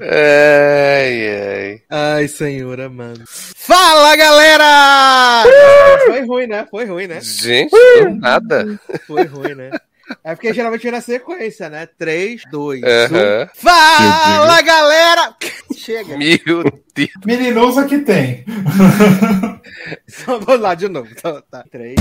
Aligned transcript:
ai, 0.00 1.28
ai. 1.28 1.82
Ai, 1.90 2.28
senhor 2.28 2.80
amado. 2.80 3.22
Fala, 3.26 4.16
galera! 4.16 5.44
Foi 6.06 6.20
ruim, 6.26 6.46
né? 6.46 6.66
Foi 6.70 6.84
ruim, 6.84 7.06
né? 7.06 7.20
Gente, 7.20 7.74
nada. 8.20 8.78
Foi 9.06 9.24
ruim, 9.24 9.54
né? 9.54 9.70
É 10.22 10.34
porque 10.34 10.52
geralmente 10.52 10.82
vem 10.82 10.92
na 10.92 11.00
sequência, 11.00 11.70
né? 11.70 11.88
3, 11.98 12.42
2, 12.50 12.82
1. 12.82 12.86
Aham. 12.86 13.48
Fala, 13.54 14.60
galera! 14.62 15.34
Chega. 15.76 16.16
Meu 16.16 16.62
Deus. 16.94 17.10
Meninosa 17.24 17.86
que 17.86 17.98
tem. 17.98 18.44
Só 20.08 20.38
vou 20.38 20.56
lá 20.56 20.74
de 20.74 20.88
novo. 20.88 21.08
Tá, 21.14 21.42
tá. 21.50 21.64
3. 21.70 21.94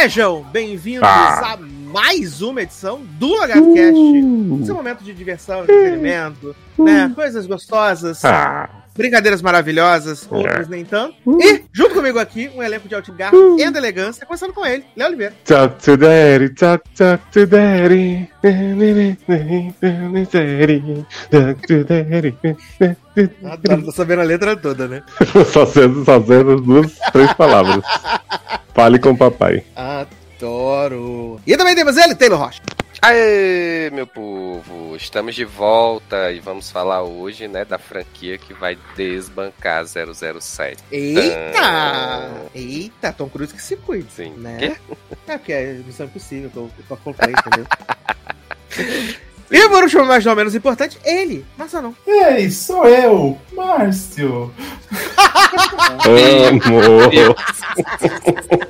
Sejam 0.00 0.42
bem-vindos 0.50 1.02
Ah. 1.06 1.52
a 1.52 1.56
mais 1.90 2.40
uma 2.40 2.62
edição 2.62 3.00
do 3.18 3.34
LagartoCast. 3.36 3.98
Esse 4.62 4.70
é 4.70 4.72
um 4.72 4.76
momento 4.76 5.02
de 5.02 5.12
diversão, 5.12 5.62
entretenimento, 5.64 6.54
né? 6.78 7.10
Coisas 7.14 7.46
gostosas, 7.46 8.24
ah, 8.24 8.70
brincadeiras 8.96 9.42
maravilhosas, 9.42 10.26
outras 10.30 10.68
nem 10.68 10.84
tanto. 10.84 11.16
E, 11.40 11.64
junto 11.72 11.94
comigo 11.94 12.18
aqui, 12.18 12.48
um 12.54 12.62
elenco 12.62 12.88
de 12.88 12.94
alto 12.94 13.12
garra 13.12 13.36
e 13.36 13.70
de 13.70 13.76
elegância, 13.76 14.24
começando 14.24 14.52
com 14.52 14.64
ele, 14.64 14.84
Léo 14.96 15.08
Oliveira. 15.08 15.34
talk 15.44 15.82
to 15.82 15.96
daddy, 15.96 16.50
talk, 16.50 16.84
talk 16.96 17.24
to 17.32 17.46
daddy. 17.46 18.28
Talk 21.30 21.66
to 21.66 21.84
daddy. 21.84 22.36
Adoro, 23.44 23.84
tô 23.84 23.92
sabendo 23.92 24.20
a 24.20 24.24
letra 24.24 24.56
toda, 24.56 24.86
né? 24.86 25.02
Só 25.52 25.66
sendo, 25.66 26.04
só 26.04 26.22
sendo 26.24 26.52
as 26.52 26.60
duas, 26.60 26.98
três 27.12 27.32
palavras. 27.34 27.84
Fale 28.72 28.98
com 29.00 29.10
o 29.10 29.18
papai. 29.18 29.64
Adoro. 30.40 31.38
E 31.46 31.54
também 31.54 31.74
temos 31.74 31.98
ele, 31.98 32.14
Taylor 32.14 32.38
Rocha. 32.38 32.62
Aê, 33.02 33.90
meu 33.92 34.06
povo. 34.06 34.96
Estamos 34.96 35.34
de 35.34 35.44
volta 35.44 36.32
e 36.32 36.40
vamos 36.40 36.70
falar 36.70 37.02
hoje, 37.02 37.46
né, 37.46 37.64
da 37.64 37.78
franquia 37.78 38.38
que 38.38 38.54
vai 38.54 38.78
desbancar 38.96 39.84
007. 39.86 40.82
Eita! 40.90 42.30
Eita, 42.54 43.12
Tom 43.12 43.28
Cruise 43.28 43.52
que 43.52 43.62
se 43.62 43.76
cuide. 43.76 44.10
Sim. 44.10 44.32
Né? 44.38 44.56
Quê? 44.58 44.76
É 45.28 45.38
porque 45.38 45.52
é 45.52 45.74
missão 45.74 46.06
impossível, 46.06 46.44
eu 46.44 46.50
tô, 46.50 46.60
eu 46.60 46.84
tô 46.88 46.96
comprei, 46.96 47.32
entendeu? 47.32 47.66
E 49.52 49.68
por 49.68 49.82
último, 49.82 50.06
mas 50.06 50.24
não 50.24 50.36
menos 50.36 50.54
importante, 50.54 50.96
ele, 51.04 51.44
Massa 51.58 51.82
não. 51.82 51.92
Ei, 52.06 52.48
sou 52.52 52.86
eu, 52.86 53.36
Márcio. 53.52 54.54
Amor. 56.46 57.10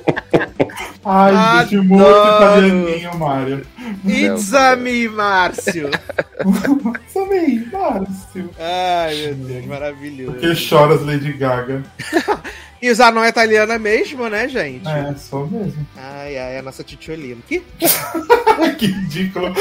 Ai, 1.03 1.65
bicho 1.65 1.83
muito 1.83 2.05
Adoro. 2.05 2.67
italianinho, 2.67 3.17
Mário. 3.17 3.67
It's 4.05 4.53
a 4.53 4.75
me, 4.75 5.07
Márcio. 5.09 5.89
Também, 7.13 7.65
Márcio. 7.71 8.49
Ai, 8.59 9.15
meu 9.15 9.35
Deus, 9.35 9.65
maravilhoso. 9.65 10.37
Que 10.37 10.55
choras, 10.55 11.01
Lady 11.05 11.33
Gaga. 11.33 11.83
E 12.81 12.89
o 12.89 12.95
Zanon 12.95 13.23
é 13.23 13.29
italiana 13.29 13.77
mesmo, 13.77 14.27
né, 14.27 14.47
gente? 14.47 14.87
É, 14.87 15.13
sou 15.15 15.47
mesmo. 15.47 15.85
Ai, 15.95 16.35
ai, 16.35 16.57
a 16.57 16.63
nossa 16.63 16.83
titiolina. 16.83 17.39
Que? 17.47 17.59
que 18.79 18.87
ridículo. 18.87 19.53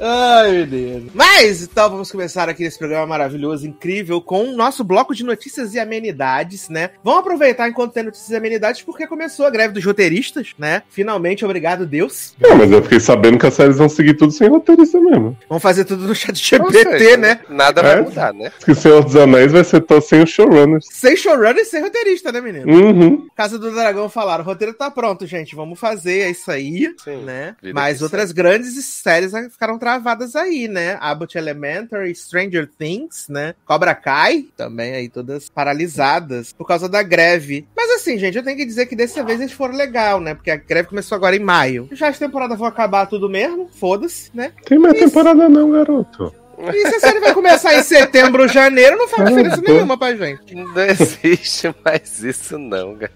Ai, 0.00 0.50
meu 0.52 0.66
Deus. 0.66 1.04
Mas, 1.14 1.62
então, 1.62 1.88
vamos 1.88 2.10
começar 2.10 2.48
aqui 2.48 2.64
nesse 2.64 2.78
programa 2.78 3.06
maravilhoso, 3.06 3.66
incrível, 3.66 4.20
com 4.20 4.44
o 4.44 4.56
nosso 4.56 4.82
bloco 4.82 5.14
de 5.14 5.22
notícias 5.24 5.72
e 5.74 5.78
amenidades, 5.78 6.68
né? 6.68 6.90
Vamos 7.02 7.20
aproveitar 7.20 7.68
enquanto 7.68 7.92
tem 7.92 8.02
notícias 8.02 8.30
e 8.30 8.36
amenidades, 8.36 8.82
porque 8.82 9.06
começou 9.06 9.46
a 9.46 9.50
greve 9.50 9.72
dos 9.74 9.84
roteiristas, 9.84 10.52
né? 10.58 10.82
Finalmente, 10.88 11.44
obrigado, 11.44 11.86
Deus. 11.86 12.34
Não, 12.40 12.56
mas 12.56 12.70
eu 12.70 12.82
fiquei 12.82 13.00
sabendo 13.00 13.38
que 13.38 13.46
as 13.46 13.54
séries 13.54 13.78
vão 13.78 13.88
seguir 13.88 14.14
tudo 14.14 14.32
sem 14.32 14.48
roteirista 14.48 15.00
mesmo. 15.00 15.36
Vamos 15.48 15.62
fazer 15.62 15.84
tudo 15.84 16.06
no 16.06 16.14
chat 16.14 16.34
GPT, 16.36 17.16
né? 17.16 17.40
Nada 17.48 17.80
É? 17.80 17.84
vai 17.84 18.02
mudar, 18.02 18.32
né? 18.34 18.50
Que 18.64 18.74
Senhor 18.74 19.04
dos 19.04 19.14
Anéis 19.16 19.52
vai 19.52 19.64
ser 19.64 19.80
todo 19.82 20.02
sem 20.02 20.22
os 20.22 20.30
showrunners. 20.30 20.86
Sem 20.90 21.16
showrunner 21.16 21.58
e 21.58 21.64
sem 21.64 21.80
roteirista, 21.82 22.32
né, 22.32 22.40
menino? 22.40 22.70
Uhum. 22.72 23.26
Casa 23.36 23.58
do 23.58 23.70
Dragão 23.70 24.08
falaram, 24.08 24.42
o 24.42 24.46
roteiro 24.46 24.74
tá 24.74 24.90
pronto, 24.90 25.26
gente, 25.26 25.54
vamos 25.54 25.78
fazer, 25.78 26.20
é 26.20 26.30
isso 26.30 26.50
aí, 26.50 26.92
Sim. 27.02 27.22
né? 27.24 27.54
Vida 27.62 27.74
Mas 27.74 28.02
outras 28.02 28.32
grandes 28.32 28.74
séries 28.84 29.33
ficaram 29.50 29.78
travadas 29.78 30.34
aí, 30.36 30.68
né? 30.68 30.98
Abbott 31.00 31.36
Elementary, 31.36 32.14
Stranger 32.14 32.68
Things, 32.78 33.28
né? 33.28 33.54
Cobra 33.64 33.94
Kai, 33.94 34.46
também 34.56 34.94
aí 34.94 35.08
todas 35.08 35.48
paralisadas 35.48 36.52
por 36.52 36.66
causa 36.66 36.88
da 36.88 37.02
greve. 37.02 37.66
Mas 37.76 37.90
assim, 37.92 38.18
gente, 38.18 38.36
eu 38.36 38.44
tenho 38.44 38.56
que 38.56 38.64
dizer 38.64 38.86
que 38.86 38.96
dessa 38.96 39.22
vez 39.22 39.40
eles 39.40 39.52
foram 39.52 39.74
legal, 39.74 40.20
né? 40.20 40.34
Porque 40.34 40.50
a 40.50 40.56
greve 40.56 40.88
começou 40.88 41.16
agora 41.16 41.36
em 41.36 41.40
maio. 41.40 41.88
Já 41.92 42.08
as 42.08 42.18
temporadas 42.18 42.58
vão 42.58 42.66
acabar 42.66 43.06
tudo 43.06 43.28
mesmo, 43.28 43.68
foda-se, 43.72 44.30
né? 44.34 44.52
Tem 44.64 44.78
mais 44.78 44.94
Isso. 44.94 45.06
temporada 45.06 45.48
não, 45.48 45.70
garoto. 45.70 46.34
E 46.72 46.88
se 46.88 46.94
a 46.94 47.00
série 47.00 47.20
vai 47.20 47.34
começar 47.34 47.74
em 47.74 47.82
setembro 47.82 48.42
ou 48.42 48.48
janeiro, 48.48 48.96
não 48.96 49.08
faz 49.08 49.28
diferença 49.28 49.60
tô. 49.60 49.72
nenhuma 49.72 49.98
pra 49.98 50.14
gente. 50.14 50.54
Não 50.54 50.82
existe 50.86 51.74
mais 51.84 52.22
isso, 52.22 52.58
não, 52.58 52.96
cara. 52.96 53.12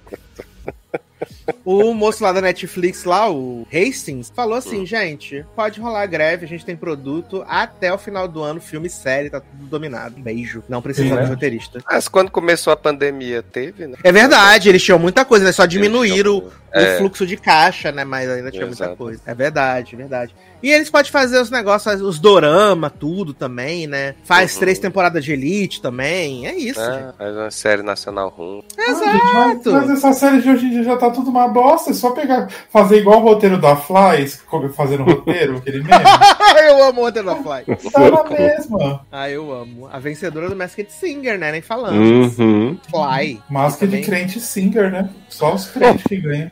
O 1.65 1.93
moço 1.95 2.23
lá 2.23 2.33
da 2.33 2.41
Netflix, 2.41 3.05
lá, 3.05 3.31
o 3.31 3.67
Hastings, 3.73 4.33
falou 4.35 4.55
assim, 4.57 4.85
gente, 4.87 5.45
pode 5.55 5.81
rolar 5.81 6.07
greve, 6.07 6.45
a 6.45 6.49
gente 6.49 6.65
tem 6.65 6.77
produto 6.77 7.45
até 7.49 7.93
o 7.93 7.99
final 7.99 8.27
do 8.29 8.43
ano, 8.43 8.61
filme 8.61 8.87
e 8.87 8.91
série, 8.91 9.31
tá 9.31 9.41
tudo 9.41 9.65
dominado. 9.67 10.15
Beijo. 10.21 10.63
Não 10.69 10.81
precisa 10.83 11.09
Sim, 11.09 11.15
de 11.15 11.21
né? 11.23 11.27
roteirista. 11.29 11.81
Mas 11.89 12.09
quando 12.09 12.31
começou 12.31 12.73
a 12.73 12.77
pandemia, 12.77 13.43
teve, 13.43 13.87
né? 13.87 13.97
É 14.03 14.13
verdade, 14.13 14.69
eles 14.69 14.83
tinham 14.83 14.99
muita 14.99 15.25
coisa, 15.25 15.45
né? 15.45 15.53
Só 15.53 15.67
diminuíram 15.67 16.39
o, 16.39 16.53
É. 16.73 16.99
fluxo 16.99 17.27
de 17.27 17.37
caixa, 17.37 17.91
né? 17.93 18.05
Mas 18.05 18.29
ainda 18.29 18.51
tinha 18.51 18.67
muita 18.67 18.85
Exato. 18.85 18.97
coisa. 18.97 19.21
É 19.25 19.35
verdade, 19.35 19.95
é 19.95 19.99
verdade. 19.99 20.35
E 20.63 20.71
eles 20.71 20.91
podem 20.91 21.11
fazer 21.11 21.41
os 21.41 21.51
negócios, 21.51 22.01
os 22.03 22.19
dorama, 22.19 22.91
tudo 22.91 23.33
também, 23.33 23.87
né? 23.87 24.15
Faz 24.25 24.55
Uhum. 24.55 24.61
três 24.61 24.79
temporadas 24.79 25.25
de 25.25 25.33
Elite 25.33 25.81
também. 25.81 26.47
É 26.47 26.55
isso, 26.55 26.81
gente. 26.81 27.05
É, 27.05 27.13
faz 27.17 27.37
uma 27.37 27.51
série 27.51 27.83
nacional 27.83 28.29
ruim. 28.29 28.63
Ah, 28.77 28.93
gente, 28.93 29.05
mas, 29.35 29.53
Exato. 29.67 29.73
mas 29.73 29.91
essa 29.91 30.13
série 30.13 30.43
de 30.43 30.51
hoje 30.51 30.67
em 30.67 30.71
dia 30.71 30.83
já 30.83 30.97
tá 30.97 31.11
tudo 31.11 31.31
uma 31.39 31.49
bosta. 31.49 31.91
É 31.91 31.95
só 31.95 32.11
pegar, 32.11 32.49
fazer 32.71 32.99
igual 32.99 33.19
o 33.21 33.23
roteiro 33.23 33.59
da 33.59 33.77
Flies, 33.77 34.43
fazendo 34.75 35.05
roteiro, 35.05 35.57
aquele 35.57 35.83
meme. 35.83 36.05
eu 36.69 36.85
amo 36.85 37.07
Hunter 37.07 37.25
the 37.25 37.35
Fly. 37.37 37.91
Tá 37.91 38.11
na 38.11 38.25
mesma. 38.25 39.07
Ah, 39.11 39.31
eu 39.31 39.53
amo. 39.53 39.89
A 39.93 39.99
vencedora 39.99 40.49
do 40.49 40.57
Masked 40.57 40.93
Singer, 40.93 41.39
né? 41.39 41.53
Nem 41.53 41.63
falando. 41.63 41.97
Uhum. 41.97 42.79
Fly. 42.91 43.41
Máscara 43.49 43.91
de 43.91 43.99
Também. 43.99 44.05
crente 44.05 44.41
singer, 44.41 44.91
né? 44.91 45.09
Só 45.29 45.55
os 45.55 45.67
crentes 45.69 46.05
que 46.05 46.17
ganham. 46.17 46.51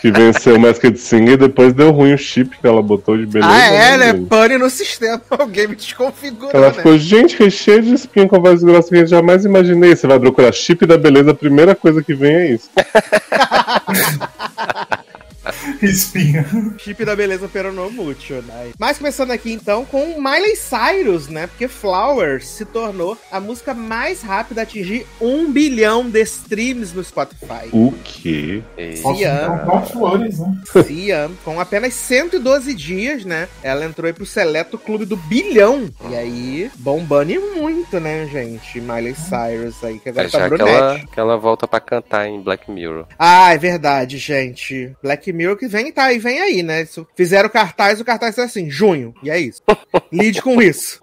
Que 0.00 0.10
venceu 0.10 0.56
o 0.56 0.60
Masked 0.60 0.98
Singer 0.98 1.34
e 1.34 1.36
depois 1.36 1.72
deu 1.72 1.92
ruim 1.92 2.12
o 2.12 2.18
chip 2.18 2.58
que 2.58 2.66
ela 2.66 2.82
botou 2.82 3.16
de 3.16 3.26
beleza. 3.26 3.50
ah, 3.50 3.58
é, 3.58 3.96
né? 3.96 4.12
gente? 4.12 4.26
Pane 4.26 4.58
no 4.58 4.68
sistema. 4.68 5.20
Alguém 5.30 5.68
me 5.68 5.76
desconfigurou, 5.76 6.50
Ela 6.52 6.68
né? 6.68 6.74
ficou, 6.74 6.98
gente, 6.98 7.38
recheio 7.38 7.82
de 7.82 7.94
espinha 7.94 8.28
com 8.28 8.40
voz 8.40 8.62
grossa 8.62 8.88
que 8.88 8.96
eu 8.96 9.06
jamais 9.06 9.44
imaginei. 9.44 9.96
Você 9.96 10.06
vai 10.06 10.18
procurar 10.18 10.52
chip 10.52 10.84
da 10.84 10.98
beleza, 10.98 11.30
a 11.30 11.34
primeira 11.34 11.74
coisa 11.74 12.02
que 12.02 12.14
vem 12.14 12.34
é 12.34 12.50
isso. 12.52 12.68
Espinha. 15.82 16.44
Chip 16.78 17.04
da 17.04 17.14
beleza 17.16 17.48
peronomútil, 17.48 18.42
né? 18.42 18.70
Mas 18.78 18.98
começando 18.98 19.30
aqui 19.30 19.52
então 19.52 19.84
com 19.84 20.20
Miley 20.20 20.56
Cyrus, 20.56 21.28
né? 21.28 21.46
Porque 21.46 21.68
Flowers 21.68 22.46
se 22.48 22.64
tornou 22.64 23.16
a 23.30 23.40
música 23.40 23.74
mais 23.74 24.22
rápida 24.22 24.60
a 24.62 24.64
atingir 24.64 25.06
um 25.20 25.50
bilhão 25.52 26.08
de 26.08 26.20
streams 26.22 26.94
no 26.94 27.02
Spotify. 27.04 27.68
O 27.72 27.92
quê? 28.04 28.62
E- 28.76 28.96
Sim. 28.96 29.02
Posso 29.02 29.18
Cia. 29.18 29.46
comprar 29.48 29.80
flores, 29.86 30.38
né? 30.38 30.56
Cia, 30.86 31.30
com 31.44 31.60
apenas 31.60 31.94
112 31.94 32.74
dias, 32.74 33.24
né? 33.24 33.48
Ela 33.62 33.84
entrou 33.84 34.06
aí 34.06 34.12
pro 34.12 34.26
seleto 34.26 34.78
clube 34.78 35.04
do 35.04 35.16
bilhão. 35.16 35.88
E 36.10 36.14
aí, 36.16 36.70
bombando 36.76 37.32
e 37.32 37.38
muito, 37.38 37.98
né, 38.00 38.26
gente? 38.30 38.80
Miley 38.80 39.14
Cyrus 39.14 39.82
aí, 39.84 39.98
que 39.98 40.08
agora 40.08 40.26
É 40.26 40.30
tá 40.30 40.38
já 40.38 40.44
que 40.44 40.56
brunete. 40.56 40.76
ela, 40.76 40.98
que 41.12 41.20
ela 41.20 41.36
volta 41.36 41.66
pra 41.66 41.80
cantar 41.80 42.26
em 42.28 42.40
Black 42.40 42.70
Mirror. 42.70 43.06
Ah, 43.18 43.52
é 43.52 43.58
verdade, 43.58 44.18
gente. 44.18 44.92
Black 45.02 45.32
Mirror 45.32 45.51
que 45.56 45.66
vem, 45.66 45.90
tá, 45.92 46.12
e 46.12 46.18
vem 46.18 46.40
aí, 46.40 46.62
né? 46.62 46.82
Isso- 46.82 47.06
Fizeram 47.16 47.48
cartaz, 47.48 48.00
o 48.00 48.04
cartaz 48.04 48.36
tá 48.36 48.44
assim, 48.44 48.70
junho. 48.70 49.14
E 49.22 49.30
é 49.30 49.38
isso. 49.38 49.62
Lide 50.12 50.40
com 50.42 50.60
isso. 50.60 51.00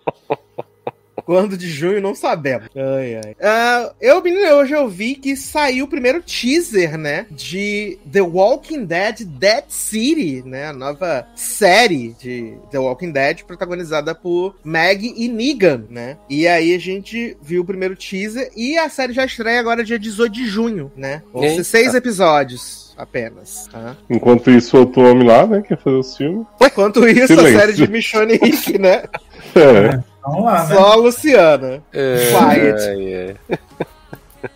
Quando 1.29 1.55
de 1.55 1.69
junho, 1.69 2.01
não 2.01 2.15
sabemos. 2.15 2.69
Ai, 2.75 3.21
ai. 3.23 3.35
Ah, 3.39 3.91
eu, 4.01 4.19
menino, 4.19 4.51
hoje 4.55 4.73
eu 4.73 4.89
vi 4.89 5.13
que 5.13 5.35
saiu 5.35 5.85
o 5.85 5.87
primeiro 5.87 6.23
teaser, 6.23 6.97
né? 6.97 7.27
De 7.29 7.99
The 8.11 8.21
Walking 8.21 8.83
Dead 8.83 9.25
Dead 9.25 9.65
City, 9.67 10.41
né? 10.43 10.69
A 10.69 10.73
nova 10.73 11.27
série 11.35 12.15
de 12.19 12.55
The 12.71 12.79
Walking 12.79 13.11
Dead, 13.11 13.43
protagonizada 13.43 14.15
por 14.15 14.55
Maggie 14.63 15.13
e 15.15 15.27
Negan, 15.27 15.83
né? 15.87 16.17
E 16.27 16.47
aí 16.47 16.73
a 16.73 16.79
gente 16.79 17.37
viu 17.43 17.61
o 17.61 17.65
primeiro 17.65 17.95
teaser 17.95 18.49
e 18.57 18.75
a 18.79 18.89
série 18.89 19.13
já 19.13 19.23
estreia 19.23 19.59
agora 19.59 19.83
dia 19.83 19.99
18 19.99 20.33
de 20.33 20.47
junho, 20.47 20.91
né? 20.97 21.21
Vão 21.31 21.43
ser 21.43 21.63
seis 21.63 21.93
episódios 21.93 22.89
apenas, 22.97 23.67
tá? 23.71 23.95
Enquanto 24.09 24.49
isso, 24.49 24.75
o 24.75 24.79
outro 24.79 25.03
homem 25.03 25.27
lá, 25.27 25.45
né, 25.45 25.61
quer 25.61 25.77
fazer 25.77 25.95
os 25.95 26.17
filmes. 26.17 26.47
Enquanto 26.59 27.07
isso, 27.07 27.27
Silêncio. 27.27 27.55
a 27.55 27.59
série 27.59 27.73
de 27.73 27.87
Michonne 27.87 28.33
Rick, 28.33 28.79
né? 28.79 29.03
É. 29.55 29.99
Vamos 30.21 30.43
lá, 30.45 30.65
né? 30.65 30.75
Só 30.75 30.91
a 30.91 30.95
Luciana. 30.95 31.83
É, 31.93 32.17
Quiet. 32.31 33.37
ai. 33.49 33.57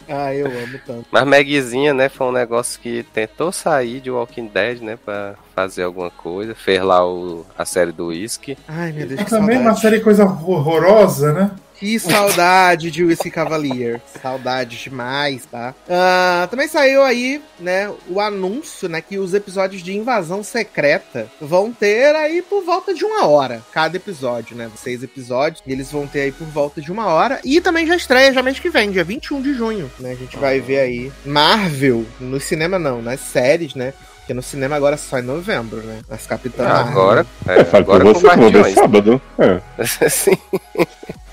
Ah, 0.07 0.33
eu 0.33 0.45
amo 0.47 0.79
tanto. 0.85 1.05
Mas 1.11 1.25
Magzinha, 1.25 1.93
né, 1.93 2.07
foi 2.07 2.27
um 2.27 2.31
negócio 2.31 2.79
que 2.79 3.03
tentou 3.13 3.51
sair 3.51 3.99
de 3.99 4.09
Walking 4.09 4.47
Dead, 4.47 4.79
né, 4.79 4.97
pra 5.03 5.33
fazer 5.53 5.83
alguma 5.83 6.09
coisa. 6.09 6.55
Fez 6.55 6.81
lá 6.81 7.05
o, 7.05 7.45
a 7.57 7.65
série 7.65 7.91
do 7.91 8.07
Whisky. 8.07 8.57
Ai, 8.65 8.93
meu 8.93 9.05
Deus, 9.07 9.19
Mas 9.19 9.25
que 9.29 9.35
também 9.35 9.57
uma 9.57 9.63
saudade. 9.75 9.81
série 9.81 9.99
coisa 9.99 10.23
horrorosa, 10.23 11.33
né? 11.33 11.51
Que 11.83 11.99
saudade 11.99 12.89
de 12.89 13.03
Whiskey 13.03 13.29
Cavalier. 13.29 13.99
Saudade 14.21 14.77
demais, 14.77 15.45
tá? 15.45 15.75
Ah, 15.89 16.47
também 16.49 16.65
saiu 16.65 17.03
aí, 17.03 17.41
né, 17.59 17.91
o 18.07 18.21
anúncio, 18.21 18.87
né, 18.87 19.01
que 19.01 19.19
os 19.19 19.33
episódios 19.33 19.83
de 19.83 19.93
Invasão 19.93 20.41
Secreta 20.43 21.29
vão 21.41 21.73
ter 21.73 22.15
aí 22.15 22.41
por 22.41 22.63
volta 22.63 22.93
de 22.93 23.03
uma 23.03 23.27
hora. 23.27 23.61
Cada 23.73 23.97
episódio, 23.97 24.55
né? 24.55 24.71
Seis 24.77 25.03
episódios. 25.03 25.61
E 25.67 25.73
eles 25.73 25.91
vão 25.91 26.07
ter 26.07 26.21
aí 26.21 26.31
por 26.31 26.47
volta 26.47 26.79
de 26.79 26.89
uma 26.89 27.07
hora. 27.07 27.41
E 27.43 27.59
também 27.59 27.85
já 27.85 27.97
estreia, 27.97 28.31
já 28.31 28.41
mês 28.41 28.59
que 28.59 28.69
vem, 28.69 28.89
dia 28.89 29.03
21 29.03 29.41
de 29.41 29.53
junho, 29.53 29.91
né? 29.99 30.13
A 30.13 30.15
gente 30.15 30.37
vai 30.37 30.61
ver 30.61 30.79
aí 30.79 31.11
Marvel, 31.25 32.05
no 32.17 32.39
cinema 32.39 32.79
não, 32.79 33.01
nas 33.01 33.19
séries, 33.19 33.75
né? 33.75 33.93
Porque 34.23 34.33
no 34.33 34.41
cinema 34.41 34.77
agora 34.77 34.95
só 34.95 35.19
em 35.19 35.21
novembro, 35.21 35.81
né? 35.81 35.99
As 36.09 36.25
Capitã 36.25 36.63
Marvel. 36.63 36.91
agora, 36.91 37.25
é, 37.45 37.59
É, 37.59 37.65
sabe 37.65 37.83
agora 37.83 38.05
você, 38.05 38.25
vou 38.35 38.49
ver 38.49 38.73
sábado. 38.73 39.21
É. 39.37 39.59
Sim, 40.09 40.37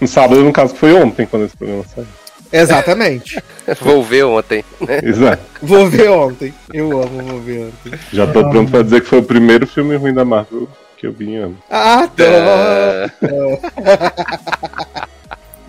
No 0.01 0.09
sábado, 0.09 0.43
no 0.43 0.53
caso, 0.53 0.75
foi 0.75 0.93
ontem 0.93 1.25
quando 1.25 1.45
esse 1.45 1.57
programa 1.57 1.85
saiu. 1.95 2.07
Exatamente. 2.53 3.41
vou 3.81 4.03
ver 4.03 4.25
ontem. 4.25 4.65
Exato. 5.05 5.41
Vou 5.63 5.87
ver 5.89 6.11
ontem. 6.11 6.53
Eu 6.75 7.01
amo, 7.01 7.23
vou 7.23 7.41
ver 7.41 7.67
ontem. 7.69 7.97
Já 8.13 8.27
tô 8.27 8.51
pronto 8.51 8.73
pra 8.73 8.83
dizer 8.83 9.03
que 9.03 9.07
foi 9.07 9.21
o 9.21 9.25
primeiro 9.25 9.69
filme 9.69 9.95
ruim 9.95 10.13
da 10.13 10.25
Marvel 10.25 10.69
que 10.99 11.07
eu 11.07 11.13
vi 11.13 11.31
em 11.31 11.37
ano. 11.37 11.57
Ah, 11.71 12.09
tô. 12.15 12.25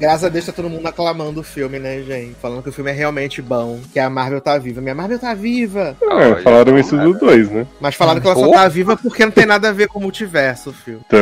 É, 0.02 0.06
Graças 0.06 0.24
a 0.24 0.30
Deus 0.30 0.46
tá 0.48 0.52
todo 0.52 0.68
mundo 0.70 0.88
aclamando 0.88 1.42
o 1.42 1.44
filme, 1.44 1.78
né, 1.78 2.02
gente? 2.02 2.36
Falando 2.42 2.64
que 2.64 2.70
o 2.70 2.74
filme 2.74 2.90
é 2.90 2.94
realmente 2.94 3.40
bom, 3.42 3.80
que 3.94 4.00
a 4.00 4.10
Marvel 4.10 4.42
tá 4.42 4.58
viva. 4.58 4.82
Minha 4.82 4.96
Marvel 4.96 5.20
tá 5.20 5.34
viva! 5.36 5.96
É, 6.02 6.06
Olha, 6.06 6.36
falaram 6.38 6.78
isso 6.80 6.90
tomara. 6.92 7.10
do 7.14 7.20
2, 7.20 7.50
né? 7.52 7.68
Mas 7.80 7.94
falaram 7.96 8.20
que 8.20 8.26
ela 8.28 8.36
só 8.36 8.50
tá 8.52 8.68
viva 8.68 8.98
porque 8.98 9.24
não 9.24 9.32
tem 9.32 9.46
nada 9.46 9.70
a 9.70 9.72
ver 9.72 9.88
com 9.88 10.00
o 10.00 10.02
multiverso 10.02 10.72
o 10.72 10.74
filme. 10.74 11.02
Tã, 11.08 11.18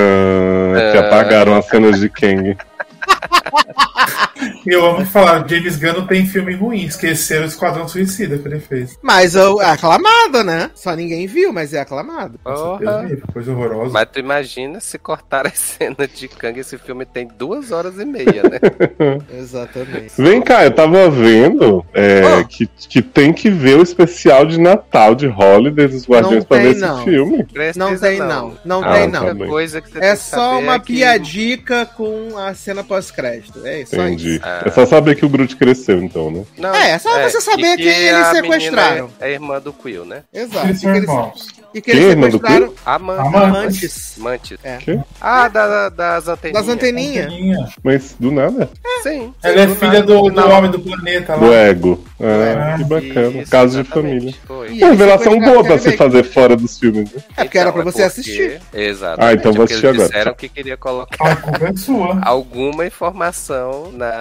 que 0.91 0.97
É. 0.97 0.99
apagaram 0.99 1.55
as 1.57 1.65
cenas 1.67 1.99
de 1.99 2.09
Kang. 2.09 2.55
E 4.65 4.69
eu 4.73 4.85
amo 4.85 5.05
falar, 5.05 5.47
James 5.47 5.75
Gunn 5.77 5.93
não 5.93 6.07
tem 6.07 6.25
filme 6.25 6.53
ruim, 6.53 6.83
esqueceram 6.85 7.43
o 7.43 7.47
Esquadrão 7.47 7.87
Suicida 7.87 8.37
que 8.37 8.47
ele 8.47 8.59
fez. 8.59 8.97
Mas 9.01 9.35
é 9.35 9.41
aclamada, 9.65 10.43
né? 10.43 10.69
Só 10.75 10.95
ninguém 10.95 11.27
viu, 11.27 11.51
mas 11.51 11.73
é 11.73 11.79
aclamado. 11.81 12.39
Deus 12.79 13.03
livre, 13.09 13.23
coisa 13.33 13.51
horrorosa. 13.51 13.91
Mas 13.91 14.07
tu 14.11 14.19
imagina 14.19 14.79
se 14.79 14.97
cortar 14.97 15.47
a 15.47 15.51
cena 15.55 16.07
de 16.07 16.27
Kang, 16.27 16.59
esse 16.59 16.77
filme 16.77 17.05
tem 17.05 17.27
duas 17.37 17.71
horas 17.71 17.97
e 17.99 18.05
meia, 18.05 18.43
né? 18.43 18.59
Exatamente. 19.39 20.13
Vem 20.17 20.41
cá, 20.41 20.63
eu 20.65 20.71
tava 20.71 21.09
vendo 21.09 21.85
é, 21.93 22.21
Ah. 22.39 22.43
que, 22.43 22.67
que 22.67 23.01
tem 23.01 23.33
que 23.33 23.49
ver 23.49 23.77
o 23.77 23.83
especial 23.83 24.45
de 24.45 24.59
Natal 24.59 25.15
de 25.15 25.27
Holiday 25.27 25.87
dos 25.87 26.07
Guardiões 26.07 26.39
Não 26.39 26.45
pra 26.45 26.57
tem, 26.57 26.65
ver 26.67 26.71
esse 26.71 26.81
não. 26.81 27.03
filme. 27.03 27.43
Precisa 27.45 27.79
Não 27.85 27.97
tem, 27.97 28.19
não. 28.19 28.57
Não 28.65 28.83
Ah, 28.83 28.93
tem, 28.93 29.11
tá 29.11 29.21
não. 29.21 29.35
bem. 29.35 29.47
coisa 29.47 29.81
que 29.81 29.89
você 29.91 29.97
É 29.97 30.01
tem 30.01 30.11
que 30.11 30.17
só 30.17 30.51
saber 30.51 30.63
uma 30.63 30.75
é 30.75 30.79
que- 30.79 30.93
piadica 30.93 31.85
com 31.85 32.37
a 32.37 32.53
cena 32.53 32.83
pós-crédito. 32.83 33.65
É 33.65 33.81
isso. 33.81 33.95
isso. 33.95 34.01
Entendi. 34.35 34.41
Ah. 34.43 34.63
É 34.65 34.71
só 34.71 34.85
saber 34.85 35.15
que 35.15 35.25
o 35.25 35.29
Groot 35.29 35.55
cresceu, 35.55 36.01
então, 36.01 36.29
né? 36.31 36.43
Não, 36.57 36.73
É, 36.73 36.97
só 36.99 37.09
você 37.21 37.41
saber 37.41 37.73
e 37.73 37.77
que 37.77 37.87
eles 37.87 38.27
sequestraram. 38.27 39.09
É, 39.19 39.29
é 39.29 39.33
irmã 39.33 39.59
do 39.59 39.73
Quill, 39.73 40.05
né? 40.05 40.23
Exato. 40.33 40.67
Eles 40.67 40.77
E 40.77 40.81
são 40.81 40.91
que 40.91 40.97
eles, 40.97 41.09
irmãos. 41.09 41.47
e 41.73 41.81
que 41.81 41.91
eles 41.91 42.15
mano, 42.15 42.31
do 42.31 42.37
sequestraram 42.37 42.73
A 42.85 42.99
Mantis. 42.99 43.25
amantes. 43.35 44.13
Mantis. 44.17 44.57
É. 44.63 44.77
Quê? 44.77 44.99
Ah, 45.21 45.47
da, 45.47 45.89
das 45.89 46.27
anteninhas. 46.27 46.65
Das 46.65 46.73
anteninhas. 46.75 47.73
Mas 47.83 48.15
do 48.19 48.31
nada. 48.31 48.69
Sim. 49.03 49.33
Ela 49.43 49.61
é 49.61 49.65
do 49.65 49.75
filha 49.75 49.91
nada, 49.93 50.05
do, 50.05 50.29
do 50.29 50.49
homem 50.49 50.71
do 50.71 50.79
planeta 50.79 51.37
Do 51.37 51.47
lá. 51.49 51.55
ego. 51.55 52.03
Ah, 52.19 52.73
É. 52.73 52.77
que 52.77 52.83
bacana. 52.83 53.41
Isso, 53.41 53.51
Caso 53.51 53.83
de 53.83 53.89
família. 53.89 54.33
Foi. 54.45 54.67
E 54.67 54.71
Uma 54.83 54.87
eles 54.87 54.99
revelação 54.99 55.39
boa 55.39 55.63
pra 55.63 55.77
se 55.77 55.95
fazer 55.95 56.23
fora 56.23 56.55
dos 56.57 56.77
filmes. 56.77 57.11
Né? 57.13 57.21
É 57.37 57.43
porque 57.43 57.57
era 57.57 57.71
pra 57.71 57.81
Então, 57.81 57.91
você 57.93 58.01
é 58.01 58.05
assistir. 58.05 58.61
Exato. 58.73 59.23
Ah, 59.23 59.33
então 59.33 59.53
vou 59.53 59.63
assistir 59.63 59.85
eles 59.85 59.95
agora. 60.01 60.09
disseram 60.09 60.33
que 60.35 60.49
queria 60.49 60.75
colocar 60.75 61.31
A 61.31 61.35
culpa 61.37 61.65
é 61.67 61.75
sua. 61.77 62.19
alguma 62.23 62.85
informação 62.85 63.89
na, 63.93 64.11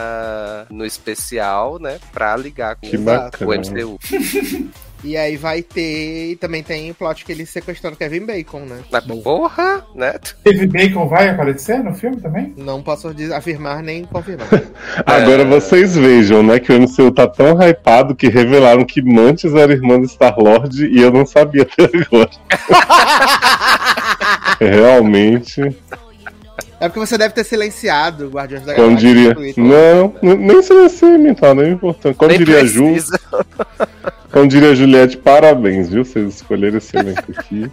no 0.70 0.84
especial, 0.84 1.78
né? 1.78 1.98
Pra 2.12 2.36
ligar 2.36 2.76
com 2.76 2.88
Que 2.88 2.96
o 2.96 3.00
bacana. 3.00 3.56
MCU. 3.56 3.98
E 5.04 5.16
aí 5.16 5.36
vai 5.36 5.62
ter. 5.62 6.36
Também 6.40 6.60
tem 6.60 6.90
o 6.90 6.94
plot 6.94 7.24
que 7.24 7.30
eles 7.30 7.48
sequestraram 7.50 7.96
Kevin 7.96 8.26
Bacon, 8.26 8.62
né? 8.62 8.80
Mas 8.90 9.04
porra, 9.22 9.84
né? 9.94 10.14
Teve 10.42 10.66
Bacon 10.66 11.06
vai 11.06 11.28
aparecer 11.28 11.84
no 11.84 11.94
filme 11.94 12.16
também? 12.20 12.52
Não 12.56 12.82
posso 12.82 13.14
afirmar 13.32 13.80
nem 13.80 14.04
confirmar. 14.04 14.48
Agora 15.06 15.42
É. 15.42 15.44
vocês 15.44 15.94
vejam, 15.96 16.42
né, 16.42 16.58
que 16.58 16.72
o 16.72 16.80
MCU 16.82 17.12
tá 17.12 17.28
tão 17.28 17.56
hypado 17.62 18.16
que 18.16 18.26
revelaram 18.28 18.84
que 18.84 19.00
Mantis 19.00 19.54
era 19.54 19.72
irmã 19.72 20.00
do 20.00 20.08
Star-Lord 20.08 20.86
e 20.88 21.00
eu 21.00 21.12
não 21.12 21.24
sabia 21.24 21.62
até 21.78 21.84
agora. 21.96 22.30
Realmente, 24.58 25.60
É 26.80 26.88
porque 26.88 27.00
você 27.00 27.19
deve 27.19 27.34
ter 27.34 27.44
silenciado 27.44 28.26
o 28.26 28.30
Guardiões 28.30 28.64
da 28.64 28.75
como 28.75 28.88
Galáxia 28.88 29.08
diria. 29.14 29.34
Twitter. 29.34 29.64
Não, 29.64 30.14
n- 30.22 30.36
nem 30.36 30.62
se 30.62 30.72
você 30.72 31.19
mental, 31.19 31.54
nem 31.54 31.66
é 31.66 31.70
importante. 31.70 32.16
Como 32.16 32.28
Nem 32.30 32.38
diria 32.38 32.60
a 32.60 32.64
Ju, 32.64 32.92
precisa. 32.92 33.20
como 34.32 34.46
diria 34.46 34.75
Juliette, 34.76 35.16
parabéns, 35.16 35.88
viu? 35.88 36.04
Vocês 36.04 36.36
escolheram 36.36 36.78
esse 36.78 36.96
elenco 36.96 37.25
aqui. 37.36 37.70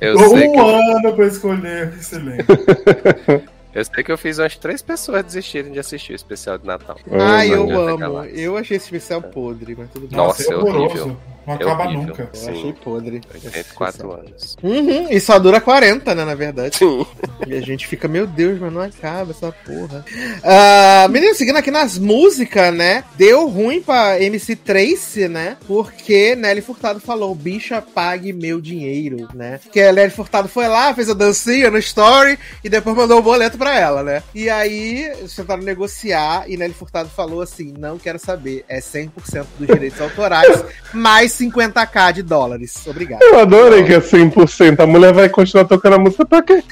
Eu, 0.00 0.18
eu, 0.20 0.32
um 0.34 0.52
que 0.52 0.58
ano 0.58 1.14
pra 1.14 1.26
escolher. 1.26 1.94
Excelente. 1.98 2.44
eu 3.74 3.84
sei 3.84 4.04
que 4.04 4.12
eu 4.12 4.18
fiz 4.18 4.38
umas 4.38 4.56
três 4.58 4.82
pessoas 4.82 5.24
desistirem 5.24 5.72
de 5.72 5.78
assistir 5.78 6.12
o 6.12 6.16
especial 6.16 6.58
de 6.58 6.66
Natal. 6.66 6.98
Ai, 7.10 7.54
eu 7.54 7.66
da 7.66 7.74
amo. 7.74 8.24
Eu 8.26 8.58
achei 8.58 8.76
esse 8.76 8.86
especial 8.86 9.22
podre, 9.22 9.74
mas 9.78 9.88
tudo 9.90 10.06
bem. 10.06 10.16
Nossa, 10.18 10.42
é 10.50 10.54
é 10.54 10.56
horroroso. 10.58 11.16
Não 11.46 11.54
É 11.54 11.56
acaba 11.56 11.84
horrível. 11.84 12.02
nunca. 12.06 12.22
Eu 12.22 12.28
Sim. 12.40 12.50
achei 12.50 12.72
podre. 12.72 13.20
esse 13.34 13.46
84 13.46 13.88
especial. 13.88 14.12
anos. 14.12 14.56
Uhum, 14.62 15.10
e 15.10 15.20
só 15.20 15.38
dura 15.38 15.60
40, 15.60 16.14
né, 16.14 16.24
na 16.24 16.34
verdade. 16.34 16.76
Sim. 16.76 17.06
E 17.46 17.54
a 17.54 17.60
gente 17.60 17.86
fica, 17.86 18.08
meu 18.08 18.26
Deus, 18.26 18.58
mas 18.60 18.72
não 18.72 18.80
acaba 18.80 19.30
essa 19.32 19.52
porra. 19.52 20.04
Ah, 20.42 21.06
menino, 21.10 21.34
seguindo 21.34 21.56
aqui 21.56 21.70
nas 21.70 21.98
músicas, 21.98 22.72
né? 22.74 23.04
Deu 23.16 23.48
ruim 23.48 23.80
pra 23.82 24.20
MC 24.20 24.56
Trace, 24.56 25.28
né? 25.28 25.56
Porque 25.66 26.34
Nelly 26.36 26.60
Furtado 26.60 27.00
falou: 27.00 27.34
bicha, 27.34 27.82
pague 27.82 28.32
meu 28.32 28.60
dinheiro, 28.60 29.28
né? 29.34 29.60
Que 29.72 29.80
a 29.80 29.92
Nelly 29.92 30.10
Furtado 30.10 30.48
foi 30.48 30.66
lá, 30.68 30.94
fez 30.94 31.10
a 31.10 31.14
dancinha 31.14 31.70
no 31.70 31.78
story 31.78 32.38
e 32.62 32.68
depois 32.68 32.96
mandou 32.96 33.18
o 33.18 33.22
boleto 33.22 33.58
pra 33.58 33.78
ela, 33.78 34.02
né? 34.02 34.22
E 34.34 34.48
aí, 34.48 35.04
eles 35.18 35.34
tentaram 35.34 35.62
negociar 35.62 36.44
e 36.48 36.56
Nelly 36.56 36.74
Furtado 36.74 37.08
falou 37.10 37.40
assim: 37.40 37.74
não 37.78 37.98
quero 37.98 38.18
saber, 38.18 38.64
é 38.68 38.80
100% 38.80 39.10
dos 39.58 39.66
direitos 39.66 40.00
autorais, 40.00 40.64
mais 40.92 41.33
50k 41.38 42.12
de 42.12 42.22
dólares. 42.22 42.86
Obrigado. 42.86 43.22
Eu 43.22 43.38
adorei 43.38 43.84
que 43.84 43.94
é 43.94 44.00
100%. 44.00 44.80
A 44.80 44.86
mulher 44.86 45.12
vai 45.12 45.28
continuar 45.28 45.64
tocando 45.64 45.94
a 45.94 45.98
música 45.98 46.24
pra 46.24 46.42
quê? 46.42 46.62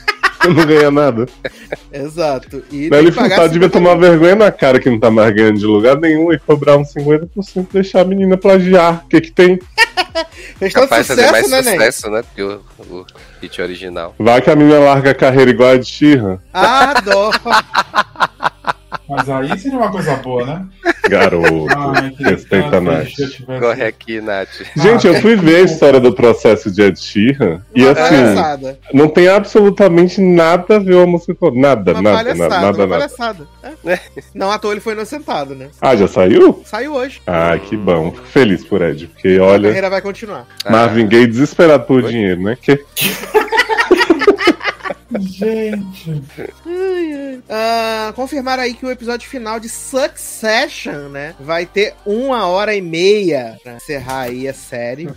Não 0.48 0.66
ganha 0.66 0.90
nada. 0.90 1.26
Exato. 1.92 2.64
E 2.70 2.90
Nelly 2.90 3.12
Furtado 3.12 3.48
devia 3.52 3.68
50 3.68 3.70
tomar 3.70 3.94
vergonha 3.94 4.34
na 4.34 4.50
cara 4.50 4.80
que 4.80 4.90
não 4.90 4.98
tá 4.98 5.10
mais 5.10 5.32
ganhando 5.34 5.58
de 5.58 5.66
lugar 5.66 5.96
nenhum 5.96 6.32
e 6.32 6.38
cobrar 6.38 6.76
uns 6.76 6.92
50% 6.94 7.28
e 7.56 7.72
deixar 7.72 8.00
a 8.00 8.04
menina 8.04 8.36
plagiar. 8.36 9.04
O 9.04 9.08
que 9.08 9.20
que 9.20 9.30
tem? 9.30 9.58
Fez 10.58 10.72
tanto 10.72 10.88
Capaz 10.88 11.06
sucesso, 11.06 11.32
mais 11.32 11.50
né, 11.50 11.62
sucesso, 11.62 12.10
né? 12.10 12.22
Porque 12.22 12.42
o, 12.42 12.60
o 12.90 13.06
hit 13.40 13.62
original. 13.62 14.14
Vai 14.18 14.42
que 14.42 14.50
a 14.50 14.56
menina 14.56 14.78
larga 14.80 15.12
a 15.12 15.14
carreira 15.14 15.50
igual 15.50 15.70
a 15.70 15.76
de 15.76 15.86
Sheeran. 15.86 16.38
Adoro. 16.52 17.38
Mas 19.26 19.50
aí 19.50 19.58
seria 19.58 19.78
uma 19.78 19.90
coisa 19.90 20.16
boa, 20.16 20.44
né? 20.46 20.66
Garoto. 21.08 21.66
Ai, 21.76 22.14
Respeita 22.18 22.76
a 22.76 22.80
Nath. 22.80 23.06
tivesse- 23.08 23.42
Corre 23.44 23.84
aqui, 23.84 24.20
Nath. 24.20 24.48
Gente, 24.76 25.06
eu 25.06 25.14
fui 25.20 25.36
ver 25.36 25.56
a 25.56 25.60
história 25.60 26.00
do 26.00 26.12
processo 26.12 26.70
de 26.70 26.82
Ed 26.82 26.98
Sheeran 26.98 27.60
e 27.74 27.82
Uma 27.84 27.92
assim, 27.92 28.00
palhaçada. 28.16 28.78
não 28.92 29.08
tem 29.08 29.28
absolutamente 29.28 30.20
nada 30.20 30.76
a 30.76 30.78
ver 30.78 30.94
com 30.94 31.02
a 31.02 31.06
música. 31.06 31.34
Nada, 31.54 31.92
Uma 31.92 32.02
nada, 32.02 32.34
nada, 32.34 32.48
nada, 32.48 32.66
uma 32.66 32.72
nada. 32.72 32.88
palhaçada. 32.88 33.46
É. 33.84 33.98
Não 34.34 34.50
à 34.50 34.58
toa 34.58 34.72
ele 34.72 34.80
foi 34.80 34.92
inocentado, 34.94 35.54
né? 35.54 35.68
Ah, 35.80 35.94
já 35.96 36.06
saiu? 36.08 36.62
Saiu 36.64 36.94
hoje. 36.94 37.20
Ah, 37.26 37.58
que 37.58 37.76
bom. 37.76 38.10
Fico 38.12 38.26
feliz 38.26 38.64
por 38.64 38.80
Ed, 38.82 39.06
porque 39.08 39.38
A 39.40 39.44
olha, 39.44 39.68
carreira 39.68 39.90
vai 39.90 40.00
continuar. 40.00 40.46
Marvin 40.68 41.06
Gaye 41.06 41.26
desesperado 41.26 41.84
por 41.84 42.02
Oi? 42.04 42.10
dinheiro, 42.10 42.42
né? 42.42 42.56
Que... 42.60 42.80
Gente. 45.18 46.22
Ah, 47.48 48.12
confirmaram 48.14 48.62
aí 48.62 48.74
que 48.74 48.84
o 48.86 48.90
episódio 48.90 49.28
final 49.28 49.60
de 49.60 49.68
Succession, 49.68 51.08
né? 51.08 51.34
Vai 51.40 51.66
ter 51.66 51.94
uma 52.06 52.46
hora 52.46 52.74
e 52.74 52.80
meia 52.80 53.58
pra 53.62 53.74
encerrar 53.74 54.22
aí 54.22 54.48
a 54.48 54.54
série. 54.54 55.08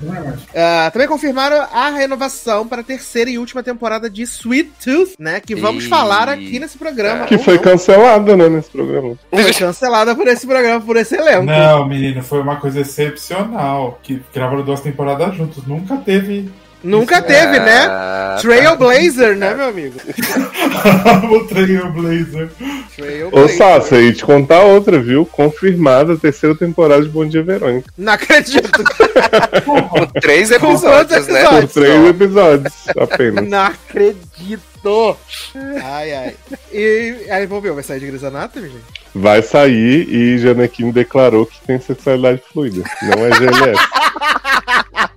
Ah, 0.55 0.89
também 0.91 1.07
confirmaram 1.07 1.65
a 1.71 1.89
renovação 1.89 2.67
para 2.67 2.81
a 2.81 2.83
terceira 2.83 3.29
e 3.29 3.37
última 3.37 3.63
temporada 3.63 4.09
de 4.09 4.23
Sweet 4.23 4.71
Tooth, 4.83 5.13
né? 5.19 5.39
Que 5.39 5.55
vamos 5.55 5.83
Eita. 5.83 5.95
falar 5.95 6.29
aqui 6.29 6.59
nesse 6.59 6.77
programa. 6.77 7.25
Que 7.25 7.35
ou 7.35 7.43
foi 7.43 7.55
não. 7.55 7.63
cancelada, 7.63 8.35
né, 8.37 8.49
nesse 8.49 8.69
programa. 8.69 9.17
Foi 9.29 9.53
cancelada 9.53 10.15
por 10.15 10.27
esse 10.27 10.45
programa, 10.45 10.81
por 10.81 10.97
esse 10.97 11.15
elenco. 11.15 11.45
Não, 11.45 11.87
menino, 11.87 12.21
foi 12.23 12.41
uma 12.41 12.57
coisa 12.57 12.81
excepcional. 12.81 13.99
Que 14.03 14.21
gravaram 14.33 14.63
duas 14.63 14.81
temporadas 14.81 15.35
juntos. 15.35 15.65
Nunca 15.65 15.97
teve. 15.97 16.49
Nunca 16.85 17.19
teve, 17.19 17.59
né? 17.59 17.87
Ah, 17.89 18.37
Trailblazer, 18.39 19.35
né, 19.35 19.55
meu 19.55 19.69
amigo? 19.69 19.95
o 21.33 21.47
Trailblazer. 21.47 22.49
Ô. 23.31 23.47
Sasha, 23.47 23.99
e 23.99 24.13
te 24.13 24.23
contar 24.23 24.61
outra, 24.61 24.99
viu? 24.99 25.25
Confirmada 25.25 26.13
a 26.13 26.17
terceira 26.17 26.55
temporada 26.55 27.01
de 27.01 27.09
Bom 27.09 27.25
Dia 27.25 27.41
Verônica. 27.41 27.89
Não 27.97 28.13
acredito. 28.13 28.83
Com 29.65 30.05
três 30.21 30.51
episódios, 30.51 31.27
né? 31.27 31.43
Por 31.49 31.67
três 31.67 32.07
episódios 32.07 32.73
apenas. 32.99 33.47
Não 33.47 33.65
acredito. 33.65 35.17
Ai, 35.83 36.13
ai. 36.13 36.35
E 36.71 37.25
aí, 37.31 37.47
vamos 37.47 37.63
ver, 37.63 37.71
vai 37.71 37.83
sair 37.83 37.99
de 37.99 38.05
Grey's 38.05 38.23
Anatomy, 38.23 38.69
gente? 38.69 38.83
Vai 39.15 39.41
sair 39.41 40.07
e 40.07 40.37
Janequine 40.37 40.91
declarou 40.91 41.47
que 41.47 41.59
tem 41.65 41.79
sexualidade 41.79 42.43
fluida. 42.51 42.83
Não 43.01 43.25
é 43.25 43.29
GLS. 43.31 43.81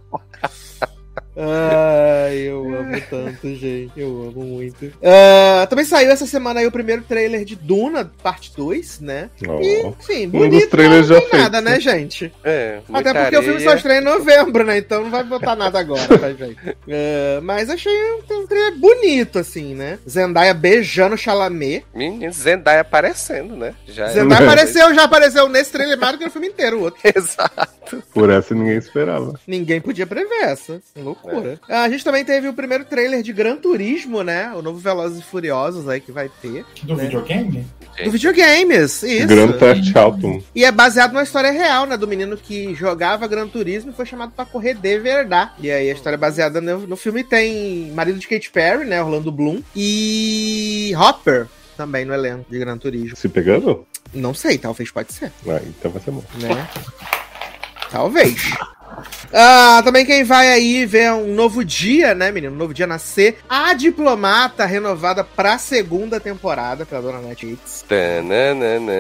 Ai, 1.41 2.37
eu 2.39 2.63
amo 2.75 3.01
tanto, 3.09 3.55
gente. 3.55 3.93
Eu 3.97 4.09
amo 4.29 4.45
muito. 4.45 4.93
Ah, 5.03 5.67
também 5.71 5.85
saiu 5.85 6.11
essa 6.11 6.27
semana 6.27 6.59
aí 6.61 6.67
o 6.67 6.73
primeiro 6.73 7.03
trailer 7.03 7.45
de 7.45 7.55
Duna, 7.55 8.11
parte 8.23 8.53
2, 8.57 9.01
né? 9.01 9.31
Ó. 9.47 9.61
E, 9.61 9.83
enfim, 9.87 10.27
Um 10.27 10.31
bonito, 10.31 10.61
dos 10.63 10.67
trailers 10.71 11.09
não 11.09 11.15
já 11.17 11.21
tem 11.21 11.31
feitos, 11.31 11.39
nada, 11.45 11.61
né, 11.61 11.79
gente? 11.81 12.33
É, 12.43 12.81
Até 12.93 13.15
porque 13.15 13.37
o 13.37 13.43
filme 13.43 13.61
só 13.61 13.69
areia. 13.71 13.77
estreia 13.77 14.01
em 14.01 14.05
novembro, 14.05 14.65
né? 14.65 14.79
Então 14.79 15.03
não 15.05 15.11
vai 15.11 15.23
botar 15.23 15.55
nada 15.55 15.79
agora 15.79 16.07
pra 16.19 16.33
gente. 16.33 16.59
Ah, 16.91 17.41
mas 17.43 17.71
achei 17.71 17.93
um, 17.93 18.41
um 18.43 18.47
trailer 18.47 18.77
bonito, 18.77 19.39
assim, 19.39 19.75
né? 19.75 19.99
Zendaya 20.09 20.53
beijando 20.53 21.17
Chalamet. 21.17 21.85
Menino, 21.95 22.33
Zendaya 22.33 22.81
aparecendo, 22.81 23.55
né? 23.55 23.75
Já 23.87 24.07
é- 24.07 24.13
Zendaya 24.13 24.43
apareceu, 24.45 24.95
já 24.95 25.05
apareceu 25.05 25.49
nesse 25.49 25.71
trailer 25.71 25.99
mais 25.99 26.13
do 26.13 26.19
que 26.19 26.25
no 26.25 26.31
filme 26.31 26.49
inteiro, 26.49 26.79
o 26.79 26.83
outro. 26.83 27.01
Exato. 27.17 28.03
Por 28.13 28.29
essa 28.31 28.55
ninguém 28.55 28.77
esperava. 28.77 29.39
Ninguém 29.47 29.81
podia 29.81 30.07
prever 30.07 30.43
essa. 30.43 30.81
Loucura. 30.97 31.28
Ah, 31.69 31.83
A 31.83 31.89
gente 31.91 32.05
também 32.05 32.25
teve 32.25 32.49
o 32.49 32.53
primeiro 32.53 32.85
trailer 32.85 33.23
de 33.23 33.33
Gran 33.33 33.57
Turismo, 33.57 34.23
né? 34.23 34.53
O 34.55 34.63
novo 34.63 34.79
Velozes 34.79 35.19
e 35.19 35.23
Furiosos 35.23 35.89
aí 35.89 36.01
que 36.01 36.13
vai 36.13 36.31
ter. 36.41 36.65
Do 36.83 36.97
Né? 36.97 37.05
videogame? 37.05 37.67
Do 38.05 38.11
videogames, 38.13 39.03
isso. 39.03 39.27
Grand 39.27 39.53
Theft 39.53 39.97
Auto. 39.97 40.45
E 40.55 40.65
é 40.65 40.71
baseado 40.71 41.13
numa 41.13 41.23
história 41.25 41.51
real, 41.51 41.85
né? 41.87 41.97
Do 41.97 42.07
menino 42.07 42.37
que 42.37 42.75
jogava 42.75 43.27
Gran 43.27 43.49
Turismo 43.49 43.91
e 43.91 43.95
foi 43.95 44.07
chamado 44.07 44.33
pra 44.33 44.45
correr 44.45 44.75
de 44.75 44.99
verdade. 44.99 45.53
E 45.61 45.71
aí 45.71 45.91
a 45.91 45.93
história 45.95 46.15
é 46.15 46.19
baseada 46.19 46.61
no, 46.61 46.87
no 46.87 46.97
filme 46.97 47.25
tem 47.25 47.91
marido 47.93 48.19
de 48.19 48.29
Katy 48.29 48.51
Perry, 48.51 48.85
né? 48.85 49.03
Orlando 49.03 49.33
Bloom. 49.33 49.61
E 49.75 50.93
Hopper 50.97 51.47
também 51.77 52.05
no 52.05 52.15
elenco 52.15 52.47
de 52.51 52.59
Gran 52.59 52.79
Turismo. 52.79 53.17
Se 53.17 53.29
pegando? 53.29 53.87
Não 54.15 54.33
sei, 54.33 54.57
talvez 54.59 54.91
pode 54.91 55.13
ser, 55.13 55.31
Ah, 55.47 55.61
então 55.67 55.91
vai 55.91 56.01
ser 56.03 56.11
bom. 56.13 56.23
né? 56.41 56.69
Talvez. 57.91 58.37
Ah, 59.33 59.81
também 59.85 60.05
quem 60.07 60.25
vai 60.25 60.49
aí 60.53 60.85
ver 60.87 61.13
um 61.13 61.35
novo 61.35 61.65
dia, 61.65 62.15
né, 62.15 62.31
menino? 62.31 62.53
Um 62.55 62.57
novo 62.59 62.73
dia 62.75 62.87
nascer. 62.87 63.39
A 63.49 63.73
Diplomata 63.75 64.65
renovada 64.65 65.23
pra 65.23 65.59
segunda 65.59 66.19
temporada 66.19 66.85
pela 66.87 67.03
dona 67.03 67.19
Netflix. 67.21 67.85
Tananana. 67.89 68.93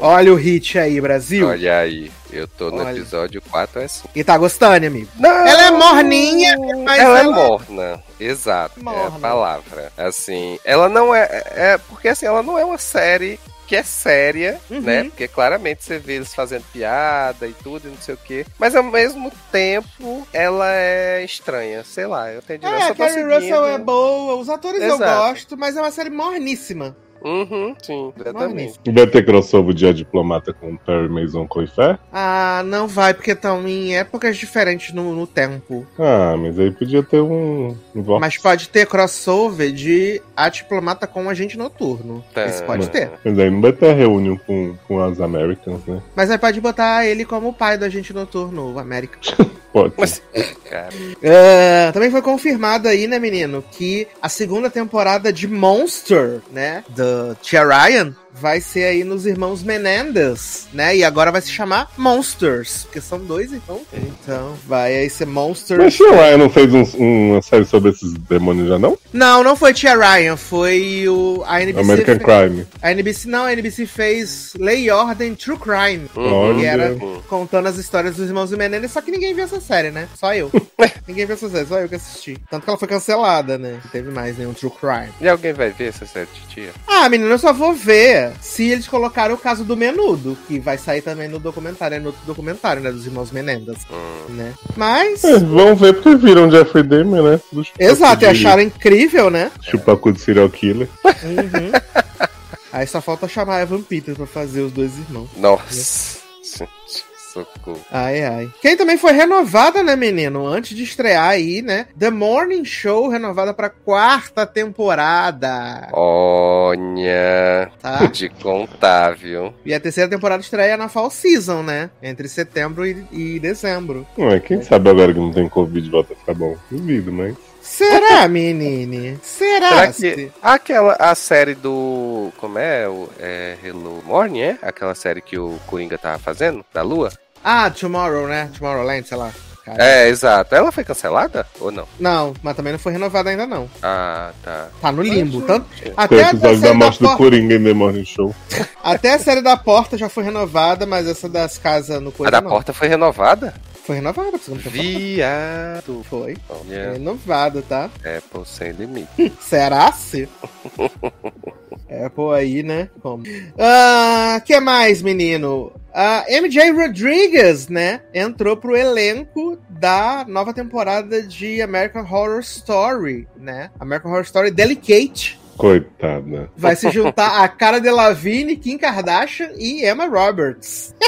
Olha 0.00 0.32
o 0.32 0.36
hit 0.36 0.78
aí, 0.78 1.00
Brasil. 1.00 1.46
Olha 1.46 1.78
aí, 1.78 2.10
eu 2.32 2.46
tô 2.48 2.70
no 2.70 2.78
Olha. 2.78 2.90
episódio 2.96 3.40
4 3.50 3.82
assim. 3.82 4.08
E 4.14 4.24
tá 4.24 4.36
gostando, 4.36 4.86
amigo? 4.86 5.08
Não! 5.18 5.30
Ela 5.30 5.62
é 5.66 5.70
morninha, 5.70 6.56
mas 6.84 6.98
ela, 6.98 7.20
ela- 7.20 7.20
é 7.20 7.22
morna, 7.48 8.02
exato, 8.18 8.80
é 8.80 8.82
Morna. 8.82 9.16
a 9.16 9.20
palavra. 9.20 9.92
Assim, 9.96 10.58
ela 10.64 10.88
não 10.88 11.14
é, 11.14 11.28
é 11.54 11.78
porque 11.88 12.08
assim, 12.08 12.26
ela 12.26 12.42
não 12.42 12.58
é 12.58 12.64
uma 12.64 12.78
série 12.78 13.38
que 13.70 13.76
é 13.76 13.84
séria, 13.84 14.60
Uhum. 14.68 14.80
né? 14.80 15.04
Porque 15.04 15.28
claramente 15.28 15.84
você 15.84 15.96
vê 15.96 16.14
eles 16.14 16.34
fazendo 16.34 16.64
piada 16.72 17.46
e 17.46 17.52
tudo, 17.52 17.86
e 17.86 17.90
não 17.92 17.96
sei 17.98 18.16
o 18.16 18.18
quê. 18.18 18.44
Mas 18.58 18.74
ao 18.74 18.82
mesmo 18.82 19.30
tempo, 19.52 20.26
ela 20.32 20.66
é 20.74 21.22
estranha, 21.24 21.84
sei 21.84 22.04
lá, 22.04 22.32
eu 22.32 22.40
entendi. 22.40 22.66
eu 22.66 22.74
É, 22.74 22.80
só 22.80 22.92
a 22.92 22.94
Carrie. 22.96 23.22
Russell 23.22 23.66
é 23.68 23.78
boa, 23.78 24.34
os 24.34 24.48
atores 24.48 24.82
eu 24.82 24.96
Exato. 24.96 25.28
gosto, 25.32 25.56
mas 25.56 25.76
é 25.76 25.80
uma 25.80 25.92
série 25.92 26.10
morníssima. 26.10 26.96
Uhum, 27.22 27.74
sim, 27.82 28.12
exatamente. 28.18 28.78
Vai 28.90 29.06
ter 29.06 29.24
crossover 29.24 29.74
de 29.74 29.86
A 29.86 29.92
Diplomata 29.92 30.52
com 30.52 30.76
Perry 30.76 31.08
Mason 31.08 31.46
Coifé? 31.46 31.98
Ah, 32.12 32.62
não 32.64 32.86
vai, 32.88 33.12
porque 33.14 33.32
estão 33.32 33.66
em 33.66 33.96
épocas 33.96 34.36
diferentes 34.36 34.94
no, 34.94 35.14
no 35.14 35.26
tempo. 35.26 35.86
Ah, 35.98 36.34
mas 36.38 36.58
aí 36.58 36.70
podia 36.70 37.02
ter 37.02 37.20
um. 37.20 37.76
voto. 37.94 38.20
Mas 38.20 38.38
pode 38.38 38.68
ter 38.68 38.86
crossover 38.86 39.72
de 39.72 40.20
A 40.36 40.48
Diplomata 40.48 41.06
com 41.06 41.28
Agente 41.28 41.58
Noturno. 41.58 42.24
Tá. 42.34 42.46
Esse 42.46 42.62
pode 42.64 42.88
ter. 42.88 43.10
Mas 43.24 43.38
aí 43.38 43.50
não 43.50 43.60
vai 43.60 43.72
ter 43.72 43.90
a 43.90 43.94
reunião 43.94 44.36
com, 44.36 44.74
com 44.88 45.00
as 45.02 45.20
Americans, 45.20 45.84
né? 45.86 46.00
Mas 46.16 46.30
aí 46.30 46.38
pode 46.38 46.60
botar 46.60 47.04
ele 47.06 47.24
como 47.24 47.48
o 47.48 47.52
pai 47.54 47.76
do 47.76 47.84
Agente 47.84 48.12
Noturno, 48.12 48.74
o 48.74 48.78
América. 48.78 49.18
Pode. 49.72 49.94
Mas, 49.96 50.20
cara, 50.68 50.88
Ah, 51.22 51.92
também 51.92 52.10
foi 52.10 52.20
confirmado 52.22 52.88
aí, 52.88 53.06
né, 53.06 53.20
menino, 53.20 53.62
que 53.70 54.08
a 54.20 54.28
segunda 54.28 54.68
temporada 54.68 55.32
de 55.32 55.46
Monster, 55.46 56.40
né, 56.50 56.82
do 56.88 57.09
Tia 57.42 57.64
Ryan, 57.64 58.16
vai 58.32 58.60
ser 58.60 58.84
aí 58.84 59.04
nos 59.04 59.26
Irmãos 59.26 59.62
Menendez, 59.62 60.68
né, 60.72 60.96
e 60.96 61.04
agora 61.04 61.30
vai 61.32 61.40
se 61.40 61.50
chamar 61.50 61.90
Monsters, 61.96 62.84
porque 62.84 63.00
são 63.00 63.18
dois 63.18 63.52
irmãos. 63.52 63.82
Então, 63.92 64.54
vai 64.66 64.96
aí 64.96 65.10
ser 65.10 65.26
Mas 65.26 65.34
Monsters. 65.34 66.00
o 66.00 66.10
Ryan 66.12 66.36
não 66.38 66.50
fez 66.50 66.72
um- 66.72 66.84
uma 67.32 67.42
série 67.42 67.64
sobre 67.64 67.90
esses 67.90 68.12
demônios 68.14 68.68
já, 68.68 68.78
não? 68.78 68.96
Não, 69.12 69.42
não 69.42 69.56
foi 69.56 69.74
Tia 69.74 69.96
Ryan, 69.96 70.36
foi 70.36 71.04
o 71.08 71.42
a 71.46 71.60
NBC. 71.62 71.80
American 71.84 72.18
fe- 72.18 72.24
Crime. 72.24 72.66
A 72.80 72.92
NBC 72.92 73.28
não, 73.28 73.44
a 73.44 73.52
NBC 73.52 73.86
fez 73.86 74.52
Lei 74.58 74.84
e 74.84 74.90
Ordem 74.90 75.34
True 75.34 75.58
Crime. 75.58 76.08
uhum, 76.16 76.58
Que 76.60 76.66
era 76.66 76.94
contando 77.28 77.66
as 77.66 77.76
histórias 77.76 78.16
dos 78.16 78.28
irmãos 78.28 78.50
Menendez, 78.52 78.92
só 78.92 79.00
que 79.00 79.10
ninguém 79.10 79.34
viu 79.34 79.44
essa 79.44 79.60
série, 79.60 79.90
né? 79.90 80.08
Só 80.18 80.34
eu. 80.34 80.50
ninguém 81.08 81.26
viu 81.26 81.34
essa 81.34 81.48
série, 81.48 81.66
só 81.66 81.78
eu 81.80 81.88
que 81.88 81.94
assisti. 81.96 82.38
Tanto 82.50 82.64
que 82.64 82.70
ela 82.70 82.78
foi 82.78 82.88
cancelada, 82.88 83.58
né? 83.58 83.80
Não 83.84 83.90
teve 83.90 84.10
mais 84.10 84.36
nenhum 84.38 84.52
True 84.54 84.72
Crime. 84.80 85.12
E 85.20 85.28
alguém 85.28 85.52
vai 85.52 85.70
ver 85.70 85.88
essa 85.88 86.06
série 86.06 86.28
de 86.32 86.54
tia? 86.54 86.70
Ah, 86.86 87.08
menino, 87.08 87.30
eu 87.30 87.38
só 87.38 87.52
vou 87.52 87.72
ver 87.72 88.19
se 88.40 88.68
eles 88.68 88.86
colocaram 88.88 89.34
o 89.34 89.38
caso 89.38 89.64
do 89.64 89.76
Menudo, 89.76 90.36
que 90.46 90.58
vai 90.58 90.76
sair 90.78 91.02
também 91.02 91.28
no 91.28 91.38
documentário, 91.38 91.96
é 91.96 92.00
no 92.00 92.06
outro 92.08 92.20
documentário, 92.26 92.82
né? 92.82 92.90
Dos 92.90 93.06
irmãos 93.06 93.30
Menendez, 93.30 93.78
Hum. 93.90 94.32
né? 94.34 94.54
Mas. 94.76 95.22
É, 95.24 95.38
vamos 95.38 95.78
ver 95.80 95.94
porque 95.94 96.14
viram 96.16 96.50
Jeffrey 96.50 96.82
Dahmer, 96.82 97.22
né? 97.22 97.40
Exato, 97.78 98.16
e 98.16 98.18
de- 98.18 98.26
acharam 98.26 98.62
incrível, 98.62 99.30
né? 99.30 99.50
Chupacu 99.62 100.12
de 100.12 100.20
serial 100.20 100.48
killer. 100.50 100.88
Uhum. 101.04 101.72
Aí 102.72 102.86
só 102.86 103.00
falta 103.00 103.26
chamar 103.26 103.62
Evan 103.62 103.82
Peters 103.82 104.16
pra 104.16 104.26
fazer 104.26 104.60
os 104.60 104.70
dois 104.72 104.96
irmãos. 104.96 105.28
Nossa, 105.36 106.18
gente, 106.42 107.04
socorro. 107.32 107.80
Ai, 107.90 108.22
ai. 108.24 108.50
Quem 108.60 108.76
também 108.76 108.96
foi 108.96 109.12
renovada, 109.12 109.82
né, 109.82 109.96
menino? 109.96 110.46
Antes 110.46 110.76
de 110.76 110.82
estrear 110.82 111.28
aí, 111.28 111.62
né? 111.62 111.86
The 111.98 112.10
Morning 112.10 112.64
Show, 112.64 113.08
renovada 113.08 113.54
pra 113.54 113.70
quarta 113.70 114.46
temporada. 114.46 115.88
Olha, 115.92 117.70
Tá? 117.80 118.06
de 118.12 118.28
contar, 118.28 119.16
viu? 119.16 119.54
E 119.64 119.72
a 119.74 119.80
terceira 119.80 120.08
temporada 120.08 120.42
estreia 120.42 120.76
na 120.76 120.88
Fall 120.88 121.10
Season, 121.10 121.62
né? 121.62 121.90
Entre 122.02 122.28
setembro 122.28 122.86
e, 122.86 123.06
e 123.12 123.40
dezembro. 123.40 124.06
Não 124.16 124.30
é, 124.30 124.40
quem 124.40 124.62
sabe 124.62 124.90
agora 124.90 125.12
que 125.12 125.18
não 125.20 125.32
tem 125.32 125.48
Covid 125.48 125.88
volta 125.90 126.12
a 126.12 126.16
ficar 126.16 126.34
bom? 126.34 126.56
Duvido, 126.70 127.12
mas. 127.12 127.49
Será, 127.62 128.26
menine? 128.28 129.18
Será? 129.22 129.68
Será 129.70 129.92
se- 129.92 130.14
que 130.14 130.32
aquela 130.42 130.96
a 130.98 131.14
série 131.14 131.54
do 131.54 132.32
como 132.38 132.58
é 132.58 132.88
o 132.88 133.08
é, 133.18 133.56
Hello 133.62 134.02
Morning 134.04 134.40
é 134.40 134.58
aquela 134.62 134.94
série 134.94 135.20
que 135.20 135.38
o 135.38 135.58
Coringa 135.66 135.98
tava 135.98 136.18
fazendo 136.18 136.64
da 136.72 136.82
Lua? 136.82 137.12
Ah, 137.44 137.70
Tomorrow, 137.70 138.26
né? 138.26 138.50
Tomorrowland, 138.58 139.06
sei 139.08 139.16
lá. 139.16 139.30
Cara. 139.64 139.82
É, 139.84 140.08
exato. 140.08 140.54
Ela 140.54 140.72
foi 140.72 140.82
cancelada 140.84 141.46
ou 141.60 141.70
não? 141.70 141.86
Não, 141.98 142.34
mas 142.42 142.56
também 142.56 142.72
não 142.72 142.78
foi 142.78 142.92
renovada 142.92 143.28
ainda, 143.28 143.46
não. 143.46 143.68
Ah, 143.82 144.32
tá. 144.42 144.68
Tá 144.80 144.90
no 144.90 145.02
limbo. 145.02 145.42
Tanto... 145.42 145.66
Até, 145.96 146.16
o 146.16 146.18
a 146.18 146.22
episódio 146.30 146.40
da 146.40 146.48
série 146.48 146.60
da 146.60 146.74
morte 146.74 146.98
do 146.98 147.04
porta... 147.04 147.16
Coringa 147.18 147.54
em 147.54 147.62
The 147.64 147.72
Morning 147.74 148.04
Show. 148.04 148.34
Até 148.82 149.14
a 149.14 149.18
série 149.18 149.42
da 149.42 149.56
Porta 149.58 149.98
já 149.98 150.08
foi 150.08 150.24
renovada, 150.24 150.86
mas 150.86 151.06
essa 151.06 151.28
das 151.28 151.58
casas 151.58 152.00
no 152.00 152.08
A 152.08 152.12
Coisa 152.12 152.30
da 152.30 152.40
não. 152.40 152.50
porta 152.50 152.72
foi 152.72 152.88
renovada? 152.88 153.52
Foi 153.84 153.96
renovada, 153.96 154.36
a 154.36 154.38
segunda 154.38 154.62
temporada. 154.62 154.88
Viado. 154.88 156.04
Foi. 156.08 156.36
Olha, 156.48 156.92
Renovado, 156.92 157.62
tá? 157.62 157.90
Apple 158.04 158.44
sem 158.44 158.72
limite. 158.72 159.32
Será 159.40 159.90
se? 159.92 160.28
Apple 162.04 162.34
aí, 162.36 162.62
né? 162.62 162.88
Como? 163.00 163.24
Ah, 163.58 164.40
que 164.44 164.58
mais, 164.60 165.02
menino? 165.02 165.72
A 165.92 166.24
MJ 166.28 166.70
Rodriguez, 166.70 167.68
né? 167.68 168.02
Entrou 168.14 168.56
pro 168.56 168.76
elenco 168.76 169.58
da 169.68 170.24
nova 170.28 170.54
temporada 170.54 171.22
de 171.22 171.60
American 171.60 172.04
Horror 172.04 172.40
Story, 172.40 173.26
né? 173.36 173.70
American 173.80 174.12
Horror 174.12 174.24
Story 174.24 174.50
Delicate. 174.52 175.39
Coitada. 175.56 176.50
Vai 176.56 176.74
se 176.76 176.90
juntar 176.90 177.42
a 177.42 177.48
Cara 177.48 177.80
Delevingne, 177.80 178.56
Kim 178.56 178.78
Kardashian 178.78 179.50
e 179.56 179.84
Emma 179.86 180.06
Roberts. 180.06 180.94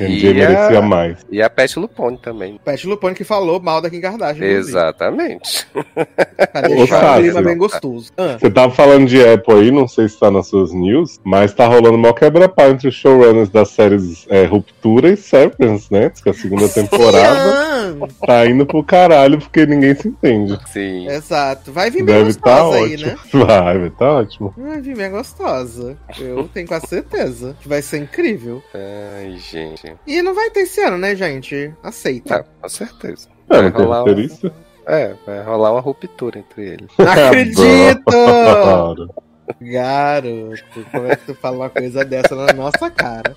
E 0.00 0.28
a- 0.28 0.34
merecia 0.34 0.82
mais. 0.82 1.18
E 1.30 1.40
a 1.42 1.48
Pet 1.50 1.78
Lupone 1.78 2.18
também. 2.18 2.58
Pat 2.64 2.82
Lupone 2.84 3.14
que 3.14 3.22
falou 3.22 3.60
mal 3.60 3.80
da 3.80 3.88
Kim 3.90 4.00
Kardashian. 4.00 4.44
Exatamente. 4.44 5.66
Pra 6.52 6.60
deixar 6.62 7.18
o 7.18 7.22
clima 7.22 7.42
bem 7.42 7.56
gostoso. 7.56 8.10
Ah, 8.16 8.36
Você 8.40 8.50
tava 8.50 8.72
falando 8.72 9.06
de 9.06 9.24
Apple 9.24 9.54
aí, 9.54 9.70
não 9.70 9.86
sei 9.86 10.08
se 10.08 10.18
tá 10.18 10.30
nas 10.30 10.48
suas 10.48 10.72
news, 10.72 11.20
mas 11.22 11.52
tá 11.54 11.66
rolando 11.66 11.98
mó 11.98 12.12
quebra-pau 12.12 12.70
entre 12.70 12.88
os 12.88 12.94
showrunners 12.94 13.48
das 13.50 13.68
séries 13.70 14.26
é, 14.28 14.44
Ruptura 14.46 15.10
e 15.10 15.16
Serpents, 15.16 15.88
né? 15.90 16.08
Diz 16.08 16.20
que 16.22 16.30
a 16.30 16.34
segunda 16.34 16.68
temporada 16.68 17.96
tá 18.26 18.46
indo 18.46 18.66
pro 18.66 18.82
caralho 18.82 19.38
porque 19.38 19.64
ninguém 19.66 19.94
se 19.94 20.08
entende. 20.08 20.58
Sim. 20.72 21.08
Exato. 21.08 21.72
Vai 21.72 21.90
vir 21.90 22.02
bem 22.04 22.14
Deve 22.16 22.30
estar 22.30 22.64
aí, 22.74 22.94
ótimo. 22.94 23.10
né? 23.10 23.16
Vai, 23.46 23.78
vai 23.78 23.90
tá 23.90 24.12
ótimo. 24.12 24.54
Vai 24.56 24.80
vir 24.80 24.96
bem 24.96 25.10
gostosa. 25.10 25.96
Eu 26.18 26.48
tenho 26.52 26.66
quase 26.68 26.86
certeza 26.86 27.56
que 27.60 27.68
vai 27.68 27.82
ser 27.82 27.98
incrível. 27.98 28.62
Ai, 28.74 29.36
gente. 29.38 29.94
E 30.06 30.22
não 30.22 30.34
vai 30.34 30.50
ter 30.50 30.60
esse 30.60 30.80
ano, 30.82 30.98
né, 30.98 31.14
gente? 31.14 31.72
Aceita. 31.82 32.36
Ah, 32.36 32.44
com 32.62 32.68
certeza. 32.68 33.28
É, 33.50 33.54
Vai 33.56 33.62
não 33.62 33.70
tem 33.72 33.84
rolar 33.84 34.04
um-? 34.04 34.50
É, 34.86 35.14
vai 35.26 35.42
rolar 35.42 35.72
uma 35.72 35.80
ruptura 35.80 36.38
entre 36.38 36.62
eles. 36.68 36.88
Não 36.98 37.10
acredito! 37.10 38.04
Garoto, 39.60 40.86
como 40.90 41.06
é 41.06 41.16
que 41.16 41.26
tu 41.26 41.34
fala 41.34 41.56
uma 41.56 41.70
coisa 41.70 42.04
dessa 42.04 42.34
na 42.34 42.52
nossa 42.52 42.90
cara? 42.90 43.36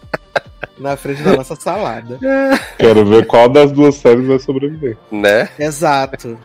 Na 0.80 0.96
frente 0.96 1.24
da 1.24 1.36
nossa 1.36 1.56
salada. 1.56 2.20
Quero 2.78 3.06
ver 3.06 3.26
qual 3.26 3.50
das 3.50 3.72
duas 3.72 3.96
séries 3.96 4.28
vai 4.28 4.40
sobreviver. 4.40 4.98
Né? 5.12 5.50
Exato. 5.58 6.38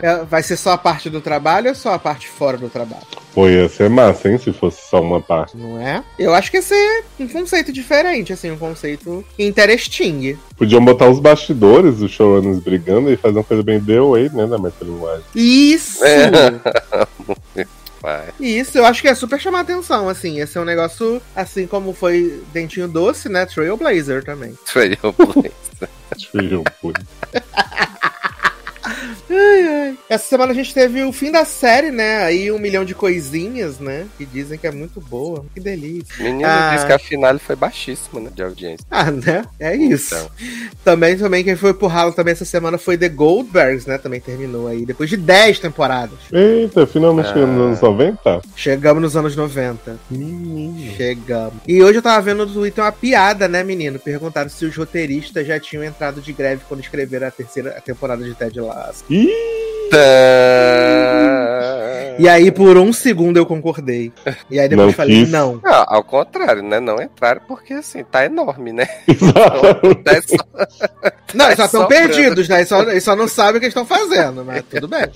É, 0.00 0.24
Vai 0.24 0.42
ser 0.42 0.56
só 0.56 0.72
a 0.72 0.78
parte 0.78 1.10
do 1.10 1.20
trabalho 1.20 1.70
ou 1.70 1.74
só 1.74 1.94
a 1.94 1.98
parte 1.98 2.28
fora 2.28 2.56
do 2.56 2.68
trabalho? 2.68 3.02
Pô, 3.34 3.48
ia 3.48 3.68
ser 3.68 3.88
massa, 3.88 4.28
hein, 4.28 4.38
se 4.38 4.52
fosse 4.52 4.88
só 4.88 5.00
uma 5.00 5.20
parte. 5.20 5.56
Não 5.56 5.80
é? 5.80 6.02
Eu 6.18 6.34
acho 6.34 6.50
que 6.50 6.56
ia 6.56 6.62
ser 6.62 7.04
um 7.18 7.28
conceito 7.28 7.72
diferente, 7.72 8.32
assim, 8.32 8.50
um 8.50 8.58
conceito 8.58 9.24
interesting. 9.38 10.36
Podiam 10.56 10.84
botar 10.84 11.08
os 11.08 11.20
bastidores, 11.20 12.00
os 12.00 12.10
showrunners 12.10 12.58
brigando 12.58 13.10
e 13.10 13.16
fazer 13.16 13.38
uma 13.38 13.44
coisa 13.44 13.62
bem 13.62 13.80
The 13.80 14.00
Way, 14.00 14.30
né, 14.30 14.46
da 14.46 14.58
metalinguagem. 14.58 15.24
Isso! 15.34 16.04
É. 16.04 16.52
Isso, 18.40 18.78
eu 18.78 18.84
acho 18.84 19.02
que 19.02 19.08
é 19.08 19.14
super 19.14 19.40
chamar 19.40 19.60
atenção, 19.60 20.08
assim. 20.08 20.36
Ia 20.36 20.46
ser 20.46 20.58
um 20.58 20.64
negócio, 20.64 21.20
assim 21.34 21.66
como 21.66 21.92
foi 21.92 22.42
Dentinho 22.52 22.88
Doce, 22.88 23.28
né? 23.28 23.46
Trailblazer 23.46 24.24
também. 24.24 24.56
Trailblazer. 24.72 25.52
Pô. 26.80 26.92
Ai, 29.30 29.68
ai. 29.68 29.98
Essa 30.08 30.26
semana 30.26 30.50
a 30.52 30.54
gente 30.54 30.74
teve 30.74 31.02
o 31.04 31.12
fim 31.12 31.30
da 31.30 31.44
série, 31.44 31.90
né? 31.90 32.24
Aí 32.24 32.50
um 32.50 32.58
milhão 32.58 32.84
de 32.84 32.94
coisinhas, 32.94 33.78
né? 33.78 34.06
Que 34.18 34.26
dizem 34.26 34.58
que 34.58 34.66
é 34.66 34.70
muito 34.72 35.00
boa. 35.00 35.44
Que 35.54 35.60
delícia. 35.60 36.22
Menino 36.22 36.48
Ah. 36.48 36.72
disse 36.74 36.86
que 36.86 36.92
a 36.92 36.98
finale 36.98 37.38
foi 37.38 37.54
baixíssima, 37.54 38.20
né? 38.20 38.30
De 38.34 38.42
audiência. 38.42 38.84
Ah, 38.90 39.10
né? 39.10 39.44
É 39.58 39.74
isso. 39.76 40.14
Então. 40.14 40.30
Também, 40.84 41.16
também, 41.16 41.44
quem 41.44 41.54
foi 41.56 41.72
pro 41.72 41.86
ralo 41.86 42.12
também 42.12 42.32
essa 42.32 42.44
semana 42.44 42.76
foi 42.78 42.98
The 42.98 43.08
Goldbergs, 43.08 43.86
né? 43.86 43.98
Também 43.98 44.20
terminou 44.20 44.66
aí, 44.66 44.84
depois 44.84 45.08
de 45.08 45.16
10 45.16 45.58
temporadas. 45.60 46.18
Eita, 46.32 46.86
finalmente 46.86 47.26
Ah. 47.26 47.32
chegando 47.34 47.52
nos 47.52 47.66
anos 47.66 47.80
90? 47.80 48.40
Chegamos 48.56 49.02
nos 49.02 49.16
anos 49.16 49.36
90. 49.36 49.96
Chegamos. 50.96 51.54
E 51.68 51.82
hoje 51.82 51.98
eu 51.98 52.02
tava 52.02 52.20
vendo 52.22 52.46
no 52.46 52.52
Twitter 52.52 52.82
uma 52.82 52.92
piada, 52.92 53.46
né, 53.48 53.62
menino? 53.62 53.98
Perguntaram 53.98 54.48
se 54.48 54.64
os 54.64 54.76
roteiristas 54.76 55.46
já 55.46 55.58
tinham 55.60 55.84
entrado 55.84 56.20
de 56.20 56.32
greve 56.32 56.62
quando 56.68 56.80
escreveram 56.80 57.28
a 57.28 57.30
terceira 57.30 57.70
a 57.76 57.80
temporada 57.80 58.24
de 58.24 58.34
Ted 58.34 58.58
Lasso. 58.60 59.04
Ih. 59.10 59.19
E 62.18 62.28
aí, 62.28 62.50
por 62.52 62.76
um 62.76 62.92
segundo, 62.92 63.38
eu 63.38 63.46
concordei. 63.46 64.12
E 64.50 64.60
aí 64.60 64.68
depois 64.68 64.88
Não 64.88 64.92
falei, 64.94 65.20
quis. 65.20 65.30
não. 65.30 65.58
Ah, 65.64 65.86
ao 65.96 66.04
contrário, 66.04 66.62
né? 66.62 66.78
Não 66.78 67.00
entraram 67.00 67.40
porque, 67.48 67.72
assim, 67.72 68.04
tá 68.04 68.26
enorme, 68.26 68.72
né? 68.72 68.86
É 70.06 70.20
só- 70.20 70.36
Não, 71.34 71.46
eles 71.46 71.56
só 71.56 71.62
Tá 71.62 71.64
estão 71.66 71.80
sobrando. 71.82 72.08
perdidos, 72.08 72.48
né? 72.48 72.56
Eles 72.56 72.68
só, 72.68 72.82
eles 72.82 73.04
só 73.04 73.16
não 73.16 73.26
sabem 73.28 73.56
o 73.56 73.60
que 73.60 73.66
eles 73.66 73.74
estão 73.76 73.86
fazendo, 73.86 74.44
mas 74.44 74.62
tudo 74.68 74.86
bem. 74.88 75.06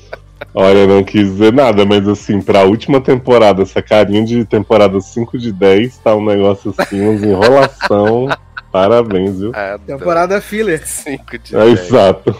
Olha, 0.55 0.79
eu 0.79 0.89
não 0.89 1.03
quis 1.05 1.27
dizer 1.33 1.53
nada, 1.53 1.85
mas 1.85 2.07
assim, 2.09 2.41
pra 2.41 2.63
última 2.63 3.01
temporada, 3.01 3.63
essa 3.63 3.83
carinha 3.83 4.25
de 4.25 4.45
temporada 4.45 4.99
5 5.01 5.37
de 5.39 5.53
10, 5.53 5.99
tá 5.99 6.15
um 6.15 6.25
negócio 6.25 6.73
assim, 6.79 7.03
uns 7.07 7.23
enrolação. 7.23 8.29
Parabéns, 8.73 9.39
viu? 9.41 9.53
Ah, 9.55 9.79
Temporada 9.85 10.41
filler. 10.41 10.87
5 10.87 11.39
de 11.39 11.55
É 11.55 11.61
10. 11.65 11.81
exato. 11.81 12.35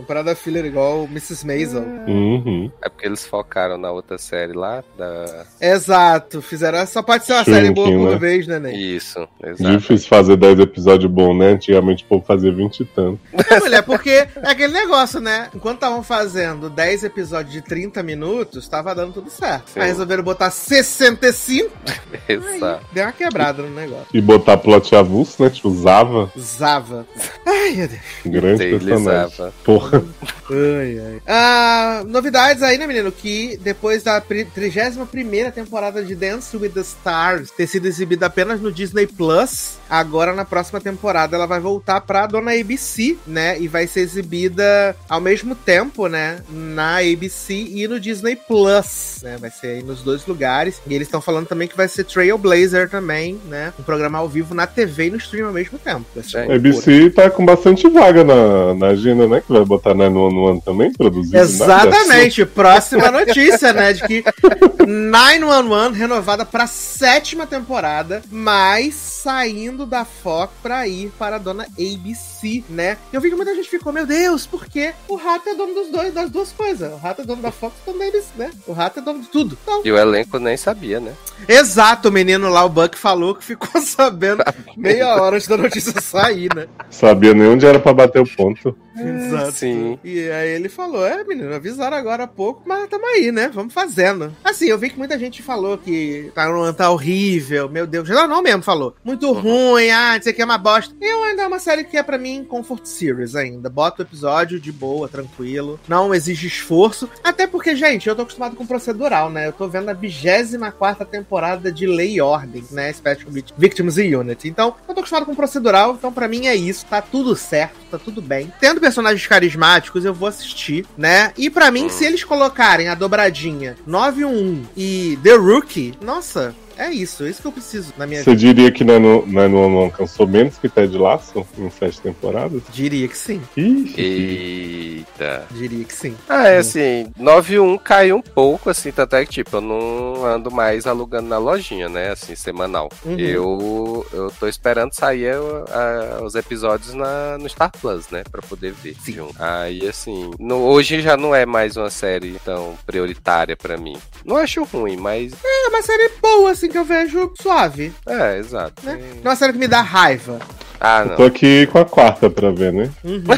Temporada 0.00 0.34
filler 0.34 0.64
igual 0.64 1.04
Mrs. 1.04 1.46
Maisel. 1.46 1.82
Uhum. 1.82 2.70
É 2.82 2.88
porque 2.88 3.06
eles 3.06 3.26
focaram 3.26 3.76
na 3.76 3.90
outra 3.90 4.16
série 4.18 4.52
lá, 4.54 4.82
da... 4.96 5.44
Exato. 5.60 6.40
Fizeram. 6.40 6.86
Só 6.86 7.02
pode 7.02 7.26
ser 7.26 7.34
uma 7.34 7.44
Shrinking, 7.44 7.60
série 7.60 7.74
boa 7.74 7.88
por 7.90 8.10
né? 8.12 8.18
vez, 8.18 8.46
né, 8.46 8.58
Ney? 8.58 8.96
Isso, 8.96 9.28
exato. 9.42 9.76
Difícil 9.76 10.08
fazer 10.08 10.36
10 10.36 10.60
episódios 10.60 11.10
bons, 11.10 11.36
né? 11.36 11.48
Antigamente 11.50 12.04
o 12.04 12.06
povo 12.06 12.24
fazia 12.24 12.50
20 12.50 12.80
e 12.80 12.84
tanto. 12.86 13.20
Não, 13.32 13.58
mulher, 13.60 13.82
porque 13.82 14.10
é 14.10 14.28
aquele 14.44 14.72
negócio, 14.72 15.20
né? 15.20 15.48
Enquanto 15.54 15.76
estavam 15.76 16.02
fazendo 16.02 16.70
10 16.70 17.04
episódios 17.04 17.52
de 17.52 17.62
30 17.62 18.02
minutos, 18.02 18.66
tava 18.68 18.94
dando 18.94 19.12
tudo 19.14 19.30
certo. 19.30 19.70
Sim. 19.70 19.80
Aí 19.80 19.88
resolveram 19.88 20.22
botar 20.22 20.50
65, 20.50 21.70
Exato. 22.28 22.86
deu 22.92 23.04
uma 23.04 23.12
quebrada 23.12 23.62
no 23.62 23.70
negócio. 23.70 24.06
E 24.14 24.20
botar 24.20 24.56
plot 24.56 24.94
avulso, 24.96 25.42
né? 25.42 25.50
Tipo, 25.50 25.70
Zava, 25.70 26.32
Zava. 26.38 27.06
Ai, 27.46 27.72
meu 27.72 27.88
Deus. 27.88 28.00
grande 28.24 28.66
personagem. 28.70 29.52
Porra. 29.64 29.89
Ai, 29.92 30.98
ai. 30.98 31.22
Ah, 31.26 32.02
novidades 32.06 32.62
aí, 32.62 32.78
né, 32.78 32.86
menino? 32.86 33.10
Que 33.12 33.56
depois 33.58 34.02
da 34.02 34.20
pri- 34.20 34.44
31 34.44 35.50
temporada 35.52 36.02
de 36.04 36.14
Dance 36.14 36.56
with 36.56 36.70
the 36.70 36.80
Stars 36.80 37.50
ter 37.50 37.66
sido 37.66 37.86
exibida 37.86 38.26
apenas 38.26 38.60
no 38.60 38.70
Disney 38.72 39.06
Plus, 39.06 39.78
agora 39.90 40.32
na 40.32 40.44
próxima 40.44 40.80
temporada 40.80 41.36
ela 41.36 41.46
vai 41.46 41.58
voltar 41.58 42.00
pra 42.00 42.26
dona 42.26 42.52
ABC, 42.52 43.18
né? 43.26 43.60
E 43.60 43.66
vai 43.66 43.86
ser 43.86 44.00
exibida 44.00 44.96
ao 45.08 45.20
mesmo 45.20 45.54
tempo, 45.54 46.06
né? 46.06 46.38
Na 46.48 46.98
ABC 46.98 47.54
e 47.54 47.88
no 47.88 47.98
Disney 47.98 48.36
Plus, 48.36 49.20
né? 49.22 49.36
Vai 49.38 49.50
ser 49.50 49.66
aí 49.66 49.82
nos 49.82 50.02
dois 50.02 50.24
lugares. 50.26 50.80
E 50.86 50.94
eles 50.94 51.08
estão 51.08 51.20
falando 51.20 51.46
também 51.46 51.66
que 51.66 51.76
vai 51.76 51.88
ser 51.88 52.04
Trailblazer 52.04 52.88
também, 52.88 53.40
né? 53.48 53.72
Um 53.78 53.82
programa 53.82 54.18
ao 54.18 54.28
vivo 54.28 54.54
na 54.54 54.66
TV 54.66 55.06
e 55.06 55.10
no 55.10 55.16
stream 55.16 55.48
ao 55.48 55.52
mesmo 55.52 55.78
tempo. 55.78 56.06
É, 56.34 56.52
A. 56.52 56.54
ABC 56.54 57.10
tá 57.10 57.28
com 57.28 57.44
bastante 57.44 57.88
vaga 57.88 58.22
na, 58.22 58.74
na 58.74 58.86
agenda, 58.88 59.26
né? 59.26 59.42
Que 59.44 59.52
vai 59.52 59.64
botar 59.64 59.94
911 59.94 60.60
também, 60.62 60.92
produzido. 60.92 61.36
nada. 61.36 61.44
Exatamente, 61.44 62.46
próxima 62.46 63.10
notícia, 63.10 63.72
né? 63.72 63.92
De 63.92 64.02
que 64.06 64.24
911 64.86 65.98
renovada 65.98 66.44
pra 66.44 66.66
sétima 66.66 67.46
temporada, 67.46 68.22
mas 68.30 68.94
saindo 68.94 69.79
da 69.86 70.04
Fox 70.04 70.52
pra 70.62 70.86
ir 70.86 71.10
para 71.18 71.36
a 71.36 71.38
dona 71.38 71.64
ABC, 71.64 72.64
né? 72.68 72.96
Eu 73.12 73.20
vi 73.20 73.30
que 73.30 73.36
muita 73.36 73.54
gente 73.54 73.68
ficou, 73.68 73.92
meu 73.92 74.06
Deus, 74.06 74.46
por 74.46 74.66
quê? 74.66 74.92
O 75.08 75.16
rato 75.16 75.48
é 75.48 75.54
dono 75.54 75.74
dos 75.74 75.88
dois, 75.88 76.12
das 76.12 76.30
duas 76.30 76.52
coisas. 76.52 76.92
O 76.92 76.96
rato 76.96 77.22
é 77.22 77.24
dono 77.24 77.42
da 77.42 77.50
Fox 77.50 77.74
e 77.82 77.86
dono 77.86 77.98
da 77.98 78.06
ABC, 78.06 78.26
né? 78.36 78.50
O 78.66 78.72
rato 78.72 79.00
é 79.00 79.02
dono 79.02 79.20
de 79.20 79.28
tudo. 79.28 79.58
Então, 79.62 79.82
E 79.84 79.90
o 79.92 79.98
elenco 79.98 80.38
nem 80.38 80.56
sabia, 80.56 81.00
né? 81.00 81.12
exato, 81.48 82.08
o 82.08 82.12
menino 82.12 82.48
lá, 82.48 82.64
o 82.64 82.68
Buck, 82.68 82.96
falou 82.96 83.34
que 83.34 83.44
ficou 83.44 83.80
sabendo 83.82 84.42
meia 84.76 85.14
hora 85.16 85.36
antes 85.36 85.48
da 85.48 85.56
notícia 85.56 86.00
sair, 86.00 86.54
né? 86.54 86.66
Sabia 86.90 87.34
nem 87.34 87.48
onde 87.48 87.66
era 87.66 87.78
pra 87.78 87.92
bater 87.92 88.20
o 88.20 88.26
ponto. 88.36 88.76
Exato. 89.26 89.52
Sim. 89.52 89.98
E 90.04 90.28
aí 90.30 90.50
ele 90.50 90.68
falou: 90.68 91.06
É, 91.06 91.22
menino, 91.24 91.54
avisaram 91.54 91.96
agora 91.96 92.24
há 92.24 92.26
pouco, 92.28 92.62
mas 92.66 92.88
tamo 92.88 93.06
aí, 93.06 93.30
né? 93.32 93.48
Vamos 93.52 93.72
fazendo. 93.74 94.34
Assim, 94.44 94.66
eu 94.66 94.78
vi 94.78 94.90
que 94.90 94.98
muita 94.98 95.18
gente 95.18 95.42
falou 95.42 95.78
que 95.78 96.30
tá, 96.34 96.46
tá 96.72 96.90
horrível, 96.90 97.68
meu 97.68 97.86
Deus. 97.86 98.08
Não, 98.08 98.26
não 98.26 98.42
mesmo 98.42 98.62
falou. 98.62 98.94
Muito 99.04 99.32
ruim, 99.32 99.90
ah, 99.90 100.16
isso 100.16 100.28
aqui 100.28 100.42
é 100.42 100.44
uma 100.44 100.58
bosta. 100.58 100.94
Eu 101.00 101.24
ainda 101.24 101.42
é 101.42 101.46
uma 101.46 101.58
série 101.58 101.84
que 101.84 101.96
é 101.96 102.02
pra 102.02 102.18
mim 102.18 102.44
Comfort 102.44 102.84
Series 102.86 103.34
ainda. 103.34 103.68
Bota 103.70 104.02
o 104.02 104.06
episódio 104.06 104.58
de 104.60 104.72
boa, 104.72 105.08
tranquilo. 105.08 105.78
Não 105.88 106.14
exige 106.14 106.46
esforço. 106.46 107.08
Até 107.22 107.46
porque, 107.46 107.74
gente, 107.76 108.08
eu 108.08 108.16
tô 108.16 108.22
acostumado 108.22 108.56
com 108.56 108.66
procedural, 108.66 109.30
né? 109.30 109.46
Eu 109.48 109.52
tô 109.52 109.68
vendo 109.68 109.88
a 109.88 109.92
24 109.92 111.04
temporada 111.06 111.70
de 111.72 111.86
Lei 111.86 112.14
e 112.14 112.20
Ordem, 112.20 112.64
né? 112.70 112.92
Special 112.92 113.30
Vict- 113.30 113.54
Victims 113.56 113.96
Unit. 113.96 114.48
Então, 114.48 114.74
eu 114.88 114.94
tô 114.94 115.00
acostumado 115.00 115.26
com 115.26 115.34
procedural, 115.34 115.94
então 115.94 116.12
pra 116.12 116.28
mim 116.28 116.46
é 116.46 116.54
isso. 116.54 116.86
Tá 116.86 117.00
tudo 117.02 117.34
certo, 117.36 117.76
tá 117.90 117.98
tudo 117.98 118.20
bem. 118.20 118.52
Tendo 118.60 118.80
personagens 118.90 119.24
carismáticos, 119.24 120.04
eu 120.04 120.12
vou 120.12 120.28
assistir, 120.28 120.84
né? 120.98 121.32
E 121.38 121.48
pra 121.48 121.70
mim, 121.70 121.88
se 121.88 122.04
eles 122.04 122.24
colocarem 122.24 122.88
a 122.88 122.94
dobradinha 122.96 123.76
911 123.86 124.66
e 124.76 125.16
The 125.22 125.34
Rookie, 125.34 125.94
nossa, 126.02 126.54
É 126.80 126.90
isso, 126.90 127.24
é 127.24 127.28
isso 127.30 127.42
que 127.42 127.46
eu 127.48 127.52
preciso 127.52 127.92
na 127.98 128.06
minha 128.06 128.22
Você 128.24 128.30
vida. 128.34 128.40
diria 128.54 128.72
que 128.72 128.82
911 128.82 129.76
alcançou 129.84 130.26
menos 130.26 130.56
que 130.58 130.68
Ted 130.68 130.96
Lasso 130.96 131.46
em 131.58 131.68
sete 131.70 132.00
temporadas? 132.00 132.62
Diria 132.72 133.06
que 133.06 133.16
sim, 133.18 133.40
Ih, 133.56 133.94
Eita. 133.98 135.46
diria 135.50 135.84
que 135.84 135.92
sim. 135.94 136.16
Ah, 136.28 136.48
é 136.48 136.58
assim, 136.58 137.12
9.1 137.18 137.78
caiu 137.78 138.16
um 138.16 138.22
pouco, 138.22 138.70
assim, 138.70 138.90
tanto 138.92 139.14
é 139.16 139.24
que, 139.24 139.30
tipo, 139.32 139.56
eu 139.56 139.60
não 139.60 140.24
ando 140.24 140.50
mais 140.50 140.86
alugando 140.86 141.28
na 141.28 141.38
lojinha, 141.38 141.88
né, 141.88 142.10
assim, 142.10 142.34
semanal. 142.34 142.88
Uhum. 143.04 143.18
Eu, 143.18 144.06
eu 144.12 144.32
tô 144.38 144.46
esperando 144.48 144.94
sair 144.94 145.36
o- 145.36 145.64
a- 145.70 146.22
os 146.24 146.34
episódios 146.34 146.94
na, 146.94 147.36
no 147.38 147.48
Star 147.48 147.70
Plus, 147.70 148.08
né, 148.10 148.22
pra 148.30 148.40
poder 148.42 148.72
ver. 148.72 148.96
Sim. 149.04 149.12
junto. 149.12 149.34
Aí, 149.38 149.86
assim, 149.86 150.30
no- 150.38 150.62
hoje 150.64 151.00
já 151.02 151.16
não 151.16 151.34
é 151.34 151.44
mais 151.44 151.76
uma 151.76 151.90
série 151.90 152.38
tão 152.44 152.74
prioritária 152.86 153.56
pra 153.56 153.76
mim. 153.76 153.96
Não 154.24 154.36
acho 154.36 154.62
ruim, 154.64 154.96
mas, 154.96 155.32
É 155.44 155.68
uma 155.68 155.82
série 155.82 156.10
boa, 156.22 156.50
assim, 156.52 156.69
que 156.70 156.78
eu 156.78 156.84
vejo 156.84 157.32
suave. 157.40 157.92
é, 158.06 158.38
exato. 158.38 158.84
Né? 158.84 158.98
Não 159.22 159.30
é 159.30 159.34
uma 159.34 159.36
série 159.36 159.52
que 159.52 159.58
me 159.58 159.68
dá 159.68 159.80
raiva. 159.80 160.38
Ah, 160.80 161.00
eu 161.00 161.06
não. 161.08 161.16
tô 161.16 161.24
aqui 161.24 161.66
com 161.66 161.78
a 161.78 161.84
quarta 161.84 162.30
pra 162.30 162.50
ver, 162.50 162.72
né? 162.72 162.90
Uhum. 163.04 163.24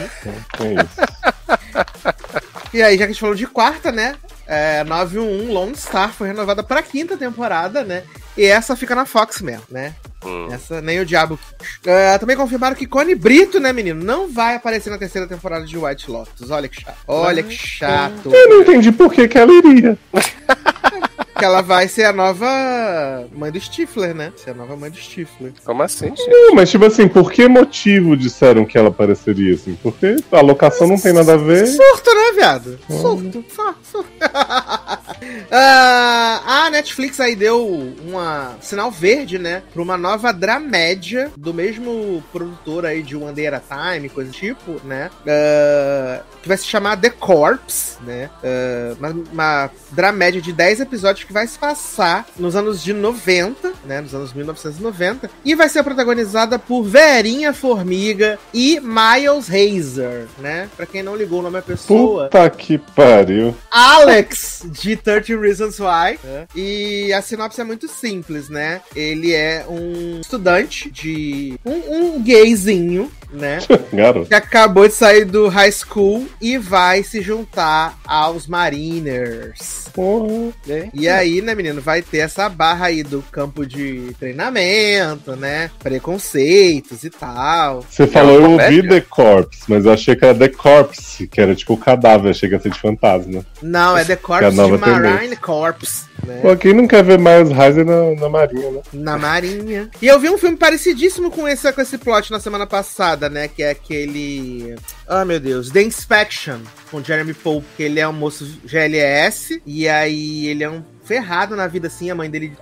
É 0.61 0.75
isso. 0.75 1.12
E 2.73 2.83
aí, 2.83 2.92
já 2.97 2.99
que 2.99 3.05
a 3.05 3.07
gente 3.09 3.21
falou 3.21 3.35
de 3.35 3.47
quarta, 3.47 3.90
né? 3.92 4.14
É, 4.47 4.83
911 4.85 5.53
Lone 5.53 5.77
Star 5.77 6.11
foi 6.12 6.29
renovada 6.29 6.62
pra 6.62 6.83
quinta 6.83 7.16
temporada, 7.16 7.85
né? 7.85 8.03
E 8.37 8.45
essa 8.45 8.75
fica 8.77 8.95
na 8.95 9.05
Fox 9.05 9.40
mesmo, 9.42 9.64
né? 9.71 9.95
Hum. 10.25 10.49
Essa 10.51 10.81
nem 10.81 11.01
o 11.01 11.05
diabo. 11.05 11.38
É, 11.85 12.16
também 12.18 12.37
confirmaram 12.37 12.75
que 12.77 12.87
Cone 12.87 13.14
Brito, 13.14 13.61
né, 13.61 13.73
menino? 13.73 14.03
Não 14.03 14.29
vai 14.29 14.55
aparecer 14.55 14.88
na 14.88 14.97
terceira 14.99 15.27
temporada 15.27 15.66
de 15.66 15.77
White 15.77 16.11
Lotus. 16.11 16.51
Olha 16.51 16.68
que 16.68 16.81
chato. 16.81 16.97
Olha 17.07 17.42
que 17.42 17.55
chato. 17.55 18.31
Eu 18.33 18.49
não 18.49 18.62
entendi 18.62 18.90
por 18.92 19.12
que, 19.12 19.29
que 19.29 19.38
ela 19.38 19.53
iria. 19.53 19.99
Que 21.37 21.45
ela 21.45 21.62
vai 21.62 21.88
ser 21.88 22.05
a 22.05 22.12
nova 22.12 23.27
mãe 23.33 23.51
do 23.51 23.59
Stifler, 23.59 24.14
né? 24.14 24.33
Ser 24.37 24.51
a 24.51 24.55
nova 24.55 24.77
mãe 24.77 24.90
do 24.90 24.97
Stifler. 24.97 25.53
Como 25.64 25.83
assim, 25.83 26.09
gente? 26.09 26.29
Não, 26.29 26.55
mas 26.55 26.71
tipo 26.71 26.85
assim, 26.85 27.09
por 27.09 27.33
que 27.33 27.49
motivo 27.49 28.16
disseram 28.16 28.64
que 28.64 28.77
ela 28.77 28.88
apareceria 28.88 29.55
assim? 29.55 29.77
Porque 29.83 30.16
a 30.31 30.40
locação 30.40 30.87
não 30.87 30.99
tem 30.99 31.12
nada 31.12 31.35
a 31.35 31.37
ver. 31.37 31.66
Surto, 31.66 32.14
né, 32.14 32.33
viado? 32.35 32.79
Surto. 32.88 33.45
Só, 33.55 33.75
surto. 33.83 34.11
Ah, 35.50 36.66
a 36.66 36.70
Netflix 36.70 37.20
aí 37.20 37.37
deu 37.37 37.94
uma 38.06 38.56
sinal 38.61 38.90
verde, 38.90 39.38
né? 39.38 39.62
Pra 39.72 39.82
uma 39.82 39.98
nova 39.98 40.32
dramédia 40.32 41.30
do 41.37 41.52
mesmo 41.52 42.22
produtor 42.32 42.87
aí 42.87 43.02
de 43.02 43.14
One 43.14 43.35
Day 43.35 43.48
at 43.48 43.62
a 43.70 43.92
Time, 43.92 44.08
coisa 44.08 44.30
do 44.30 44.35
tipo, 44.35 44.80
né? 44.85 45.11
Ah, 45.26 46.22
que 46.40 46.48
vai 46.48 46.56
se 46.56 46.66
chamar 46.66 46.96
The 46.96 47.11
Corpse, 47.11 47.98
né? 48.02 48.30
Ah, 48.42 48.94
uma, 48.98 49.11
uma 49.32 49.70
dramédia 49.90 50.40
de 50.40 50.52
10 50.52 50.80
episódios 50.80 51.24
que 51.24 51.32
vai 51.32 51.46
se 51.46 51.58
passar 51.58 52.26
nos 52.38 52.56
anos 52.56 52.82
de 52.82 52.92
90, 52.92 53.72
né? 53.85 54.00
Nos 54.00 54.14
anos 54.14 54.32
1990. 54.32 55.30
E 55.44 55.54
vai 55.54 55.68
ser 55.68 55.82
protagonizada 55.82 56.58
por 56.58 56.82
Verinha 56.82 57.52
Formiga 57.52 58.38
e 58.54 58.80
Miles 58.80 59.50
Hazer, 59.50 60.26
né? 60.38 60.68
Pra 60.76 60.87
quem 60.87 61.02
não 61.02 61.14
ligou 61.14 61.40
o 61.40 61.42
nome 61.42 61.56
da 61.56 61.62
pessoa. 61.62 62.24
Puta 62.24 62.48
que 62.50 62.78
pariu. 62.78 63.54
Alex 63.70 64.62
de 64.64 64.96
30 65.20 65.40
Reasons 65.40 65.79
Why. 65.79 66.18
né? 66.22 66.46
E 66.55 67.12
a 67.12 67.20
sinopse 67.20 67.61
é 67.61 67.64
muito 67.64 67.88
simples, 67.88 68.48
né? 68.48 68.81
Ele 68.94 69.33
é 69.33 69.64
um 69.68 70.20
estudante 70.20 70.90
de. 70.90 71.59
um, 71.64 71.96
um 71.96 72.22
gayzinho, 72.22 73.11
né? 73.33 73.59
Garoto. 73.92 74.29
Que 74.29 74.35
acabou 74.35 74.87
de 74.87 74.94
sair 74.94 75.25
do 75.25 75.48
high 75.48 75.72
school 75.72 76.27
e 76.40 76.59
vai 76.59 77.03
se 77.03 77.20
juntar 77.20 77.98
aos 78.07 78.46
Mariners. 78.46 79.83
Porra. 79.92 80.53
E 80.94 81.09
aí, 81.09 81.42
né, 81.42 81.55
menino, 81.55 81.81
vai 81.81 82.01
ter 82.01 82.18
essa 82.18 82.48
barra 82.48 82.87
aí 82.87 83.03
do 83.03 83.22
campo 83.31 83.66
de 83.66 84.14
treinamento, 84.18 85.37
né? 85.37 85.70
Preconceitos 85.83 87.05
e 87.05 87.11
tal. 87.11 87.85
Você 87.88 88.07
falou, 88.07 88.40
eu 88.40 88.51
ouvi? 88.53 88.88
The 88.88 89.01
Corpse, 89.03 89.62
mas 89.68 89.85
eu 89.85 89.92
achei 89.92 90.16
que 90.16 90.25
era 90.25 90.35
The 90.38 90.48
Corpse, 90.48 91.27
que 91.27 91.40
era 91.40 91.55
tipo 91.55 91.75
o 91.75 91.77
cadáver, 91.77 92.31
achei 92.31 92.48
que 92.48 92.55
ia 92.55 92.61
ser 92.61 92.70
de 92.70 92.81
fantasma. 92.81 93.44
Não, 93.61 93.96
é 93.96 94.05
The 94.05 94.16
Que 94.16 94.22
Corpse 94.22 94.46
a 94.46 94.51
de 94.51 94.81
Marine. 95.11 95.37
Corpse, 95.37 96.05
né? 96.25 96.41
Pô, 96.41 96.57
quem 96.57 96.73
não 96.73 96.87
quer 96.87 97.03
ver 97.03 97.19
Miles 97.19 97.51
Heiser 97.51 97.85
na, 97.85 98.15
na 98.21 98.29
marinha, 98.29 98.71
né? 98.71 98.83
Na 98.93 99.19
Marinha. 99.19 99.91
E 100.01 100.07
eu 100.07 100.19
vi 100.19 100.31
um 100.31 100.38
filme 100.38 100.57
parecidíssimo 100.57 101.31
com 101.31 101.49
esse, 101.49 101.71
com 101.73 101.81
esse 101.81 101.99
plot 101.99 102.31
na 102.31 102.41
semana 102.41 102.67
passada, 102.67 103.29
né? 103.29 103.49
Que 103.49 103.62
é 103.62 103.71
aquele. 103.71 104.77
Ah, 105.07 105.25
meu 105.25 105.41
Deus. 105.41 105.71
The 105.71 105.83
Inspection, 105.83 106.61
com 106.91 107.03
Jeremy 107.03 107.35
Pope, 107.35 107.67
que 107.77 107.83
ele 107.83 108.01
é 108.01 108.07
um 108.07 108.12
moço 108.12 108.47
GLS. 108.65 109.62
E 109.67 109.88
aí 109.88 110.47
ele 110.47 110.65
é 110.65 110.71
um 110.71 110.83
ferrado 111.05 111.57
na 111.57 111.67
vida, 111.67 111.88
assim. 111.88 112.11
A 112.11 112.15
mãe 112.15 112.31
dele 112.31 112.53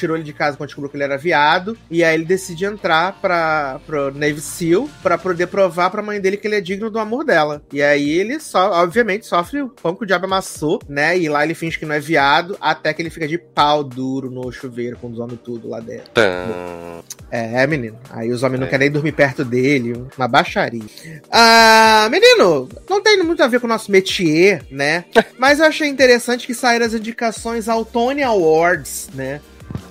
tirou 0.00 0.16
ele 0.16 0.24
de 0.24 0.32
casa 0.32 0.56
quando 0.56 0.68
descobriu 0.68 0.90
que 0.90 0.96
ele 0.96 1.04
era 1.04 1.16
viado. 1.16 1.76
E 1.90 2.02
aí 2.02 2.14
ele 2.14 2.24
decide 2.24 2.64
entrar 2.64 3.12
pra, 3.20 3.80
pro 3.86 4.12
Navy 4.12 4.40
SEAL 4.40 4.88
pra 5.02 5.16
poder 5.18 5.46
provar 5.46 5.90
pra 5.90 6.02
mãe 6.02 6.20
dele 6.20 6.36
que 6.36 6.46
ele 6.46 6.56
é 6.56 6.60
digno 6.60 6.90
do 6.90 6.98
amor 6.98 7.24
dela. 7.24 7.62
E 7.72 7.82
aí 7.82 8.08
ele 8.10 8.40
só, 8.40 8.72
obviamente, 8.82 9.26
sofre 9.26 9.62
o 9.62 9.68
pão 9.68 9.94
que 9.94 10.02
o 10.04 10.06
diabo 10.06 10.24
amassou, 10.26 10.80
né? 10.88 11.18
E 11.18 11.28
lá 11.28 11.44
ele 11.44 11.54
finge 11.54 11.78
que 11.78 11.86
não 11.86 11.94
é 11.94 12.00
viado, 12.00 12.56
até 12.60 12.92
que 12.92 13.02
ele 13.02 13.10
fica 13.10 13.28
de 13.28 13.38
pau 13.38 13.84
duro 13.84 14.30
no 14.30 14.50
chuveiro 14.50 14.96
com 14.96 15.10
os 15.10 15.18
homens 15.18 15.38
tudo 15.44 15.68
lá 15.68 15.80
dentro. 15.80 16.10
Tan. 16.14 17.00
É, 17.30 17.66
menino. 17.66 17.98
Aí 18.10 18.30
os 18.32 18.42
homens 18.42 18.58
não 18.60 18.66
É. 18.66 18.70
querem 18.70 18.86
nem 18.86 18.92
dormir 18.92 19.12
perto 19.12 19.44
dele, 19.44 20.04
uma 20.16 20.26
baixaria. 20.28 20.82
Ah, 21.30 22.08
menino, 22.10 22.68
não 22.88 23.00
tem 23.02 23.22
muito 23.22 23.42
a 23.42 23.46
ver 23.46 23.60
com 23.60 23.66
o 23.66 23.68
nosso 23.68 23.90
métier, 23.90 24.62
né? 24.70 25.04
Mas 25.38 25.58
eu 25.60 25.66
achei 25.66 25.88
interessante 25.88 26.46
que 26.46 26.54
saíram 26.54 26.86
as 26.86 26.94
indicações 26.94 27.68
ao 27.68 27.84
Tony 27.84 28.22
Awards, 28.22 29.08
né? 29.14 29.40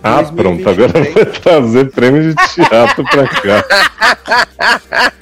Ah, 0.03 0.21
2023. 0.21 0.35
pronto, 0.35 0.69
agora 0.69 1.13
vai 1.13 1.25
trazer 1.25 1.91
prêmio 1.91 2.33
de 2.33 2.35
teatro 2.53 3.03
pra 3.05 3.27
cá. 3.27 3.65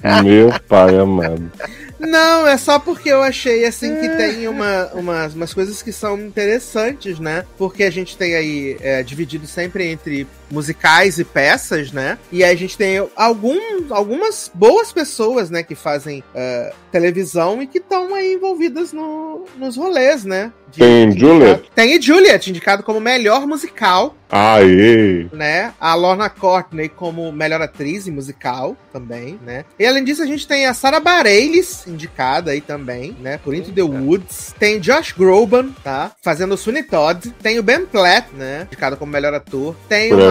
Meu 0.23 0.53
pai 0.67 0.97
amado. 0.97 1.51
Não, 1.99 2.47
é 2.47 2.57
só 2.57 2.77
porque 2.77 3.09
eu 3.09 3.23
achei 3.23 3.65
assim 3.65 3.95
que 3.95 4.07
tem 4.09 4.47
uma, 4.47 4.85
umas, 4.93 5.33
umas 5.33 5.53
coisas 5.53 5.81
que 5.81 5.91
são 5.91 6.19
interessantes, 6.19 7.19
né? 7.19 7.43
Porque 7.57 7.83
a 7.83 7.89
gente 7.89 8.15
tem 8.15 8.35
aí 8.35 8.77
é, 8.81 9.01
dividido 9.01 9.47
sempre 9.47 9.87
entre 9.87 10.27
musicais 10.49 11.17
e 11.19 11.23
peças, 11.23 11.91
né? 11.91 12.17
E 12.31 12.43
a 12.43 12.55
gente 12.55 12.77
tem 12.77 13.05
algum, 13.15 13.57
algumas 13.89 14.49
boas 14.53 14.91
pessoas, 14.91 15.49
né, 15.49 15.63
que 15.63 15.75
fazem 15.75 16.23
é, 16.33 16.73
televisão 16.91 17.61
e 17.61 17.67
que 17.67 17.77
estão 17.79 18.13
aí 18.15 18.33
envolvidas 18.33 18.91
no, 18.93 19.45
nos 19.57 19.75
rolês, 19.77 20.23
né? 20.23 20.51
De- 20.71 20.79
Tem 20.79 21.09
de- 21.09 21.19
Juliet? 21.19 21.63
Tem 21.73 22.01
Juliet, 22.01 22.47
indicado 22.49 22.83
como 22.83 22.99
melhor 22.99 23.47
musical 23.47 24.15
Aê! 24.29 25.27
né? 25.31 25.73
A 25.79 25.93
Lorna 25.95 26.29
Courtney 26.29 26.89
como 26.89 27.31
melhor 27.31 27.61
atriz 27.61 28.05
em 28.07 28.11
musical 28.11 28.75
também, 28.91 29.39
né? 29.45 29.63
E 29.79 29.85
além 29.85 30.03
disso, 30.03 30.21
a 30.21 30.25
gente 30.25 30.45
tem 30.47 30.65
a 30.65 30.73
Sarah 30.73 30.99
Bareilles 30.99 31.87
indicada 31.87 32.51
aí 32.51 32.59
também, 32.59 33.15
né? 33.21 33.39
Por 33.41 33.53
Into 33.55 33.71
the 33.71 33.81
Woods. 33.81 34.53
Tem 34.59 34.79
Josh 34.79 35.13
Groban, 35.13 35.69
tá? 35.83 36.11
Fazendo 36.21 36.53
o 36.53 36.57
Sweeney 36.57 36.83
Todd. 36.83 37.29
Tem 37.41 37.57
o 37.59 37.63
Ben 37.63 37.85
Platt, 37.85 38.27
né? 38.33 38.63
Indicado 38.67 38.97
como 38.97 39.11
melhor 39.11 39.33
ator. 39.33 39.73
Tem 39.87 40.09
Por 40.09 40.19
o 40.19 40.29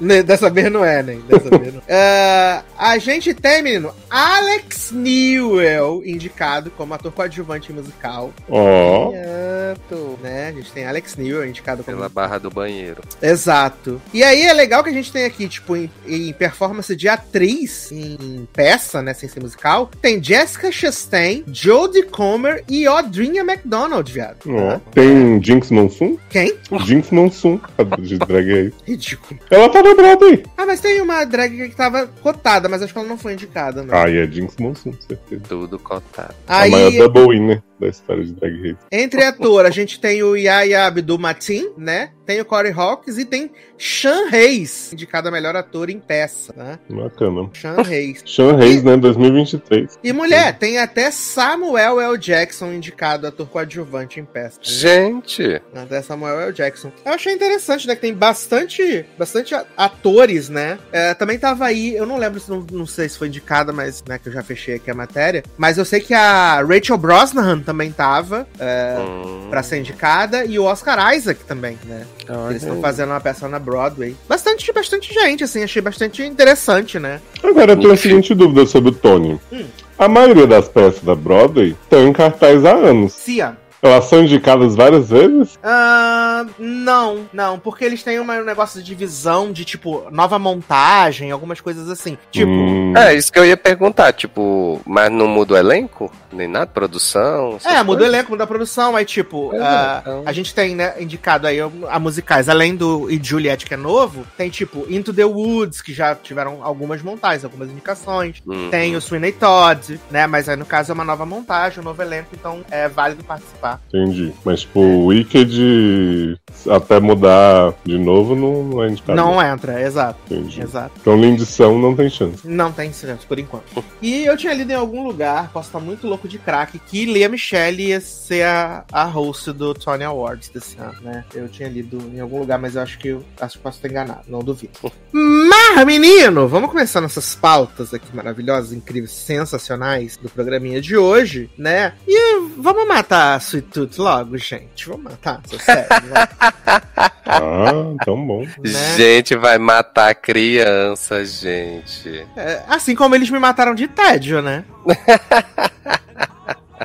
Né, 0.00 0.22
Dessa 0.22 0.50
vez 0.50 0.70
não 0.70 0.84
é, 0.84 1.02
né? 1.02 1.18
Dessa 1.28 1.58
vez 1.58 1.74
não. 1.74 1.82
Ah, 1.88 2.62
a 2.78 2.98
gente 2.98 3.34
tem, 3.34 3.62
menino, 3.62 3.92
Alex 4.08 4.90
Newell 4.92 6.02
indicado 6.04 6.70
como 6.70 6.94
ator 6.94 7.12
coadjuvante 7.12 7.72
musical. 7.72 8.32
Ó. 8.48 9.12
Exato. 9.12 10.18
Né? 10.22 10.48
A 10.48 10.52
gente 10.52 10.72
tem 10.72 10.86
Alex 10.86 11.16
Newell 11.16 11.48
indicado 11.48 11.84
como 11.84 11.96
Pela 11.96 12.08
barra 12.08 12.38
do 12.38 12.50
banheiro. 12.50 13.02
Exato. 13.20 14.00
E 14.12 14.22
aí 14.22 14.42
é 14.42 14.52
legal 14.52 14.82
que 14.82 14.90
a 14.90 14.92
gente 14.92 15.12
tem 15.12 15.24
aqui, 15.24 15.48
tipo, 15.48 15.76
em, 15.76 15.90
em 16.06 16.32
performance 16.32 16.94
de 16.94 17.08
atriz, 17.08 17.90
em 17.92 18.48
peça, 18.52 19.02
né, 19.02 19.14
sem 19.14 19.28
ser 19.28 19.40
musical, 19.40 19.90
tem 20.00 20.22
Jessica 20.22 20.70
Chastain, 20.72 21.44
Jodie 21.52 22.04
Comer 22.04 22.64
e 22.68 22.86
Audrinha 22.86 23.42
McDonald, 23.42 24.10
viado. 24.10 24.38
Ó. 24.46 24.78
Tem 24.92 25.42
Jinx 25.42 25.70
Monsoon? 25.70 26.16
Quem? 26.28 26.54
Jinx 26.84 27.10
Monsoon, 27.10 27.60
a 27.78 27.82
de 28.00 28.18
drag 28.18 28.52
aí. 28.52 28.72
Ridículo. 29.00 29.40
Ela 29.50 29.68
tá 29.70 29.82
na 29.82 29.94
Broadway. 29.94 30.42
Ah, 30.56 30.66
mas 30.66 30.80
tem 30.80 31.00
uma 31.00 31.24
drag 31.24 31.70
que 31.70 31.74
tava 31.74 32.06
cotada, 32.06 32.68
mas 32.68 32.82
acho 32.82 32.92
que 32.92 32.98
ela 32.98 33.08
não 33.08 33.16
foi 33.16 33.32
indicada, 33.32 33.82
né? 33.82 33.88
Ah, 33.92 34.08
e 34.08 34.18
é 34.18 34.26
Jinx 34.26 34.56
Monsoon, 34.58 34.92
certeza. 34.92 35.42
Tudo 35.48 35.78
cotado. 35.78 36.34
A 36.46 36.60
Aí, 36.60 36.70
maior 36.70 36.90
double 37.08 37.28
winner 37.38 37.62
da 37.80 37.88
história 37.88 38.22
de 38.22 38.32
Drag 38.32 38.60
Race. 38.60 38.76
entre 38.92 39.24
ator, 39.24 39.64
a 39.64 39.70
gente 39.70 39.98
tem 39.98 40.22
o 40.22 40.36
Yaya 40.36 40.86
Abdul-Mateen, 40.86 41.70
né? 41.78 42.10
Tem 42.26 42.40
o 42.40 42.44
Corey 42.44 42.72
Hawkins 42.72 43.16
e 43.16 43.24
tem 43.24 43.50
Sean 43.80 44.28
Hayes, 44.32 44.92
indicado 44.92 45.28
a 45.28 45.30
melhor 45.30 45.54
ator 45.56 45.90
em 45.90 45.98
peça, 45.98 46.54
né? 46.56 46.78
Bacana. 46.88 47.50
Sean 47.52 47.76
Hayes. 47.86 48.22
Sean 48.26 48.56
Hayes, 48.60 48.82
né, 48.82 48.96
2023. 48.96 49.98
E 50.02 50.12
mulher, 50.12 50.56
tem 50.58 50.78
até 50.78 51.10
Samuel 51.10 52.00
L. 52.00 52.18
Jackson 52.18 52.72
indicado 52.72 53.26
ator 53.26 53.48
coadjuvante 53.48 54.20
em 54.20 54.24
peça. 54.24 54.58
Gente, 54.62 55.60
Até 55.74 56.00
Samuel 56.02 56.40
L. 56.40 56.52
Jackson. 56.52 56.92
Eu 57.04 57.12
achei 57.12 57.32
interessante, 57.34 57.86
né? 57.86 57.94
Que 57.94 58.00
tem 58.02 58.14
bastante, 58.14 59.04
bastante 59.18 59.54
atores, 59.76 60.48
né? 60.48 60.78
É, 60.92 61.14
também 61.14 61.38
tava 61.38 61.64
aí, 61.66 61.94
eu 61.94 62.06
não 62.06 62.16
lembro 62.18 62.38
se 62.40 62.50
não, 62.50 62.64
não 62.70 62.86
sei 62.86 63.08
se 63.08 63.18
foi 63.18 63.28
indicada, 63.28 63.72
mas 63.72 63.90
mas, 63.90 64.04
né, 64.06 64.18
que 64.18 64.28
eu 64.28 64.32
já 64.32 64.42
fechei 64.42 64.74
aqui 64.76 64.90
a 64.90 64.94
matéria. 64.94 65.42
Mas 65.58 65.76
eu 65.78 65.84
sei 65.84 66.00
que 66.00 66.14
a 66.14 66.62
Rachel 66.62 66.96
Brosnahan 66.96 67.60
também 67.60 67.90
tava 67.90 68.46
é, 68.58 68.96
Hum. 69.00 69.48
pra 69.50 69.62
ser 69.62 69.78
indicada 69.78 70.44
e 70.44 70.58
o 70.58 70.64
Oscar 70.64 71.14
Isaac 71.14 71.42
também, 71.44 71.78
né? 71.86 72.06
Olha 72.36 72.52
Eles 72.52 72.62
estão 72.62 72.80
fazendo 72.80 73.10
uma 73.10 73.20
peça 73.20 73.48
na 73.48 73.58
Broadway. 73.58 74.16
Bastante, 74.28 74.72
bastante 74.72 75.12
gente, 75.12 75.44
assim, 75.44 75.62
achei 75.62 75.82
bastante 75.82 76.22
interessante, 76.22 76.98
né? 76.98 77.20
Agora 77.42 77.72
eu 77.72 77.76
tenho 77.78 77.92
a 77.92 77.96
seguinte 77.96 78.34
dúvida 78.34 78.66
sobre 78.66 78.90
o 78.90 78.94
Tony. 78.94 79.40
Hum. 79.52 79.64
A 79.98 80.08
maioria 80.08 80.46
das 80.46 80.68
peças 80.68 81.02
da 81.02 81.14
Broadway 81.14 81.76
estão 81.82 82.06
em 82.06 82.12
cartaz 82.12 82.64
há 82.64 82.72
anos. 82.72 83.12
Cia. 83.12 83.56
Elas 83.82 84.04
são 84.06 84.22
indicadas 84.22 84.74
várias 84.76 85.08
vezes? 85.08 85.58
Ah, 85.62 86.44
não, 86.58 87.26
não, 87.32 87.58
porque 87.58 87.84
eles 87.84 88.02
têm 88.02 88.20
uma- 88.20 88.34
um 88.36 88.44
negócio 88.44 88.80
de 88.80 88.86
divisão 88.86 89.50
de, 89.52 89.64
tipo, 89.64 90.06
nova 90.10 90.38
montagem, 90.38 91.30
algumas 91.30 91.60
coisas 91.60 91.88
assim. 91.88 92.18
Tipo, 92.30 92.50
Hum, 92.50 92.92
É, 92.96 93.14
isso 93.14 93.32
que 93.32 93.38
eu 93.38 93.46
ia 93.46 93.56
perguntar, 93.56 94.12
tipo, 94.12 94.80
mas 94.84 95.10
não 95.10 95.26
muda 95.28 95.54
o 95.54 95.56
elenco? 95.56 96.12
Nem 96.32 96.46
nada? 96.48 96.66
Produção? 96.66 97.58
É, 97.64 97.82
muda 97.82 98.02
o 98.02 98.06
elenco, 98.06 98.30
muda 98.32 98.44
a 98.44 98.46
produção, 98.46 98.94
aí 98.96 99.04
tipo, 99.04 99.50
É, 99.54 99.58
ah, 99.62 99.98
então. 100.02 100.22
a 100.26 100.32
gente 100.32 100.54
tem, 100.54 100.74
né, 100.74 100.94
indicado 101.00 101.46
aí 101.46 101.58
a 101.60 101.98
musicais, 101.98 102.48
além 102.48 102.74
do 102.76 103.10
e 103.10 103.18
Juliet, 103.22 103.64
que 103.64 103.74
é 103.74 103.76
novo, 103.76 104.26
tem 104.36 104.50
tipo 104.50 104.86
Into 104.90 105.12
the 105.14 105.24
Woods, 105.24 105.80
que 105.80 105.92
já 105.94 106.14
tiveram 106.14 106.58
algumas 106.62 107.00
montagens, 107.02 107.44
algumas 107.44 107.70
indicações. 107.70 108.42
Uhum. 108.46 108.68
Tem 108.70 108.94
o 108.96 109.00
Sweeney 109.00 109.32
Todd, 109.32 109.98
né, 110.10 110.26
mas 110.26 110.48
aí 110.48 110.56
no 110.56 110.66
caso 110.66 110.92
é 110.92 110.94
uma 110.94 111.04
nova 111.04 111.24
montagem, 111.24 111.80
um 111.80 111.84
novo 111.84 112.02
elenco, 112.02 112.28
então 112.32 112.60
é 112.70 112.88
válido 112.88 113.24
participar. 113.24 113.69
Entendi. 113.88 114.32
Mas, 114.44 114.60
tipo, 114.60 114.80
o 114.80 115.06
Wicked, 115.06 116.38
até 116.68 117.00
mudar 117.00 117.74
de 117.84 117.98
novo, 117.98 118.34
não, 118.34 118.64
não 118.64 118.84
é 118.84 118.88
indicado. 118.88 119.16
Não 119.16 119.42
entra, 119.42 119.80
exato, 119.80 120.18
Entendi. 120.30 120.60
exato. 120.62 120.92
Então, 121.00 121.20
lindição 121.20 121.78
não 121.78 121.94
tem 121.94 122.08
chance. 122.08 122.46
Não 122.48 122.72
tem 122.72 122.92
silêncio, 122.92 123.26
por 123.26 123.38
enquanto. 123.38 123.84
E 124.00 124.24
eu 124.24 124.36
tinha 124.36 124.52
lido 124.54 124.70
em 124.70 124.74
algum 124.76 125.06
lugar, 125.06 125.50
posso 125.52 125.68
estar 125.68 125.80
muito 125.80 126.06
louco 126.06 126.26
de 126.28 126.38
craque, 126.38 126.78
que 126.78 127.06
Lea 127.06 127.28
Michele 127.28 127.88
ia 127.88 128.00
ser 128.00 128.44
a, 128.44 128.84
a 128.92 129.04
host 129.04 129.52
do 129.52 129.74
Tony 129.74 130.04
Awards 130.04 130.48
desse 130.48 130.78
ano, 130.78 130.96
né? 131.02 131.24
Eu 131.34 131.48
tinha 131.48 131.68
lido 131.68 131.98
em 132.14 132.20
algum 132.20 132.38
lugar, 132.40 132.58
mas 132.58 132.76
eu 132.76 132.82
acho 132.82 132.98
que 132.98 133.08
eu 133.08 133.24
acho 133.40 133.56
que 133.58 133.62
posso 133.62 133.78
estar 133.78 133.88
enganado, 133.88 134.22
não 134.28 134.40
duvido. 134.40 134.72
Mas, 135.12 135.59
menino, 135.86 136.46
vamos 136.46 136.70
começar 136.70 137.00
nossas 137.00 137.34
pautas 137.34 137.92
aqui 137.94 138.14
maravilhosas, 138.14 138.72
incríveis, 138.72 139.12
sensacionais 139.12 140.16
do 140.16 140.28
programinha 140.28 140.80
de 140.80 140.96
hoje, 140.96 141.50
né? 141.56 141.94
E 142.06 142.40
vamos 142.58 142.86
matar 142.86 143.34
a 143.34 143.38
Sweet 143.38 143.68
Tooth 143.68 143.98
logo, 143.98 144.36
gente. 144.36 144.86
Vamos 144.88 145.04
matar, 145.04 145.40
essa 145.50 145.58
série, 145.64 145.88
Ah, 147.32 147.72
tão 148.04 148.26
bom. 148.26 148.42
né? 148.42 148.96
Gente, 148.96 149.36
vai 149.36 149.56
matar 149.58 150.14
criança, 150.14 151.24
gente. 151.24 152.26
É, 152.36 152.62
assim 152.68 152.94
como 152.94 153.14
eles 153.14 153.30
me 153.30 153.38
mataram 153.38 153.74
de 153.74 153.86
tédio, 153.88 154.42
né? 154.42 154.64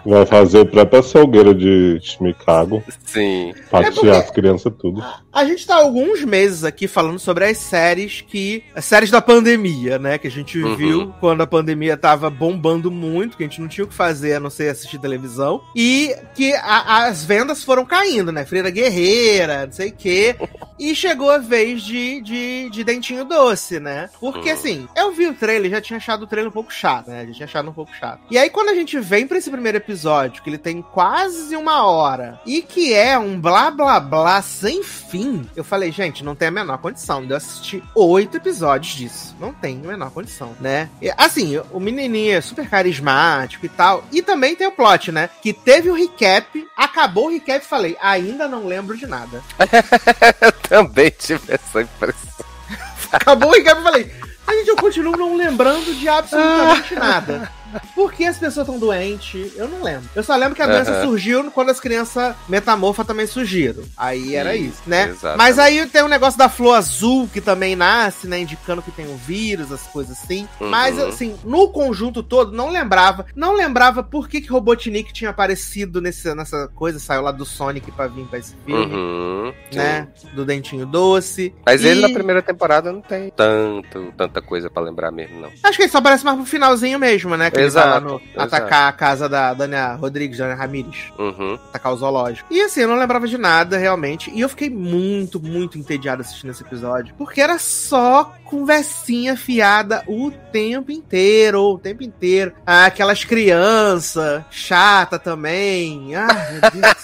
Vai 0.05 0.25
fazer 0.25 0.59
o 0.59 0.65
próprio 0.67 0.99
açougueiro 0.99 1.55
de 1.55 1.97
Chicago, 2.01 2.83
Sim. 3.05 3.53
fatiar 3.71 3.93
porque- 3.93 4.09
as 4.11 4.29
crianças 4.29 4.71
tudo. 4.77 5.03
A 5.35 5.43
gente 5.45 5.67
tá 5.67 5.75
há 5.75 5.79
alguns 5.79 6.23
meses 6.23 6.63
aqui 6.63 6.87
falando 6.87 7.19
sobre 7.19 7.43
as 7.45 7.57
séries 7.57 8.21
que. 8.21 8.63
As 8.73 8.85
séries 8.85 9.11
da 9.11 9.21
pandemia, 9.21 9.99
né? 9.99 10.17
Que 10.17 10.27
a 10.27 10.31
gente 10.31 10.57
Uhum. 10.57 10.75
viu 10.77 11.13
quando 11.19 11.41
a 11.41 11.47
pandemia 11.47 11.97
tava 11.97 12.29
bombando 12.29 12.89
muito, 12.89 13.35
que 13.35 13.43
a 13.43 13.47
gente 13.47 13.59
não 13.59 13.67
tinha 13.67 13.83
o 13.83 13.87
que 13.87 13.93
fazer 13.93 14.35
a 14.35 14.39
não 14.39 14.49
ser 14.49 14.69
assistir 14.69 14.97
televisão. 14.97 15.61
E 15.75 16.15
que 16.33 16.53
a- 16.53 17.05
as 17.05 17.25
vendas 17.25 17.63
foram 17.65 17.85
caindo, 17.85 18.31
né? 18.31 18.45
Freira 18.45 18.69
Guerreira, 18.69 19.65
não 19.65 19.73
sei 19.73 19.89
o 19.89 19.93
quê. 19.95 20.35
E 20.77 20.93
chegou 20.93 21.31
a 21.31 21.37
vez 21.37 21.81
de, 21.83 22.19
de, 22.21 22.69
de 22.69 22.83
Dentinho 22.83 23.23
Doce, 23.23 23.79
né? 23.79 24.09
Porque 24.19 24.49
Uhum. 24.49 24.55
assim, 24.55 24.87
eu 24.93 25.09
vi 25.13 25.25
o 25.27 25.33
trailer, 25.33 25.71
já 25.71 25.79
tinha 25.79 25.95
achado 25.95 26.23
o 26.23 26.27
trailer 26.27 26.49
um 26.49 26.53
pouco 26.53 26.69
chato, 26.73 27.07
né? 27.09 27.25
Já 27.27 27.33
tinha 27.33 27.45
achado 27.45 27.69
um 27.69 27.73
pouco 27.73 27.95
chato. 27.95 28.19
E 28.29 28.37
aí, 28.37 28.49
quando 28.49 28.67
a 28.67 28.75
gente 28.75 28.99
vem 28.99 29.25
pra 29.25 29.37
esse 29.37 29.49
primeiro 29.49 29.77
episódio, 29.77 30.43
que 30.43 30.49
ele 30.49 30.57
tem 30.57 30.81
quase 30.81 31.55
uma 31.55 31.85
hora, 31.85 32.41
e 32.45 32.61
que 32.61 32.93
é 32.93 33.17
um 33.17 33.39
blá 33.39 33.71
blá 33.71 34.01
blá 34.01 34.41
sem 34.41 34.83
fim, 34.83 35.24
eu 35.55 35.63
falei, 35.63 35.91
gente, 35.91 36.23
não 36.23 36.35
tem 36.35 36.47
a 36.47 36.51
menor 36.51 36.77
condição 36.77 37.25
de 37.25 37.31
eu 37.31 37.37
assistir 37.37 37.83
oito 37.95 38.37
episódios 38.37 38.93
disso. 38.93 39.35
Não 39.39 39.53
tem 39.53 39.81
a 39.83 39.87
menor 39.87 40.11
condição, 40.11 40.55
né? 40.59 40.89
E, 41.01 41.11
assim, 41.17 41.57
o 41.71 41.79
menininho 41.79 42.35
é 42.35 42.41
super 42.41 42.69
carismático 42.69 43.65
e 43.65 43.69
tal. 43.69 44.03
E 44.11 44.21
também 44.21 44.55
tem 44.55 44.67
o 44.67 44.71
plot, 44.71 45.11
né? 45.11 45.29
Que 45.41 45.53
teve 45.53 45.89
o 45.89 45.95
recap, 45.95 46.67
acabou 46.75 47.27
o 47.27 47.31
recap 47.31 47.63
e 47.63 47.67
falei, 47.67 47.97
ainda 48.01 48.47
não 48.47 48.65
lembro 48.65 48.97
de 48.97 49.07
nada. 49.07 49.41
Eu 50.41 50.51
também 50.51 51.11
tive 51.17 51.53
essa 51.53 51.81
impressão. 51.81 52.45
Acabou 53.11 53.49
o 53.49 53.53
recap 53.53 53.79
e 53.79 53.83
falei, 53.83 54.11
a 54.47 54.53
gente, 54.53 54.69
eu 54.69 54.75
continuo 54.75 55.17
não 55.17 55.35
lembrando 55.35 55.93
de 55.95 56.07
absolutamente 56.07 56.95
nada. 56.95 57.51
Por 57.93 58.13
que 58.13 58.25
as 58.25 58.37
pessoas 58.37 58.67
estão 58.67 58.79
doentes? 58.79 59.51
Eu 59.55 59.67
não 59.67 59.83
lembro. 59.83 60.09
Eu 60.15 60.23
só 60.23 60.35
lembro 60.35 60.55
que 60.55 60.61
a 60.61 60.67
doença 60.67 60.91
Aham. 60.91 61.03
surgiu 61.05 61.51
quando 61.51 61.69
as 61.69 61.79
crianças 61.79 62.35
metamorfas 62.47 63.05
também 63.05 63.27
surgiram. 63.27 63.83
Aí 63.97 64.35
era 64.35 64.53
Sim, 64.53 64.65
isso, 64.65 64.81
né? 64.85 65.09
exatamente. 65.09 65.37
Mas 65.37 65.59
aí 65.59 65.85
tem 65.87 66.01
o 66.03 66.07
negócio 66.07 66.37
da 66.37 66.49
flor 66.49 66.75
azul 66.75 67.27
que 67.31 67.41
também 67.41 67.75
nasce, 67.75 68.27
né? 68.27 68.39
Indicando 68.39 68.81
que 68.81 68.91
tem 68.91 69.07
um 69.07 69.15
vírus, 69.17 69.71
as 69.71 69.81
coisas 69.87 70.17
assim. 70.17 70.47
Uhum. 70.59 70.69
Mas, 70.69 70.97
assim, 70.99 71.35
no 71.43 71.69
conjunto 71.69 72.21
todo, 72.23 72.51
não 72.51 72.69
lembrava. 72.69 73.25
Não 73.35 73.53
lembrava 73.55 74.03
por 74.03 74.27
que, 74.27 74.41
que 74.41 74.49
Robotnik 74.49 75.13
tinha 75.13 75.29
aparecido 75.29 76.01
nesse, 76.01 76.33
nessa 76.35 76.67
coisa, 76.75 76.99
saiu 76.99 77.21
lá 77.21 77.31
do 77.31 77.45
Sonic 77.45 77.91
pra 77.91 78.07
vir 78.07 78.25
pra 78.25 78.39
esse 78.39 78.55
filme. 78.65 78.85
Uhum, 78.95 79.53
sim. 79.71 79.77
Né? 79.77 80.07
Do 80.33 80.45
Dentinho 80.45 80.85
Doce. 80.85 81.53
Mas 81.65 81.83
E- 81.83 81.87
ele 81.87 82.01
na 82.01 82.09
primeira 82.09 82.41
temporada 82.41 82.91
não 82.91 83.01
tem 83.01 83.29
tanto, 83.35 84.13
tanta 84.17 84.41
coisa 84.41 84.69
pra 84.69 84.81
lembrar 84.83 85.11
mesmo, 85.11 85.39
não. 85.41 85.49
Acho 85.63 85.77
que 85.77 85.83
ele 85.83 85.91
só 85.91 85.97
aparece 85.99 86.23
mais 86.23 86.37
pro 86.37 86.45
finalzinho 86.45 86.99
mesmo, 86.99 87.35
né? 87.35 87.49
Que 87.51 87.59
Exato, 87.65 88.05
no, 88.05 88.15
exato. 88.15 88.39
atacar 88.39 88.89
a 88.89 88.93
casa 88.93 89.29
da 89.29 89.53
Dania 89.53 89.93
Rodrigues, 89.93 90.37
Dania 90.37 90.55
Ramírez. 90.55 91.11
Uhum. 91.17 91.55
Atacar 91.69 91.93
o 91.93 91.97
zoológico. 91.97 92.47
E 92.51 92.61
assim, 92.61 92.81
eu 92.81 92.87
não 92.87 92.97
lembrava 92.97 93.27
de 93.27 93.37
nada, 93.37 93.77
realmente. 93.77 94.31
E 94.31 94.41
eu 94.41 94.49
fiquei 94.49 94.69
muito, 94.69 95.39
muito 95.39 95.77
entediado 95.77 96.21
assistindo 96.21 96.51
esse 96.51 96.63
episódio. 96.63 97.13
Porque 97.17 97.41
era 97.41 97.57
só 97.57 98.33
conversinha 98.43 99.35
fiada 99.35 100.03
o 100.07 100.31
tempo 100.51 100.91
inteiro. 100.91 101.61
O 101.61 101.77
tempo 101.77 102.03
inteiro. 102.03 102.53
Ah, 102.65 102.85
aquelas 102.85 103.23
crianças 103.23 104.43
chata 104.49 105.19
também. 105.19 106.15
Ah, 106.15 106.27
meu 106.51 106.61
Deus. 106.71 106.95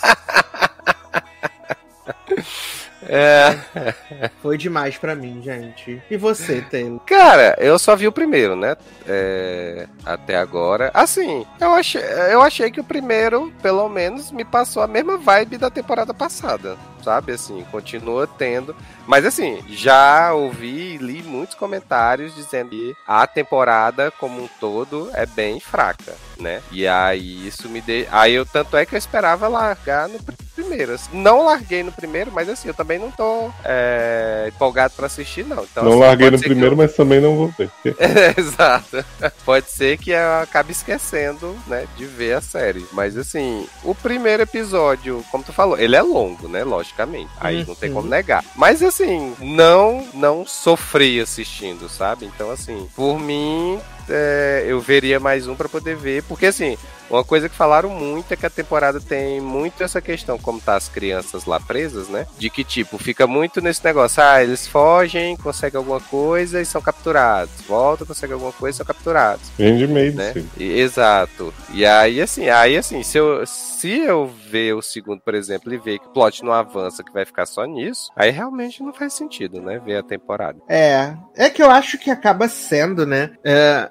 É. 3.11 4.29
Foi 4.41 4.57
demais 4.57 4.97
pra 4.97 5.13
mim, 5.13 5.41
gente. 5.43 6.01
E 6.09 6.15
você, 6.15 6.61
Taylor? 6.61 7.01
Cara, 7.01 7.57
eu 7.59 7.77
só 7.77 7.93
vi 7.93 8.07
o 8.07 8.11
primeiro, 8.11 8.55
né? 8.55 8.77
É, 9.05 9.85
até 10.05 10.37
agora. 10.37 10.89
Assim, 10.93 11.45
eu 11.59 11.71
achei, 11.71 12.01
eu 12.01 12.41
achei 12.41 12.71
que 12.71 12.79
o 12.79 12.85
primeiro, 12.85 13.51
pelo 13.61 13.89
menos, 13.89 14.31
me 14.31 14.45
passou 14.45 14.81
a 14.81 14.87
mesma 14.87 15.17
vibe 15.17 15.57
da 15.57 15.69
temporada 15.69 16.13
passada. 16.13 16.77
Sabe, 17.03 17.33
assim, 17.33 17.65
continua 17.69 18.27
tendo. 18.27 18.75
Mas 19.07 19.25
assim, 19.25 19.61
já 19.67 20.33
ouvi 20.33 20.93
e 20.93 20.97
li 20.97 21.23
muitos 21.23 21.55
comentários 21.55 22.33
dizendo 22.35 22.69
que 22.69 22.95
a 23.05 23.25
temporada 23.25 24.11
como 24.11 24.43
um 24.43 24.47
todo 24.59 25.09
é 25.13 25.25
bem 25.25 25.59
fraca, 25.59 26.13
né? 26.39 26.61
E 26.71 26.87
aí 26.87 27.45
isso 27.47 27.67
me 27.67 27.81
deu. 27.81 28.07
Aí 28.11 28.33
eu 28.33 28.45
tanto 28.45 28.77
é 28.77 28.85
que 28.85 28.93
eu 28.95 28.99
esperava 28.99 29.47
largar 29.47 30.07
no 30.07 30.19
primeiro. 30.19 30.40
Assim. 30.93 31.09
Não 31.17 31.45
larguei 31.45 31.83
no 31.83 31.91
primeiro, 31.91 32.31
mas 32.31 32.49
assim, 32.49 32.67
eu 32.67 32.73
também 32.73 32.99
não 32.99 33.09
tô 33.11 33.49
é, 33.63 34.45
empolgado 34.47 34.93
pra 34.95 35.05
assistir, 35.05 35.45
não. 35.45 35.63
Então, 35.63 35.83
não 35.83 35.91
assim, 35.93 35.99
larguei 36.01 36.31
no 36.31 36.39
primeiro, 36.39 36.73
eu- 36.73 36.77
mas 36.77 36.93
também 36.93 37.19
não 37.21 37.35
vou 37.35 37.53
ver. 37.57 37.69
Exato. 38.37 39.03
Pode 39.45 39.69
ser 39.71 39.97
que 39.97 40.11
eu 40.11 40.33
acabe 40.41 40.71
esquecendo, 40.71 41.57
né, 41.67 41.87
de 41.97 42.05
ver 42.05 42.33
a 42.33 42.41
série. 42.41 42.85
Mas 42.91 43.17
assim, 43.17 43.67
o 43.83 43.93
primeiro 43.95 44.43
episódio, 44.43 45.23
como 45.31 45.43
tu 45.43 45.53
falou, 45.53 45.77
ele 45.77 45.95
é 45.95 46.01
longo, 46.01 46.47
né, 46.47 46.63
logicamente. 46.63 47.31
Aí 47.39 47.65
não 47.65 47.75
tem 47.75 47.89
Uhum. 47.89 47.95
como 47.95 48.09
negar. 48.09 48.43
Mas 48.55 48.81
assim, 48.83 49.35
não, 49.39 50.07
não 50.13 50.45
sofri 50.45 51.19
assistindo, 51.19 51.87
sabe? 51.89 52.25
Então 52.25 52.49
assim, 52.51 52.87
por 52.95 53.19
mim, 53.19 53.79
é, 54.09 54.65
eu 54.67 54.79
veria 54.79 55.19
mais 55.19 55.47
um 55.47 55.55
pra 55.55 55.69
poder 55.69 55.95
ver, 55.95 56.23
porque 56.23 56.45
assim, 56.47 56.77
uma 57.11 57.23
coisa 57.23 57.49
que 57.49 57.55
falaram 57.55 57.89
muito 57.89 58.33
é 58.33 58.37
que 58.37 58.45
a 58.45 58.49
temporada 58.49 58.99
tem 58.99 59.41
muito 59.41 59.83
essa 59.83 60.01
questão, 60.01 60.37
como 60.39 60.59
tá 60.61 60.75
as 60.75 60.87
crianças 60.87 61.45
lá 61.45 61.59
presas, 61.59 62.07
né? 62.07 62.25
De 62.37 62.49
que, 62.49 62.63
tipo, 62.63 62.97
fica 62.97 63.27
muito 63.27 63.61
nesse 63.61 63.83
negócio, 63.83 64.23
ah, 64.23 64.41
eles 64.41 64.67
fogem, 64.67 65.35
conseguem 65.37 65.77
alguma 65.77 65.99
coisa 65.99 66.61
e 66.61 66.65
são 66.65 66.81
capturados. 66.81 67.51
Voltam, 67.67 68.07
conseguem 68.07 68.33
alguma 68.33 68.51
coisa 68.53 68.75
e 68.75 68.77
são 68.77 68.85
capturados, 68.85 69.51
Handmaid, 69.59 70.15
né? 70.15 70.33
sim. 70.33 70.49
E- 70.57 70.79
exato. 70.79 71.53
E 71.73 71.85
aí, 71.85 72.21
assim, 72.21 72.49
aí 72.49 72.77
assim, 72.77 73.03
se 73.03 73.17
eu, 73.17 73.45
se 73.45 73.89
eu 73.99 74.27
ver 74.49 74.73
o 74.73 74.81
segundo, 74.81 75.21
por 75.21 75.35
exemplo, 75.35 75.73
e 75.73 75.77
ver 75.77 75.99
que 75.99 76.07
o 76.07 76.11
plot 76.11 76.43
não 76.43 76.53
avança, 76.53 77.03
que 77.03 77.11
vai 77.11 77.25
ficar 77.25 77.45
só 77.45 77.65
nisso, 77.65 78.09
aí 78.15 78.31
realmente 78.31 78.81
não 78.83 78.93
faz 78.93 79.13
sentido, 79.13 79.61
né? 79.61 79.79
Ver 79.83 79.97
a 79.97 80.03
temporada. 80.03 80.59
É, 80.67 81.13
é 81.35 81.49
que 81.49 81.61
eu 81.61 81.69
acho 81.69 81.97
que 81.97 82.09
acaba 82.09 82.47
sendo, 82.47 83.05
né? 83.05 83.31
é, 83.43 83.89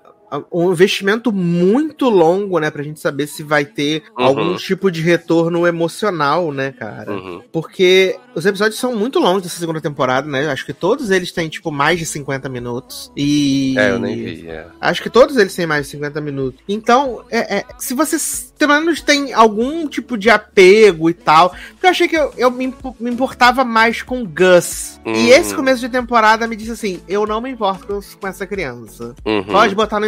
um 0.53 0.73
investimento 0.73 1.33
muito 1.33 2.09
longo, 2.09 2.59
né? 2.59 2.71
Pra 2.71 2.83
gente 2.83 3.01
saber 3.01 3.27
se 3.27 3.43
vai 3.43 3.65
ter 3.65 4.03
Uhum. 4.19 4.25
algum 4.25 4.57
tipo 4.57 4.91
de 4.91 5.01
retorno 5.01 5.67
emocional, 5.67 6.53
né, 6.53 6.73
cara? 6.73 7.13
Uhum. 7.13 7.43
Porque 7.53 8.17
os 8.35 8.47
episódios 8.47 8.79
são 8.79 8.95
muito 8.95 9.19
longos 9.19 9.43
dessa 9.43 9.59
segunda 9.59 9.81
temporada, 9.81 10.29
né? 10.29 10.49
Acho 10.51 10.65
que 10.67 10.73
todos 10.73 11.11
eles 11.11 11.33
têm, 11.33 11.49
tipo, 11.49 11.71
mais 11.71 11.99
de 11.99 12.07
50 12.07 12.49
minutos. 12.49 13.11
E. 13.17 13.75
É, 13.79 13.91
eu 13.91 13.99
nem 13.99 14.17
vi. 14.17 14.49
É. 14.49 14.67
Acho 14.81 15.03
que 15.03 15.11
todos 15.11 15.37
eles 15.37 15.55
têm 15.55 15.67
mais 15.67 15.87
de 15.87 15.91
50 15.93 16.21
minutos. 16.21 16.61
Então, 16.69 17.25
é, 17.31 17.59
é, 17.59 17.65
se 17.79 17.95
vocês 17.95 18.50
pelo 18.67 18.81
menos 18.81 19.01
tem 19.01 19.33
algum 19.33 19.89
tipo 19.89 20.17
de 20.17 20.29
apego 20.31 21.09
e 21.11 21.15
tal. 21.15 21.51
Porque 21.51 21.87
eu 21.87 21.91
achei 21.91 22.07
que 22.09 22.17
eu, 22.17 22.33
eu 22.37 22.51
me, 22.51 22.67
impo- 22.67 22.95
me 23.01 23.11
importava 23.11 23.65
mais 23.65 24.03
com 24.03 24.23
o 24.23 24.27
Gus. 24.29 25.01
Uhum. 25.05 25.15
E 25.15 25.31
esse 25.31 25.55
começo 25.55 25.81
de 25.81 25.89
temporada 25.89 26.47
me 26.47 26.55
disse 26.55 26.71
assim: 26.73 27.01
eu 27.09 27.27
não 27.27 27.41
me 27.41 27.51
importo 27.51 27.87
com, 27.87 28.01
com 28.21 28.27
essa 28.29 28.47
criança. 28.47 29.15
Uhum. 29.27 29.43
Pode 29.45 29.75
botar 29.75 29.99
no, 29.99 30.07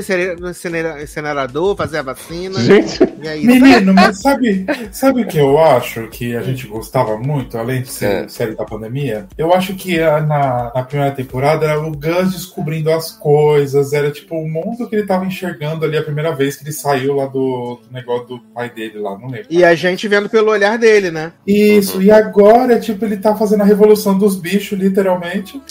incinerador, 1.00 1.76
fazer 1.76 1.98
a 1.98 2.02
vacina. 2.02 2.60
Gente, 2.60 3.02
E 3.22 3.26
é. 3.28 3.36
Menino, 3.36 3.94
mas 3.94 4.20
sabe, 4.22 4.66
sabe 4.90 5.22
o 5.22 5.26
que 5.26 5.38
eu 5.38 5.58
acho 5.58 6.08
que 6.08 6.36
a 6.36 6.42
gente 6.42 6.66
gostava 6.66 7.16
muito, 7.16 7.56
além 7.58 7.82
de 7.82 7.88
ser 7.90 8.24
É. 8.24 8.28
série 8.28 8.54
da 8.54 8.64
pandemia? 8.64 9.26
Eu 9.36 9.52
acho 9.54 9.74
que 9.74 9.98
na, 9.98 10.70
na 10.74 10.82
primeira 10.82 11.14
temporada 11.14 11.66
era 11.66 11.80
o 11.80 11.90
Gus 11.92 12.32
descobrindo 12.32 12.90
as 12.90 13.12
coisas, 13.12 13.92
era 13.92 14.10
tipo 14.10 14.36
o 14.36 14.48
mundo 14.48 14.88
que 14.88 14.96
ele 14.96 15.06
tava 15.06 15.24
enxergando 15.24 15.84
ali 15.84 15.96
a 15.96 16.02
primeira 16.02 16.34
vez 16.34 16.56
que 16.56 16.64
ele 16.64 16.72
saiu 16.72 17.14
lá 17.16 17.26
do, 17.26 17.80
do 17.86 17.92
negócio 17.92 18.26
do 18.28 18.41
pai 18.54 18.70
dele 18.70 18.98
lá, 18.98 19.18
não 19.18 19.28
lembro. 19.28 19.46
E 19.50 19.64
a 19.64 19.74
gente 19.74 20.06
vendo 20.08 20.28
pelo 20.28 20.50
olhar 20.50 20.76
dele, 20.78 21.10
né? 21.10 21.32
Isso, 21.46 22.02
e 22.02 22.10
agora, 22.10 22.78
tipo, 22.78 23.04
ele 23.04 23.16
tá 23.16 23.34
fazendo 23.34 23.62
a 23.62 23.66
revolução 23.66 24.16
dos 24.16 24.36
bichos, 24.36 24.78
literalmente. 24.78 25.60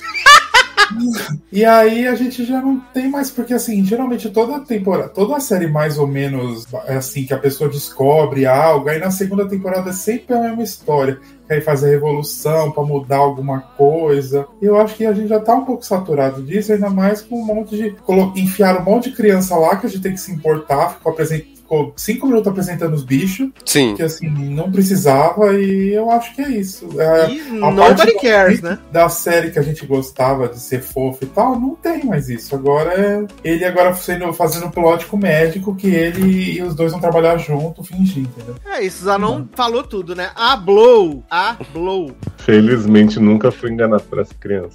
E 1.52 1.64
aí 1.64 2.06
a 2.08 2.16
gente 2.16 2.44
já 2.46 2.60
não 2.62 2.78
tem 2.94 3.10
mais, 3.10 3.30
porque 3.32 3.54
assim, 3.54 3.84
geralmente 3.86 4.30
toda 4.30 4.60
temporada, 4.60 5.10
toda 5.10 5.38
a 5.38 5.40
série 5.40 5.68
mais 5.68 5.98
ou 5.98 6.06
menos 6.06 6.66
é 6.86 6.96
assim, 6.96 7.24
que 7.26 7.34
a 7.34 7.38
pessoa 7.38 7.70
descobre 7.70 8.46
algo, 8.46 8.90
aí 8.90 9.00
na 9.00 9.12
segunda 9.12 9.48
temporada 9.48 9.90
é 9.90 9.94
sempre 9.94 10.36
a 10.36 10.42
mesma 10.42 10.64
história. 10.64 11.18
Que 11.48 11.54
aí 11.54 11.62
faz 11.62 11.84
a 11.84 11.88
revolução 11.88 12.72
pra 12.72 12.84
mudar 12.84 13.18
alguma 13.18 13.60
coisa. 13.62 14.46
Eu 14.62 14.78
acho 14.80 14.96
que 14.96 15.06
a 15.06 15.14
gente 15.14 15.28
já 15.30 15.40
tá 15.40 15.54
um 15.56 15.66
pouco 15.66 15.86
saturado 15.86 16.42
disso, 16.44 16.72
ainda 16.74 16.90
mais 16.90 17.22
com 17.22 17.42
um 17.42 17.46
monte 17.46 17.76
de. 17.78 17.96
Enfiaram 18.36 18.82
um 18.82 18.86
monte 18.86 19.10
de 19.10 19.16
criança 19.16 19.56
lá 19.56 19.76
que 19.76 19.86
a 19.86 19.90
gente 19.90 20.02
tem 20.02 20.14
que 20.14 20.20
se 20.20 20.32
importar, 20.32 20.96
ficou, 20.96 21.12
apresen- 21.14 21.46
ficou 21.72 21.94
cinco 21.96 22.28
minutos 22.28 22.50
apresentando 22.50 22.94
os 22.94 23.04
bichos 23.04 23.50
Sim. 23.66 23.96
que 23.96 24.04
assim, 24.04 24.28
não 24.30 24.70
precisava 24.70 25.54
e 25.58 25.94
eu 25.94 26.12
acho 26.12 26.36
que 26.36 26.42
é 26.42 26.50
isso. 26.50 26.90
É, 27.00 27.32
E 27.32 27.40
a 27.50 27.72
nobody 27.72 27.96
parte 27.96 28.22
cares, 28.22 28.62
né? 28.62 28.78
da 28.92 29.08
série 29.08 29.52
que 29.52 29.58
a 29.58 29.62
gente 29.62 29.86
gostava 29.86 30.50
de 30.50 30.60
ser 30.60 30.82
fofo 30.82 31.24
e 31.24 31.28
tal, 31.28 31.58
não 31.58 31.76
tem 31.76 32.04
mais 32.04 32.28
isso. 32.30 32.54
Agora 32.54 32.94
é 32.94 33.26
ele 33.44 33.64
agora 33.64 33.94
sendo, 33.94 34.34
fazendo 34.34 34.70
plot 34.70 35.06
com 35.06 35.16
o 35.16 35.20
médico 35.20 35.74
que 35.74 35.88
ele 35.88 36.58
e 36.58 36.62
os 36.62 36.76
dois 36.76 36.92
vão 36.92 37.00
trabalhar 37.00 37.38
junto, 37.38 37.84
fingir, 37.84 38.24
entendeu? 38.24 38.56
É 38.66 38.84
isso, 38.84 39.06
Zanon 39.06 39.46
falou 39.56 39.84
tudo, 39.84 40.14
né? 40.14 40.32
A 40.36 40.58
Blow, 40.58 41.24
a 41.32 41.56
Blow. 41.74 42.12
felizmente 42.38 43.18
nunca 43.20 43.50
fui 43.50 43.72
enganado 43.72 44.04
por 44.04 44.20
essa 44.20 44.34
criança. 44.34 44.72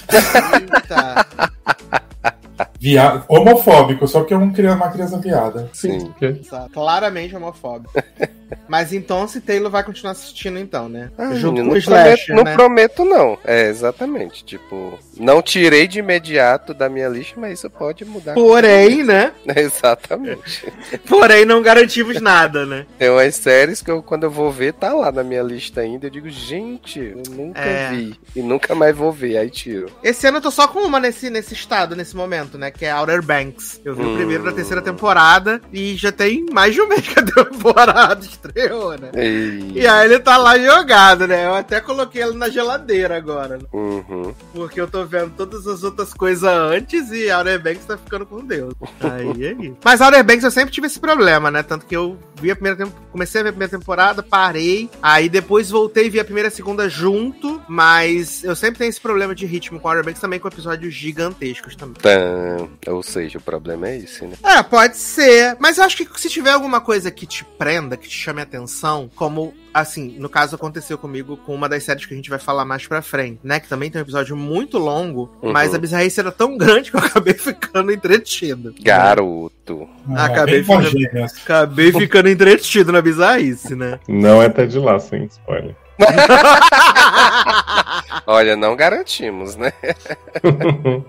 Eita. 0.55 1.27
Via... 2.87 3.25
Homofóbico, 3.29 4.07
só 4.07 4.23
que 4.23 4.33
é 4.33 4.37
um, 4.37 4.53
cria- 4.53 4.75
uma 4.75 4.89
criança 4.91 5.19
viada. 5.19 5.69
Sim. 5.73 6.13
Tá 6.49 6.69
Claramente 6.73 7.35
homofóbico. 7.35 7.93
Mas 8.69 8.93
então, 8.93 9.27
se 9.27 9.41
Taylor 9.41 9.69
vai 9.71 9.83
continuar 9.83 10.13
assistindo, 10.13 10.57
então, 10.57 10.89
né? 10.89 11.11
Ah, 11.19 11.35
Junto 11.35 11.63
não 11.65 11.71
com 11.73 11.79
o 11.79 11.83
prometo, 11.83 12.07
Slasher, 12.19 12.37
não 12.37 12.45
né? 12.45 12.55
prometo, 12.55 13.05
não. 13.05 13.37
É, 13.45 13.69
exatamente. 13.69 14.45
Tipo, 14.45 14.97
não 15.19 15.43
tirei 15.43 15.89
de 15.89 15.99
imediato 15.99 16.73
da 16.73 16.89
minha 16.89 17.09
lista, 17.09 17.35
mas 17.41 17.59
isso 17.59 17.69
pode 17.69 18.05
mudar. 18.05 18.35
Porém, 18.35 19.03
né? 19.03 19.33
Exatamente. 19.57 20.73
Porém, 21.09 21.45
não 21.45 21.61
garantimos 21.61 22.21
nada, 22.21 22.65
né? 22.65 22.87
Tem 22.99 23.11
umas 23.11 23.35
séries 23.35 23.83
que 23.83 23.91
eu, 23.91 24.01
quando 24.01 24.23
eu 24.25 24.31
vou 24.31 24.53
ver, 24.53 24.75
tá 24.75 24.93
lá 24.95 25.11
na 25.11 25.25
minha 25.25 25.43
lista 25.43 25.81
ainda. 25.81 26.07
Eu 26.07 26.11
digo, 26.11 26.31
gente, 26.31 27.01
eu 27.01 27.23
nunca 27.35 27.61
É. 27.61 27.91
vi. 27.91 28.15
E 28.37 28.43
nunca 28.43 28.77
mais 28.77 28.97
vou 28.97 29.11
ver. 29.11 29.39
Aí 29.39 29.51
tiro. 29.51 29.91
Esse 30.05 30.27
ano 30.29 30.39
eu 30.39 30.43
tô 30.43 30.53
só 30.53 30.69
com 30.69 30.81
uma 30.87 31.01
nesse, 31.01 31.31
nesse 31.31 31.53
estado, 31.53 31.97
nesse 31.97 32.15
momento, 32.15 32.57
né? 32.57 32.71
Que 32.79 32.85
é 32.85 32.95
Outer 32.95 33.23
Banks. 33.23 33.81
Eu 33.85 33.95
vi 33.95 34.03
o 34.03 34.07
Hum. 34.07 34.17
primeiro 34.17 34.45
da 34.45 34.53
terceira 34.53 34.83
temporada 34.83 35.61
e 35.73 35.97
já 35.97 36.13
tem 36.13 36.47
mais 36.53 36.75
de 36.75 36.81
um 36.81 36.89
mês 36.89 37.07
que 37.07 37.19
a 37.19 37.23
temporada 37.23 38.25
estreou, 38.25 38.97
né? 38.99 39.11
E... 39.17 39.73
E 39.75 39.87
aí 39.87 40.07
ele 40.07 40.19
tá 40.19 40.37
lá 40.37 40.59
jogado, 40.59 41.27
né? 41.27 41.47
Eu 41.47 41.55
até 41.55 41.81
coloquei 41.81 42.23
ele 42.23 42.35
na 42.37 42.49
geladeira 42.49 43.17
agora, 43.17 43.57
né? 43.59 43.65
Uhum. 43.73 44.35
Porque 44.53 44.81
eu 44.81 44.89
tô 44.89 45.05
vendo 45.05 45.33
todas 45.37 45.67
as 45.67 45.83
outras 45.83 46.13
coisas 46.13 46.45
antes 46.45 47.11
e 47.11 47.31
Outer 47.31 47.63
Banks 47.63 47.87
tá 47.87 47.97
ficando 47.97 48.27
com 48.27 48.45
Deus. 48.45 48.75
Aí 49.01 49.47
é 49.47 49.53
isso. 49.53 49.77
Mas 49.85 50.01
Outer 50.01 50.25
Banks 50.25 50.45
eu 50.45 50.51
sempre 50.51 50.73
tive 50.73 50.87
esse 50.87 51.01
problema, 51.01 51.51
né? 51.51 51.63
Tanto 51.63 51.87
que 51.87 51.97
eu 51.97 52.19
vi 52.41 52.51
a 52.51 52.57
primeira 52.57 52.87
comecei 53.11 53.41
a 53.41 53.45
ver 53.45 53.49
a 53.51 53.53
primeira 53.53 53.79
temporada, 53.79 54.23
parei, 54.23 54.91
aí 55.03 55.29
depois 55.29 55.71
voltei 55.71 56.07
e 56.07 56.11
vi 56.11 56.21
a 56.21 56.25
primeira 56.25 56.49
e 56.49 56.53
a 56.53 56.55
segunda 56.55 56.89
junto, 56.89 57.61
mas 57.67 58.45
eu 58.45 58.55
sempre 58.55 58.79
tenho 58.79 58.91
esse 58.91 59.01
problema 59.01 59.35
de 59.35 59.47
ritmo 59.47 59.81
com 59.81 59.89
Outer 59.89 60.05
Banks 60.05 60.21
também 60.21 60.39
com 60.39 60.49
episódios 60.49 60.93
gigantescos 60.93 61.75
também. 61.75 61.97
Tã. 62.57 62.69
Ou 62.93 63.03
seja, 63.03 63.39
o 63.39 63.41
problema 63.41 63.89
é 63.89 63.97
esse, 63.99 64.25
né? 64.25 64.37
É, 64.43 64.63
pode 64.63 64.97
ser. 64.97 65.57
Mas 65.59 65.79
eu 65.79 65.85
acho 65.85 65.97
que 65.97 66.09
se 66.21 66.29
tiver 66.29 66.51
alguma 66.51 66.81
coisa 66.81 67.11
que 67.11 67.27
te 67.27 67.45
prenda, 67.45 67.97
que 67.97 68.09
te 68.09 68.17
chame 68.17 68.41
a 68.41 68.45
atenção, 68.45 69.11
como, 69.15 69.53
assim, 69.75 70.17
no 70.19 70.29
caso 70.29 70.55
aconteceu 70.57 70.97
comigo 70.99 71.37
com 71.39 71.55
uma 71.55 71.69
das 71.69 71.83
séries 71.85 72.07
que 72.07 72.15
a 72.15 72.17
gente 72.17 72.31
vai 72.31 72.39
falar 72.39 72.65
mais 72.65 72.87
pra 72.87 73.03
frente, 73.03 73.41
né? 73.45 73.61
Que 73.61 73.69
também 73.69 73.91
tem 73.91 74.01
um 74.01 74.05
episódio 74.05 74.37
muito 74.37 74.79
longo, 74.79 75.31
Uhum. 75.43 75.53
mas 75.53 75.75
a 75.75 75.79
bizarrice 75.79 76.19
era 76.21 76.33
tão 76.33 76.57
grande 76.59 76.91
que 76.91 76.97
eu 76.97 77.01
acabei 77.01 77.35
ficando 77.35 77.93
entretido. 77.93 78.75
Garoto. 78.81 79.89
Acabei 80.17 80.63
bem 80.63 80.65
com 80.65 80.83
ficando-. 80.83 81.25
Acabei 81.43 81.93
ficando 81.93 82.29
entretido 82.29 82.93
na 82.93 83.03
bizarrice, 83.03 83.75
né? 83.75 83.99
Não 84.09 84.43
é 84.43 84.47
até 84.47 84.67
de 84.67 84.79
lá, 84.79 84.99
sem 84.99 85.25
spoiler. 85.25 85.75
Olha, 88.27 88.57
não 88.57 88.77
garantimos, 88.77 89.57
né? 89.57 89.73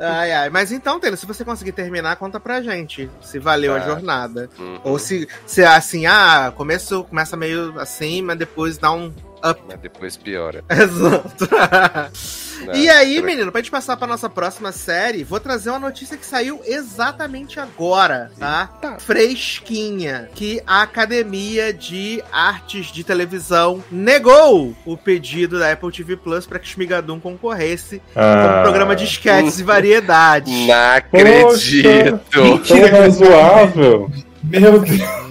ai, 0.00 0.32
ai. 0.32 0.50
Mas 0.50 0.72
então, 0.72 0.98
Taylor, 0.98 1.16
se 1.18 1.26
você 1.26 1.44
conseguir 1.44 1.72
terminar, 1.72 2.16
conta 2.16 2.40
pra 2.40 2.62
gente 2.62 3.10
se 3.20 3.38
valeu 3.38 3.74
a 3.74 3.80
Tá. 3.80 3.86
jornada. 3.86 4.48
Uhum. 4.58 4.80
Ou 4.84 4.98
se, 4.98 5.28
se 5.46 5.62
é 5.62 5.66
assim, 5.66 6.06
ah, 6.06 6.52
começo, 6.56 7.04
começa 7.04 7.36
meio 7.36 7.78
assim, 7.78 8.22
mas 8.22 8.38
depois 8.38 8.78
dá 8.78 8.90
um 8.92 9.12
up. 9.44 9.60
Mas 9.68 9.78
depois 9.80 10.16
piora. 10.16 10.64
Exato. 10.70 11.48
Né? 12.60 12.74
E 12.76 12.88
aí, 12.90 13.22
menino, 13.22 13.50
pra 13.50 13.62
gente 13.62 13.70
passar 13.70 13.96
pra 13.96 14.06
nossa 14.06 14.28
próxima 14.28 14.70
série, 14.70 15.24
vou 15.24 15.40
trazer 15.40 15.70
uma 15.70 15.78
notícia 15.78 16.14
que 16.14 16.26
saiu 16.26 16.60
exatamente 16.66 17.58
agora, 17.58 18.30
tá? 18.38 18.68
Fresquinha. 18.98 20.28
Que 20.34 20.62
a 20.66 20.82
Academia 20.82 21.72
de 21.72 22.22
Artes 22.30 22.92
de 22.92 23.02
Televisão 23.02 23.82
negou 23.90 24.76
o 24.84 24.94
pedido 24.96 25.58
da 25.58 25.72
Apple 25.72 25.90
TV 25.90 26.18
Plus 26.18 26.46
pra 26.46 26.58
que 26.58 26.68
Shmigadum 26.68 27.18
concorresse 27.18 28.02
como 28.12 28.26
Ah, 28.26 28.60
programa 28.62 28.94
de 28.94 29.04
sketches 29.04 29.58
e 29.58 29.62
variedades. 29.62 30.52
Não 30.66 30.74
acredito. 30.96 32.20
Tão 32.30 32.90
razoável. 32.90 34.10
Meu 34.42 34.80
Deus. 34.80 35.29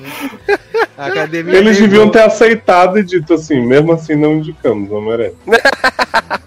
A 0.97 1.07
Academia 1.07 1.55
Eles 1.55 1.77
deviam 1.77 2.09
ter 2.09 2.21
aceitado 2.21 2.99
e 2.99 3.03
dito 3.03 3.33
assim, 3.33 3.65
mesmo 3.65 3.91
assim 3.91 4.15
não 4.15 4.35
indicamos, 4.35 4.89
não 4.89 5.01
merece. 5.01 5.35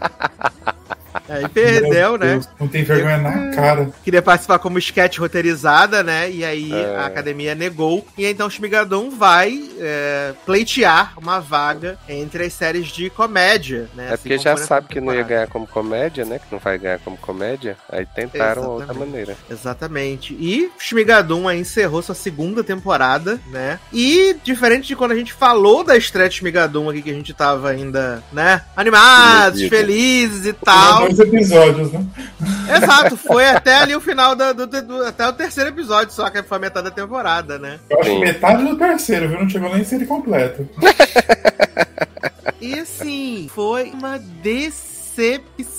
perdeu, 1.53 1.91
Meu 1.91 2.19
né? 2.19 2.33
Deus, 2.33 2.49
Não 2.59 2.69
tem 2.69 2.83
vergonha 2.85 3.19
na 3.19 3.51
cara. 3.55 3.91
Queria 4.05 4.23
participar 4.23 4.59
como 4.59 4.79
sketch 4.79 5.19
roteirizada, 5.19 6.03
né? 6.03 6.31
E 6.31 6.45
aí 6.45 6.73
É. 6.73 6.97
a 6.97 7.07
academia 7.07 7.55
negou. 7.55 8.07
E 8.17 8.27
então 8.27 8.47
o 8.47 8.51
Shmigadum 8.51 9.11
vai 9.11 9.63
é, 9.79 10.33
pleitear 10.47 11.13
uma 11.17 11.41
vaga 11.41 11.99
entre 12.09 12.45
as 12.45 12.53
séries 12.53 12.89
de 12.89 13.11
comédia, 13.11 13.89
né? 13.95 14.09
É 14.11 14.15
assim 14.15 14.23
porque 14.29 14.39
já 14.39 14.57
sabe 14.57 14.89
que 14.89 15.01
não 15.01 15.15
ia 15.15 15.23
ganhar 15.23 15.47
como 15.49 15.67
comédia, 15.67 16.25
né? 16.25 16.39
Que 16.39 16.47
não 16.51 16.59
vai 16.59 16.79
ganhar 16.79 16.99
como 17.01 17.17
comédia. 17.17 17.77
Aí 17.91 18.07
tentaram 18.07 18.63
outra 18.65 18.85
Exatamente. 18.87 19.09
maneira. 19.11 19.37
Exatamente. 19.51 20.35
E 20.35 20.71
Shmigadum 20.79 21.49
aí 21.49 21.61
encerrou 21.61 22.03
sua 22.03 22.15
segunda 22.15 22.63
temporada, 22.65 23.41
né? 23.49 23.79
E 23.93 24.37
diferente 24.45 24.89
de 24.89 24.97
quando 24.97 25.13
a 25.13 25.17
gente 25.17 25.33
falou 25.33 25.85
da 25.85 25.97
estreia 25.97 26.29
de 26.29 26.37
Shmigadum 26.37 26.89
aqui, 26.91 27.03
que 27.03 27.11
a 27.11 27.15
gente 27.15 27.33
tava 27.35 27.71
ainda, 27.71 28.23
né? 28.33 28.63
Animados, 28.77 29.63
felizes 29.63 30.47
e 30.47 30.53
tal. 30.53 31.01
dois 31.07 31.19
episódios, 31.43 31.93
né? 31.93 32.05
Exato, 32.77 33.17
foi 33.17 33.47
até 33.49 33.77
ali 33.77 33.95
o 33.95 34.01
final 34.01 34.35
do, 34.37 34.55
do- 34.67 34.83
do- 34.83 35.05
até 35.05 35.27
o 35.29 35.33
terceiro 35.33 35.71
episódio, 35.71 36.13
só 36.15 36.29
que 36.31 36.43
foi 36.43 36.57
a 36.57 36.61
metade 36.61 36.85
da 36.85 36.91
temporada, 36.91 37.59
né? 37.59 37.79
Eu 37.91 38.01
acho 38.01 38.09
Sim. 38.11 38.17
que 38.19 38.25
metade 38.25 38.65
do 38.65 38.77
terceiro, 38.77 39.29
viu? 39.29 39.41
Não 39.41 39.49
chegou 39.49 39.71
nem 39.73 39.83
a 39.83 39.85
ser 39.85 40.07
completo. 40.07 40.69
E 42.61 42.79
assim, 42.79 43.51
foi 43.53 43.91
uma 43.91 44.19
decepção. 44.19 45.73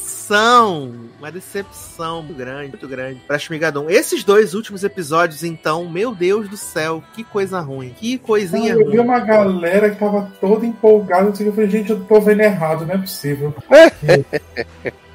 Uma 1.19 1.31
decepção 1.31 2.21
muito 2.23 2.37
grande, 2.37 2.69
muito 2.69 2.87
grande 2.87 3.21
pra 3.25 3.37
Shmigadum. 3.39 3.89
Esses 3.89 4.23
dois 4.23 4.53
últimos 4.53 4.83
episódios, 4.83 5.43
então, 5.43 5.89
meu 5.89 6.13
Deus 6.13 6.49
do 6.49 6.57
céu, 6.57 7.01
que 7.13 7.23
coisa 7.23 7.59
ruim. 7.61 7.93
Que 7.97 8.17
coisinha 8.17 8.71
eu 8.73 8.79
vi 8.79 8.83
ruim. 8.97 8.99
uma 8.99 9.19
galera 9.19 9.89
que 9.89 9.97
tava 9.97 10.29
toda 10.41 10.65
empolgada. 10.65 11.23
não 11.23 11.33
Eu 11.39 11.53
falei, 11.53 11.69
gente, 11.69 11.89
eu 11.91 12.01
tô 12.03 12.19
vendo 12.21 12.41
errado, 12.41 12.85
não 12.85 12.95
é 12.95 12.97
possível. 12.97 13.53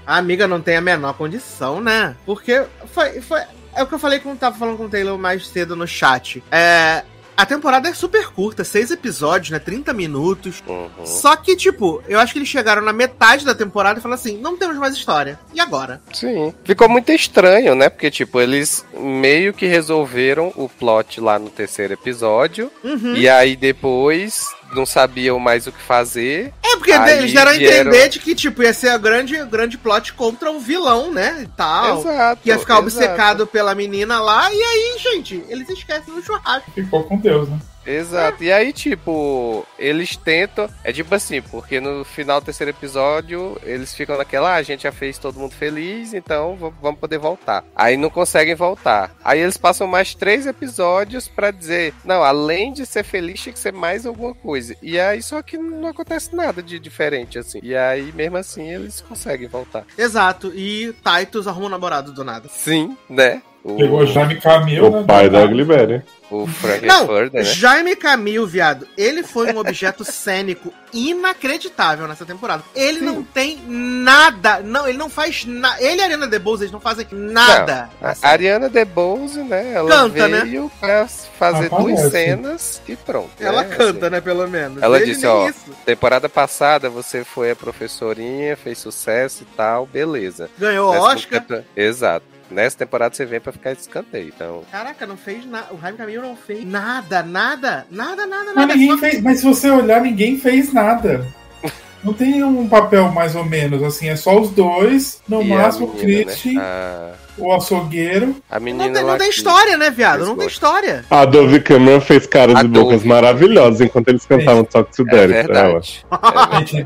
A 0.09 0.17
amiga 0.17 0.49
não 0.49 0.59
tem 0.59 0.75
a 0.75 0.81
menor 0.81 1.13
condição, 1.13 1.83
né? 1.83 2.17
Porque 2.25 2.65
foi. 2.87 3.21
foi 3.21 3.43
é 3.77 3.83
o 3.83 3.87
que 3.87 3.95
eu 3.95 3.99
falei 3.99 4.19
quando 4.19 4.39
tava 4.39 4.57
falando 4.57 4.79
com 4.79 4.87
o 4.87 4.89
Taylor 4.89 5.19
mais 5.19 5.47
cedo 5.47 5.77
no 5.77 5.87
chat. 5.87 6.43
É. 6.51 7.05
A 7.37 7.47
temporada 7.47 7.89
é 7.89 7.95
super 7.95 8.27
curta, 8.31 8.65
seis 8.65 8.91
episódios, 8.91 9.51
né? 9.51 9.61
30 9.61 9.93
minutos. 9.93 10.61
Uhum. 10.67 11.07
Só 11.07 11.37
que, 11.37 11.55
tipo, 11.55 12.03
eu 12.09 12.19
acho 12.19 12.33
que 12.33 12.39
eles 12.41 12.49
chegaram 12.49 12.83
na 12.83 12.93
metade 12.93 13.45
da 13.45 13.55
temporada 13.55 14.01
e 14.01 14.03
falaram 14.03 14.19
assim: 14.19 14.39
não 14.39 14.57
temos 14.57 14.77
mais 14.79 14.95
história. 14.95 15.39
E 15.55 15.61
agora? 15.61 16.01
Sim. 16.13 16.53
Ficou 16.65 16.89
muito 16.89 17.13
estranho, 17.13 17.77
né? 17.77 17.89
Porque, 17.91 18.11
tipo, 18.11 18.41
eles 18.41 18.85
meio 18.99 19.53
que 19.53 19.67
resolveram 19.67 20.53
o 20.57 20.71
plot 20.71 21.21
lá 21.21 21.39
no 21.39 21.51
terceiro 21.51 21.93
episódio. 21.93 22.73
Uhum. 22.83 23.15
E 23.15 23.29
aí 23.29 23.55
depois 23.55 24.49
não 24.75 24.85
sabiam 24.87 25.39
mais 25.39 25.67
o 25.67 25.73
que 25.73 25.81
fazer. 25.83 26.53
É 26.65 26.77
porque 26.77 26.93
Aí 26.93 27.19
eles 27.19 27.33
deram 27.33 27.51
a 27.51 27.55
vieram- 27.55 27.91
entender 27.91 28.09
de 28.09 28.19
que, 28.19 28.35
tipo, 28.35 28.63
ia 28.63 28.73
ser 28.73 28.89
a 28.91 28.99
grande, 28.99 29.37
grande 29.47 29.79
plot 29.79 30.13
contra 30.13 30.51
o 30.51 30.61
vilão, 30.61 31.11
né? 31.13 31.41
E 31.43 31.47
tal. 31.49 32.01
Exato. 32.01 32.41
Que 32.43 32.49
ia 32.51 32.59
ficar 32.59 32.75
exato. 32.75 32.87
obcecado 32.87 33.47
pela 33.47 33.75
menina 33.75 34.21
lá. 34.21 34.53
E 34.53 34.63
aí, 34.63 34.97
gente, 34.99 35.43
eles 35.49 35.69
esquecem 35.69 36.15
do 36.15 36.23
churrasco. 36.23 36.71
Ficou 36.73 37.05
com 37.05 37.17
Deus, 37.19 37.49
né? 37.49 37.59
Exato. 37.89 38.45
E 38.45 38.53
aí, 38.53 38.73
tipo, 38.73 39.67
eles 39.79 40.17
tentam. 40.17 40.69
É 40.85 40.93
tipo 40.93 41.15
assim, 41.15 41.41
porque 41.41 41.81
no 41.81 42.05
final 42.05 42.41
do 42.41 42.45
terceiro 42.45 42.71
episódio, 42.71 43.59
eles 43.63 43.95
ficam 43.95 44.17
naquela, 44.17 44.51
ah, 44.53 44.57
a 44.57 44.63
gente 44.63 44.83
já 44.83 44.93
fez 44.93 45.19
todo 45.19 45.39
mundo 45.39 45.55
feliz, 45.55 46.13
então 46.13 46.57
vamos 46.81 47.01
poder 47.01 47.19
voltar. 47.19 47.65
Aí 47.75 47.97
não 47.97 48.11
conseguem 48.11 48.55
voltar. 48.55 49.15
Aí 49.25 49.41
eles 49.41 49.57
passam 49.57 49.87
mais 49.87 50.15
três 50.15 50.47
episódios 50.47 51.29
pra 51.29 51.51
dizer, 51.51 51.95
não, 52.05 52.23
além 52.23 52.73
de 52.73 52.85
ser 52.85 53.05
feliz, 53.05 53.41
tinha 53.41 53.53
que 53.53 53.59
ser 53.59 53.73
mais 53.73 54.05
alguma 54.05 54.35
coisa. 54.35 54.77
E 54.83 54.99
aí, 54.99 55.23
só 55.23 55.43
que 55.43 55.57
não 55.57 55.89
acontece 55.89 56.35
nada 56.35 56.63
de 56.63 56.79
diferente, 56.79 57.39
assim. 57.39 57.61
E 57.63 57.75
aí, 57.75 58.13
mesmo 58.13 58.37
assim, 58.37 58.69
eles 58.69 59.01
conseguem 59.01 59.49
voltar. 59.49 59.85
Exato. 59.97 60.53
E 60.55 60.95
Titus 61.03 61.47
arruma 61.47 61.67
um 61.67 61.71
namorado 61.71 62.13
do 62.13 62.25
nada. 62.25 62.49
Sim, 62.49 62.97
né? 63.09 63.43
O, 63.69 63.77
Pegou 63.77 64.07
Jaime 64.07 64.41
Camil, 64.41 64.91
né? 64.91 65.01
O 65.01 65.05
pai 65.05 65.29
da 65.29 65.47
Glibéria. 65.47 66.05
o 66.31 66.47
Frank 66.47 66.87
Não, 66.87 67.07
Furter, 67.07 67.31
né? 67.33 67.43
Jaime 67.45 67.95
Camil, 67.97 68.47
viado, 68.47 68.87
ele 68.97 69.23
foi 69.23 69.53
um 69.53 69.59
objeto 69.59 70.05
cênico 70.11 70.73
inacreditável 70.93 72.07
nessa 72.09 72.25
temporada. 72.25 72.63
Ele 72.75 73.01
não 73.01 73.23
tem 73.23 73.59
nada, 73.67 74.61
não, 74.61 74.89
ele 74.89 74.97
não 74.97 75.11
faz 75.11 75.45
nada. 75.45 75.83
Ele 75.83 75.97
e 75.97 76.01
a 76.01 76.05
Ariana 76.05 76.27
DeBose, 76.27 76.63
eles 76.65 76.73
não 76.73 76.81
fazem 76.81 77.07
nada. 77.13 77.91
A 78.01 78.11
assim. 78.11 78.27
Ariana 78.27 78.69
DeBose, 78.69 79.43
né? 79.43 79.73
Ela 79.75 79.91
Canta, 79.91 80.29
né? 80.29 80.41
veio 80.45 80.71
pra 80.81 81.07
fazer 81.39 81.67
Aparece. 81.67 81.93
duas 81.95 82.11
cenas 82.13 82.83
e 82.89 82.97
pronto. 82.97 83.31
Ela 83.41 83.63
né? 83.65 83.77
canta, 83.77 84.07
Assim, 84.07 84.11
né, 84.15 84.21
pelo 84.21 84.47
menos. 84.49 84.83
Ela 84.83 84.97
Ele 84.99 85.07
disse, 85.13 85.27
ó, 85.27 85.49
isso. 85.49 85.71
temporada 85.85 86.29
passada 86.29 86.89
você 86.89 87.25
foi 87.25 87.51
a 87.51 87.57
professorinha, 87.57 88.57
fez 88.57 88.79
sucesso 88.79 89.43
e 89.43 89.57
tal, 89.57 89.85
beleza. 89.87 90.49
Ganhou 90.59 90.93
Nessa 90.93 91.05
Oscar. 91.05 91.41
temporada- 91.41 91.67
Exato. 91.77 92.38
Nessa 92.51 92.79
temporada 92.79 93.15
você 93.15 93.27
vem 93.27 93.41
pra 93.41 93.53
ficar 93.53 93.75
de 93.75 93.81
escanteio. 93.81 94.29
Então, 94.35 94.63
Caraca, 94.71 95.07
não 95.07 95.17
fez 95.17 95.45
nada. 95.45 95.73
O 95.75 95.79
Jaime 95.81 95.99
Camil 95.99 96.23
não 96.23 96.35
fez 96.37 96.65
nada, 96.65 97.23
nada, 97.23 97.87
nada, 97.91 98.27
nada, 98.27 98.45
Mas, 98.47 98.55
nada. 98.55 98.75
ninguém 98.75 98.91
Só- 98.93 98.99
fez, 98.99 99.21
mas 99.23 99.39
se 99.41 99.45
você 99.45 99.71
olhar, 99.71 100.01
ninguém 100.01 100.39
fez 100.39 100.73
nada. 100.73 101.27
Não 102.09 102.15
tem 102.15 102.43
um 102.43 102.67
papel 102.69 103.11
mais 103.13 103.37
ou 103.37 103.45
menos, 103.45 103.83
assim, 103.83 104.09
é 104.09 104.17
só 104.17 104.41
os 104.41 104.51
dois, 104.51 105.21
no 105.29 105.43
e 105.43 105.53
a 105.53 105.57
máximo 105.57 105.87
o 105.87 105.91
Christian, 105.91 106.55
né? 106.55 106.61
A, 106.63 107.11
o 107.37 107.53
açougueiro. 107.53 108.35
a 108.51 108.59
menina 108.59 108.87
Não 108.87 108.93
tem, 108.95 109.05
não 109.05 109.19
tem 109.19 109.29
história, 109.31 109.77
né, 109.77 109.91
viado? 109.91 110.25
Não 110.25 110.37
tem 110.37 110.47
história. 110.49 111.05
A 111.11 111.25
Dove 111.25 111.61
Cameron 111.61 112.01
fez 112.01 112.27
caras 112.27 112.57
A 112.57 112.63
e 112.63 112.69
bocas 112.69 112.93
Dove. 112.99 113.09
maravilhosas 113.09 113.81
enquanto 113.83 114.09
eles 114.09 114.25
cantavam 114.27 114.65
Talk 114.65 114.91
to 114.97 115.03
É 115.03 115.05
Daddy. 115.05 115.33
É 115.35 115.37
Gente, 115.37 115.47
verdade. 115.47 116.05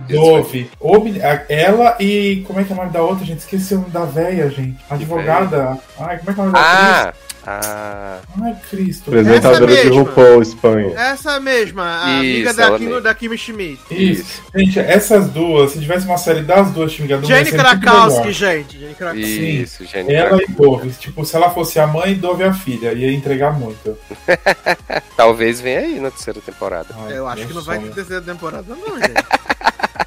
Dove. 0.09 0.71
o 0.81 0.99
meni- 1.01 1.23
a- 1.23 1.45
Ela 1.49 1.97
e. 2.01 2.45
Como 2.47 2.61
é 2.61 2.65
que 2.65 2.73
é 2.73 2.75
o 2.75 2.79
nome 2.79 2.91
da 2.91 3.01
outra, 3.03 3.25
gente? 3.25 3.39
Esqueci 3.39 3.75
o 3.75 3.79
nome 3.79 3.91
da 3.91 4.05
véia, 4.05 4.51
gente. 4.51 4.77
Advogada. 4.91 5.79
Ai, 5.99 6.19
como 6.19 6.31
é 6.31 6.35
que 6.35 6.41
é 6.41 6.43
o 6.43 6.47
nome 6.47 6.53
da 6.53 6.61
Ah, 6.61 7.15
ah? 7.47 8.19
Ai, 8.43 8.57
Cristo. 8.71 9.11
Apresentadora 9.11 9.73
Essa 9.73 9.83
de 9.83 9.89
mesma. 9.91 10.03
RuPaul 10.05 10.43
Espanha. 10.43 10.99
Essa 10.99 11.41
mesma, 11.41 11.83
a 11.83 12.19
amiga 12.19 12.51
Isso, 12.51 12.57
da, 12.59 12.79
Kim, 12.79 12.85
mesma. 12.85 13.01
da 13.01 13.15
Kimi 13.15 13.39
Schmidt. 13.39 13.81
Isso. 13.91 14.43
Gente, 14.55 14.79
essas 14.79 15.29
duas, 15.31 15.73
se 15.73 15.81
tivesse 15.81 16.07
uma 16.07 16.19
série 16.19 16.43
das 16.43 16.71
duas, 16.71 16.93
Xingador, 16.93 17.29
Jane 17.29 17.51
Krakowski, 17.51 18.33
gente. 18.33 18.79
Jane 18.81 18.95
Krakowski. 18.95 19.63
Isso, 19.63 19.85
gente. 19.85 20.15
Ela 20.15 20.43
e 20.43 20.47
Dove. 20.53 20.91
Tipo, 20.91 21.25
se 21.25 21.35
ela 21.37 21.51
fosse 21.51 21.79
a 21.79 21.87
mãe, 21.87 22.15
Dove 22.15 22.45
a 22.45 22.53
filha. 22.53 22.93
Ia 22.93 23.13
entregar 23.13 23.59
muito. 23.59 23.97
Talvez 25.17 25.61
venha 25.61 25.81
aí 25.81 26.01
na 26.01 26.11
terceira 26.11 26.41
temporada. 26.41 26.95
Ai, 27.07 27.17
Eu 27.19 27.27
acho 27.27 27.47
que 27.47 27.55
não 27.55 27.63
vai 27.63 27.79
ter 27.79 27.83
sonho. 27.85 27.95
terceira 27.95 28.23
temporada, 28.23 28.65
não, 28.75 28.99
gente. 28.99 29.13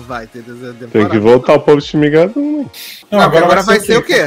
Vai 0.00 0.26
ter 0.26 0.42
temporada. 0.42 0.88
Tem 0.90 1.08
que 1.08 1.18
voltar 1.18 1.54
o 1.54 1.60
povo 1.60 1.80
Chimigadum, 1.80 2.62
né? 2.62 2.70
Não, 3.10 3.18
Não, 3.18 3.24
agora 3.24 3.62
vai 3.62 3.80
ser 3.80 3.98
o 3.98 4.02
quê? 4.02 4.24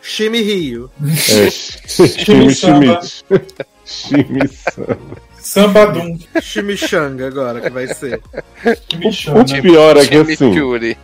Shimi 0.00 0.42
Rio. 0.42 0.90
É, 1.04 1.50
Chimi 1.50 2.54
Schmidt. 2.54 3.24
Chimi 3.84 4.48
Samba. 4.48 5.25
Sambadum. 5.46 6.18
Chimichanga 6.42 7.28
agora 7.28 7.60
que 7.60 7.70
vai 7.70 7.86
ser. 7.86 8.20
O 9.04 9.12
chama. 9.12 9.44
pior 9.44 9.96
é 9.96 10.04
que 10.04 10.16
assim, 10.16 10.96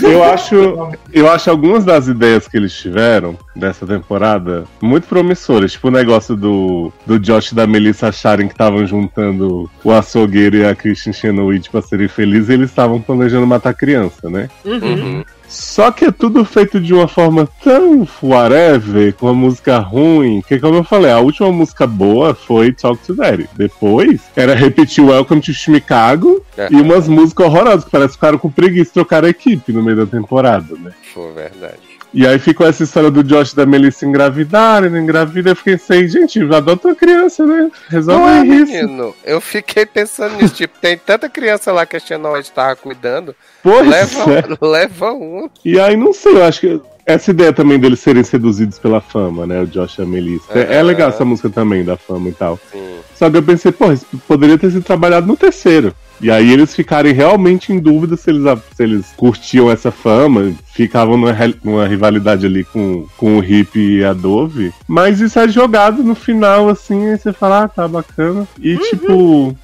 eu 0.00 0.22
acho, 0.22 0.92
eu 1.12 1.28
acho 1.28 1.50
algumas 1.50 1.84
das 1.84 2.06
ideias 2.06 2.46
que 2.46 2.56
eles 2.56 2.72
tiveram 2.72 3.36
dessa 3.56 3.84
temporada 3.84 4.64
muito 4.80 5.08
promissoras. 5.08 5.72
Tipo 5.72 5.88
o 5.88 5.90
negócio 5.90 6.36
do, 6.36 6.92
do 7.04 7.18
Josh 7.18 7.50
e 7.50 7.54
da 7.56 7.66
Melissa 7.66 8.08
acharem 8.08 8.46
que 8.46 8.54
estavam 8.54 8.86
juntando 8.86 9.68
o 9.82 9.90
açougueiro 9.90 10.56
e 10.56 10.64
a 10.64 10.74
Christian 10.74 11.12
Chenoweth 11.12 11.64
pra 11.70 11.82
serem 11.82 12.06
felizes 12.06 12.50
e 12.50 12.52
eles 12.52 12.70
estavam 12.70 13.00
planejando 13.00 13.46
matar 13.46 13.74
criança, 13.74 14.30
né? 14.30 14.48
Uhum. 14.64 15.24
Só 15.48 15.90
que 15.90 16.04
é 16.04 16.10
tudo 16.10 16.44
feito 16.44 16.78
de 16.80 16.92
uma 16.92 17.08
forma 17.08 17.48
tão 17.62 18.06
whatever, 18.22 19.14
com 19.14 19.26
uma 19.26 19.34
música 19.34 19.78
ruim, 19.78 20.42
que 20.46 20.58
como 20.58 20.76
eu 20.76 20.84
falei, 20.84 21.10
a 21.10 21.18
última 21.20 21.50
música 21.50 21.86
boa 21.86 22.34
foi 22.34 22.72
Talk 22.72 23.02
to 23.04 23.14
Daddy. 23.14 23.48
Depois 23.56 24.20
era 24.36 24.54
repetir 24.54 25.04
Welcome 25.04 25.40
to 25.40 25.52
Chicago 25.54 26.42
É. 26.56 26.68
e 26.70 26.76
umas 26.76 27.08
músicas 27.08 27.46
horrorosas, 27.46 27.84
que 27.84 27.90
parece 27.90 28.08
que 28.10 28.14
ficaram 28.14 28.38
com 28.38 28.50
preguiça 28.50 28.86
de 28.90 28.94
trocar 28.94 29.24
a 29.24 29.28
equipe 29.28 29.72
no 29.72 29.82
meio 29.82 29.96
da 29.96 30.06
temporada, 30.06 30.74
né? 30.76 30.92
Foi 31.14 31.32
verdade. 31.32 31.87
E 32.12 32.26
aí 32.26 32.38
ficou 32.38 32.66
essa 32.66 32.82
história 32.82 33.10
do 33.10 33.22
Josh 33.22 33.52
e 33.52 33.56
da 33.56 33.66
Melissa 33.66 34.06
engravidarem, 34.06 34.90
não 34.90 34.98
engravida, 34.98 35.50
eu 35.50 35.56
fiquei 35.56 35.74
assim, 35.74 36.08
gente, 36.08 36.40
adota 36.54 36.88
uma 36.88 36.94
criança, 36.94 37.44
né? 37.44 37.70
Resolve 37.88 38.20
Não 38.20 38.28
é, 38.28 38.46
isso. 38.46 38.72
menino. 38.72 39.14
Eu 39.24 39.40
fiquei 39.40 39.84
pensando 39.84 40.36
nisso. 40.36 40.54
Tipo, 40.54 40.78
tem 40.80 40.96
tanta 40.96 41.28
criança 41.28 41.70
lá 41.70 41.84
que 41.84 41.96
a 41.96 42.00
Xenoid 42.00 42.50
tava 42.50 42.76
cuidando. 42.76 43.34
Pois 43.62 43.86
Leva, 43.86 44.32
é. 44.32 44.44
leva 44.64 45.12
um. 45.12 45.50
E 45.64 45.78
aí, 45.78 45.96
não 45.96 46.12
sei, 46.12 46.32
eu 46.32 46.44
acho 46.44 46.60
que 46.60 46.80
essa 47.04 47.30
ideia 47.30 47.52
também 47.52 47.78
deles 47.78 48.00
serem 48.00 48.22
seduzidos 48.22 48.78
pela 48.78 49.00
fama, 49.00 49.46
né? 49.46 49.62
O 49.62 49.66
Josh 49.66 49.98
e 49.98 50.02
a 50.02 50.06
Melissa. 50.06 50.46
É, 50.54 50.76
é 50.76 50.82
legal 50.82 51.08
essa 51.08 51.24
música 51.24 51.48
também, 51.48 51.84
da 51.84 51.96
fama 51.96 52.28
e 52.28 52.32
tal. 52.32 52.58
Sim. 52.70 52.98
Só 53.14 53.30
que 53.30 53.36
eu 53.36 53.42
pensei, 53.42 53.72
pô, 53.72 53.90
isso 53.92 54.06
poderia 54.26 54.58
ter 54.58 54.70
sido 54.70 54.84
trabalhado 54.84 55.26
no 55.26 55.36
terceiro. 55.36 55.94
E 56.20 56.30
aí 56.30 56.50
eles 56.50 56.74
ficarem 56.74 57.12
realmente 57.12 57.72
em 57.72 57.78
dúvida 57.78 58.16
se 58.16 58.30
eles, 58.30 58.42
se 58.74 58.82
eles 58.82 59.06
curtiam 59.16 59.70
essa 59.70 59.90
fama, 59.90 60.52
ficavam 60.72 61.16
numa, 61.16 61.34
numa 61.62 61.86
rivalidade 61.86 62.46
ali 62.46 62.64
com, 62.64 63.06
com 63.16 63.38
o 63.38 63.44
Hip 63.44 63.78
e 63.78 64.04
a 64.04 64.12
Dove. 64.12 64.72
Mas 64.86 65.20
isso 65.20 65.38
é 65.38 65.48
jogado 65.48 66.02
no 66.02 66.14
final, 66.14 66.68
assim, 66.68 67.10
aí 67.10 67.18
você 67.18 67.32
fala, 67.32 67.64
ah, 67.64 67.68
tá 67.68 67.86
bacana. 67.86 68.46
E 68.60 68.76
tipo. 68.76 69.56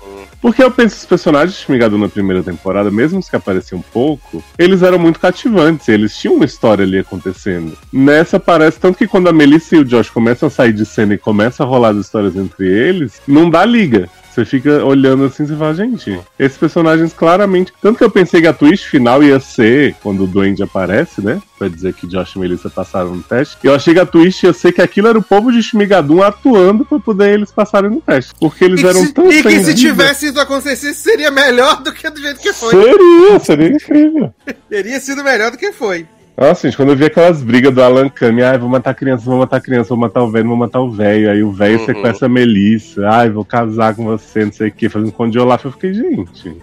Porque 0.44 0.62
eu 0.62 0.70
penso 0.70 0.96
os 0.96 1.06
personagens 1.06 1.66
de 1.66 1.96
na 1.96 2.06
primeira 2.06 2.42
temporada, 2.42 2.90
mesmo 2.90 3.18
os 3.18 3.30
que 3.30 3.36
apareciam 3.36 3.82
pouco, 3.92 4.44
eles 4.58 4.82
eram 4.82 4.98
muito 4.98 5.18
cativantes, 5.18 5.88
eles 5.88 6.18
tinham 6.18 6.36
uma 6.36 6.44
história 6.44 6.84
ali 6.84 6.98
acontecendo. 6.98 7.78
Nessa 7.90 8.38
parece 8.38 8.78
tanto 8.78 8.98
que 8.98 9.06
quando 9.06 9.28
a 9.28 9.32
Melissa 9.32 9.74
e 9.74 9.78
o 9.78 9.84
Josh 9.86 10.10
começam 10.10 10.48
a 10.48 10.50
sair 10.50 10.74
de 10.74 10.84
cena 10.84 11.14
e 11.14 11.18
começam 11.18 11.64
a 11.64 11.68
rolar 11.68 11.92
as 11.92 11.96
histórias 11.96 12.36
entre 12.36 12.66
eles, 12.66 13.22
não 13.26 13.48
dá 13.48 13.64
liga. 13.64 14.06
Você 14.34 14.44
fica 14.44 14.84
olhando 14.84 15.24
assim 15.24 15.44
e 15.44 15.46
fala, 15.56 15.74
gente, 15.74 16.20
esses 16.38 16.58
personagens 16.58 17.12
claramente. 17.12 17.72
Tanto 17.80 17.98
que 17.98 18.04
eu 18.04 18.10
pensei 18.10 18.40
que 18.40 18.48
a 18.48 18.52
twist 18.52 18.88
final 18.88 19.22
ia 19.22 19.38
ser 19.38 19.94
quando 20.02 20.24
o 20.24 20.26
Duende 20.26 20.60
aparece, 20.62 21.20
né? 21.20 21.40
Pra 21.56 21.68
dizer 21.68 21.94
que 21.94 22.06
Josh 22.08 22.34
e 22.34 22.38
Melissa 22.40 22.68
passaram 22.68 23.14
no 23.14 23.22
teste. 23.22 23.56
Eu 23.62 23.72
achei 23.74 23.94
que 23.94 24.00
a 24.00 24.06
twist 24.06 24.44
ia 24.44 24.52
ser 24.52 24.72
que 24.72 24.82
aquilo 24.82 25.06
era 25.06 25.16
o 25.18 25.22
povo 25.22 25.52
de 25.52 25.62
Shmigadum 25.62 26.20
atuando 26.20 26.84
pra 26.84 26.98
poder 26.98 27.34
eles 27.34 27.52
passarem 27.52 27.90
no 27.90 28.00
teste. 28.00 28.32
Porque 28.40 28.64
eles 28.64 28.80
E 28.80 28.86
eram 28.86 29.04
se, 29.06 29.12
tão 29.12 29.30
e 29.30 29.40
que 29.42 29.50
se 29.50 29.58
vida. 29.58 29.74
tivesse 29.74 30.26
isso 30.26 30.40
acontecido, 30.40 30.94
seria 30.94 31.30
melhor 31.30 31.80
do 31.82 31.92
que 31.92 32.10
do 32.10 32.20
jeito 32.20 32.40
que 32.40 32.52
foi. 32.52 32.70
Seria, 32.74 33.38
seria 33.38 33.68
incrível. 33.68 34.34
Teria 34.68 34.98
sido 34.98 35.22
melhor 35.22 35.52
do 35.52 35.56
que 35.58 35.70
foi. 35.72 36.06
Nossa, 36.36 36.66
gente, 36.66 36.76
quando 36.76 36.88
eu 36.90 36.96
vi 36.96 37.04
aquelas 37.04 37.42
brigas 37.42 37.72
do 37.72 37.80
Alan 37.80 38.08
Kami, 38.08 38.42
ai, 38.42 38.58
vou 38.58 38.68
matar 38.68 38.92
criança, 38.92 39.24
vou 39.24 39.38
matar 39.38 39.60
criança, 39.60 39.90
vou 39.90 39.98
matar 39.98 40.22
o 40.24 40.30
velho, 40.30 40.48
vou 40.48 40.56
matar 40.56 40.80
o 40.80 40.90
velho. 40.90 41.30
Aí 41.30 41.42
o 41.44 41.52
velho 41.52 41.78
Uhum. 41.78 41.86
sequestra 41.86 42.26
a 42.26 42.28
Melissa, 42.28 43.08
ai, 43.08 43.30
vou 43.30 43.44
casar 43.44 43.94
com 43.94 44.04
você, 44.04 44.44
não 44.44 44.52
sei 44.52 44.68
o 44.68 44.72
que, 44.72 44.88
fazendo 44.88 45.12
com 45.12 45.30
de 45.30 45.38
Olaf. 45.38 45.64
Eu 45.64 45.70
fiquei, 45.72 45.94
gente. 45.94 46.56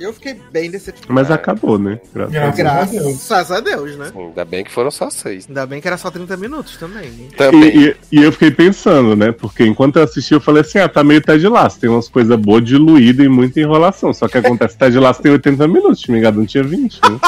Eu 0.00 0.12
fiquei 0.14 0.40
bem 0.50 0.70
decepcionado. 0.70 1.12
Mas 1.12 1.30
acabou, 1.30 1.78
né? 1.78 2.00
Graças 2.14 2.34
a 2.36 2.40
Deus. 2.40 2.56
Graças 2.56 2.80
a 2.80 2.90
Deus. 2.90 3.28
Graças 3.28 3.50
a 3.52 3.60
Deus, 3.60 3.96
né? 3.96 4.12
Ainda 4.16 4.44
bem 4.44 4.64
que 4.64 4.70
foram 4.72 4.90
só 4.90 5.10
seis. 5.10 5.46
Ainda 5.48 5.66
bem 5.66 5.80
que 5.80 5.86
era 5.86 5.98
só 5.98 6.10
30 6.10 6.36
minutos 6.36 6.76
também. 6.78 7.10
né? 7.10 7.28
Também. 7.36 7.76
E, 7.76 7.88
e- 7.88 7.96
e 8.20 8.22
eu 8.22 8.32
fiquei 8.32 8.50
pensando, 8.50 9.14
né? 9.14 9.30
Porque 9.30 9.64
enquanto 9.66 9.96
eu 9.96 10.02
assisti, 10.04 10.32
eu 10.34 10.40
falei 10.40 10.62
assim: 10.62 10.78
ah, 10.78 10.88
tá 10.88 11.04
meio 11.04 11.20
Ted 11.20 11.46
Lasso. 11.46 11.78
Tem 11.78 11.90
umas 11.90 12.08
coisas 12.08 12.36
boas 12.38 12.64
diluídas 12.64 13.24
e 13.26 13.28
muita 13.28 13.60
enrolação. 13.60 14.12
Só 14.14 14.26
que 14.26 14.38
acontece 14.38 14.74
que 14.74 14.80
Ted 14.84 14.98
Lasso 14.98 15.20
tem 15.22 15.32
80 15.32 15.68
minutos, 15.68 16.00
Shmigado 16.00 16.38
não 16.38 16.46
tinha 16.46 16.64
20, 16.64 16.98
né? 17.02 17.18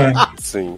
É. 0.00 0.12
Sim. 0.42 0.76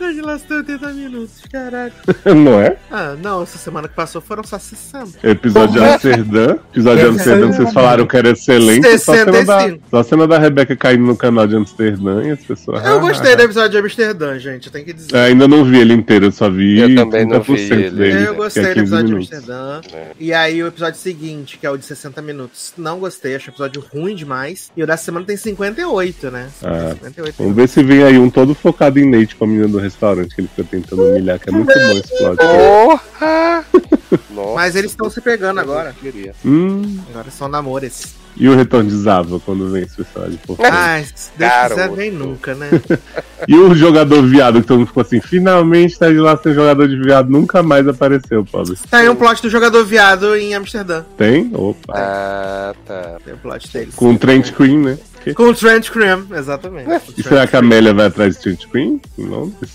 Ted 0.00 0.18
Lasso 0.22 0.46
tem 0.46 0.56
80 0.56 0.92
minutos, 0.94 1.42
caralho. 1.52 1.92
Não 2.24 2.58
é? 2.58 2.78
Ah, 2.90 3.14
não, 3.20 3.42
essa 3.42 3.58
semana 3.58 3.86
que 3.86 3.94
passou 3.94 4.22
foram 4.22 4.42
só 4.42 4.58
60. 4.58 5.28
Episódio 5.28 5.74
de 5.74 5.86
Amsterdã. 5.86 6.56
Episódio 6.72 7.00
de 7.00 7.06
Amsterdã 7.08 7.46
vocês 7.48 7.72
falaram 7.74 8.06
que 8.06 8.16
era 8.16 8.30
excelente. 8.30 8.98
Só 8.98 9.12
a 9.12 9.16
cena 9.16 9.32
da, 9.32 9.38
65. 9.38 9.84
só 9.90 9.98
a 9.98 10.04
cena 10.04 10.26
da 10.26 10.38
Rebeca 10.38 10.74
caindo 10.74 11.04
no 11.04 11.14
canal 11.14 11.46
de 11.46 11.54
Amsterdã 11.54 12.22
e 12.22 12.30
as 12.30 12.40
pessoas. 12.40 12.82
Eu 12.82 12.96
ah, 12.96 12.98
gostei 12.98 13.36
do 13.36 13.42
episódio 13.42 13.70
de 13.72 13.78
Amsterdã, 13.78 14.38
gente, 14.38 14.66
eu 14.68 14.72
tenho 14.72 14.86
que 14.86 14.94
dizer. 14.94 15.14
É, 15.14 15.24
ainda 15.26 15.46
não 15.46 15.64
vi 15.66 15.80
ele 15.80 15.92
inteiro, 15.92 16.26
eu 16.26 16.32
só 16.32 16.48
vi 16.48 16.80
Eu 16.80 16.94
também 16.94 17.26
não 17.26 17.40
30% 17.40 17.44
vi 17.44 17.60
ele. 17.60 17.90
dele. 17.90 18.22
Eu 18.22 18.32
que 18.32 18.36
gostei 18.38 18.62
é 18.62 18.68
do 18.68 18.74
15 18.74 18.80
episódio 18.80 19.08
de. 19.08 19.14
Amsterdã. 19.16 19.80
É. 19.92 20.06
E 20.18 20.32
aí 20.32 20.62
o 20.62 20.66
episódio 20.66 20.98
seguinte, 20.98 21.58
que 21.58 21.66
é 21.66 21.70
o 21.70 21.76
de 21.76 21.84
60 21.84 22.22
minutos, 22.22 22.72
não 22.78 22.98
gostei, 22.98 23.36
achei 23.36 23.50
o 23.50 23.52
episódio 23.52 23.84
ruim 23.92 24.14
demais. 24.14 24.70
E 24.74 24.82
o 24.82 24.86
da 24.86 24.96
semana 24.96 25.26
tem 25.26 25.36
58, 25.36 26.30
né? 26.30 26.48
Ah, 26.62 26.94
58 26.94 27.34
Vamos 27.36 27.54
ver 27.54 27.68
se 27.68 27.82
vem 27.82 28.02
aí 28.02 28.18
um 28.18 28.30
todo 28.30 28.54
focado 28.54 28.98
em 28.98 29.10
Nate 29.10 29.36
com 29.36 29.44
a 29.44 29.46
menina 29.46 29.68
do 29.68 29.89
restaurante, 29.90 30.34
que 30.34 30.40
ele 30.40 30.48
fica 30.48 30.64
tentando 30.70 31.02
humilhar, 31.04 31.38
que 31.38 31.48
é 31.48 31.52
muito 31.52 31.72
bom 31.72 31.90
esse 31.92 32.16
plot. 32.16 32.36
Porra! 32.36 33.64
Nossa, 34.34 34.54
Mas 34.54 34.74
eles 34.76 34.90
estão 34.90 35.08
se 35.10 35.20
pegando 35.20 35.60
agora. 35.60 35.94
Hum, 36.44 36.98
Agora 37.10 37.30
são 37.30 37.48
namores. 37.48 38.14
e 38.36 38.48
o 38.48 38.56
retorno 38.56 38.88
de 38.88 38.96
Zava 38.96 39.38
quando 39.40 39.70
vem 39.70 39.82
esse 39.82 39.96
personagem? 39.96 40.38
Por 40.46 40.56
favor? 40.56 40.72
Ai, 40.72 41.04
se 41.14 41.30
Deus 41.36 41.52
quiser, 41.68 41.90
vem 41.90 42.10
nunca, 42.10 42.54
né? 42.54 42.68
E 43.48 43.56
o 43.56 43.74
jogador 43.74 44.22
viado, 44.26 44.60
que 44.60 44.66
todo 44.66 44.78
mundo 44.80 44.88
ficou 44.88 45.00
assim, 45.00 45.18
finalmente 45.20 45.98
tá 45.98 46.08
de 46.10 46.18
lá 46.18 46.36
ser 46.36 46.52
jogador 46.54 46.86
de 46.86 46.96
viado, 47.00 47.30
nunca 47.30 47.62
mais 47.62 47.88
apareceu, 47.88 48.44
pobre. 48.44 48.76
Tá 48.90 48.98
aí 48.98 49.08
um 49.08 49.16
plot 49.16 49.40
do 49.40 49.48
jogador 49.48 49.82
viado 49.84 50.36
em 50.36 50.54
Amsterdã. 50.54 51.04
Tem? 51.16 51.50
Opa. 51.54 51.92
Ah, 51.96 52.74
tá. 52.86 53.16
Tem 53.24 53.32
o 53.32 53.38
plot 53.38 53.72
deles. 53.72 53.94
Com 53.94 54.12
o 54.12 54.18
Trent 54.18 54.52
Queen, 54.52 54.78
né? 54.78 54.98
Que- 55.24 55.32
Com 55.34 55.44
o 55.44 55.54
Trent 55.54 55.88
Cream, 55.90 56.26
exatamente. 56.36 56.88
E 57.16 57.22
será 57.22 57.46
que 57.46 57.56
a 57.56 57.60
Amélia 57.60 57.94
vai 57.94 58.06
atrás 58.06 58.36
de 58.36 58.42
Trent 58.42 58.66
Queen? 58.70 59.00
Em 59.18 59.24
Londres? 59.24 59.70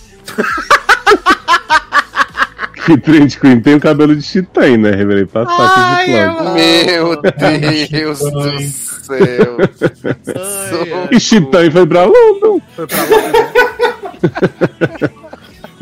Que 2.85 2.97
Trent 2.99 3.37
Queen 3.39 3.59
tem 3.61 3.75
o 3.75 3.79
cabelo 3.79 4.13
de 4.15 4.21
Chitãe, 4.21 4.77
né? 4.77 4.91
Revelei 4.91 5.25
pra 5.25 5.43
saco 5.45 5.61
Ai, 5.61 6.05
de 6.05 6.11
plano. 6.11 6.49
eu- 6.49 6.53
Meu 6.53 7.21
Deus 7.89 8.19
do 8.19 8.59
céu. 8.61 9.57
Ai. 10.35 11.07
E 11.11 11.19
Chitãe 11.19 11.71
foi 11.71 11.85
pra 11.87 12.03
London 12.05 12.61
Foi 12.75 12.85
pra 12.87 13.01
lá. 13.03 13.07
né? 13.07 13.49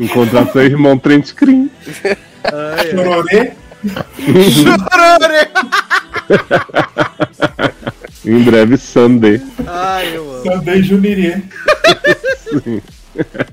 encontrar 0.00 0.46
seu 0.52 0.62
irmão 0.64 0.98
Trent 0.98 1.30
ai. 2.44 2.90
Chororê, 2.90 3.52
Chororê. 4.50 5.48
Em 8.26 8.42
breve, 8.42 8.78
Sunday. 8.78 9.38
Ai, 9.66 10.16
eu 10.16 10.36
amo. 10.36 10.42
Sandei 10.44 10.82
Junirê. 10.82 11.42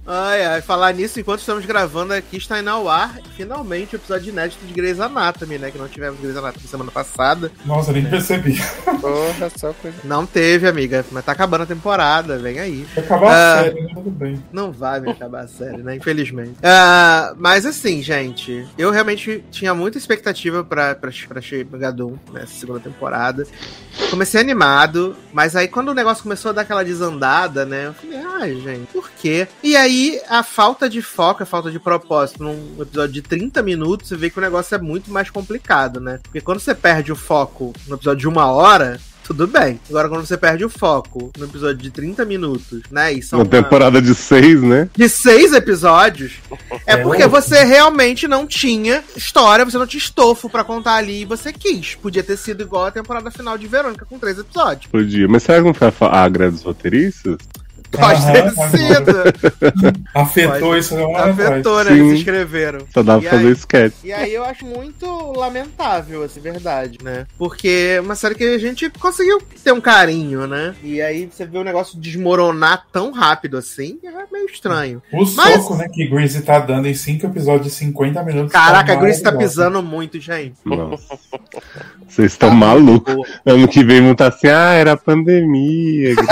Ai, 0.06 0.44
ai. 0.46 0.62
Falar 0.62 0.94
nisso, 0.94 1.20
enquanto 1.20 1.40
estamos 1.40 1.66
gravando 1.66 2.14
aqui, 2.14 2.38
está 2.38 2.60
indo 2.60 2.70
ao 2.70 2.90
ar, 2.90 3.20
finalmente, 3.36 3.96
o 3.96 3.98
episódio 3.98 4.30
inédito 4.30 4.66
de 4.66 4.74
Grey's 4.74 5.00
Anatomy, 5.00 5.58
né? 5.58 5.72
Que 5.72 5.78
não 5.78 5.88
tivemos 5.88 6.20
Grey's 6.20 6.36
Anatomy 6.38 6.68
semana 6.68 6.92
passada. 6.92 7.52
Nossa, 7.66 7.92
nem 7.92 8.06
percebi. 8.06 8.60
Porra, 9.00 9.50
só 9.58 9.74
coisa. 9.74 9.98
Não 10.04 10.26
teve, 10.26 10.68
amiga. 10.68 11.06
Mas 11.12 11.26
tá 11.26 11.32
acabando 11.32 11.64
a 11.64 11.68
temporada, 11.68 12.38
vem 12.38 12.60
aí. 12.60 12.86
Vai 12.96 13.04
acabar 13.04 13.32
Ah. 13.32 13.60
a 13.60 13.64
série, 13.64 13.82
né? 13.82 13.92
Tudo 13.94 14.10
bem. 14.12 14.44
Não 14.52 14.72
vai 14.72 15.00
me 15.00 15.12
acabar 15.12 15.42
a 15.44 15.48
série, 15.48 15.78
né? 15.84 15.96
Infelizmente. 15.96 16.56
Ah, 16.64 17.34
mas 17.38 17.66
assim, 17.66 18.02
gente, 18.02 18.68
eu 18.78 18.92
realmente 18.92 19.44
tinha 19.52 19.74
muita 19.74 19.98
expectativa 19.98 20.64
pra, 20.64 20.96
pra, 20.96 21.12
pra 21.28 21.42
Gadum 21.80 22.18
nessa 22.34 22.54
segunda 22.54 22.80
temporada. 22.80 23.46
Comecei 24.10 24.40
animado, 24.42 25.16
mas 25.34 25.56
aí 25.56 25.68
quando 25.68 25.90
o 25.90 25.94
negócio 25.94 26.24
começou 26.24 26.50
a 26.50 26.54
dar 26.54 26.62
aquela 26.64 26.84
desandada, 26.84 27.66
né? 27.66 27.88
Eu 27.88 27.94
falei, 27.94 28.20
ai, 28.26 28.56
gente, 28.62 28.88
por 28.92 29.10
quê? 29.12 29.48
E 29.64 29.76
aí 29.76 30.20
a 30.28 30.42
falta 30.44 30.90
de 30.90 31.02
foco, 31.02 31.44
a 31.44 31.46
falta 31.46 31.70
de 31.72 31.80
propósito 31.80 32.44
num 32.44 32.82
episódio 32.82 33.14
de 33.14 33.22
30 33.22 33.62
minutos, 33.62 34.08
você 34.10 34.16
vê 34.16 34.30
que 34.30 34.38
o 34.38 34.42
negócio 34.42 34.74
é 34.76 34.80
muito 34.80 35.12
mais 35.12 35.30
complicado, 35.30 36.00
né? 36.00 36.20
Porque 36.24 36.42
quando 36.42 36.60
você 36.60 36.74
perde 36.74 37.12
o 37.12 37.16
foco 37.16 37.74
no 37.88 37.96
episódio 37.96 38.20
de 38.22 38.28
uma 38.28 38.46
hora. 38.52 39.00
Tudo 39.24 39.48
bem. 39.48 39.80
Agora, 39.88 40.10
quando 40.10 40.26
você 40.26 40.36
perde 40.36 40.66
o 40.66 40.70
foco 40.70 41.32
no 41.38 41.46
episódio 41.46 41.78
de 41.78 41.90
30 41.92 42.26
minutos, 42.26 42.82
né? 42.92 43.14
E 43.14 43.22
são 43.22 43.38
Uma 43.40 43.46
uma- 43.46 43.50
temporada 43.52 44.02
de 44.02 44.14
seis, 44.14 44.62
né? 44.62 44.90
de 44.94 45.08
seis 45.08 45.54
episódios, 45.54 46.34
é 46.86 46.94
É 46.94 46.98
porque 46.98 47.26
você 47.28 47.64
realmente 47.64 48.28
não 48.28 48.46
tinha 48.46 49.02
história, 49.16 49.64
você 49.64 49.78
não 49.78 49.88
tinha 49.88 50.02
estofo 50.02 50.50
pra 50.50 50.66
contar 50.66 50.96
ali 50.96 51.22
e 51.22 51.26
você 51.26 51.54
quis. 51.54 51.96
Podia 51.96 52.24
ter 52.24 52.36
sido 52.36 52.62
igual 52.64 52.88
a 52.88 52.92
temporada 52.92 53.32
final 53.32 53.58
de 53.58 53.68
Verônica, 53.68 54.06
com 54.10 54.20
três 54.20 54.38
episódios. 54.38 54.88
Podia. 54.92 55.28
Mas 55.30 55.44
será 55.44 55.60
que 55.60 55.66
não 55.68 55.74
foi 55.74 55.88
a, 55.88 55.92
fa- 55.92 56.10
a 56.12 56.28
greve 56.28 56.56
dos 56.56 56.64
roteiristas? 56.64 57.38
Pode 57.92 58.26
ter 58.32 58.44
Aham, 58.44 58.70
sido. 58.70 60.04
Afetou 60.14 60.60
Pode. 60.60 60.80
isso 60.80 60.96
não 60.96 61.16
atrás. 61.16 61.40
Afetou, 61.40 61.84
né? 61.84 61.92
Sim. 61.92 62.00
Eles 62.08 62.20
escreveram. 62.20 62.80
Só 62.94 63.04
dava 63.04 63.20
E 63.20 63.22
pra 63.28 63.32
fazer 63.32 63.48
aí? 63.48 63.54
sketch. 63.54 63.94
E 64.04 64.14
aí 64.14 64.34
eu 64.34 64.44
acho 64.46 64.66
muito 64.66 65.06
lamentável, 65.38 66.24
assim, 66.24 66.40
verdade, 66.40 66.98
né? 67.04 67.28
Porque 67.38 67.96
é 67.98 68.02
uma 68.02 68.16
série 68.16 68.36
que 68.36 68.44
a 68.44 68.58
gente 68.58 68.90
conseguiu 68.92 69.42
ter 69.64 69.72
um 69.74 69.82
carinho, 69.82 70.48
né? 70.48 70.74
E 70.84 71.02
aí 71.02 71.30
você 71.32 71.46
vê 71.46 71.58
o 71.58 71.64
negócio 71.64 72.00
desmoronar 72.00 72.86
tão 72.92 73.12
rápido 73.12 73.58
assim, 73.58 74.00
é 74.04 74.10
meio 74.32 74.46
estranho. 74.46 75.02
O 75.12 75.26
Mas- 75.36 75.62
soco, 75.64 75.76
né, 75.76 75.88
que 75.92 76.08
Greasy 76.08 76.42
tá 76.42 76.60
dando 76.60 76.88
em 76.88 76.94
cinco 76.94 77.26
episódios 77.28 77.68
de 77.68 77.74
50 77.74 78.24
minutos. 78.24 78.52
Caraca, 78.54 78.94
a 78.94 78.96
tá 78.96 79.02
Grace 79.02 79.22
tá 79.22 79.32
pisando 79.32 79.82
muito, 79.84 80.20
gente. 80.20 80.56
Nossa. 80.64 81.20
Vocês 82.08 82.32
estão 82.34 82.50
malucos. 82.52 83.16
Ano 83.46 83.68
que 83.68 83.84
vem 83.84 84.02
vão 84.02 84.12
estar 84.14 84.28
assim, 84.28 84.48
ah, 84.48 84.74
era 84.74 84.96
pandemia. 84.98 86.16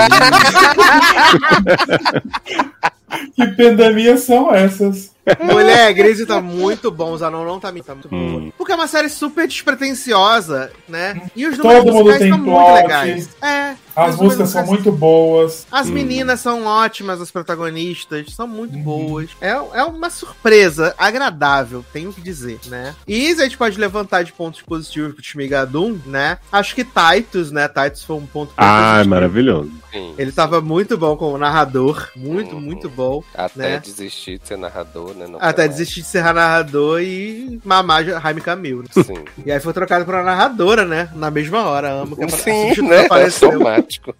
Que 3.34 3.46
pandemias 3.48 4.20
são 4.20 4.54
essas? 4.54 5.10
Mulher, 5.40 5.88
a 5.88 5.92
Grace 5.92 6.24
tá 6.26 6.40
muito 6.40 6.90
bom, 6.90 7.16
Zanon 7.16 7.44
não 7.44 7.60
tá, 7.60 7.72
tá 7.72 7.94
muito. 7.94 8.08
Hum. 8.14 8.52
Porque 8.56 8.72
é 8.72 8.74
uma 8.74 8.86
série 8.88 9.08
super 9.08 9.46
despretensiosa, 9.46 10.72
né? 10.88 11.20
E 11.36 11.46
os 11.46 11.58
números 11.58 11.84
Todo 11.84 11.92
mundo 11.92 12.04
musicais 12.04 12.22
estão 12.22 12.38
muito 12.38 12.50
plot. 12.50 12.82
legais. 12.82 13.28
É. 13.42 13.74
As 13.94 14.16
músicas 14.16 14.48
são 14.50 14.64
muito 14.64 14.90
boas. 14.92 15.66
As 15.70 15.88
Hum. 15.88 15.92
meninas 15.92 16.40
são 16.40 16.64
ótimas, 16.64 17.20
as 17.20 17.30
protagonistas 17.30 18.32
são 18.32 18.46
muito 18.46 18.76
Uhum. 18.76 18.82
boas. 18.82 19.30
É, 19.40 19.50
é 19.50 19.84
uma 19.84 20.08
surpresa 20.08 20.94
agradável, 20.96 21.84
tenho 21.92 22.12
que 22.12 22.20
dizer, 22.20 22.58
né? 22.66 22.94
E 23.06 23.30
a 23.32 23.42
gente 23.42 23.58
pode 23.58 23.78
levantar 23.78 24.22
de 24.22 24.32
pontos 24.32 24.62
positivos 24.62 25.12
pro 25.12 25.22
time 25.22 25.46
Gadum, 25.48 25.98
né? 26.06 26.38
Acho 26.50 26.74
que 26.74 26.84
Titus, 26.84 27.50
né? 27.50 27.68
Titus 27.68 28.04
foi 28.04 28.16
um 28.16 28.24
ponto 28.26 28.52
ah, 28.56 29.00
é 29.02 29.04
maravilhoso. 29.04 29.70
Ele 30.16 30.30
tava 30.30 30.60
muito 30.60 30.96
bom 30.96 31.16
como 31.16 31.36
narrador, 31.36 32.08
muito, 32.14 32.54
Uhum. 32.54 32.60
muito 32.60 32.88
bom. 32.88 33.24
Até 33.34 33.70
né? 33.72 33.78
desistir 33.84 34.38
de 34.38 34.46
ser 34.46 34.56
narrador, 34.56 35.09
né? 35.14 35.26
Não 35.26 35.38
Até 35.40 35.52
quer 35.62 35.68
mais. 35.68 35.70
desistir 35.78 36.00
de 36.02 36.06
ser 36.06 36.22
narrador 36.22 37.00
e 37.00 37.60
mamar 37.64 38.04
Jaime 38.04 38.40
Camil. 38.40 38.78
Né? 38.82 39.02
Sim. 39.04 39.24
E 39.44 39.50
aí 39.52 39.58
foi 39.60 39.72
trocado 39.72 40.04
pra 40.04 40.22
narradora, 40.22 40.84
né? 40.84 41.08
Na 41.14 41.30
mesma 41.30 41.64
hora. 41.64 41.90
Amo 41.90 42.16
que 42.16 42.28
Sim, 42.30 42.80
né? 42.86 43.06
apareceu. 43.06 43.50
Automático. 43.50 44.14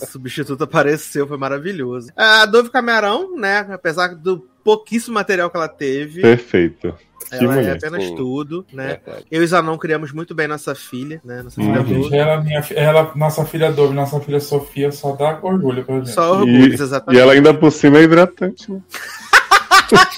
O 0.00 0.06
substituto 0.06 0.64
apareceu, 0.64 1.26
foi 1.26 1.36
maravilhoso. 1.38 2.08
A 2.16 2.44
Dove 2.46 2.70
Camarão, 2.70 3.36
né? 3.36 3.66
Apesar 3.72 4.14
do 4.14 4.46
pouquíssimo 4.64 5.14
material 5.14 5.50
que 5.50 5.56
ela 5.56 5.68
teve, 5.68 6.20
Perfeito. 6.22 6.94
Que 7.30 7.36
ela 7.36 7.54
é 7.54 7.56
mulher. 7.56 7.76
apenas 7.78 8.04
Sim. 8.04 8.14
tudo, 8.14 8.66
né? 8.72 9.00
Verdade. 9.04 9.26
Eu 9.30 9.42
e 9.42 9.46
Zanon 9.46 9.78
criamos 9.78 10.12
muito 10.12 10.34
bem 10.34 10.46
nossa 10.46 10.74
filha, 10.74 11.20
né? 11.24 11.42
Nossa 11.42 11.58
Hum. 11.60 11.64
filha 11.64 11.80
Ai, 11.80 11.86
gente, 11.86 12.02
Dove. 12.02 12.16
ela, 12.16 12.40
minha, 12.42 12.62
fi- 12.62 12.74
ela, 12.76 13.12
nossa 13.16 13.44
filha 13.46 13.72
Dove, 13.72 13.94
nossa 13.94 14.20
filha 14.20 14.38
Sofia, 14.38 14.92
só 14.92 15.12
dá 15.16 15.38
orgulho 15.42 15.82
pra 15.82 15.94
gente. 15.96 16.10
Só 16.10 16.32
orgulhos, 16.34 16.78
E, 16.78 16.82
exatamente. 16.82 17.18
e 17.18 17.22
ela 17.22 17.32
ainda 17.32 17.54
por 17.54 17.70
cima 17.72 17.98
é 17.98 18.02
hidratante, 18.02 18.70
né? 18.70 18.80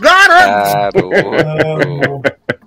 Garoto. 0.01 1.11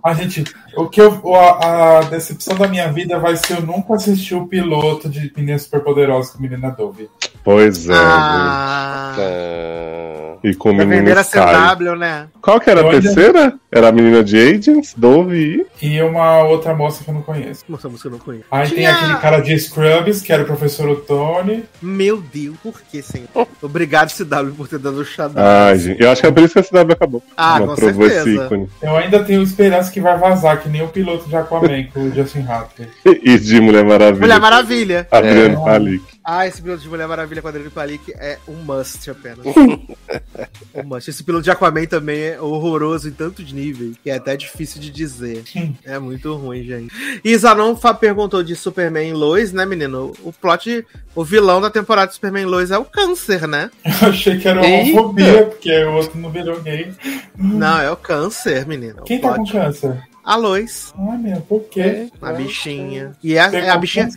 A 0.07 0.13
gente, 0.13 0.43
o 0.75 0.85
que 0.87 1.01
eu, 1.01 1.35
a, 1.35 1.99
a 1.99 2.01
decepção 2.03 2.55
da 2.55 2.67
minha 2.67 2.91
vida 2.91 3.19
vai 3.19 3.35
ser 3.35 3.57
eu 3.57 3.61
nunca 3.61 3.95
assistir 3.95 4.35
o 4.35 4.47
piloto 4.47 5.09
de 5.09 5.31
Meninas 5.35 5.63
Superpoderosas 5.63 6.31
com 6.31 6.41
Menina 6.41 6.69
Dove. 6.71 7.09
Pois 7.43 7.89
é. 7.89 7.93
Ah, 7.93 9.15
Ah, 9.17 10.37
E 10.43 10.53
com 10.53 10.69
a 10.69 11.21
Sky. 11.21 11.39
CW, 11.77 11.95
né? 11.97 12.27
Qual 12.41 12.59
que 12.59 12.69
era 12.69 12.81
a 12.81 12.83
Eu 12.83 12.89
ainda- 12.91 13.01
terceira? 13.01 13.53
Era 13.69 13.89
a 13.89 13.91
menina 13.91 14.23
de 14.23 14.37
Agents, 14.37 14.93
Dove 14.95 15.67
e... 15.81 15.85
E 15.85 16.01
uma 16.01 16.41
outra 16.43 16.73
moça 16.73 17.03
que 17.03 17.09
eu 17.09 17.13
não 17.13 17.21
conheço. 17.21 17.65
Essa 17.71 17.89
música 17.89 18.07
eu 18.07 18.13
não 18.13 18.19
conheço. 18.19 18.45
Aí 18.49 18.67
tem 18.69 18.77
Tinha- 18.77 18.95
aquele 18.95 19.15
cara 19.17 19.39
de 19.41 19.59
Scrubs, 19.59 20.21
que 20.21 20.31
era 20.31 20.43
o 20.43 20.45
professor 20.45 20.87
Otone. 20.89 21.65
Meu 21.81 22.21
Deus, 22.33 22.55
por 22.63 22.79
que, 22.81 23.01
senhor? 23.01 23.27
Obrigado, 23.61 24.09
CW, 24.11 24.53
por 24.55 24.67
ter 24.69 24.79
dado 24.79 24.97
o 24.99 25.05
xadrez. 25.05 25.45
Ai, 25.45 25.77
gente. 25.79 26.01
Eu 26.01 26.09
acho 26.11 26.21
que 26.21 26.27
é 26.27 26.31
por 26.31 26.43
isso 26.43 26.53
que 26.53 26.59
a 26.59 26.63
CW 26.63 26.93
acabou. 26.93 27.21
Ah, 27.35 27.59
Não 27.59 27.67
com 27.67 27.75
certeza. 27.75 28.29
ícone. 28.29 28.69
Eu 28.81 28.95
ainda 28.95 29.23
tenho 29.23 29.43
esperança 29.43 29.91
que 29.91 29.96
vai 29.99 30.17
vazar, 30.17 30.61
que 30.61 30.69
nem 30.69 30.81
o 30.81 30.87
piloto 30.87 31.27
de 31.27 31.35
Aquaman 31.35 31.85
com 31.93 32.01
o 32.01 32.13
Justin 32.13 32.45
Hartley. 32.47 32.87
E 33.23 33.37
de 33.37 33.59
Mulher 33.61 33.83
Maravilha. 33.83 34.21
Mulher 34.21 34.39
Maravilha. 34.39 35.07
Adriano 35.11 35.61
É. 35.61 35.65
Palik. 35.65 36.03
Ah, 36.29 36.45
esse 36.45 36.61
piloto 36.61 36.81
de 36.81 36.89
Mulher 36.89 37.07
Maravilha 37.07 37.41
com 37.41 37.47
a 37.47 37.51
Adriane 37.51 37.71
Palik 37.71 38.11
é 38.17 38.37
um 38.49 38.55
must 38.55 39.09
apenas. 39.09 39.45
um 40.75 40.83
must. 40.83 41.09
Esse 41.09 41.23
piloto 41.23 41.45
de 41.45 41.51
Aquaman 41.51 41.85
também 41.85 42.21
é 42.21 42.41
horroroso 42.41 43.07
em 43.07 43.13
tantos 43.13 43.49
níveis, 43.53 43.95
que 44.03 44.09
é 44.09 44.15
até 44.15 44.35
difícil 44.35 44.81
de 44.81 44.89
dizer. 44.89 45.45
É 45.85 45.97
muito 45.97 46.35
ruim, 46.35 46.65
gente. 46.65 46.93
E 47.23 47.37
Zanon 47.37 47.73
perguntou 47.97 48.43
de 48.43 48.57
Superman 48.57 49.13
Lois, 49.13 49.53
né, 49.53 49.65
menino? 49.65 50.11
O 50.21 50.33
plot, 50.33 50.85
o 51.15 51.23
vilão 51.23 51.61
da 51.61 51.69
temporada 51.69 52.09
de 52.09 52.15
Superman 52.15 52.45
Lois 52.45 52.71
é 52.71 52.77
o 52.77 52.83
câncer, 52.83 53.47
né? 53.47 53.71
Eu 54.01 54.09
achei 54.09 54.37
que 54.37 54.49
era 54.49 54.59
uma 54.59 54.67
Eita. 54.67 54.99
homofobia, 54.99 55.45
porque 55.45 55.83
o 55.85 55.93
outro 55.93 56.19
não 56.19 56.29
virou 56.29 56.61
gay. 56.61 56.93
Não, 57.37 57.79
é 57.79 57.89
o 57.89 57.95
câncer, 57.95 58.67
menino. 58.67 59.01
Quem 59.03 59.19
o 59.19 59.21
tá 59.21 59.33
com 59.33 59.45
câncer? 59.45 60.06
A 60.27 60.35
Lois, 60.35 60.93
Ai, 61.09 61.17
meu, 61.17 61.39
por 61.39 61.61
quê? 61.69 62.09
a 62.21 62.33
bichinha. 62.33 63.13
E 63.23 63.39
a, 63.39 63.45
É, 63.49 63.69
a 63.69 63.77
bichinha, 63.77 64.09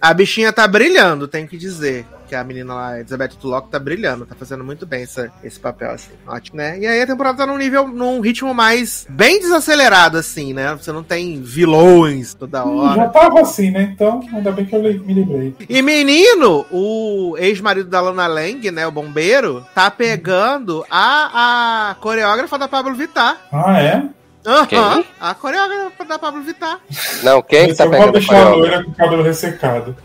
a 0.00 0.12
bichinha 0.12 0.52
tá 0.52 0.66
brilhando, 0.66 1.28
tenho 1.28 1.46
que 1.46 1.56
dizer. 1.56 2.04
Que 2.28 2.34
a 2.34 2.42
menina 2.42 2.74
lá, 2.74 2.98
Elizabeth 2.98 3.28
Tulloch, 3.40 3.68
tá 3.70 3.78
brilhando, 3.78 4.24
tá 4.26 4.34
fazendo 4.34 4.64
muito 4.64 4.84
bem 4.84 5.02
essa, 5.02 5.30
esse 5.44 5.60
papel, 5.60 5.90
assim. 5.92 6.10
Ótimo, 6.26 6.56
né? 6.56 6.76
E 6.78 6.86
aí 6.86 7.02
a 7.02 7.06
temporada 7.06 7.38
tá 7.38 7.46
num 7.46 7.56
nível, 7.58 7.86
num 7.86 8.20
ritmo 8.20 8.52
mais 8.54 9.06
bem 9.08 9.38
desacelerado, 9.38 10.16
assim, 10.18 10.52
né? 10.54 10.74
Você 10.74 10.90
não 10.90 11.04
tem 11.04 11.40
vilões 11.42 12.34
toda 12.34 12.64
Hum, 12.64 12.78
hora. 12.78 13.02
Já 13.02 13.08
tava 13.10 13.40
assim, 13.42 13.70
né? 13.70 13.92
Então, 13.94 14.26
ainda 14.32 14.50
bem 14.50 14.64
que 14.64 14.74
eu 14.74 14.80
me 14.82 15.12
livrei. 15.14 15.54
E 15.68 15.82
menino, 15.82 16.64
o 16.72 17.36
ex-marido 17.38 17.88
da 17.88 18.00
Lana 18.00 18.26
Lang, 18.26 18.70
né, 18.72 18.86
o 18.86 18.90
bombeiro, 18.90 19.64
tá 19.74 19.88
pegando 19.90 20.84
a, 20.90 21.90
a 21.90 21.94
coreógrafa 21.96 22.58
da 22.58 22.66
Pablo 22.66 22.94
Vittar. 22.94 23.36
Ah, 23.52 23.78
é? 23.80 24.04
Aham, 24.44 24.66
Quem? 24.66 25.06
a 25.20 25.34
coreógrafa 25.34 26.04
da 26.04 26.18
Pablo 26.18 26.42
Vittar. 26.42 26.80
Não, 27.22 27.40
quem 27.42 27.66
que 27.66 27.70
Esse 27.70 27.78
tá 27.78 27.84
eu 27.84 27.90
vou 27.90 27.98
pegando 27.98 28.12
deixar 28.12 28.36
a 28.36 28.46
a 28.46 28.54
loira 28.54 28.84
com 28.84 28.90
o 28.90 28.94
cabelo 28.94 29.22
ressecado. 29.22 29.96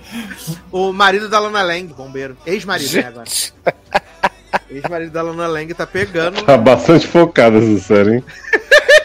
O 0.71 0.93
marido 0.93 1.27
da 1.27 1.39
Lana 1.39 1.63
Lang, 1.63 1.91
bombeiro. 1.93 2.37
Ex-marido, 2.45 2.93
né, 2.93 3.07
agora. 3.07 3.25
Ex-marido 4.69 5.11
da 5.11 5.21
Lana 5.23 5.47
Lang 5.47 5.73
tá 5.73 5.87
pegando, 5.87 6.43
Tá 6.43 6.55
bastante 6.57 7.07
focada 7.07 7.57
essa 7.57 7.79
série, 7.79 8.15
hein? 8.17 8.23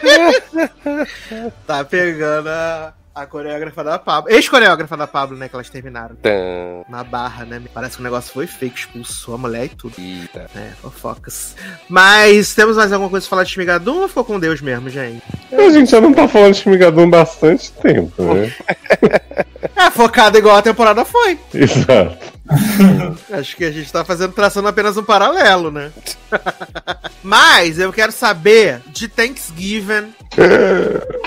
tá 1.65 1.83
pegando 1.83 2.49
a, 2.49 2.93
a 3.15 3.25
coreógrafa 3.25 3.83
da 3.83 3.99
Pablo. 3.99 4.31
Ex-coreógrafa 4.31 4.97
da 4.97 5.05
Pablo, 5.05 5.37
né, 5.37 5.47
que 5.47 5.55
elas 5.55 5.69
terminaram. 5.69 6.15
Tan. 6.15 6.83
Na 6.89 7.03
barra, 7.03 7.45
né? 7.45 7.61
Parece 7.73 7.95
que 7.95 8.01
o 8.01 8.03
negócio 8.03 8.33
foi 8.33 8.47
fake, 8.47 8.79
expulsou 8.79 9.35
a 9.35 9.37
mulher 9.37 9.65
e 9.65 9.69
tudo. 9.69 9.93
Eita. 9.97 10.49
É, 10.55 10.71
fofocas. 10.81 11.55
Mas 11.87 12.55
temos 12.55 12.75
mais 12.75 12.91
alguma 12.91 13.09
coisa 13.09 13.25
pra 13.25 13.29
falar 13.29 13.43
de 13.43 13.51
Shmigadum 13.51 14.01
ou 14.01 14.07
ficou 14.07 14.25
com 14.25 14.39
Deus 14.39 14.61
mesmo, 14.61 14.89
gente? 14.89 15.23
A 15.51 15.69
gente 15.69 15.91
já 15.91 16.01
não 16.01 16.13
tá 16.13 16.27
falando 16.27 16.53
de 16.53 16.59
Shmigadum 16.61 17.03
há 17.03 17.07
bastante 17.07 17.71
tempo, 17.73 18.21
né? 18.33 18.53
É, 19.75 19.89
focado 19.89 20.37
igual 20.37 20.57
a 20.57 20.61
temporada 20.61 21.03
foi. 21.03 21.39
Exato. 21.53 22.17
Acho 23.31 23.55
que 23.55 23.65
a 23.65 23.71
gente 23.71 23.91
tá 23.91 24.03
fazendo, 24.05 24.33
traçando 24.33 24.67
apenas 24.67 24.97
um 24.97 25.03
paralelo, 25.03 25.71
né? 25.71 25.91
Mas 27.23 27.79
eu 27.79 27.91
quero 27.91 28.11
saber 28.11 28.81
de 28.87 29.07
Thanksgiving 29.07 30.13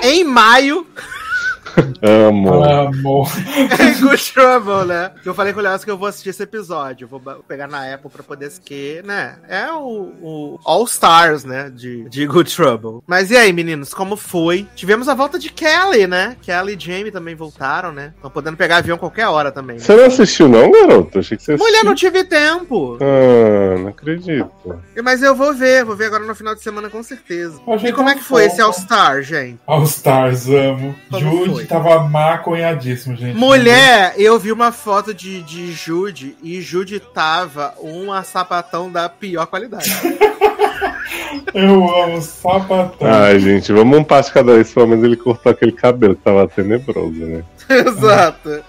em 0.03 0.23
maio 0.23 0.87
Amo. 2.03 3.27
Good 4.01 4.33
Trouble, 4.33 4.85
né? 4.87 5.13
Que 5.23 5.29
eu 5.29 5.35
falei 5.35 5.53
com 5.53 5.61
o 5.61 5.63
Léo 5.63 5.79
que 5.79 5.91
eu 5.91 5.99
vou 5.99 6.09
assistir 6.09 6.31
esse 6.31 6.43
episódio. 6.43 7.09
Vou 7.09 7.21
pegar 7.47 7.67
na 7.67 7.93
Apple 7.95 8.11
pra 8.11 8.23
poder 8.23 8.47
assistir, 8.47 9.05
né? 9.05 9.37
É 9.49 9.71
o, 9.73 10.13
o 10.23 10.61
All 10.65 10.85
Stars, 10.85 11.45
né? 11.45 11.71
De, 11.71 12.09
de 12.09 12.27
Good 12.27 12.55
Trouble. 12.55 13.01
Mas 13.07 13.31
e 13.31 13.37
aí, 13.37 13.53
meninos, 13.53 13.93
como 13.93 14.17
foi? 14.17 14.67
Tivemos 14.75 15.09
a 15.09 15.15
volta 15.15 15.39
de 15.39 15.51
Kelly, 15.51 16.07
né? 16.07 16.37
Kelly 16.43 16.77
e 16.77 16.81
Jamie 16.81 17.11
também 17.11 17.35
voltaram, 17.35 17.93
né? 17.93 18.13
Estão 18.17 18.31
podendo 18.31 18.57
pegar 18.57 18.79
avião 18.79 18.99
qualquer 18.99 19.27
hora 19.29 19.53
também. 19.53 19.77
Né? 19.77 19.83
Você 19.83 19.95
não 19.95 20.05
assistiu, 20.07 20.49
não, 20.49 20.71
garoto? 20.71 21.19
Achei 21.19 21.37
que 21.37 21.43
você 21.43 21.53
assistiu. 21.53 21.67
Mulher, 21.67 21.85
não 21.85 21.95
tive 21.95 22.25
tempo. 22.25 22.99
Ah, 23.01 23.79
não 23.79 23.89
acredito. 23.89 24.51
Mas 25.03 25.23
eu 25.23 25.35
vou 25.35 25.55
ver, 25.55 25.85
vou 25.85 25.97
ver 25.97 26.07
agora 26.07 26.25
no 26.25 26.35
final 26.35 26.55
de 26.55 26.63
semana 26.63 26.89
com 26.89 27.03
certeza. 27.03 27.61
E 27.85 27.93
como 27.93 28.09
é 28.09 28.15
que 28.15 28.23
foi 28.23 28.47
esse 28.47 28.61
All 28.61 28.73
Star, 28.73 29.23
gente? 29.23 29.59
All 29.67 29.85
Stars, 29.85 30.49
amo. 30.49 30.95
Como 31.11 31.21
Jude 31.21 31.55
foi? 31.55 31.66
Tava 31.67 32.01
maconhadíssimo, 32.01 33.17
gente. 33.17 33.37
Mulher, 33.37 34.15
eu 34.17 34.39
vi 34.39 34.53
uma 34.53 34.73
foto 34.73 35.13
de, 35.13 35.43
de 35.43 35.73
Jude 35.73 36.37
e 36.43 36.61
Jude 36.61 37.01
tava 37.01 37.75
uma 37.81 38.23
sapatão 38.23 38.91
da 38.91 39.09
pior 39.09 39.47
qualidade. 39.47 39.91
Eu 41.55 42.03
amo 42.03 42.21
sapatão. 42.21 43.09
Ai, 43.09 43.39
gente, 43.39 43.73
vamos 43.73 43.99
um 43.99 44.05
passo 44.05 44.29
de 44.29 44.35
cada 44.35 44.55
vez. 44.55 44.73
Pelo 44.73 44.89
menos 44.89 45.05
ele 45.05 45.17
cortou 45.17 45.51
aquele 45.51 45.73
cabelo 45.73 46.15
que 46.15 46.23
tava 46.23 46.47
tenebroso, 46.49 47.13
né? 47.13 47.43
Exato. 47.69 48.63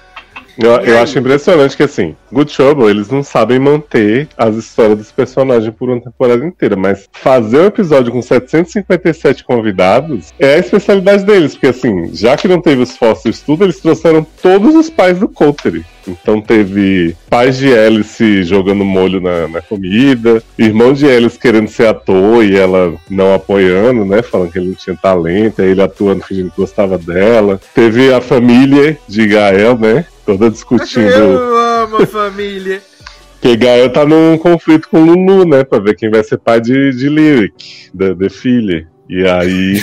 Eu, 0.57 0.71
eu 0.81 0.99
acho 0.99 1.17
impressionante 1.19 1.77
que, 1.77 1.83
assim, 1.83 2.15
Good 2.31 2.55
Trouble, 2.55 2.89
eles 2.89 3.09
não 3.09 3.23
sabem 3.23 3.59
manter 3.59 4.27
as 4.37 4.55
histórias 4.55 4.97
dos 4.97 5.11
personagens 5.11 5.73
por 5.75 5.89
uma 5.89 6.01
temporada 6.01 6.45
inteira, 6.45 6.75
mas 6.75 7.07
fazer 7.11 7.59
um 7.59 7.65
episódio 7.65 8.11
com 8.11 8.21
757 8.21 9.43
convidados 9.43 10.33
é 10.39 10.55
a 10.55 10.59
especialidade 10.59 11.23
deles, 11.25 11.53
porque, 11.53 11.67
assim, 11.67 12.13
já 12.13 12.35
que 12.35 12.47
não 12.47 12.61
teve 12.61 12.81
os 12.81 12.97
fósseis 12.97 13.41
tudo, 13.41 13.63
eles 13.63 13.79
trouxeram 13.79 14.25
todos 14.41 14.75
os 14.75 14.89
pais 14.89 15.19
do 15.19 15.27
Coulter. 15.27 15.83
Então 16.07 16.39
teve 16.39 17.15
pais 17.29 17.57
de 17.57 17.73
Alice 17.77 18.43
jogando 18.43 18.85
molho 18.85 19.19
na, 19.19 19.47
na 19.47 19.61
comida, 19.61 20.41
irmão 20.57 20.93
de 20.93 21.05
Alice 21.05 21.37
querendo 21.37 21.67
ser 21.67 21.87
ator 21.87 22.45
e 22.45 22.55
ela 22.55 22.93
não 23.09 23.33
apoiando, 23.33 24.05
né? 24.05 24.21
Falando 24.21 24.51
que 24.51 24.57
ele 24.57 24.69
não 24.69 24.75
tinha 24.75 24.95
talento, 24.95 25.61
aí 25.61 25.69
ele 25.69 25.81
atuando 25.81 26.23
fingindo 26.23 26.49
que 26.51 26.61
gostava 26.61 26.97
dela. 26.97 27.59
Teve 27.73 28.13
a 28.13 28.21
família 28.21 28.97
de 29.07 29.27
Gael, 29.27 29.77
né? 29.77 30.05
Toda 30.27 30.51
discutindo. 30.51 31.07
Eu 31.07 31.57
amo 31.57 32.05
família. 32.05 32.81
Porque 33.39 33.55
Gael 33.55 33.89
tá 33.93 34.05
num 34.05 34.37
conflito 34.37 34.89
com 34.89 34.99
Lulu, 34.99 35.45
né? 35.45 35.63
Pra 35.63 35.79
ver 35.79 35.95
quem 35.95 36.09
vai 36.09 36.21
ser 36.21 36.37
pai 36.37 36.59
de, 36.59 36.91
de 36.91 37.07
Lyric, 37.07 37.89
da, 37.93 38.13
da 38.13 38.29
filha. 38.29 38.85
E 39.07 39.25
aí 39.25 39.81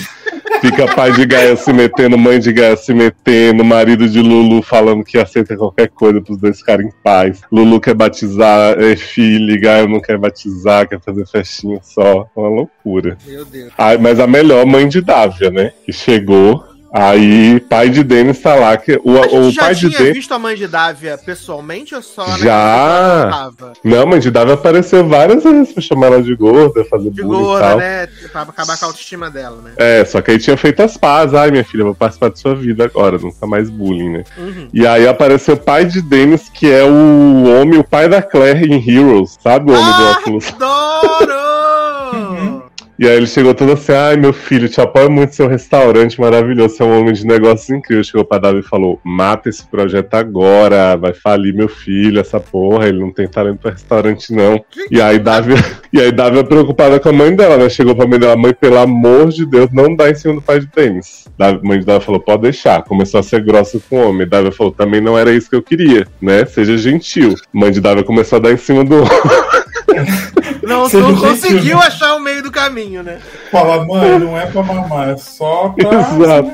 fica 0.61 0.95
pai 0.95 1.13
de 1.13 1.25
Gael 1.25 1.57
se 1.57 1.73
metendo, 1.73 2.19
mãe 2.19 2.39
de 2.39 2.53
Gael 2.53 2.77
se 2.77 2.93
metendo, 2.93 3.65
marido 3.65 4.07
de 4.07 4.21
Lulu 4.21 4.61
falando 4.61 5.03
que 5.03 5.17
aceita 5.17 5.57
qualquer 5.57 5.89
coisa 5.89 6.21
pros 6.21 6.37
dois 6.37 6.59
ficarem 6.59 6.89
em 6.89 6.93
paz. 7.03 7.41
Lulu 7.51 7.81
quer 7.81 7.95
batizar 7.95 8.79
é, 8.79 8.97
filho, 8.97 9.59
Gael 9.59 9.89
não 9.89 10.01
quer 10.01 10.19
batizar, 10.19 10.87
quer 10.87 11.01
fazer 11.01 11.27
festinha 11.27 11.81
só. 11.83 12.29
Uma 12.37 12.49
loucura. 12.51 13.17
Meu 13.27 13.47
Deus. 13.47 13.73
Ah, 13.79 13.97
mas 13.97 14.21
a 14.21 14.27
melhor 14.27 14.67
mãe 14.67 14.87
de 14.87 15.01
Dávia, 15.01 15.51
né? 15.51 15.73
Que 15.87 15.93
chegou. 15.93 16.74
Aí, 16.97 17.59
pai 17.59 17.91
de 17.91 18.05
Denis 18.05 18.39
tá 18.41 18.55
lá. 18.55 18.77
Que, 18.77 19.01
o, 19.03 19.19
A 19.19 19.23
gente 19.27 19.37
o 19.37 19.51
já 19.51 19.63
pai 19.63 19.75
de 19.75 19.81
tinha 19.89 19.99
Denis. 19.99 20.15
visto 20.15 20.33
a 20.33 20.39
mãe 20.39 20.55
de 20.55 20.69
Dávia 20.69 21.19
pessoalmente 21.19 21.93
ou 21.93 22.01
só 22.01 22.25
Já. 22.39 23.51
Não, 23.83 24.07
mãe 24.07 24.21
de 24.21 24.31
Dávia 24.31 24.55
apareceu 24.55 25.05
várias 25.09 25.43
vezes 25.43 25.73
pra 25.73 25.83
chamar 25.83 26.07
ela 26.07 26.23
de 26.23 26.33
gorda, 26.37 26.85
fazer 26.85 27.11
De 27.11 27.21
bullying 27.21 27.41
e 27.41 27.43
gorda, 27.45 27.67
tal. 27.69 27.79
né? 27.79 28.07
Pra 28.31 28.43
acabar 28.43 28.79
com 28.79 28.85
a 28.85 28.89
autoestima 28.89 29.29
dela, 29.29 29.61
né? 29.61 29.73
É, 29.77 30.05
só 30.05 30.23
que 30.23 30.31
aí 30.31 30.39
tinha 30.39 30.57
feito 30.57 30.85
as 30.85 30.97
pazes. 30.97 31.35
Ai, 31.35 31.51
minha 31.51 31.65
filha, 31.65 31.83
vou 31.83 31.97
participar 31.97 32.29
da 32.31 32.37
sua 32.37 32.55
vida 32.55 32.85
agora, 32.85 33.19
nunca 33.19 33.45
mais 33.45 33.69
bullying, 33.69 34.11
né? 34.11 34.25
Uhum. 34.39 34.69
E 34.73 34.87
aí 34.87 35.09
apareceu 35.09 35.55
o 35.55 35.61
pai 35.61 35.85
de 35.87 36.01
Dennis, 36.01 36.49
que 36.49 36.71
é 36.71 36.85
o 36.85 37.45
homem, 37.61 37.77
o 37.81 37.85
pai 37.85 38.09
da 38.09 38.23
Claire 38.23 38.73
em 38.73 38.79
Heroes, 38.89 39.37
sabe? 39.43 39.73
O 39.73 39.75
homem 39.75 39.85
do 39.97 40.03
Ah, 40.03 40.11
óculos. 40.13 40.49
Adoro! 40.49 41.54
E 42.99 43.09
aí 43.09 43.17
ele 43.17 43.27
chegou 43.27 43.55
todo 43.55 43.73
assim, 43.73 43.93
ai 43.93 44.17
meu 44.17 44.33
filho, 44.33 44.69
te 44.69 44.81
apoio 44.81 45.11
muito 45.11 45.35
seu 45.35 45.49
restaurante 45.49 46.21
maravilhoso, 46.21 46.77
você 46.77 46.83
é 46.83 46.87
um 46.87 47.01
homem 47.01 47.13
de 47.13 47.27
negócios 47.27 47.69
incrível. 47.71 48.05
Chegou 48.05 48.25
pra 48.25 48.39
Davi 48.39 48.61
e 48.61 48.63
falou, 48.63 49.01
mata 49.03 49.49
esse 49.49 49.67
projeto 49.67 50.15
agora, 50.15 50.97
vai 50.97 51.13
falir 51.13 51.53
meu 51.55 51.69
filho, 51.69 52.21
essa 52.21 52.39
porra, 52.39 52.89
ele 52.89 53.01
não 53.01 53.13
tem 53.13 53.27
talento 53.27 53.59
pra 53.59 53.73
restaurante 53.73 54.33
não. 54.33 54.65
E 54.91 55.01
aí 55.01 55.19
Davi, 55.19 55.55
e 55.93 56.01
aí 56.01 56.13
Davi 56.13 56.39
é 56.39 56.45
preocupada 56.45 57.01
com 57.01 57.09
a 57.09 57.13
mãe 57.13 57.35
dela, 57.35 57.57
né? 57.57 57.69
Chegou 57.69 57.97
pra 57.97 58.07
mãe 58.07 58.19
dela, 58.19 58.37
mãe, 58.37 58.55
pelo 58.55 58.79
amor 58.79 59.29
de 59.29 59.45
Deus, 59.45 59.71
não 59.73 59.95
dá 59.95 60.11
em 60.11 60.15
cima 60.15 60.35
do 60.35 60.43
pai 60.43 60.61
de 60.61 60.67
tênis. 60.69 61.25
A 61.39 61.53
mãe 61.63 61.81
de 61.81 61.87
Davi 61.87 62.05
falou, 62.05 62.21
pode 62.21 62.43
deixar. 62.43 62.83
Começou 62.85 63.19
a 63.19 63.23
ser 63.23 63.43
grossa 63.43 63.81
com 63.91 63.97
o 63.97 64.09
homem. 64.09 64.27
Davi 64.27 64.53
falou, 64.53 64.73
também 64.73 65.01
não 65.01 65.19
era 65.19 65.33
isso 65.33 65.51
que 65.51 65.57
eu 65.57 65.63
queria, 65.63 66.07
né? 66.23 66.45
Seja 66.45 66.77
gentil. 66.77 67.35
Mãe 67.53 67.73
de 67.73 67.81
Davi 67.81 68.05
começou 68.05 68.37
a 68.37 68.41
dar 68.41 68.53
em 68.53 68.57
cima 68.57 68.85
do 68.85 69.03
Não, 70.67 70.89
não 70.89 71.17
conseguiu 71.17 71.79
achar 71.79 72.15
o 72.15 72.21
meio 72.21 72.43
do 72.43 72.51
caminho, 72.51 73.03
né? 73.03 73.19
Fala, 73.51 73.85
mãe, 73.85 74.19
não 74.19 74.39
é 74.39 74.47
pra 74.47 74.63
mamar, 74.63 75.11
é 75.11 75.17
só 75.17 75.69
pra. 75.71 75.91
Exato. 76.19 76.53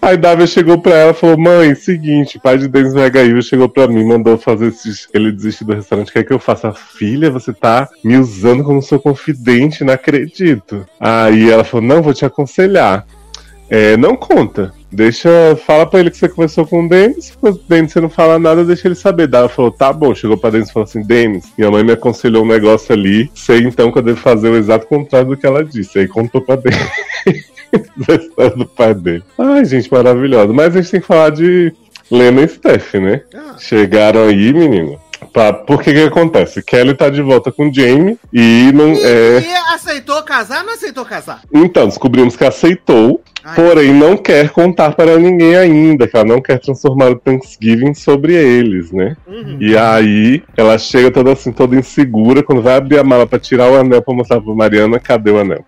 Aí 0.00 0.16
Dávia 0.16 0.46
chegou 0.46 0.78
pra 0.78 0.94
ela 0.94 1.10
e 1.12 1.14
falou: 1.14 1.38
Mãe, 1.38 1.74
seguinte, 1.74 2.36
o 2.36 2.40
pai 2.40 2.58
de 2.58 2.68
Denis 2.68 2.94
Megaível 2.94 3.40
chegou 3.42 3.68
pra 3.68 3.86
mim, 3.86 4.04
mandou 4.04 4.36
fazer 4.36 4.68
esse, 4.68 5.06
ele 5.14 5.30
desistir 5.30 5.64
do 5.64 5.74
restaurante. 5.74 6.12
Quer 6.12 6.24
que 6.24 6.32
eu 6.32 6.38
faça? 6.38 6.72
Filha, 6.72 7.30
você 7.30 7.52
tá 7.52 7.88
me 8.02 8.16
usando 8.16 8.64
como 8.64 8.82
seu 8.82 8.98
confidente, 8.98 9.84
não 9.84 9.94
acredito. 9.94 10.86
Aí 10.98 11.50
ela 11.50 11.64
falou: 11.64 11.86
Não, 11.86 12.02
vou 12.02 12.12
te 12.12 12.24
aconselhar. 12.24 13.06
É, 13.70 13.96
não 13.96 14.16
conta. 14.16 14.72
Deixa. 14.92 15.56
Fala 15.66 15.86
pra 15.86 16.00
ele 16.00 16.10
que 16.10 16.16
você 16.18 16.28
conversou 16.28 16.66
com 16.66 16.84
o 16.84 16.88
Denis. 16.88 17.26
Se 17.26 17.36
o 17.40 17.52
Denis 17.68 17.92
você 17.92 18.00
não 18.00 18.10
fala 18.10 18.38
nada, 18.38 18.64
deixa 18.64 18.88
ele 18.88 18.94
saber. 18.94 19.26
Dava 19.26 19.48
falou: 19.48 19.70
Tá 19.70 19.92
bom. 19.92 20.14
Chegou 20.14 20.36
pra 20.36 20.50
Denis 20.50 20.68
e 20.68 20.72
falou 20.72 20.84
assim: 20.84 21.02
Denis, 21.02 21.50
minha 21.56 21.70
mãe 21.70 21.82
me 21.82 21.92
aconselhou 21.92 22.44
um 22.44 22.48
negócio 22.48 22.92
ali. 22.92 23.30
Sei 23.34 23.60
então 23.60 23.90
que 23.90 23.98
eu 23.98 24.02
devo 24.02 24.18
fazer 24.18 24.50
o 24.50 24.56
exato 24.56 24.86
contrário 24.86 25.28
do 25.28 25.36
que 25.36 25.46
ela 25.46 25.64
disse. 25.64 25.98
Aí 25.98 26.06
contou 26.06 26.40
pra 26.42 26.56
Denis. 26.56 27.52
da 27.96 28.14
história 28.14 28.56
do 28.56 28.66
pai 28.66 28.94
dele. 28.94 29.22
Ai, 29.38 29.64
gente, 29.64 29.90
maravilhosa. 29.90 30.52
Mas 30.52 30.76
a 30.76 30.80
gente 30.82 30.90
tem 30.90 31.00
que 31.00 31.06
falar 31.06 31.30
de 31.30 31.72
Lena 32.10 32.42
e 32.42 32.48
Steph, 32.48 32.94
né? 32.94 33.22
Ah. 33.34 33.56
Chegaram 33.58 34.24
aí, 34.28 34.52
menino. 34.52 34.98
Pra, 35.32 35.52
por 35.52 35.82
que 35.82 35.92
que 35.92 36.02
acontece? 36.02 36.62
Kelly 36.62 36.94
tá 36.94 37.08
de 37.08 37.22
volta 37.22 37.50
com 37.50 37.72
Jamie 37.72 38.18
e 38.32 38.70
não 38.72 38.92
é. 38.92 39.40
E 39.40 39.74
aceitou 39.74 40.22
casar 40.22 40.62
não 40.64 40.74
aceitou 40.74 41.04
casar? 41.04 41.42
Então, 41.52 41.86
descobrimos 41.86 42.36
que 42.36 42.44
aceitou, 42.44 43.22
Ai. 43.42 43.54
porém 43.56 43.92
não 43.92 44.16
quer 44.16 44.50
contar 44.50 44.92
para 44.94 45.18
ninguém 45.18 45.56
ainda, 45.56 46.06
que 46.06 46.16
ela 46.16 46.24
não 46.24 46.40
quer 46.40 46.58
transformar 46.58 47.10
o 47.10 47.16
Thanksgiving 47.16 47.94
sobre 47.94 48.34
eles, 48.34 48.92
né? 48.92 49.16
Uhum. 49.26 49.56
E 49.60 49.76
aí, 49.76 50.42
ela 50.56 50.78
chega 50.78 51.10
toda 51.10 51.32
assim, 51.32 51.52
toda 51.52 51.76
insegura, 51.76 52.42
quando 52.42 52.62
vai 52.62 52.76
abrir 52.76 52.98
a 52.98 53.04
mala 53.04 53.26
pra 53.26 53.38
tirar 53.38 53.70
o 53.70 53.76
anel 53.76 54.02
pra 54.02 54.14
mostrar 54.14 54.40
pra 54.40 54.54
Mariana, 54.54 55.00
cadê 55.00 55.30
o 55.30 55.38
anel? 55.38 55.64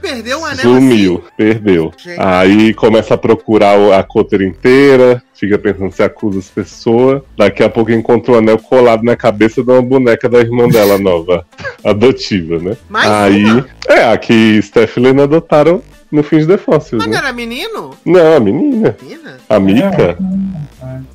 Perdeu 0.00 0.38
um 0.40 0.44
anel 0.44 0.58
Sumiu, 0.60 1.24
perdeu. 1.36 1.92
Gente. 1.96 2.20
Aí 2.20 2.74
começa 2.74 3.14
a 3.14 3.18
procurar 3.18 3.78
o- 3.78 3.92
a 3.92 4.02
coter 4.02 4.42
inteira, 4.42 5.22
fica 5.34 5.58
pensando 5.58 5.92
se 5.92 6.02
acusa 6.02 6.38
as 6.38 6.48
pessoas. 6.48 7.22
Daqui 7.36 7.62
a 7.62 7.68
pouco 7.68 7.90
encontra 7.92 8.32
o 8.32 8.36
anel 8.38 8.58
colado 8.58 9.02
na 9.02 9.16
cabeça 9.16 9.62
de 9.62 9.70
uma 9.70 9.82
boneca 9.82 10.28
da 10.28 10.38
irmã 10.38 10.68
dela 10.68 10.96
nova, 10.98 11.44
adotiva, 11.84 12.58
né? 12.58 12.76
Mais 12.88 13.10
Aí, 13.10 13.44
uma? 13.44 13.66
é, 13.88 14.04
a 14.12 14.16
que 14.18 14.60
Steph 14.62 14.96
e 14.96 15.00
Lena 15.00 15.24
adotaram 15.24 15.82
no 16.10 16.22
Fins 16.24 16.44
de 16.46 16.56
Fósseis, 16.58 16.98
Mas 17.00 17.06
não 17.06 17.12
né? 17.12 17.18
era 17.18 17.32
menino? 17.32 17.90
Não, 18.04 18.36
a 18.36 18.40
menina. 18.40 18.96
Menina? 19.00 19.36
A 19.48 19.60
Mika. 19.60 20.18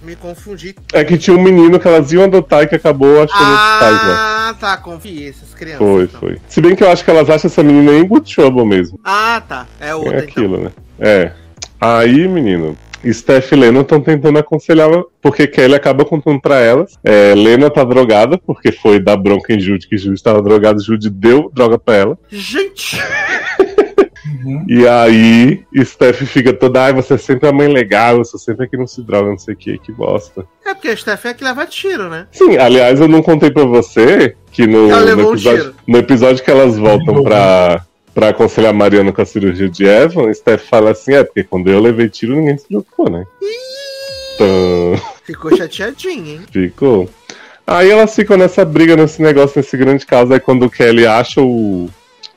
Me 0.03 0.15
confundi. 0.15 0.75
É 0.93 1.03
que 1.03 1.17
tinha 1.17 1.35
um 1.35 1.41
menino 1.41 1.79
que 1.79 1.87
elas 1.87 2.11
iam 2.11 2.23
adotar 2.23 2.63
e 2.63 2.67
que 2.67 2.75
acabou 2.75 3.21
achando 3.23 3.53
os 3.53 3.79
pais, 3.79 4.03
né? 4.07 4.13
Ah, 4.17 4.55
tá, 4.59 4.77
confia 4.77 5.29
essas 5.29 5.53
crianças. 5.53 5.79
Foi, 5.79 6.03
então. 6.03 6.19
foi. 6.19 6.37
Se 6.47 6.61
bem 6.61 6.75
que 6.75 6.83
eu 6.83 6.91
acho 6.91 7.03
que 7.03 7.09
elas 7.11 7.29
acham 7.29 7.47
essa 7.47 7.63
menina 7.63 7.91
em 7.93 8.05
good 8.07 8.33
trouble 8.33 8.65
mesmo. 8.65 8.99
Ah, 9.03 9.41
tá. 9.47 9.65
É 9.79 9.89
É 9.89 9.95
outra, 9.95 10.17
então. 10.17 10.29
aquilo, 10.29 10.57
né? 10.57 10.71
É. 10.99 11.31
Aí, 11.79 12.27
menino, 12.27 12.77
Steph 13.11 13.51
e 13.51 13.55
Lena 13.55 13.81
estão 13.81 14.01
tentando 14.01 14.39
aconselhar, 14.39 14.89
porque 15.21 15.45
Kelly 15.45 15.75
acaba 15.75 16.05
contando 16.05 16.39
pra 16.41 16.59
elas. 16.59 16.97
É, 17.03 17.33
Lena 17.35 17.69
tá 17.69 17.83
drogada, 17.83 18.37
porque 18.37 18.71
foi 18.71 18.99
dar 18.99 19.17
bronca 19.17 19.53
em 19.53 19.59
Jude, 19.59 19.87
que 19.87 19.97
Jude 19.97 20.21
tava 20.23 20.41
drogado, 20.41 20.81
Jude 20.83 21.09
deu 21.09 21.51
droga 21.53 21.77
pra 21.77 21.95
ela. 21.95 22.17
Gente! 22.29 22.97
Uhum. 24.25 24.65
E 24.67 24.87
aí, 24.87 25.63
Steph 25.83 26.23
fica 26.23 26.51
toda, 26.53 26.85
ai, 26.85 26.93
você 26.93 27.13
é 27.13 27.17
sempre 27.17 27.47
a 27.47 27.51
mãe 27.53 27.67
legal, 27.67 28.17
você 28.17 28.37
sempre 28.37 28.65
aqui 28.65 28.77
não 28.77 28.87
se 28.87 29.01
droga, 29.03 29.29
não 29.29 29.37
sei 29.37 29.53
o 29.53 29.57
que, 29.57 29.77
que 29.77 29.91
bosta. 29.91 30.45
É 30.65 30.73
porque 30.73 30.89
a 30.89 30.97
Steph 30.97 31.25
é 31.25 31.33
que 31.33 31.43
leva 31.43 31.65
tiro, 31.65 32.09
né? 32.09 32.27
Sim, 32.31 32.57
aliás, 32.57 32.99
eu 32.99 33.07
não 33.07 33.21
contei 33.21 33.51
pra 33.51 33.65
você 33.65 34.35
que 34.51 34.65
no, 34.65 34.87
no 34.87 34.95
um 34.95 35.31
episódio, 35.31 35.63
tiro. 35.63 35.75
no 35.87 35.97
episódio 35.97 36.43
que 36.43 36.51
elas 36.51 36.77
voltam 36.77 37.23
pra, 37.23 37.85
pra 38.13 38.29
aconselhar 38.29 38.71
a 38.71 38.73
Mariana 38.73 39.11
com 39.11 39.21
a 39.21 39.25
cirurgia 39.25 39.69
de 39.69 39.85
Evan, 39.85 40.33
Steph 40.33 40.63
fala 40.67 40.91
assim, 40.91 41.13
é, 41.13 41.23
porque 41.23 41.43
quando 41.43 41.69
eu 41.69 41.79
levei 41.79 42.09
tiro, 42.09 42.35
ninguém 42.35 42.57
se 42.57 42.67
preocupou, 42.67 43.09
né? 43.09 43.23
Então, 44.35 45.01
Ficou 45.23 45.55
chateadinha, 45.55 46.33
hein? 46.33 46.41
ficou. 46.51 47.09
Aí 47.67 47.89
elas 47.89 48.13
ficam 48.13 48.37
nessa 48.37 48.63
briga, 48.63 48.95
nesse 48.95 49.21
negócio, 49.21 49.57
nesse 49.57 49.75
grande 49.75 50.05
caso. 50.05 50.31
Aí 50.33 50.39
quando 50.39 50.65
o 50.65 50.69
Kelly 50.69 51.07
acha 51.07 51.41
o, 51.41 51.89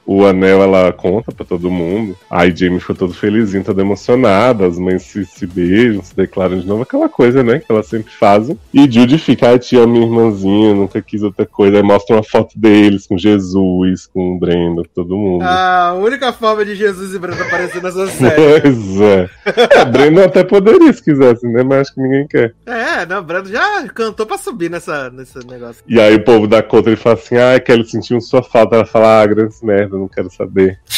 o 0.09 0.25
anel, 0.25 0.63
ela 0.63 0.91
conta 0.91 1.31
pra 1.31 1.45
todo 1.45 1.71
mundo. 1.71 2.17
Aí 2.31 2.51
Jamie 2.57 2.81
fica 2.81 2.95
todo 2.95 3.13
felizinho, 3.13 3.63
todo 3.63 3.79
emocionada. 3.79 4.67
As 4.67 4.79
mães 4.79 5.03
se, 5.03 5.27
se 5.27 5.47
beijam, 5.47 6.03
se 6.03 6.17
declaram 6.17 6.59
de 6.59 6.67
novo. 6.67 6.83
Aquela 6.83 7.11
coisa, 7.11 7.43
né, 7.43 7.59
que 7.59 7.71
elas 7.71 7.89
sempre 7.89 8.11
fazem. 8.11 8.59
E 8.73 8.91
Judy 8.91 9.19
fica, 9.19 9.51
ai, 9.51 9.59
tia, 9.59 9.87
minha 9.87 10.07
irmãzinha, 10.07 10.73
nunca 10.75 11.03
quis 11.03 11.23
outra 11.23 11.45
coisa. 11.45 11.77
Aí 11.77 11.83
mostra 11.83 12.17
uma 12.17 12.23
foto 12.23 12.59
deles 12.59 13.07
com 13.07 13.19
Jesus, 13.19 14.07
com 14.07 14.35
o 14.35 14.39
Brenda, 14.39 14.83
todo 14.95 15.15
mundo. 15.15 15.43
A 15.43 15.93
única 15.93 16.33
forma 16.33 16.65
de 16.65 16.75
Jesus 16.75 17.13
e 17.15 17.19
Brenda 17.19 17.43
aparecer 17.43 17.83
nessa 17.83 18.07
série. 18.09 18.63
Pois 18.63 19.01
é. 19.03 19.31
é. 19.45 19.85
Brenda 19.85 20.25
até 20.25 20.43
poderia 20.43 20.91
se 20.91 21.05
quisesse, 21.05 21.47
né? 21.47 21.63
Mas 21.63 21.81
acho 21.81 21.95
que 21.95 22.01
ninguém 22.01 22.27
quer. 22.27 22.55
É, 22.65 23.05
não, 23.05 23.19
o 23.19 23.25
Brenda 23.25 23.51
já 23.51 23.87
cantou 23.89 24.25
pra 24.25 24.39
subir 24.39 24.71
nessa, 24.71 25.11
nesse 25.11 25.39
negócio. 25.47 25.85
E 25.87 26.01
aí 26.01 26.15
o 26.15 26.25
povo 26.25 26.47
da 26.47 26.63
conta 26.63 26.89
ele 26.89 26.97
fala 26.97 27.17
assim, 27.17 27.37
ah, 27.37 27.61
Kelly 27.61 27.85
sentiu 27.85 28.19
sua 28.23 28.43
falta. 28.43 28.77
Ela 28.77 28.87
fala, 28.87 29.21
ah, 29.21 29.27
grandes 29.27 29.61
merda, 29.99 30.01
não 30.01 30.09
quero 30.09 30.31
saber. 30.31 30.79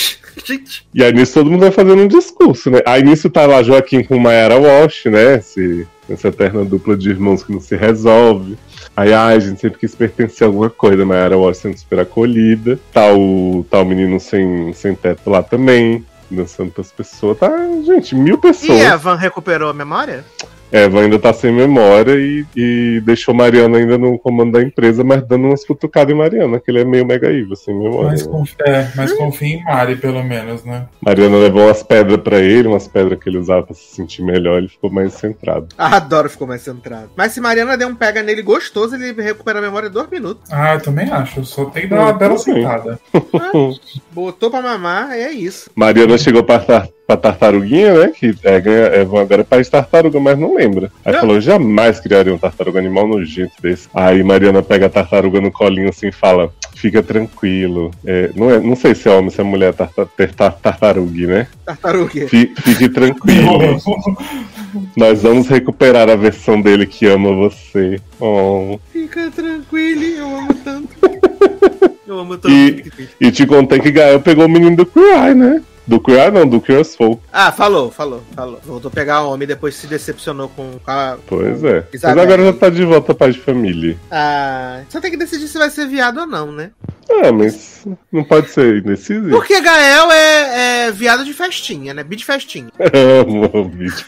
Gente, 0.45 0.87
E 0.95 1.03
aí 1.03 1.13
nisso 1.13 1.35
todo 1.35 1.51
mundo 1.51 1.61
vai 1.61 1.73
fazendo 1.73 2.03
um 2.03 2.07
discurso, 2.09 2.71
né? 2.71 2.81
Aí 2.87 3.03
nisso 3.03 3.29
tá 3.29 3.47
lá 3.47 3.63
Joaquim 3.63 4.05
com 4.05 4.19
Mayara 4.19 4.57
Walsh, 4.57 5.07
né? 5.07 5.37
Esse, 5.37 5.89
essa 6.09 6.29
eterna 6.29 6.65
dupla 6.65 6.97
de 6.97 7.11
irmãos 7.11 7.43
que 7.43 7.53
não 7.53 7.61
se 7.61 7.75
resolve. 7.75 8.57
Aí, 8.97 9.13
ai, 9.13 9.37
a 9.37 9.39
gente 9.41 9.61
sempre 9.61 9.81
quis 9.81 9.95
pertencer 9.95 10.45
a 10.45 10.49
alguma 10.49 10.71
coisa, 10.71 11.05
Mayara 11.05 11.37
Walsh 11.37 11.59
sendo 11.59 11.77
super 11.77 12.01
acolhida. 12.01 12.79
Tá 12.93 13.13
o, 13.13 13.67
tá 13.69 13.81
o 13.81 13.85
menino 13.85 14.21
sem, 14.21 14.73
sem 14.73 14.95
teto 14.95 15.31
lá 15.31 15.43
também, 15.43 16.07
dançando 16.31 16.71
pras 16.71 16.93
pessoas. 16.93 17.39
Tá, 17.39 17.51
gente, 17.85 18.15
mil 18.15 18.37
e 18.37 18.41
pessoas. 18.41 18.81
Evan 18.81 19.17
recuperou 19.17 19.69
a 19.69 19.75
memória? 19.75 20.25
Eva 20.73 21.01
ainda 21.01 21.19
tá 21.19 21.33
sem 21.33 21.53
memória 21.53 22.15
e, 22.15 22.45
e 22.57 23.01
deixou 23.05 23.35
Mariana 23.35 23.79
ainda 23.79 23.99
no 23.99 24.19
comando 24.19 24.53
da 24.53 24.63
empresa, 24.63 25.03
mas 25.03 25.27
dando 25.27 25.47
umas 25.47 25.65
cutucadas 25.65 26.15
em 26.15 26.19
Mariana, 26.19 26.61
que 26.61 26.71
ele 26.71 26.81
é 26.81 26.85
meio 26.85 27.05
mega 27.05 27.29
evil, 27.29 27.57
sem 27.57 27.77
memória. 27.77 28.11
Mas, 28.11 28.27
né? 28.27 28.33
confia, 28.33 28.65
é, 28.67 28.91
mas 28.95 29.13
confia 29.13 29.49
em 29.49 29.65
Mari, 29.65 29.97
pelo 29.97 30.23
menos, 30.23 30.65
né? 30.65 30.87
Mariana 31.01 31.37
levou 31.39 31.65
umas 31.65 31.83
pedras 31.83 32.21
pra 32.21 32.39
ele, 32.39 32.69
umas 32.69 32.87
pedras 32.87 33.19
que 33.19 33.29
ele 33.29 33.39
usava 33.39 33.65
pra 33.65 33.75
se 33.75 33.95
sentir 33.95 34.23
melhor, 34.23 34.59
ele 34.59 34.69
ficou 34.69 34.91
mais 34.91 35.15
centrado. 35.15 35.69
Adoro, 35.77 36.31
ficou 36.31 36.47
mais 36.47 36.63
centrado. 36.63 37.11
Mas 37.17 37.33
se 37.33 37.41
Mariana 37.41 37.77
der 37.77 37.87
um 37.87 37.95
pega 37.95 38.23
nele 38.23 38.43
gostoso, 38.43 38.95
ele 38.95 39.13
recupera 39.21 39.59
a 39.59 39.63
memória 39.63 39.89
em 39.89 39.93
dois 39.93 40.09
minutos. 40.09 40.51
Ah, 40.53 40.75
eu 40.75 40.81
também 40.81 41.11
acho. 41.11 41.45
Só 41.45 41.65
tem 41.67 41.83
que 41.83 41.89
dar 41.89 42.01
uma 42.01 42.11
Eu 42.11 42.19
bela 42.19 42.39
sentada. 42.39 43.01
Botou 44.13 44.51
pra 44.51 44.63
mamar, 44.63 45.13
é 45.13 45.31
isso. 45.31 45.71
Mariana 45.75 46.17
chegou 46.19 46.43
pra, 46.43 46.59
tar, 46.59 46.89
pra 47.07 47.17
tartaruguinha, 47.17 47.95
né? 47.95 48.13
Que 48.15 48.35
é, 48.45 49.01
Eva 49.01 49.21
agora 49.21 49.41
é 49.41 49.45
país 49.45 49.69
tartaruga, 49.69 50.21
mas 50.21 50.39
não 50.39 50.59
lembra. 50.61 50.91
Aí 51.05 51.13
Não. 51.13 51.21
falou, 51.21 51.41
jamais 51.41 51.99
criaria 52.01 52.35
um 52.35 52.39
tartaruga 52.39 52.79
animal 52.79 53.07
nojento 53.07 53.53
desse. 53.63 53.89
Aí 53.95 54.23
Mariana 54.23 54.63
pega 54.63 54.87
a 54.87 54.91
tartaruga 54.91 55.41
no 55.41 55.51
colinho 55.51 55.89
assim 55.89 56.09
e 56.09 56.13
fala, 56.13 56.53
fica 56.75 57.03
tranquilo. 57.03 57.91
É, 58.05 58.31
não, 58.37 58.51
é, 58.51 58.59
não 58.61 58.77
sei 58.77 58.95
se 58.95 59.09
é 59.09 59.13
homem, 59.13 59.31
se 59.31 59.41
é 59.41 59.45
mulher 59.45 59.73
tarta, 59.75 60.07
ter 60.17 60.33
tar- 60.35 60.53
tartaruga, 60.53 61.27
né? 61.27 61.47
Tartaruga. 61.65 62.29
Fi- 62.29 62.53
Fique 62.63 62.89
tranquilo. 62.89 63.81
Nós 64.97 65.23
vamos 65.23 65.49
recuperar 65.49 66.09
a 66.09 66.15
versão 66.17 66.61
dele 66.61 66.87
que 66.87 67.07
ama 67.07 67.33
você. 67.35 68.01
Oh. 68.21 68.79
Fica 68.93 69.31
tranquilo, 69.31 70.03
eu 70.03 70.37
amo 70.37 70.55
tanto. 70.65 70.89
Eu 72.07 72.19
amo 72.19 72.37
tanto. 72.37 72.53
E- 72.53 72.83
E 73.21 73.31
te 73.31 73.47
contei 73.47 73.79
que 73.79 73.93
Gael 73.93 74.19
pegou 74.21 74.47
o 74.47 74.49
menino 74.49 74.75
do 74.77 74.91
Eye, 74.97 75.33
né? 75.33 75.63
Do 75.91 75.99
Queer 75.99 76.27
Eye 76.27 76.31
não, 76.31 76.47
do 76.47 76.61
Folk. 76.61 77.21
Ah, 77.33 77.51
falou, 77.51 77.91
falou, 77.91 78.23
falou. 78.33 78.61
Voltou 78.65 78.89
a 78.89 78.95
pegar 78.95 79.23
homem 79.23 79.49
depois 79.49 79.75
se 79.75 79.89
decepcionou 79.89 80.49
com 80.49 80.79
a. 80.87 81.17
Pois 81.27 81.65
é. 81.65 81.85
Mas 81.93 81.95
Isabel. 81.95 82.23
agora 82.23 82.45
já 82.45 82.53
tá 82.53 82.71
de 82.71 82.85
volta 82.85 83.13
pai 83.13 83.33
de 83.33 83.41
família. 83.41 83.99
Ah, 84.09 84.83
só 84.89 85.01
tem 85.01 85.11
que 85.11 85.17
decidir 85.17 85.49
se 85.49 85.59
vai 85.59 85.69
ser 85.69 85.89
viado 85.89 86.21
ou 86.21 86.27
não, 86.29 86.53
né? 86.53 86.71
Ah, 87.13 87.33
mas 87.33 87.87
não 88.13 88.23
pode 88.25 88.51
ser 88.51 88.79
indeciso. 88.79 89.29
Porque 89.31 89.61
Gael 89.61 90.11
é, 90.13 90.87
é 90.87 90.93
viado 90.93 91.25
de 91.25 91.33
festinha, 91.33 91.93
né? 91.95 92.03
Bi 92.05 92.17
de 92.17 92.25
festinha. 92.25 92.69
Amo 93.23 93.51
o 93.53 93.65
vídeo. 93.69 94.05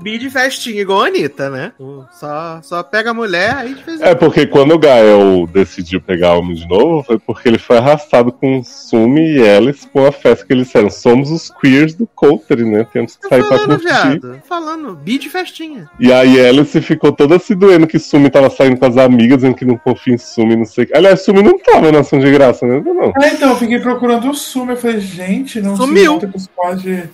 Bi 0.00 0.18
de 0.18 0.30
festinha, 0.30 0.80
igual 0.82 1.02
a 1.02 1.06
Anitta, 1.06 1.50
né? 1.50 1.72
Só, 2.12 2.60
só 2.62 2.82
pega 2.82 3.10
a 3.10 3.14
mulher 3.14 3.54
aí 3.56 3.74
de 3.74 3.82
vez 3.82 4.00
em 4.00 4.04
É 4.04 4.14
porque 4.14 4.46
quando 4.46 4.74
o 4.74 4.78
Gael 4.78 5.48
decidiu 5.52 6.00
pegar 6.00 6.34
homem 6.34 6.54
de 6.54 6.68
novo, 6.68 7.02
foi 7.02 7.18
porque 7.18 7.48
ele 7.48 7.58
foi 7.58 7.78
arrastado 7.78 8.30
com 8.30 8.62
Sumi 8.62 9.38
e 9.38 9.48
Alice 9.48 9.86
pra 9.88 10.02
uma 10.02 10.12
festa 10.12 10.44
que 10.46 10.52
eles 10.52 10.66
disseram: 10.66 10.90
somos 10.90 11.30
os 11.30 11.50
queers 11.60 11.94
do 11.94 12.06
Coulter, 12.06 12.64
né? 12.64 12.86
Temos 12.92 13.16
que 13.16 13.22
Tô 13.22 13.28
sair 13.28 13.40
pra 13.46 13.58
falando, 13.58 13.68
curtir. 13.70 13.84
viado. 13.84 14.42
Falando, 14.48 14.94
bi 14.94 15.18
de 15.18 15.28
festinha. 15.28 15.88
E 15.98 16.12
aí 16.12 16.44
Alice 16.46 16.80
ficou 16.80 17.10
toda 17.12 17.38
se 17.38 17.54
doendo 17.54 17.86
que 17.86 17.98
Sumi 17.98 18.30
tava 18.30 18.50
saindo 18.50 18.78
com 18.78 18.86
as 18.86 18.96
amigas, 18.96 19.38
dizendo 19.38 19.56
que 19.56 19.64
não 19.64 19.76
confia 19.76 20.14
em 20.14 20.18
Sumi, 20.18 20.54
não 20.56 20.64
sei 20.66 20.84
o 20.84 20.86
que. 20.88 20.96
Aliás, 20.96 21.22
Sumi 21.24 21.42
não 21.42 21.58
tava 21.58 21.90
na 21.90 22.01
ação 22.02 22.18
de 22.18 22.30
graça, 22.30 22.66
né? 22.66 22.80
Não. 22.84 23.12
É, 23.22 23.28
então, 23.32 23.50
eu 23.50 23.56
fiquei 23.56 23.80
procurando 23.80 24.30
o 24.30 24.34
Sumo. 24.34 24.72
Eu 24.72 24.76
falei, 24.76 25.00
gente, 25.00 25.60
não 25.60 25.76
Sumiu. 25.76 25.96
se 25.96 26.08
encontra 26.10 26.28
com 26.28 26.38
os 26.38 26.46
pais 26.48 26.82
de. 26.82 27.04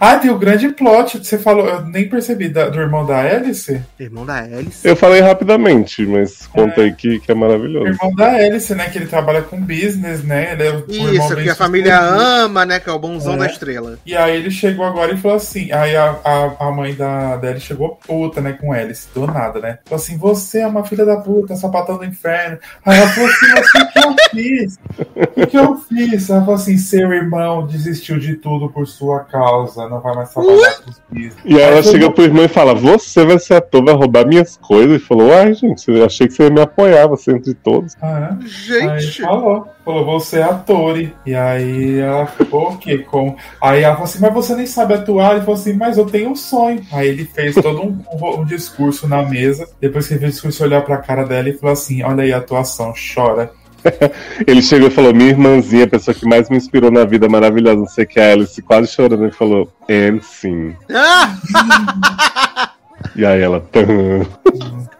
Ah, 0.00 0.16
tem 0.16 0.30
o 0.30 0.38
grande 0.38 0.68
plot. 0.70 1.18
Você 1.24 1.38
falou, 1.38 1.66
eu 1.66 1.82
nem 1.86 2.08
percebi, 2.08 2.48
da- 2.48 2.68
do 2.68 2.80
irmão 2.80 3.04
da 3.04 3.18
Alice. 3.18 3.82
Irmão 3.98 4.24
da 4.24 4.36
Alice. 4.38 4.86
Eu 4.86 4.96
falei 4.96 5.20
rapidamente, 5.20 6.06
mas 6.06 6.46
conta 6.46 6.82
aí 6.82 6.92
que, 6.92 7.18
que 7.20 7.30
é 7.30 7.34
O 7.34 7.38
maravilhoso. 7.38 7.86
irmão 7.88 8.14
da 8.14 8.28
Alice, 8.32 8.74
né? 8.74 8.88
Que 8.88 8.98
ele 8.98 9.06
trabalha 9.06 9.42
com 9.42 9.60
business, 9.60 10.22
né? 10.24 10.52
Ele 10.52 10.62
é 10.62 10.82
Isso, 10.88 11.36
que 11.36 11.50
a 11.50 11.54
família 11.54 11.98
ama, 12.00 12.64
né? 12.64 12.78
Que 12.80 12.88
é 12.88 12.92
o 12.92 12.98
bonzão 12.98 13.34
É. 13.34 13.38
da 13.38 13.46
estrela. 13.46 13.98
E 14.06 14.16
aí 14.16 14.36
ele 14.36 14.50
chegou 14.50 14.84
agora 14.84 15.12
e 15.12 15.16
falou 15.16 15.36
assim. 15.36 15.70
Aí 15.72 15.96
a, 15.96 16.16
a, 16.24 16.66
a 16.68 16.70
mãe 16.72 16.94
da, 16.94 17.36
da 17.36 17.48
Alice 17.48 17.66
chegou 17.66 17.98
puta, 18.06 18.40
né, 18.40 18.52
com 18.52 18.72
Alice, 18.72 19.08
do 19.14 19.26
nada, 19.26 19.60
né? 19.60 19.78
Falou 19.84 20.02
assim: 20.02 20.16
você 20.16 20.60
é 20.60 20.66
uma 20.66 20.84
filha 20.84 21.04
da 21.04 21.16
puta, 21.16 21.56
sapatão 21.56 21.98
do 21.98 22.04
inferno. 22.04 22.58
Aí 22.84 22.98
ela 22.98 23.08
falou 23.08 23.28
assim, 23.28 23.46
você 23.46 24.06
fiz? 24.30 24.78
O 24.98 25.26
que, 25.34 25.46
que 25.46 25.56
eu 25.58 25.76
fiz? 25.76 26.28
Ela 26.30 26.40
falou 26.40 26.54
assim: 26.54 26.76
seu 26.78 27.12
irmão 27.12 27.66
desistiu 27.66 28.18
de 28.18 28.34
tudo 28.36 28.68
por 28.70 28.86
sua 28.86 29.20
causa, 29.20 29.88
não 29.88 30.00
vai 30.00 30.14
mais 30.14 30.30
trabalhar 30.32 30.74
com 30.82 30.90
os 30.90 31.02
bis. 31.10 31.34
E 31.44 31.54
aí 31.56 31.62
ela 31.62 31.76
Aí 31.76 31.82
chega 31.82 32.06
bom. 32.08 32.12
pro 32.14 32.24
irmão 32.24 32.44
e 32.44 32.48
fala: 32.48 32.74
Você 32.74 33.24
vai 33.24 33.38
ser 33.38 33.54
ator, 33.54 33.84
vai 33.84 33.94
roubar 33.94 34.26
minhas 34.26 34.56
coisas. 34.56 34.96
E 35.00 35.04
falou: 35.04 35.32
Ai, 35.32 35.54
gente, 35.54 35.90
eu 35.90 36.04
achei 36.04 36.26
que 36.26 36.34
você 36.34 36.44
ia 36.44 36.50
me 36.50 36.60
apoiar, 36.60 37.06
você 37.06 37.32
entre 37.32 37.54
todos. 37.54 37.94
Ah, 38.00 38.36
é? 38.70 38.82
Aí 38.90 39.00
Gente, 39.00 39.22
falou, 39.22 39.68
falou, 39.84 40.04
você 40.20 40.38
é 40.38 40.42
ator. 40.42 40.98
E 41.24 41.34
aí 41.34 41.98
ela 41.98 42.26
ficou 42.26 42.70
o 42.72 42.78
quê? 42.78 42.98
Com... 42.98 43.36
Aí 43.60 43.82
ela 43.82 43.94
falou 43.94 44.04
assim, 44.08 44.20
mas 44.20 44.34
você 44.34 44.54
nem 44.54 44.66
sabe 44.66 44.94
atuar. 44.94 45.32
Ele 45.32 45.40
falou 45.40 45.54
assim, 45.54 45.72
mas 45.74 45.96
eu 45.98 46.06
tenho 46.06 46.30
um 46.30 46.36
sonho. 46.36 46.80
Aí 46.92 47.08
ele 47.08 47.24
fez 47.24 47.54
todo 47.54 47.82
um, 47.82 47.98
um- 48.12 48.40
um 48.40 48.44
discurso 48.44 49.06
na 49.08 49.22
mesa. 49.22 49.68
Depois 49.80 50.06
que 50.06 50.14
ele 50.14 50.20
fez 50.20 50.32
o 50.32 50.34
discurso, 50.34 50.64
olhou 50.64 50.82
pra 50.82 50.98
cara 50.98 51.24
dela 51.24 51.48
e 51.48 51.52
falou 51.58 51.72
assim: 51.72 52.02
Olha 52.02 52.22
aí 52.22 52.32
a 52.32 52.38
atuação, 52.38 52.92
chora. 53.14 53.50
Ele 54.46 54.62
chegou 54.62 54.88
e 54.88 54.90
falou: 54.90 55.14
Minha 55.14 55.30
irmãzinha, 55.30 55.84
a 55.84 55.88
pessoa 55.88 56.14
que 56.14 56.26
mais 56.26 56.48
me 56.48 56.56
inspirou 56.56 56.90
na 56.90 57.04
vida 57.04 57.28
maravilhosa, 57.28 57.78
não 57.78 57.86
sei 57.86 58.04
o 58.04 58.06
que, 58.06 58.20
a 58.20 58.32
Alice, 58.32 58.60
quase 58.62 58.92
chorando. 58.92 59.24
Ele 59.24 59.32
falou: 59.32 59.72
And 59.88 60.20
sim. 60.20 60.74
ah, 60.92 62.72
E 63.14 63.24
aí 63.24 63.40
ela. 63.40 63.64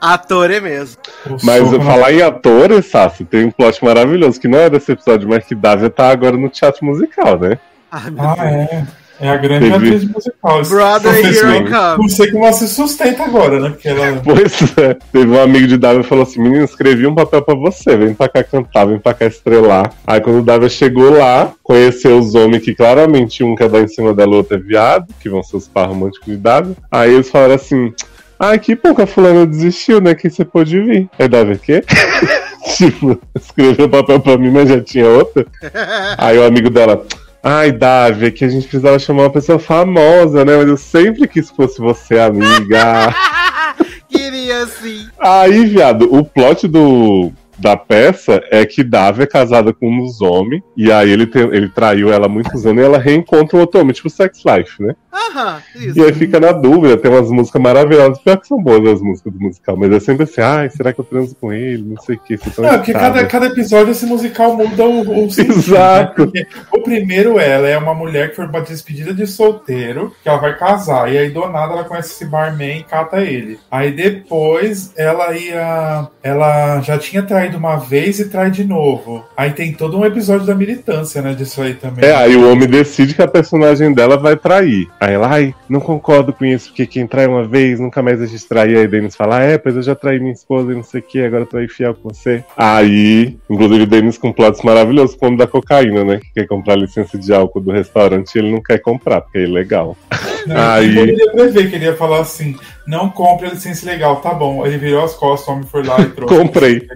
Ator 0.01 0.51
é 0.51 0.61
mesmo. 0.61 1.01
Mas 1.43 1.73
eu 1.73 1.81
falar 1.81 2.13
em 2.13 2.23
atores, 2.23 2.87
Sassi, 2.87 3.25
tem 3.25 3.47
um 3.47 3.51
plot 3.51 3.85
maravilhoso, 3.85 4.41
que 4.41 4.49
não 4.49 4.59
é 4.59 4.71
desse 4.71 4.93
episódio, 4.93 5.29
mas 5.29 5.45
que 5.45 5.55
Dávia 5.55 5.91
tá 5.91 6.11
agora 6.11 6.37
no 6.37 6.49
teatro 6.49 6.85
musical, 6.85 7.39
né? 7.39 7.59
Ah, 7.91 8.11
Deus. 8.11 8.39
é. 8.39 8.87
É 9.19 9.29
a 9.31 9.37
grande 9.37 9.71
Teve- 9.71 9.87
atriz 9.87 10.05
musical. 10.05 10.63
Brother, 10.63 11.13
Professor, 11.13 11.49
here 11.49 11.59
I 11.59 11.71
come. 11.71 11.99
Não 12.03 12.09
sei 12.09 12.31
como 12.31 12.45
ela 12.45 12.53
se 12.53 12.69
sustenta 12.69 13.25
agora, 13.25 13.59
né? 13.61 13.71
Porque 13.71 13.89
ela. 13.89 14.21
Pois 14.23 14.77
é. 14.77 14.95
Teve 15.13 15.31
um 15.31 15.41
amigo 15.41 15.67
de 15.67 15.79
Dávia 15.79 16.03
que 16.03 16.09
falou 16.09 16.23
assim: 16.25 16.41
Menino, 16.43 16.65
escrevi 16.65 17.07
um 17.07 17.15
papel 17.15 17.41
pra 17.43 17.55
você, 17.55 17.97
vem 17.97 18.13
pra 18.13 18.29
cá 18.29 18.45
cantar, 18.45 18.85
vem 18.87 18.99
pra 18.99 19.15
cá 19.15 19.27
estrelar. 19.27 19.91
Aí 20.07 20.21
quando 20.21 20.41
o 20.41 20.43
Dávia 20.43 20.69
chegou 20.69 21.11
lá, 21.17 21.51
conheceu 21.63 22.19
os 22.19 22.35
homens 22.35 22.63
que 22.63 22.75
claramente 22.75 23.43
um 23.43 23.55
quer 23.55 23.69
dar 23.71 23.81
em 23.81 23.89
cima 23.89 24.13
dela, 24.13 24.33
o 24.33 24.37
outro 24.37 24.57
é 24.57 24.61
viado, 24.61 25.07
que 25.21 25.31
vão 25.31 25.43
ser 25.43 25.57
os 25.57 25.67
par 25.67 25.89
românticos 25.89 26.27
de 26.27 26.37
Dávia. 26.37 26.77
Aí 26.91 27.15
eles 27.15 27.31
falaram 27.31 27.55
assim: 27.55 27.95
Ah, 28.39 28.59
que 28.59 28.75
bom 28.77 28.95
que 28.95 29.01
a 29.03 29.07
fulana 29.07 29.47
desistiu, 29.47 29.99
né? 30.01 30.15
Que 30.15 30.29
você 30.29 30.45
pôde 30.45 30.79
vir. 30.81 31.09
Aí 31.19 31.27
Dávia, 31.27 31.57
quê? 31.57 31.83
tipo, 32.77 33.19
escreveu 33.35 33.89
papel 33.89 34.21
pra 34.21 34.37
mim, 34.37 34.51
mas 34.51 34.69
já 34.69 34.81
tinha 34.81 35.07
outra. 35.09 35.47
Aí 36.19 36.37
o 36.37 36.45
amigo 36.45 36.69
dela. 36.69 37.03
Ai, 37.49 37.71
Davi, 37.71 38.27
é 38.27 38.31
que 38.33 38.45
a 38.45 38.49
gente 38.49 38.67
precisava 38.67 38.99
chamar 38.99 39.23
uma 39.23 39.31
pessoa 39.31 39.57
famosa, 39.57 40.45
né? 40.45 40.57
Mas 40.57 40.67
eu 40.67 40.77
sempre 40.77 41.29
quis 41.29 41.49
que 41.49 41.55
fosse 41.55 41.79
você, 41.79 42.19
amiga. 42.19 43.15
Queria 44.11 44.67
sim. 44.67 45.07
Aí, 45.17 45.65
viado, 45.65 46.13
o 46.13 46.25
plot 46.25 46.67
do, 46.67 47.31
da 47.59 47.77
peça 47.77 48.43
é 48.51 48.65
que 48.65 48.85
Davi 48.85 49.23
é 49.23 49.27
casada 49.27 49.73
com 49.73 49.89
um 49.89 50.05
dos 50.05 50.21
homens, 50.21 50.63
e 50.77 50.91
aí 50.93 51.11
ele, 51.11 51.27
tem, 51.27 51.43
ele 51.43 51.69
traiu 51.69 52.13
ela 52.13 52.27
há 52.27 52.29
muitos 52.29 52.67
anos 52.67 52.83
e 52.83 52.87
ela 52.87 52.99
reencontra 52.99 53.57
o 53.57 53.61
outro 53.61 53.81
homem, 53.81 53.93
tipo 53.93 54.11
Sex 54.11 54.43
Life, 54.45 54.83
né? 54.83 54.95
Aham, 55.13 55.63
isso. 55.75 55.99
E 55.99 56.03
aí 56.03 56.13
fica 56.13 56.39
na 56.39 56.53
dúvida, 56.53 56.97
tem 56.97 57.11
umas 57.11 57.31
músicas 57.31 57.61
maravilhosas, 57.61 58.19
pior 58.19 58.37
que 58.37 58.47
são 58.47 58.63
boas 58.63 58.87
as 58.87 59.01
músicas 59.01 59.33
do 59.33 59.41
musical, 59.41 59.77
mas 59.77 59.93
é 59.93 60.01
sempre 60.01 60.25
assim, 60.25 60.41
ai, 60.41 60.69
será 60.69 60.93
que 60.93 61.01
eu 61.01 61.05
transo 61.05 61.35
com 61.41 61.53
ele? 61.53 61.83
Não 61.83 62.01
sei 62.03 62.17
o 62.17 62.19
que, 62.19 62.39
Não, 62.59 62.75
porque 62.75 62.93
cada, 62.93 63.25
cada 63.27 63.47
episódio 63.47 63.93
esse 63.93 64.05
musical 64.05 64.57
muda 64.57 64.85
o, 64.85 65.25
o 65.25 65.31
sentido, 65.31 65.59
Exato. 65.59 66.31
né? 66.35 66.47
O 66.71 66.81
primeiro, 66.83 67.39
ela 67.39 67.67
é 67.67 67.79
uma 67.79 67.95
mulher 67.95 68.31
que 68.31 68.37
foi 68.37 68.47
uma 68.47 68.61
despedida 68.61 69.15
de 69.15 69.27
solteiro, 69.27 70.15
que 70.23 70.29
ela 70.29 70.39
vai 70.39 70.57
casar. 70.57 71.13
E 71.13 71.17
aí, 71.17 71.31
do 71.31 71.49
nada, 71.49 71.73
ela 71.73 71.85
conhece 71.85 72.13
esse 72.13 72.25
barman 72.27 72.81
e 72.81 72.85
cata 72.85 73.21
ele. 73.21 73.59
Aí 73.71 73.93
depois, 73.93 74.93
ela 74.97 75.37
ia. 75.37 76.09
Ela 76.23 76.81
já 76.81 76.99
tinha 76.99 77.23
traído 77.23 77.46
uma 77.55 77.77
vez 77.77 78.19
e 78.19 78.29
trai 78.29 78.51
de 78.51 78.65
novo. 78.65 79.25
Aí 79.37 79.51
tem 79.51 79.73
todo 79.73 79.99
um 79.99 80.05
episódio 80.05 80.47
da 80.47 80.55
militância, 80.55 81.23
né? 81.23 81.35
Disso 81.35 81.63
aí 81.63 81.75
também. 81.75 82.05
É, 82.05 82.15
aí 82.15 82.35
o 82.35 82.51
homem 82.51 82.69
decide 82.69 83.15
que 83.15 83.23
a 83.23 83.29
personagem 83.29 83.93
dela 83.93 84.17
vai 84.17 84.37
trair. 84.37 84.89
Aí 84.99 85.15
ela, 85.15 85.29
ai, 85.29 85.55
não 85.69 85.81
concordo 85.81 86.33
com 86.33 86.45
isso, 86.45 86.69
porque 86.69 86.87
quem 86.87 87.07
trai 87.07 87.27
uma 87.27 87.47
vez 87.47 87.79
nunca 87.79 88.03
mais 88.03 88.21
a 88.21 88.27
gente 88.27 88.49
trair. 88.49 88.79
Aí 88.79 88.89
Denis 88.89 89.15
fala, 89.15 89.43
é, 89.43 89.59
pois 89.59 89.77
eu 89.77 89.83
já 89.83 89.95
traí 89.95 90.19
minha 90.19 90.33
esposa 90.33 90.73
e 90.73 90.75
não 90.75 90.83
sei 90.83 91.01
o 91.01 91.05
que, 91.05 91.23
agora 91.23 91.43
eu 91.43 91.47
tô 91.47 91.59
aí 91.59 91.69
fiel 91.69 91.95
com 91.95 92.09
você. 92.09 92.43
Aí, 92.57 93.37
inclusive, 93.49 93.87
Denis 93.87 94.19
com 94.19 94.33
plots 94.33 94.63
maravilhosos, 94.63 95.15
como 95.15 95.37
da 95.37 95.47
cocaína, 95.47 96.05
né? 96.05 96.19
Que 96.19 96.33
quer 96.33 96.47
comprar 96.47 96.77
licença 96.77 97.19
de 97.19 97.33
álcool 97.33 97.61
do 97.61 97.71
restaurante 97.71 98.35
e 98.35 98.39
ele 98.39 98.53
não 98.53 98.63
quer 98.63 98.79
comprar, 98.79 99.21
porque 99.21 99.39
é 99.39 99.43
ilegal. 99.43 99.97
Aí- 100.55 100.89
Eu 100.97 101.01
poderia 101.07 101.33
prever 101.33 101.71
que 101.71 101.77
ele 101.77 101.85
ia 101.87 101.97
falar 101.97 102.21
assim: 102.21 102.57
não 102.87 103.09
compre 103.09 103.47
a 103.47 103.51
licença 103.51 103.87
legal, 103.87 104.17
tá 104.17 104.33
bom. 104.35 104.65
Ele 104.67 104.79
virou 104.79 105.05
as 105.05 105.15
costas, 105.15 105.49
o 105.49 105.53
homem 105.53 105.65
foi 105.67 105.83
lá 105.83 106.01
e 106.01 106.07
trouxe. 106.07 106.35
Comprei. 106.37 106.87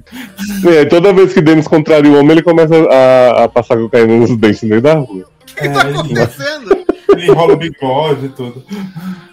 Aí, 0.66 0.86
toda 0.86 1.12
vez 1.12 1.32
que 1.32 1.40
Denis 1.40 1.66
contraria 1.68 2.11
o 2.11 2.18
homem, 2.18 2.32
ele 2.32 2.42
começa 2.42 2.74
a, 2.76 3.44
a 3.44 3.48
passar 3.48 3.76
cocaína 3.76 4.16
nos 4.16 4.36
dentes 4.36 4.62
no 4.62 4.68
meio 4.68 4.82
da 4.82 4.94
rua. 4.94 5.24
O 5.51 5.55
que 5.55 5.68
tá 5.68 5.82
É, 5.84 5.88
ele- 5.88 5.98
acontecendo? 5.98 6.80
Ele 7.12 7.26
enrola 7.26 7.55
o 7.55 7.57
bigode 7.57 8.26
e 8.26 8.28
tudo. 8.28 8.62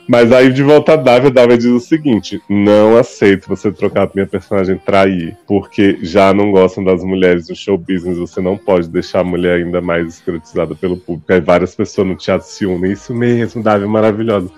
Mas 0.08 0.32
aí 0.32 0.51
de 0.51 0.64
volta 0.64 0.93
a 0.93 0.95
Dávia, 0.95 1.30
Dávia 1.30 1.58
diz 1.58 1.68
o 1.68 1.80
seguinte: 1.80 2.41
não 2.49 2.97
aceito 2.97 3.47
você 3.47 3.72
trocar 3.72 4.10
minha 4.14 4.26
personagem 4.28 4.78
trair, 4.78 5.36
porque 5.47 5.97
já 6.01 6.34
não 6.34 6.51
gostam 6.51 6.84
das 6.84 7.03
mulheres 7.03 7.49
no 7.49 7.55
show 7.55 7.78
business, 7.78 8.18
você 8.18 8.39
não 8.41 8.58
pode 8.58 8.88
deixar 8.88 9.20
a 9.20 9.24
mulher 9.24 9.58
ainda 9.58 9.82
mais 9.82 10.08
escrotizada 10.16 10.74
pelo 10.76 10.97
público. 10.97 11.32
Aí 11.32 11.41
várias 11.41 11.76
pessoas 11.76 12.08
no 12.08 12.16
teatro 12.16 12.47
se 12.47 12.66
unem, 12.66 12.91
isso 12.91 13.14
mesmo, 13.14 13.62
Dávia 13.62 13.86
é 13.86 13.88
maravilhosa. 13.88 14.49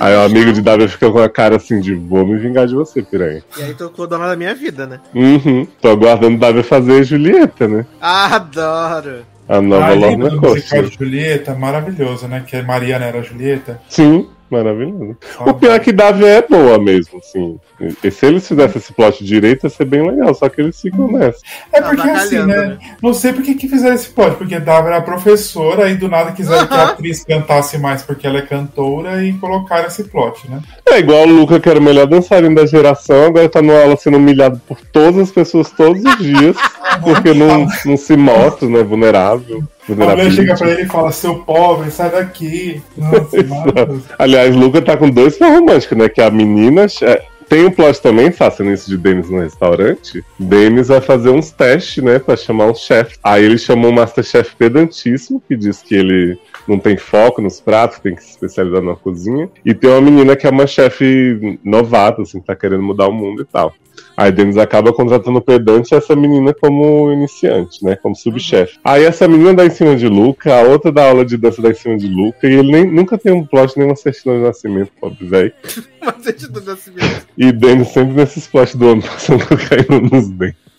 Aí 0.00 0.14
o 0.16 0.20
amigo 0.22 0.52
de 0.52 0.60
Dávia 0.62 0.88
fica 0.88 1.10
com 1.10 1.18
a 1.18 1.28
cara 1.28 1.56
assim 1.56 1.80
de 1.80 1.94
vou 1.94 2.26
me 2.26 2.36
vingar 2.38 2.66
de 2.66 2.74
você, 2.74 3.02
piranha. 3.02 3.42
E 3.58 3.62
aí 3.62 3.74
tocou 3.74 4.06
dona 4.06 4.26
da 4.28 4.36
minha 4.36 4.54
vida, 4.54 4.86
né? 4.86 4.98
Uhum. 5.14 5.66
Tô 5.80 5.88
aguardando 5.88 6.38
Dávia 6.38 6.64
fazer 6.64 7.04
Julieta, 7.04 7.68
né? 7.68 7.86
Adoro. 8.00 9.24
A 9.48 9.60
nova 9.60 9.86
Ah, 9.86 9.90
lembra 9.90 10.28
Lorna 10.28 10.48
musical 10.48 10.50
Costa. 10.80 10.82
de 10.82 10.96
Julieta, 10.96 11.54
maravilhoso, 11.54 12.28
né? 12.28 12.44
Que 12.46 12.56
a 12.56 12.62
Mariana 12.62 13.06
era 13.06 13.18
a 13.18 13.22
Julieta. 13.22 13.80
Sim, 13.88 14.28
maravilhoso. 14.50 15.16
O 15.40 15.54
pior 15.54 15.74
é 15.74 15.78
que 15.78 15.92
Davi 15.92 16.24
é 16.24 16.42
boa 16.42 16.78
mesmo, 16.78 17.18
assim. 17.18 17.58
E 18.04 18.10
se 18.10 18.26
eles 18.26 18.46
fizessem 18.46 18.78
esse 18.78 18.92
plot 18.92 19.24
direito, 19.24 19.64
ia 19.64 19.70
ser 19.70 19.84
bem 19.86 20.02
legal, 20.02 20.34
só 20.34 20.48
que 20.48 20.60
eles 20.60 20.80
ficam 20.80 21.10
nessa. 21.10 21.38
É 21.72 21.80
Tá 21.80 21.88
porque 21.88 22.08
assim, 22.08 22.36
avacalhando, 22.36 22.68
né? 22.70 22.78
Não 23.02 23.14
sei 23.14 23.32
por 23.32 23.42
que 23.42 23.54
que 23.54 23.68
fizeram 23.68 23.94
esse 23.94 24.10
plot, 24.10 24.36
porque 24.36 24.60
Dava 24.60 24.88
era 24.88 25.00
professora 25.00 25.88
e 25.88 25.94
do 25.94 26.08
nada 26.08 26.32
quiseram 26.32 26.66
que 26.66 26.74
a 26.74 26.88
atriz 26.88 27.24
cantasse 27.24 27.78
mais 27.78 28.02
porque 28.02 28.26
ela 28.26 28.38
é 28.38 28.42
cantora 28.42 29.24
e 29.24 29.32
colocaram 29.34 29.86
esse 29.86 30.04
plot, 30.04 30.48
né? 30.50 30.60
É 30.86 30.98
igual 30.98 31.22
o 31.22 31.30
Luca, 31.30 31.58
que 31.58 31.68
era 31.68 31.78
o 31.78 31.82
melhor 31.82 32.06
dançarino 32.06 32.54
da 32.54 32.66
geração, 32.66 33.26
agora 33.26 33.48
tá 33.48 33.62
numa 33.62 33.80
aula 33.80 33.96
sendo 33.96 34.18
humilhado 34.18 34.60
por 34.66 34.78
todas 34.80 35.18
as 35.18 35.30
pessoas 35.30 35.70
todos 35.70 36.04
os 36.04 36.18
dias, 36.18 36.56
porque 37.02 37.32
não, 37.32 37.66
não 37.84 37.96
se 37.96 38.16
mostra, 38.16 38.68
né? 38.68 38.82
Vulnerável. 38.82 39.64
A 39.92 40.16
mulher 40.16 40.30
chega 40.32 40.56
pra 40.56 40.70
ele 40.70 40.82
e 40.82 40.86
fala, 40.86 41.12
seu 41.12 41.36
pobre, 41.40 41.90
sai 41.90 42.10
daqui. 42.10 42.82
Nossa. 42.96 44.02
Aliás, 44.18 44.54
Luca 44.54 44.80
tá 44.82 44.96
com 44.96 45.10
dois 45.10 45.36
par 45.36 45.50
românticos, 45.52 45.96
né? 45.96 46.08
Que 46.08 46.20
a 46.20 46.30
menina. 46.30 46.86
é, 47.02 47.22
Tem 47.48 47.64
um 47.64 47.70
plot 47.70 48.00
também, 48.00 48.30
fazendo 48.30 48.70
isso 48.70 48.88
de 48.88 48.96
Denis 48.96 49.28
no 49.28 49.40
restaurante. 49.40 50.24
Denis 50.38 50.88
vai 50.88 51.00
fazer 51.00 51.30
uns 51.30 51.50
testes, 51.50 52.02
né? 52.02 52.18
Pra 52.18 52.36
chamar 52.36 52.66
um 52.66 52.74
chefe. 52.74 53.16
Aí 53.22 53.44
ele 53.44 53.58
chamou 53.58 53.90
um 53.90 53.94
Masterchef 53.94 54.54
pedantíssimo, 54.56 55.42
que 55.48 55.56
diz 55.56 55.82
que 55.82 55.94
ele 55.94 56.38
não 56.68 56.78
tem 56.78 56.96
foco 56.96 57.42
nos 57.42 57.60
pratos, 57.60 57.98
tem 57.98 58.14
que 58.14 58.22
se 58.22 58.30
especializar 58.30 58.80
na 58.82 58.94
cozinha. 58.94 59.48
E 59.64 59.74
tem 59.74 59.90
uma 59.90 60.00
menina 60.00 60.36
que 60.36 60.46
é 60.46 60.50
uma 60.50 60.66
chefe 60.66 61.58
novata, 61.64 62.22
assim, 62.22 62.38
tá 62.40 62.54
querendo 62.54 62.82
mudar 62.82 63.08
o 63.08 63.12
mundo 63.12 63.42
e 63.42 63.44
tal. 63.44 63.74
Aí 64.16 64.30
Denis 64.30 64.56
acaba 64.56 64.92
contratando 64.92 65.38
o 65.38 65.42
pedante 65.42 65.94
e 65.94 65.96
essa 65.96 66.14
menina 66.14 66.52
como 66.54 67.12
iniciante, 67.12 67.84
né? 67.84 67.96
Como 67.96 68.14
subchefe. 68.14 68.78
Aí 68.84 69.04
essa 69.04 69.26
menina 69.26 69.54
dá 69.54 69.66
em 69.66 69.70
cima 69.70 69.96
de 69.96 70.08
Luca, 70.08 70.54
a 70.54 70.62
outra 70.62 70.92
dá 70.92 71.08
aula 71.08 71.24
de 71.24 71.36
dança 71.36 71.62
dá 71.62 71.70
em 71.70 71.74
cima 71.74 71.96
de 71.96 72.08
Luca, 72.08 72.46
e 72.46 72.54
ele 72.54 72.70
nem, 72.70 72.86
nunca 72.86 73.16
tem 73.16 73.32
um 73.32 73.44
plot 73.44 73.76
nem 73.76 73.86
uma 73.86 73.96
certidão 73.96 74.36
de 74.36 74.42
nascimento, 74.42 74.90
pobre 75.00 75.26
velho. 75.26 75.52
Mas 76.00 76.26
é 76.26 76.32
de 76.32 76.66
nascimento. 76.66 77.26
E 77.36 77.52
Denis 77.52 77.88
sempre 77.88 78.14
nesses 78.14 78.46
plots 78.46 78.74
do 78.74 78.90
homem 78.90 79.02
passando 79.06 79.46
cocaína 79.46 80.00
nos 80.00 80.28
dentes. 80.28 80.69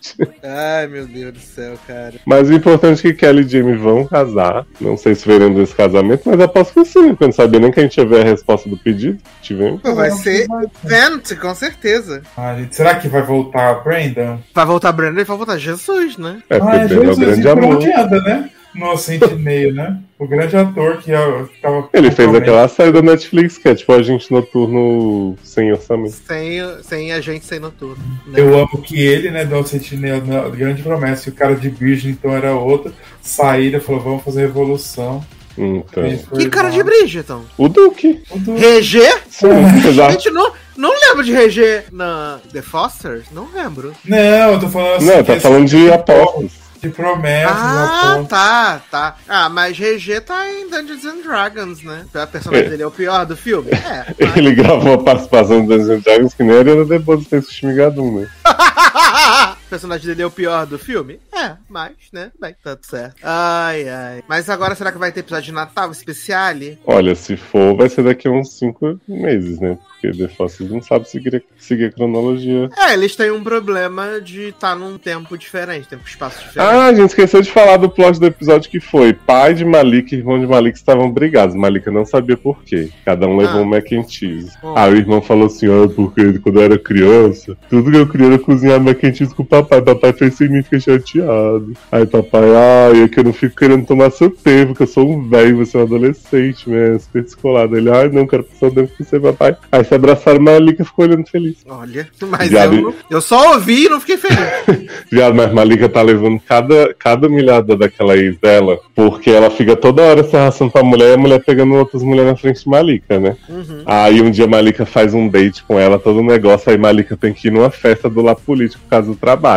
Ai, 0.43 0.87
meu 0.87 1.05
Deus 1.07 1.33
do 1.33 1.39
céu, 1.39 1.73
cara. 1.87 2.13
Mas 2.25 2.49
o 2.49 2.53
importante 2.53 2.99
é 3.07 3.11
que 3.11 3.17
Kelly 3.17 3.43
e 3.43 3.47
Jamie 3.47 3.75
vão 3.75 4.05
casar. 4.05 4.65
Não 4.79 4.97
sei 4.97 5.15
se 5.15 5.27
veremos 5.27 5.59
esse 5.61 5.75
casamento, 5.75 6.23
mas 6.25 6.39
aposto 6.39 6.73
que 6.73 6.85
sim, 6.85 7.15
não 7.19 7.31
sabia 7.31 7.59
nem 7.59 7.71
que 7.71 7.79
a 7.79 7.83
gente 7.83 7.97
ia 7.97 8.05
ver 8.05 8.21
a 8.25 8.29
resposta 8.29 8.69
do 8.69 8.77
pedido. 8.77 9.17
Tivemos. 9.41 9.81
Vai 9.83 10.11
ser 10.11 10.47
Vent, 10.83 11.35
com 11.39 11.53
certeza. 11.55 12.21
Ah, 12.35 12.55
gente, 12.57 12.75
será 12.75 12.95
que 12.95 13.07
vai 13.07 13.21
voltar 13.21 13.69
a 13.69 13.73
Brandon? 13.75 14.39
Vai 14.53 14.65
voltar 14.65 14.91
Brandon 14.91 15.21
e 15.21 15.23
vai 15.23 15.37
voltar 15.37 15.57
Jesus, 15.57 16.17
né? 16.17 16.41
É, 16.49 16.57
porque 16.59 16.75
Ah, 16.77 16.85
o 16.85 16.87
Brandon 16.87 16.95
é 16.95 16.97
o 16.99 17.05
Jesus, 17.15 17.17
grande 17.19 17.47
amor. 17.49 17.83
anda, 17.83 18.21
né? 18.21 18.49
No 18.73 18.95
Sentinel, 18.97 19.73
né? 19.73 19.97
O 20.17 20.27
grande 20.27 20.55
ator 20.55 20.97
que, 20.97 21.11
é- 21.11 21.43
que 21.53 21.61
tava. 21.61 21.89
Ele 21.93 22.09
fez 22.11 22.33
aquela 22.33 22.67
série 22.67 22.91
da 22.91 23.01
Netflix, 23.01 23.57
que 23.57 23.67
é 23.67 23.75
tipo 23.75 23.91
Agente 23.93 24.31
Noturno 24.31 25.35
sem 25.43 25.71
orçamento. 25.71 26.11
Sem, 26.25 26.59
sem 26.83 27.11
agente 27.11 27.45
sem 27.45 27.59
noturno. 27.59 27.97
né? 28.27 28.39
Eu 28.39 28.57
amo 28.57 28.81
que 28.81 28.99
ele, 29.01 29.29
né, 29.31 29.43
do 29.45 29.65
Sentinel, 29.67 30.23
na 30.25 30.47
grande 30.49 30.81
promessa, 30.83 31.27
e 31.29 31.31
o 31.31 31.35
cara 31.35 31.55
de 31.55 31.69
Virgem 31.69 32.11
então 32.11 32.31
era 32.35 32.53
outro, 32.55 32.93
saíram 33.21 33.79
e 33.79 33.81
falou, 33.81 34.01
vamos 34.01 34.23
fazer 34.23 34.41
revolução. 34.41 35.25
Então. 35.57 36.03
Que 36.37 36.47
cara 36.49 36.69
de 36.69 36.81
Bridgeton? 36.81 37.43
O 37.57 37.67
Duque. 37.67 38.23
O 38.31 38.39
do- 38.39 38.55
RG? 38.57 39.01
Sim, 39.29 39.47
exato. 39.85 40.13
Gente, 40.13 40.29
não, 40.31 40.53
não 40.77 40.91
lembro 41.09 41.23
de 41.25 41.35
RG 41.35 41.83
na 41.91 42.39
The 42.53 42.61
Fosters? 42.61 43.25
Não 43.33 43.49
lembro. 43.53 43.91
Não, 44.05 44.53
eu 44.53 44.59
tô 44.61 44.69
falando 44.69 44.95
assim. 44.95 45.05
Não, 45.07 45.23
tá 45.23 45.39
falando 45.41 45.65
de 45.67 45.91
apostas. 45.91 46.60
De 46.81 46.89
promessas 46.89 47.55
Ah, 47.55 48.23
tá, 48.27 48.81
tá. 48.89 49.15
Ah, 49.29 49.49
mas 49.49 49.77
GG 49.77 50.21
tá 50.25 50.49
em 50.49 50.69
Dungeons 50.69 51.05
and 51.05 51.21
Dragons, 51.21 51.83
né? 51.83 52.05
A 52.13 52.25
personagem 52.27 52.65
É. 52.65 52.69
dele 52.69 52.83
é 52.83 52.87
o 52.87 52.91
pior 52.91 53.25
do 53.25 53.37
filme? 53.37 53.69
É. 53.71 54.05
mas- 54.19 54.37
Ele 54.37 54.55
gravou 54.55 54.93
a 54.95 55.03
participação 55.03 55.63
do 55.65 55.67
Dungeons 55.77 55.89
and 55.89 55.99
Dragons 56.01 56.33
que 56.33 56.43
nem 56.43 56.57
era 56.57 56.83
depois 56.85 57.19
do 57.19 57.25
texto 57.25 57.51
Shmigadum, 57.53 58.21
né? 58.21 58.27
personagem 59.71 60.05
dele 60.05 60.21
é 60.21 60.25
o 60.25 60.29
pior 60.31 60.65
do 60.67 60.77
filme? 60.77 61.17
É, 61.33 61.53
mas, 61.69 61.93
né? 62.11 62.29
Bem, 62.39 62.53
tá 62.63 62.75
tudo 62.75 62.85
certo. 62.85 63.15
Ai, 63.23 63.87
ai. 63.87 64.21
Mas 64.27 64.49
agora 64.49 64.75
será 64.75 64.91
que 64.91 64.97
vai 64.97 65.11
ter 65.11 65.21
episódio 65.21 65.45
de 65.45 65.51
Natal 65.53 65.89
especiale? 65.91 66.77
Olha, 66.85 67.15
se 67.15 67.37
for, 67.37 67.75
vai 67.75 67.87
ser 67.89 68.03
daqui 68.03 68.27
a 68.27 68.31
uns 68.31 68.57
cinco 68.59 68.99
meses, 69.07 69.59
né? 69.59 69.77
Porque 70.01 70.17
The 70.17 70.27
Fossils 70.29 70.69
não 70.71 70.81
sabe 70.81 71.07
seguir, 71.07 71.43
seguir 71.57 71.85
a 71.85 71.91
cronologia. 71.91 72.69
É, 72.77 72.93
eles 72.93 73.15
têm 73.15 73.31
um 73.31 73.43
problema 73.43 74.19
de 74.19 74.49
estar 74.49 74.75
num 74.75 74.97
tempo 74.97 75.37
diferente, 75.37 75.87
tempo 75.87 76.07
espaço 76.07 76.39
diferente. 76.43 76.59
Ah, 76.73 76.87
a 76.87 76.93
gente 76.93 77.09
esqueceu 77.09 77.41
de 77.41 77.51
falar 77.51 77.77
do 77.77 77.89
plot 77.89 78.19
do 78.19 78.25
episódio 78.25 78.69
que 78.69 78.79
foi. 78.79 79.13
Pai 79.13 79.53
de 79.53 79.63
Malik 79.63 80.13
e 80.13 80.17
irmão 80.17 80.39
de 80.39 80.47
Malik 80.47 80.75
estavam 80.77 81.09
brigados. 81.11 81.55
Malika 81.55 81.91
não 81.91 82.03
sabia 82.03 82.35
por 82.35 82.63
quê. 82.63 82.89
Cada 83.05 83.27
um 83.27 83.37
levou 83.37 83.59
Ah. 83.59 83.61
um 83.61 83.65
mac 83.65 83.85
and 83.93 84.07
cheese. 84.07 84.51
Aí 84.75 84.91
o 84.91 84.97
irmão 84.97 85.21
falou 85.21 85.45
assim, 85.45 85.67
ah, 85.67 85.87
porque 85.95 86.39
quando 86.39 86.59
eu 86.59 86.63
era 86.63 86.79
criança, 86.79 87.55
tudo 87.69 87.91
que 87.91 87.97
eu 87.97 88.07
queria 88.09 88.27
era 88.27 88.39
cozinhar 88.39 88.79
mac 88.81 89.03
and 89.03 89.13
cheese 89.13 89.35
com 89.35 89.43
o 89.43 89.45
papai. 89.63 89.81
Papai 89.81 90.13
fez 90.13 90.39
mim, 90.39 90.63
fiquei 90.63 90.79
chateado. 90.79 91.73
Aí 91.91 92.05
papai, 92.05 92.43
ai, 92.55 93.03
é 93.03 93.07
que 93.07 93.19
eu 93.19 93.23
não 93.23 93.33
fico 93.33 93.55
querendo 93.55 93.85
tomar 93.85 94.11
seu 94.11 94.29
tempo, 94.29 94.75
que 94.75 94.83
eu 94.83 94.87
sou 94.87 95.09
um 95.09 95.27
velho, 95.27 95.57
você 95.57 95.77
é 95.77 95.79
um 95.81 95.83
adolescente, 95.83 96.69
né? 96.69 96.97
Super 96.99 97.23
descolado. 97.23 97.77
Ele, 97.77 97.89
ai, 97.89 98.09
não, 98.09 98.27
quero 98.27 98.43
passar 98.43 98.67
o 98.67 98.71
tempo 98.71 98.91
com 98.97 99.03
você, 99.03 99.19
papai. 99.19 99.55
Aí 99.71 99.83
se 99.83 99.93
abraçaram, 99.93 100.39
Malika 100.39 100.85
ficou 100.85 101.05
olhando 101.05 101.27
feliz. 101.27 101.57
Olha, 101.67 102.07
mas 102.29 102.49
Viado. 102.49 102.75
eu, 102.75 102.95
eu 103.09 103.21
só 103.21 103.53
ouvi 103.53 103.85
e 103.85 103.89
não 103.89 103.99
fiquei 103.99 104.17
feliz. 104.17 104.89
Viado, 105.11 105.35
mas 105.35 105.51
Malika 105.53 105.89
tá 105.89 106.01
levando 106.01 106.39
cada, 106.39 106.93
cada 106.97 107.29
milhada 107.29 107.75
daquela 107.75 108.17
ex 108.17 108.37
dela, 108.37 108.79
porque 108.95 109.29
ela 109.29 109.49
fica 109.49 109.75
toda 109.75 110.01
hora 110.01 110.23
se 110.23 110.35
arrastando 110.35 110.71
pra 110.71 110.83
mulher 110.83 111.11
e 111.11 111.13
a 111.13 111.17
mulher 111.17 111.43
pegando 111.43 111.73
outras 111.75 112.03
mulheres 112.03 112.31
na 112.31 112.37
frente 112.37 112.63
de 112.63 112.69
Malika, 112.69 113.19
né? 113.19 113.35
Uhum. 113.49 113.83
Aí 113.85 114.21
um 114.21 114.31
dia 114.31 114.47
Malika 114.47 114.85
faz 114.85 115.13
um 115.13 115.27
date 115.27 115.63
com 115.63 115.79
ela, 115.79 115.99
todo 115.99 116.19
um 116.19 116.25
negócio, 116.25 116.71
aí 116.71 116.77
Malika 116.77 117.17
tem 117.17 117.33
que 117.33 117.47
ir 117.47 117.51
numa 117.51 117.69
festa 117.69 118.09
do 118.09 118.21
lado 118.21 118.41
político 118.41 118.81
por 118.83 118.89
causa 118.89 119.07
do 119.07 119.15
trabalho. 119.15 119.50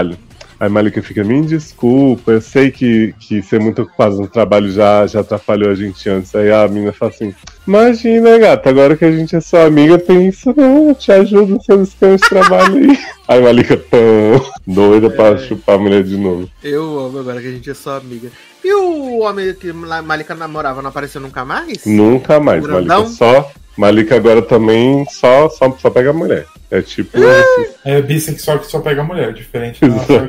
Aí 0.59 0.69
Malika 0.69 1.03
fica, 1.03 1.23
me 1.25 1.43
desculpa, 1.43 2.33
eu 2.33 2.41
sei 2.41 2.71
que, 2.71 3.15
que 3.19 3.43
ser 3.43 3.61
muito 3.61 3.83
ocupado 3.83 4.17
no 4.17 4.29
trabalho 4.29 4.71
já, 4.71 5.07
já 5.07 5.21
atrapalhou 5.21 5.71
a 5.71 5.75
gente 5.75 6.09
antes. 6.09 6.35
Aí 6.35 6.51
a 6.51 6.67
menina 6.69 6.93
fala 6.93 7.11
assim, 7.11 7.35
imagina, 7.67 8.39
gata, 8.39 8.71
agora 8.71 8.97
que 8.97 9.05
a 9.05 9.11
gente 9.11 9.35
é 9.35 9.41
sua 9.41 9.65
amiga, 9.65 9.99
tem 9.99 10.29
isso 10.29 10.55
não, 10.57 10.89
eu 10.89 10.95
te 10.95 11.11
ajudo 11.11 11.55
nos 11.55 11.65
seus 11.65 11.89
esquemas 11.89 12.21
de 12.21 12.29
trabalho 12.29 12.77
aí. 12.77 12.99
Aí 13.27 13.43
Malika, 13.43 13.77
tão 13.77 14.53
doida 14.67 15.09
pra 15.09 15.39
chupar 15.39 15.77
a 15.77 15.79
mulher 15.79 16.03
de 16.03 16.17
novo. 16.17 16.49
Eu 16.63 16.99
amo 16.99 17.19
agora 17.19 17.41
que 17.41 17.49
a 17.49 17.51
gente 17.51 17.71
é 17.71 17.75
só 17.75 17.97
amiga. 17.97 18.31
E 18.63 18.73
o 18.75 19.21
homem 19.21 19.55
que 19.55 19.73
Malika 19.73 20.35
namorava 20.35 20.83
não 20.83 20.91
apareceu 20.91 21.21
nunca 21.21 21.45
mais? 21.45 21.87
Nunca 21.87 22.39
mais? 22.39 22.63
Malika 22.67 23.07
só. 23.07 23.51
Malika 23.77 24.17
agora 24.17 24.41
também 24.41 25.05
só, 25.11 25.49
só, 25.49 25.75
só 25.79 25.91
pega 25.91 26.13
mulher. 26.13 26.47
É 26.79 26.83
tipo. 26.83 27.17
esses- 27.19 27.75
É 27.85 28.01
bissexual 28.03 28.59
que 28.59 28.67
só 28.67 28.81
pega 28.81 29.03
mulher, 29.05 29.33
diferente. 29.33 29.81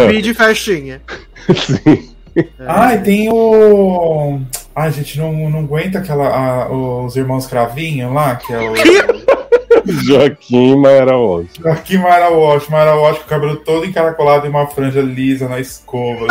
Vi 0.07 0.21
de 0.21 0.33
festinha. 0.33 1.01
Sim. 1.55 2.09
Ah, 2.59 2.93
e 2.95 2.99
tem 2.99 3.29
o. 3.31 4.41
Ai, 4.75 4.91
gente, 4.91 5.17
não, 5.17 5.31
não 5.49 5.59
aguenta 5.59 5.99
aquela. 5.99 6.27
a- 6.27 6.69
os 6.71 7.15
irmãos 7.15 7.47
Cravinho 7.47 8.13
lá, 8.13 8.35
que 8.35 8.51
é 8.53 8.59
o. 8.59 8.73
Joaquim 9.85 10.75
Maera 10.77 11.15
Walsh. 11.15 11.63
Aqui 11.63 11.95
Mara 11.97 12.29
Wash, 12.31 12.67
Mara 12.69 12.95
Wash 12.95 13.19
com 13.19 13.23
o 13.25 13.27
cabelo 13.27 13.55
todo 13.57 13.85
encaracolado 13.85 14.47
e 14.47 14.49
uma 14.49 14.65
franja 14.65 14.99
lisa 14.99 15.47
na 15.47 15.59
escova. 15.59 16.25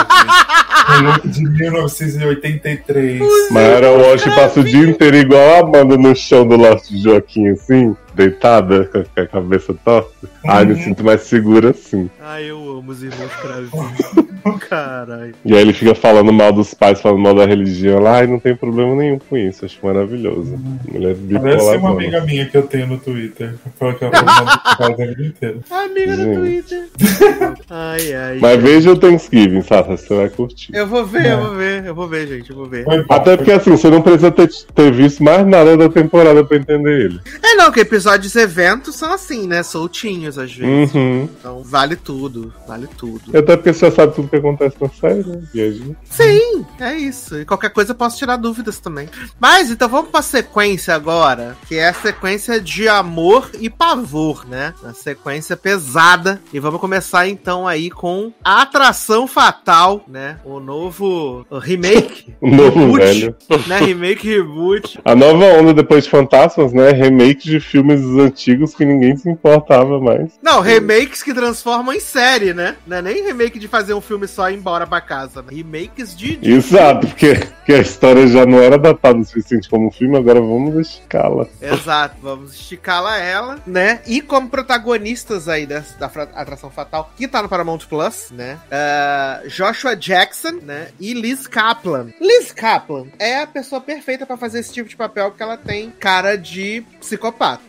Um 0.98 1.02
look 1.12 1.28
de 1.28 1.44
1983. 1.44 3.22
Maera 3.52 3.90
Walsh 3.92 4.24
passa 4.34 4.60
o 4.60 4.64
dia 4.64 4.88
inteiro 4.88 5.16
igual 5.16 5.54
a 5.54 5.58
Amanda 5.60 5.96
no 5.96 6.14
chão 6.16 6.46
do 6.46 6.56
Lost 6.56 6.88
de 6.90 7.00
Joaquim, 7.02 7.48
assim, 7.50 7.96
deitada, 8.14 8.84
com 8.86 9.20
a 9.20 9.26
cabeça 9.26 9.74
torta. 9.84 10.28
Ai, 10.46 10.64
me 10.64 10.76
sinto 10.76 11.02
mais 11.02 11.22
segura 11.22 11.70
assim. 11.70 12.10
Ai, 12.20 12.50
eu 12.50 12.58
amo 12.58 12.90
os 12.90 13.02
irmãos 13.02 13.32
cravinhos. 13.40 14.34
Caralho. 14.68 15.34
E 15.44 15.54
aí 15.54 15.60
ele 15.60 15.72
fica 15.72 15.94
falando 15.94 16.32
mal 16.32 16.52
dos 16.52 16.74
pais, 16.74 17.00
falando 17.00 17.20
mal 17.20 17.34
da 17.34 17.46
religião. 17.46 17.98
Lá, 17.98 18.18
ai, 18.18 18.26
não 18.26 18.38
tem 18.38 18.54
problema 18.54 18.94
nenhum 18.94 19.18
com 19.18 19.36
isso, 19.36 19.64
acho 19.64 19.78
maravilhoso. 19.82 20.58
Mulher 20.90 21.14
bipolar. 21.14 21.56
Parece 21.56 21.76
uma 21.76 21.88
zona. 21.88 22.02
amiga 22.02 22.20
minha 22.20 22.46
que 22.46 22.56
eu 22.56 22.62
tenho 22.62 22.86
no 22.86 22.98
Twitter. 22.98 23.54
Foi 23.78 23.94
que 23.94 24.04
ela 24.04 24.12
falou 24.76 25.02
a 25.02 25.06
vida 25.06 25.26
inteira. 25.26 25.58
Amiga 25.70 26.16
do 26.16 26.22
Gente. 26.22 26.40
Twitter. 26.40 26.84
Ai, 27.70 28.12
ai. 28.12 28.38
Mas 28.40 28.62
veja 28.62 28.92
o 28.92 28.96
Thanksgiving, 28.96 29.62
Sassa, 29.62 29.96
você 29.96 30.14
vai 30.14 30.28
curtir. 30.28 30.74
Eu 30.74 30.86
vou 30.86 31.04
ver, 31.06 31.26
eu 31.26 31.38
vou 31.40 31.54
ver, 31.54 31.84
eu 31.86 31.94
vou 31.94 32.08
ver, 32.08 32.26
gente, 32.26 32.50
eu 32.50 32.56
vou 32.56 32.66
ver. 32.66 32.84
Até 33.08 33.36
porque 33.36 33.52
assim, 33.52 33.70
você 33.70 33.88
não 33.88 34.02
precisa 34.02 34.30
ter, 34.30 34.48
ter 34.74 34.92
visto 34.92 35.22
mais 35.22 35.46
nada 35.46 35.76
da 35.76 35.88
temporada 35.88 36.44
pra 36.44 36.56
entender 36.56 37.06
ele. 37.06 37.20
É 37.42 37.54
não, 37.54 37.72
que 37.72 37.84
episódios 38.04 38.36
eventos 38.36 38.96
são 38.96 39.12
assim, 39.12 39.46
né? 39.46 39.62
Soltinhos 39.62 40.38
às 40.38 40.52
vezes. 40.52 40.94
Uhum. 40.94 41.28
Então 41.38 41.62
vale 41.62 41.96
tudo, 41.96 42.52
vale 42.68 42.86
tudo. 42.98 43.36
Até 43.36 43.56
porque 43.56 43.72
você 43.72 43.86
já 43.86 43.96
sabe 43.96 44.14
tudo 44.14 44.28
que 44.28 44.36
acontece 44.36 44.76
na 44.78 44.88
série, 44.90 45.24
né? 45.24 45.42
Viagem. 45.52 45.96
Sim, 46.04 46.66
é 46.78 46.94
isso. 46.94 47.40
E 47.40 47.46
qualquer 47.46 47.70
coisa 47.70 47.92
eu 47.92 47.96
posso 47.96 48.18
tirar 48.18 48.36
dúvidas 48.36 48.78
também. 48.78 49.08
Mas 49.40 49.70
então 49.70 49.88
vamos 49.88 50.10
pra 50.10 50.20
sequência 50.20 50.94
agora, 50.94 51.56
que 51.66 51.76
é 51.76 51.88
a 51.88 51.94
sequência 51.94 52.60
de 52.60 52.86
amor 52.86 53.50
e 53.58 53.70
pavor, 53.70 54.46
né? 54.46 54.74
A 54.84 54.92
sequência 54.92 55.56
pesada. 55.56 56.40
E 56.52 56.60
vamos 56.60 56.80
começar 56.80 57.26
então 57.26 57.66
aí 57.66 57.90
com 57.90 58.32
a 58.44 58.62
Atração 58.62 59.26
Fatal, 59.26 60.04
né? 60.06 60.36
O 60.44 60.60
novo 60.60 61.46
remake. 61.50 62.34
O 62.44 62.50
novo 62.50 62.92
reboot, 62.92 62.98
velho. 62.98 63.36
Né? 63.66 63.78
Remake 63.78 64.28
reboot. 64.28 65.00
A 65.02 65.14
nova 65.14 65.44
onda 65.58 65.72
depois 65.72 66.04
de 66.04 66.10
Fantasmas, 66.10 66.74
né? 66.74 66.90
Remake 66.90 67.48
de 67.48 67.58
filmes 67.96 68.24
antigos 68.24 68.74
que 68.74 68.84
ninguém 68.84 69.16
se 69.16 69.28
importava 69.28 70.00
mais. 70.00 70.32
Não, 70.42 70.60
remakes 70.60 71.22
que 71.22 71.32
transformam 71.34 71.94
em 71.94 72.00
série, 72.00 72.52
né? 72.54 72.76
Não 72.86 72.96
é 72.98 73.02
nem 73.02 73.24
remake 73.24 73.58
de 73.58 73.68
fazer 73.68 73.94
um 73.94 74.00
filme 74.00 74.26
só 74.26 74.48
e 74.50 74.54
ir 74.54 74.56
embora 74.56 74.86
pra 74.86 75.00
casa. 75.00 75.42
Né? 75.42 75.48
Remakes 75.52 76.16
de. 76.16 76.36
de 76.36 76.52
Exato, 76.52 77.06
porque, 77.06 77.34
porque 77.34 77.72
a 77.74 77.78
história 77.80 78.26
já 78.26 78.44
não 78.46 78.58
era 78.58 78.78
datada 78.78 79.18
o 79.18 79.24
suficiente 79.24 79.68
como 79.68 79.90
filme, 79.90 80.16
agora 80.16 80.40
vamos 80.40 80.74
esticá-la. 80.88 81.46
Exato, 81.60 82.16
vamos 82.22 82.54
esticá-la 82.54 83.18
ela, 83.18 83.58
né? 83.66 84.00
E 84.06 84.20
como 84.20 84.48
protagonistas 84.48 85.48
aí 85.48 85.66
da 85.66 85.82
fra- 86.08 86.28
Atração 86.34 86.70
Fatal, 86.70 87.10
que 87.16 87.28
tá 87.28 87.42
no 87.42 87.48
Paramount 87.48 87.80
Plus, 87.88 88.30
né? 88.30 88.58
Ah, 88.70 89.42
Joshua 89.46 89.94
Jackson, 89.96 90.58
né? 90.62 90.88
E 91.00 91.14
Liz 91.14 91.46
Kaplan. 91.46 92.08
Liz 92.20 92.52
Kaplan 92.52 93.06
é 93.18 93.40
a 93.42 93.46
pessoa 93.46 93.80
perfeita 93.80 94.26
pra 94.26 94.36
fazer 94.36 94.60
esse 94.60 94.72
tipo 94.72 94.88
de 94.88 94.96
papel, 94.96 95.30
porque 95.30 95.42
ela 95.42 95.56
tem 95.56 95.90
cara 95.90 96.36
de 96.36 96.82
psicopata. 97.00 97.62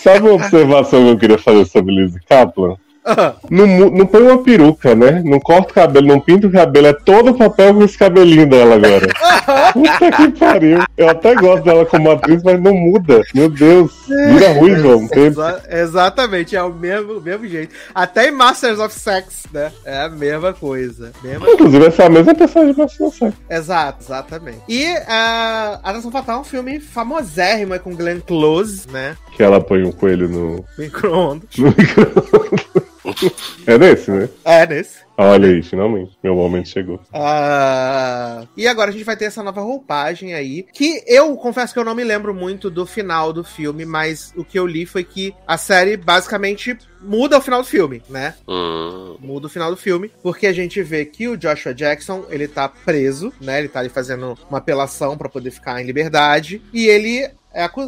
Sabe 0.00 0.28
uma 0.28 0.34
observação 0.34 1.04
que 1.04 1.10
eu 1.10 1.18
queria 1.18 1.38
fazer 1.38 1.64
sobre 1.66 1.94
Lizzie 1.94 2.20
Kaplan? 2.28 2.76
Ah, 3.04 3.34
Não, 3.50 3.66
não 3.90 4.06
põe 4.06 4.22
uma 4.22 4.42
peruca, 4.42 4.94
né? 4.94 5.22
Não 5.24 5.40
corta 5.40 5.70
o 5.70 5.74
cabelo, 5.74 6.06
não 6.06 6.20
pinta 6.20 6.46
o 6.46 6.52
cabelo, 6.52 6.86
é 6.86 6.92
todo 6.92 7.30
o 7.30 7.34
papel 7.36 7.74
com 7.74 7.82
esse 7.84 7.98
cabelinho 7.98 8.48
dela 8.48 8.76
agora. 8.76 9.08
Puta 9.72 10.12
que 10.16 10.38
pariu. 10.38 10.78
Eu 10.96 11.08
até 11.08 11.34
gosto 11.34 11.64
dela 11.64 11.84
como 11.84 12.10
atriz, 12.10 12.42
mas 12.42 12.60
não 12.60 12.72
muda. 12.74 13.22
Meu 13.34 13.48
Deus. 13.48 13.92
Vira 14.06 14.52
ruiva 14.52 14.96
um 14.96 15.08
tempo. 15.08 15.40
exa- 15.40 15.62
exatamente, 15.70 16.54
é 16.56 16.62
o 16.62 16.72
mesmo, 16.72 17.20
mesmo 17.20 17.46
jeito. 17.46 17.74
Até 17.94 18.28
em 18.28 18.32
Masters 18.32 18.78
of 18.78 18.94
Sex, 18.94 19.44
né? 19.52 19.72
É 19.84 20.02
a 20.02 20.08
mesma 20.08 20.52
coisa. 20.52 21.12
Mesma 21.22 21.50
Inclusive, 21.50 21.86
essa 21.86 22.04
é 22.04 22.06
a 22.06 22.10
mesma 22.10 22.34
personagem 22.34 22.74
pra 22.74 22.86
você. 22.86 23.32
Exato, 23.50 24.04
exatamente. 24.04 24.60
E 24.68 24.86
a 25.08 25.80
Atração 25.82 26.10
Fatal 26.10 26.38
é 26.38 26.40
um 26.40 26.44
filme 26.44 26.78
famosérrimo 26.80 27.74
é 27.74 27.78
com 27.78 27.94
Glenn 27.94 28.20
Close, 28.20 28.88
né? 28.90 29.16
Que 29.36 29.42
ela 29.42 29.60
põe 29.60 29.82
um 29.82 29.92
coelho 29.92 30.28
no, 30.28 30.64
Micro-ondas. 30.78 31.48
no 31.58 31.66
micro 31.66 32.91
É 33.66 33.78
desse, 33.78 34.10
né? 34.10 34.28
É, 34.44 34.66
nesse. 34.66 35.02
Olha 35.16 35.48
aí, 35.48 35.62
finalmente. 35.62 36.16
Meu 36.22 36.34
momento 36.34 36.68
chegou. 36.68 37.00
Ah, 37.12 38.44
e 38.56 38.66
agora 38.66 38.90
a 38.90 38.92
gente 38.92 39.04
vai 39.04 39.16
ter 39.16 39.26
essa 39.26 39.42
nova 39.42 39.60
roupagem 39.60 40.34
aí. 40.34 40.64
Que 40.72 41.02
eu 41.06 41.36
confesso 41.36 41.72
que 41.72 41.78
eu 41.78 41.84
não 41.84 41.94
me 41.94 42.02
lembro 42.02 42.34
muito 42.34 42.70
do 42.70 42.86
final 42.86 43.32
do 43.32 43.44
filme, 43.44 43.84
mas 43.84 44.32
o 44.36 44.44
que 44.44 44.58
eu 44.58 44.66
li 44.66 44.86
foi 44.86 45.04
que 45.04 45.34
a 45.46 45.56
série 45.56 45.96
basicamente 45.96 46.76
muda 47.00 47.38
o 47.38 47.42
final 47.42 47.62
do 47.62 47.68
filme, 47.68 48.02
né? 48.08 48.34
Hum, 48.48 49.16
muda 49.20 49.46
o 49.46 49.50
final 49.50 49.70
do 49.70 49.76
filme, 49.76 50.10
porque 50.22 50.46
a 50.46 50.52
gente 50.52 50.82
vê 50.82 51.04
que 51.04 51.28
o 51.28 51.36
Joshua 51.36 51.74
Jackson, 51.74 52.24
ele 52.30 52.48
tá 52.48 52.68
preso, 52.68 53.32
né? 53.40 53.58
Ele 53.58 53.68
tá 53.68 53.80
ali 53.80 53.88
fazendo 53.88 54.38
uma 54.48 54.58
apelação 54.58 55.16
pra 55.16 55.28
poder 55.28 55.50
ficar 55.50 55.80
em 55.80 55.86
liberdade, 55.86 56.62
e 56.72 56.86
ele 56.86 57.18
é 57.18 57.32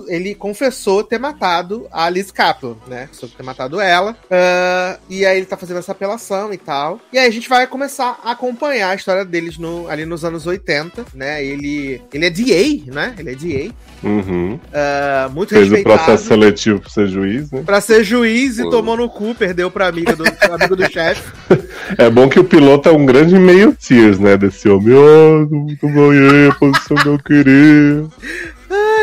ele 0.09 0.35
confessou 0.35 1.03
ter 1.03 1.19
matado 1.19 1.87
a 1.91 2.09
Liz 2.11 2.31
Kaplan, 2.31 2.77
né? 2.87 3.09
Sobre 3.13 3.37
ter 3.37 3.43
matado 3.43 3.81
ela. 3.81 4.17
Ah, 4.31 4.99
e 5.09 5.25
aí 5.25 5.39
ele 5.39 5.47
tá 5.47 5.57
fazendo 5.57 5.79
essa 5.79 5.93
apelação 5.93 6.53
e 6.53 6.59
tal. 6.59 7.01
E 7.13 7.19
aí 7.19 7.27
a 7.27 7.31
gente 7.31 7.49
vai 7.49 7.67
começar 7.67 8.19
a 8.23 8.33
acompanhar 8.33 8.91
a 8.91 8.95
história 8.95 9.25
deles 9.25 9.59
no, 9.59 9.89
ali 9.89 10.05
nos 10.05 10.25
anos 10.25 10.47
80, 10.47 11.07
né? 11.15 11.45
Ele, 11.45 12.01
ele 12.13 12.27
é 12.27 12.31
DA, 12.31 12.93
né? 12.93 13.15
Ele 13.19 13.31
é 13.31 13.35
DA. 13.35 13.75
Uhum. 14.03 14.61
ah, 14.73 15.31
muito 15.33 15.51
Fez 15.51 15.69
o 15.69 15.75
respeitado. 15.75 16.05
processo 16.05 16.29
seletivo 16.29 16.81
pra 16.81 16.91
ser 16.91 17.07
juiz, 17.09 17.51
né? 17.51 17.63
Pra 17.65 17.81
ser 17.81 18.05
juiz 18.05 18.59
e 18.59 18.63
Pô. 18.65 18.71
tomou 18.71 18.97
no 18.97 19.09
cu, 19.09 19.35
perdeu 19.35 19.71
pra 19.71 19.89
amiga 19.89 20.15
do, 20.15 20.25
amigo 20.53 20.77
do 20.77 20.91
chefe. 20.91 21.23
É 21.99 22.09
bom 22.09 22.29
que 22.29 22.41
o 22.41 22.45
piloto 22.45 22.89
é 22.89 22.93
um 22.93 23.05
grande 23.05 23.39
meio 23.39 23.75
tears, 23.75 24.19
né? 24.19 24.39
Desse 24.39 24.69
homem, 24.69 24.95
ah, 24.95 25.47
não, 25.51 25.67
não 25.83 25.93
ganhei 25.93 26.49
a 26.49 26.55
posição 26.55 26.97
que 26.97 27.09
eu 27.09 27.19
queria. 27.19 28.05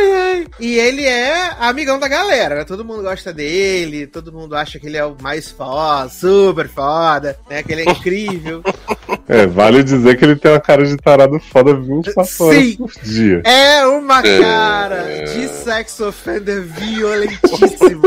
Ai, 0.02 0.12
ai. 0.14 0.48
E 0.60 0.78
ele 0.80 1.06
é 1.06 1.52
amigão 1.60 2.00
da 2.00 2.08
galera, 2.08 2.56
né? 2.56 2.64
Todo 2.66 2.84
mundo 2.86 3.04
gosta 3.04 3.32
dele, 3.32 4.08
todo 4.08 4.32
mundo 4.32 4.56
acha 4.56 4.80
que 4.80 4.88
ele 4.88 4.98
é 4.98 5.06
o 5.06 5.16
mais 5.22 5.50
foda, 5.50 6.10
super 6.10 6.68
foda, 6.68 7.38
né? 7.50 7.62
Que 7.64 7.72
ele 7.74 7.82
é 7.82 7.92
incrível. 7.92 8.62
É, 9.28 9.46
vale 9.48 9.82
dizer 9.82 10.18
que 10.18 10.26
ele 10.26 10.36
tem 10.36 10.52
uma 10.52 10.60
cara 10.60 10.86
de 10.86 10.98
tarado 10.98 11.40
foda 11.40 11.74
24 11.74 12.46
horas 12.46 12.60
Sim. 12.66 12.76
por 12.76 12.92
dia. 13.02 13.42
É 13.46 13.86
uma 13.86 14.20
É. 14.20 14.40
cara 14.42 15.24
de 15.26 15.48
sex 15.48 16.00
offender 16.02 16.62
violentíssimo. 16.62 18.02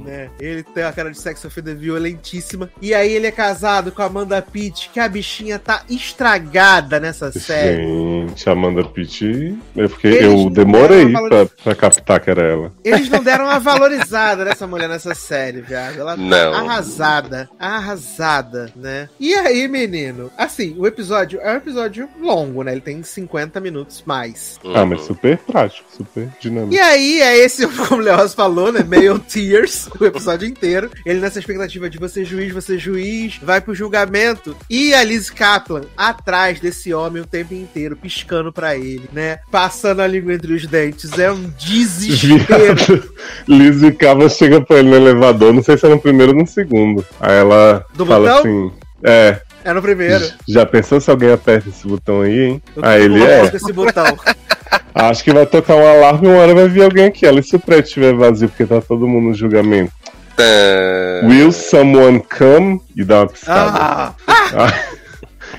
Né? 0.00 0.30
Ele 0.40 0.62
tem 0.62 0.84
uma 0.84 0.92
cara 0.92 1.10
de 1.10 1.18
sex 1.18 1.44
offender 1.44 1.76
violentíssima. 1.76 2.70
E 2.80 2.94
aí 2.94 3.12
ele 3.12 3.26
é 3.26 3.30
casado 3.30 3.92
com 3.92 4.02
a 4.02 4.06
Amanda 4.06 4.40
Pitt, 4.42 4.90
que 4.92 5.00
a 5.00 5.08
bichinha 5.08 5.58
tá 5.58 5.82
estragada 5.88 6.98
nessa 7.00 7.30
série. 7.32 7.82
Gente, 7.82 8.48
Amanda 8.48 8.84
Pitt. 8.84 9.56
Eu, 9.76 9.88
fiquei, 9.88 10.18
Eles 10.18 10.24
eu 10.24 10.50
demorei 10.50 11.06
deram 11.06 11.28
pra, 11.28 11.46
pra 11.46 11.74
captar 11.74 12.20
que 12.20 12.30
era 12.30 12.42
ela. 12.42 12.72
Eles 12.84 13.08
não 13.08 13.22
deram 13.22 13.44
uma 13.44 13.58
valorizada 13.60 14.44
nessa 14.44 14.66
mulher 14.66 14.88
nessa 14.88 15.14
série, 15.14 15.60
viado. 15.60 16.00
Ela 16.00 16.16
tá 16.16 16.22
Não. 16.22 16.54
arrasada, 16.54 17.48
arrasada, 17.58 18.72
né? 18.76 19.08
E 19.18 19.34
aí, 19.34 19.68
menino? 19.68 20.30
Assim, 20.36 20.74
o 20.78 20.86
episódio 20.86 21.40
é 21.40 21.52
um 21.52 21.56
episódio 21.56 22.08
longo, 22.20 22.62
né? 22.62 22.72
Ele 22.72 22.80
tem 22.80 23.02
50 23.02 23.60
minutos 23.60 24.02
mais. 24.06 24.58
Ah, 24.74 24.84
mas 24.84 25.02
super 25.02 25.38
prático, 25.38 25.88
super 25.96 26.28
dinâmico. 26.40 26.74
E 26.74 26.78
aí, 26.78 27.20
é 27.20 27.36
esse, 27.38 27.66
como 27.88 28.00
o 28.00 28.04
Leoz 28.04 28.34
falou, 28.34 28.72
né? 28.72 28.82
Meio 28.82 29.18
tears, 29.18 29.88
o 30.04 30.06
episódio 30.08 30.46
inteiro. 30.48 30.90
Ele 31.04 31.20
nessa 31.20 31.38
expectativa 31.38 31.88
de 31.90 31.98
você 31.98 32.24
juiz, 32.24 32.52
você 32.52 32.78
juiz, 32.78 33.38
vai 33.42 33.60
pro 33.60 33.74
julgamento. 33.74 34.56
E 34.68 34.92
a 34.94 35.02
Liz 35.02 35.30
Kaplan 35.30 35.82
atrás 35.96 36.60
desse 36.60 36.92
homem 36.92 37.22
o 37.22 37.26
tempo 37.26 37.54
inteiro, 37.54 37.96
piscando 37.96 38.52
pra 38.52 38.76
ele, 38.76 39.08
né? 39.12 39.38
Passando 39.50 40.00
a 40.00 40.06
língua 40.06 40.34
entre 40.34 40.52
os 40.52 40.66
dentes. 40.66 41.18
É 41.18 41.30
um 41.30 41.50
desespero. 41.58 43.12
Liz 43.48 43.82
e 43.82 43.92
Cava 43.92 44.28
chega 44.28 44.60
pra 44.60 44.78
ele 44.78 44.88
no 44.90 44.96
elevador, 44.96 45.52
não 45.52 45.62
sei 45.62 45.76
se 45.76 45.86
é 45.86 45.88
no 45.88 46.00
primeiro 46.00 46.32
ou 46.32 46.38
no 46.38 46.46
segundo. 46.46 47.04
Aí 47.20 47.36
ela 47.36 47.84
Do 47.94 48.06
fala 48.06 48.28
botão? 48.28 48.38
assim: 48.38 48.72
É, 49.02 49.40
É 49.64 49.72
no 49.72 49.82
primeiro. 49.82 50.24
já 50.48 50.64
pensou 50.64 51.00
se 51.00 51.10
alguém 51.10 51.32
aperta 51.32 51.68
esse 51.68 51.86
botão 51.86 52.22
aí, 52.22 52.40
hein? 52.40 52.62
Eu 52.76 52.84
Aí 52.84 53.02
ele 53.04 53.18
louco 53.18 53.32
é. 53.32 53.56
esse 53.56 53.72
botão. 53.72 54.04
Acho 54.94 55.24
que 55.24 55.32
vai 55.32 55.46
tocar 55.46 55.76
um 55.76 55.86
alarme 55.86 56.28
e 56.28 56.30
uma 56.30 56.40
hora 56.40 56.54
vai 56.54 56.68
vir 56.68 56.82
alguém 56.82 57.06
aqui. 57.06 57.24
Ela, 57.26 57.40
e 57.40 57.42
se 57.42 57.56
o 57.56 57.60
prédio 57.60 57.88
estiver 57.88 58.14
vazio 58.14 58.48
porque 58.48 58.66
tá 58.66 58.80
todo 58.80 59.06
mundo 59.06 59.28
no 59.28 59.34
julgamento? 59.34 59.92
Tã. 60.36 61.26
Will 61.28 61.52
someone 61.52 62.20
come? 62.20 62.80
E 62.96 63.04
dá 63.04 63.20
uma 63.20 63.26
piscada. 63.28 63.70
Ah, 63.74 64.14
Ah, 64.26 64.72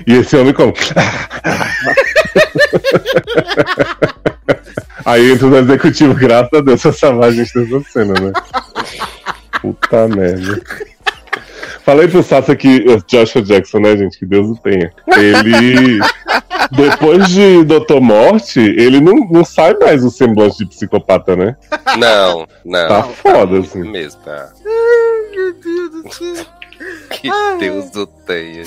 E 0.06 0.14
esse 0.14 0.36
homem 0.36 0.52
como? 0.54 0.72
Aí 5.04 5.32
entra 5.32 5.48
no 5.48 5.58
executivo, 5.58 6.14
graças 6.14 6.52
a 6.52 6.60
Deus, 6.60 6.84
essa 6.84 7.32
gente 7.32 7.52
dessa 7.52 7.80
cena, 7.90 8.14
né? 8.14 8.32
Puta 9.60 10.08
merda. 10.08 10.60
Falei 11.84 12.08
pro 12.08 12.22
Sassa 12.22 12.54
que 12.54 12.84
o 12.88 13.02
Joshua 13.06 13.42
Jackson, 13.42 13.80
né, 13.80 13.96
gente? 13.96 14.18
Que 14.18 14.26
Deus 14.26 14.48
o 14.48 14.56
tenha. 14.56 14.92
Ele. 15.16 15.98
Depois 16.70 17.28
de 17.28 17.64
Doutor 17.64 18.00
Morte, 18.00 18.60
ele 18.60 19.00
não, 19.00 19.14
não 19.28 19.44
sai 19.44 19.74
mais 19.74 20.02
o 20.04 20.10
semblante 20.10 20.58
de 20.58 20.66
psicopata, 20.66 21.36
né? 21.36 21.56
Não, 21.98 22.46
não. 22.64 22.88
Tá 22.88 23.02
foda, 23.02 23.58
assim. 23.58 23.82
Mesmo, 23.90 24.20
tá. 24.22 24.48
meu 25.34 25.52
Deus 25.54 25.90
do 25.90 26.14
céu. 26.14 26.61
Que 27.12 27.28
Ai. 27.30 27.58
Deus 27.58 27.94
o 27.94 28.06
tenha. 28.06 28.62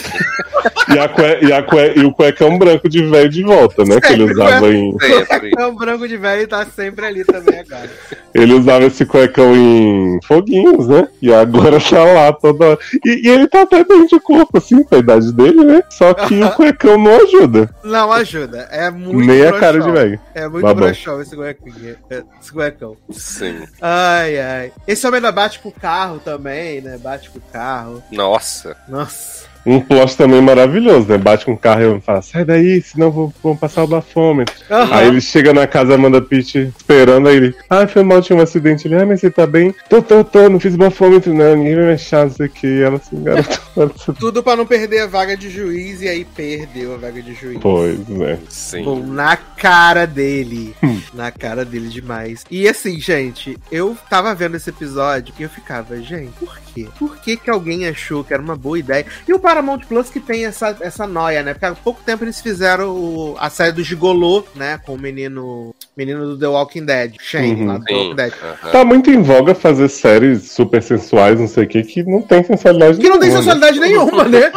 E, 0.93 0.99
a 0.99 1.09
cue- 1.09 1.39
e, 1.41 1.51
a 1.51 1.63
cue- 1.63 1.93
e 1.95 2.05
o 2.05 2.13
cuecão 2.13 2.57
branco 2.57 2.87
de 2.87 3.03
velho 3.03 3.27
de 3.29 3.43
volta, 3.43 3.83
né? 3.83 3.99
Que 3.99 4.13
ele 4.13 4.27
Sempre, 4.27 4.33
usava 4.43 4.67
em. 4.73 4.95
Sempre. 4.99 5.51
É 5.57 5.65
um 5.65 5.75
branco 5.75 6.07
de 6.07 6.15
velho 6.15 6.47
tá 6.47 6.65
sempre 6.65 7.05
ali 7.05 7.25
também 7.25 7.59
agora. 7.59 7.89
Ele 8.33 8.53
usava 8.53 8.85
esse 8.85 9.05
cuecão 9.05 9.55
em 9.55 10.19
foguinhos, 10.25 10.87
né? 10.87 11.07
E 11.21 11.33
agora 11.33 11.79
tá 11.81 12.03
lá 12.03 12.31
toda 12.33 12.65
hora. 12.65 12.79
E, 13.03 13.27
e 13.27 13.29
ele 13.29 13.47
tá 13.47 13.61
até 13.63 13.83
bem 13.83 14.05
de 14.05 14.19
corpo, 14.19 14.57
assim, 14.57 14.83
pra 14.83 14.99
idade 14.99 15.33
dele, 15.33 15.63
né? 15.63 15.81
Só 15.89 16.13
que 16.13 16.41
o 16.43 16.51
cuecão 16.51 16.97
não 16.97 17.15
ajuda. 17.23 17.69
Não 17.83 18.11
ajuda. 18.11 18.67
É 18.71 18.89
muito 18.91 19.25
nem 19.25 19.41
a 19.45 19.53
cara 19.53 19.79
de 19.79 19.85
broxão. 19.85 19.93
velho. 19.93 20.19
É 20.35 20.47
muito 20.47 20.75
broxão 20.75 21.21
esse 21.21 21.35
cuequinho. 21.35 21.95
Esse 22.39 22.51
cuecão. 22.51 22.95
Sim. 23.11 23.63
Ai, 23.81 24.39
ai. 24.39 24.71
Esse 24.87 25.05
homem 25.07 25.17
ainda 25.17 25.31
bate 25.31 25.59
com 25.59 25.69
o 25.69 25.73
carro 25.73 26.19
também, 26.23 26.79
né? 26.81 26.97
Bate 26.97 27.29
com 27.29 27.39
o 27.39 27.43
carro. 27.51 28.03
Nossa. 28.11 28.75
Nossa. 28.87 29.45
Um 29.65 29.81
plot 29.81 30.15
também 30.15 30.39
maravilhoso, 30.41 31.07
né? 31.07 31.17
Bate 31.17 31.43
com 31.43 31.53
o 31.53 31.57
carro 31.57 31.97
e 31.97 32.01
fala, 32.01 32.21
sai 32.21 32.45
daí, 32.45 32.79
senão 32.81 33.09
vou, 33.09 33.33
vou 33.41 33.57
passar 33.57 33.83
o 33.83 33.87
bafômetro. 33.87 34.53
Aham. 34.69 34.95
Aí 34.95 35.07
ele 35.07 35.19
chega 35.19 35.53
na 35.53 35.65
casa, 35.65 35.95
Amanda 35.95 36.21
Pitt 36.21 36.71
esperando, 36.77 37.27
aí 37.27 37.37
ele, 37.37 37.55
ah, 37.67 37.87
foi 37.87 38.03
mal, 38.03 38.21
tinha 38.21 38.37
um 38.37 38.41
acidente. 38.41 38.87
Ele, 38.87 38.95
ah, 38.95 39.05
mas 39.05 39.21
você 39.21 39.31
tá 39.31 39.47
bem? 39.47 39.73
Tô, 39.89 40.03
tô, 40.03 40.23
tô, 40.23 40.49
não 40.49 40.59
fiz 40.59 40.75
bafômetro 40.75 41.33
não, 41.33 41.55
ninguém 41.55 41.75
vai 41.75 41.85
me 41.85 41.93
achar, 41.93 42.25
não 42.25 42.31
sei 42.31 42.45
o 42.45 42.49
que. 42.49 42.67
E 42.67 42.81
ela 42.83 42.97
assim, 42.97 43.23
garoto, 43.23 44.13
Tudo 44.19 44.43
pra 44.43 44.55
não 44.55 44.67
perder 44.67 44.99
a 44.99 45.07
vaga 45.07 45.35
de 45.35 45.49
juiz 45.49 45.99
e 46.01 46.07
aí 46.07 46.23
perdeu 46.23 46.93
a 46.93 46.97
vaga 46.97 47.19
de 47.19 47.33
juiz. 47.33 47.57
Pois, 47.59 48.07
né? 48.07 48.37
Sim. 48.47 48.83
Bom, 48.83 48.99
na 49.03 49.35
cara 49.35 50.05
dele. 50.05 50.75
Hum. 50.83 51.01
na 51.11 51.31
cara 51.31 51.65
dele 51.65 51.89
demais. 51.89 52.43
E 52.51 52.67
assim, 52.67 52.99
gente, 52.99 53.57
eu 53.71 53.97
tava 54.09 54.35
vendo 54.35 54.57
esse 54.57 54.69
episódio 54.69 55.33
e 55.39 55.43
eu 55.43 55.49
ficava, 55.49 55.99
gente, 56.01 56.31
por 56.33 56.55
quê? 56.75 56.87
Por 56.99 57.17
que 57.17 57.37
que 57.37 57.49
alguém 57.49 57.87
achou 57.87 58.23
que 58.23 58.33
era 58.33 58.43
uma 58.43 58.55
boa 58.55 58.77
ideia? 58.77 59.05
E 59.27 59.33
o 59.33 59.39
Paramount 59.39 59.79
Plus 59.87 60.09
que 60.09 60.19
tem 60.19 60.45
essa, 60.45 60.75
essa 60.81 61.07
noia, 61.07 61.41
né? 61.41 61.53
Porque 61.53 61.65
há 61.65 61.73
pouco 61.73 62.01
tempo 62.05 62.23
eles 62.23 62.41
fizeram 62.41 62.89
o- 62.91 63.35
a 63.39 63.49
série 63.49 63.71
do 63.71 63.81
Gigolô, 63.83 64.43
né? 64.55 64.79
Com 64.85 64.95
o 64.95 64.99
menino, 65.01 65.73
menino 65.97 66.25
do 66.27 66.37
The 66.37 66.47
Walking 66.47 66.85
Dead, 66.85 67.15
Shane, 67.19 67.53
Uhum. 67.61 67.67
lá 67.67 67.77
do 67.77 67.85
The. 67.85 67.93
Walking 67.93 68.15
Dead. 68.15 68.33
Aham. 68.43 68.71
Tá 68.71 68.83
muito 68.85 69.09
em 69.09 69.21
voga 69.21 69.55
fazer 69.55 69.87
séries 69.87 70.51
super 70.51 70.83
sensuais, 70.83 71.39
não 71.39 71.47
sei 71.47 71.63
o 71.63 71.67
que, 71.67 71.81
que 71.83 72.03
não 72.03 72.21
tem 72.21 72.43
sensualidade 72.43 72.97
Que 72.99 73.07
não 73.09 73.19
tem 73.19 73.29
nenhuma, 73.29 73.39
né? 73.45 73.51
sensualidade 73.53 73.79
nenhuma, 73.79 74.23
né? 74.25 74.51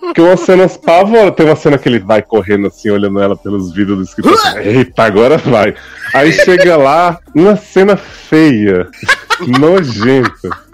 Porque 0.00 0.20
umas 0.20 0.40
cenas 0.40 0.76
pavor, 0.76 1.32
tem 1.32 1.46
uma 1.46 1.56
cena 1.56 1.76
que 1.78 1.88
ele 1.88 1.98
vai 1.98 2.22
correndo 2.22 2.68
assim, 2.68 2.90
olhando 2.90 3.20
ela 3.20 3.36
pelos 3.36 3.72
vidros 3.72 3.96
do 3.98 4.04
escritório. 4.04 4.38
assim, 4.38 4.58
Eita, 4.60 5.02
agora 5.02 5.36
vai. 5.38 5.74
Aí 6.14 6.32
chega 6.32 6.76
lá, 6.76 7.18
uma 7.34 7.56
cena 7.56 7.96
feia, 7.96 8.88
nojenta. 9.58 10.65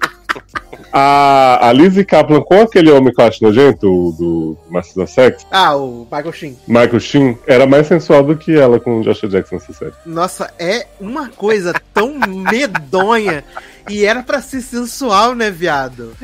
A, 0.93 1.69
a 1.69 1.73
Lizzie 1.73 2.05
Kaplan 2.05 2.43
com 2.43 2.61
aquele 2.61 2.91
homem 2.91 3.13
que 3.15 3.21
eu 3.21 3.25
acho 3.27 3.43
nojento, 3.43 3.87
o 3.89 4.13
do 4.13 4.59
Masters 4.71 4.97
of 4.99 5.13
Sex, 5.13 5.47
Ah, 5.51 5.75
o 5.77 6.07
Michael 6.11 6.33
Sheen. 6.33 6.59
Michael 6.69 7.01
Sheen, 7.01 7.39
era 7.47 7.67
mais 7.67 7.87
sensual 7.87 8.23
do 8.23 8.37
que 8.37 8.55
ela 8.59 8.79
com 8.79 9.01
o 9.01 9.03
Joshua 9.03 9.29
Jackson 9.29 9.55
nessa 9.57 9.73
série. 9.73 9.93
Nossa, 10.05 10.53
é 10.59 10.87
uma 11.01 11.29
coisa 11.31 11.73
tão 11.95 12.15
medonha. 12.29 13.43
E 13.89 14.05
era 14.05 14.23
pra 14.23 14.41
ser 14.41 14.61
sensual, 14.61 15.35
né, 15.35 15.51
viado? 15.51 16.15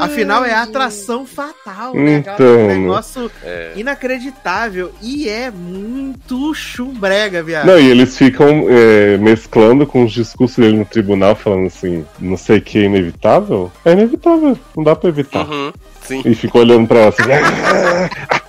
Afinal, 0.00 0.44
é 0.44 0.54
atração 0.54 1.26
fatal, 1.26 1.94
né? 1.94 2.18
Então, 2.18 2.58
um 2.58 2.66
negócio 2.66 3.30
É. 3.42 3.72
inacreditável. 3.76 4.92
E 5.02 5.28
é 5.28 5.50
muito 5.50 6.52
chumbrega, 6.54 7.42
viado. 7.42 7.66
Não, 7.66 7.78
e 7.78 7.90
eles 7.90 8.16
ficam 8.16 8.66
é, 8.68 9.16
mesclando 9.18 9.86
com 9.86 10.04
os 10.04 10.12
discursos 10.12 10.56
dele 10.58 10.78
no 10.78 10.84
tribunal, 10.84 11.34
falando 11.36 11.66
assim, 11.66 12.04
não 12.18 12.36
sei 12.36 12.58
o 12.58 12.62
que 12.62 12.78
é 12.78 12.82
inevitável. 12.82 13.70
É 13.84 13.92
inevitável, 13.92 14.58
não 14.76 14.84
dá 14.84 14.96
pra 14.96 15.08
evitar. 15.08 15.48
Uhum. 15.48 15.72
Sim. 16.06 16.22
E 16.24 16.34
ficou 16.34 16.60
olhando 16.60 16.86
pra 16.86 16.98
ela 17.00 17.08
assim. 17.08 17.22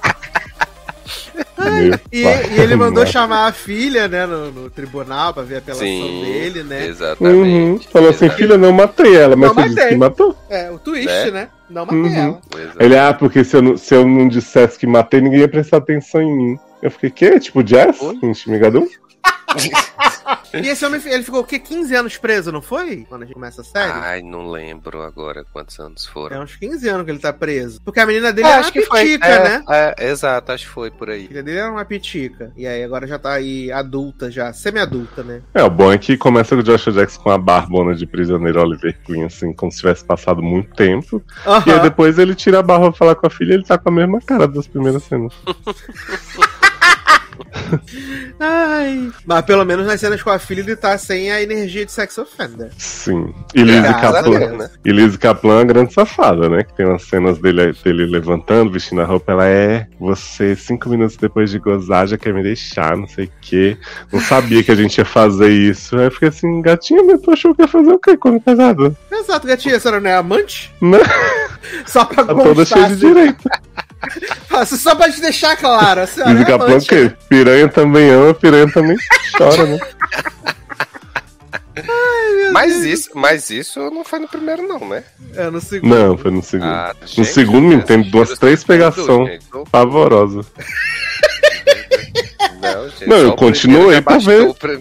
E, 2.12 2.22
e 2.24 2.60
ele 2.60 2.76
mandou 2.76 3.06
chamar 3.06 3.48
a 3.48 3.52
filha, 3.52 4.08
né, 4.08 4.26
no, 4.26 4.52
no 4.52 4.70
tribunal 4.70 5.34
pra 5.34 5.44
ver 5.44 5.56
a 5.56 5.58
apelação 5.60 5.86
Sim. 5.88 6.22
dele, 6.24 6.64
né? 6.64 6.80
Uhum. 6.84 6.90
Exatamente. 6.90 7.88
Falou 7.90 8.10
assim, 8.10 8.30
filha, 8.30 8.58
não 8.58 8.72
matei 8.72 9.16
ela, 9.16 9.36
mas 9.36 9.50
Não 9.50 9.56
você 9.56 9.64
disse 9.64 9.76
matei. 9.76 9.90
que 9.90 9.98
matou. 9.98 10.36
É, 10.50 10.72
o 10.72 10.80
twist, 10.80 11.08
Né? 11.08 11.32
né? 11.32 11.50
Não 11.70 11.86
matei 11.86 12.00
Uhum. 12.00 12.16
ela. 12.16 12.42
Exatamente. 12.56 12.84
Ele, 12.84 12.98
ah, 12.98 13.14
porque 13.14 13.44
se 13.44 13.56
eu, 13.56 13.62
não, 13.62 13.78
se 13.78 13.96
eu 13.96 14.08
não 14.08 14.28
dissesse 14.28 14.78
que 14.78 14.88
matei, 14.88 15.22
ninguém 15.22 15.40
ia 15.42 15.48
prestar 15.48 15.78
atenção 15.78 16.22
em 16.22 16.36
mim. 16.36 16.60
Eu 16.82 16.92
fiquei, 16.92 17.10
que? 17.10 17.40
Tipo 17.40 17.64
jazz? 17.64 18.00
Oi? 18.02 18.18
E 20.54 20.68
esse 20.70 20.86
homem, 20.86 21.02
ele 21.06 21.24
ficou 21.24 21.42
o 21.42 21.44
quê? 21.44 21.60
15 21.60 21.94
anos 21.96 22.18
preso, 22.18 22.52
não 22.52 22.62
foi? 22.62 23.06
Quando 23.10 23.24
a 23.24 23.26
gente 23.26 23.34
começa 23.34 23.62
a 23.62 23.64
série? 23.64 23.92
Ai, 23.92 24.22
não 24.22 24.50
lembro 24.50 25.02
agora 25.02 25.46
quantos 25.52 25.78
anos 25.80 26.08
É 26.08 26.12
foram. 26.12 26.42
uns 26.44 26.56
15 26.56 26.88
anos 26.88 27.06
que 27.06 27.12
ele 27.12 27.20
tá 27.20 27.34
preso. 27.34 27.82
Porque 27.84 28.00
a 28.00 28.06
menina 28.06 28.32
dele 28.32 28.48
É, 28.48 28.52
era 28.52 28.62
uma 28.62 28.72
pitica, 28.72 29.28
é, 29.28 29.44
né? 29.44 29.64
É, 29.70 30.08
exato, 30.10 30.52
acho 30.54 30.66
que 30.66 30.72
foi 30.72 30.90
por 30.90 31.10
A 31.10 31.14
aí. 31.14 31.28
filha 31.28 31.44
dele 31.44 31.58
era 31.60 31.72
uma 31.72 31.84
pitica. 31.86 32.52
E 32.56 32.66
aí 32.66 32.84
agora 32.84 33.06
já 33.06 33.20
tá 33.20 33.34
aí 33.34 33.72
adulta, 33.72 34.32
já, 34.32 34.52
semi-adulta, 34.54 35.24
né? 35.24 35.42
É, 35.54 35.62
o 35.64 35.70
bom 35.70 35.92
é 35.92 35.98
que 35.98 36.16
começa 36.18 36.56
com 36.56 36.62
o 36.62 36.64
Joshua 36.64 36.94
Jackson 36.94 37.22
com 37.22 37.30
a 37.32 37.38
barbona 37.38 37.94
de 37.94 38.06
prisioneiro 38.08 38.62
Oliver 38.62 38.98
Queen, 39.04 39.26
assim, 39.26 39.54
como 39.54 39.72
se 39.72 39.80
tivesse 39.80 40.06
passado 40.06 40.42
muito 40.42 40.74
tempo. 40.76 41.22
E 41.66 41.72
aí 41.72 41.82
depois 41.82 42.18
ele 42.18 42.34
tira 42.34 42.60
a 42.60 42.64
barba 42.64 42.90
pra 42.92 42.98
falar 42.98 43.16
com 43.16 43.28
a 43.28 43.30
filha 43.30 43.52
e 43.52 43.56
ele 43.56 43.64
tá 43.66 43.78
com 43.78 43.90
a 43.90 43.92
mesma 43.92 44.22
cara 44.22 44.48
das 44.48 44.68
primeiras 44.68 45.04
cenas. 45.04 45.34
Ai. 48.40 49.12
Mas 49.26 49.46
pelo 49.46 49.66
menos 49.66 49.86
nas 49.86 50.00
cenas 50.00 50.22
com 50.22 50.30
a 50.30 50.40
filha 50.40 50.62
ele 50.62 50.76
tá 50.76 50.98
sem 50.98 51.32
a 51.32 51.42
energia 51.42 51.86
de 51.86 51.92
sex 51.92 52.18
offender. 52.18 52.72
Sim. 52.78 53.34
E 53.54 53.64
Lizzie 53.64 53.94
Kaplan. 53.94 54.40
Deus. 54.40 54.58
né? 54.58 54.70
E 54.84 54.92
Lizzie 54.92 55.18
Kaplan 55.18 55.54
é 55.54 55.58
uma 55.58 55.66
grande 55.66 55.94
safada, 55.94 56.50
né? 56.50 56.64
Que 56.64 56.74
tem 56.76 56.86
umas 56.86 57.04
cenas 57.04 57.38
dele, 57.40 57.74
dele 57.84 58.06
levantando, 58.06 58.72
vestindo 58.72 59.02
a 59.02 59.06
roupa. 59.06 59.32
Ela 59.32 59.48
é, 59.48 59.88
você, 60.00 60.56
cinco 60.56 60.90
minutos 60.90 61.18
depois 61.18 61.52
de 61.52 61.60
gozar, 61.60 62.08
já 62.08 62.18
quer 62.18 62.34
me 62.34 62.44
deixar, 62.44 62.96
não 62.96 63.08
sei 63.08 63.26
o 63.26 63.32
quê. 63.42 63.78
Não 64.12 64.20
sabia 64.20 64.64
que 64.64 64.72
a 64.72 64.76
gente 64.76 64.98
ia 64.98 65.06
fazer 65.06 65.50
isso. 65.50 65.98
Aí 65.98 66.06
eu 66.06 66.12
fiquei 66.12 66.30
assim, 66.30 66.62
gatinha, 66.62 67.04
mas 67.04 67.22
tu 67.22 67.32
achou 67.32 67.56
que 67.56 67.62
ia 67.62 67.68
fazer 67.68 67.92
o 67.92 68.00
quê 68.00 68.18
quando 68.18 68.40
casado? 68.42 68.96
Exato, 69.12 69.48
gatinha, 69.48 69.78
a 69.78 69.80
senhora 69.80 70.02
não 70.02 70.10
é 70.10 70.16
amante? 70.16 70.74
Não, 70.82 71.00
Só 71.86 72.06
pra 72.06 72.24
tá 72.24 72.34
toda 72.34 72.66
cheia 72.66 72.88
de 72.88 73.06
assim, 73.08 73.36
direito. 74.14 74.76
Só 74.78 74.96
pra 74.96 75.12
te 75.12 75.20
deixar 75.22 75.56
claro, 75.58 76.02
a 76.02 76.08
senhora 76.08 76.32
Lizzie 76.32 76.46
é 76.46 76.48
Kaplan 76.48 76.68
o 76.68 76.72
amante. 76.72 76.88
quê? 76.88 77.12
Piranha 77.30 77.68
também 77.68 78.10
ama, 78.10 78.34
piranha 78.34 78.72
também 78.72 78.96
chora, 79.38 79.66
né? 79.66 79.78
Mas 82.52 82.84
isso, 82.86 83.10
mas 83.16 83.50
isso 83.50 83.80
não 83.92 84.04
foi 84.06 84.20
no 84.20 84.28
primeiro, 84.30 84.66
não, 84.68 84.80
né? 84.88 85.04
É, 85.36 85.50
no 85.50 85.60
segundo. 85.60 85.94
Não, 85.94 86.18
foi 86.18 86.32
no 86.32 86.42
segundo. 86.42 86.70
Ah, 86.70 86.96
no 87.02 87.08
gente, 87.08 87.26
segundo, 87.34 87.70
tem 87.84 88.00
assistiram 88.00 88.12
duas, 88.12 88.40
três. 88.40 88.64
Não, 89.54 89.64
pavorosa. 89.66 90.40
não, 92.62 92.90
gente, 92.90 93.08
Não, 93.08 93.18
eu 93.18 93.34
continuei 93.36 94.02
pra 94.02 94.18
ver. 94.20 94.54
pra. 94.54 94.78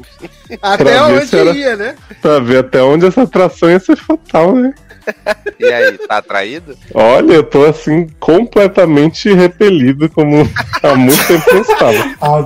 Até 0.62 0.84
Pra 0.84 1.06
onde 1.06 1.36
era- 1.36 1.50
ia, 1.50 1.76
né? 1.76 1.96
Pra 2.22 2.38
ver 2.38 2.58
até 2.58 2.80
onde 2.82 3.06
essa 3.06 3.22
atração 3.22 3.68
ia 3.70 3.80
ser 3.80 3.96
fatal, 3.96 4.54
né? 4.54 4.72
E 5.58 5.66
aí, 5.66 5.96
tá 5.96 6.18
atraído? 6.18 6.76
Olha, 6.92 7.34
eu 7.34 7.42
tô 7.42 7.64
assim, 7.64 8.08
completamente 8.18 9.32
repelido, 9.32 10.10
como 10.10 10.48
há 10.82 10.94
muito 10.96 11.26
tempo 11.26 11.50
eu 11.50 11.62
estava. 11.62 12.16
Ah. 12.20 12.44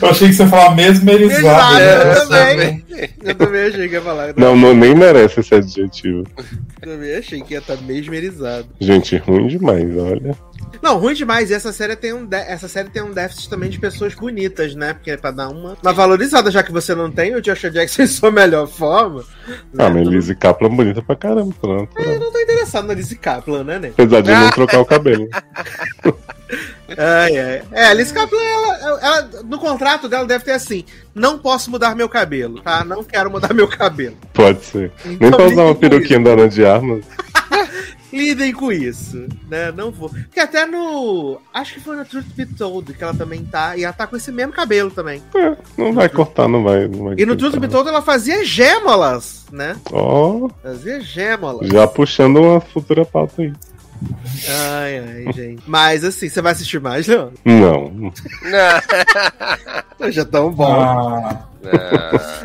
Eu 0.00 0.08
achei 0.08 0.28
que 0.28 0.34
você 0.34 0.44
ia 0.44 0.48
falar 0.48 0.74
mesmerizado. 0.74 1.74
Mesmerizado, 1.74 2.30
né? 2.30 2.44
eu 2.46 2.54
também. 2.54 2.84
Eu 3.24 3.34
também 3.34 3.62
achei 3.66 3.88
que 3.88 3.94
ia 3.94 4.02
falar. 4.02 4.34
Não, 4.36 4.56
não, 4.56 4.72
nem 4.72 4.94
merece 4.94 5.40
esse 5.40 5.54
adjetivo. 5.54 6.24
Eu 6.80 6.92
também 6.92 7.16
achei 7.16 7.42
que 7.42 7.54
ia 7.54 7.58
estar 7.58 7.76
mesmerizado. 7.78 8.66
Gente, 8.80 9.16
ruim 9.16 9.48
demais, 9.48 9.96
olha. 9.96 10.34
Não, 10.82 10.98
ruim 10.98 11.14
demais. 11.14 11.50
E 11.50 11.54
essa 11.54 11.72
série 11.72 11.96
tem 11.96 12.12
um, 12.12 12.26
de- 12.26 12.36
essa 12.36 12.68
série 12.68 12.90
tem 12.90 13.02
um 13.02 13.10
déficit 13.12 13.48
também 13.48 13.70
de 13.70 13.78
pessoas 13.78 14.14
bonitas, 14.14 14.74
né? 14.74 14.92
Porque 14.94 15.10
é 15.12 15.16
pra 15.16 15.30
dar 15.30 15.48
uma, 15.48 15.76
uma 15.82 15.92
valorizada, 15.92 16.50
já 16.50 16.62
que 16.62 16.70
você 16.72 16.94
não 16.94 17.10
tem 17.10 17.34
o 17.34 17.40
Joshua 17.40 17.70
Jackson 17.70 18.02
em 18.02 18.06
sua 18.06 18.30
melhor 18.30 18.66
forma. 18.66 19.24
Ah, 19.78 19.88
né? 19.88 19.90
mas 19.90 20.08
Lizzie 20.08 20.34
Kaplan 20.36 20.68
é 20.68 20.72
bonita 20.76 21.02
pra 21.02 21.16
caramba, 21.16 21.54
tá 21.60 21.68
natural. 21.68 21.88
Eu 22.14 22.20
não 22.20 22.30
tô 22.32 22.38
interessado 22.38 22.86
na 22.86 22.94
Lizzie 22.94 23.16
Kaplan, 23.16 23.64
né, 23.64 23.78
né? 23.78 23.88
Apesar 23.94 24.20
de 24.20 24.30
não 24.30 24.50
trocar 24.52 24.80
o 24.80 24.84
cabelo. 24.84 25.28
Ai, 26.96 27.36
ai. 27.38 27.62
É, 27.72 27.86
a 27.86 27.94
Liz 27.94 28.12
Kaplan, 28.12 28.38
ela, 28.42 29.00
ela- 29.00 29.28
no 29.44 29.58
contrato 29.58 30.08
dela 30.08 30.26
deve 30.26 30.44
ter 30.44 30.52
assim: 30.52 30.84
não 31.14 31.38
posso 31.38 31.70
mudar 31.70 31.96
meu 31.96 32.08
cabelo, 32.08 32.60
tá? 32.60 32.84
Não 32.84 33.02
quero 33.02 33.30
mudar 33.30 33.54
meu 33.54 33.66
cabelo. 33.66 34.16
Pode 34.32 34.62
ser. 34.64 34.92
Nem 35.04 35.14
Então, 35.14 35.30
pra 35.32 35.46
usar 35.46 35.62
uma 35.64 35.74
peruquinha 35.74 36.20
da 36.20 36.30
Ana 36.32 36.48
de 36.48 36.64
Armas. 36.64 37.04
Lidem 38.14 38.52
com 38.52 38.70
isso, 38.70 39.26
né? 39.48 39.72
Não 39.72 39.90
vou. 39.90 40.08
Porque 40.08 40.40
até 40.40 40.64
no. 40.66 41.40
Acho 41.52 41.74
que 41.74 41.80
foi 41.80 41.96
no 41.96 42.04
Truth 42.04 42.26
Be 42.36 42.46
Told 42.46 42.92
que 42.94 43.02
ela 43.02 43.14
também 43.14 43.44
tá. 43.44 43.76
E 43.76 43.84
ela 43.84 43.92
tá 43.92 44.06
com 44.06 44.16
esse 44.16 44.30
mesmo 44.30 44.52
cabelo 44.52 44.90
também. 44.90 45.22
É, 45.34 45.56
não 45.76 45.92
vai 45.92 46.08
cortar, 46.08 46.48
não 46.48 46.62
vai. 46.62 46.86
Não 46.86 47.04
vai 47.04 47.14
E 47.18 47.26
no 47.26 47.36
Truth 47.36 47.58
Be 47.58 47.68
Told 47.68 47.88
ela 47.88 48.02
fazia 48.02 48.44
gêmeolas, 48.44 49.46
né? 49.50 49.76
Ó, 49.92 50.48
Fazia 50.62 51.00
gêmeolas. 51.00 51.68
já 51.68 51.86
puxando 51.86 52.40
uma 52.40 52.60
futura 52.60 53.04
pauta 53.04 53.42
aí. 53.42 53.52
Ai, 54.48 54.98
ai, 54.98 55.32
gente. 55.32 55.62
Mas 55.66 56.04
assim, 56.04 56.28
você 56.28 56.42
vai 56.42 56.52
assistir 56.52 56.80
mais, 56.80 57.06
não? 57.06 57.32
Não. 57.44 58.12
Não, 60.00 60.10
Já 60.10 60.24
tão 60.24 60.50
bom. 60.50 60.80
Ah, 60.80 61.30
não. 61.32 61.54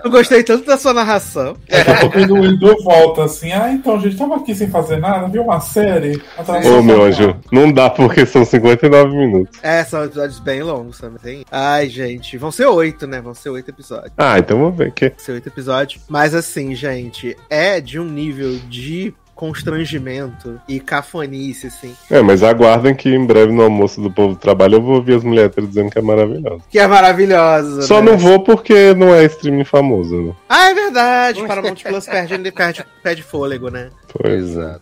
Eu 0.04 0.10
gostei 0.10 0.44
tanto 0.44 0.66
da 0.66 0.78
sua 0.78 0.94
narração. 0.94 1.56
daqui 1.70 1.92
a 1.92 2.00
pouco 2.00 2.18
o 2.18 2.22
Edu, 2.22 2.46
Edu 2.46 2.84
volta 2.84 3.26
assim. 3.26 3.52
Ah, 3.52 3.72
então, 3.72 4.00
gente, 4.00 4.18
tava 4.18 4.38
aqui 4.38 4.56
sem 4.56 4.70
fazer 4.70 4.98
nada, 4.98 5.28
viu 5.28 5.44
uma 5.44 5.60
série? 5.60 6.22
Ô, 6.66 6.82
meu 6.82 7.04
anjo, 7.04 7.36
não 7.52 7.72
dá 7.72 7.90
porque 7.90 8.26
são 8.26 8.46
59 8.46 9.16
minutos. 9.16 9.60
É, 9.62 9.84
são 9.84 10.04
episódios 10.06 10.40
bem 10.40 10.64
longos 10.64 11.00
também. 11.00 11.46
Ai, 11.52 11.90
gente, 11.90 12.38
vão 12.38 12.52
ser 12.52 12.68
oito, 12.68 13.06
né? 13.08 13.20
Vão 13.22 13.34
ser 13.34 13.50
oito 13.50 13.70
episódios. 13.70 14.14
Ah, 14.18 14.40
então 14.40 14.60
vamos 14.60 14.78
ver 14.78 14.92
que. 14.92 15.10
Vão 15.10 15.20
ser 15.20 15.32
oito 15.34 15.48
episódios. 15.48 16.02
Mas 16.08 16.34
assim, 16.34 16.74
gente, 16.76 17.36
é 17.50 17.82
de 17.82 18.00
um 18.00 18.06
nível 18.06 18.58
de 18.70 19.14
constrangimento 19.40 20.60
e 20.68 20.82
cafonice, 20.82 21.68
assim. 21.68 21.96
É, 22.12 22.22
mas 22.22 22.44
aguardem 22.44 22.94
que 22.94 23.08
em 23.08 23.26
breve 23.26 23.54
no 23.54 23.62
almoço 23.62 24.02
do 24.02 24.12
povo 24.12 24.34
do 24.34 24.40
trabalho 24.40 24.76
eu 24.76 24.82
vou 24.82 24.96
ouvir 24.96 25.16
as 25.16 25.24
mulheres 25.24 25.56
dizendo 25.66 25.90
que 25.90 25.98
é 25.98 26.02
maravilhoso. 26.02 26.62
Que 26.70 26.78
é 26.78 26.86
maravilhosa. 26.86 27.84
Só 27.84 28.02
né? 28.02 28.12
não 28.12 28.18
vou 28.18 28.44
porque 28.44 28.94
não 28.94 29.16
é 29.16 29.24
streaming 29.24 29.64
famoso, 29.64 30.22
né? 30.22 30.34
Ah, 30.50 30.70
é 30.72 30.74
verdade. 30.74 31.48
Paramount 31.48 31.76
Plus 31.82 32.06
perde, 32.06 32.52
perde, 32.52 32.86
perde 33.02 33.24
fôlego, 33.24 33.70
né? 33.70 33.92
Pois 34.12 34.58
é. 34.58 34.76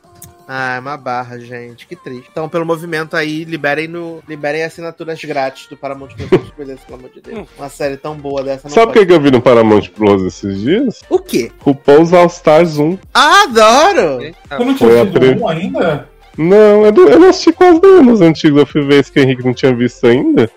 Ah, 0.47 0.75
é 0.75 0.79
uma 0.79 0.95
barra, 0.95 1.37
gente. 1.39 1.85
Que 1.85 1.95
triste. 1.95 2.29
Então, 2.31 2.47
pelo 2.47 2.65
movimento 2.65 3.17
aí, 3.17 3.43
liberem, 3.43 3.87
no, 3.87 4.23
liberem 4.29 4.63
assinaturas 4.63 5.21
grátis 5.21 5.67
do 5.67 5.75
Paramount 5.75 6.07
Plus. 6.15 6.51
Beleza, 6.57 6.79
pelo 6.85 6.99
amor 6.99 7.09
de 7.09 7.19
Deus. 7.21 7.47
Uma 7.57 7.67
série 7.67 7.97
tão 7.97 8.15
boa 8.15 8.41
dessa 8.41 8.69
não 8.69 8.73
Sabe 8.73 8.91
o 8.91 8.93
que 8.93 9.05
que 9.05 9.11
eu 9.11 9.19
vi 9.19 9.29
no 9.29 9.41
Paramount 9.41 9.89
Plus 9.93 10.23
esses 10.23 10.61
dias? 10.61 11.01
O 11.09 11.19
quê? 11.19 11.51
RuPaul's 11.59 12.13
All 12.13 12.27
Stars 12.27 12.77
1. 12.77 12.97
Ah, 13.13 13.43
adoro! 13.43 14.21
Eita, 14.21 14.37
Eu 14.51 14.65
não 14.65 14.75
tinha 14.75 15.05
tido 15.05 15.19
pre- 15.19 15.37
um 15.37 15.47
ainda? 15.49 16.07
Não, 16.37 16.85
eu 16.85 16.91
não, 16.93 17.09
eu 17.09 17.19
não 17.19 17.29
assisti 17.29 17.51
quase 17.51 17.81
nenhum 17.81 18.03
nos 18.03 18.21
antigos. 18.21 18.59
Eu 18.59 18.65
fui 18.65 18.83
ver 18.83 19.01
esse 19.01 19.11
que 19.11 19.19
o 19.19 19.23
Henrique 19.23 19.43
não 19.45 19.53
tinha 19.53 19.75
visto 19.75 20.07
ainda. 20.07 20.49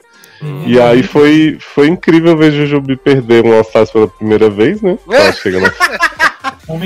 E 0.67 0.81
aí 0.81 1.03
foi, 1.03 1.59
foi 1.61 1.89
incrível 1.89 2.35
ver 2.37 2.53
Jujubi 2.53 2.97
perder 2.97 3.45
um 3.45 3.53
All 3.53 3.61
Stars 3.63 3.91
pela 3.91 4.07
primeira 4.09 4.49
vez, 4.49 4.81
né? 4.81 4.97
Ela 5.11 5.33
chega 5.33 5.61
na, 5.61 5.71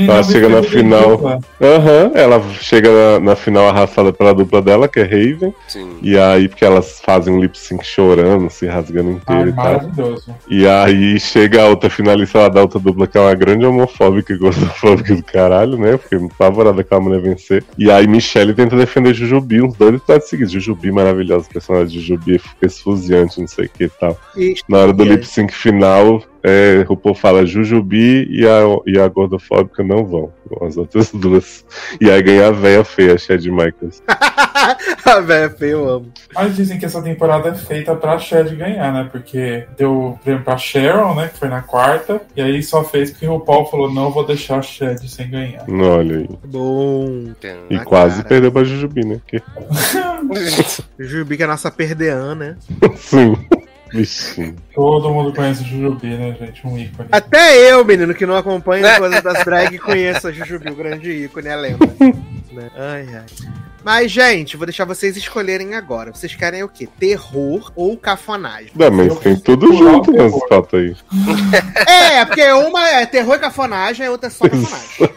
Ela 0.09 0.23
chega 0.23 0.48
na 0.48 0.62
final. 0.62 1.40
Aham, 1.61 2.11
ela 2.15 2.43
chega 2.61 2.89
na, 2.90 3.20
na 3.20 3.36
final 3.36 3.69
arrastada 3.69 4.12
pela 4.12 4.35
dupla 4.35 4.61
dela, 4.62 4.89
que 4.89 5.01
é 5.01 5.02
Raven. 5.02 5.55
Sim. 5.69 5.98
E 6.02 6.19
aí, 6.19 6.48
porque 6.48 6.65
elas 6.65 7.01
fazem 7.01 7.32
um 7.35 7.40
lip 7.40 7.59
sync 7.59 7.85
chorando, 7.85 8.48
se 8.51 8.66
rasgando 8.66 9.11
inteiro 9.11 9.43
Ai, 9.43 9.48
e 9.48 9.52
tal. 9.52 9.65
maravilhoso. 9.65 10.35
E 10.48 10.66
aí 10.66 11.19
chega 11.20 11.62
a 11.62 11.66
outra 11.69 11.89
finalista 11.90 12.39
lá 12.39 12.48
da 12.48 12.61
outra 12.62 12.78
dupla, 12.78 13.06
que 13.06 13.19
é 13.19 13.20
uma 13.20 13.35
grande 13.35 13.65
homofóbica 13.66 14.32
e 14.32 14.39
gordofóbica 14.39 15.15
do 15.15 15.23
caralho, 15.23 15.78
né? 15.78 15.93
Eu 15.94 15.98
fiquei 15.98 16.19
muito 16.19 16.35
favorada 16.35 16.82
com 16.82 16.94
a 16.94 17.01
mulher 17.01 17.20
vencer. 17.20 17.65
E 17.78 17.90
aí 17.90 18.06
Michelle 18.06 18.55
tenta 18.55 18.77
defender 18.77 19.15
Jujubi, 19.15 19.62
uns 19.62 19.74
dois 19.77 19.94
episódios 19.94 20.28
seguidos. 20.28 20.52
Jujubi 20.52 20.93
maravilhosa, 20.93 21.47
o 21.48 21.52
personagem 21.52 21.89
de 21.89 22.01
Jujubi 22.01 22.40
esfuziante, 22.62 23.40
não 23.40 23.47
sei 23.48 23.66
o 23.66 23.69
que 23.69 23.85
e 23.85 23.89
tal. 23.89 24.16
E- 24.36 24.55
Na 24.69 24.78
hora 24.78 24.93
do 24.93 25.05
lip 25.05 25.24
sync 25.27 25.52
final, 25.52 26.23
é, 26.47 26.85
RuPaul 26.87 27.15
fala 27.15 27.47
Jujubi 27.47 28.29
e 28.31 28.47
a, 28.47 28.61
e 28.87 28.99
a 28.99 29.09
gordofóbica 29.09 29.83
não 29.83 30.05
vão. 30.05 30.31
As 30.61 30.77
outras 30.77 31.11
duas. 31.16 31.65
E 31.99 32.11
aí 32.11 32.23
ganha 32.23 32.49
a 32.49 32.51
véia 32.51 32.85
feia, 32.85 33.15
a 33.15 33.19
Chad 33.19 33.43
Michaels. 33.47 34.03
a 35.07 35.21
véia 35.21 35.49
feia, 35.49 35.71
eu 35.71 35.89
amo. 35.89 36.12
Mas 36.35 36.55
dizem 36.55 36.79
que 36.79 36.85
essa 36.85 37.01
temporada 37.01 37.49
é 37.49 37.55
feita 37.55 37.97
pra 37.97 38.19
Shed 38.19 38.55
ganhar, 38.55 38.93
né? 38.93 39.09
Porque 39.11 39.66
deu 39.79 40.19
prêmio 40.23 40.45
pra 40.45 40.59
Sharon, 40.59 41.15
né? 41.15 41.29
Que 41.29 41.39
foi 41.39 41.49
na 41.49 41.62
quarta. 41.62 42.21
E 42.37 42.43
aí 42.43 42.62
só 42.62 42.85
fez 42.85 43.11
porque 43.11 43.27
o 43.27 43.41
Paul 43.41 43.65
falou: 43.65 43.91
não 43.91 44.11
vou 44.11 44.27
deixar 44.27 44.59
a 44.59 44.62
Shed 44.62 45.09
sem 45.09 45.31
ganhar. 45.31 45.65
Olha 45.66 46.19
aí. 46.19 46.29
Bom. 46.45 47.33
E 47.71 47.79
quase 47.81 48.16
cara. 48.16 48.29
perdeu 48.29 48.53
pra 48.53 48.65
Jujubi, 48.65 49.07
né? 49.07 49.21
Porque... 49.25 49.43
Jujubi 50.99 51.39
que 51.39 51.43
é 51.43 51.47
a 51.47 51.49
nossa 51.49 51.71
perdeã, 51.71 52.35
né? 52.35 52.57
Sim. 52.97 53.35
Bichinho. 53.95 54.57
Todo 54.75 55.11
mundo 55.11 55.33
conhece 55.33 55.62
o 55.62 55.66
Jujubi, 55.66 56.09
né, 56.16 56.37
gente? 56.39 56.66
Um 56.66 56.79
ícone. 56.79 57.09
Até 57.12 57.71
eu, 57.73 57.85
menino, 57.85 58.15
que 58.15 58.27
não 58.27 58.37
acompanha 58.37 58.99
coisas 58.99 59.23
das 59.23 59.45
drag, 59.45 59.77
conheço 59.81 60.29
a 60.29 60.33
Jujubi, 60.33 60.71
o 60.71 60.75
grande 60.75 61.11
ícone, 61.11 61.49
a 61.49 61.57
lenda. 61.57 61.87
né? 62.53 62.71
Ai, 62.77 63.07
ai. 63.15 63.25
Mas, 63.85 64.11
gente, 64.11 64.57
vou 64.57 64.65
deixar 64.65 64.87
vocês 64.87 65.15
escolherem 65.15 65.75
agora. 65.75 66.11
Vocês 66.11 66.35
querem 66.35 66.62
o 66.62 66.69
quê? 66.71 66.89
Terror 66.99 67.71
ou 67.77 67.99
cafonagem? 67.99 68.71
Não, 68.75 68.91
mas 68.91 69.19
tem 69.19 69.37
tudo 69.37 69.71
junto 69.77 70.11
o 70.11 70.15
terror. 70.15 70.33
nessa 70.33 70.47
pauta 70.49 70.77
aí. 70.79 70.97
É, 71.87 72.25
porque 72.25 72.51
uma 72.53 72.89
é 72.89 73.05
terror 73.05 73.35
e 73.35 73.39
cafonagem, 73.41 74.07
a 74.07 74.11
outra 74.11 74.29
é 74.29 74.31
só 74.31 74.49
cafonagem. 74.49 75.11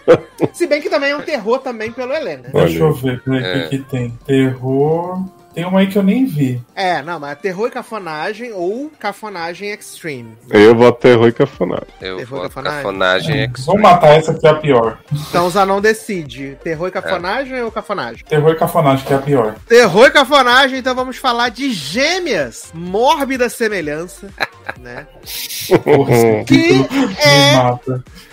Se 0.51 0.67
bem 0.67 0.81
que 0.81 0.89
também 0.89 1.11
é 1.11 1.15
um 1.15 1.21
terror 1.21 1.59
também 1.59 1.93
pelo 1.93 2.11
Helena. 2.13 2.49
Olha 2.53 2.65
Deixa 2.65 2.79
eu 2.83 2.91
ver 2.93 3.21
peraí, 3.23 3.41
o 3.41 3.45
É. 3.45 3.67
que, 3.69 3.77
que 3.77 3.83
tem. 3.89 4.09
Terror. 4.25 5.23
Tem 5.57 5.65
uma 5.65 5.79
aí 5.79 5.87
que 5.87 5.97
eu 5.97 6.03
nem 6.03 6.23
vi. 6.23 6.61
É, 6.75 7.01
não, 7.01 7.19
mas 7.19 7.31
é 7.31 7.35
terror 7.35 7.67
e 7.67 7.71
cafonagem 7.71 8.53
ou 8.53 8.91
cafonagem 8.99 9.71
extreme. 9.71 10.37
Eu 10.51 10.75
voto 10.75 10.99
terror 10.99 11.27
e 11.27 11.31
cafonagem. 11.31 11.87
Eu 11.99 12.17
Terror 12.17 12.29
vou 12.29 12.41
cafonagem? 12.43 12.77
cafonagem 12.77 13.35
Vamos 13.47 13.59
extreme. 13.59 13.81
matar 13.81 14.07
essa 14.09 14.35
que 14.35 14.45
é 14.45 14.51
a 14.51 14.53
pior. 14.53 14.99
Então 15.11 15.47
o 15.47 15.49
Zanon 15.49 15.81
decide. 15.81 16.59
Terror 16.63 16.89
e 16.89 16.91
cafonagem 16.91 17.59
ou 17.63 17.71
cafonagem? 17.71 18.23
Terror 18.23 18.51
e 18.51 18.55
cafonagem 18.55 19.03
que 19.07 19.13
é 19.13 19.15
a 19.15 19.19
pior. 19.19 19.55
Terror 19.67 20.05
e 20.05 20.11
cafonagem, 20.11 20.77
então 20.77 20.93
vamos 20.93 21.17
falar 21.17 21.49
de 21.49 21.71
gêmeas. 21.71 22.69
Mórbida 22.71 23.49
semelhança, 23.49 24.29
né? 24.79 25.07
Que 26.45 26.85
é 27.19 27.79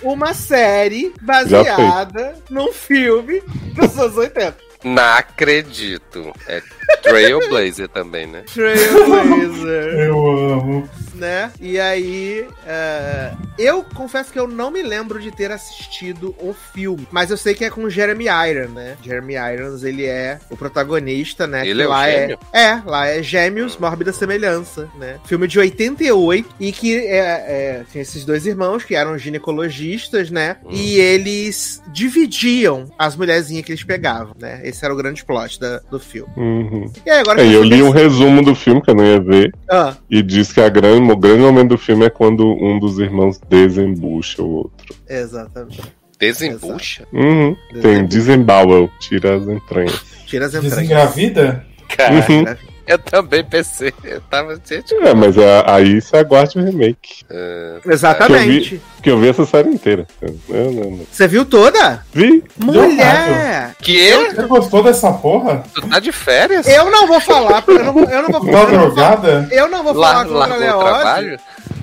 uma 0.03 0.35
série 0.35 1.11
baseada 1.23 2.35
num 2.51 2.71
filme 2.71 3.41
dos 3.75 3.99
anos 3.99 4.19
80. 4.19 4.74
Não 4.85 5.03
acredito. 5.03 6.33
É 6.47 6.63
Trailblazer 7.03 7.89
também, 7.89 8.27
né? 8.27 8.45
Trailblazer, 8.53 9.85
Eu 10.01 10.53
amo. 10.53 10.89
Né? 11.15 11.51
E 11.61 11.79
aí, 11.79 12.47
é, 12.67 13.33
eu 13.59 13.85
confesso 13.95 14.33
que 14.33 14.39
eu 14.39 14.47
não 14.49 14.71
me 14.71 14.83
lembro 14.83 15.21
de 15.21 15.31
ter 15.31 15.51
assistido 15.53 16.35
o 16.41 16.55
filme, 16.75 17.07
mas 17.11 17.31
eu 17.31 17.37
sei 17.37 17.55
que 17.55 17.65
é 17.65 17.71
com 17.71 17.89
Jeremy 17.89 18.27
Irons, 18.27 18.71
né? 18.73 18.97
Jeremy 19.03 19.35
Irons, 19.35 19.83
ele 19.85 20.05
é 20.07 20.39
o 20.51 20.57
protagonista, 20.57 21.47
né? 21.47 21.67
Ele 21.67 21.77
que 21.77 21.83
é 21.83 21.87
o 21.87 21.91
lá 21.91 22.11
gêmeo? 22.11 22.39
é, 22.53 22.63
é, 22.65 22.83
lá 22.85 23.07
é 23.07 23.23
Gêmeos, 23.23 23.77
Mórbida 23.77 24.13
Semelhança, 24.13 24.89
né? 24.99 25.19
Filme 25.25 25.47
de 25.47 25.59
88 25.59 26.49
e 26.61 26.73
que 26.73 26.97
é, 26.99 27.19
é, 27.19 27.85
tinha 27.91 28.03
esses 28.03 28.25
dois 28.25 28.47
irmãos 28.47 28.85
que 28.85 28.95
eram 28.95 29.17
ginecologistas, 29.19 30.31
né? 30.31 30.57
Hum. 30.65 30.71
E 30.73 30.99
eles 30.99 31.83
dividiam 31.93 32.87
as 32.99 33.17
mulherzinhas 33.17 33.65
que 33.65 33.73
eles 33.73 33.85
pegavam, 33.85 34.35
né? 34.39 34.61
Esse 34.65 34.85
era 34.85 34.93
o 34.93 34.97
grande 34.97 35.25
plot 35.25 35.59
da- 35.61 35.81
do 35.91 35.99
filme. 36.01 36.31
Uhum. 36.37 36.91
E 37.05 37.11
aí, 37.11 37.21
agora 37.21 37.43
É, 37.43 37.47
eu 37.55 37.63
li 37.63 37.83
um 37.83 37.91
resumo 37.91 38.43
do 38.43 38.55
filme 38.55 38.81
que 38.83 38.91
eu 38.91 38.95
não 38.95 39.05
ia 39.05 39.21
ver. 39.21 39.53
Ah, 39.71 39.95
E 40.11 40.23
diz 40.23 40.53
que 40.53 40.61
a 40.61 40.69
grande, 40.69 41.01
o 41.13 41.17
grande 41.17 41.43
momento 41.43 41.71
do 41.71 41.79
filme 41.79 42.07
é 42.07 42.11
quando 42.11 42.47
um 42.47 42.79
dos 42.79 42.99
irmãos 42.99 43.41
desembucha 43.49 44.43
o 44.43 44.51
outro. 44.51 44.95
exatamente. 45.09 45.81
Desembucha? 46.19 47.07
Uhum. 47.13 47.57
Tem 47.83 48.07
desembowel, 48.07 48.89
tira 49.01 49.37
as 49.37 49.47
entranhas. 49.49 50.05
Tira 50.27 50.47
as 50.47 50.55
entranhas. 50.55 50.77
Desengravida? 50.79 51.67
Cara, 51.89 52.15
Uhum. 52.15 52.45
eu 52.87 52.99
também 52.99 53.45
pensei. 53.45 53.93
Eu 54.05 54.21
tava, 54.23 54.61
gente. 54.65 54.95
É, 54.95 55.15
mas 55.15 55.37
a- 55.39 55.75
aí 55.77 56.01
você 56.01 56.17
aguarde 56.17 56.59
o 56.59 56.65
remake. 56.65 57.25
ah, 57.31 57.81
Exatamente. 57.87 58.81
Porque 58.97 59.11
eu 59.11 59.19
vi 59.21 59.29
essa 59.29 59.45
série 59.47 59.69
inteira. 59.71 60.07
Não, 60.49 60.71
não, 60.73 60.91
não. 60.91 61.07
Você 61.11 61.27
viu 61.29 61.45
toda? 61.45 62.05
Vi? 62.13 62.43
Mulher! 62.59 63.75
que? 63.81 64.11
Você 64.35 64.43
gostou 64.47 64.83
dessa 64.83 65.13
porra? 65.13 65.63
Tu 65.75 65.87
tá 65.89 65.99
de 66.01 66.11
férias? 66.13 66.67
Eu 66.67 66.91
não 66.91 67.07
vou 67.07 67.21
falar, 67.21 67.63
eu 67.67 67.85
não 67.85 67.93
vou, 67.93 68.05
eu 68.05 68.23
não 68.23 68.31
vou, 68.31 68.41
Tá 68.41 68.47
eu 68.47 68.53
não 68.53 68.79
vou, 68.79 68.91
drogada? 68.95 69.49
eu 69.51 69.69
não 69.69 69.83
vou 69.85 69.93
Lá, 69.95 70.13
falar 70.13 70.25
contra 70.27 70.57
Leózio. 70.57 70.89
trabalho? 70.95 71.39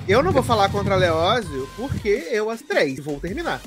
Eu 0.08 0.20
não 0.22 0.32
vou 0.32 0.42
falar 0.42 0.68
contra 0.68 0.96
Leózio 0.96 1.68
porque 1.76 2.26
eu 2.32 2.50
as 2.50 2.60
três 2.60 2.98
vou 2.98 3.20
terminar. 3.20 3.60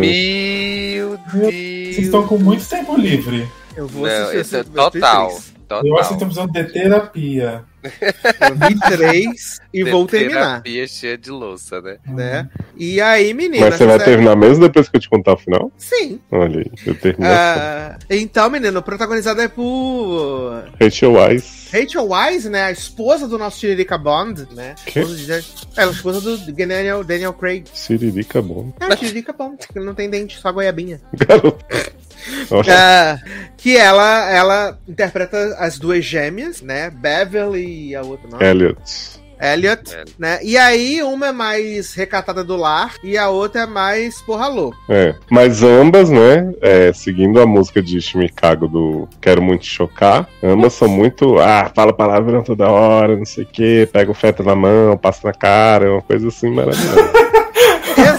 Meu 0.00 1.18
Vocês 1.32 1.98
estão 1.98 2.20
Deus. 2.20 2.28
com 2.28 2.38
muito 2.38 2.64
tempo 2.68 2.96
livre. 2.96 3.48
Eu 3.76 3.88
vou 3.88 4.06
Não, 4.06 4.10
assistir 4.22 4.36
esse 4.38 4.56
é 4.56 4.60
eu 4.60 5.42
total. 5.76 5.86
Eu 5.86 5.98
acho 5.98 6.08
que 6.08 6.14
estão 6.14 6.28
precisando 6.28 6.52
de 6.52 6.72
terapia. 6.72 7.64
Eu 7.82 8.54
vi 8.68 8.78
três 8.96 9.60
e 9.74 9.82
vou 9.90 10.06
terminar, 10.06 10.62
Terapia 10.62 10.86
cheia 10.86 11.18
de 11.18 11.30
louça, 11.30 11.80
né? 11.80 11.96
né? 12.06 12.48
E 12.76 13.00
aí, 13.00 13.34
menina, 13.34 13.66
Mas 13.66 13.74
você 13.76 13.86
vai 13.86 13.98
terminar 13.98 14.36
mesmo 14.36 14.64
depois 14.64 14.88
que 14.88 14.96
eu 14.96 15.00
te 15.00 15.10
contar 15.10 15.32
o 15.32 15.36
final? 15.36 15.72
Sim. 15.76 16.20
Olha 16.30 16.60
aí, 16.60 16.70
eu 16.86 16.94
termino. 16.94 17.28
Ah, 17.28 17.98
então, 18.08 18.48
menino, 18.50 18.80
protagonizado 18.82 19.40
é 19.40 19.48
por 19.48 20.64
Rachel 20.80 21.14
Weisz. 21.14 21.70
Rachel 21.72 22.08
Wise, 22.08 22.48
né? 22.50 22.64
A 22.64 22.70
esposa 22.70 23.26
do 23.26 23.36
nosso 23.38 23.58
Tiririca 23.58 23.96
Bond, 23.98 24.46
né? 24.52 24.74
Que? 24.86 25.02
De- 25.04 25.32
Ela 25.32 25.42
é 25.76 25.84
a 25.84 25.90
esposa 25.90 26.20
do 26.20 26.36
Daniel, 26.52 27.02
Daniel 27.02 27.32
Craig. 27.32 27.64
Siririca 27.72 28.40
bom. 28.42 28.72
É, 28.78 28.94
Tiririca 28.94 29.32
Bond, 29.32 29.56
que 29.66 29.80
não 29.80 29.94
tem 29.94 30.08
dente, 30.08 30.38
só 30.38 30.52
goiabinha. 30.52 31.00
Garoto. 31.26 31.64
Ah, 32.68 33.18
que 33.56 33.76
ela, 33.76 34.30
ela 34.30 34.78
interpreta 34.88 35.56
as 35.58 35.78
duas 35.78 36.04
gêmeas, 36.04 36.62
né? 36.62 36.90
Beverly 36.90 37.88
e 37.88 37.94
a 37.94 38.02
outra 38.02 38.28
não. 38.30 38.40
Elliot. 38.40 39.20
Elliot, 39.42 39.92
Elliot. 39.92 40.14
né? 40.18 40.38
E 40.42 40.56
aí, 40.56 41.02
uma 41.02 41.26
é 41.26 41.32
mais 41.32 41.94
recatada 41.94 42.44
do 42.44 42.56
lar 42.56 42.94
e 43.02 43.18
a 43.18 43.28
outra 43.28 43.62
é 43.62 43.66
mais 43.66 44.22
porra 44.22 44.46
louca. 44.46 44.78
É. 44.88 45.16
Mas 45.28 45.64
ambas, 45.64 46.10
né? 46.10 46.52
é, 46.60 46.92
seguindo 46.92 47.40
a 47.40 47.46
música 47.46 47.82
de 47.82 48.00
Chicago 48.00 48.68
do 48.68 49.08
Quero 49.20 49.42
Muito 49.42 49.66
Chocar, 49.66 50.28
ambas 50.42 50.74
são 50.74 50.86
muito. 50.86 51.38
Ah, 51.40 51.70
fala 51.74 51.92
palavrão 51.92 52.44
toda 52.44 52.70
hora, 52.70 53.16
não 53.16 53.24
sei 53.24 53.42
o 53.42 53.48
quê, 53.48 53.88
pega 53.92 54.10
o 54.10 54.14
feto 54.14 54.44
na 54.44 54.54
mão, 54.54 54.96
passa 54.96 55.26
na 55.26 55.34
cara, 55.34 55.92
uma 55.92 56.02
coisa 56.02 56.28
assim 56.28 56.48
maravilhosa. 56.50 57.12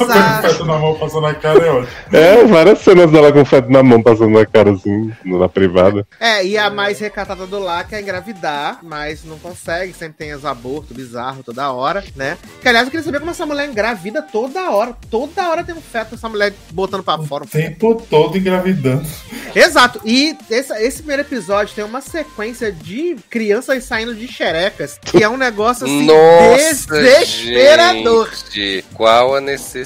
Exato. 0.02 0.48
Feto 0.48 0.66
na 0.66 0.78
mão 0.78 0.96
passando 0.96 1.22
na 1.22 1.34
cara 1.34 1.60
é 1.66 1.72
ótimo. 1.72 1.88
é, 2.12 2.46
várias 2.46 2.80
cenas 2.80 3.12
dela 3.12 3.32
com 3.32 3.46
feto 3.46 3.70
na 3.70 3.84
mão, 3.84 4.02
passando 4.02 4.30
na 4.32 4.46
cara 4.46 4.72
assim, 4.72 5.12
na 5.26 5.50
privada. 5.50 6.06
É, 6.20 6.46
e 6.46 6.58
a 6.58 6.70
mais 6.70 7.00
recatada 7.00 7.46
do 7.46 7.60
lar 7.60 7.88
quer 7.88 8.02
engravidar, 8.02 8.80
mas 8.84 9.24
não 9.24 9.38
consegue, 9.40 9.94
sempre 9.94 10.18
tem 10.18 10.34
os 10.34 10.46
abortos 10.46 10.96
bizarros 10.96 11.46
toda 11.46 11.72
hora, 11.72 12.04
né? 12.16 12.38
Que 12.62 12.68
aliás, 12.68 12.88
eu 12.88 12.92
queria 12.92 13.04
saber 13.06 13.20
como 13.20 13.32
essa 13.32 13.46
mulher 13.46 13.68
engravida 13.70 14.22
toda 14.22 14.70
hora. 14.72 14.96
Toda 15.10 15.50
hora 15.50 15.64
tem 15.64 15.76
um 15.76 15.82
feto, 15.82 16.16
essa 16.16 16.30
mulher 16.30 16.54
botando 16.72 17.04
pra 17.04 17.18
fora. 17.20 17.44
O 17.44 17.48
tempo 17.48 18.02
todo 18.10 18.38
engravidando. 18.38 19.06
Exato. 19.56 20.02
E 20.06 20.36
esse, 20.50 20.74
esse 20.74 20.98
primeiro 20.98 21.22
episódio 21.24 21.76
tem 21.76 21.84
uma 21.84 22.02
sequência 22.02 22.72
de 22.72 23.16
crianças 23.30 23.84
saindo 23.84 24.16
de 24.16 24.28
xerecas, 24.28 25.00
que 25.04 25.24
é 25.24 25.30
um 25.30 25.38
negócio 25.38 25.86
assim 25.86 26.06
Nossa, 26.06 27.02
desesperador. 27.02 28.30
gente, 28.30 28.86
qual 28.94 29.36
a 29.36 29.42
necessidade 29.42 29.83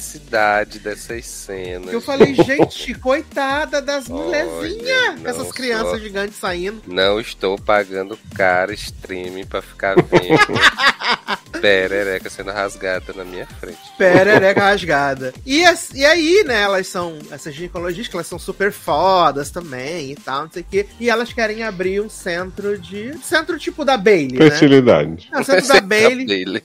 dessas 0.79 1.25
cenas? 1.25 1.89
Que 1.89 1.95
eu 1.95 2.01
falei, 2.01 2.33
gente, 2.43 2.93
coitada 2.95 3.81
das 3.81 4.07
mulherzinhas, 4.07 5.23
essas 5.25 5.51
crianças 5.51 6.01
gigantes 6.01 6.37
saindo. 6.39 6.81
Não 6.87 7.19
estou 7.19 7.57
pagando 7.57 8.17
caro 8.35 8.73
streaming 8.73 9.45
pra 9.45 9.61
ficar 9.61 9.95
vendo 9.95 10.59
perereca 11.61 12.29
sendo 12.29 12.51
rasgada 12.51 13.13
na 13.13 13.23
minha 13.23 13.45
frente. 13.45 13.77
Perereca 13.97 14.61
rasgada. 14.61 15.33
E, 15.45 15.63
as- 15.65 15.91
e 15.93 16.05
aí, 16.05 16.43
né, 16.45 16.61
elas 16.61 16.87
são, 16.87 17.17
essas 17.31 17.53
ginecologistas, 17.53 18.13
elas 18.13 18.27
são 18.27 18.39
super 18.39 18.71
fodas 18.71 19.49
também 19.51 20.11
e 20.11 20.15
tal, 20.15 20.43
não 20.43 20.51
sei 20.51 20.61
o 20.61 20.65
quê. 20.69 20.85
E 20.99 21.09
elas 21.09 21.33
querem 21.33 21.63
abrir 21.63 21.99
um 22.01 22.09
centro 22.09 22.77
de. 22.77 23.17
Centro 23.23 23.57
tipo 23.57 23.83
da 23.83 23.97
Bailey, 23.97 24.37
né? 24.39 24.49
Fertilidade. 24.49 25.29
É, 25.33 25.39
o 25.39 25.43
centro 25.43 25.67
da 25.67 25.81
Bailey 25.81 26.25
Bailey. 26.25 26.63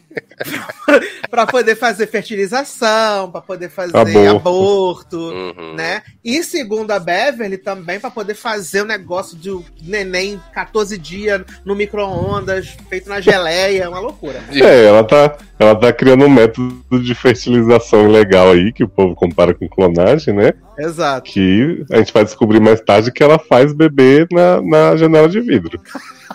pra 1.30 1.46
poder 1.46 1.76
fazer 1.76 2.06
fertilização, 2.06 3.21
pra 3.30 3.40
poder 3.40 3.68
fazer 3.68 3.96
Aborto. 3.96 4.36
aborto. 4.36 5.18
Uhum. 5.18 5.74
Né? 5.74 6.02
E 6.24 6.42
segundo 6.42 6.90
a 6.90 6.98
Beverly, 6.98 7.58
também 7.58 7.98
pra 7.98 8.10
poder 8.10 8.34
fazer 8.34 8.82
o 8.82 8.86
negócio 8.86 9.36
do 9.36 9.64
neném 9.82 10.40
14 10.52 10.96
dias 10.98 11.42
no 11.64 11.74
micro-ondas, 11.74 12.76
feito 12.88 13.08
na 13.08 13.20
geleia, 13.20 13.88
uma 13.88 14.00
loucura. 14.00 14.42
É, 14.50 14.84
ela 14.86 15.04
tá, 15.04 15.36
ela 15.58 15.74
tá 15.74 15.92
criando 15.92 16.24
um 16.24 16.30
método 16.30 17.02
de 17.02 17.14
fertilização 17.14 18.08
legal 18.08 18.50
aí, 18.50 18.72
que 18.72 18.84
o 18.84 18.88
povo 18.88 19.14
compara 19.14 19.54
com 19.54 19.68
clonagem, 19.68 20.34
né? 20.34 20.52
Exato. 20.78 21.30
Que 21.30 21.84
a 21.90 21.98
gente 21.98 22.12
vai 22.12 22.24
descobrir 22.24 22.60
mais 22.60 22.80
tarde 22.80 23.12
que 23.12 23.22
ela 23.22 23.38
faz 23.38 23.72
bebê 23.72 24.26
na, 24.30 24.60
na 24.60 24.96
janela 24.96 25.28
de 25.28 25.40
vidro. 25.40 25.80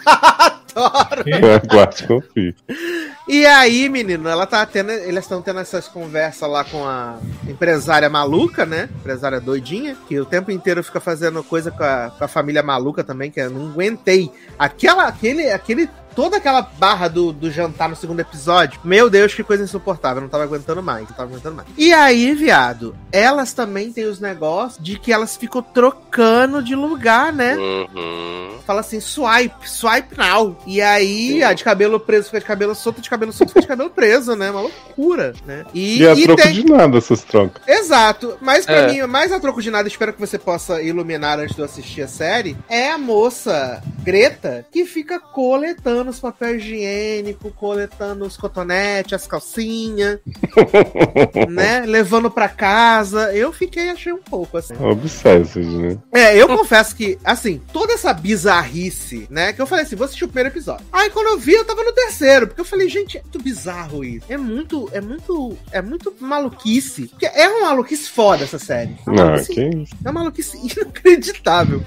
Adoro. 0.77 1.23
Guarde 1.67 2.03
e 2.03 2.07
confie. 2.07 2.55
E 3.27 3.45
aí, 3.45 3.89
menino, 3.89 4.29
ela 4.29 4.45
tá 4.45 4.65
tendo. 4.65 4.91
Eles 4.91 5.23
estão 5.23 5.41
tendo 5.41 5.59
essas 5.59 5.87
conversas 5.87 6.49
lá 6.49 6.63
com 6.63 6.85
a 6.87 7.17
empresária 7.47 8.09
maluca, 8.09 8.65
né? 8.65 8.87
Empresária 8.99 9.41
doidinha, 9.41 9.97
que 10.07 10.19
o 10.19 10.25
tempo 10.25 10.51
inteiro 10.51 10.83
fica 10.83 10.99
fazendo 10.99 11.43
coisa 11.43 11.71
com 11.71 11.83
a, 11.83 12.11
com 12.17 12.23
a 12.23 12.27
família 12.27 12.63
maluca 12.63 13.03
também, 13.03 13.31
que 13.31 13.39
eu 13.39 13.49
não 13.49 13.71
aguentei. 13.71 14.31
Aquela, 14.57 15.07
aquele, 15.07 15.49
aquele. 15.51 15.89
Toda 16.18 16.38
aquela 16.38 16.64
barra 16.64 17.07
do, 17.07 17.31
do 17.31 17.52
jantar 17.52 17.88
no 17.88 17.95
segundo 17.95 18.19
episódio. 18.22 18.80
Meu 18.84 19.07
Deus, 19.07 19.35
que 19.35 19.44
coisa 19.44 19.64
insuportável. 19.64 20.18
Eu 20.18 20.22
não 20.23 20.30
tava 20.30 20.45
aguentando 20.45 20.81
mais. 20.81 21.02
Não 21.07 21.15
tava 21.15 21.30
aguentando 21.30 21.56
mais. 21.56 21.68
E 21.77 21.94
aí, 21.94 22.34
viado, 22.34 22.95
elas 23.11 23.53
também 23.53 23.94
têm 23.94 24.06
os 24.06 24.19
negócios 24.19 24.84
de 24.84 24.98
que 24.98 25.14
elas 25.14 25.38
ficam 25.38 25.61
trocando 25.61 26.64
de 26.64 26.73
lugar, 26.73 27.31
né? 27.31 27.56
Uhum. 27.56 28.48
fala 28.65 28.81
assim, 28.81 28.99
swipe, 28.99 29.69
swipe 29.69 30.18
now. 30.18 30.57
E 30.68 30.81
aí, 30.81 31.41
a 31.44 31.53
de 31.53 31.64
cabelo 31.64 31.99
preso 32.02 32.26
fica 32.26 32.39
de 32.39 32.45
cabelo 32.45 32.76
solto, 32.76 32.99
de 32.99 33.10
cabelo 33.10 33.31
solto 33.31 33.49
fica 33.49 33.61
de 33.61 33.68
cabelo 33.68 33.89
preso, 33.89 34.35
né? 34.35 34.49
Uma 34.52 34.61
loucura, 34.61 35.34
né? 35.45 35.64
E, 35.73 35.99
E 36.02 36.07
a 36.07 36.14
e 36.15 36.23
troco 36.23 36.41
tem- 36.41 36.52
de 36.53 36.65
nada 36.65 36.98
essas 36.98 37.22
trocas. 37.23 37.61
Exato. 37.65 38.38
Mas 38.41 38.65
pra 38.65 38.76
É. 38.76 38.88
mim, 38.91 39.02
mais 39.07 39.31
a 39.31 39.39
troco 39.39 39.61
de 39.61 39.69
nada, 39.72 39.88
espero 39.88 40.11
que 40.11 40.19
você 40.19 40.38
possa 40.39 40.81
iluminar 40.81 41.39
antes 41.39 41.56
de 41.56 41.61
eu 41.61 41.65
assistir 41.65 42.02
a 42.02 42.07
série, 42.10 42.57
é 42.68 42.91
a 42.91 42.98
moça 42.98 43.81
Greta 44.03 44.65
que 44.72 44.84
fica 44.85 45.18
coletando 45.19 46.06
os 46.09 46.19
papéis 46.19 46.63
higiênicos, 46.63 47.51
coletando 47.55 48.25
os 48.25 48.38
cotonetes, 48.38 49.13
as 49.13 49.27
calcinhas, 49.27 50.19
né? 51.49 51.81
Levando 51.85 52.29
pra 52.29 52.49
casa. 52.49 53.34
Eu 53.34 53.51
fiquei, 53.51 53.89
achei 53.89 54.13
um 54.13 54.21
pouco 54.21 54.57
assim. 54.57 54.73
Obsessed, 54.79 55.65
né? 55.65 55.97
É, 56.11 56.35
eu 56.35 56.47
confesso 56.47 56.95
que, 56.95 57.17
assim, 57.23 57.61
toda 57.71 57.93
essa 57.93 58.13
bizarrice, 58.13 59.27
né? 59.29 59.53
Que 59.53 59.61
eu 59.61 59.67
falei 59.67 59.85
assim, 59.85 59.95
vou 59.95 60.05
assistir 60.05 60.25
o 60.25 60.27
primeiro 60.27 60.49
episódio. 60.49 60.85
Aí 60.91 61.09
quando 61.09 61.27
eu 61.27 61.38
vi, 61.38 61.53
eu 61.53 61.65
tava 61.65 61.84
no 61.84 61.93
terceiro, 61.93 62.47
porque 62.47 62.61
eu 62.61 62.65
falei, 62.65 62.89
gente, 62.89 63.17
é 63.17 63.21
muito 63.21 63.39
bizarro 63.41 64.03
isso. 64.03 64.25
É 64.29 64.38
muito, 64.38 64.89
é 64.91 65.01
muito, 65.01 65.57
é 65.71 65.81
muito 65.81 66.13
maluquice. 66.19 67.07
Porque 67.07 67.25
é 67.25 67.47
uma 67.47 67.69
maluquice 67.69 68.09
foda 68.09 68.43
essa 68.43 68.59
série. 68.59 68.95
É 69.05 69.09
uma 69.09 69.35
Ah, 69.35 69.43
que 69.43 69.61
é 69.61 70.09
uma 70.09 70.13
maluquice 70.13 70.57
inacreditável. 70.57 71.84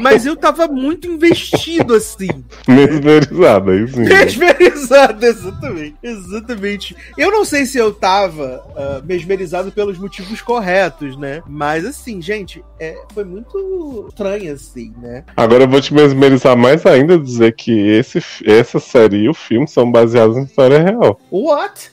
Mas 0.00 0.24
eu 0.24 0.36
tava 0.36 0.66
muito 0.68 1.08
investido 1.08 1.94
assim. 1.94 2.28
Mesmerizada, 2.66 3.49
sim. 3.88 4.00
né? 4.00 4.24
Mesmerizado, 4.24 5.24
exatamente. 5.24 5.96
Exatamente. 6.02 6.96
Eu 7.16 7.30
não 7.30 7.44
sei 7.44 7.66
se 7.66 7.78
eu 7.78 7.92
tava 7.92 8.62
ah, 8.76 9.02
mesmerizado 9.04 9.72
pelos 9.72 9.98
motivos 9.98 10.40
corretos, 10.40 11.16
né? 11.16 11.42
Mas 11.46 11.84
assim, 11.84 12.20
gente, 12.20 12.62
é, 12.78 12.96
foi 13.12 13.24
muito 13.24 14.06
estranho, 14.08 14.52
assim, 14.52 14.92
né? 15.00 15.24
Agora 15.36 15.64
eu 15.64 15.68
vou 15.68 15.80
te 15.80 15.94
mesmerizar 15.94 16.56
mais 16.56 16.84
ainda 16.86 17.18
dizer 17.18 17.54
que 17.54 17.72
esse, 17.72 18.22
essa 18.44 18.78
série 18.78 19.24
e 19.24 19.28
o 19.28 19.34
filme 19.34 19.66
são 19.66 19.90
baseados 19.90 20.36
em 20.36 20.44
história 20.44 20.82
real. 20.82 21.20
What? 21.30 21.90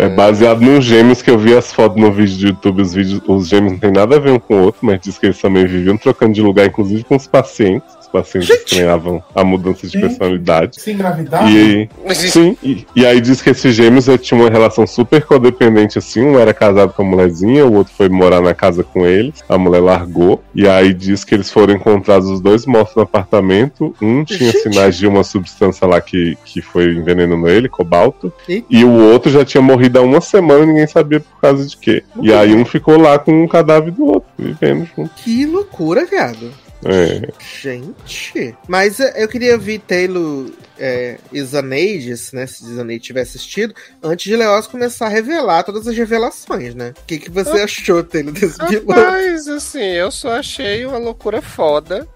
É 0.00 0.08
baseado 0.08 0.60
nos 0.60 0.84
gêmeos 0.84 1.20
que 1.22 1.28
eu 1.28 1.36
vi 1.36 1.56
as 1.56 1.72
fotos 1.72 2.00
no 2.00 2.12
vídeo 2.12 2.38
do 2.38 2.46
YouTube. 2.46 2.82
Os, 2.82 2.94
vídeos, 2.94 3.20
os 3.26 3.48
gêmeos 3.48 3.72
não 3.72 3.80
tem 3.80 3.90
nada 3.90 4.14
a 4.14 4.18
ver 4.20 4.30
um 4.30 4.38
com 4.38 4.54
o 4.54 4.62
outro, 4.62 4.86
mas 4.86 5.00
diz 5.00 5.18
que 5.18 5.26
eles 5.26 5.40
também 5.40 5.66
viviam 5.66 5.96
trocando 5.96 6.32
de 6.32 6.40
lugar, 6.40 6.66
inclusive 6.66 7.02
com 7.02 7.16
os 7.16 7.26
pacientes. 7.26 7.97
Os 8.08 8.12
pacientes 8.12 8.48
Gente! 8.48 8.64
estranhavam 8.64 9.22
a 9.34 9.44
mudança 9.44 9.86
de 9.86 9.92
Gente! 9.92 10.02
personalidade. 10.02 10.80
Se 10.80 10.92
engravidar? 10.92 11.50
E 11.50 11.88
aí, 12.06 12.14
sim, 12.14 12.56
e, 12.62 12.86
e 12.96 13.06
aí 13.06 13.20
diz 13.20 13.42
que 13.42 13.50
esses 13.50 13.74
gêmeos 13.74 14.08
eh, 14.08 14.16
tinham 14.16 14.40
uma 14.42 14.50
relação 14.50 14.86
super 14.86 15.22
codependente 15.24 15.98
assim, 15.98 16.22
um 16.22 16.38
era 16.38 16.54
casado 16.54 16.92
com 16.92 17.02
a 17.02 17.04
mulherzinha, 17.04 17.66
o 17.66 17.74
outro 17.74 17.92
foi 17.94 18.08
morar 18.08 18.40
na 18.40 18.54
casa 18.54 18.82
com 18.82 19.04
eles, 19.06 19.44
a 19.48 19.58
mulher 19.58 19.80
largou, 19.80 20.42
e 20.54 20.66
aí 20.66 20.94
diz 20.94 21.22
que 21.22 21.34
eles 21.34 21.50
foram 21.50 21.74
encontrados 21.74 22.28
os 22.28 22.40
dois 22.40 22.64
mortos 22.66 22.96
no 22.96 23.02
apartamento, 23.02 23.94
um 24.00 24.24
tinha 24.24 24.50
Gente! 24.52 24.62
sinais 24.62 24.96
de 24.96 25.06
uma 25.06 25.22
substância 25.22 25.86
lá 25.86 26.00
que, 26.00 26.36
que 26.44 26.62
foi 26.62 26.92
envenenando 26.92 27.48
ele, 27.48 27.68
cobalto, 27.68 28.32
Eita. 28.48 28.66
e 28.70 28.84
o 28.84 28.92
outro 29.12 29.30
já 29.30 29.44
tinha 29.44 29.62
morrido 29.62 29.98
há 29.98 30.02
uma 30.02 30.20
semana 30.20 30.64
e 30.64 30.66
ninguém 30.66 30.86
sabia 30.86 31.20
por 31.20 31.40
causa 31.40 31.66
de 31.66 31.76
quê. 31.76 32.02
E 32.22 32.32
aí 32.32 32.54
um 32.54 32.64
ficou 32.64 32.98
lá 32.98 33.18
com 33.18 33.44
o 33.44 33.48
cadáver 33.48 33.92
do 33.92 34.04
outro, 34.06 34.28
vivendo 34.38 34.88
junto. 34.96 35.10
Que 35.16 35.44
loucura, 35.46 36.06
viado. 36.06 36.50
É, 36.84 37.28
Gente. 37.62 38.56
Mas 38.68 39.00
é, 39.00 39.22
eu 39.22 39.28
queria 39.28 39.58
ver 39.58 39.80
Taylor 39.80 40.50
é, 40.78 41.18
Isaneidis, 41.32 42.32
né? 42.32 42.46
Se 42.46 42.64
Isaneide 42.64 43.04
tiver 43.04 43.22
assistido, 43.22 43.74
antes 44.02 44.24
de 44.24 44.36
Leoz 44.36 44.66
começar 44.66 45.06
a 45.06 45.10
revelar 45.10 45.64
todas 45.64 45.86
as 45.86 45.96
revelações, 45.96 46.74
né? 46.74 46.94
O 47.02 47.06
que, 47.06 47.18
que 47.18 47.30
você 47.30 47.62
achou, 47.62 48.02
Taylor, 48.04 48.32
desse 48.32 48.58
vilão? 48.66 48.96
Rapaz, 48.96 49.48
assim, 49.48 49.82
eu 49.82 50.10
só 50.10 50.32
achei 50.32 50.86
uma 50.86 50.98
loucura 50.98 51.42
foda. 51.42 52.06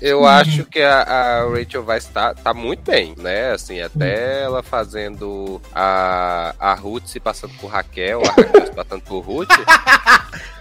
Eu 0.00 0.26
acho 0.26 0.64
que 0.66 0.80
a, 0.80 1.02
a 1.02 1.48
Rachel 1.48 1.82
vai 1.82 1.98
estar 1.98 2.34
tá 2.34 2.52
muito 2.52 2.90
bem, 2.90 3.14
né? 3.18 3.52
Assim, 3.52 3.80
até 3.80 4.42
ela 4.42 4.62
fazendo 4.62 5.60
a, 5.74 6.54
a 6.58 6.74
Ruth 6.74 7.06
se 7.06 7.20
passando 7.20 7.54
por 7.60 7.68
Raquel, 7.68 8.22
a 8.24 8.28
Raquel 8.30 8.66
se 8.66 8.72
passando 8.72 9.02
por 9.02 9.20
Ruth. 9.20 9.48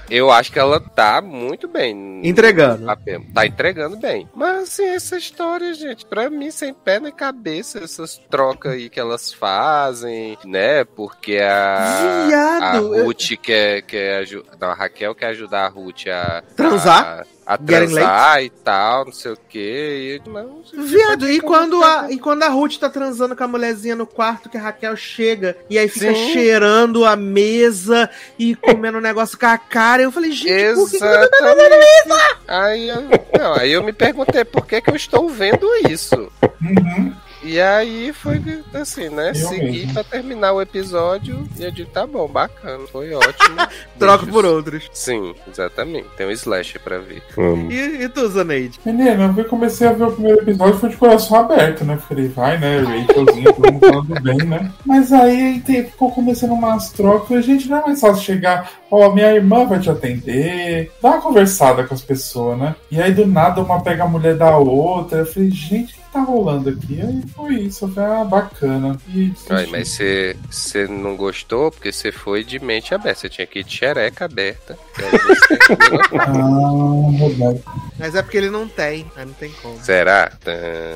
Eu 0.09 0.29
acho 0.29 0.51
que 0.51 0.59
ela 0.59 0.79
tá 0.79 1.21
muito 1.21 1.67
bem. 1.67 2.21
Entregando. 2.23 2.85
papel. 2.85 3.23
Tá 3.33 3.47
entregando 3.47 3.97
bem. 3.97 4.29
Mas 4.35 4.63
assim, 4.63 4.85
essa 4.85 5.17
história, 5.17 5.73
gente, 5.73 6.05
pra 6.05 6.29
mim, 6.29 6.51
sem 6.51 6.73
pé 6.73 6.99
nem 6.99 7.11
cabeça, 7.11 7.79
essas 7.79 8.17
trocas 8.29 8.73
aí 8.73 8.89
que 8.89 8.99
elas 8.99 9.33
fazem, 9.33 10.37
né? 10.45 10.83
Porque 10.83 11.37
a. 11.37 12.25
Viado, 12.27 12.63
A 12.93 12.97
eu- 12.97 13.05
Ruth 13.05 13.31
quer, 13.41 13.81
quer 13.83 14.17
aju- 14.19 14.45
Não, 14.59 14.69
a 14.69 14.73
Raquel 14.75 15.15
quer 15.15 15.27
ajudar 15.27 15.65
a 15.65 15.69
Ruth 15.69 16.05
a. 16.07 16.43
Transar? 16.55 17.25
A, 17.45 17.57
transar 17.57 18.43
e 18.43 18.49
tal, 18.49 19.05
não 19.05 19.11
sei 19.11 19.33
o 19.33 19.37
quê. 19.49 20.21
E, 20.25 20.29
não, 20.29 20.63
Viado, 20.73 21.29
e 21.29 21.39
quando, 21.41 21.83
a, 21.83 22.11
e 22.11 22.17
quando 22.17 22.43
a 22.43 22.49
Ruth 22.49 22.77
tá 22.77 22.89
transando 22.89 23.35
com 23.35 23.43
a 23.43 23.47
mulherzinha 23.47 23.95
no 23.95 24.07
quarto, 24.07 24.49
que 24.49 24.57
a 24.57 24.61
Raquel 24.61 24.95
chega 24.95 25.57
e 25.69 25.77
aí 25.77 25.87
fica 25.87 26.13
Sim. 26.13 26.33
cheirando 26.33 27.05
a 27.05 27.15
mesa 27.15 28.09
e 28.39 28.55
comendo 28.55 28.97
um 28.97 29.01
negócio 29.01 29.37
com 29.37 29.45
a 29.45 29.57
cara, 29.57 30.03
eu 30.03 30.11
falei, 30.11 30.31
gente, 30.31 30.75
por 30.75 30.89
que 30.89 30.97
que 30.97 31.03
Exatamente. 31.03 32.33
Aí 32.47 32.89
eu, 32.89 33.01
não, 33.37 33.53
aí 33.53 33.71
eu 33.71 33.83
me 33.83 33.93
perguntei 33.93 34.43
por 34.45 34.65
que, 34.65 34.81
que 34.81 34.89
eu 34.89 34.95
estou 34.95 35.29
vendo 35.29 35.67
isso. 35.89 36.31
Uhum. 36.61 37.13
E 37.43 37.59
aí 37.59 38.13
foi 38.13 38.41
assim, 38.73 39.09
né? 39.09 39.29
Eu 39.31 39.35
Segui 39.35 39.71
mesmo. 39.79 39.93
pra 39.93 40.03
terminar 40.03 40.53
o 40.53 40.61
episódio 40.61 41.47
e 41.59 41.63
eu 41.63 41.71
digo, 41.71 41.89
tá 41.91 42.07
bom, 42.07 42.27
bacana, 42.27 42.85
foi 42.91 43.13
ótimo. 43.13 43.57
troca 43.99 44.25
Beijos. 44.25 44.33
por 44.33 44.45
outros? 44.45 44.89
Sim, 44.93 45.35
exatamente. 45.51 46.07
Tem 46.15 46.25
um 46.25 46.31
slasher 46.31 46.81
pra 46.81 46.99
ver. 46.99 47.21
E, 47.69 48.03
e 48.03 48.09
tu, 48.09 48.27
Zaneide? 48.29 48.79
Menino, 48.85 49.23
eu 49.23 49.33
vi- 49.33 49.43
comecei 49.43 49.87
a 49.87 49.91
ver 49.93 50.05
o 50.05 50.11
primeiro 50.11 50.41
episódio 50.41 50.79
foi 50.79 50.89
de 50.89 50.97
coração 50.97 51.37
aberto, 51.37 51.83
né? 51.83 51.97
Falei, 52.07 52.27
vai, 52.29 52.57
né? 52.57 52.79
Rachelzinha, 52.79 53.53
todo 53.53 53.71
mundo 53.73 53.87
falando 53.87 54.21
bem, 54.21 54.37
né? 54.37 54.71
Mas 54.85 55.11
aí 55.11 55.59
tem- 55.65 55.83
ficou 55.85 56.11
começando 56.11 56.51
umas 56.53 56.91
trocas. 56.91 57.27
Falei, 57.27 57.43
gente, 57.43 57.67
não 57.69 57.77
é 57.79 57.81
mais 57.87 57.99
fácil 57.99 58.23
chegar, 58.23 58.71
ó, 58.89 59.11
minha 59.13 59.31
irmã 59.33 59.65
vai 59.65 59.79
te 59.79 59.89
atender. 59.89 60.91
Dá 61.01 61.09
uma 61.09 61.21
conversada 61.21 61.83
com 61.83 61.93
as 61.93 62.01
pessoas, 62.01 62.57
né? 62.57 62.75
E 62.89 63.01
aí 63.01 63.11
do 63.13 63.25
nada 63.27 63.61
uma 63.61 63.81
pega 63.81 64.03
a 64.03 64.07
mulher 64.07 64.35
da 64.35 64.57
outra. 64.57 65.19
Eu 65.19 65.25
falei, 65.25 65.51
gente, 65.51 66.01
tá 66.13 66.21
rolando 66.21 66.69
aqui? 66.69 67.01
Aí 67.01 67.21
foi 67.35 67.55
isso. 67.55 67.91
Ah, 67.97 68.23
bacana. 68.23 68.97
E. 69.09 69.33
Ai, 69.49 69.65
mas 69.65 69.89
você 69.89 70.37
você 70.49 70.87
não 70.87 71.17
gostou 71.17 71.71
porque 71.71 71.91
você 71.91 72.11
foi 72.11 72.43
de 72.43 72.59
mente 72.59 72.93
aberta. 72.93 73.21
Você 73.21 73.29
tinha 73.29 73.47
que 73.47 73.59
ir 73.59 73.63
de 73.63 73.75
xereca 73.75 74.25
aberta. 74.25 74.77
E. 74.99 76.13
Ah, 76.15 77.17
verdade. 77.17 77.63
Mas 77.97 78.15
é 78.15 78.21
porque 78.21 78.37
ele 78.37 78.49
não 78.49 78.67
tem, 78.67 79.05
aí 79.15 79.25
não 79.25 79.33
tem 79.33 79.51
como. 79.61 79.81
Será? 79.83 80.31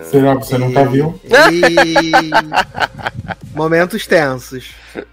Será 0.09 0.37
que 0.37 0.45
você 0.45 0.57
nunca 0.57 0.85
viu? 0.85 1.19
E... 1.51 2.11
Momentos 3.55 4.05
tensos. 4.05 4.75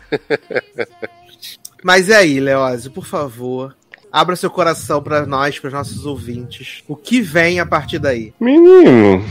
Mas 1.82 2.08
e 2.08 2.14
aí, 2.14 2.40
Leózio, 2.40 2.90
por 2.90 3.04
favor, 3.04 3.76
abra 4.14 4.36
seu 4.36 4.48
coração 4.48 5.02
pra 5.02 5.26
nós, 5.26 5.58
para 5.58 5.70
nossos 5.70 6.06
ouvintes. 6.06 6.84
O 6.86 6.94
que 6.94 7.20
vem 7.20 7.58
a 7.58 7.66
partir 7.66 7.98
daí? 7.98 8.32
Menino, 8.38 9.24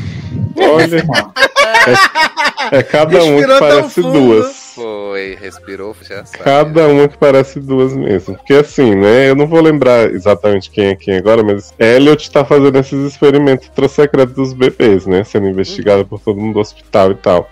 olha, 0.57 1.05
é 2.69 2.84
cada 2.84 3.23
um 3.23 3.38
Respirou 3.38 3.39
que 3.39 3.47
tão 3.47 3.60
parece 3.60 4.01
fundo. 4.01 4.11
duas. 4.11 4.64
Foi, 4.76 5.38
respirou, 5.39 5.95
já 6.01 6.26
sabe. 6.26 6.43
Cada 6.43 6.88
uma 6.88 7.07
que 7.07 7.18
parece 7.18 7.60
duas 7.61 7.95
mesmo. 7.95 8.35
Porque 8.35 8.55
assim, 8.55 8.93
né? 8.95 9.30
Eu 9.30 9.35
não 9.35 9.47
vou 9.47 9.61
lembrar 9.61 10.11
exatamente 10.11 10.69
quem 10.69 10.88
é 10.88 10.95
quem 10.95 11.15
agora, 11.15 11.43
mas 11.43 11.73
Elliot 11.80 12.30
tá 12.31 12.43
fazendo 12.43 12.77
esses 12.77 12.99
experimentos 13.05 13.69
secretos 13.91 14.35
dos 14.35 14.51
bebês, 14.51 15.05
né? 15.05 15.23
Sendo 15.23 15.47
investigado 15.47 16.05
por 16.05 16.19
todo 16.19 16.41
mundo 16.41 16.55
do 16.55 16.60
hospital 16.60 17.11
e 17.11 17.15
tal. 17.15 17.49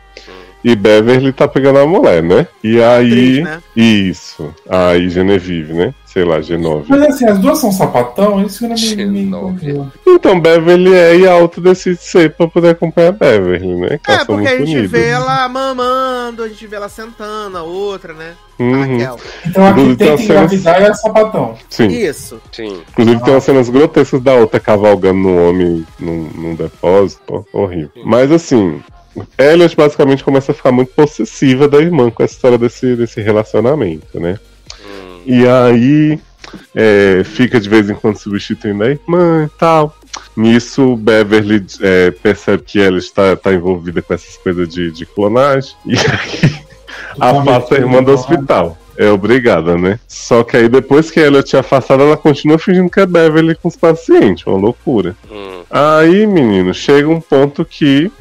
E 0.64 0.76
Beverly 0.76 1.34
tá 1.34 1.48
pegando 1.48 1.80
a 1.80 1.88
mulher, 1.88 2.22
né? 2.22 2.48
E 2.64 2.82
aí. 2.82 3.42
Atriz, 3.42 3.44
né? 3.44 3.62
Isso. 3.76 4.56
Aí 4.70 5.10
Genevieve, 5.10 5.74
né? 5.74 5.94
Sei 6.06 6.26
lá, 6.26 6.42
Genove. 6.42 6.86
Mas 6.90 7.02
assim, 7.04 7.26
as 7.26 7.40
duas 7.40 7.58
são 7.58 7.72
sapatão, 7.72 8.44
isso 8.46 8.60
que 8.60 8.68
não 8.68 9.12
me, 9.12 9.24
me. 9.26 9.92
Então 10.06 10.38
Beverly 10.40 10.94
é 10.94 11.16
e 11.16 11.28
a 11.28 11.38
outra 11.38 11.62
decide 11.62 11.96
ser 12.02 12.34
pra 12.36 12.48
poder 12.50 12.72
acompanhar 12.72 13.10
a 13.10 13.12
Beverly, 13.14 13.76
né? 13.76 13.98
Que 14.04 14.12
É, 14.12 14.26
porque 14.26 14.46
a 14.48 14.58
gente 14.58 14.72
unidas. 14.72 14.92
vê 14.92 15.08
ela 15.08 15.48
mamando, 15.48 16.44
a 16.44 16.50
gente 16.50 16.68
vê 16.68 16.76
ela 16.76 16.90
sentando, 16.90 17.58
a 17.58 17.64
outra, 17.64 18.14
né? 18.14 18.34
A 18.60 18.64
Uhum. 18.64 18.82
Raquel. 18.82 19.20
Então 19.48 19.66
a 19.66 19.74
que 19.74 19.80
Inclusive, 19.80 19.96
tem 19.98 20.10
umas 20.10 20.20
cenas- 20.22 20.54
engravidar 20.54 20.82
é 20.84 20.94
sapatão. 20.94 21.56
Sim. 21.70 21.88
Isso. 21.88 22.42
Sim. 22.52 22.82
Inclusive 22.92 23.24
tem 23.24 23.34
umas 23.34 23.44
cenas 23.46 23.70
grotescas 23.70 24.22
da 24.22 24.34
outra 24.36 24.60
cavalgando 24.60 25.18
num 25.18 25.50
homem 25.50 25.86
num, 25.98 26.30
num 26.36 26.56
depósito. 26.56 27.22
Pô, 27.26 27.46
horrível. 27.54 27.90
Mas 28.06 28.30
assim, 28.32 28.82
Elliot 29.38 29.76
basicamente 29.76 30.24
começa 30.24 30.52
a 30.52 30.56
ficar 30.56 30.72
muito 30.72 30.92
possessiva 30.94 31.68
da 31.68 31.80
irmã 31.80 32.10
com 32.10 32.24
essa 32.24 32.34
história 32.34 32.58
desse, 32.58 32.96
desse 32.96 33.22
relacionamento, 33.22 34.20
né? 34.20 34.40
Hum. 34.86 35.22
E 35.26 35.48
aí 35.48 36.20
é, 36.76 37.24
fica 37.24 37.60
de 37.60 37.70
vez 37.70 37.90
em 37.90 37.96
quando 37.96 38.18
substituindo 38.18 38.84
a 38.84 38.90
irmã 38.90 39.46
e 39.46 39.58
tal. 39.58 39.96
Nisso, 40.36 40.96
Beverly 40.96 41.66
é, 41.82 42.12
percebe 42.12 42.64
que 42.64 42.80
ela 42.80 42.98
está, 42.98 43.34
está 43.34 43.54
envolvida 43.54 44.02
com 44.02 44.14
essas 44.14 44.38
coisas 44.38 44.68
de, 44.68 44.92
de 44.92 45.06
clonagem. 45.06 45.76
E 45.86 45.96
aí 45.96 46.62
afasta 47.20 47.76
a 47.76 47.78
irmã 47.78 48.02
do 48.02 48.12
hospital. 48.12 48.78
É 48.98 49.10
obrigada, 49.10 49.78
né? 49.78 50.00
Só 50.08 50.44
que 50.44 50.58
aí 50.58 50.70
depois 50.70 51.10
que 51.10 51.20
ela 51.20 51.42
tinha 51.42 51.62
afastado, 51.62 52.04
ela 52.04 52.18
continua 52.18 52.60
fingindo 52.60 52.90
que 52.90 53.00
é 53.00 53.06
Beverly 53.06 53.56
com 53.56 53.68
os 53.68 53.76
pacientes. 53.76 54.46
Uma 54.46 54.58
loucura. 54.58 55.16
Hum. 55.32 55.64
Aí, 55.70 56.28
menino, 56.28 56.74
chega 56.74 57.08
um 57.10 57.22
ponto 57.22 57.64
que 57.64 58.12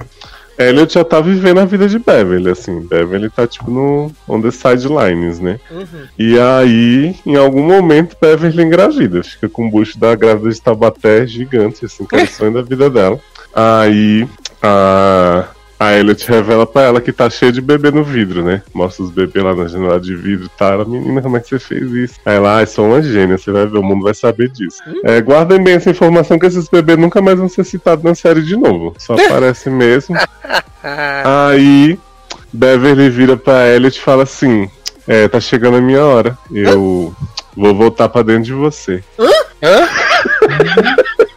Elliot 0.60 0.92
já 0.92 1.04
tá 1.04 1.20
vivendo 1.20 1.58
a 1.60 1.64
vida 1.64 1.88
de 1.88 1.98
Beverly, 1.98 2.50
assim. 2.50 2.80
Beverly 2.80 3.30
tá, 3.30 3.46
tipo, 3.46 3.70
no 3.70 4.12
on 4.28 4.40
the 4.40 4.50
sidelines, 4.50 5.40
né? 5.40 5.58
Uhum. 5.70 5.86
E 6.18 6.38
aí, 6.38 7.16
em 7.24 7.36
algum 7.36 7.62
momento, 7.62 8.16
Beverly 8.20 8.62
engravida. 8.62 9.22
Fica 9.22 9.48
com 9.48 9.66
o 9.66 9.70
bucho 9.70 9.98
da 9.98 10.14
grávida 10.14 10.50
de 10.50 10.60
Tabaté 10.60 11.26
gigante, 11.26 11.84
assim, 11.84 12.04
que 12.04 12.16
é 12.16 12.24
o 12.24 12.26
sonho 12.26 12.52
da 12.52 12.62
vida 12.62 12.90
dela. 12.90 13.18
Aí, 13.54 14.28
a, 14.62 15.48
a 15.80 15.96
Elliot 15.96 16.28
revela 16.28 16.66
pra 16.66 16.82
ela 16.82 17.00
que 17.00 17.10
tá 17.10 17.30
cheio 17.30 17.50
de 17.50 17.62
bebê 17.62 17.90
no 17.90 18.04
vidro, 18.04 18.44
né? 18.44 18.62
Mostra 18.74 19.02
os 19.02 19.10
bebês 19.10 19.42
lá 19.42 19.54
na 19.54 19.66
janela 19.66 19.98
de 19.98 20.14
vidro 20.14 20.44
e 20.44 20.58
tal. 20.58 20.74
Ela, 20.74 20.84
menina, 20.84 21.22
como 21.22 21.38
é 21.38 21.40
que 21.40 21.48
você 21.48 21.58
fez 21.58 21.90
isso? 21.90 22.14
Aí 22.26 22.36
ela, 22.36 22.60
ah, 22.60 22.66
sou 22.66 22.84
uma 22.84 23.00
gênia, 23.00 23.38
você 23.38 23.50
vai 23.50 23.66
ver, 23.66 23.78
o 23.78 23.82
mundo 23.82 24.04
vai 24.04 24.12
saber 24.12 24.50
disso. 24.50 24.76
É, 25.02 25.22
guardem 25.22 25.64
bem 25.64 25.76
essa 25.76 25.88
informação 25.88 26.38
que 26.38 26.44
esses 26.44 26.68
bebês 26.68 26.98
nunca 26.98 27.22
mais 27.22 27.38
vão 27.38 27.48
ser 27.48 27.64
citados 27.64 28.04
na 28.04 28.14
série 28.14 28.42
de 28.42 28.56
novo. 28.56 28.94
Só 28.98 29.14
aparece 29.24 29.70
mesmo. 29.70 30.18
Aí, 31.24 31.98
Beverly 32.52 33.08
vira 33.08 33.38
pra 33.38 33.66
Elliot 33.68 33.98
e 33.98 34.02
fala 34.02 34.24
assim: 34.24 34.68
É, 35.08 35.28
tá 35.28 35.40
chegando 35.40 35.78
a 35.78 35.80
minha 35.80 36.04
hora. 36.04 36.36
Eu 36.52 37.14
vou 37.56 37.74
voltar 37.74 38.10
pra 38.10 38.20
dentro 38.20 38.42
de 38.42 38.52
você. 38.52 39.02
Hã? 39.18 39.30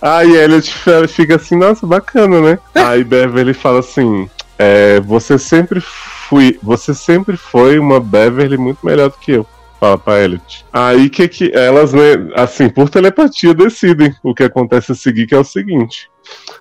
Aí 0.00 0.36
Elliot 0.36 0.72
fica 1.08 1.36
assim, 1.36 1.56
nossa, 1.56 1.86
bacana, 1.86 2.40
né? 2.40 2.58
Aí 2.74 3.02
Beverly 3.04 3.52
fala 3.54 3.80
assim: 3.80 4.28
é, 4.58 5.00
você 5.00 5.38
sempre 5.38 5.80
fui, 5.80 6.58
você 6.62 6.94
sempre 6.94 7.36
foi 7.36 7.78
uma 7.78 7.98
Beverly 8.00 8.56
muito 8.56 8.84
melhor 8.84 9.10
do 9.10 9.16
que 9.18 9.32
eu. 9.32 9.46
Fala 9.80 9.96
pra 9.96 10.20
Elliot. 10.20 10.64
Aí 10.72 11.08
que 11.08 11.28
que 11.28 11.52
elas, 11.54 11.92
né, 11.92 12.28
assim, 12.34 12.68
por 12.68 12.88
telepatia 12.90 13.54
decidem 13.54 14.12
o 14.24 14.34
que 14.34 14.42
acontece 14.42 14.90
a 14.90 14.94
seguir, 14.94 15.26
que 15.26 15.34
é 15.34 15.38
o 15.38 15.44
seguinte. 15.44 16.10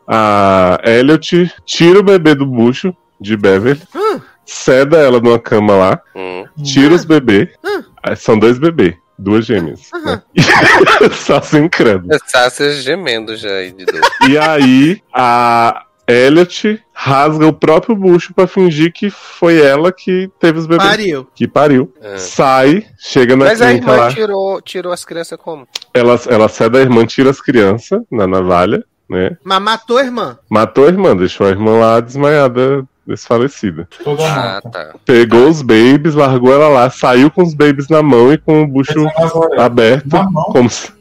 A 0.07 0.79
Elliot 0.83 1.51
tira 1.65 1.99
o 1.99 2.03
bebê 2.03 2.35
do 2.35 2.45
bucho 2.45 2.95
de 3.19 3.35
Beverly, 3.35 3.81
ceda 4.45 4.97
ela 4.97 5.19
numa 5.19 5.39
cama 5.39 5.73
lá, 5.73 6.01
Hum. 6.15 6.45
tira 6.63 6.93
os 6.93 7.03
bebês. 7.03 7.49
Aí 8.03 8.15
São 8.15 8.37
dois 8.37 8.59
bebês, 8.59 8.95
duas 9.17 9.45
gêmeas. 9.45 9.89
né? 10.03 10.21
Só 11.13 11.41
se 11.41 11.57
incrédulo. 11.57 12.09
Tá 12.31 12.49
se 12.49 12.73
gemendo 12.81 13.35
já 13.35 13.49
aí 13.49 13.71
de 13.71 13.85
dor. 13.85 14.01
E 14.29 14.37
aí 14.37 15.01
a 15.13 15.83
Elliot 16.07 16.81
rasga 16.93 17.45
o 17.47 17.53
próprio 17.53 17.95
bucho 17.95 18.33
pra 18.33 18.47
fingir 18.47 18.93
que 18.93 19.09
foi 19.09 19.59
ela 19.61 19.91
que 19.91 20.29
teve 20.39 20.59
os 20.59 20.65
bebês. 20.67 20.89
Pariu. 20.89 21.27
Que 21.35 21.47
pariu. 21.47 21.93
É. 22.01 22.17
Sai, 22.17 22.85
chega 22.97 23.35
na 23.35 23.45
Mas 23.45 23.61
a 23.61 23.65
clínica 23.67 23.91
irmã 23.91 24.03
lá. 24.03 24.11
tirou, 24.13 24.61
tirou 24.61 24.93
as 24.93 25.03
crianças 25.03 25.37
como? 25.37 25.67
Ela, 25.93 26.19
ela 26.27 26.47
cede 26.47 26.77
a 26.77 26.81
irmã, 26.81 27.05
tira 27.05 27.29
as 27.29 27.41
crianças 27.41 28.01
na 28.09 28.25
navalha, 28.25 28.83
né? 29.09 29.37
Mas 29.43 29.61
matou 29.61 29.97
a 29.97 30.03
irmã. 30.03 30.37
Matou 30.49 30.85
a 30.85 30.87
irmã, 30.89 31.15
deixou 31.15 31.45
a 31.47 31.49
irmã 31.49 31.71
lá 31.77 31.99
desmaiada, 31.99 32.85
desfalecida. 33.07 33.87
Toda 34.03 34.23
Ah, 34.27 34.61
tá. 34.61 34.93
Pegou 35.05 35.47
os 35.49 35.61
babies, 35.61 36.13
largou 36.15 36.53
ela 36.53 36.67
lá, 36.67 36.89
saiu 36.89 37.31
com 37.31 37.43
os 37.43 37.53
babies 37.53 37.87
na 37.87 38.03
mão 38.03 38.31
e 38.33 38.37
com 38.37 38.63
o 38.63 38.67
bucho 38.67 38.99
orelhas. 38.99 39.59
aberto. 39.59 40.07
Na 40.13 40.29
mão? 40.29 40.43
Como 40.45 40.69
se. 40.69 40.91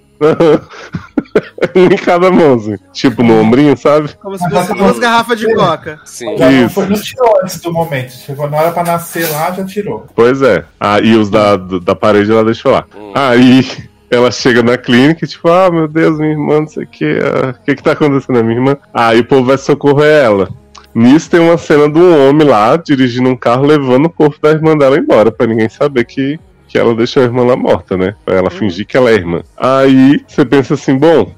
um 1.76 1.84
em 1.92 1.96
cada 1.96 2.30
mão, 2.30 2.54
assim. 2.54 2.76
Tipo 2.92 3.22
no 3.22 3.40
ombrinho, 3.40 3.76
sabe? 3.76 4.08
Como 4.22 4.38
se 4.38 4.48
fosse 4.48 4.74
duas 4.74 4.98
garrafas 4.98 5.38
de 5.38 5.52
coca. 5.54 6.00
Sim. 6.04 6.36
Já 6.38 6.50
Isso. 6.50 6.74
foi, 6.74 6.86
não 6.86 6.96
tirou 6.96 7.38
antes 7.42 7.60
do 7.60 7.72
momento. 7.72 8.12
Chegou 8.12 8.48
na 8.48 8.56
hora 8.56 8.72
pra 8.72 8.84
nascer 8.84 9.30
lá, 9.30 9.50
já 9.52 9.64
tirou. 9.64 10.06
Pois 10.14 10.40
é. 10.42 10.64
Ah, 10.80 11.00
e 11.00 11.16
os 11.16 11.28
da, 11.28 11.56
da 11.56 11.94
parede 11.94 12.30
ela 12.30 12.44
deixou 12.44 12.72
lá. 12.72 12.84
Hum. 12.96 13.12
Aí 13.14 13.66
ela 14.10 14.30
chega 14.30 14.62
na 14.62 14.78
clínica 14.78 15.24
e 15.24 15.28
tipo, 15.28 15.48
ah, 15.48 15.70
meu 15.70 15.88
Deus, 15.88 16.18
minha 16.18 16.32
irmã, 16.32 16.60
não 16.60 16.68
sei 16.68 16.84
o 16.84 16.86
que. 16.86 17.18
O 17.18 17.64
que 17.64 17.74
que 17.74 17.82
tá 17.82 17.92
acontecendo, 17.92 18.42
minha 18.42 18.56
irmã? 18.56 18.76
Aí 18.94 19.20
o 19.20 19.24
povo 19.24 19.44
vai 19.44 19.58
socorrer 19.58 20.24
ela. 20.24 20.48
Nisso 20.96 21.28
tem 21.28 21.40
uma 21.40 21.58
cena 21.58 21.90
de 21.90 21.98
um 21.98 22.26
homem 22.26 22.48
lá 22.48 22.74
dirigindo 22.74 23.28
um 23.28 23.36
carro 23.36 23.66
levando 23.66 24.06
o 24.06 24.10
corpo 24.10 24.38
da 24.40 24.48
irmã 24.48 24.74
dela 24.74 24.96
embora, 24.96 25.30
pra 25.30 25.46
ninguém 25.46 25.68
saber 25.68 26.06
que, 26.06 26.40
que 26.66 26.78
ela 26.78 26.94
deixou 26.94 27.22
a 27.22 27.26
irmã 27.26 27.44
lá 27.44 27.54
morta, 27.54 27.98
né? 27.98 28.14
Pra 28.24 28.36
ela 28.36 28.50
fingir 28.50 28.86
que 28.86 28.96
ela 28.96 29.10
é 29.10 29.14
irmã. 29.14 29.42
Aí 29.58 30.24
você 30.26 30.42
pensa 30.42 30.72
assim, 30.72 30.96
bom, 30.96 31.34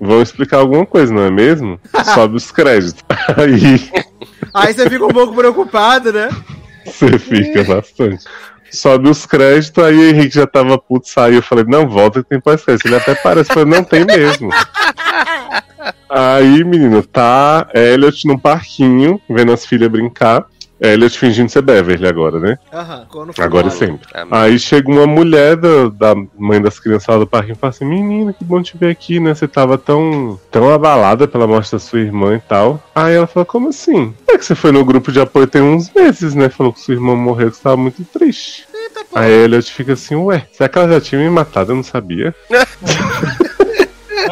vão 0.00 0.22
explicar 0.22 0.60
alguma 0.60 0.86
coisa, 0.86 1.12
não 1.12 1.24
é 1.24 1.30
mesmo? 1.30 1.78
Sobe 2.14 2.36
os 2.36 2.50
créditos. 2.50 3.04
Aí 3.36 3.90
Aí 4.54 4.72
você 4.72 4.88
fica 4.88 5.04
um 5.04 5.10
pouco 5.12 5.34
preocupado, 5.34 6.10
né? 6.10 6.30
Você 6.86 7.18
fica 7.18 7.64
bastante. 7.64 8.24
Sobe 8.70 9.10
os 9.10 9.26
créditos, 9.26 9.84
aí 9.84 9.94
o 9.94 10.08
Henrique 10.08 10.34
já 10.36 10.46
tava 10.46 10.78
puto, 10.78 11.06
saiu. 11.06 11.36
Eu 11.36 11.42
falei, 11.42 11.64
não, 11.68 11.86
volta 11.86 12.22
que 12.22 12.30
tem 12.30 12.40
pós-crédito. 12.40 12.86
Ele 12.86 12.96
até 12.96 13.14
parece, 13.14 13.52
falei, 13.52 13.66
não 13.66 13.84
tem 13.84 14.06
mesmo. 14.06 14.48
Aí, 16.08 16.62
menino, 16.64 17.02
tá 17.02 17.68
Elliot 17.74 18.26
num 18.26 18.38
parquinho, 18.38 19.20
vendo 19.28 19.52
as 19.52 19.64
filhas 19.64 19.90
brincar. 19.90 20.46
Elliot 20.82 21.16
fingindo 21.16 21.48
ser 21.48 21.62
Beverly 21.62 22.08
agora, 22.08 22.40
né? 22.40 22.58
Aham. 22.72 23.06
Quando 23.08 23.32
foi 23.32 23.44
Agora 23.44 23.68
e 23.68 23.70
sempre. 23.70 24.08
Amém. 24.12 24.28
Aí 24.32 24.58
chega 24.58 24.90
uma 24.90 25.06
mulher 25.06 25.56
da, 25.56 25.88
da 25.88 26.14
mãe 26.36 26.60
das 26.60 26.80
crianças 26.80 27.06
lá 27.06 27.18
do 27.18 27.26
parquinho 27.26 27.52
e 27.52 27.56
fala 27.56 27.70
assim: 27.70 27.84
Menina, 27.84 28.32
que 28.32 28.44
bom 28.44 28.60
te 28.60 28.76
ver 28.76 28.90
aqui, 28.90 29.20
né? 29.20 29.32
Você 29.32 29.46
tava 29.46 29.78
tão, 29.78 30.40
tão 30.50 30.68
abalada 30.68 31.28
pela 31.28 31.46
morte 31.46 31.70
da 31.70 31.78
sua 31.78 32.00
irmã 32.00 32.34
e 32.34 32.40
tal. 32.40 32.82
Aí 32.92 33.14
ela 33.14 33.28
fala: 33.28 33.46
Como 33.46 33.68
assim? 33.68 34.12
É 34.28 34.36
que 34.36 34.44
você 34.44 34.56
foi 34.56 34.72
no 34.72 34.84
grupo 34.84 35.12
de 35.12 35.20
apoio 35.20 35.46
tem 35.46 35.62
uns 35.62 35.88
meses, 35.92 36.34
né? 36.34 36.48
Falou 36.48 36.72
que 36.72 36.80
sua 36.80 36.94
irmã 36.94 37.14
morreu, 37.14 37.50
que 37.50 37.56
você 37.56 37.62
tava 37.62 37.76
muito 37.76 38.04
triste. 38.04 38.66
Eita. 38.74 39.06
Aí 39.14 39.30
Elliot 39.30 39.72
fica 39.72 39.92
assim: 39.92 40.16
Ué, 40.16 40.48
será 40.52 40.68
que 40.68 40.78
ela 40.78 40.94
já 40.94 41.00
tinha 41.00 41.20
me 41.20 41.30
matado? 41.30 41.70
Eu 41.70 41.76
não 41.76 41.84
sabia. 41.84 42.34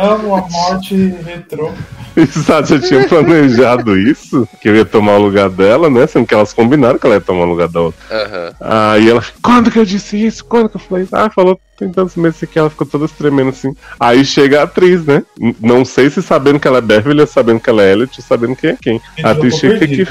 Amo 0.01 0.35
a 0.35 0.49
morte 0.49 0.95
retrô. 1.25 1.71
Exato, 2.17 2.69
já 2.69 2.81
tinha 2.81 3.09
planejado 3.09 3.97
isso, 3.99 4.49
que 4.61 4.69
eu 4.69 4.77
ia 4.77 4.85
tomar 4.85 5.17
o 5.17 5.23
lugar 5.23 5.49
dela, 5.49 5.89
né? 5.89 6.07
Sendo 6.07 6.27
que 6.27 6.35
elas 6.35 6.53
combinaram 6.53 6.99
que 6.99 7.07
ela 7.07 7.17
ia 7.17 7.21
tomar 7.21 7.45
o 7.45 7.49
lugar 7.49 7.69
da 7.69 7.81
outra. 7.81 8.01
Aham. 8.11 8.55
Aí 8.61 9.09
ela 9.09 9.23
quando 9.43 9.71
que 9.71 9.79
eu 9.79 9.85
disse 9.85 10.17
isso? 10.27 10.45
Quando 10.45 10.69
que 10.69 10.77
eu 10.77 10.81
falei 10.81 11.05
isso? 11.05 11.15
Ah, 11.15 11.31
falou 11.31 11.61
tem 11.79 11.91
tantos 11.91 12.15
meses 12.15 12.39
que 12.47 12.59
ela 12.59 12.69
ficou 12.69 12.87
toda 12.87 13.09
tremendo 13.09 13.49
assim. 13.49 13.75
Aí 13.99 14.23
chega 14.23 14.61
a 14.61 14.65
atriz, 14.65 15.05
né? 15.07 15.23
Não 15.59 15.83
sei 15.83 16.11
se 16.11 16.23
sabendo 16.23 16.61
que 16.61 16.69
ela 16.69 16.79
é 16.79 16.83
Beverly, 16.83 17.23
ou 17.23 17.27
sabendo 17.27 17.59
que 17.59 17.71
ela 17.71 17.83
é 17.83 17.93
Elliot, 17.93 18.13
ou 18.19 18.25
sabendo 18.25 18.55
quem 18.55 18.71
é 18.71 18.77
quem. 18.77 19.01
Gente, 19.17 19.25
A 19.25 19.29
eu 19.29 19.33
atriz 19.33 19.57
chega, 19.57 19.77
o 19.77 19.79
que 19.79 19.89
que, 19.89 20.07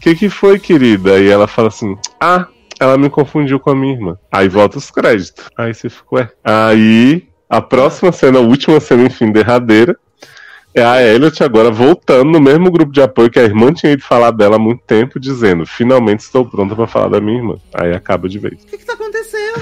que 0.00 0.14
que 0.14 0.28
foi, 0.30 0.58
querida? 0.58 1.18
E 1.18 1.28
ela 1.28 1.48
fala 1.48 1.66
assim, 1.66 1.96
ah, 2.20 2.46
ela 2.78 2.96
me 2.96 3.10
confundiu 3.10 3.58
com 3.58 3.70
a 3.70 3.74
minha 3.74 3.94
irmã. 3.94 4.18
Aí 4.30 4.48
volta 4.48 4.78
os 4.78 4.90
créditos. 4.90 5.46
Aí 5.56 5.74
você 5.74 5.88
fica, 5.88 6.06
ué. 6.12 6.30
Aí, 6.44 7.26
a 7.56 7.60
próxima 7.60 8.10
cena, 8.10 8.38
a 8.38 8.42
última 8.42 8.80
cena, 8.80 9.04
enfim, 9.04 9.30
derradeira, 9.30 9.96
é 10.74 10.82
a 10.82 11.00
Elliot 11.00 11.40
agora 11.44 11.70
voltando 11.70 12.32
no 12.32 12.40
mesmo 12.40 12.68
grupo 12.68 12.92
de 12.92 13.00
apoio 13.00 13.30
que 13.30 13.38
a 13.38 13.44
irmã 13.44 13.72
tinha 13.72 13.92
ido 13.92 14.02
falar 14.02 14.32
dela 14.32 14.56
há 14.56 14.58
muito 14.58 14.82
tempo, 14.84 15.20
dizendo: 15.20 15.64
Finalmente 15.64 16.20
estou 16.20 16.44
pronta 16.44 16.74
pra 16.74 16.88
falar 16.88 17.08
da 17.10 17.20
minha 17.20 17.38
irmã. 17.38 17.56
Aí 17.72 17.92
acaba 17.92 18.28
de 18.28 18.40
vez. 18.40 18.54
O 18.54 18.66
que 18.66 18.78
que 18.78 18.84
tá 18.84 18.94
acontecendo? 18.94 19.60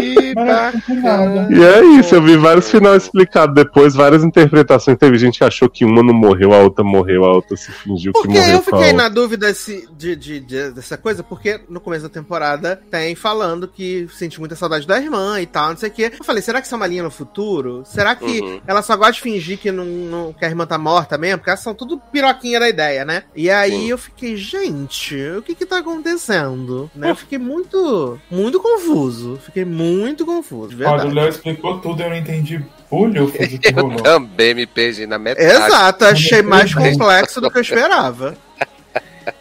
Que 0.00 0.94
nada. 0.94 1.48
E 1.50 1.62
é 1.62 1.84
isso, 1.98 2.14
eu 2.14 2.22
vi 2.22 2.36
vários 2.36 2.70
finais 2.70 3.04
explicados 3.04 3.54
depois, 3.54 3.94
várias 3.94 4.22
interpretações. 4.24 4.96
Teve 4.98 5.18
gente 5.18 5.38
que 5.38 5.44
achou 5.44 5.68
que 5.68 5.84
uma 5.84 6.02
não 6.02 6.14
morreu, 6.14 6.52
a 6.52 6.58
outra 6.58 6.84
morreu, 6.84 7.24
a 7.24 7.32
outra 7.32 7.56
se 7.56 7.70
fingiu 7.72 8.12
que 8.12 8.20
Porque 8.22 8.38
morreu. 8.38 8.54
eu 8.56 8.62
fiquei 8.62 8.92
na 8.92 9.08
dúvida 9.08 9.52
se, 9.54 9.88
de, 9.96 10.16
de- 10.16 10.40
de- 10.40 10.70
dessa 10.72 10.96
coisa, 10.96 11.22
porque 11.22 11.60
no 11.68 11.80
começo 11.80 12.02
da 12.04 12.08
temporada 12.08 12.80
tem 12.90 13.14
falando 13.14 13.68
que 13.68 14.06
sente 14.12 14.38
muita 14.38 14.54
saudade 14.56 14.86
da 14.86 14.98
irmã 15.00 15.40
e 15.40 15.46
tal, 15.46 15.70
não 15.70 15.76
sei 15.76 15.88
o 15.88 15.92
quê. 15.92 16.12
Eu 16.18 16.24
falei, 16.24 16.42
será 16.42 16.60
que 16.60 16.66
isso 16.66 16.74
é 16.74 16.76
uma 16.76 16.86
linha 16.86 17.02
no 17.02 17.10
futuro? 17.10 17.82
Será 17.84 18.14
que 18.14 18.40
Uhum. 18.40 18.60
ela 18.66 18.82
só 18.82 18.96
gosta 18.96 19.12
de 19.14 19.20
fingir 19.20 19.58
que, 19.58 19.70
não, 19.72 19.84
não- 19.84 20.32
que 20.32 20.44
a 20.44 20.48
irmã 20.48 20.66
tá 20.66 20.78
morta 20.78 21.18
mesmo? 21.18 21.38
Porque 21.38 21.50
elas 21.50 21.60
são 21.60 21.74
tudo 21.74 21.98
piroquinha 22.12 22.60
da 22.60 22.68
ideia, 22.68 23.04
né? 23.04 23.24
E 23.34 23.50
aí 23.50 23.70
Sim. 23.72 23.90
eu 23.90 23.98
fiquei, 23.98 24.36
gente, 24.36 25.16
o 25.36 25.42
que 25.42 25.54
que 25.54 25.66
tá 25.66 25.78
acontecendo? 25.78 26.90
Né? 26.94 27.10
Eu 27.10 27.16
fiquei 27.16 27.38
muito, 27.38 28.18
muito 28.30 28.60
confuso. 28.60 29.38
Fiquei 29.44 29.64
muito 29.64 29.89
confuso, 30.26 30.74
de 30.76 30.84
Olha, 30.84 30.92
o 30.92 30.96
verdade. 30.96 31.14
Léo 31.14 31.28
explicou 31.28 31.78
tudo, 31.78 32.02
eu 32.02 32.08
não 32.10 32.16
entendi 32.16 32.64
bulho 32.90 33.26
do 33.26 33.32
que 33.32 33.60
Eu 33.74 33.96
também 34.02 34.54
me 34.54 34.66
perdi 34.66 35.06
na 35.06 35.18
metade. 35.18 35.46
Exato, 35.50 36.04
achei 36.04 36.42
mais 36.42 36.74
complexo 36.74 37.40
do 37.40 37.50
que 37.50 37.58
eu 37.58 37.62
esperava. 37.62 38.36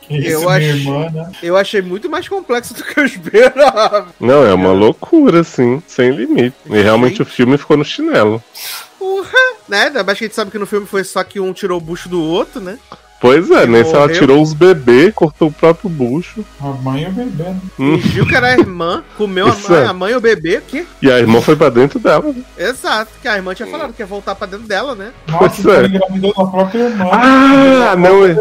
Que 0.02 0.28
Eu 0.28 0.50
acho- 0.50 0.66
irmã, 0.66 1.10
né? 1.10 1.32
Eu 1.42 1.56
achei 1.56 1.82
muito 1.82 2.10
mais 2.10 2.28
complexo 2.28 2.74
do 2.74 2.84
que 2.84 3.00
eu 3.00 3.06
esperava. 3.06 4.08
Não, 4.20 4.46
é 4.46 4.54
uma 4.54 4.72
loucura, 4.72 5.42
assim, 5.42 5.82
sem 5.88 6.12
limite. 6.12 6.56
E 6.66 6.82
realmente 6.82 7.22
o 7.22 7.26
filme 7.26 7.58
ficou 7.58 7.78
no 7.78 7.86
chinelo. 7.86 8.44
Porra! 8.98 9.30
Né? 9.68 9.90
Mas 10.06 10.18
que 10.18 10.26
a 10.26 10.28
gente 10.28 10.36
sabe 10.36 10.52
que 10.52 10.58
no 10.60 10.66
filme 10.66 10.86
foi 10.86 11.04
só 11.04 11.24
que 11.24 11.40
um 11.40 11.54
tirou 11.54 11.78
o 11.78 11.82
bucho 11.82 12.10
do 12.10 12.22
outro, 12.22 12.60
né? 12.60 12.78
Pois 13.22 13.52
é, 13.52 13.66
nesse 13.68 13.92
ela 13.92 14.02
morreu. 14.08 14.18
tirou 14.18 14.42
os 14.42 14.54
bebês, 14.54 15.14
cortou 15.14 15.50
o 15.50 15.52
próprio 15.52 15.90
bucho. 15.90 16.44
A 16.62 16.68
mãe 16.68 17.04
e 17.04 17.08
o 17.08 17.12
bebê. 17.12 17.44
né? 17.44 17.58
Hum. 17.78 18.00
Fingiu 18.00 18.26
que 18.26 18.34
era 18.36 18.48
a 18.48 18.54
irmã, 18.54 19.04
comeu 19.18 19.46
a 19.48 19.56
mãe, 19.70 19.78
é. 19.78 19.86
a 19.86 19.94
mãe 19.94 20.14
e 20.14 20.16
o 20.16 20.22
bebê. 20.22 20.62
Que? 20.66 20.88
E 21.02 21.12
a 21.12 21.20
irmã 21.20 21.42
foi 21.42 21.56
pra 21.58 21.70
dentro 21.70 22.00
dela. 22.00 22.24
né? 22.32 22.36
Exato, 22.58 23.12
que 23.22 23.28
a 23.28 23.36
irmã 23.36 23.54
tinha 23.54 23.68
falado 23.68 23.92
que 23.94 24.02
ia 24.02 24.06
voltar 24.06 24.36
pra 24.36 24.48
dentro 24.48 24.66
dela, 24.68 24.96
né? 24.96 25.12
Nossa, 25.28 25.40
Pois 25.40 25.60
então 25.60 25.74
é. 25.74 25.78
ele 25.84 25.96
engravidou 25.98 26.34
da 26.34 26.46
própria 26.46 26.80
irmã. 26.80 27.06
Ah, 27.12 27.96
não, 27.98 28.26
é-. 28.26 28.38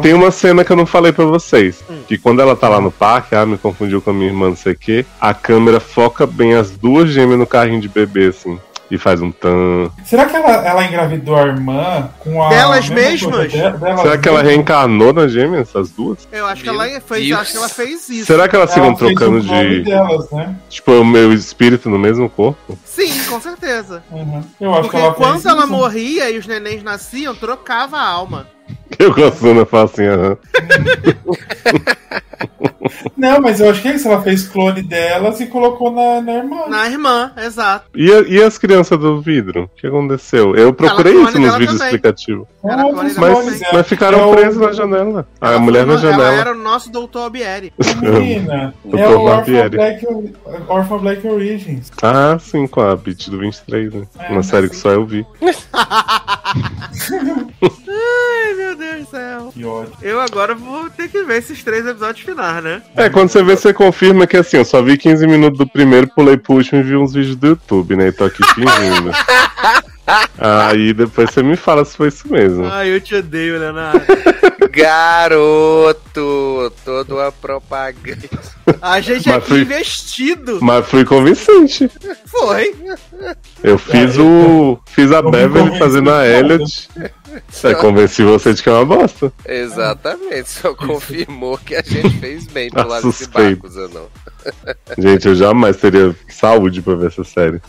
Tem 0.00 0.14
uma 0.14 0.30
cena 0.30 0.64
que 0.64 0.70
eu 0.72 0.76
não 0.76 0.86
falei 0.86 1.12
pra 1.12 1.24
vocês. 1.24 1.82
Hum. 1.90 2.02
Que 2.06 2.16
quando 2.18 2.40
ela 2.40 2.54
tá 2.54 2.68
lá 2.68 2.80
no 2.80 2.90
parque, 2.90 3.34
ah, 3.34 3.44
me 3.44 3.58
confundiu 3.58 4.00
com 4.00 4.10
a 4.10 4.14
minha 4.14 4.28
irmã, 4.28 4.48
não 4.50 4.56
sei 4.56 4.72
o 4.74 4.78
quê. 4.78 5.04
A 5.20 5.34
câmera 5.34 5.80
foca 5.80 6.26
bem 6.26 6.54
as 6.54 6.70
duas 6.70 7.10
gêmeas 7.10 7.38
no 7.38 7.46
carrinho 7.46 7.80
de 7.80 7.88
bebê, 7.88 8.26
assim. 8.26 8.58
E 8.92 8.98
faz 8.98 9.22
um 9.22 9.32
tan. 9.32 9.90
Será 10.04 10.26
que 10.26 10.36
ela, 10.36 10.50
ela 10.66 10.84
engravidou 10.84 11.34
a 11.34 11.46
irmã 11.46 12.10
com 12.18 12.42
a. 12.42 12.50
Delas 12.50 12.90
mesma 12.90 13.38
mesmas? 13.38 13.50
de- 13.50 13.78
delas 13.78 14.00
Será 14.02 14.18
que 14.18 14.28
ela 14.28 14.42
reencarnou 14.42 15.14
nas 15.14 15.32
gêmeas, 15.32 15.74
as 15.74 15.90
duas? 15.90 16.28
Eu 16.30 16.44
acho 16.46 16.62
que 16.62 16.68
ela 16.68 16.84
fez, 17.00 17.26
Deus. 17.26 17.40
acho 17.40 17.52
que 17.52 17.56
ela 17.56 17.68
fez 17.70 18.08
isso. 18.10 18.26
Será 18.26 18.46
que 18.46 18.54
elas 18.54 18.70
Ela 18.76 18.84
ficam 18.84 18.94
trocando 18.94 19.40
de. 19.40 19.80
delas, 19.82 20.30
né? 20.30 20.54
Tipo, 20.68 20.92
o 20.92 21.04
meu 21.06 21.32
espírito 21.32 21.88
no 21.88 21.98
mesmo 21.98 22.28
corpo? 22.28 22.78
Sim, 22.84 23.18
com 23.30 23.40
certeza. 23.40 24.02
Uhum. 24.10 24.42
Eu 24.60 24.72
acho 24.72 24.82
Porque 24.82 24.96
que 24.98 25.02
ela 25.02 25.14
fez 25.14 25.26
quando 25.26 25.48
ela 25.48 25.64
isso. 25.64 25.72
morria 25.72 26.30
e 26.30 26.36
os 26.36 26.46
nenéns 26.46 26.82
nasciam, 26.82 27.34
trocava 27.34 27.96
a 27.96 28.06
alma. 28.06 28.46
Eu 28.98 29.12
gosto 29.14 29.46
eu 29.46 29.66
falo 29.66 29.84
assim, 29.84 30.04
aham. 30.06 30.36
Não, 33.16 33.40
mas 33.40 33.60
eu 33.60 33.70
acho 33.70 33.80
que 33.82 33.88
é 33.88 33.94
isso. 33.94 34.08
Ela 34.08 34.22
fez 34.22 34.46
clone 34.48 34.82
delas 34.82 35.40
e 35.40 35.46
colocou 35.46 35.90
na, 35.90 36.20
na 36.20 36.32
irmã. 36.32 36.66
Na 36.68 36.88
irmã, 36.88 37.32
exato. 37.36 37.86
E, 37.94 38.10
a- 38.12 38.20
e 38.28 38.42
as 38.42 38.58
crianças 38.58 38.98
do 38.98 39.20
vidro? 39.20 39.64
O 39.64 39.68
que 39.80 39.86
aconteceu? 39.86 40.54
Eu 40.56 40.72
procurei 40.72 41.14
isso 41.14 41.38
nos 41.38 41.52
vídeos 41.56 41.78
também. 41.78 41.94
explicativos. 41.94 42.46
Era 42.64 42.92
Mas, 42.92 43.62
é. 43.62 43.72
mas 43.72 43.86
ficaram 43.88 44.18
É 44.20 44.24
o- 44.26 44.30
presos 44.32 44.56
na 44.60 44.72
janela. 44.72 45.26
A 45.40 45.50
Ela 45.50 45.58
mulher 45.58 45.86
foi 45.86 45.94
na 45.96 46.00
no- 46.00 46.06
Ela 46.08 46.16
janela. 46.16 46.40
era 46.40 46.52
o 46.52 46.58
nosso 46.58 46.90
Doutor 46.90 47.20
Albieri. 47.24 47.72
Menina, 48.00 48.74
Doutor 48.84 48.98
é 49.00 49.08
o 49.08 49.20
Orphan. 49.22 49.68
Black, 49.70 50.06
Orphan 50.68 50.98
Black 50.98 51.26
Origins. 51.26 51.90
Ah, 52.02 52.38
sim, 52.40 52.66
com 52.66 52.80
a 52.80 52.94
Beat 52.96 53.28
do 53.30 53.38
23, 53.38 53.92
né? 53.92 54.06
É, 54.18 54.32
Uma 54.32 54.42
série 54.42 54.68
que 54.68 54.76
só 54.76 54.90
eu 54.90 55.04
vi. 55.04 55.24
Ai, 57.88 58.54
meu 58.54 58.76
Deus 58.76 59.04
do 59.04 59.10
céu. 59.10 59.50
Que 59.52 59.64
ódio. 59.64 59.92
Eu 60.02 60.20
agora 60.20 60.54
vou 60.54 60.88
ter 60.90 61.08
que 61.08 61.22
ver 61.24 61.38
esses 61.38 61.62
três 61.62 61.86
episódios 61.86 62.24
finais, 62.24 62.62
né? 62.62 62.71
É, 62.96 63.08
quando 63.08 63.28
você 63.28 63.42
vê, 63.42 63.56
você 63.56 63.72
confirma 63.72 64.26
que 64.26 64.36
assim, 64.36 64.58
eu 64.58 64.64
só 64.64 64.82
vi 64.82 64.96
15 64.96 65.26
minutos 65.26 65.58
do 65.58 65.66
primeiro, 65.66 66.08
pulei 66.14 66.36
pro 66.36 66.54
último 66.54 66.80
e 66.80 66.82
vi 66.82 66.96
uns 66.96 67.12
vídeos 67.12 67.36
do 67.36 67.48
YouTube, 67.48 67.96
né? 67.96 68.08
E 68.08 68.12
tô 68.12 68.24
aqui 68.24 68.42
fingindo. 68.54 69.10
Aí 70.38 70.92
depois 70.92 71.30
você 71.30 71.42
me 71.42 71.56
fala 71.56 71.84
se 71.84 71.96
foi 71.96 72.08
isso 72.08 72.30
mesmo. 72.30 72.66
Ai, 72.66 72.94
eu 72.94 73.00
te 73.00 73.14
odeio, 73.14 73.58
Leonardo. 73.58 74.00
Garoto! 74.70 76.72
Toda 76.84 77.14
uma 77.14 77.32
propaganda. 77.32 78.28
A 78.80 79.00
gente 79.00 79.28
Mas 79.28 79.36
aqui 79.38 79.48
fui- 79.48 79.60
investido. 79.62 80.58
Mas 80.60 80.86
fui 80.86 81.04
convincente. 81.04 81.90
Foi. 82.26 82.74
Eu 83.62 83.78
fiz 83.78 84.16
eu 84.16 84.26
o. 84.26 84.80
Fiz 84.86 85.12
a 85.12 85.16
eu 85.18 85.30
Beverly 85.30 85.78
fazendo 85.78 86.10
a. 86.10 86.26
Elliot. 86.26 86.88
É, 87.64 87.74
convenci 87.74 88.22
você 88.22 88.52
de 88.54 88.62
que 88.62 88.68
é 88.68 88.72
uma 88.72 88.84
bosta. 88.84 89.32
Exatamente, 89.46 90.48
só 90.50 90.74
confirmou 90.74 91.56
que 91.58 91.74
a 91.74 91.82
gente 91.82 92.18
fez 92.18 92.46
bem 92.46 92.70
Ah, 92.74 92.82
pular 92.82 93.00
desse 93.00 93.18
suspeito. 93.18 93.62
barco, 93.62 93.68
Zanão. 93.68 94.08
Gente, 94.98 95.28
eu 95.28 95.34
jamais 95.34 95.76
teria 95.76 96.14
saúde 96.28 96.82
pra 96.82 96.94
ver 96.94 97.06
essa 97.08 97.22
série. 97.24 97.60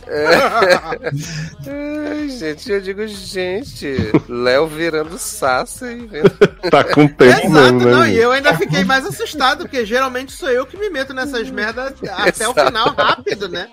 Ai, 1.66 2.28
gente, 2.36 2.70
eu 2.70 2.80
digo, 2.80 3.06
gente, 3.06 3.96
Léo 4.28 4.66
virando 4.66 5.16
Sassa 5.18 5.90
e 5.92 6.06
vendo. 6.06 6.30
Tá 6.70 6.82
com 6.82 7.06
tempo 7.06 7.46
Exato, 7.46 7.50
mesmo, 7.74 7.78
né? 7.80 7.90
não, 7.90 8.06
e 8.06 8.16
eu 8.16 8.32
ainda 8.32 8.54
fiquei 8.56 8.84
mais 8.84 9.04
assustado, 9.06 9.64
porque 9.64 9.84
geralmente 9.84 10.32
sou 10.32 10.50
eu 10.50 10.66
que 10.66 10.76
me 10.76 10.88
meto 10.90 11.12
nessas 11.14 11.48
merdas 11.50 11.92
até 12.10 12.48
o 12.48 12.54
final 12.54 12.94
rápido, 12.94 13.48
né? 13.48 13.68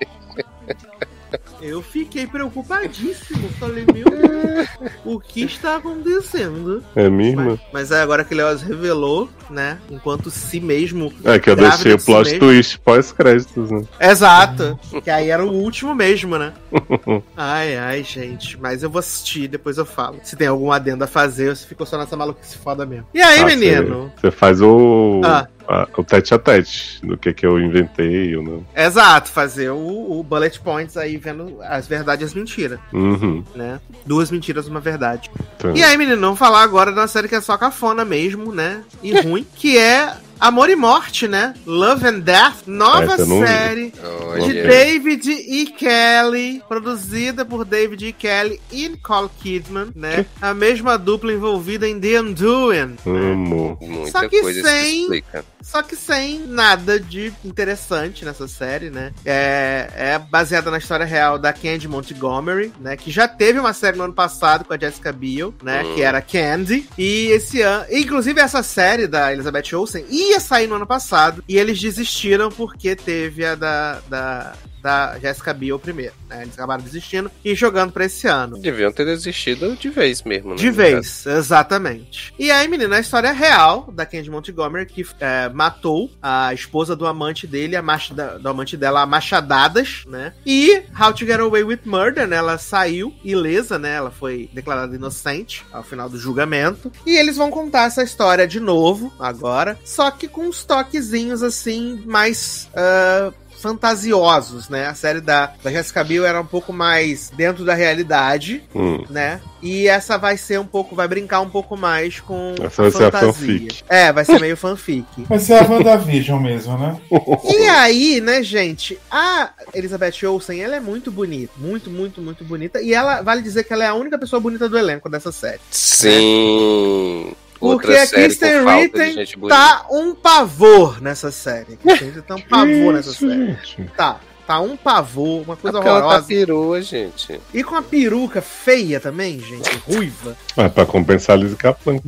Eu 1.61 1.81
fiquei 1.81 2.25
preocupadíssimo. 2.27 3.49
Falei, 3.59 3.85
meu 3.93 4.05
Deus, 4.05 4.67
o 5.05 5.19
que 5.19 5.43
está 5.43 5.75
acontecendo? 5.77 6.83
É 6.95 7.03
irmã. 7.03 7.45
Mas, 7.51 7.59
mas 7.73 7.91
é 7.91 8.01
agora 8.01 8.23
que 8.23 8.33
Leoz 8.33 8.61
revelou, 8.61 9.29
né? 9.49 9.77
Enquanto 9.89 10.29
si 10.29 10.59
mesmo. 10.59 11.13
É 11.23 11.39
que 11.39 11.49
eu 11.49 11.55
deixei 11.55 11.93
o 11.93 11.99
si 11.99 12.05
plot 12.05 12.25
mesmo. 12.25 12.39
twist 12.39 12.79
pós-créditos, 12.79 13.71
né? 13.71 13.83
Exato. 13.99 14.79
Que 15.01 15.09
aí 15.09 15.29
era 15.29 15.43
o 15.43 15.51
último 15.51 15.95
mesmo, 15.95 16.37
né? 16.37 16.53
Ai, 17.35 17.75
ai, 17.75 18.03
gente. 18.03 18.59
Mas 18.59 18.83
eu 18.83 18.89
vou 18.89 18.99
assistir, 18.99 19.47
depois 19.47 19.77
eu 19.77 19.85
falo. 19.85 20.19
Se 20.23 20.35
tem 20.35 20.47
algum 20.47 20.71
adendo 20.71 21.03
a 21.03 21.07
fazer 21.07 21.49
ou 21.49 21.55
se 21.55 21.65
ficou 21.65 21.85
só 21.87 21.97
nessa 21.97 22.15
maluquice 22.15 22.57
foda 22.57 22.85
mesmo. 22.85 23.07
E 23.13 23.21
aí, 23.21 23.39
Ah, 23.41 23.45
menino? 23.45 24.11
Você 24.15 24.21
você 24.21 24.31
faz 24.31 24.61
o. 24.61 25.21
Ah. 25.23 25.47
A- 25.67 25.87
o 25.97 26.03
tete 26.03 26.33
a 26.33 26.39
tete 26.39 26.99
do 27.05 27.17
que, 27.17 27.33
que 27.33 27.45
eu 27.45 27.59
inventei 27.59 28.35
ou 28.35 28.43
não. 28.43 28.65
Exato, 28.75 29.29
fazer 29.29 29.69
o, 29.71 30.19
o 30.19 30.23
bullet 30.23 30.59
points 30.59 30.97
aí, 30.97 31.17
vendo 31.17 31.57
as 31.61 31.87
verdades 31.87 32.21
e 32.23 32.25
as 32.25 32.33
mentiras, 32.33 32.79
Uhum. 32.93 33.43
né? 33.55 33.79
Duas 34.05 34.31
mentiras, 34.31 34.67
uma 34.67 34.79
verdade. 34.79 35.29
Então, 35.57 35.75
E 35.75 35.83
aí, 35.83 35.97
menino, 35.97 36.19
vamos 36.21 36.39
falar 36.39 36.63
agora 36.63 36.91
de 36.91 36.99
uma 36.99 37.07
série 37.07 37.27
que 37.27 37.35
é 37.35 37.41
só 37.41 37.57
cafona 37.57 38.03
mesmo, 38.05 38.53
né? 38.53 38.81
E 39.03 39.11
ruim, 39.21 39.45
que 39.55 39.77
é 39.77 40.13
Amor 40.41 40.71
e 40.71 40.75
Morte, 40.75 41.27
né? 41.27 41.53
Love 41.67 42.07
and 42.07 42.19
Death, 42.21 42.63
nova 42.65 43.13
Essa 43.13 43.25
série 43.25 43.91
de 43.91 43.99
Olha, 44.03 44.63
David 44.67 45.29
E. 45.29 45.67
Kelly, 45.67 46.63
produzida 46.67 47.45
por 47.45 47.63
David 47.63 48.07
E. 48.07 48.11
Kelly 48.11 48.59
e 48.71 48.89
Nicole 48.89 49.29
Kidman, 49.39 49.89
né? 49.95 50.25
A 50.41 50.51
mesma 50.51 50.97
dupla 50.97 51.31
envolvida 51.31 51.87
em 51.87 51.99
The 51.99 52.19
Undoing. 52.21 52.85
né? 52.87 52.95
Amo. 53.05 53.77
muita 53.79 54.11
Só 54.11 54.27
que 54.27 54.41
coisa 54.41 54.63
se 54.63 54.67
sem- 54.67 55.01
explica. 55.03 55.45
Só 55.61 55.83
que 55.83 55.95
sem 55.95 56.39
nada 56.47 56.99
de 56.99 57.31
interessante 57.45 58.25
nessa 58.25 58.47
série, 58.47 58.89
né? 58.89 59.13
É, 59.23 59.89
é 59.95 60.19
baseada 60.19 60.71
na 60.71 60.79
história 60.79 61.05
real 61.05 61.37
da 61.37 61.53
Candy 61.53 61.87
Montgomery, 61.87 62.73
né? 62.79 62.97
Que 62.97 63.11
já 63.11 63.27
teve 63.27 63.59
uma 63.59 63.71
série 63.73 63.95
no 63.95 64.05
ano 64.05 64.13
passado 64.13 64.65
com 64.65 64.73
a 64.73 64.77
Jessica 64.77 65.11
Biel, 65.13 65.53
né? 65.61 65.83
Hum. 65.83 65.93
Que 65.93 66.01
era 66.01 66.19
Candy. 66.19 66.89
E 66.97 67.27
esse 67.27 67.61
ano. 67.61 67.85
Inclusive, 67.91 68.41
essa 68.41 68.63
série 68.63 69.05
da 69.05 69.31
Elizabeth 69.31 69.73
Olsen 69.75 70.03
ia 70.31 70.39
sair 70.39 70.67
no 70.67 70.75
ano 70.75 70.87
passado. 70.87 71.43
E 71.47 71.57
eles 71.57 71.79
desistiram 71.79 72.49
porque 72.49 72.95
teve 72.95 73.45
a 73.45 73.55
da. 73.55 74.01
da 74.09 74.53
da 74.81 75.17
Jessica 75.19 75.53
Biel 75.53 75.79
primeiro, 75.79 76.13
né? 76.29 76.41
Eles 76.43 76.53
acabaram 76.53 76.83
desistindo 76.83 77.31
e 77.43 77.55
jogando 77.55 77.91
pra 77.91 78.05
esse 78.05 78.27
ano. 78.27 78.57
Deviam 78.57 78.91
ter 78.91 79.05
desistido 79.05 79.75
de 79.75 79.89
vez 79.89 80.23
mesmo, 80.23 80.51
né? 80.51 80.55
De 80.55 80.71
vez, 80.71 81.25
exatamente. 81.25 82.33
E 82.37 82.51
aí, 82.51 82.67
menina, 82.67 82.97
a 82.97 82.99
história 82.99 83.31
real 83.31 83.91
da 83.93 84.05
Candy 84.05 84.29
Montgomery, 84.29 84.85
que 84.85 85.05
é, 85.19 85.49
matou 85.49 86.09
a 86.21 86.53
esposa 86.53 86.95
do 86.95 87.05
amante 87.05 87.45
dele, 87.45 87.75
a 87.75 87.81
macha, 87.81 88.13
do 88.13 88.49
amante 88.49 88.75
dela, 88.75 89.01
a 89.01 89.05
machadadas, 89.05 90.03
né? 90.07 90.33
E 90.45 90.83
How 90.99 91.13
to 91.13 91.25
Get 91.25 91.39
Away 91.39 91.63
with 91.63 91.81
Murder, 91.85 92.27
né? 92.27 92.37
Ela 92.37 92.57
saiu 92.57 93.13
ilesa, 93.23 93.77
né? 93.77 93.95
Ela 93.95 94.11
foi 94.11 94.49
declarada 94.53 94.95
inocente 94.95 95.65
ao 95.71 95.83
final 95.83 96.09
do 96.09 96.17
julgamento. 96.17 96.91
E 97.05 97.15
eles 97.15 97.37
vão 97.37 97.51
contar 97.51 97.85
essa 97.85 98.03
história 98.03 98.47
de 98.47 98.59
novo, 98.59 99.13
agora, 99.19 99.77
só 99.83 100.09
que 100.11 100.27
com 100.27 100.47
uns 100.47 100.63
toquezinhos, 100.63 101.43
assim, 101.43 102.03
mais... 102.05 102.69
ah, 102.75 103.31
fantasiosos, 103.61 104.67
né? 104.69 104.87
A 104.87 104.93
série 104.93 105.21
da, 105.21 105.53
da 105.63 105.71
Jessica 105.71 106.03
Biel 106.03 106.25
era 106.25 106.41
um 106.41 106.45
pouco 106.45 106.73
mais 106.73 107.29
dentro 107.35 107.63
da 107.63 107.73
realidade, 107.73 108.63
Hum. 108.75 109.03
né? 109.09 109.39
E 109.61 109.87
essa 109.87 110.17
vai 110.17 110.37
ser 110.37 110.59
um 110.59 110.65
pouco, 110.65 110.95
vai 110.95 111.07
brincar 111.07 111.39
um 111.41 111.49
pouco 111.49 111.77
mais 111.77 112.19
com 112.19 112.55
Essa 112.61 112.81
vai 112.81 112.91
ser 112.91 112.97
a 112.97 113.11
fantasia. 113.11 113.31
fanfic. 113.33 113.83
É, 113.87 114.11
vai 114.11 114.25
ser 114.25 114.39
meio 114.39 114.57
fanfic. 114.57 115.05
Vai 115.29 115.39
ser 115.39 115.53
a 115.53 115.63
WandaVision 115.63 116.41
mesmo, 116.41 116.77
né? 116.77 116.99
E 117.47 117.67
aí, 117.67 118.19
né, 118.19 118.41
gente, 118.43 118.97
a 119.09 119.51
Elizabeth 119.73 120.25
Olsen, 120.25 120.59
ela 120.61 120.75
é 120.75 120.79
muito 120.79 121.11
bonita, 121.11 121.53
muito, 121.57 121.89
muito, 121.91 122.21
muito 122.21 122.43
bonita, 122.43 122.81
e 122.81 122.93
ela, 122.93 123.21
vale 123.21 123.41
dizer 123.41 123.63
que 123.63 123.71
ela 123.73 123.83
é 123.83 123.87
a 123.87 123.93
única 123.93 124.17
pessoa 124.17 124.39
bonita 124.39 124.67
do 124.67 124.77
elenco 124.77 125.07
dessa 125.09 125.31
série. 125.31 125.59
Sim. 125.69 127.33
Porque 127.61 127.91
Outra 127.91 128.03
a 128.03 128.07
Kristen 128.07 128.65
Ritten 128.65 129.47
tá 129.47 129.85
um 129.91 130.15
pavor 130.15 130.99
nessa 130.99 131.29
série. 131.29 131.77
Kristen 131.77 132.23
tá 132.23 132.33
um 132.33 132.41
pavor 132.41 132.93
nessa 132.93 133.13
série. 133.13 133.55
Tá, 133.95 134.19
tá 134.51 134.59
um 134.59 134.75
pavor, 134.75 135.43
uma 135.43 135.53
É 135.53 135.57
coisa 135.57 135.77
porque 135.77 135.87
ela 135.89 135.99
tá 136.01 136.05
horrorosa. 136.07 136.27
perua, 136.27 136.81
gente. 136.81 137.39
E 137.53 137.63
com 137.63 137.75
a 137.75 137.81
peruca 137.81 138.41
feia 138.41 138.99
também, 138.99 139.39
gente, 139.39 139.69
ruiva. 139.87 140.35
Ah, 140.57 140.69
pra 140.69 140.85
compensar 140.85 141.35
a 141.37 141.39
Liz 141.39 141.53
Kaplan. 141.55 141.99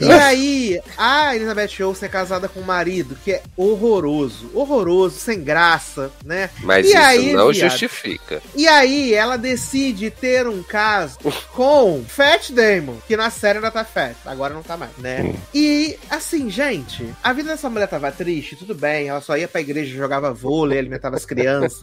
E 0.00 0.10
aí, 0.12 0.80
a 0.96 1.34
Elizabeth 1.36 1.82
Olsen 1.82 2.06
é 2.06 2.10
casada 2.10 2.48
com 2.48 2.60
um 2.60 2.64
marido 2.64 3.16
que 3.24 3.32
é 3.32 3.42
horroroso, 3.56 4.50
horroroso, 4.54 5.18
sem 5.18 5.42
graça, 5.42 6.10
né? 6.24 6.50
Mas 6.62 6.86
E 6.86 6.88
isso 6.90 6.98
aí, 6.98 7.32
não 7.32 7.50
viado? 7.50 7.70
justifica. 7.70 8.42
E 8.54 8.66
aí, 8.66 9.12
ela 9.14 9.36
decide 9.36 10.10
ter 10.10 10.46
um 10.46 10.62
caso 10.62 11.18
com 11.52 12.02
Fat 12.08 12.50
Damon, 12.50 12.96
que 13.06 13.16
na 13.16 13.30
série 13.30 13.58
ainda 13.58 13.70
tá 13.70 13.84
fat, 13.84 14.14
agora 14.24 14.54
não 14.54 14.62
tá 14.62 14.76
mais, 14.76 14.96
né? 14.98 15.22
Hum. 15.22 15.34
E, 15.54 15.98
assim, 16.10 16.48
gente, 16.50 17.06
a 17.22 17.32
vida 17.32 17.50
dessa 17.50 17.68
mulher 17.68 17.86
tava 17.88 18.10
triste, 18.10 18.56
tudo 18.56 18.74
bem, 18.74 19.08
ela 19.08 19.20
só 19.20 19.36
ia 19.36 19.46
pra 19.48 19.60
igreja, 19.60 19.94
jogava 19.96 20.32
vôlei, 20.32 20.78
alimentava 20.78 21.16
as 21.16 21.24
crianças. 21.26 21.73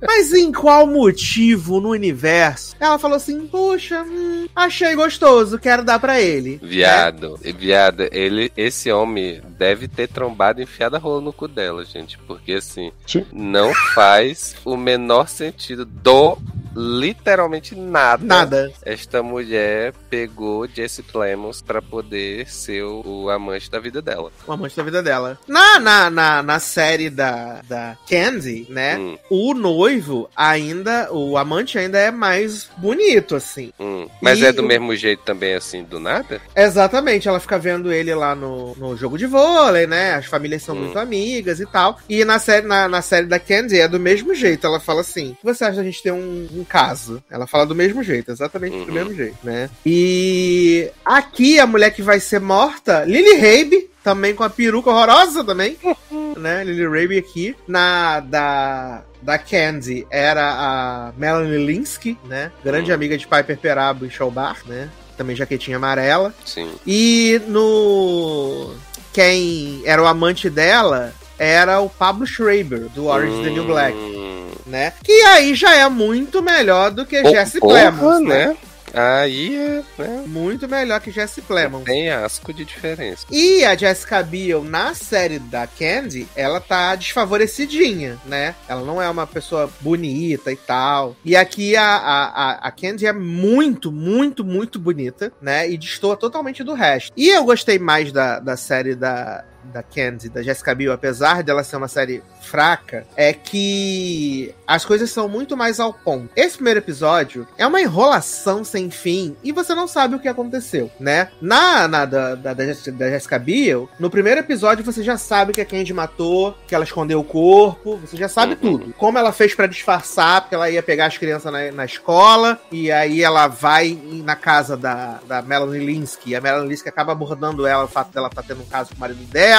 Mas 0.00 0.32
em 0.32 0.52
qual 0.52 0.86
motivo 0.86 1.80
no 1.80 1.90
universo 1.90 2.74
ela 2.78 2.98
falou 2.98 3.16
assim: 3.16 3.46
Poxa, 3.46 4.02
hum, 4.02 4.46
achei 4.54 4.94
gostoso, 4.94 5.58
quero 5.58 5.84
dar 5.84 5.98
pra 5.98 6.20
ele. 6.20 6.60
Viado, 6.62 7.38
viado, 7.42 8.08
ele, 8.12 8.52
esse 8.56 8.90
homem 8.90 9.40
deve 9.58 9.88
ter 9.88 10.08
trombado 10.08 10.60
e 10.60 10.64
enfiado 10.64 10.96
a 10.96 10.98
rola 10.98 11.20
no 11.20 11.32
cu 11.32 11.48
dela, 11.48 11.84
gente. 11.84 12.18
Porque 12.26 12.54
assim, 12.54 12.92
Sim. 13.06 13.24
não 13.32 13.72
faz 13.94 14.54
o 14.64 14.76
menor 14.76 15.28
sentido 15.28 15.84
do 15.84 16.38
literalmente 16.74 17.74
nada. 17.74 18.24
Nada. 18.24 18.72
Esta 18.84 19.22
mulher 19.22 19.92
pegou 20.10 20.66
Jesse 20.68 21.02
Plemons 21.02 21.62
pra 21.62 21.80
poder 21.80 22.48
ser 22.50 22.82
o, 22.82 23.02
o 23.24 23.30
amante 23.30 23.70
da 23.70 23.78
vida 23.78 24.00
dela. 24.02 24.30
O 24.46 24.52
amante 24.52 24.76
da 24.76 24.82
vida 24.82 25.02
dela. 25.02 25.38
Na, 25.46 25.78
na, 25.80 26.10
na, 26.10 26.42
na 26.42 26.58
série 26.60 27.10
da, 27.10 27.60
da 27.68 27.96
Candy, 28.08 28.66
né? 28.68 28.96
Hum, 28.96 29.18
O 29.30 29.54
noivo 29.54 30.28
ainda, 30.36 31.08
o 31.12 31.36
amante 31.36 31.78
ainda 31.78 31.98
é 31.98 32.10
mais 32.10 32.68
bonito, 32.76 33.36
assim. 33.36 33.72
hum. 33.78 34.08
Mas 34.20 34.38
E 34.40 34.46
é 34.46 34.52
do 34.52 34.62
o- 34.62 34.66
mesmo 34.66 34.94
jeito 34.96 35.22
também, 35.24 35.54
assim, 35.54 35.82
do 35.84 35.98
nada? 36.00 36.40
Exatamente, 36.56 37.28
ela 37.28 37.40
fica 37.40 37.58
vendo 37.58 37.92
ele 37.92 38.14
lá 38.14 38.34
no, 38.34 38.74
no 38.76 38.96
jogo 38.96 39.16
de 39.18 39.26
vôlei, 39.26 39.86
né? 39.86 40.14
As 40.14 40.26
famílias 40.26 40.62
são 40.62 40.74
Hum. 40.74 40.80
muito 40.84 40.98
amigas 40.98 41.60
e 41.60 41.66
tal. 41.66 41.98
E 42.08 42.24
na 42.24 42.38
série, 42.38 42.66
na, 42.66 42.88
na 42.88 43.02
série 43.02 43.26
da 43.26 43.38
Candy 43.38 43.78
é 43.78 43.86
do 43.88 44.00
mesmo 44.00 44.34
jeito. 44.34 44.66
Ela 44.66 44.80
fala 44.80 45.00
assim: 45.02 45.34
que 45.40 45.44
você 45.44 45.64
acha 45.64 45.76
da 45.76 45.82
gente 45.84 46.02
ter 46.02 46.12
um, 46.12 46.48
um 46.52 46.63
caso? 46.64 47.22
Ela 47.30 47.46
fala 47.46 47.66
do 47.66 47.74
mesmo 47.74 48.02
jeito, 48.02 48.30
exatamente 48.30 48.76
do 48.76 48.84
Uhum. 48.86 48.92
mesmo 48.92 49.14
jeito, 49.14 49.36
né? 49.42 49.68
E 49.84 50.90
aqui 51.04 51.58
a 51.60 51.66
mulher 51.66 51.90
que 51.90 52.02
vai 52.02 52.18
ser 52.20 52.40
morta, 52.40 53.04
Lily 53.04 53.34
Rabe, 53.36 53.90
também 54.02 54.34
com 54.34 54.42
a 54.44 54.50
peruca 54.50 54.90
horrorosa 54.90 55.42
também, 55.44 55.76
né? 56.36 56.62
Lily 56.64 56.86
Rabe 56.86 57.18
aqui. 57.18 57.56
Na 57.68 58.20
da. 58.20 59.02
Da 59.22 59.38
Candy 59.38 60.06
era 60.10 60.42
a 60.52 61.12
Melanie 61.16 61.64
Linsky, 61.64 62.18
né? 62.26 62.52
Grande 62.62 62.90
Hum. 62.90 62.94
amiga 62.94 63.16
de 63.16 63.26
Piper 63.26 63.56
Perabo 63.56 64.04
e 64.04 64.10
Showbar, 64.10 64.58
né? 64.66 64.90
Também 65.16 65.34
jaquetinha 65.34 65.78
amarela. 65.78 66.34
Sim. 66.44 66.70
E 66.86 67.40
no. 67.48 68.74
Quem 69.14 69.80
era 69.86 70.02
o 70.02 70.06
amante 70.06 70.50
dela 70.50 71.14
era 71.38 71.80
o 71.80 71.88
Pablo 71.88 72.26
Schreiber, 72.26 72.88
do 72.94 73.06
Orange 73.06 73.38
is 73.38 73.44
the 73.44 73.50
New 73.50 73.64
Black, 73.66 73.96
Hum. 73.96 74.50
né? 74.66 74.92
Que 75.02 75.12
aí 75.22 75.54
já 75.54 75.74
é 75.74 75.88
muito 75.88 76.42
melhor 76.42 76.90
do 76.90 77.04
que 77.06 77.22
Jesse 77.30 77.60
Plemons, 77.60 78.20
né? 78.22 78.46
né? 78.48 78.56
Aí 78.96 79.56
é, 79.56 79.82
né? 79.98 80.22
Muito 80.24 80.68
melhor 80.68 81.00
que 81.00 81.10
Jesse 81.10 81.42
Plemons. 81.42 81.82
Tem 81.82 82.10
asco 82.10 82.52
de 82.54 82.64
diferença. 82.64 83.26
E 83.28 83.64
a 83.64 83.74
Jessica 83.74 84.22
Biel, 84.22 84.62
na 84.62 84.94
série 84.94 85.40
da 85.40 85.66
Candy, 85.66 86.28
ela 86.36 86.60
tá 86.60 86.94
desfavorecidinha, 86.94 88.18
né? 88.24 88.54
Ela 88.68 88.82
não 88.82 89.02
é 89.02 89.10
uma 89.10 89.26
pessoa 89.26 89.68
bonita 89.80 90.52
e 90.52 90.56
tal. 90.56 91.16
E 91.24 91.34
aqui 91.34 91.74
a, 91.74 91.82
a, 91.84 92.24
a- 92.52 92.68
a 92.68 92.70
Candy 92.70 93.04
é 93.04 93.12
muito, 93.12 93.90
muito, 93.90 94.44
muito 94.44 94.78
bonita, 94.78 95.32
né? 95.42 95.68
E 95.68 95.76
destoa 95.76 96.16
totalmente 96.16 96.62
do 96.62 96.72
resto. 96.74 97.12
E 97.16 97.28
eu 97.30 97.42
gostei 97.44 97.80
mais 97.80 98.12
da, 98.12 98.38
da 98.38 98.56
série 98.56 98.94
da, 98.94 99.44
da 99.72 99.82
Candy, 99.82 100.28
da 100.28 100.42
Jessica 100.42 100.74
Biel, 100.74 100.92
apesar 100.92 101.42
dela 101.42 101.62
ser 101.64 101.76
uma 101.76 101.88
série 101.88 102.22
fraca, 102.40 103.06
é 103.16 103.32
que 103.32 104.54
as 104.66 104.84
coisas 104.84 105.10
são 105.10 105.28
muito 105.28 105.56
mais 105.56 105.80
ao 105.80 105.92
ponto. 105.92 106.28
Esse 106.36 106.56
primeiro 106.56 106.80
episódio 106.80 107.46
é 107.58 107.66
uma 107.66 107.80
enrolação 107.80 108.62
sem 108.64 108.90
fim 108.90 109.36
e 109.42 109.52
você 109.52 109.74
não 109.74 109.86
sabe 109.88 110.14
o 110.14 110.18
que 110.18 110.28
aconteceu, 110.28 110.90
né? 111.00 111.28
Na, 111.40 111.88
na 111.88 112.04
da, 112.04 112.34
da, 112.34 112.54
da 112.54 112.64
Jessica- 112.66 112.92
da 112.92 113.08
Jessica 113.10 113.38
Biel, 113.38 113.88
no 113.98 114.10
primeiro 114.10 114.40
episódio 114.40 114.84
você 114.84 115.02
já 115.02 115.16
sabe 115.16 115.52
que 115.52 115.60
a 115.60 115.64
Candy 115.66 115.92
matou, 115.92 116.56
que 116.66 116.74
ela 116.74 116.84
escondeu 116.84 117.20
o 117.20 117.24
corpo, 117.24 117.96
você 117.96 118.16
já 118.16 118.28
sabe 118.28 118.54
Uhum. 118.54 118.60
tudo. 118.78 118.94
Como 118.98 119.18
ela 119.18 119.32
fez 119.32 119.54
pra 119.54 119.66
disfarçar, 119.66 120.42
porque 120.42 120.54
ela 120.54 120.68
ia 120.70 120.82
pegar 120.82 121.06
as 121.06 121.16
crianças 121.18 121.52
na, 121.52 121.70
na 121.72 121.84
escola 121.84 122.60
e 122.70 122.90
aí 122.92 123.22
ela 123.22 123.46
vai 123.48 123.98
na 124.24 124.36
casa 124.36 124.76
da, 124.76 125.18
da 125.26 125.42
Melanie 125.42 125.84
Linsky 125.84 126.30
e 126.30 126.36
a 126.36 126.40
Melanie 126.40 126.68
Linsky 126.68 126.88
acaba 126.88 127.12
abordando 127.12 127.66
ela, 127.66 127.84
o 127.84 127.88
fato 127.88 128.12
dela 128.12 128.28
estar 128.28 128.42
tendo 128.42 128.62
um 128.62 128.66
caso 128.66 128.90
com 128.90 128.96
o 128.96 129.00
marido 129.00 129.22
dela, 129.24 129.53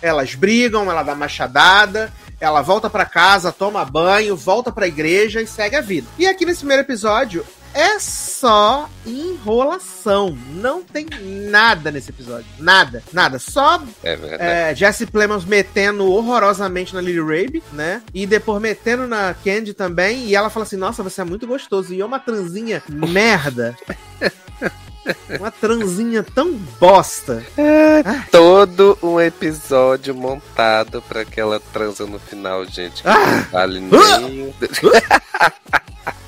elas 0.00 0.34
brigam, 0.34 0.90
ela 0.90 1.02
dá 1.02 1.14
machadada, 1.14 2.12
ela 2.40 2.62
volta 2.62 2.88
pra 2.88 3.04
casa, 3.04 3.52
toma 3.52 3.84
banho, 3.84 4.36
volta 4.36 4.72
pra 4.72 4.86
igreja 4.88 5.42
e 5.42 5.46
segue 5.46 5.76
a 5.76 5.80
vida. 5.80 6.08
E 6.18 6.26
aqui 6.26 6.46
nesse 6.46 6.60
primeiro 6.60 6.82
episódio 6.82 7.44
é 7.74 7.98
só 7.98 8.88
enrolação. 9.06 10.36
Não 10.54 10.82
tem 10.82 11.06
nada 11.50 11.90
nesse 11.90 12.10
episódio. 12.10 12.46
Nada, 12.58 13.02
nada. 13.12 13.38
Só 13.38 13.82
É 14.02 14.70
é, 14.70 14.74
Jesse 14.74 15.06
Plemons 15.06 15.44
metendo 15.44 16.10
horrorosamente 16.10 16.94
na 16.94 17.00
Lily 17.00 17.20
Rabe, 17.20 17.62
né? 17.72 18.02
E 18.12 18.26
depois 18.26 18.60
metendo 18.60 19.06
na 19.06 19.34
Candy 19.34 19.74
também. 19.74 20.26
E 20.26 20.34
ela 20.34 20.50
fala 20.50 20.64
assim: 20.64 20.76
Nossa, 20.76 21.02
você 21.02 21.20
é 21.20 21.24
muito 21.24 21.46
gostoso. 21.46 21.92
E 21.94 22.00
é 22.00 22.04
uma 22.04 22.18
transinha 22.18 22.82
merda. 22.88 23.76
Uma 25.38 25.50
transinha 25.50 26.22
tão 26.22 26.52
bosta. 26.78 27.42
Todo 28.30 28.98
um 29.02 29.18
episódio 29.18 30.14
montado 30.14 31.02
pra 31.02 31.22
aquela 31.22 31.58
transa 31.58 32.06
no 32.06 32.18
final, 32.18 32.64
gente. 32.66 33.02
Ah! 33.06 33.36
não 33.36 33.42
vale 33.50 33.80
nem. 33.80 34.54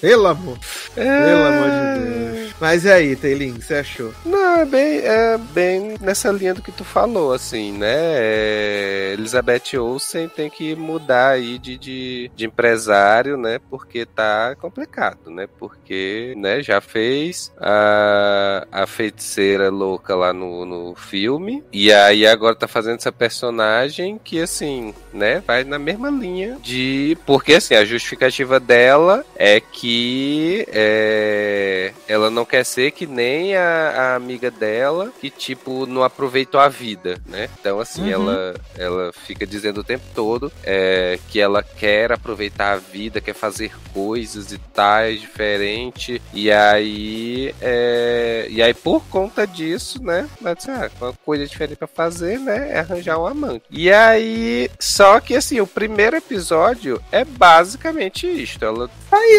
Pelo 0.00 0.28
amor. 0.28 0.58
Pelo 0.94 1.46
amor 1.46 1.70
de 1.70 2.08
Deus. 2.08 2.27
Mas 2.60 2.84
e 2.84 2.90
aí, 2.90 3.14
Teilin, 3.14 3.52
o 3.52 3.54
que 3.54 3.64
você 3.64 3.74
achou? 3.76 4.12
Não, 4.24 4.56
é 4.56 4.64
bem, 4.64 4.98
é 4.98 5.38
bem 5.38 5.94
nessa 6.00 6.30
linha 6.30 6.54
do 6.54 6.62
que 6.62 6.72
tu 6.72 6.84
falou, 6.84 7.32
assim, 7.32 7.72
né? 7.72 7.94
É, 7.96 9.14
Elizabeth 9.16 9.78
Olsen 9.78 10.28
tem 10.28 10.50
que 10.50 10.74
mudar 10.74 11.30
aí 11.30 11.58
de, 11.58 11.78
de, 11.78 12.30
de 12.34 12.46
empresário, 12.46 13.36
né? 13.36 13.60
Porque 13.70 14.04
tá 14.04 14.56
complicado, 14.56 15.30
né? 15.30 15.48
Porque, 15.58 16.34
né, 16.36 16.60
já 16.60 16.80
fez 16.80 17.52
a, 17.58 18.66
a 18.72 18.86
feiticeira 18.86 19.70
louca 19.70 20.16
lá 20.16 20.32
no, 20.32 20.64
no 20.64 20.94
filme, 20.96 21.62
e 21.72 21.92
aí 21.92 22.26
agora 22.26 22.56
tá 22.56 22.66
fazendo 22.66 22.96
essa 22.96 23.12
personagem 23.12 24.20
que, 24.22 24.40
assim, 24.40 24.92
né, 25.12 25.42
vai 25.46 25.62
na 25.62 25.78
mesma 25.78 26.10
linha 26.10 26.58
de. 26.60 27.16
Porque, 27.24 27.54
assim, 27.54 27.74
a 27.74 27.84
justificativa 27.84 28.58
dela 28.58 29.24
é 29.36 29.60
que 29.60 30.66
é, 30.72 31.92
ela 32.08 32.30
não 32.30 32.47
quer 32.48 32.64
ser 32.64 32.90
que 32.92 33.06
nem 33.06 33.54
a, 33.56 33.90
a 34.12 34.14
amiga 34.16 34.50
dela, 34.50 35.12
que, 35.20 35.30
tipo, 35.30 35.86
não 35.86 36.02
aproveitou 36.02 36.60
a 36.60 36.68
vida, 36.68 37.20
né? 37.26 37.48
Então, 37.60 37.78
assim, 37.80 38.02
Uhum. 38.02 38.08
ela, 38.10 38.54
ela 38.76 39.12
fica 39.12 39.46
dizendo 39.46 39.80
o 39.80 39.84
tempo 39.84 40.04
todo 40.14 40.50
é, 40.64 41.18
que 41.28 41.40
ela 41.40 41.62
quer 41.62 42.12
aproveitar 42.12 42.72
a 42.72 42.76
vida, 42.76 43.20
quer 43.20 43.34
fazer 43.34 43.72
coisas 43.92 44.52
e 44.52 44.58
tais 44.58 45.20
diferente. 45.20 46.20
E 46.32 46.50
aí, 46.50 47.54
é, 47.60 48.46
e 48.50 48.62
aí 48.62 48.72
por 48.74 49.02
conta 49.08 49.46
disso, 49.46 50.02
né? 50.02 50.28
Disse, 50.56 50.70
ah, 50.70 50.90
uma 51.00 51.12
coisa 51.12 51.46
diferente 51.46 51.76
pra 51.76 51.88
fazer, 51.88 52.38
né? 52.38 52.70
É 52.72 52.78
arranjar 52.80 53.18
um 53.18 53.26
amante. 53.26 53.64
E 53.70 53.92
aí, 53.92 54.70
só 54.78 55.20
que 55.20 55.34
assim, 55.36 55.60
o 55.60 55.66
primeiro 55.66 56.16
episódio 56.16 57.02
é 57.12 57.24
basicamente 57.24 58.26
isto. 58.26 58.64
Ela 58.64 58.88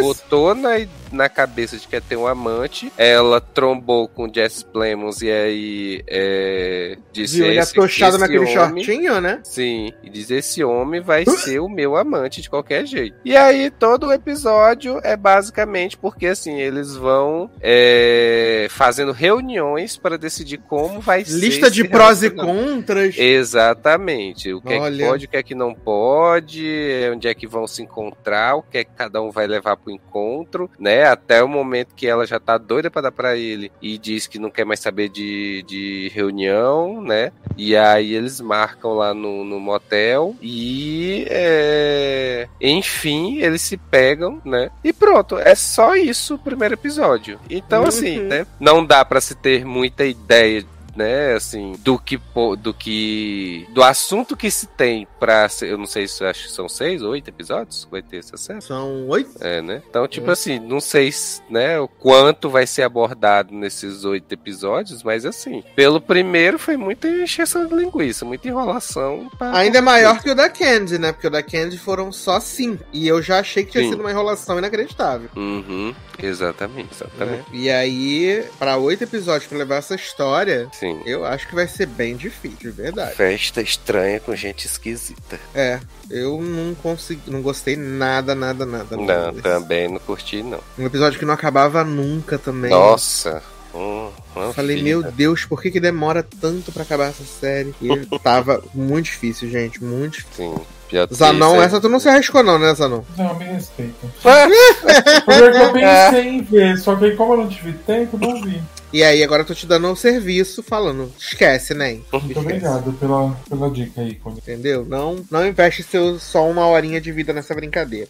botou 0.02 0.54
na, 0.56 0.72
na 1.12 1.28
cabeça 1.30 1.78
de 1.78 1.88
que 1.88 1.96
ia 1.96 2.02
ter 2.02 2.16
um 2.16 2.28
amante. 2.28 2.92
Ela 2.98 3.40
trombou 3.42 4.08
com 4.08 4.32
Jess 4.34 4.64
Plemons 4.64 5.22
e 5.22 5.32
aí 5.32 6.04
é, 6.08 6.98
disse 7.12 7.38
Viu 7.38 7.46
ele 7.48 7.60
esse- 7.60 7.72
atochado 7.78 8.18
naquele 8.18 8.40
homem- 8.40 8.54
shortinho, 8.84 9.20
né? 9.22 9.40
Sim, 9.44 9.92
e 10.04 10.10
diz 10.10 10.30
esse 10.32 10.64
homem 10.64 11.02
vai 11.02 11.26
ser 11.26 11.60
o 11.60 11.70
meu 11.70 11.96
amante 11.96 12.42
de 12.42 12.50
qualquer 12.50 12.86
jeito. 12.86 13.16
E 13.26 13.36
aí 13.36 13.70
todo 13.72 14.08
o 14.08 14.14
episódio 14.14 15.00
é 15.04 15.16
basicamente 15.16 15.98
porque 15.98 16.28
assim 16.28 16.60
eles 16.60 16.96
vão 16.96 17.50
é, 17.62 18.68
fazendo 18.70 19.12
reuniões 19.12 19.98
para 19.98 20.18
decidir 20.18 20.58
como 20.60 21.00
vai 21.00 21.24
ser 21.26 21.38
Lista 21.40 21.70
de 21.72 21.84
prós 21.88 22.22
e 22.24 22.30
contras. 22.30 23.16
Exatamente. 23.18 24.54
O 24.54 24.62
que 24.62 24.70
é 24.74 24.78
que 24.78 24.84
Olha. 24.84 25.06
pode, 25.08 25.26
o 25.26 25.30
que 25.30 25.38
é 25.38 25.44
que 25.44 25.56
não 25.56 25.74
pode, 25.74 26.66
onde 27.14 27.28
é 27.28 27.34
que 27.34 27.48
vão 27.48 27.68
se 27.68 27.82
encontrar, 27.82 28.56
o 28.56 28.62
que 28.64 28.80
é 28.80 28.84
que 28.84 28.92
cada 28.96 29.22
um 29.22 29.32
vai 29.32 29.48
levar 29.48 29.78
pro 29.78 29.92
encontro, 29.92 30.70
né? 30.80 30.99
Até 31.06 31.44
o 31.44 31.48
momento 31.48 31.94
que 31.96 32.08
ela 32.08 32.26
já 32.26 32.40
tá 32.40 32.58
doida 32.58 32.90
pra 32.92 33.02
dar 33.02 33.12
pra 33.12 33.36
ele 33.38 33.72
e 33.82 33.98
diz 33.98 34.28
que 34.28 34.40
não 34.40 34.50
quer 34.50 34.66
mais 34.66 34.80
saber 34.80 35.10
de, 35.10 35.64
de 35.68 36.12
reunião, 36.14 37.02
né? 37.02 37.32
E 37.58 37.76
aí 37.76 38.14
eles 38.14 38.40
marcam 38.42 38.94
lá 38.94 39.14
no, 39.14 39.44
no 39.44 39.60
motel 39.60 40.36
e 40.42 41.26
é, 41.30 42.48
enfim, 42.62 43.38
eles 43.40 43.62
se 43.62 43.78
pegam, 43.78 44.42
né? 44.46 44.70
E 44.84 44.94
pronto, 44.94 45.38
é 45.38 45.56
só 45.56 45.96
isso 45.96 46.36
o 46.36 46.40
primeiro 46.40 46.74
episódio. 46.76 47.40
Então, 47.50 47.84
assim, 47.84 48.20
Uhum. 48.20 48.28
né? 48.28 48.48
Não 48.60 48.86
dá 48.86 49.04
pra 49.06 49.22
se 49.22 49.36
ter 49.36 49.66
muita 49.66 50.06
ideia 50.06 50.64
né, 51.00 51.34
assim, 51.34 51.74
do 51.80 51.98
que 51.98 52.20
do 52.60 52.74
que 52.74 53.66
do 53.70 53.82
assunto 53.82 54.36
que 54.36 54.52
se 54.52 54.68
tem 54.68 55.08
pra 55.18 55.48
ser, 55.48 55.70
eu 55.72 55.78
não 55.78 55.86
sei 55.86 56.08
se 56.10 56.24
acho 56.26 56.44
que 56.48 56.52
são 56.52 56.68
seis 56.68 57.02
ou 57.02 57.12
oito 57.12 57.30
episódios 57.30 57.88
vai 57.90 58.02
ter 58.02 58.18
esse 58.18 58.36
acesso. 58.36 58.68
São 58.68 59.08
oito. 59.08 59.32
É, 59.40 59.62
né? 59.62 59.82
Então, 59.90 60.06
tipo 60.08 60.30
É. 60.30 60.34
assim, 60.34 60.60
não 60.60 60.82
sei, 60.82 61.10
se, 61.12 61.42
né, 61.50 61.80
o 61.80 61.88
quanto 61.88 62.50
vai 62.50 62.68
ser 62.68 62.84
abordado 62.84 63.54
nesses 63.54 64.04
oito 64.04 64.30
episódios, 64.34 65.02
mas 65.04 65.26
assim, 65.26 65.64
pelo 65.76 66.02
primeiro 66.02 66.60
foi 66.60 66.76
muita 66.76 67.08
encheção 67.08 67.66
de 67.66 67.74
linguiça, 67.76 68.26
muita 68.26 68.48
enrolação. 68.50 69.30
Ainda 69.54 69.78
é 69.78 69.82
maior 69.82 70.22
que 70.22 70.30
o 70.30 70.36
da 70.36 70.50
Candy, 70.50 70.98
né? 71.00 71.12
Porque 71.14 71.28
o 71.28 71.32
da 71.32 71.42
Candy 71.42 71.78
foram 71.78 72.12
só 72.12 72.40
cinco. 72.42 72.84
E 72.92 73.08
eu 73.08 73.22
já 73.22 73.40
achei 73.40 73.64
que 73.64 73.72
tinha 73.72 73.84
Sim. 73.86 73.92
sido 73.92 74.02
uma 74.02 74.12
enrolação 74.12 74.58
inacreditável. 74.58 75.30
Uhum, 75.36 75.94
exatamente, 76.22 76.90
exatamente. 76.94 77.38
né? 77.38 77.46
E 77.54 77.70
aí, 77.70 78.44
pra 78.58 78.78
oito 78.78 79.04
episódios 79.04 79.48
pra 79.48 79.58
levar 79.58 79.78
essa 79.78 79.96
história, 79.96 80.68
Sim. 80.74 80.89
Sim. 80.96 81.02
Eu 81.06 81.26
acho 81.26 81.48
que 81.48 81.56
vai 81.56 81.68
ser 81.68 81.86
bem 81.86 82.16
difícil, 82.16 82.58
de 82.60 82.72
verdade. 82.72 83.16
Festa 83.16 83.62
estranha 83.62 84.20
com 84.20 84.36
gente 84.36 84.66
esquisita. 84.66 85.40
É, 85.54 85.80
eu 86.10 86.42
não 86.42 86.74
consegui, 86.76 87.30
não 87.30 87.42
gostei 87.42 87.76
nada, 87.76 88.34
nada, 88.36 88.66
nada. 88.66 88.98
Não, 88.98 89.32
desse. 89.32 89.44
também 89.44 89.88
não 89.88 90.00
curti, 90.00 90.42
não. 90.44 90.60
Um 90.78 90.86
episódio 90.86 91.20
que 91.20 91.26
não 91.26 91.34
acabava 91.34 91.84
nunca 91.84 92.38
também. 92.38 92.72
Nossa. 92.72 93.42
Hum, 93.74 94.10
Falei, 94.54 94.82
meu 94.82 95.04
Deus, 95.04 95.46
por 95.46 95.62
que, 95.62 95.70
que 95.70 95.80
demora 95.80 96.24
tanto 96.24 96.72
pra 96.72 96.84
acabar 96.84 97.10
essa 97.10 97.24
série? 97.24 97.74
E 97.82 97.90
tava 98.20 98.64
muito 98.74 99.06
difícil, 99.06 99.50
gente, 99.50 99.84
muito 99.84 100.14
difícil. 100.18 100.56
Sim. 100.58 100.79
Zanon, 101.14 101.54
isso 101.54 101.62
é- 101.62 101.66
essa 101.66 101.82
tu 101.82 101.90
não 101.90 102.00
se 102.00 102.10
arriscou 102.10 102.44
não, 102.44 102.58
né, 102.60 102.74
Zanon? 102.74 103.02
Não, 103.18 103.36
me 103.38 103.46
respeita. 103.46 104.08
Porque 105.26 105.58
eu 105.58 105.72
pensei 105.74 106.28
em 106.28 106.42
ver, 106.42 106.78
só 106.78 106.96
que 106.96 107.12
como 107.12 107.34
eu 107.34 107.38
não 107.38 107.48
tive 107.48 107.74
tempo, 107.74 108.18
não 108.18 108.42
vi. 108.42 108.62
E 108.92 109.04
aí, 109.04 109.24
agora 109.24 109.44
eu 109.44 109.46
tô 109.46 109.54
te 109.54 109.68
dando 109.68 109.88
um 109.88 109.96
serviço 109.96 110.64
falando, 110.64 111.14
esquece, 111.20 111.76
né? 111.76 112.00
Muito 112.12 112.40
obrigado 112.40 112.92
pela, 112.94 113.38
pela 113.48 113.70
dica 113.70 114.02
aí, 114.02 114.16
Cone. 114.16 114.38
Entendeu? 114.40 114.84
Não, 114.84 115.24
não 115.30 115.46
investe 115.46 115.84
seu, 115.84 116.18
só 116.18 116.50
uma 116.50 116.66
horinha 116.66 117.00
de 117.00 117.12
vida 117.12 117.32
nessa 117.32 117.54
brincadeira. 117.54 118.08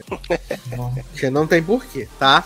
Porque 1.12 1.30
não 1.30 1.46
tem 1.46 1.62
porquê, 1.62 2.08
tá? 2.18 2.46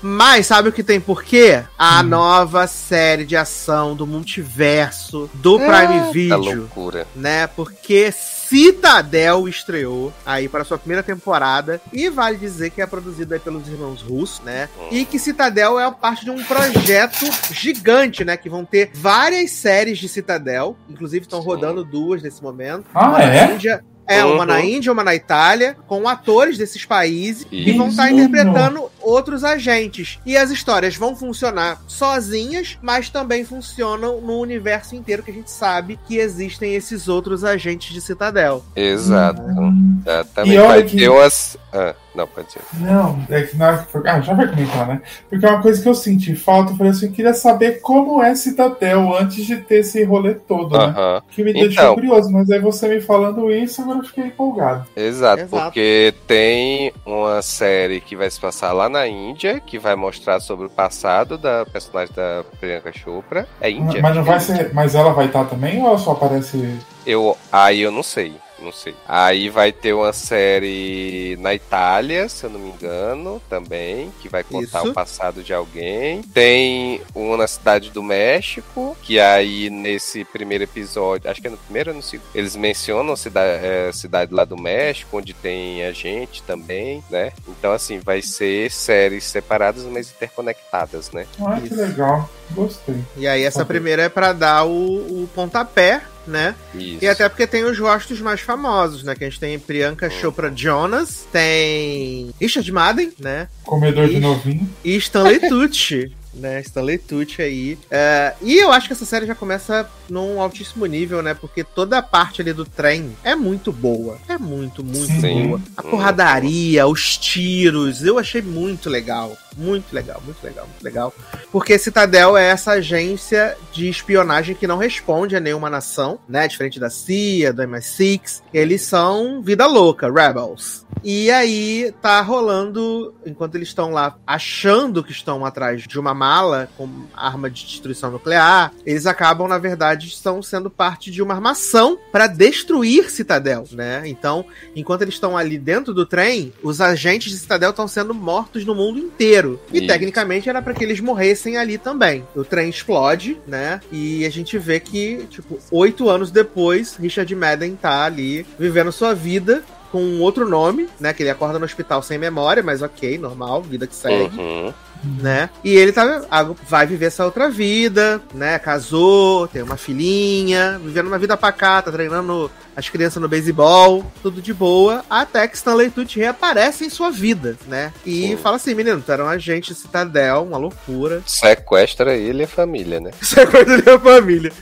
Mas 0.00 0.46
sabe 0.46 0.68
o 0.68 0.72
que 0.72 0.84
tem 0.84 1.00
porquê? 1.00 1.64
A 1.76 2.04
nova 2.04 2.68
série 2.68 3.24
de 3.24 3.34
ação 3.36 3.96
do 3.96 4.06
multiverso 4.06 5.28
do 5.34 5.58
Prime 5.58 5.70
Tá 6.00 6.10
Video, 6.12 6.58
loucura. 6.60 7.04
né? 7.16 7.48
Porque 7.48 8.12
Citadel 8.48 9.48
estreou 9.48 10.12
aí 10.24 10.48
para 10.48 10.64
sua 10.64 10.78
primeira 10.78 11.02
temporada 11.02 11.80
e 11.92 12.08
vale 12.08 12.36
dizer 12.36 12.70
que 12.70 12.80
é 12.80 12.86
produzida 12.86 13.34
aí 13.34 13.40
pelos 13.40 13.66
irmãos 13.68 14.02
russos, 14.02 14.40
né? 14.44 14.68
E 14.90 15.04
que 15.04 15.18
Citadel 15.18 15.78
é 15.78 15.90
parte 15.90 16.24
de 16.24 16.30
um 16.30 16.42
projeto 16.44 17.26
gigante, 17.52 18.24
né? 18.24 18.36
Que 18.36 18.48
vão 18.48 18.64
ter 18.64 18.90
várias 18.94 19.50
séries 19.50 19.98
de 19.98 20.08
Citadel, 20.08 20.76
inclusive 20.88 21.24
estão 21.24 21.40
rodando 21.40 21.84
duas 21.84 22.22
nesse 22.22 22.42
momento. 22.42 22.84
Ah, 22.94 23.22
é? 23.22 23.54
Índia- 23.54 23.84
é, 24.06 24.24
uma 24.24 24.46
na 24.46 24.54
Uhum. 24.58 24.64
Índia, 24.64 24.92
uma 24.92 25.02
na 25.04 25.14
Itália, 25.14 25.76
com 25.86 26.08
atores 26.08 26.56
desses 26.58 26.84
países 26.84 27.44
que 27.44 27.72
vão 27.72 27.88
estar 27.88 28.10
Isso. 28.10 28.20
interpretando 28.20 28.90
outros 29.00 29.44
agentes. 29.44 30.18
E 30.24 30.36
as 30.36 30.50
histórias 30.50 30.96
vão 30.96 31.14
funcionar 31.16 31.80
sozinhas, 31.86 32.78
mas 32.82 33.08
também 33.08 33.44
funcionam 33.44 34.20
no 34.20 34.38
universo 34.40 34.94
inteiro 34.94 35.22
que 35.22 35.30
a 35.30 35.34
gente 35.34 35.50
sabe 35.50 35.98
que 36.06 36.16
existem 36.18 36.74
esses 36.74 37.08
outros 37.08 37.44
agentes 37.44 37.92
de 37.92 38.00
Citadel. 38.00 38.64
Exato. 38.74 39.42
Hum. 39.42 40.00
Exatamente. 40.06 40.54
E 40.54 40.58
olha 40.58 40.68
Vai 40.68 40.82
que- 40.84 40.96
ter 40.96 41.08
umas. 41.08 41.56
Ah, 41.72 41.94
não, 42.16 42.26
pode 42.26 42.52
ser. 42.52 42.60
Não, 42.80 43.18
é 43.28 43.42
que 43.42 43.56
na. 43.56 43.86
Ah, 44.06 44.20
já 44.20 44.34
vai 44.34 44.48
comentar, 44.48 44.86
né? 44.88 45.02
Porque 45.28 45.44
é 45.44 45.50
uma 45.50 45.62
coisa 45.62 45.82
que 45.82 45.88
eu 45.88 45.94
senti 45.94 46.34
falta, 46.34 46.72
eu 46.72 46.76
falei 46.76 46.92
assim, 46.92 47.06
eu 47.06 47.12
queria 47.12 47.34
saber 47.34 47.80
como 47.80 48.22
é 48.22 48.34
Citadel 48.34 49.14
antes 49.16 49.44
de 49.44 49.56
ter 49.58 49.80
esse 49.80 50.02
rolê 50.04 50.34
todo, 50.34 50.76
né? 50.76 50.84
Aham. 50.86 51.22
Que 51.30 51.42
me 51.44 51.50
Então. 51.50 51.62
deixou 51.62 51.94
curioso, 51.94 52.30
mas 52.32 52.50
aí 52.50 52.58
você 52.60 52.88
me 52.88 53.00
falando 53.00 53.50
isso, 53.50 53.82
agora 53.82 53.98
eu 53.98 54.04
fiquei 54.04 54.24
empolgado. 54.24 54.86
Exato, 54.96 55.42
Exato. 55.42 55.62
porque 55.64 56.14
tem 56.26 56.92
uma 57.04 57.42
série 57.42 58.00
que 58.00 58.16
vai 58.16 58.30
se 58.30 58.40
passar 58.40 58.72
lá 58.72 58.88
na 58.88 59.06
Índia, 59.06 59.60
que 59.60 59.78
vai 59.78 59.94
mostrar 59.94 60.40
sobre 60.40 60.66
o 60.66 60.70
passado 60.70 61.36
da 61.38 61.66
personagem 61.66 62.14
da 62.14 62.44
Priyanka 62.58 62.92
Chopra. 62.92 63.46
É 63.60 63.70
Índia? 63.70 64.00
Mas 64.00 64.16
não 64.16 64.24
vai 64.24 64.36
É 64.36 64.40
ser. 64.40 64.74
Mas 64.74 64.94
ela 64.94 65.12
vai 65.12 65.26
estar 65.26 65.44
também 65.44 65.80
ou 65.82 65.88
ela 65.88 65.98
só 65.98 66.12
aparece. 66.12 66.78
Eu, 67.06 67.36
aí 67.52 67.80
eu 67.82 67.90
não 67.92 68.02
sei, 68.02 68.34
não 68.60 68.72
sei. 68.72 68.94
Aí 69.06 69.48
vai 69.48 69.72
ter 69.72 69.92
uma 69.92 70.12
série 70.12 71.36
na 71.40 71.54
Itália, 71.54 72.28
se 72.28 72.44
eu 72.44 72.50
não 72.50 72.58
me 72.58 72.70
engano, 72.70 73.40
também, 73.48 74.12
que 74.20 74.28
vai 74.28 74.42
contar 74.42 74.80
Isso. 74.80 74.90
o 74.90 74.94
passado 74.94 75.42
de 75.42 75.52
alguém. 75.52 76.22
Tem 76.22 77.00
uma 77.14 77.36
na 77.36 77.46
cidade 77.46 77.90
do 77.90 78.02
México, 78.02 78.96
que 79.02 79.20
aí 79.20 79.70
nesse 79.70 80.24
primeiro 80.24 80.64
episódio, 80.64 81.30
acho 81.30 81.40
que 81.40 81.46
é 81.46 81.50
no 81.50 81.58
primeiro 81.58 81.90
ou 81.90 81.96
no 81.96 82.02
segundo, 82.02 82.28
eles 82.34 82.56
mencionam 82.56 83.12
a 83.12 83.16
cidade, 83.16 83.64
é, 83.64 83.90
cidade 83.92 84.32
lá 84.32 84.44
do 84.44 84.56
México, 84.56 85.18
onde 85.18 85.32
tem 85.34 85.84
a 85.84 85.92
gente 85.92 86.42
também, 86.42 87.02
né? 87.10 87.32
Então 87.48 87.72
assim, 87.72 87.98
vai 87.98 88.22
ser 88.22 88.70
séries 88.70 89.24
separadas, 89.24 89.84
mas 89.84 90.10
interconectadas, 90.10 91.10
né? 91.12 91.26
Ah, 91.40 91.60
que 91.60 91.66
Isso. 91.66 91.76
legal. 91.76 92.28
Gostei. 92.50 92.96
E 93.16 93.26
aí 93.26 93.42
essa 93.42 93.64
primeira 93.64 94.02
é 94.02 94.08
pra 94.08 94.32
dar 94.32 94.64
o, 94.64 95.22
o 95.22 95.28
pontapé, 95.34 96.02
né? 96.26 96.54
Isso. 96.74 96.98
E 97.02 97.08
até 97.08 97.28
porque 97.28 97.46
tem 97.46 97.64
os 97.64 97.78
rostos 97.78 98.20
mais 98.20 98.40
famosos, 98.40 99.02
né? 99.02 99.14
Que 99.14 99.24
a 99.24 99.28
gente 99.28 99.40
tem 99.40 99.58
Priyanka 99.58 100.10
Chopra 100.10 100.52
Jonas, 100.54 101.26
tem 101.32 102.30
Richard 102.40 102.70
Madden, 102.72 103.12
né? 103.18 103.48
Comedor 103.64 104.06
de 104.06 104.12
Ixi. 104.12 104.20
novinho. 104.20 104.70
E 104.84 104.96
Stanley 104.96 105.40
Tucci, 105.48 106.12
né? 106.34 106.60
Stanley 106.60 106.98
Tucci 106.98 107.42
aí. 107.42 107.78
É, 107.90 108.34
e 108.42 108.56
eu 108.58 108.72
acho 108.72 108.86
que 108.86 108.92
essa 108.92 109.04
série 109.04 109.26
já 109.26 109.34
começa 109.34 109.88
num 110.08 110.40
altíssimo 110.40 110.86
nível, 110.86 111.22
né? 111.22 111.34
Porque 111.34 111.64
toda 111.64 111.98
a 111.98 112.02
parte 112.02 112.40
ali 112.40 112.52
do 112.52 112.64
trem 112.64 113.16
é 113.24 113.34
muito 113.34 113.72
boa. 113.72 114.18
É 114.28 114.38
muito, 114.38 114.84
muito 114.84 115.20
Sim. 115.20 115.48
boa. 115.48 115.60
A 115.76 115.82
porradaria, 115.82 116.86
os 116.86 117.16
tiros, 117.16 118.02
eu 118.04 118.18
achei 118.18 118.42
muito 118.42 118.88
legal. 118.90 119.36
Muito 119.56 119.92
legal, 119.94 120.20
muito 120.24 120.42
legal, 120.44 120.66
muito 120.66 120.82
legal. 120.82 121.14
Porque 121.50 121.78
Citadel 121.78 122.36
é 122.36 122.46
essa 122.48 122.72
agência 122.72 123.56
de 123.72 123.88
espionagem 123.88 124.54
que 124.54 124.66
não 124.66 124.76
responde 124.76 125.34
a 125.34 125.40
nenhuma 125.40 125.70
nação, 125.70 126.18
né? 126.28 126.46
Diferente 126.46 126.78
da 126.78 126.90
CIA, 126.90 127.52
do 127.52 127.62
MI6. 127.62 128.42
Eles 128.52 128.82
são 128.82 129.40
vida 129.40 129.66
louca, 129.66 130.12
rebels. 130.12 130.84
E 131.02 131.30
aí 131.30 131.94
tá 132.02 132.20
rolando, 132.20 133.14
enquanto 133.24 133.54
eles 133.54 133.68
estão 133.68 133.92
lá 133.92 134.16
achando 134.26 135.04
que 135.04 135.12
estão 135.12 135.44
atrás 135.44 135.82
de 135.82 135.98
uma 135.98 136.12
mala 136.12 136.68
com 136.76 136.88
arma 137.14 137.48
de 137.48 137.64
destruição 137.64 138.10
nuclear, 138.10 138.72
eles 138.84 139.06
acabam, 139.06 139.46
na 139.46 139.58
verdade, 139.58 140.08
estão 140.08 140.42
sendo 140.42 140.68
parte 140.68 141.10
de 141.10 141.22
uma 141.22 141.34
armação 141.34 141.98
para 142.10 142.26
destruir 142.26 143.10
Citadel, 143.10 143.64
né? 143.72 144.02
Então, 144.06 144.44
enquanto 144.74 145.02
eles 145.02 145.14
estão 145.14 145.36
ali 145.36 145.58
dentro 145.58 145.94
do 145.94 146.04
trem, 146.04 146.52
os 146.62 146.80
agentes 146.80 147.30
de 147.30 147.38
Citadel 147.38 147.70
estão 147.70 147.86
sendo 147.86 148.12
mortos 148.12 148.64
no 148.64 148.74
mundo 148.74 148.98
inteiro. 148.98 149.45
E 149.72 149.78
Isso. 149.78 149.86
tecnicamente 149.86 150.48
era 150.48 150.60
para 150.60 150.74
que 150.74 150.84
eles 150.84 151.00
morressem 151.00 151.56
ali 151.56 151.78
também. 151.78 152.24
O 152.34 152.44
trem 152.44 152.68
explode, 152.68 153.38
né? 153.46 153.80
E 153.90 154.24
a 154.24 154.30
gente 154.30 154.58
vê 154.58 154.80
que, 154.80 155.26
tipo, 155.30 155.58
oito 155.70 156.08
anos 156.08 156.30
depois, 156.30 156.96
Richard 156.96 157.34
Madden 157.34 157.76
tá 157.76 158.04
ali 158.04 158.46
vivendo 158.58 158.92
sua 158.92 159.14
vida 159.14 159.62
com 159.90 160.02
um 160.02 160.20
outro 160.20 160.48
nome, 160.48 160.88
né? 160.98 161.12
Que 161.12 161.22
ele 161.22 161.30
acorda 161.30 161.58
no 161.58 161.64
hospital 161.64 162.02
sem 162.02 162.18
memória, 162.18 162.62
mas 162.62 162.82
ok, 162.82 163.18
normal, 163.18 163.62
vida 163.62 163.86
que 163.86 163.94
segue 163.94 164.36
Uhum. 164.36 164.74
Né? 165.04 165.50
E 165.62 165.74
ele 165.74 165.92
tá, 165.92 166.22
vai 166.68 166.86
viver 166.86 167.06
essa 167.06 167.24
outra 167.24 167.48
vida, 167.48 168.20
né? 168.34 168.58
Casou, 168.58 169.46
tem 169.48 169.62
uma 169.62 169.76
filhinha, 169.76 170.80
vivendo 170.82 171.06
uma 171.06 171.18
vida 171.18 171.36
pacata, 171.36 171.92
treinando 171.92 172.50
as 172.74 172.88
crianças 172.88 173.20
no 173.22 173.28
beisebol, 173.28 174.04
tudo 174.22 174.42
de 174.42 174.52
boa, 174.52 175.04
até 175.08 175.48
que 175.48 175.56
Stanley 175.56 175.90
Tucci 175.90 176.18
reaparece 176.18 176.84
em 176.84 176.90
sua 176.90 177.10
vida, 177.10 177.56
né? 177.66 177.92
E 178.04 178.36
fala 178.42 178.56
assim, 178.56 178.74
menino, 178.74 179.00
tu 179.00 179.10
era 179.10 179.24
um 179.24 179.28
agente 179.28 179.72
de 179.72 179.78
Citadel, 179.78 180.42
uma 180.42 180.58
loucura. 180.58 181.22
Sequestra 181.26 182.14
ele 182.14 182.42
e 182.42 182.44
a 182.44 182.48
família, 182.48 183.00
né? 183.00 183.10
É 183.36 183.46
coisa 183.46 183.78
da 183.78 183.82
minha 183.82 183.98
família. 183.98 184.52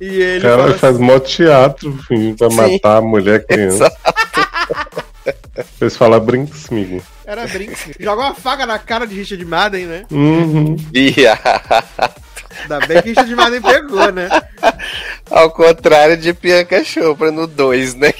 E 0.00 0.06
ele 0.06 0.38
O 0.38 0.42
cara 0.42 0.62
fala 0.62 0.74
faz 0.78 0.94
assim, 0.96 1.04
mó 1.04 1.18
teatro, 1.18 1.98
fingindo 2.06 2.36
pra 2.36 2.50
Sim. 2.50 2.56
matar 2.56 2.96
a 2.98 3.00
mulher 3.00 3.40
e 3.40 3.44
criança. 3.52 3.90
Eles 5.80 5.96
falam 5.96 6.20
brinks, 6.20 6.70
amigo. 6.70 7.02
Era 7.26 7.46
Brinks. 7.46 7.90
Joga 7.98 8.22
uma 8.22 8.34
faca 8.34 8.64
na 8.64 8.78
cara 8.78 9.06
de 9.06 9.14
Richard 9.16 9.44
Madden, 9.44 9.86
né? 9.86 10.06
Uhum. 10.10 10.76
Ainda 12.62 12.86
bem 12.86 13.02
que 13.02 13.08
Richard 13.08 13.34
Madden 13.34 13.60
pegou, 13.60 14.12
né? 14.12 14.28
Ao 15.30 15.50
contrário 15.50 16.16
de 16.16 16.32
Bianca 16.32 16.82
Chopra 16.84 17.30
no 17.30 17.46
2, 17.46 17.94
né? 17.94 18.14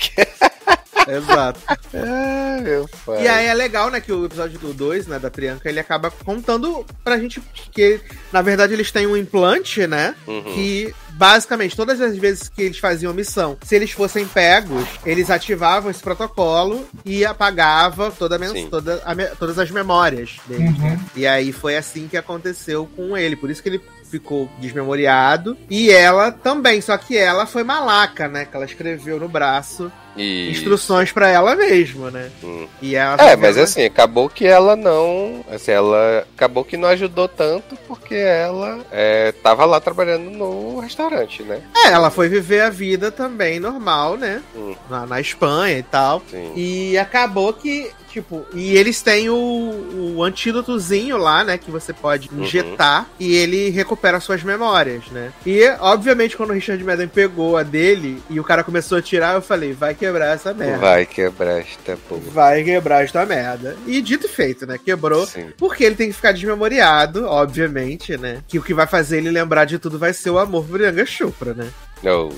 Exato. 1.07 1.61
Ah, 1.69 2.59
meu 2.63 2.89
pai. 3.05 3.23
E 3.25 3.29
aí 3.29 3.47
é 3.47 3.55
legal, 3.55 3.91
né, 3.91 4.01
que 4.01 4.13
o 4.13 4.25
episódio 4.25 4.59
do 4.59 4.73
2, 4.73 5.07
né, 5.07 5.19
da 5.19 5.31
Priyanka, 5.31 5.69
ele 5.69 5.81
acaba 5.81 6.11
contando 6.11 6.85
pra 7.05 7.19
gente 7.19 7.41
que, 7.73 8.01
na 8.33 8.43
verdade, 8.43 8.73
eles 8.73 8.91
têm 8.91 9.07
um 9.07 9.17
implante, 9.17 9.87
né, 9.87 10.15
Uhum. 10.27 10.43
que 10.55 10.95
basicamente 11.11 11.75
todas 11.75 11.99
as 12.01 12.15
vezes 12.17 12.49
que 12.49 12.61
eles 12.63 12.79
faziam 12.79 13.15
missão, 13.15 13.57
se 13.65 13.75
eles 13.75 13.91
fossem 13.91 14.27
pegos, 14.27 14.87
eles 15.05 15.31
ativavam 15.31 15.91
esse 15.91 16.03
protocolo 16.03 16.87
e 17.07 17.25
apagava 17.25 18.11
toda 18.11 18.37
a 18.37 18.69
toda 18.71 19.03
a 19.05 19.15
me- 19.15 19.27
todas 19.39 19.59
as 19.59 19.71
memórias 19.71 20.37
deles, 20.47 20.77
Uhum. 20.77 20.91
né? 20.91 21.01
E 21.17 21.27
aí 21.27 21.53
foi 21.53 21.77
assim 21.77 22.07
que 22.07 22.19
aconteceu 22.19 22.87
com 22.95 23.17
ele, 23.17 23.35
por 23.35 23.49
isso 23.51 23.63
que 23.63 23.69
ele 23.71 23.81
ficou 24.11 24.49
desmemoriado 24.59 25.57
e 25.69 25.91
ela 25.91 26.31
também, 26.31 26.81
só 26.81 26.97
que 26.97 27.17
ela 27.17 27.47
foi 27.47 27.63
malaca, 27.65 28.29
né, 28.29 28.45
que 28.45 28.57
ela 28.57 28.65
escreveu 28.65 29.19
no 29.19 29.29
braço 29.29 29.91
E... 30.17 30.51
instruções 30.51 31.13
pra 31.13 31.29
ela 31.29 31.55
mesma, 31.55 32.11
né? 32.11 32.31
Hum. 32.43 32.67
E 32.81 32.95
ela 32.95 33.17
É, 33.23 33.37
mas 33.37 33.59
assim, 33.59 33.85
acabou 33.85 34.29
que 34.29 34.47
ela 34.47 34.77
não. 34.77 35.45
Assim, 35.51 35.73
ela 35.73 36.27
acabou 36.35 36.65
que 36.65 36.77
não 36.77 36.89
ajudou 36.89 37.29
tanto 37.29 37.77
porque 37.87 38.15
ela 38.15 38.81
é, 38.91 39.33
tava 39.43 39.65
lá 39.65 39.81
trabalhando 39.81 40.31
no 40.31 40.79
restaurante, 40.79 41.43
né? 41.43 41.61
É, 41.77 41.89
ela 41.89 42.11
foi 42.11 42.29
viver 42.29 42.63
a 42.63 42.71
vida 42.71 43.11
também 43.11 43.61
normal, 43.61 44.17
né? 44.17 44.43
Hum. 44.55 44.75
Na, 44.89 45.07
na 45.07 45.21
Espanha 45.21 45.79
e 45.79 45.83
tal. 45.83 46.23
Sim. 46.31 46.53
E 46.57 46.97
acabou 46.99 47.53
que, 47.53 47.91
tipo, 48.17 48.47
e 48.55 48.75
eles 48.77 49.03
têm 49.03 49.29
o, 49.29 50.15
o 50.17 50.23
antídotozinho 50.23 51.19
lá, 51.19 51.45
né? 51.45 51.59
Que 51.59 51.71
você 51.71 51.93
pode 51.93 52.31
Uhum. 52.33 52.43
injetar 52.43 53.07
e 53.21 53.35
ele 53.37 53.69
recupera 53.69 54.19
suas 54.21 54.43
memórias, 54.43 55.05
né? 55.11 55.33
E, 55.45 55.69
obviamente, 55.81 56.37
quando 56.37 56.51
o 56.51 56.53
Richard 56.55 56.83
Madden 56.83 57.09
pegou 57.09 57.57
a 57.57 57.63
dele 57.63 58.23
e 58.31 58.41
o 58.41 58.45
cara 58.45 58.65
começou 58.65 58.97
a 58.99 59.03
tirar, 59.03 59.35
eu 59.35 59.43
falei, 59.43 59.73
vai 59.73 59.95
quebrar 59.95 60.35
essa 60.35 60.55
merda. 60.55 60.79
Vai 60.79 61.05
quebrar 61.07 61.61
esta 61.61 61.97
porra. 62.09 62.23
Vai 62.33 62.65
quebrar 62.65 63.05
esta 63.05 63.25
merda. 63.27 63.77
E 63.87 64.01
dito 64.01 64.27
e 64.27 64.31
feito, 64.31 64.67
né? 64.67 64.79
Quebrou. 64.83 65.27
Sim. 65.27 65.49
Porque 65.59 65.85
ele 65.85 65.95
tem 65.95 66.09
que 66.09 66.15
ficar 66.15 66.33
desmemoriado, 66.33 67.27
obviamente, 67.27 68.17
né? 68.17 68.39
Que 68.49 68.59
o 68.59 68.63
que 68.63 68.73
vai 68.75 68.87
fazer 68.87 69.19
ele 69.19 69.31
lembrar 69.31 69.65
de 69.67 69.79
tudo 69.79 69.99
vai 69.99 70.13
ser 70.13 70.31
o 70.31 70.39
amor 70.39 70.65
por 70.65 70.73
Priyanka 70.79 71.05
Chopra, 71.07 71.53
né? 71.55 71.69
Oh. 72.05 72.31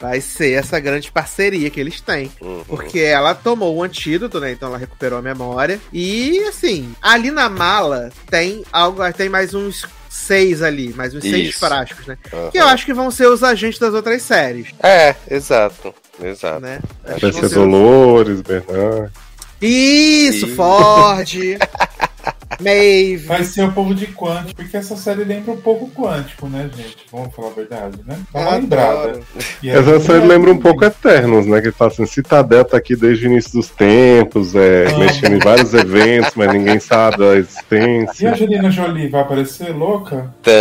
Vai 0.00 0.20
ser 0.20 0.52
essa 0.52 0.78
grande 0.80 1.10
parceria 1.10 1.70
que 1.70 1.80
eles 1.80 2.00
têm. 2.00 2.30
Uhum. 2.40 2.64
Porque 2.66 2.98
ela 2.98 3.34
tomou 3.34 3.76
o 3.76 3.82
antídoto, 3.82 4.40
né? 4.40 4.52
Então 4.52 4.68
ela 4.68 4.78
recuperou 4.78 5.18
a 5.18 5.22
memória. 5.22 5.80
E 5.92 6.40
assim, 6.48 6.94
ali 7.00 7.30
na 7.30 7.48
mala 7.48 8.10
tem 8.28 8.64
algo, 8.72 9.00
tem 9.12 9.28
mais 9.28 9.54
uns 9.54 9.86
seis 10.10 10.62
ali, 10.62 10.92
mais 10.94 11.14
uns 11.14 11.22
seis 11.22 11.50
Isso. 11.50 11.58
frascos, 11.58 12.06
né? 12.06 12.16
Aham. 12.32 12.50
Que 12.50 12.58
eu 12.58 12.66
acho 12.66 12.84
que 12.84 12.94
vão 12.94 13.10
ser 13.10 13.28
os 13.28 13.42
agentes 13.42 13.78
das 13.78 13.94
outras 13.94 14.22
séries, 14.22 14.68
É, 14.82 15.14
exato. 15.30 15.94
Exato. 16.22 16.60
né? 16.60 16.80
Vai 17.20 17.32
ser 17.32 17.48
Dolores, 17.50 18.40
Bernard. 18.40 19.10
Isso, 19.60 20.46
Ih. 20.46 20.54
Ford, 20.54 21.28
Maeve. 22.60 23.26
Vai 23.26 23.44
ser 23.44 23.64
o 23.64 23.72
povo 23.72 23.94
de 23.94 24.06
Quântico, 24.08 24.54
porque 24.56 24.76
essa 24.76 24.96
série 24.96 25.24
lembra 25.24 25.52
um 25.52 25.56
pouco 25.60 25.90
Quântico, 25.90 26.46
né, 26.48 26.68
gente? 26.76 26.96
Vamos 27.10 27.34
falar 27.34 27.48
a 27.48 27.54
verdade, 27.54 27.98
né? 28.06 28.18
Dá 28.32 28.40
uma 28.40 28.48
Adoro. 28.48 28.62
lembrada. 28.62 29.20
E 29.62 29.70
Essa 29.70 30.00
série 30.00 30.26
lembra 30.26 30.52
um 30.52 30.58
pouco 30.58 30.84
Eternos, 30.84 31.46
né? 31.46 31.60
Que 31.60 31.70
fala 31.72 31.90
assim, 31.90 32.06
Citadel 32.06 32.64
tá 32.64 32.76
aqui 32.76 32.94
desde 32.96 33.26
o 33.26 33.30
início 33.30 33.52
dos 33.52 33.68
tempos, 33.70 34.54
é, 34.54 34.86
Ah. 34.88 34.98
mexendo 34.98 35.34
em 35.34 35.38
vários 35.38 35.74
eventos, 35.74 36.32
mas 36.36 36.52
ninguém 36.52 36.78
sabe 36.78 37.18
da 37.18 37.24
E 37.26 37.28
a 37.30 37.34
existência. 37.36 38.30
Angelina 38.32 38.70
Jolie 38.70 39.08
vai 39.08 39.20
aparecer 39.22 39.70
louca? 39.74 40.32
Tã. 40.42 40.52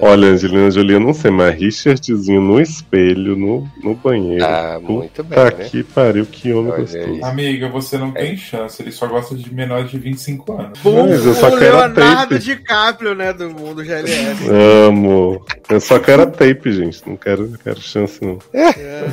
Olha, 0.00 0.28
Angelina 0.28 0.70
Jolie, 0.70 0.94
eu 0.94 1.00
não 1.00 1.14
sei, 1.14 1.30
mas 1.30 1.54
Richardzinho 1.54 2.40
no 2.40 2.60
espelho, 2.60 3.36
no, 3.36 3.68
no 3.82 3.94
banheiro. 3.94 4.44
Ah, 4.44 4.78
Puta 4.80 4.92
muito 4.92 5.24
bem, 5.24 5.38
né? 5.38 5.50
que 5.70 5.82
pariu, 5.84 6.26
que 6.26 6.52
homem 6.52 6.72
Olha 6.72 6.80
gostoso. 6.82 7.04
aí. 7.04 7.20
Amiga, 7.22 7.68
você 7.68 7.98
não 7.98 8.08
É. 8.08 8.12
tem 8.26 8.36
chance. 8.36 8.82
Ele 8.82 8.90
só 8.90 9.06
gosta 9.06 9.34
de 9.34 9.52
menores 9.54 9.90
de 9.90 9.98
25 9.98 10.52
anos. 10.52 10.78
Mas 10.84 11.24
eu 11.26 11.34
só 11.34 11.48
o 11.48 11.58
quero 11.58 11.76
Leonardo 11.76 11.94
tape. 12.28 12.38
DiCaprio, 12.38 13.14
né, 13.14 13.32
do 13.32 13.50
mundo 13.50 13.84
GLS. 13.84 14.48
Amo. 14.88 15.44
Eu 15.70 15.80
só 15.80 15.98
quero 15.98 16.22
a 16.22 16.26
tape, 16.26 16.72
gente. 16.72 17.00
Não 17.06 17.16
quero, 17.16 17.48
não 17.48 17.58
quero 17.58 17.80
chance, 17.80 18.18
não. 18.24 18.38
É. 18.52 19.04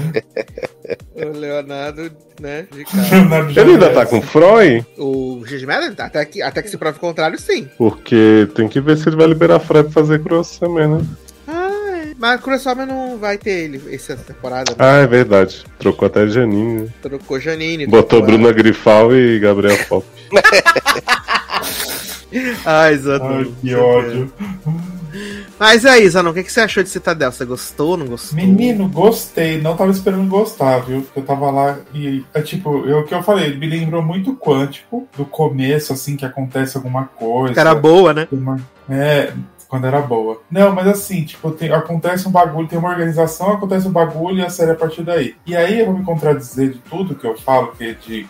O 1.15 1.37
Leonardo, 1.37 2.11
né, 2.41 2.65
DiCaprio. 2.73 3.59
Ele 3.59 3.71
ainda 3.73 3.89
tá 3.91 4.05
com 4.05 4.21
Freud? 4.21 4.85
O 4.97 5.43
Gigi 5.45 5.65
Madden, 5.65 5.93
tá, 5.93 6.05
até 6.05 6.25
que, 6.25 6.41
até 6.41 6.61
que 6.61 6.69
se 6.69 6.77
prove 6.77 6.97
o 6.97 7.01
contrário, 7.01 7.39
sim. 7.39 7.67
Porque 7.77 8.47
tem 8.55 8.67
que 8.67 8.79
ver 8.81 8.97
se 8.97 9.07
ele 9.07 9.15
vai 9.17 9.27
liberar 9.27 9.59
Freud 9.59 9.89
pra 9.89 10.01
fazer 10.01 10.23
Cross 10.23 10.57
também, 10.59 10.87
né? 10.87 11.01
Ah, 11.47 11.69
é. 12.05 12.13
Mas 12.17 12.41
Kurosawa 12.41 12.85
não 12.85 13.17
vai 13.17 13.37
ter 13.37 13.51
ele 13.65 13.81
essa 13.93 14.15
temporada, 14.15 14.71
né? 14.71 14.77
Ah, 14.79 14.97
é 14.97 15.07
verdade. 15.07 15.63
Trocou 15.77 16.05
até 16.07 16.27
Janine. 16.27 16.81
né? 16.83 16.87
Trocou 17.01 17.39
Janine. 17.39 17.85
Botou 17.87 18.21
Bruna 18.21 18.51
Grifal 18.51 19.15
e 19.15 19.39
Gabriel 19.39 19.77
Pop. 19.87 20.05
Ah, 22.65 22.91
exato. 22.91 23.25
Ai, 23.25 23.51
que 23.61 23.75
ódio. 23.75 24.31
Mas 25.59 25.85
aí, 25.85 26.07
Zanon, 26.07 26.29
o 26.29 26.33
que, 26.33 26.43
que 26.43 26.51
você 26.51 26.61
achou 26.61 26.83
de 26.83 26.89
Citadel? 26.89 27.31
Você 27.31 27.43
gostou, 27.43 27.97
não 27.97 28.05
gostou? 28.05 28.35
Menino, 28.37 28.87
gostei. 28.87 29.59
Não 29.59 29.75
tava 29.75 29.91
esperando 29.91 30.29
gostar, 30.29 30.79
viu? 30.79 31.05
Eu 31.15 31.23
tava 31.23 31.49
lá 31.49 31.77
e, 31.93 32.23
é 32.33 32.41
tipo, 32.41 32.85
eu, 32.85 32.99
o 32.99 33.03
que 33.03 33.13
eu 33.13 33.23
falei, 33.23 33.57
me 33.57 33.67
lembrou 33.67 34.01
muito 34.03 34.35
Quântico, 34.35 35.07
do 35.17 35.25
começo, 35.25 35.91
assim, 35.91 36.15
que 36.15 36.25
acontece 36.25 36.77
alguma 36.77 37.05
coisa. 37.05 37.59
Era 37.59 37.73
boa, 37.75 38.13
né? 38.13 38.27
Uma- 38.31 38.59
É, 38.89 39.33
quando 39.69 39.85
era 39.85 40.01
boa. 40.01 40.41
Não, 40.51 40.73
mas 40.73 40.87
assim, 40.87 41.23
tipo, 41.23 41.51
tem- 41.51 41.71
acontece 41.71 42.27
um 42.27 42.31
bagulho, 42.31 42.67
tem 42.67 42.77
uma 42.79 42.89
organização, 42.89 43.53
acontece 43.53 43.87
um 43.87 43.91
bagulho 43.91 44.39
e 44.39 44.41
a 44.45 44.49
série 44.49 44.71
é 44.71 44.73
a 44.73 44.77
partir 44.77 45.03
daí. 45.03 45.35
E 45.45 45.55
aí 45.55 45.79
eu 45.79 45.85
vou 45.85 45.97
me 45.99 46.03
contradizer 46.03 46.71
de 46.71 46.79
tudo 46.79 47.13
que 47.15 47.25
eu 47.25 47.37
falo, 47.37 47.67
que 47.77 47.83
é 47.85 47.93
de 47.93 48.27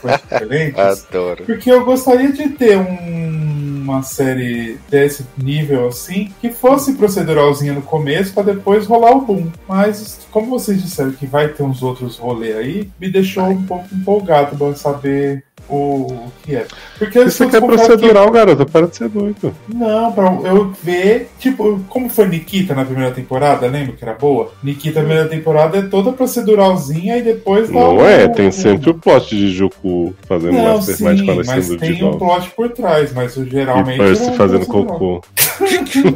coisas, 0.00 0.20
diferentes. 0.28 0.78
Adoro. 1.08 1.44
Porque 1.44 1.70
eu 1.70 1.84
gostaria 1.84 2.32
de 2.32 2.48
ter 2.50 2.76
um- 2.76 3.62
uma 3.82 4.00
série 4.02 4.78
desse 4.88 5.26
nível 5.36 5.88
assim, 5.88 6.32
que 6.40 6.50
fosse 6.50 6.92
proceduralzinha 6.94 7.72
no 7.72 7.82
começo 7.82 8.32
pra 8.32 8.42
depois 8.44 8.86
rolar 8.86 9.10
o 9.10 9.22
boom. 9.22 9.50
Mas, 9.68 10.20
como 10.30 10.48
vocês 10.50 10.80
disseram 10.80 11.10
que 11.12 11.26
vai 11.26 11.48
ter 11.48 11.64
uns 11.64 11.82
outros 11.82 12.16
rolês 12.16 12.56
aí, 12.56 12.90
me 13.00 13.10
deixou 13.10 13.44
um 13.48 13.62
pouco 13.64 13.86
empolgado 13.92 14.56
pra 14.56 14.74
saber 14.76 15.44
o, 15.68 16.06
o 16.12 16.32
que 16.42 16.56
é. 16.56 16.66
Porque 16.98 17.18
eu 17.18 17.26
Isso 17.26 17.42
aqui 17.44 17.56
é 17.56 17.60
desconfiado 17.60 17.82
que- 17.82 17.96
procedural, 17.98 18.30
garota. 18.30 18.66
Para 18.66 18.86
de 18.86 18.96
ser 18.96 19.08
doido. 19.08 19.54
não, 19.72 20.12
pra 20.12 20.24
eu 20.44 20.72
ver, 20.82 21.30
tipo, 21.38 21.80
como 21.88 22.08
foi 22.08 22.28
Nikita 22.28 22.74
na 22.74 22.84
primeira 22.84 23.10
temporada, 23.12 23.66
lembra 23.66 23.94
que 23.96 24.04
era 24.04 24.14
boa? 24.14 24.52
Nikita 24.62 25.00
na 25.00 25.06
primeira 25.06 25.28
temporada 25.28 25.78
é 25.78 25.82
toda 25.82 26.12
proceduralzinha 26.12 27.16
e 27.18 27.22
depois 27.22 27.70
Não 27.70 27.96
um- 27.96 28.04
é, 28.06 28.28
tem 28.28 28.50
sempre 28.50 28.90
o 28.90 28.94
plot 28.94 29.34
de 29.36 29.50
Juku 29.50 30.14
fazendo 30.26 30.52
Não, 30.52 30.76
Mastermind 30.76 31.18
sim, 31.18 31.24
mas 31.26 31.46
falecendo 31.46 31.76
de 31.78 31.92
tem 31.94 32.04
um 32.04 32.18
plot 32.18 32.50
por 32.50 32.68
trás, 32.70 33.12
mas 33.12 33.36
o 33.36 33.42
E 33.44 33.50
geralmente 33.50 33.98
Percy 33.98 34.28
é 34.28 34.32
fazendo 34.32 34.66
procedural. 34.66 34.98
cocô. 34.98 35.22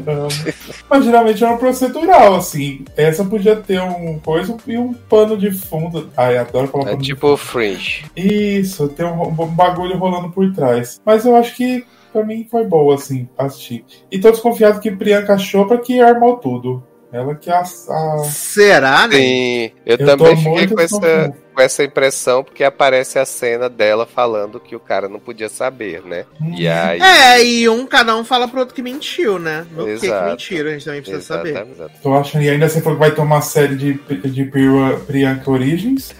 Mas 0.88 1.04
geralmente 1.04 1.42
é 1.42 1.46
uma 1.46 1.56
procedural, 1.58 2.36
assim. 2.36 2.84
Essa 2.96 3.24
podia 3.24 3.56
ter 3.56 3.80
um 3.80 4.18
coisa 4.18 4.56
e 4.66 4.76
um 4.78 4.92
pano 4.92 5.36
de 5.36 5.50
fundo. 5.50 6.08
Ai, 6.16 6.38
adoro 6.38 6.68
falar 6.68 6.92
É 6.92 6.96
de 6.96 7.02
tipo 7.04 7.36
Fringe. 7.36 8.04
Isso, 8.16 8.88
tem 8.88 9.04
um, 9.06 9.30
um 9.44 9.54
bagulho 9.54 9.98
rolando 9.98 10.30
por 10.30 10.52
trás. 10.52 11.00
Mas 11.04 11.24
eu 11.24 11.36
acho 11.36 11.54
que 11.54 11.84
pra 12.12 12.24
mim 12.24 12.46
foi 12.50 12.64
boa, 12.64 12.94
assim, 12.94 13.28
assistir. 13.36 13.84
E 14.10 14.18
tô 14.18 14.30
desconfiado 14.30 14.80
que 14.80 14.90
Priyanka 14.90 15.36
Chopra 15.38 15.78
que 15.78 16.00
armou 16.00 16.36
tudo. 16.36 16.82
Ela 17.12 17.34
que 17.34 17.50
a. 17.50 17.60
a... 17.60 18.24
Será, 18.24 19.06
né? 19.06 19.16
Sim, 19.16 19.70
eu, 19.84 19.96
Eu 19.98 20.06
também 20.06 20.36
fiquei 20.36 20.66
com 20.68 20.80
essa. 20.80 21.34
Com 21.56 21.62
essa 21.62 21.82
impressão, 21.82 22.44
porque 22.44 22.62
aparece 22.62 23.18
a 23.18 23.24
cena 23.24 23.66
dela 23.68 24.04
falando 24.06 24.60
que 24.60 24.76
o 24.76 24.80
cara 24.80 25.08
não 25.08 25.18
podia 25.18 25.48
saber, 25.48 26.02
né? 26.04 26.26
E 26.54 26.68
aí. 26.68 27.00
É, 27.00 27.42
e 27.42 27.66
um, 27.68 27.86
cada 27.86 28.14
um 28.14 28.22
fala 28.22 28.46
pro 28.46 28.60
outro 28.60 28.74
que 28.74 28.82
mentiu, 28.82 29.38
né? 29.38 29.66
No 29.74 29.86
que 29.86 30.00
que 30.00 30.06
Exato. 30.06 30.30
mentiram, 30.30 30.68
a 30.68 30.72
gente 30.74 30.84
também 30.84 31.00
precisa 31.02 31.22
saber. 31.22 31.48
Exatamente, 31.50 31.74
exatamente. 31.76 32.02
Tô 32.02 32.14
achando. 32.14 32.42
E 32.42 32.50
ainda 32.50 32.68
você 32.68 32.80
falou 32.82 32.98
que 32.98 33.04
vai 33.06 33.10
ter 33.14 33.20
uma 33.22 33.40
série 33.40 33.74
de, 33.74 33.94
de 33.94 34.44
Pri- 34.44 34.98
Priyanka 35.06 35.50
Origins. 35.50 36.12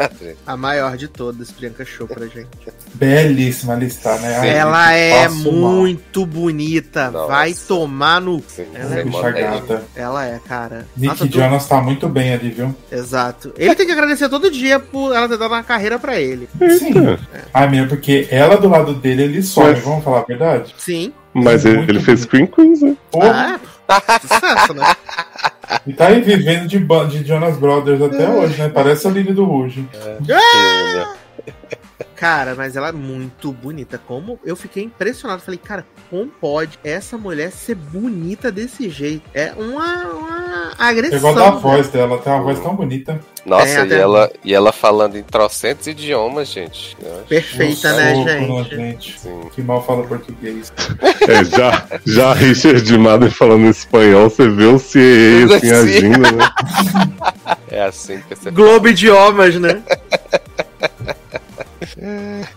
A 0.46 0.56
maior 0.56 0.96
de 0.96 1.06
todas, 1.06 1.50
Priyanka 1.52 1.84
Chopra, 1.84 2.26
gente. 2.34 2.48
Belíssima 2.94 3.74
lista, 3.74 4.16
né? 4.18 4.38
Ai, 4.38 4.48
Ela 4.56 4.92
é 4.94 5.24
passo 5.24 5.52
mal. 5.52 5.72
muito 5.72 6.24
bonita. 6.24 7.10
Nossa. 7.10 7.26
Vai 7.28 7.52
tomar 7.54 8.20
no. 8.22 8.42
Sim, 8.48 8.66
Ela 8.74 9.00
é 9.00 9.04
Bicha 9.04 9.30
gata. 9.30 9.84
Ela 9.94 10.24
é, 10.26 10.38
cara. 10.38 10.86
Nick 10.96 11.08
Nossa, 11.08 11.26
tu- 11.26 11.34
Jonas 11.36 11.66
tá 11.68 11.80
muito 11.82 12.08
bem 12.08 12.32
ali, 12.32 12.50
viu? 12.50 12.74
Exato. 12.90 13.52
Ele 13.58 13.74
tem 13.74 13.84
que 13.86 13.92
agradecer 13.92 14.28
todo 14.30 14.50
dia 14.50 14.78
por 14.80 15.14
ela 15.14 15.26
ter 15.28 15.36
dado 15.39 15.53
uma 15.53 15.62
carreira 15.62 15.98
pra 15.98 16.19
ele. 16.20 16.48
Sim. 16.78 16.93
Ai, 17.53 17.69
menina, 17.69 17.89
porque 17.89 18.27
ela 18.31 18.57
do 18.57 18.69
lado 18.69 18.94
dele, 18.94 19.23
ele 19.24 19.43
some, 19.43 19.70
Mas- 19.73 19.82
vamos 19.85 20.05
falar 20.05 20.20
a 20.20 20.24
verdade? 20.24 20.74
Sim. 20.78 21.12
Mas 21.35 21.65
ele, 21.65 21.81
ele 21.89 22.01
fez. 22.01 22.24
Queen 22.24 22.47
Queens, 22.47 22.81
né? 22.82 22.97
Porra, 23.11 23.61
Ah, 23.89 24.19
sucesso, 24.20 24.74
né? 24.74 24.97
e 25.86 25.93
tá 25.93 26.07
aí 26.09 26.20
vivendo 26.20 26.66
de, 26.66 26.78
de 26.78 27.28
Jonas 27.28 27.57
Brothers 27.59 28.01
até 28.03 28.28
hoje, 28.28 28.59
né? 28.61 28.69
Parece 28.69 29.07
a 29.07 29.11
Lily 29.11 29.32
do 29.32 29.44
Rouge. 29.44 29.86
Pena. 30.27 31.15
Cara, 32.16 32.55
mas 32.55 32.76
ela 32.76 32.88
é 32.88 32.93
muito 32.93 33.52
bonita. 33.52 33.98
Como 33.98 34.40
eu 34.44 34.56
fiquei 34.56 34.82
impressionado. 34.82 35.43
Falei, 35.43 35.60
cara, 35.62 35.84
como 36.09 36.26
pode 36.40 36.78
essa 36.82 37.18
mulher 37.18 37.52
ser 37.52 37.74
bonita 37.74 38.51
desse 38.51 38.88
jeito? 38.88 39.22
É 39.34 39.52
uma, 39.56 40.05
uma 40.05 40.70
Eu 40.70 40.74
agressão. 40.78 41.20
gosto 41.20 41.36
da 41.38 41.51
voz 41.51 41.88
dela, 41.88 42.18
tem 42.18 42.32
uma 42.32 42.43
voz 42.43 42.59
tão 42.60 42.74
bonita. 42.74 43.20
Nossa, 43.44 43.68
É, 43.80 43.86
e, 43.86 43.93
ela, 43.93 44.32
e 44.44 44.55
ela 44.55 44.72
falando 44.72 45.16
em 45.16 45.22
trocentos 45.22 45.86
idiomas, 45.86 46.48
gente. 46.48 46.97
Eu 47.01 47.22
Perfeita, 47.28 47.93
Um 47.93 47.97
né, 47.97 48.14
soco 48.14 48.64
gente? 48.64 48.76
gente. 48.76 49.51
Que 49.55 49.62
mal 49.62 49.84
fala 49.84 50.02
português. 50.05 50.72
É, 51.28 51.44
já, 51.44 51.86
já 52.06 52.32
Richard 52.32 52.98
Madden 52.98 53.30
falando 53.30 53.66
espanhol, 53.68 54.30
você 54.30 54.48
vê 54.48 54.64
o 54.64 54.78
CE 54.78 55.44
assim 55.56 55.68
Sim. 55.68 55.72
agindo, 55.72 56.18
né? 56.20 56.51
É 57.68 57.82
assim 57.82 58.20
que 58.28 58.34
você 58.34 58.51
Globo 58.51 58.88
Idiomas, 58.88 59.56
né? 59.56 59.82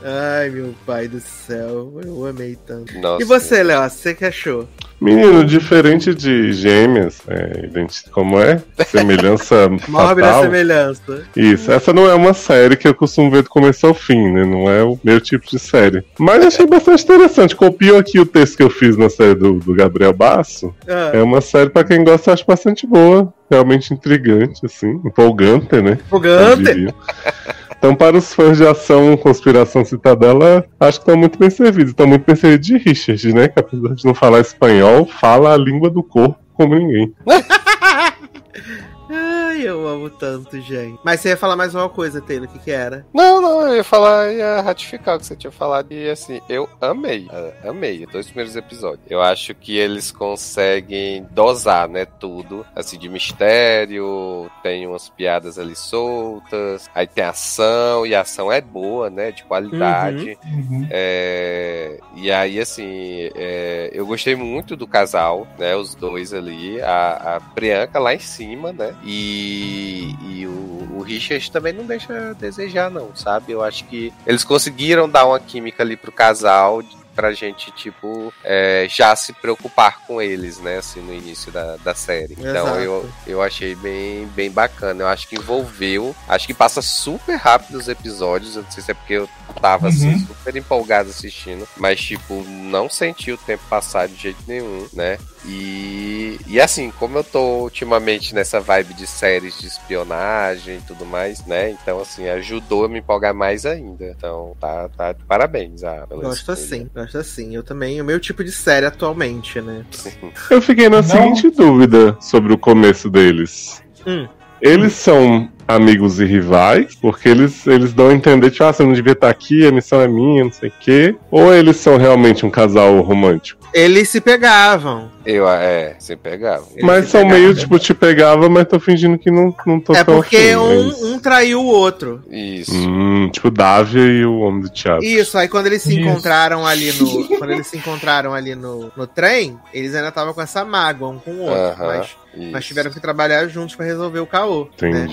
Ai, 0.03 0.49
meu 0.49 0.74
pai 0.86 1.07
do 1.07 1.20
céu. 1.20 1.94
Eu 2.03 2.26
amei 2.26 2.57
tanto. 2.68 2.98
Nossa. 2.99 3.22
E 3.24 3.26
você, 3.26 3.64
Léo? 3.64 3.90
Você 3.90 4.14
que 4.14 4.26
achou? 4.26 4.68
Menino, 5.02 5.45
diferente 5.45 6.14
de 6.14 6.52
gêmeas, 6.52 7.22
é, 7.30 7.70
como 8.11 8.38
é? 8.38 8.61
Semelhança 8.86 9.70
fatal. 9.90 10.44
semelhança. 10.44 11.24
Isso, 11.38 11.72
essa 11.72 11.94
não 11.94 12.06
é 12.06 12.14
uma 12.14 12.34
série 12.34 12.76
que 12.76 12.86
eu 12.86 12.94
costumo 12.94 13.32
ver 13.32 13.44
do 13.44 13.49
começo 13.49 13.88
ao 13.88 13.94
fim, 13.94 14.30
né? 14.30 14.44
Não 14.44 14.70
é 14.70 14.84
o 14.84 14.99
meu 15.02 15.22
tipo 15.22 15.48
de 15.49 15.57
série. 15.57 16.03
Mas 16.20 16.45
achei 16.45 16.68
bastante 16.68 17.03
interessante. 17.06 17.56
Copio 17.56 17.98
aqui 17.98 18.20
o 18.20 18.26
texto 18.26 18.57
que 18.57 18.64
eu 18.64 18.70
fiz 18.70 18.98
na 18.98 19.10
série 19.10 19.36
do, 19.36 19.53
do 19.53 19.74
Gabriel 19.74 20.11
Basso. 20.11 20.76
Ah, 20.86 21.11
É 21.14 21.22
uma 21.24 21.40
série, 21.40 21.70
pra 21.70 21.86
quem 21.86 22.03
gosta, 22.03 22.32
eu 22.32 22.34
acho 22.34 22.45
bastante 22.45 22.86
boa. 22.86 23.34
Realmente 23.49 23.94
intrigante, 23.94 24.66
assim. 24.66 24.99
Empolgante, 25.06 25.82
né? 25.82 25.94
Empolgante. 26.07 26.94
Então, 27.80 27.95
para 27.95 28.18
os 28.18 28.34
fãs 28.34 28.57
de 28.57 28.68
ação, 28.68 29.15
conspiração 29.15 29.85
citadela, 29.85 30.65
acho 30.77 30.99
que 30.99 31.03
estão 31.03 31.18
muito 31.18 31.39
bem 31.39 31.49
servidos. 31.49 31.91
Estão 31.91 32.06
muito 32.06 32.26
bem 32.26 32.35
servidos 32.35 32.68
de 32.68 32.77
Richard, 32.77 33.34
né? 33.34 33.47
Que 33.47 33.57
apesar 33.57 33.95
de 33.95 34.06
não 34.06 34.14
falar 34.14 34.41
espanhol, 34.41 35.06
fala 35.06 35.53
a 35.53 35.57
língua 35.57 35.89
do 35.89 36.03
corpo 36.03 36.38
como 36.53 36.76
ninguém. 36.76 37.14
Ai, 39.10 39.68
eu 39.68 39.88
amo 39.88 40.10
tanto, 40.10 40.60
gente. 40.61 40.99
Mas 41.03 41.19
você 41.19 41.30
ia 41.30 41.38
falar 41.38 41.56
mais 41.56 41.73
uma 41.73 41.90
coisa, 41.90 42.22
Taylor, 42.22 42.48
o 42.48 42.52
que 42.52 42.60
que 42.60 42.72
era? 42.72 43.06
Não, 43.14 43.41
não, 43.41 43.68
eu 43.68 43.77
ia 43.77 43.84
falar, 43.84 44.31
ia 44.31 44.61
ratificar 44.61 45.15
o 45.15 45.19
que 45.19 45.26
você 45.26 45.36
tinha 45.36 45.52
falado. 45.52 45.91
E 45.91 46.10
assim, 46.10 46.40
eu 46.48 46.69
amei, 46.80 47.27
ah, 47.31 47.69
amei 47.69 48.06
os 48.06 48.11
dois 48.11 48.27
primeiros 48.27 48.56
episódios. 48.56 49.06
Eu 49.10 49.22
acho 49.22 49.56
que 49.56 49.77
eles 49.77 50.11
conseguem 50.11 51.26
dosar, 51.31 51.90
né, 51.90 52.06
tudo. 52.06 52.65
Assim, 52.76 52.98
de 52.99 53.10
mistério, 53.10 54.49
tem 54.61 54.86
umas 54.86 55.10
piadas 55.10 55.57
ali 55.57 55.76
soltas, 55.76 56.90
aí 56.94 57.07
tem 57.07 57.23
ação, 57.23 58.06
e 58.06 58.14
a 58.14 58.22
ação 58.22 58.52
é 58.52 58.61
boa, 58.61 59.10
né, 59.10 59.31
de 59.31 59.44
qualidade. 59.44 60.38
Uhum. 60.45 60.88
É, 60.91 61.99
e 62.15 62.31
aí, 62.31 62.60
assim, 62.60 63.30
é, 63.36 63.90
eu 63.91 64.06
gostei 64.06 64.36
muito 64.36 64.76
do 64.76 64.86
casal, 64.86 65.48
né? 65.57 65.76
Os 65.76 65.95
dois 65.95 66.34
ali, 66.34 66.80
a, 66.81 67.36
a 67.36 67.40
Priyanka 67.40 67.98
lá 67.98 68.14
em 68.14 68.19
cima, 68.19 68.72
né? 68.72 68.94
E, 69.03 70.15
e 70.27 70.47
o, 70.47 70.97
o 70.97 71.01
Richard 71.01 71.51
também 71.51 71.73
não 71.73 71.85
deixa 71.85 72.31
a 72.31 72.34
desejar, 72.34 72.89
não, 72.89 73.15
sabe? 73.15 73.51
Eu 73.53 73.63
acho 73.63 73.85
que 73.85 74.13
eles 74.26 74.43
conseguiram 74.43 75.09
dar 75.09 75.26
uma 75.26 75.39
química 75.39 75.84
ali 75.84 75.95
pro 75.97 76.11
casal 76.11 76.81
pra 77.15 77.34
gente, 77.34 77.69
tipo, 77.71 78.34
é, 78.45 78.88
já 78.89 79.13
se 79.13 79.34
preocupar 79.34 79.99
com 80.07 80.21
eles, 80.21 80.57
né? 80.59 80.77
Assim, 80.77 81.01
no 81.01 81.13
início 81.13 81.51
da, 81.51 81.76
da 81.77 81.93
série. 81.93 82.34
Então 82.39 82.80
eu, 82.80 83.09
eu 83.27 83.41
achei 83.41 83.76
bem, 83.76 84.26
bem 84.27 84.49
bacana. 84.49 85.03
Eu 85.03 85.07
acho 85.07 85.27
que 85.27 85.35
envolveu. 85.35 86.15
Acho 86.30 86.47
que 86.47 86.53
passa 86.53 86.81
super 86.81 87.35
rápido 87.35 87.76
os 87.77 87.89
episódios. 87.89 88.55
Eu 88.55 88.63
não 88.63 88.71
sei 88.71 88.81
se 88.81 88.91
é 88.91 88.93
porque 88.93 89.13
eu 89.15 89.30
tava 89.61 89.89
assim, 89.89 90.13
Uhum. 90.13 90.27
super 90.27 90.55
empolgado 90.55 91.09
assistindo. 91.09 91.67
Mas, 91.76 91.99
tipo, 91.99 92.41
não 92.47 92.89
senti 92.89 93.34
o 93.34 93.38
tempo 93.38 93.63
passar 93.69 94.07
de 94.07 94.15
jeito 94.15 94.39
nenhum, 94.47 94.88
né? 94.93 95.17
E, 95.51 96.39
e 96.47 96.61
assim, 96.61 96.91
como 96.99 97.17
eu 97.17 97.23
tô 97.23 97.63
ultimamente 97.63 98.35
nessa 98.35 98.59
vibe 98.59 98.93
de 98.93 99.07
séries 99.07 99.57
de 99.59 99.65
espionagem 99.65 100.77
e 100.77 100.81
tudo 100.81 101.05
mais, 101.05 101.43
né? 101.45 101.71
Então, 101.71 101.99
assim, 101.99 102.30
ajudou 102.30 102.85
a 102.85 102.88
me 102.88 102.99
empolgar 102.99 103.34
mais 103.34 103.65
ainda. 103.65 104.05
Então, 104.05 104.55
tá, 104.59 104.88
tá 104.89 105.15
parabéns. 105.27 105.84
Ah, 105.84 106.05
pela 106.07 106.21
Gosto 106.21 106.51
escolha. 106.51 106.57
assim, 106.57 106.89
gosto 106.93 107.17
assim. 107.17 107.55
Eu 107.55 107.63
também, 107.63 107.99
o 107.99 108.05
meu 108.05 108.19
tipo 108.19 108.43
de 108.43 108.51
série 108.51 108.85
atualmente, 108.85 109.59
né? 109.59 109.84
Sim. 109.91 110.11
Eu 110.51 110.61
fiquei 110.61 110.88
na 110.88 110.97
Não. 110.97 111.03
seguinte 111.03 111.49
dúvida 111.49 112.15
sobre 112.21 112.53
o 112.53 112.57
começo 112.57 113.09
deles. 113.09 113.81
Hum. 114.05 114.27
Eles 114.61 114.93
são 114.93 115.49
amigos 115.80 116.20
e 116.20 116.26
rivais, 116.26 116.96
porque 116.96 117.30
eles, 117.30 117.66
eles 117.68 117.94
dão 117.94 118.10
a 118.10 118.14
entender, 118.14 118.50
tipo, 118.50 118.64
ah, 118.64 118.74
você 118.74 118.84
não 118.84 118.94
devia 118.94 119.14
estar 119.14 119.30
aqui, 119.30 119.66
a 119.68 119.72
missão 119.72 120.02
é 120.02 120.08
minha, 120.08 120.44
não 120.44 120.52
sei 120.52 120.70
o 120.70 120.74
quê. 120.80 121.16
Ou 121.30 121.54
eles 121.54 121.78
são 121.78 121.96
realmente 121.98 122.46
um 122.46 122.50
casal 122.50 123.00
romântico? 123.02 123.60
Eles 123.72 124.10
se 124.10 124.20
pegavam. 124.20 125.12
Eu, 125.24 125.48
é, 125.48 125.96
sem 126.00 126.18
pegar. 126.18 126.60
Eles 126.74 126.84
mas 126.84 127.06
se 127.06 127.12
são 127.12 127.22
pegavam. 127.22 127.40
meio, 127.44 127.54
tipo, 127.56 127.78
te 127.78 127.94
pegava, 127.94 128.50
mas 128.50 128.68
tô 128.68 128.80
fingindo 128.80 129.16
que 129.20 129.30
não, 129.30 129.54
não 129.64 129.80
tô 129.80 129.94
É 129.94 130.04
tão 130.04 130.16
porque 130.16 130.38
afim, 130.38 130.56
um, 130.56 130.86
mas- 130.88 131.04
um 131.04 131.20
traiu 131.20 131.62
o 131.62 131.66
outro. 131.68 132.24
Isso. 132.32 132.74
Hum, 132.74 133.30
tipo, 133.32 133.52
Dávia 133.52 134.02
e 134.02 134.26
o 134.26 134.40
Homem 134.40 134.62
do 134.62 134.70
Teatro. 134.70 135.06
Isso, 135.06 135.38
aí 135.38 135.48
quando 135.48 135.68
eles 135.68 135.84
se 135.84 135.91
Isso. 135.91 136.00
encontraram 136.00 136.66
ali 136.66 136.91
no. 136.94 137.28
quando 137.38 137.52
eles 137.52 137.68
se 137.68 137.78
encontraram 137.78 138.34
ali 138.34 138.56
no, 138.56 138.91
no 138.98 139.06
trem, 139.06 139.56
eles 139.72 139.94
ainda 139.94 140.08
estavam 140.10 140.34
com 140.34 140.41
essa 140.41 140.66
mágoa 140.66 141.10
um 141.10 141.20
com 141.20 141.30
o 141.32 141.41
outro. 141.41 141.56
Aham, 141.60 141.86
Mas, 141.88 142.06
isso. 142.36 142.52
mas 142.52 142.66
tiveram 142.66 142.90
que 142.90 143.00
trabalhar 143.00 143.48
juntos 143.48 143.76
pra 143.76 143.86
resolver 143.86 144.20
o 144.20 144.26
caô. 144.26 144.68
né? 144.82 145.06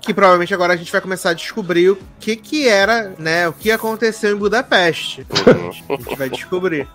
Que 0.00 0.14
provavelmente 0.14 0.54
agora 0.54 0.72
a 0.72 0.76
gente 0.76 0.90
vai 0.90 1.00
começar 1.00 1.30
a 1.30 1.34
descobrir 1.34 1.90
o 1.90 1.98
que 2.18 2.36
que 2.36 2.66
era, 2.66 3.14
né? 3.18 3.48
O 3.48 3.52
que 3.52 3.70
aconteceu 3.70 4.34
em 4.34 4.38
Budapeste. 4.38 5.26
A 5.90 5.96
gente 5.96 6.16
vai 6.16 6.30
descobrir 6.30 6.88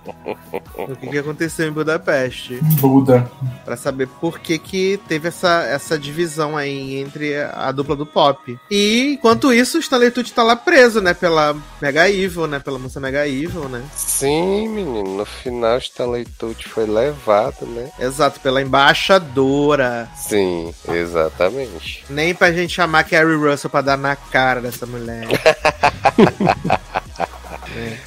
o 0.77 0.95
que, 0.95 1.07
que 1.07 1.17
aconteceu 1.17 1.67
em 1.67 1.71
Budapeste. 1.71 2.59
Buda. 2.79 3.29
Pra 3.63 3.77
saber 3.77 4.07
por 4.07 4.39
que 4.39 4.57
que 4.57 4.99
teve 5.07 5.27
essa, 5.27 5.63
essa 5.63 5.97
divisão 5.97 6.57
aí 6.57 6.97
entre 6.97 7.35
a 7.35 7.71
dupla 7.71 7.95
do 7.95 8.05
pop. 8.05 8.57
E, 8.69 9.13
enquanto 9.13 9.53
isso, 9.53 9.77
o 9.77 9.79
Stanley 9.79 10.11
Tucci 10.11 10.33
tá 10.33 10.43
lá 10.43 10.55
preso, 10.55 11.01
né? 11.01 11.13
Pela 11.13 11.55
Mega 11.81 12.09
Evil, 12.09 12.47
né? 12.47 12.59
Pela 12.59 12.79
moça 12.79 12.99
Mega 12.99 13.27
Evil, 13.27 13.69
né? 13.69 13.83
Sim, 13.95 14.67
menino. 14.69 15.17
No 15.17 15.25
final, 15.25 15.77
Stanley 15.77 16.25
Tucci 16.25 16.67
foi 16.67 16.85
levado, 16.85 17.65
né? 17.65 17.91
Exato, 17.99 18.39
pela 18.39 18.61
embaixadora. 18.61 20.09
Sim, 20.15 20.73
exatamente. 20.89 22.05
Nem 22.09 22.33
pra 22.33 22.51
gente 22.51 22.73
chamar 22.73 22.94
Carrie 23.03 23.35
Russell 23.35 23.69
pra 23.69 23.81
dar 23.81 23.97
na 23.97 24.15
cara 24.15 24.61
dessa 24.61 24.85
mulher. 24.85 25.27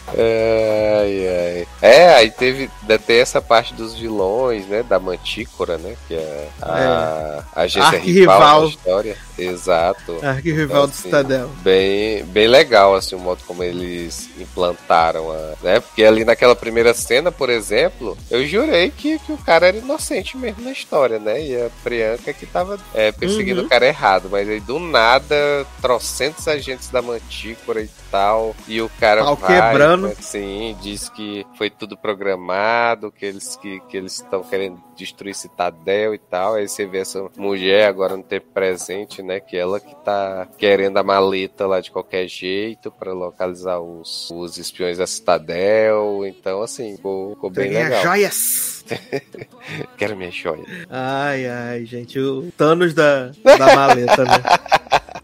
Ai, 0.09 1.28
ai. 1.28 1.69
É, 1.81 2.15
aí 2.15 2.31
teve 2.31 2.70
tem 3.07 3.20
essa 3.20 3.40
parte 3.40 3.74
dos 3.74 3.95
vilões, 3.95 4.66
né? 4.66 4.82
Da 4.82 4.99
Mantícora, 4.99 5.78
né? 5.78 5.95
Que 6.07 6.15
é 6.15 6.49
a, 6.61 7.45
a 7.55 7.61
agência 7.62 7.99
Arquirrival. 7.99 8.39
rival 8.39 8.61
da 8.62 8.69
história. 8.69 9.16
Exato. 9.39 10.19
Arquirrival 10.23 10.86
do 10.86 10.90
Assim, 10.93 11.03
Citadel. 11.03 11.49
Bem, 11.62 12.24
bem 12.24 12.49
legal, 12.49 12.95
assim, 12.95 13.15
o 13.15 13.19
modo 13.20 13.40
como 13.47 13.62
eles 13.62 14.28
implantaram 14.39 15.31
a. 15.31 15.55
Né? 15.62 15.81
Porque 15.81 16.05
ali 16.05 16.24
naquela 16.24 16.57
primeira 16.57 16.93
cena, 16.95 17.31
por 17.31 17.49
exemplo, 17.49 18.16
eu 18.31 18.45
jurei 18.47 18.90
que, 18.90 19.19
que 19.20 19.32
o 19.32 19.39
cara 19.39 19.69
era 19.69 19.77
inocente 19.77 20.36
mesmo 20.36 20.65
na 20.65 20.73
história, 20.73 21.19
né? 21.19 21.40
E 21.40 21.55
a 21.57 21.70
Priyanka 21.85 22.32
que 22.32 22.47
tava 22.47 22.78
é, 22.95 23.12
perseguindo 23.12 23.61
Uhum. 23.61 23.66
o 23.66 23.69
cara 23.69 23.86
errado. 23.86 24.28
Mas 24.31 24.49
aí 24.49 24.61
do 24.61 24.78
nada, 24.78 25.36
trocentos 25.81 26.47
agentes 26.49 26.89
da 26.90 27.01
Mantícora 27.01 27.81
e 27.81 27.89
tal. 28.11 28.55
E 28.66 28.81
o 28.82 28.90
cara 29.01 29.23
quebrando. 29.63 30.15
Sim, 30.21 30.77
diz 30.81 31.09
que 31.09 31.47
foi 31.55 31.71
tudo 31.71 31.97
programado, 31.97 33.13
que 33.13 33.27
eles 33.27 33.57
que, 33.57 33.81
que 33.89 33.97
eles 33.97 34.15
estão 34.15 34.43
querendo 34.43 34.88
destruir 34.99 35.35
Citadel 35.35 36.15
e 36.15 36.19
tal. 36.19 36.55
Aí 36.55 36.69
você 36.69 36.85
vê 36.85 36.99
essa 36.99 37.29
mulher 37.37 37.89
agora 37.89 38.16
no 38.16 38.23
tempo 38.23 38.47
presente, 38.53 39.23
né? 39.23 39.41
Que 39.41 39.57
ela 39.57 39.81
que 39.81 39.95
tá 40.05 40.49
querendo 40.59 40.99
a 40.99 41.03
maleta 41.03 41.66
lá 41.66 41.81
de 41.81 41.91
qualquer 41.91 42.27
jeito 42.27 42.91
pra 42.91 43.12
localizar 43.12 43.81
os, 43.81 44.31
os 44.31 44.59
espiões 44.59 44.99
da 44.99 45.07
Citadel. 45.07 46.25
Então, 46.27 46.62
assim, 46.62 46.97
ficou, 46.97 47.35
ficou 47.35 47.51
bem 47.51 47.77
as 47.77 47.85
legal. 47.85 48.03
joias! 48.03 48.85
Quero 49.97 50.16
minha 50.16 50.31
joia. 50.31 50.65
Ai, 50.89 51.47
ai, 51.47 51.85
gente, 51.85 52.19
o 52.19 52.51
Thanos 52.57 52.95
da, 52.95 53.31
da 53.45 53.75
maleta, 53.77 54.25
né? 54.25 54.43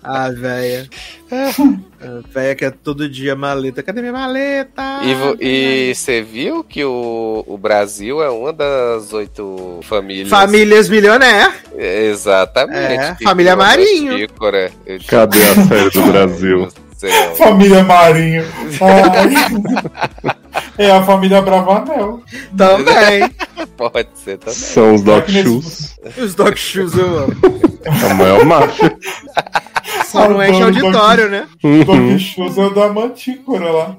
Ah, 0.02 0.28
velha. 0.36 0.88
A 1.30 2.28
velha 2.28 2.54
que 2.54 2.64
é 2.64 2.70
todo 2.70 3.08
dia 3.08 3.34
maleta. 3.34 3.82
Cadê 3.82 4.00
minha 4.00 4.12
maleta? 4.12 5.00
E, 5.40 5.88
e 5.90 5.94
você 5.94 6.20
viu 6.20 6.62
que 6.62 6.84
o, 6.84 7.42
o 7.46 7.56
Brasil 7.56 8.22
é 8.22 8.30
uma 8.30 8.52
das 8.52 9.12
oito 9.12 9.42
famílias. 9.82 10.28
Famílias 10.28 10.88
milionaire. 10.88 11.52
Exatamente. 11.76 13.02
É, 13.02 13.14
que 13.18 13.24
família 13.24 13.56
Marinho. 13.56 14.16
Digo, 14.16 14.34
Cadê 15.08 15.42
a 15.42 15.54
série 15.54 15.90
do 15.90 16.02
Brasil? 16.02 16.68
Família 17.36 17.82
Marinho. 17.82 18.44
Ai. 18.80 20.36
é 20.78 20.90
a 20.90 21.02
família 21.02 21.42
Bravanel. 21.42 22.22
Também. 22.56 23.30
Pode 23.76 24.08
ser 24.14 24.38
também. 24.38 24.54
São 24.54 24.94
os 24.94 25.02
Doc 25.02 25.28
Shoes. 25.28 25.96
Os 26.16 26.34
Dog 26.34 26.56
Shoes 26.56 26.94
eu 26.96 27.18
amo. 27.18 27.34
A 28.10 28.14
maior 28.14 28.44
máfia. 28.46 28.96
Só 30.06 30.28
não 30.28 30.42
enche 30.42 30.62
auditório, 30.62 31.28
né? 31.28 31.46
Uhum. 31.62 31.84
Dog 31.84 32.18
Shoes 32.18 32.56
é 32.56 32.64
o 32.64 32.70
da 32.70 32.88
Mantícora 32.92 33.70
lá. 33.70 33.96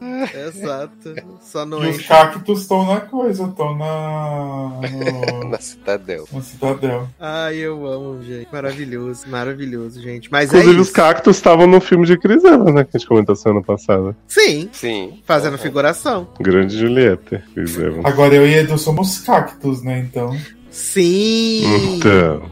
Exato. 0.48 1.14
Só 1.42 1.66
não 1.66 1.84
E 1.84 1.90
os 1.90 2.02
cactos 2.08 2.62
estão 2.62 2.86
na 2.86 3.02
coisa, 3.02 3.44
estão 3.44 3.78
na. 3.78 4.80
no- 4.82 5.50
Na 5.56 5.60
Citadel. 5.60 6.26
na 6.32 6.42
Citadel. 6.42 7.08
Ai, 7.20 7.58
eu 7.58 7.86
amo, 7.86 8.24
gente. 8.24 8.48
Maravilhoso, 8.52 9.28
maravilhoso, 9.28 10.02
gente. 10.02 10.32
Mas 10.32 10.50
Inclusive, 10.50 10.78
é 10.78 10.82
os 10.82 10.90
cactos 10.90 11.36
estavam 11.36 11.68
no 11.68 11.80
filme 11.80 12.06
de 12.08 12.18
Chris 12.18 12.44
Evans, 12.44 12.74
né? 12.74 12.84
Que 12.84 12.92
a 12.96 13.00
gente 13.00 13.08
comentou 13.08 13.36
semana 13.36 13.62
passada. 13.62 14.16
Sim, 14.28 14.70
Sim. 14.72 15.20
fazendo 15.26 15.54
Uhum. 15.54 15.60
figuração. 15.60 16.28
Grande 16.40 16.78
Julieta, 16.78 17.44
Evans. 17.56 18.04
Agora 18.06 18.34
eu 18.34 18.48
e 18.48 18.56
Edu 18.56 18.78
somos 18.78 19.20
cactos, 19.20 19.65
né? 19.84 20.00
Então. 20.00 20.36
Sim! 20.70 21.64
Então, 21.96 22.52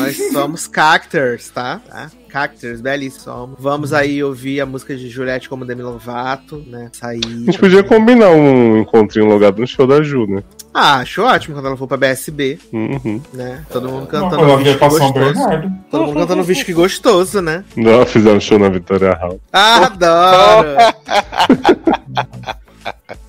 Nós 0.00 0.32
somos 0.32 0.66
cactors, 0.66 1.50
tá? 1.50 1.80
tá? 1.88 2.10
Cactors, 2.28 2.80
belíssimos 2.80 3.22
somos. 3.22 3.56
Vamos 3.60 3.92
aí 3.92 4.22
ouvir 4.24 4.60
a 4.60 4.66
música 4.66 4.96
de 4.96 5.08
Juliette 5.08 5.48
como 5.48 5.64
Demi 5.64 5.82
Lovato, 5.82 6.64
né? 6.66 6.90
Sair. 6.92 7.20
a 7.24 7.28
gente 7.28 7.58
podia 7.60 7.84
combinar 7.84 8.30
um 8.30 8.78
encontrinho 8.78 9.26
logado 9.28 9.60
no 9.60 9.66
show 9.68 9.86
da 9.86 10.02
Ju, 10.02 10.26
né? 10.26 10.42
Ah, 10.74 10.96
acho 10.98 11.22
ótimo 11.22 11.54
quando 11.56 11.66
ela 11.66 11.76
for 11.76 11.86
pra 11.86 11.96
BSB, 11.96 12.58
Uhum. 12.72 13.20
né? 13.32 13.64
Todo 13.72 13.88
mundo 13.88 14.00
Não, 14.00 14.06
cantando 14.06 14.78
pra 14.78 14.90
São 14.90 15.12
gostoso. 15.12 15.12
Bernardo. 15.12 15.72
Todo 15.90 16.06
mundo 16.06 16.18
cantando 16.20 16.42
Vixe 16.44 16.64
que 16.64 16.72
gostoso, 16.72 17.40
né? 17.40 17.64
Não, 17.76 18.04
fizeram 18.04 18.40
show 18.40 18.58
na 18.58 18.68
Vitória 18.68 19.12
Hall. 19.14 19.40
Ah, 19.52 19.86
adoro! 19.86 20.68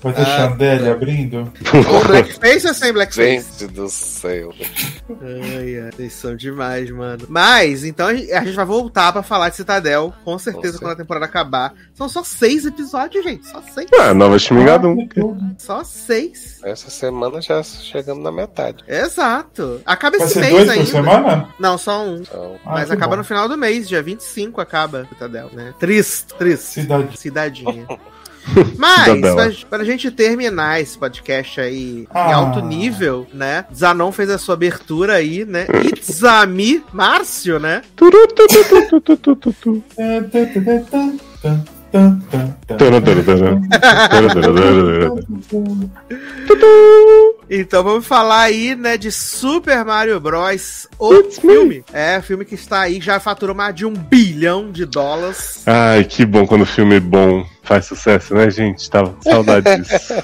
Vai 0.02 0.12
ter 0.12 0.22
Ah, 0.22 0.24
Chandelle 0.36 0.88
abrindo. 0.88 1.52
Com 1.70 2.06
blackface 2.08 2.66
ou 2.68 2.74
sem 2.74 2.92
blackface? 2.92 3.46
Gente 3.60 3.72
do 3.72 3.88
céu. 3.88 4.52
Ai, 5.20 5.80
ai, 5.80 5.90
vocês 5.96 6.12
são 6.12 6.36
demais, 6.36 6.90
mano. 6.90 7.24
Mas, 7.28 7.84
então 7.84 8.06
a 8.08 8.14
gente 8.14 8.52
vai 8.52 8.64
voltar 8.64 9.12
pra 9.12 9.22
falar 9.22 9.48
de 9.48 9.56
Citadel, 9.56 10.12
com 10.24 10.38
certeza, 10.38 10.78
Com 10.78 10.84
quando 10.84 10.92
a 10.92 10.96
temporada 10.96 11.26
acabar. 11.26 11.74
São 11.94 12.08
só 12.08 12.22
seis 12.24 12.64
episódios, 12.64 13.24
gente. 13.24 13.46
Só 13.46 13.62
seis. 13.74 13.88
Ah, 13.98 14.14
nova 14.14 14.38
Xmingadum. 14.38 15.08
Ah. 15.18 15.52
Só 15.58 15.84
seis. 15.84 16.60
Essa 16.64 16.90
semana 16.90 17.40
já 17.40 17.62
chegamos 17.62 18.22
na 18.22 18.30
metade. 18.32 18.84
Exato. 18.86 19.80
Acaba 19.84 20.16
Vai 20.18 20.26
esse 20.26 20.38
mês 20.38 20.52
dois 20.52 20.68
ainda. 20.68 20.84
por 20.84 20.90
semana? 20.90 21.48
Não, 21.58 21.76
só 21.78 22.04
um. 22.04 22.16
Então, 22.22 22.56
Ah, 22.64 22.70
Mas 22.72 22.90
acaba 22.90 23.12
bom. 23.12 23.16
no 23.18 23.24
final 23.24 23.48
do 23.48 23.56
mês, 23.58 23.88
dia 23.88 24.02
25 24.02 24.60
acaba 24.60 25.06
Citadel, 25.08 25.50
né? 25.52 25.74
Triste, 25.78 26.26
triste. 26.38 26.66
Cidade. 26.66 27.18
Cidadinha. 27.18 27.86
Mas, 28.76 29.20
pra, 29.64 29.78
pra 29.78 29.84
gente 29.84 30.10
terminar 30.10 30.80
esse 30.80 30.98
podcast 30.98 31.60
aí 31.60 32.00
em 32.00 32.08
Ah. 32.12 32.34
alto 32.34 32.60
nível, 32.60 33.26
né? 33.32 33.64
Zanon 33.74 34.10
fez 34.12 34.30
a 34.30 34.38
sua 34.38 34.54
abertura 34.54 35.14
aí, 35.14 35.44
né? 35.44 35.66
Itzami 35.84 36.82
Márcio, 36.92 37.58
né? 37.60 37.82
Então 47.50 47.82
vamos 47.82 48.06
falar 48.06 48.42
aí, 48.42 48.74
né, 48.74 48.96
de 48.96 49.10
Super 49.12 49.84
Mario 49.84 50.18
Bros. 50.20 50.88
O 50.98 51.12
It's 51.14 51.38
me. 51.42 51.52
filme. 51.52 51.84
É, 51.92 52.20
filme 52.22 52.44
que 52.44 52.54
está 52.54 52.80
aí, 52.80 53.00
já 53.00 53.20
faturou 53.20 53.54
mais 53.54 53.74
de 53.74 53.84
um 53.84 53.92
bilhão 53.92 54.70
de 54.70 54.86
dólares. 54.86 55.62
Ai, 55.66 56.04
que 56.04 56.24
bom 56.24 56.46
quando 56.46 56.62
o 56.62 56.66
filme 56.66 56.98
bom 56.98 57.44
faz 57.62 57.86
sucesso, 57.86 58.34
né, 58.34 58.50
gente? 58.50 58.88
Tava 58.90 59.10
com 59.10 59.22
saudade 59.22 59.66
disso. 59.82 60.14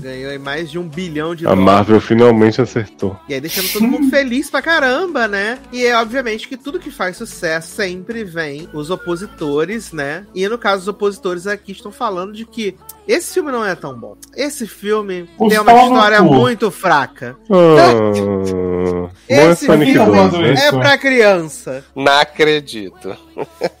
Ganhou 0.00 0.30
aí 0.30 0.38
mais 0.38 0.70
de 0.70 0.78
um 0.78 0.88
bilhão 0.88 1.34
de 1.34 1.46
A 1.46 1.50
dólares. 1.50 1.64
Marvel 1.64 2.00
finalmente 2.00 2.60
acertou. 2.60 3.18
E 3.28 3.34
aí 3.34 3.40
deixando 3.40 3.72
todo 3.72 3.86
mundo 3.86 4.10
feliz 4.10 4.50
pra 4.50 4.60
caramba, 4.62 5.26
né? 5.26 5.58
E 5.72 5.84
é 5.84 5.96
obviamente 5.96 6.46
que 6.48 6.56
tudo 6.56 6.78
que 6.78 6.90
faz 6.90 7.16
sucesso 7.16 7.74
sempre 7.74 8.24
vem 8.24 8.68
os 8.72 8.90
opositores, 8.90 9.92
né? 9.92 10.26
E 10.34 10.46
no 10.48 10.58
caso, 10.58 10.82
os 10.82 10.88
opositores 10.88 11.46
aqui 11.46 11.72
estão 11.72 11.90
falando 11.90 12.32
de 12.34 12.44
que 12.44 12.76
esse 13.08 13.34
filme 13.34 13.52
não 13.52 13.64
é 13.64 13.74
tão 13.74 13.94
bom. 13.94 14.16
Esse 14.34 14.66
filme 14.66 15.28
Os 15.38 15.48
tem 15.48 15.58
uma 15.60 15.72
história 15.72 16.22
muito 16.22 16.70
fraca. 16.70 17.36
Ah, 17.50 17.92
bom 18.14 19.10
é 19.28 19.50
Esse 19.50 19.66
filme 19.66 19.94
2, 19.94 20.34
é 20.34 20.38
né? 20.38 20.54
É 20.66 20.72
pra 20.72 20.98
criança, 20.98 21.84
não 21.94 22.12
acredito. 22.20 23.16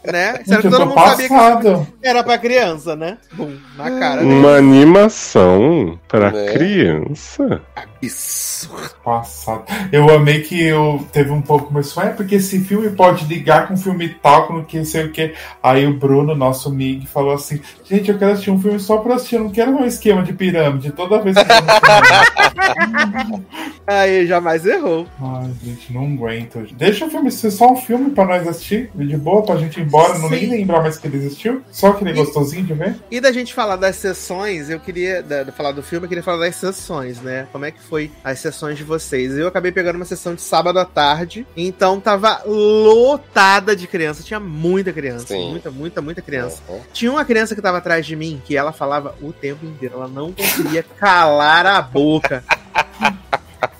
né? 0.04 0.40
Gente, 0.46 0.60
que 0.60 0.66
eu 0.66 0.70
todo 0.70 0.86
mundo 0.86 0.98
sabia 1.00 1.28
que 1.28 2.06
era 2.06 2.22
pra 2.22 2.38
criança, 2.38 2.94
né? 2.96 3.18
Bum, 3.32 3.56
na 3.76 3.90
cara. 3.98 4.22
Uma 4.22 4.56
animação 4.56 5.98
pra 6.08 6.30
Né? 6.30 6.52
criança. 6.52 7.60
Isso. 8.06 8.70
Passado. 9.04 9.64
Eu 9.92 10.08
amei 10.10 10.40
que 10.42 10.60
eu 10.62 11.06
teve 11.12 11.30
um 11.30 11.42
pouco 11.42 11.72
mais. 11.72 11.96
É 11.96 12.08
porque 12.10 12.36
esse 12.36 12.60
filme 12.60 12.90
pode 12.90 13.24
ligar 13.26 13.68
com 13.68 13.74
um 13.74 13.76
filme 13.76 14.08
tal, 14.08 14.46
com 14.46 14.64
que 14.64 14.84
sei 14.84 15.04
o 15.06 15.12
que. 15.12 15.34
Aí 15.62 15.86
o 15.86 15.94
Bruno, 15.98 16.34
nosso 16.34 16.70
Mig, 16.72 17.06
falou 17.06 17.34
assim: 17.34 17.60
Gente, 17.84 18.10
eu 18.10 18.18
quero 18.18 18.32
assistir 18.32 18.50
um 18.50 18.60
filme 18.60 18.78
só 18.80 18.98
pra 18.98 19.14
assistir, 19.16 19.36
eu 19.36 19.44
não 19.44 19.50
quero 19.50 19.70
um 19.72 19.84
esquema 19.84 20.22
de 20.22 20.32
pirâmide 20.32 20.90
toda 20.92 21.20
vez 21.20 21.36
que 21.36 21.42
eu 21.42 21.46
vou 21.46 21.64
no 21.64 21.70
cinema." 21.80 23.44
Aí 23.86 24.26
jamais 24.26 24.66
errou. 24.66 25.06
Ai, 25.20 25.50
gente, 25.62 25.92
não 25.92 26.04
aguento. 26.06 26.66
Deixa 26.72 27.06
o 27.06 27.10
filme 27.10 27.30
ser 27.30 27.52
só 27.52 27.70
um 27.72 27.76
filme 27.76 28.10
pra 28.10 28.24
nós 28.24 28.46
assistir, 28.48 28.90
de 28.94 29.16
boa, 29.16 29.42
pra 29.42 29.56
gente 29.56 29.78
ir 29.78 29.84
embora, 29.84 30.18
não 30.18 30.28
nem 30.28 30.40
Sim. 30.40 30.50
lembrar 30.50 30.82
mais 30.82 30.98
que 30.98 31.06
ele 31.06 31.18
existiu. 31.18 31.62
Só 31.70 31.88
aquele 31.88 32.10
E- 32.10 32.14
gostosinho 32.14 32.64
de 32.64 32.74
ver. 32.74 32.96
E 33.10 33.20
da 33.20 33.30
gente 33.30 33.54
falar 33.54 33.76
das 33.76 33.94
sessões, 33.96 34.68
eu 34.70 34.80
queria 34.80 35.22
da- 35.22 35.52
falar 35.52 35.70
do 35.70 35.82
filme, 35.84 36.04
eu 36.04 36.08
queria 36.08 36.24
falar 36.24 36.38
das 36.38 36.56
sessões, 36.56 37.20
né? 37.20 37.46
Como 37.52 37.64
é 37.64 37.70
que 37.70 37.80
foi 37.80 37.95
as 38.22 38.38
sessões 38.38 38.76
de 38.78 38.84
vocês? 38.84 39.36
Eu 39.36 39.48
acabei 39.48 39.72
pegando 39.72 39.96
uma 39.96 40.04
sessão 40.04 40.34
de 40.34 40.42
sábado 40.42 40.78
à 40.78 40.84
tarde, 40.84 41.46
então 41.56 42.00
tava 42.00 42.42
lotada 42.44 43.74
de 43.74 43.86
criança, 43.86 44.22
tinha 44.22 44.40
muita 44.40 44.92
criança, 44.92 45.26
Sim. 45.26 45.50
muita, 45.50 45.70
muita, 45.70 46.02
muita 46.02 46.22
criança. 46.22 46.62
Uhum. 46.68 46.80
Tinha 46.92 47.10
uma 47.10 47.24
criança 47.24 47.54
que 47.54 47.62
tava 47.62 47.78
atrás 47.78 48.06
de 48.06 48.14
mim 48.16 48.40
que 48.44 48.56
ela 48.56 48.72
falava 48.72 49.14
o 49.20 49.32
tempo 49.32 49.64
inteiro, 49.64 49.96
ela 49.96 50.08
não 50.08 50.32
conseguia 50.32 50.82
calar 50.98 51.66
a 51.66 51.80
boca. 51.82 52.44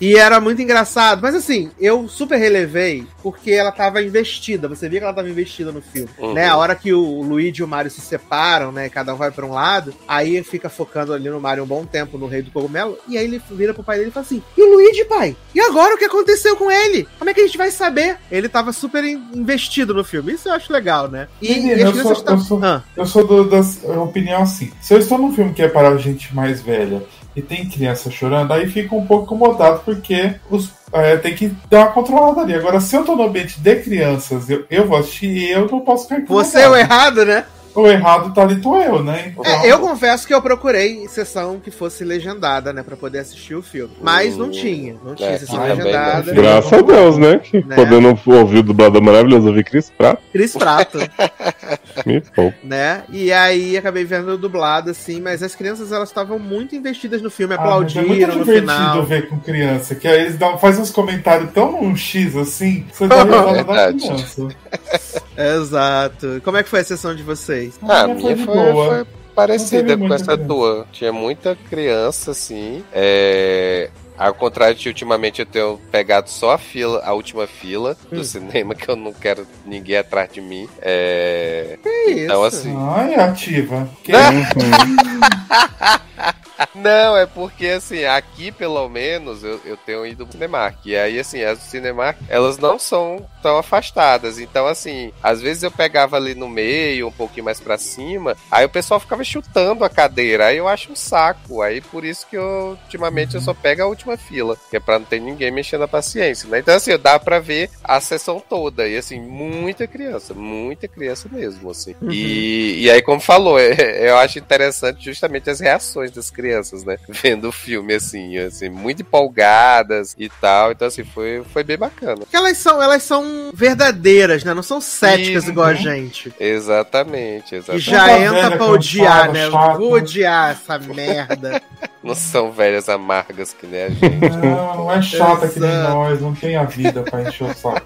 E 0.01 0.17
era 0.17 0.41
muito 0.41 0.61
engraçado, 0.61 1.21
mas 1.23 1.35
assim, 1.35 1.71
eu 1.79 2.07
super 2.09 2.37
relevei 2.39 3.07
porque 3.23 3.51
ela 3.51 3.73
tava 3.73 4.03
investida. 4.03 4.69
Você 4.69 4.89
via 4.89 5.01
que 5.01 5.05
ela 5.05 5.15
tava 5.15 5.29
investida 5.29 5.73
no 5.73 5.81
filme, 5.81 6.09
Uhum. 6.19 6.35
né? 6.35 6.47
A 6.49 6.57
hora 6.57 6.75
que 6.75 6.93
o 6.93 7.23
Luigi 7.23 7.61
e 7.61 7.65
o 7.65 7.69
Mario 7.69 7.91
se 7.91 8.01
separam, 8.01 8.71
né? 8.71 8.89
Cada 8.89 9.15
um 9.15 9.17
vai 9.17 9.31
pra 9.31 9.45
um 9.47 9.53
lado, 9.53 9.95
aí 10.07 10.43
fica 10.43 10.69
focando 10.69 11.13
ali 11.13 11.29
no 11.31 11.41
Mario 11.41 11.65
um 11.65 11.67
bom 11.67 11.85
tempo 11.85 12.19
no 12.19 12.27
Rei 12.27 12.43
do 12.43 12.51
Cogumelo, 12.51 12.99
e 13.09 13.17
aí 13.17 13.25
ele 13.25 13.41
vira 13.51 13.73
pro 13.75 13.83
pai 13.83 13.99
dele 13.99 14.11
e 14.11 14.13
fala 14.13 14.25
assim: 14.27 14.43
"E 14.57 14.63
o 14.63 14.75
Luigi, 14.75 15.05
pai? 15.07 15.35
E 15.55 15.61
agora 15.61 15.95
o 15.95 15.99
que 15.99 16.05
aconteceu 16.05 16.57
com 16.57 16.71
ele? 16.71 17.07
Como 17.19 17.31
é 17.31 17.35
que 17.35 17.41
a 17.41 17.47
gente 17.47 17.59
vai 17.59 17.71
saber?" 17.71 18.17
Ele 18.31 18.49
tava 18.49 18.73
super 18.73 19.03
in- 19.05 19.23
investido 19.35 19.95
no 19.95 20.05
filme. 20.05 20.33
Isso 20.35 20.49
eu 20.49 20.53
acho 20.53 20.73
legal, 20.73 21.09
né? 21.09 21.29
E, 21.41 21.55
Menina, 21.55 21.81
e 21.81 21.83
as 21.85 21.97
eu 21.97 22.03
sou- 22.03 22.25
eu 22.29 22.39
sou- 22.39 22.61
Ah, 22.65 22.83
Eu 22.97 23.07
sou 23.07 23.27
do, 23.27 23.45
da 23.49 23.61
opinião 24.03 24.43
assim: 24.43 24.71
se 24.81 24.93
eu 24.95 24.99
estou 24.99 25.19
num 25.19 25.33
filme 25.33 25.53
que 25.53 25.63
é 25.63 25.69
para 25.69 25.97
gente 25.99 26.35
mais 26.35 26.61
velha 26.61 27.03
e 27.37 27.43
tem 27.43 27.69
criança 27.69 28.11
chorando, 28.11 28.53
aí 28.53 28.67
fica 28.67 28.95
um 28.95 29.07
pouco 29.07 29.27
incomodado 29.27 29.83
porque 29.85 30.35
os, 30.51 30.71
é, 30.91 31.19
tem 31.19 31.35
que 31.35 31.55
dar 31.69 31.81
uma 31.81 31.93
controlada 31.93 32.41
ali. 32.41 32.55
Agora, 32.55 32.81
se 32.81 32.97
eu 32.97 33.05
tô 33.05 33.15
no 33.15 33.25
ambiente 33.25 33.61
de 33.61 33.77
crianças, 33.77 34.49
eu, 34.49 34.65
eu 34.71 34.87
vou 34.87 34.97
assistir 34.97 35.27
e 35.27 35.51
eu 35.51 35.69
não 35.71 35.81
posso 35.81 36.05
ficar 36.05 36.21
incomodado. 36.21 36.49
você 36.49 36.61
é 36.61 36.69
o 36.69 36.75
errado, 36.75 37.27
né? 37.27 37.45
O 37.77 37.87
errado 37.87 38.33
tá 38.35 38.43
ali, 38.43 38.61
tô 38.61 38.81
eu, 38.81 39.03
né? 39.05 39.33
Então, 39.39 39.45
É, 39.45 39.71
eu 39.71 39.79
confesso 39.79 40.27
que 40.27 40.33
eu 40.35 40.41
procurei 40.43 41.07
sessão 41.09 41.61
que 41.61 41.71
fosse 41.71 42.05
legendada, 42.05 42.73
né, 42.73 42.83
Pra 42.83 42.97
poder 42.97 43.19
assistir 43.19 43.55
o 43.55 43.63
filme. 43.63 43.93
Mas 44.01 44.37
não 44.37 44.51
tinha, 44.51 44.97
não 45.05 45.15
tinha 45.15 45.31
é, 45.31 45.39
sessão 45.39 45.57
não. 45.57 45.65
legendada. 45.67 46.33
Graças 46.33 46.73
a 46.73 46.81
Deus, 46.81 47.19
né? 47.19 47.39
Que 47.39 47.63
Né? 47.65 47.75
podendo 47.77 48.09
ouvir 48.27 48.59
o 48.59 48.63
dublador 48.63 49.03
maravilhoso 49.03 49.49
ouvir 49.49 49.65
Chris 49.65 49.91
Pratt, 49.91 50.19
Cris 50.33 50.55
Prato, 50.55 50.99
me 52.07 52.21
poupa. 52.21 52.57
né? 52.63 53.03
E 53.11 53.33
aí 53.33 53.77
acabei 53.77 54.05
vendo 54.05 54.37
dublado, 54.39 54.91
assim, 54.91 55.21
mas 55.21 55.43
as 55.43 55.55
crianças 55.55 55.93
elas 55.93 56.09
estavam 56.09 56.39
muito 56.39 56.75
investidas 56.77 57.21
no 57.23 57.31
filme, 57.31 57.55
Ah, 57.55 57.59
mas 57.59 57.67
é 57.67 57.69
aplaudiram 57.69 58.07
muito 58.09 58.27
no 58.27 58.33
divertido 58.45 58.61
final. 58.61 59.03
ver 59.05 59.29
com 59.29 59.39
criança, 59.41 59.95
que 59.95 60.07
aí 60.09 60.21
eles 60.23 60.37
dão, 60.37 60.57
fazem 60.59 60.83
uns 60.83 60.91
comentários 60.91 61.51
tão 61.53 61.81
um 61.83 61.97
X 61.97 62.37
assim, 62.37 62.83
que 62.83 62.97
você 62.97 63.07
dá 63.07 63.23
risada 63.25 63.65
da 63.65 63.93
criança. 63.93 64.49
Exato. 65.37 66.41
Como 66.45 66.57
é 66.57 66.63
que 66.63 66.69
foi 66.69 66.81
a 66.81 66.85
sessão 66.85 67.15
de 67.15 67.23
vocês? 67.23 67.66
Ah, 67.83 68.03
a 68.03 68.09
minha 68.09 68.37
foi, 68.37 68.55
boa. 68.55 68.87
foi 68.87 69.07
parecida 69.35 69.97
com 69.97 70.13
essa 70.13 70.25
criança. 70.25 70.45
tua. 70.47 70.87
Tinha 70.93 71.13
muita 71.13 71.57
criança, 71.69 72.31
assim. 72.31 72.83
É... 72.93 73.91
Ao 74.19 74.33
contrário 74.33 74.75
de 74.75 74.89
ultimamente 74.89 75.41
eu 75.41 75.47
tenho 75.47 75.79
pegado 75.93 76.31
só 76.31 76.53
a 76.53 76.59
fila, 76.59 77.03
a 77.05 77.13
última 77.13 77.47
fila 77.47 77.95
do 78.11 78.21
Hum. 78.21 78.25
cinema, 78.25 78.75
que 78.75 78.89
eu 78.89 78.97
não 78.97 79.13
quero 79.13 79.47
ninguém 79.67 79.99
atrás 79.99 80.33
de 80.33 80.41
mim. 80.41 80.67
É... 80.81 81.79
Que 81.83 82.23
Então, 82.23 82.47
isso? 82.47 82.57
assim. 82.61 82.75
Ai, 82.79 83.15
ativa. 83.15 83.87
Que 84.03 84.13
Não, 86.75 87.17
é 87.17 87.27
porque 87.27 87.67
assim, 87.69 88.05
aqui 88.05 88.51
pelo 88.51 88.89
menos 88.89 89.43
eu, 89.43 89.61
eu 89.65 89.77
tenho 89.77 90.07
ido 90.07 90.27
pro 90.27 90.33
Cinemark. 90.33 90.79
E 90.85 90.97
aí, 90.97 91.19
assim, 91.19 91.43
as 91.43 91.59
do 91.59 91.65
Cinemark, 91.65 92.19
elas 92.29 92.59
não 92.59 92.79
são 92.79 93.27
tão 93.43 93.59
afastadas. 93.59 94.39
Então, 94.39 94.67
assim, 94.67 95.13
às 95.23 95.41
vezes 95.41 95.63
eu 95.63 95.71
pegava 95.71 96.17
ali 96.17 96.35
no 96.35 96.49
meio, 96.49 97.09
um 97.09 97.13
pouquinho 97.13 97.45
mais 97.45 97.61
pra 97.61 97.79
cima, 97.79 98.37
aí 98.51 98.65
o 98.65 98.71
pessoal 98.71 99.01
ficava 99.01 99.25
chutando 99.25 99.85
a 99.85 99.91
cadeira. 99.91 100.47
Aí 100.47 100.57
eu 100.57 100.69
acho 100.69 100.93
um 100.93 100.97
saco. 100.97 101.63
Aí 101.63 101.81
por 101.81 102.05
isso 102.05 102.27
que 102.29 102.37
eu, 102.37 102.79
ultimamente, 102.83 103.35
eu 103.35 103.41
só 103.41 103.55
pego 103.55 103.83
a 103.83 103.87
última 103.87 104.17
fila. 104.17 104.57
Que 104.71 104.77
é 104.77 104.81
pra 104.81 104.99
não 104.99 105.07
ter 105.07 105.21
ninguém 105.21 105.51
mexendo 105.51 105.85
a 105.85 105.89
paciência, 105.89 106.49
né? 106.49 106.59
Então, 106.59 106.75
assim, 106.75 106.97
dá 106.99 107.19
pra 107.19 107.39
ver 107.39 107.71
a 107.83 108.01
sessão 108.01 108.41
toda. 108.41 108.89
E 108.89 108.97
assim, 108.97 109.21
muita 109.21 109.87
criança, 109.87 110.35
muita 110.35 110.89
criança 110.89 111.29
mesmo, 111.31 111.71
assim. 111.71 111.95
E, 112.11 112.83
e 112.85 112.91
aí, 112.91 113.03
como 113.03 113.21
falou, 113.21 113.59
eu 113.61 114.17
acho 114.19 114.39
interessante 114.39 115.05
justamente 115.05 115.51
as 115.51 115.61
reações 115.61 116.11
das 116.11 116.31
crianças, 116.31 116.46
né? 116.85 116.97
Vendo 117.09 117.49
o 117.49 117.53
filme, 117.53 117.95
assim, 117.95 118.37
assim, 118.39 118.69
muito 118.69 119.03
empolgadas 119.03 120.15
e 120.19 120.29
tal. 120.29 120.73
Então, 120.73 120.89
assim, 120.89 121.05
foi, 121.05 121.43
foi 121.53 121.65
bem 121.65 121.77
bacana. 121.77 122.19
Porque 122.19 122.37
elas 122.37 122.57
são, 122.59 122.83
elas 122.83 123.03
são 123.03 123.51
verdadeiras, 123.55 124.45
né? 124.45 124.55
Não 124.55 124.63
são 124.63 124.81
céticas 124.81 125.45
Sim, 125.45 125.51
igual 125.51 125.69
a 125.69 125.71
uhum. 125.71 125.77
gente. 125.77 126.33
Exatamente, 126.39 127.55
exatamente. 127.55 127.85
já 127.85 128.07
Tanta 128.07 128.23
entra 128.23 128.57
pra 128.57 128.67
odiar, 128.67 129.33
né? 129.33 129.51
chata. 129.51 129.79
Vou 129.79 129.93
odiar 129.93 130.51
essa 130.53 130.79
merda. 130.79 131.63
Não 132.03 132.15
são 132.15 132.53
velhas 132.53 132.89
amargas 132.89 133.53
que 133.53 133.67
nem 133.67 133.83
a 133.83 133.89
gente. 133.89 134.37
Não, 134.39 134.77
não 134.77 134.93
é 134.93 135.03
chata 135.03 135.49
que 135.49 135.59
nem 135.59 135.77
nós, 135.77 136.21
não 136.21 136.33
tem 136.37 136.55
a 136.55 136.63
vida 136.63 137.03
pra 137.03 137.23
encher 137.23 137.51
o 137.51 137.55
saco. 137.55 137.85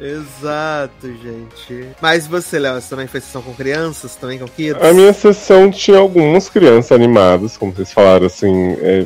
Exato, 0.00 1.06
gente. 1.08 1.86
Mas 2.00 2.26
você, 2.26 2.58
Léo, 2.58 2.80
você 2.80 2.88
também 2.90 3.06
fez 3.06 3.24
sessão 3.24 3.42
com 3.42 3.52
crianças, 3.54 4.14
também 4.16 4.38
com 4.38 4.46
kids? 4.46 4.82
A 4.82 4.92
minha 4.92 5.12
sessão 5.12 5.70
tinha 5.70 5.98
algumas 5.98 6.48
crianças 6.48 6.92
animadas, 6.92 7.56
como 7.56 7.72
vocês 7.72 7.92
falaram, 7.92 8.26
assim. 8.26 8.76
É, 8.80 9.04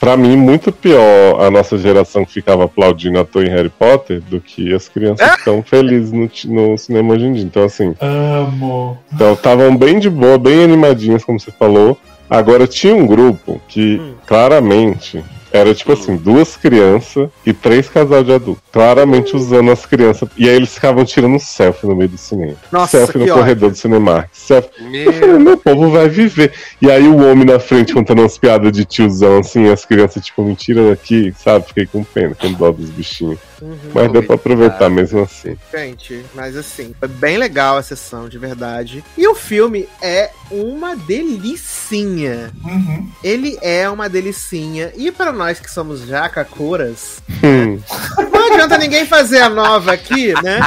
pra 0.00 0.16
mim, 0.16 0.36
muito 0.36 0.72
pior 0.72 1.40
a 1.40 1.50
nossa 1.50 1.78
geração 1.78 2.24
que 2.24 2.32
ficava 2.32 2.64
aplaudindo 2.64 3.18
ator 3.18 3.44
em 3.44 3.50
Harry 3.50 3.68
Potter 3.70 4.20
do 4.22 4.40
que 4.40 4.74
as 4.74 4.88
crianças 4.88 5.28
que 5.30 5.38
estão 5.38 5.62
felizes 5.62 6.12
no, 6.12 6.28
no 6.46 6.76
cinema 6.78 7.14
hoje 7.14 7.24
em 7.24 7.32
dia. 7.34 7.44
Então, 7.44 7.64
assim, 7.64 7.94
Amo. 8.00 8.98
então 9.12 9.32
estavam 9.34 9.76
bem 9.76 9.98
de 9.98 10.10
boa, 10.10 10.38
bem 10.38 10.64
animadinhas, 10.64 11.24
como 11.24 11.38
você 11.38 11.50
falou. 11.52 11.96
Agora 12.28 12.66
tinha 12.66 12.94
um 12.94 13.06
grupo 13.06 13.60
que 13.68 13.98
Hum. 13.98 14.14
claramente 14.26 15.24
era 15.52 15.74
tipo 15.74 15.92
assim, 15.92 16.16
duas 16.16 16.56
crianças 16.56 17.28
e 17.44 17.52
três 17.52 17.88
casal 17.88 18.22
de 18.22 18.32
adultos. 18.32 18.62
Claramente 18.72 19.36
usando 19.36 19.70
as 19.70 19.84
crianças. 19.86 20.28
E 20.36 20.48
aí 20.48 20.54
eles 20.54 20.74
ficavam 20.74 21.04
tirando 21.04 21.38
selfie 21.38 21.86
no 21.86 21.96
meio 21.96 22.10
do 22.10 22.18
cinema. 22.18 22.56
Nossa, 22.70 22.98
selfie 22.98 23.18
no 23.18 23.24
que 23.24 23.32
corredor 23.32 23.70
do 23.70 23.76
Cinemark. 23.76 24.28
Selfie. 24.32 24.70
Eu 25.04 25.12
falei, 25.12 25.28
Meu, 25.28 25.40
meu 25.40 25.56
povo 25.56 25.90
vai 25.90 26.08
viver. 26.08 26.52
E 26.80 26.90
aí 26.90 27.06
o 27.06 27.16
homem 27.16 27.44
na 27.44 27.58
frente 27.58 27.94
contando 27.94 28.20
umas 28.20 28.38
piadas 28.38 28.72
de 28.72 28.84
tiozão, 28.84 29.38
assim, 29.38 29.68
as 29.68 29.84
crianças, 29.84 30.24
tipo, 30.24 30.42
mentira 30.42 30.88
daqui, 30.90 31.32
sabe? 31.38 31.66
Fiquei 31.66 31.86
com 31.86 32.04
pena, 32.04 32.34
com 32.34 32.52
dó 32.52 32.70
dos 32.70 32.90
bichinhos. 32.90 33.38
Uhum. 33.60 33.78
Mas 33.94 34.12
deu 34.12 34.22
pra 34.22 34.34
aproveitar 34.36 34.88
mesmo 34.88 35.20
assim. 35.22 35.56
Gente, 35.72 36.24
mas 36.34 36.56
assim, 36.56 36.94
foi 36.98 37.08
bem 37.08 37.36
legal 37.36 37.76
a 37.76 37.82
sessão, 37.82 38.28
de 38.28 38.38
verdade. 38.38 39.04
E 39.16 39.26
o 39.26 39.34
filme 39.34 39.88
é 40.00 40.30
uma 40.50 40.96
delicinha. 40.96 42.50
Uhum. 42.64 43.08
Ele 43.22 43.58
é 43.60 43.88
uma 43.88 44.08
delicinha. 44.08 44.92
E 44.96 45.10
para 45.10 45.32
nós 45.32 45.58
que 45.60 45.70
somos 45.70 46.06
jacacuras, 46.06 47.18
Hum, 47.42 47.78
não 48.32 48.46
adianta 48.46 48.78
ninguém 48.78 49.06
fazer 49.06 49.40
a 49.40 49.48
nova 49.48 49.92
aqui, 49.92 50.32
né? 50.42 50.60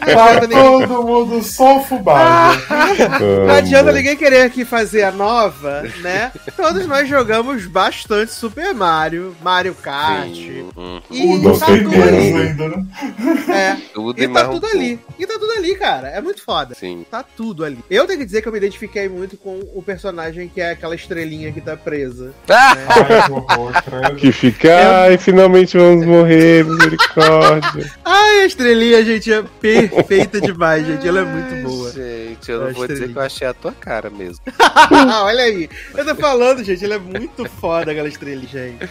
Tá 0.00 0.46
todo 0.48 1.02
mundo 1.02 1.42
só 1.42 1.80
fubado. 1.80 2.60
não 3.46 3.54
adianta 3.54 3.92
ninguém 3.92 4.16
querer 4.16 4.42
aqui 4.42 4.64
fazer 4.64 5.02
a 5.04 5.12
nova, 5.12 5.82
né? 6.00 6.32
Todos 6.56 6.86
nós 6.86 7.08
jogamos 7.08 7.66
bastante 7.66 8.32
Super 8.32 8.74
Mario, 8.74 9.34
Mario 9.42 9.74
Kart. 9.74 10.34
sim. 10.34 10.68
E 11.10 11.46
O 11.46 11.58
tá 11.58 11.66
tudo 11.78 12.02
ainda, 12.02 12.68
né? 12.68 12.86
É, 13.48 13.76
Tudo 13.94 14.20
e 14.20 14.24
e 14.24 14.28
tá 14.28 14.48
um 14.48 14.52
tudo 14.52 14.66
ali. 14.66 14.98
E 15.18 15.26
tá 15.26 15.34
tudo 15.38 15.52
ali, 15.52 15.74
cara. 15.76 16.08
É 16.08 16.20
muito 16.20 16.42
foda. 16.42 16.74
Sim. 16.74 17.04
Tá 17.10 17.22
tudo 17.22 17.64
ali. 17.64 17.78
Eu 17.90 18.06
tenho 18.06 18.18
que 18.18 18.24
dizer 18.24 18.42
que 18.42 18.48
eu 18.48 18.52
me 18.52 18.58
identifiquei 18.58 19.08
muito 19.08 19.36
com 19.36 19.60
o 19.74 19.82
personagem 19.82 20.48
que 20.48 20.60
é 20.60 20.70
aquela 20.70 20.94
estrelinha 20.94 21.52
que 21.52 21.60
tá 21.60 21.76
presa. 21.76 22.32
Ah! 22.48 22.76
Ai, 22.88 23.22
que 23.26 23.32
horror. 23.32 24.14
Que 24.16 24.32
fica, 24.32 25.02
ai, 25.02 25.18
finalmente 25.18 25.76
vamos 25.76 26.06
morrer, 26.06 26.64
misericórdia. 26.64 27.90
Ai, 28.04 28.40
a 28.40 28.46
estrelinha, 28.46 29.04
gente, 29.04 29.32
é 29.32 29.42
perfeita 29.60 30.40
demais, 30.40 30.86
gente. 30.86 31.06
Ela 31.06 31.20
é 31.20 31.24
muito 31.24 31.68
boa. 31.68 31.90
Gente, 31.92 32.50
eu 32.50 32.62
A 32.62 32.66
não 32.66 32.72
vou 32.72 32.86
dizer 32.86 32.92
estrelinha. 32.94 33.12
que 33.12 33.18
eu 33.18 33.22
achei 33.22 33.46
a 33.46 33.54
tua 33.54 33.72
cara 33.72 34.10
mesmo. 34.10 34.40
Olha 35.22 35.42
aí. 35.44 35.68
Eu 35.94 36.04
tô 36.04 36.14
falando, 36.14 36.62
gente, 36.64 36.84
ela 36.84 36.94
é 36.94 36.98
muito 36.98 37.44
foda, 37.48 37.90
aquela 37.90 38.08
estrelinha, 38.08 38.48
gente. 38.48 38.88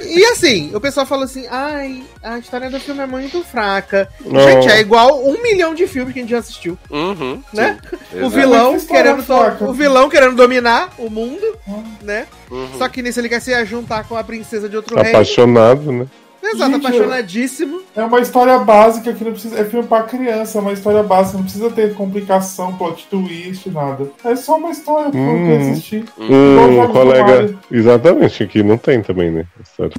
E 0.00 0.24
assim, 0.26 0.74
o 0.74 0.80
pessoal 0.80 1.06
falou 1.06 1.24
assim: 1.24 1.46
ai, 1.50 1.95
a 2.22 2.38
história 2.38 2.68
do 2.70 2.78
filme 2.80 3.00
é 3.02 3.06
muito 3.06 3.42
fraca. 3.44 4.08
Não. 4.24 4.40
Gente, 4.40 4.68
é 4.68 4.80
igual 4.80 5.24
um 5.26 5.40
milhão 5.42 5.74
de 5.74 5.86
filmes 5.86 6.12
que 6.12 6.18
a 6.20 6.22
gente 6.22 6.30
já 6.30 6.38
assistiu. 6.38 6.76
Uhum. 6.90 7.42
Né? 7.52 7.78
sim. 8.10 8.22
O 8.24 8.30
vilão, 8.30 8.78
que 8.78 8.86
querendo 8.86 9.22
fraca. 9.22 9.64
o 9.64 9.72
vilão 9.72 10.08
querendo 10.08 10.34
dominar 10.36 10.90
o 10.98 11.10
mundo, 11.10 11.44
Hum. 11.68 11.82
né? 12.02 12.26
Uhum. 12.50 12.68
Só 12.78 12.88
que 12.88 13.02
nisso 13.02 13.20
ele 13.20 13.28
quer 13.28 13.40
se 13.40 13.64
juntar 13.64 14.04
com 14.08 14.16
a 14.16 14.24
princesa 14.24 14.68
de 14.68 14.76
outro 14.76 14.94
reino. 14.96 15.10
Apaixonado, 15.10 15.92
né? 15.92 16.06
Exato, 16.42 16.70
Gente, 16.74 16.86
apaixonadíssimo. 16.86 17.80
É 17.96 18.02
uma 18.04 18.20
história 18.20 18.56
básica 18.58 19.12
que 19.12 19.24
não 19.24 19.32
precisa. 19.32 19.58
É 19.58 19.64
filme 19.64 19.84
pra 19.86 20.04
criança, 20.04 20.58
é 20.58 20.60
uma 20.60 20.72
história 20.72 21.02
básica, 21.02 21.38
não 21.38 21.44
precisa 21.44 21.70
ter 21.70 21.92
complicação, 21.94 22.72
plot 22.76 23.06
twist, 23.10 23.68
nada. 23.70 24.08
É 24.24 24.36
só 24.36 24.56
uma 24.56 24.70
história 24.70 25.10
pra 25.10 25.18
Hum. 25.20 25.72
assistir. 25.72 26.04
Igual 26.16 26.88
Um 26.88 26.92
colega. 26.92 27.54
Exatamente, 27.70 28.42
aqui 28.44 28.62
não 28.62 28.78
tem 28.78 29.02
também, 29.02 29.30
né? 29.30 29.44
História. 29.60 29.92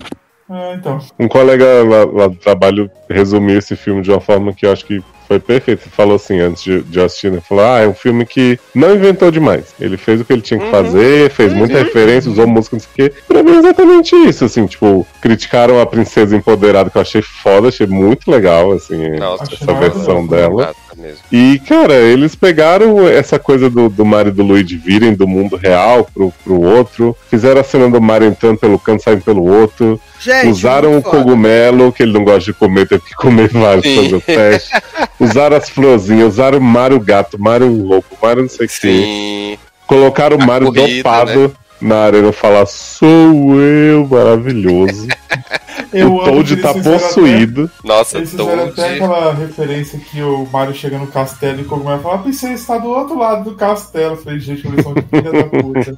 É, 0.50 0.74
então. 0.76 1.00
Um 1.20 1.28
colega 1.28 1.66
lá, 1.84 2.06
lá 2.06 2.28
do 2.28 2.36
trabalho 2.36 2.90
resumiu 3.10 3.58
esse 3.58 3.76
filme 3.76 4.02
de 4.02 4.10
uma 4.12 4.22
forma 4.22 4.54
que 4.54 4.66
eu 4.66 4.72
acho 4.72 4.86
que 4.86 5.02
foi 5.28 5.40
perfeito. 5.40 5.82
Ele 5.84 5.92
falou 5.92 6.16
assim, 6.16 6.40
antes 6.40 6.64
de, 6.64 6.82
de 6.84 7.02
assistir, 7.02 7.30
né? 7.30 7.42
Falou, 7.42 7.66
ah, 7.66 7.80
é 7.80 7.88
um 7.88 7.94
filme 7.94 8.26
que 8.26 8.58
não 8.74 8.96
inventou 8.96 9.30
demais. 9.30 9.74
Ele 9.78 9.98
fez 9.98 10.22
o 10.22 10.26
que 10.26 10.32
ele 10.32 10.42
tinha 10.42 10.58
que 10.58 10.66
Uhum. 10.68 10.72
fazer, 10.72 11.30
fez 11.32 11.52
muita 11.54 11.78
referência, 11.80 12.32
usou 12.32 12.48
música, 12.48 12.78
não 12.78 12.82
sei 12.82 12.90
o 13.08 13.10
quê. 13.10 13.16
Pra 13.28 13.44
mim 13.44 13.52
é 13.56 13.60
exatamente 13.60 14.16
isso, 14.16 14.46
assim, 14.46 14.66
tipo, 14.66 15.06
criticaram 15.22 15.82
a 15.82 15.86
princesa 15.86 16.34
empoderada, 16.36 16.90
que 16.90 16.98
eu 16.98 17.02
achei 17.02 17.22
foda, 17.22 17.68
achei 17.68 17.86
muito 17.88 18.32
legal, 18.32 18.72
assim, 18.72 19.18
Nossa, 19.18 19.54
essa 19.54 19.74
versão 19.74 20.26
dela. 20.26 20.74
Mesmo. 20.98 21.20
E, 21.32 21.62
cara, 21.68 21.94
eles 21.94 22.34
pegaram 22.36 23.08
essa 23.08 23.38
coisa 23.38 23.70
do, 23.70 23.88
do 23.88 24.04
Mario 24.04 24.32
e 24.32 24.34
do 24.34 24.44
Luigi 24.44 24.76
virem 24.76 25.14
do 25.14 25.28
mundo 25.28 25.56
real 25.56 26.08
pro, 26.12 26.34
pro 26.44 26.60
outro, 26.60 27.16
fizeram 27.30 27.62
a 27.62 27.64
cena 27.64 27.88
do 27.88 28.02
Mario 28.02 28.30
entrando 28.30 28.58
pelo 28.58 28.80
canto, 28.80 29.04
saindo 29.04 29.22
pelo 29.22 29.44
outro, 29.44 30.02
Gente, 30.20 30.48
usaram 30.48 30.98
o 30.98 31.02
foda. 31.02 31.18
cogumelo, 31.18 31.92
que 31.92 32.02
ele 32.02 32.14
não 32.14 32.24
gosta 32.24 32.52
de 32.52 32.54
comer, 32.54 32.88
teve 32.88 33.04
que 33.04 33.14
comer 33.14 33.48
vários 33.50 33.86
fazer 33.86 34.16
o 34.16 34.22
teste. 34.22 34.72
usaram 35.20 35.56
as 35.56 35.70
florzinhas, 35.70 36.34
usaram 36.34 36.58
o 36.58 36.62
Mario 36.62 37.00
Gato, 37.00 37.40
Mario 37.40 37.70
Lobo, 37.70 38.06
Mario 38.22 38.44
não 38.44 38.50
sei 38.50 38.66
o 38.66 38.70
que. 38.70 39.60
Colocaram 39.86 40.38
o 40.38 40.46
Mario 40.46 40.74
corrida, 40.74 40.98
dopado 40.98 41.56
na 41.80 41.98
arena 41.98 42.32
falar, 42.32 42.66
sou 42.66 43.62
eu, 43.62 44.08
maravilhoso. 44.08 45.08
Eu 45.94 46.16
o 46.16 46.24
Toad 46.24 46.58
tá 46.58 46.74
possuído. 46.74 47.70
Nossa, 47.84 48.18
Eles 48.18 48.32
fizeram 48.32 48.66
até 48.66 48.74
Toad. 48.74 48.94
aquela 48.96 49.34
referência 49.34 50.00
que 50.00 50.22
o 50.22 50.46
Mario 50.52 50.74
chega 50.74 50.98
no 50.98 51.08
castelo 51.08 51.60
e 51.60 51.62
o 51.64 51.66
Cogumelo 51.66 52.02
fala: 52.02 52.16
A 52.16 52.20
princesa 52.20 52.54
está 52.54 52.78
do 52.78 52.90
outro 52.90 53.18
lado 53.18 53.44
do 53.50 53.56
castelo. 53.56 54.14
Eu 54.14 54.18
falei, 54.18 54.40
gente, 54.40 54.68
eles 54.68 54.84
são 54.84 54.94
de 54.94 55.02
filha 55.02 55.32
da 55.32 55.44
puta. 55.46 55.96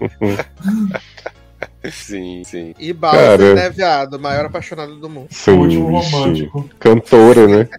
Sim, 1.91 2.43
sim. 2.43 2.75
E 2.77 2.91
Bowser, 2.91 3.19
Cara. 3.19 3.55
né, 3.55 3.69
viado? 3.69 4.15
O 4.15 4.19
maior 4.19 4.45
apaixonado 4.45 4.97
do 4.97 5.07
mundo. 5.07 5.27
Sim, 5.29 5.51
o 5.51 5.59
último 5.61 5.99
romântico. 5.99 6.69
Cantora, 6.77 7.47
né? 7.47 7.69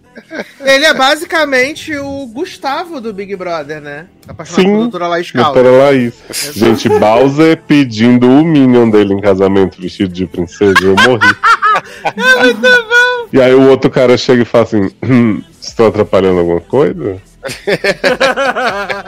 Ele 0.59 0.85
é 0.85 0.93
basicamente 0.93 1.95
o 1.95 2.25
Gustavo 2.25 2.99
do 2.99 3.13
Big 3.13 3.35
Brother, 3.35 3.79
né? 3.79 4.07
Apaixonado 4.27 4.61
Sim, 4.61 4.71
por 4.71 4.77
doutora 4.79 5.07
Laís 5.07 5.31
Caldas. 5.31 5.53
Doutora 5.53 5.83
Laís. 5.83 6.15
Gente, 6.51 6.89
Bowser 6.89 7.61
pedindo 7.67 8.27
o 8.27 8.43
Minion 8.43 8.89
dele 8.89 9.13
em 9.13 9.21
casamento 9.21 9.79
vestido 9.79 10.11
de 10.11 10.25
princesa, 10.25 10.73
eu 10.81 10.95
morri. 10.95 11.27
E 13.31 13.41
aí 13.41 13.53
o 13.53 13.69
outro 13.69 13.89
cara 13.89 14.17
chega 14.17 14.41
e 14.41 14.45
fala 14.45 14.65
assim: 14.65 14.91
hum, 15.01 15.41
estou 15.61 15.87
atrapalhando 15.87 16.39
alguma 16.39 16.59
coisa? 16.59 17.17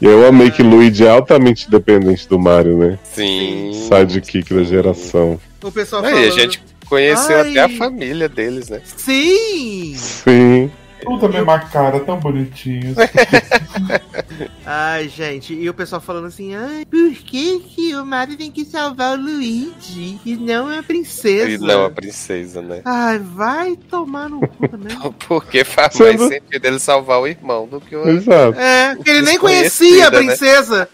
E 0.00 0.04
eu 0.04 0.26
amei 0.26 0.50
que 0.50 0.62
Luigi 0.62 1.04
é 1.04 1.08
altamente 1.08 1.70
dependente 1.70 2.28
do 2.28 2.38
Mario, 2.38 2.76
né? 2.76 2.98
Sim. 3.02 3.72
Sidekick 3.72 4.52
da 4.52 4.62
geração. 4.62 5.40
O 5.62 5.72
pessoal 5.72 6.04
Aí, 6.04 6.12
falando... 6.12 6.28
a 6.28 6.30
gente 6.30 6.62
conheceu 6.86 7.36
Ai. 7.36 7.50
até 7.50 7.60
a 7.60 7.68
família 7.78 8.28
deles, 8.28 8.68
né? 8.68 8.80
Sim! 8.84 9.94
Sim. 9.96 10.70
Tudo 11.06 11.20
também 11.20 11.40
uma 11.40 11.60
cara 11.60 12.00
tão 12.00 12.18
bonitinho. 12.18 12.96
Ai, 14.66 15.08
gente, 15.08 15.54
e 15.54 15.70
o 15.70 15.74
pessoal 15.74 16.00
falando 16.00 16.26
assim, 16.26 16.56
ai, 16.56 16.84
por 16.84 17.12
que, 17.14 17.60
que 17.60 17.94
o 17.94 18.04
Mario 18.04 18.36
tem 18.36 18.50
que 18.50 18.64
salvar 18.64 19.16
o 19.16 19.22
Luigi 19.22 20.18
e 20.26 20.34
não 20.34 20.68
a 20.68 20.82
princesa? 20.82 21.48
E 21.48 21.56
não 21.56 21.84
a 21.84 21.90
princesa, 21.90 22.60
né? 22.60 22.82
Ai, 22.84 23.20
vai 23.20 23.76
tomar 23.76 24.28
no 24.28 24.40
cu, 24.40 24.76
né? 24.76 24.90
Porque 25.28 25.62
faz 25.62 25.94
Sendo- 25.94 26.18
mais 26.18 26.32
sentido 26.32 26.64
ele 26.64 26.80
salvar 26.80 27.20
o 27.20 27.28
irmão 27.28 27.68
do 27.68 27.80
que 27.80 27.94
o. 27.94 28.08
Exato. 28.08 28.58
É, 28.58 28.96
porque 28.96 29.10
ele 29.10 29.22
nem 29.22 29.38
conhecia 29.38 30.08
a 30.08 30.10
né? 30.10 30.36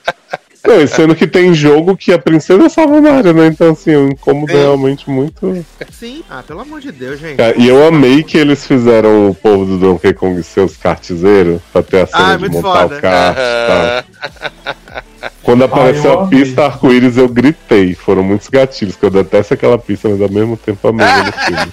Não, 0.65 0.81
e 0.81 0.87
sendo 0.87 1.15
que 1.15 1.27
tem 1.27 1.53
jogo 1.53 1.97
que 1.97 2.13
a 2.13 2.19
princesa 2.19 2.69
salva 2.69 2.95
o 2.99 3.03
Mario, 3.03 3.33
né? 3.35 3.47
Então, 3.49 3.73
assim, 3.73 3.91
é 3.93 3.99
um 3.99 4.09
incômodo 4.11 4.53
Sim. 4.53 4.59
realmente 4.59 5.11
muito. 5.11 5.67
Sim. 5.91 6.23
Ah, 6.31 6.43
pelo 6.47 6.61
amor 6.61 6.81
de 6.81 6.93
Deus, 6.93 7.19
gente. 7.19 7.37
Cara, 7.37 7.55
E 7.59 7.67
eu 7.69 7.85
amei 7.87 8.23
que 8.23 8.39
eles 8.39 8.65
fizeram 8.67 9.29
o 9.31 9.35
povo 9.35 9.65
do 9.65 9.79
Donkey 9.79 10.15
Kong 10.15 10.41
ser 10.43 10.61
os 10.61 10.77
kartezeiros 10.77 11.61
pra 11.73 11.83
ter 11.83 12.03
a 12.03 12.07
cena 12.07 12.33
Ah, 12.33 12.37
de 12.37 12.41
muito 12.43 12.53
montar 12.55 12.83
foda. 12.83 12.97
o 12.97 13.01
kart 13.01 13.37
e 13.39 13.67
tal. 13.67 15.02
Quando 15.43 15.64
apareceu 15.64 16.12
eu 16.12 16.20
a 16.20 16.27
pista 16.28 16.64
arco-íris, 16.66 17.16
eu 17.16 17.28
gritei. 17.28 17.94
Foram 17.94 18.23
muitos 18.23 18.48
gatilhos, 18.48 18.97
que 18.97 19.05
eu 19.05 19.10
detesto 19.10 19.55
aquela 19.55 19.78
pista, 19.78 20.09
mas 20.09 20.20
ao 20.20 20.31
mesmo 20.31 20.56
tempo 20.56 20.86
amei 20.89 21.06
no 21.06 21.32
filme. 21.44 21.73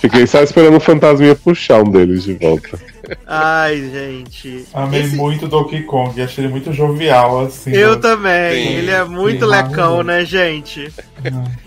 Fiquei 0.00 0.26
só 0.26 0.42
esperando 0.42 0.76
o 0.76 0.80
fantasminha 0.80 1.34
puxar 1.34 1.82
um 1.82 1.90
deles 1.90 2.24
de 2.24 2.32
volta. 2.34 2.78
Ai, 3.26 3.76
gente. 3.92 4.64
Amei 4.72 5.02
Esse- 5.02 5.16
muito 5.16 5.46
Donkey 5.46 5.82
Kong, 5.82 6.20
achei 6.22 6.44
ele 6.44 6.50
muito 6.52 6.72
jovial, 6.72 7.40
assim. 7.44 7.72
Eu 7.72 7.96
né? 7.96 8.00
também. 8.00 8.66
Sim. 8.68 8.74
Ele 8.76 8.90
é 8.90 9.04
muito 9.04 9.44
Sim, 9.44 9.50
lecão, 9.50 10.02
né, 10.02 10.24
gente? 10.24 10.90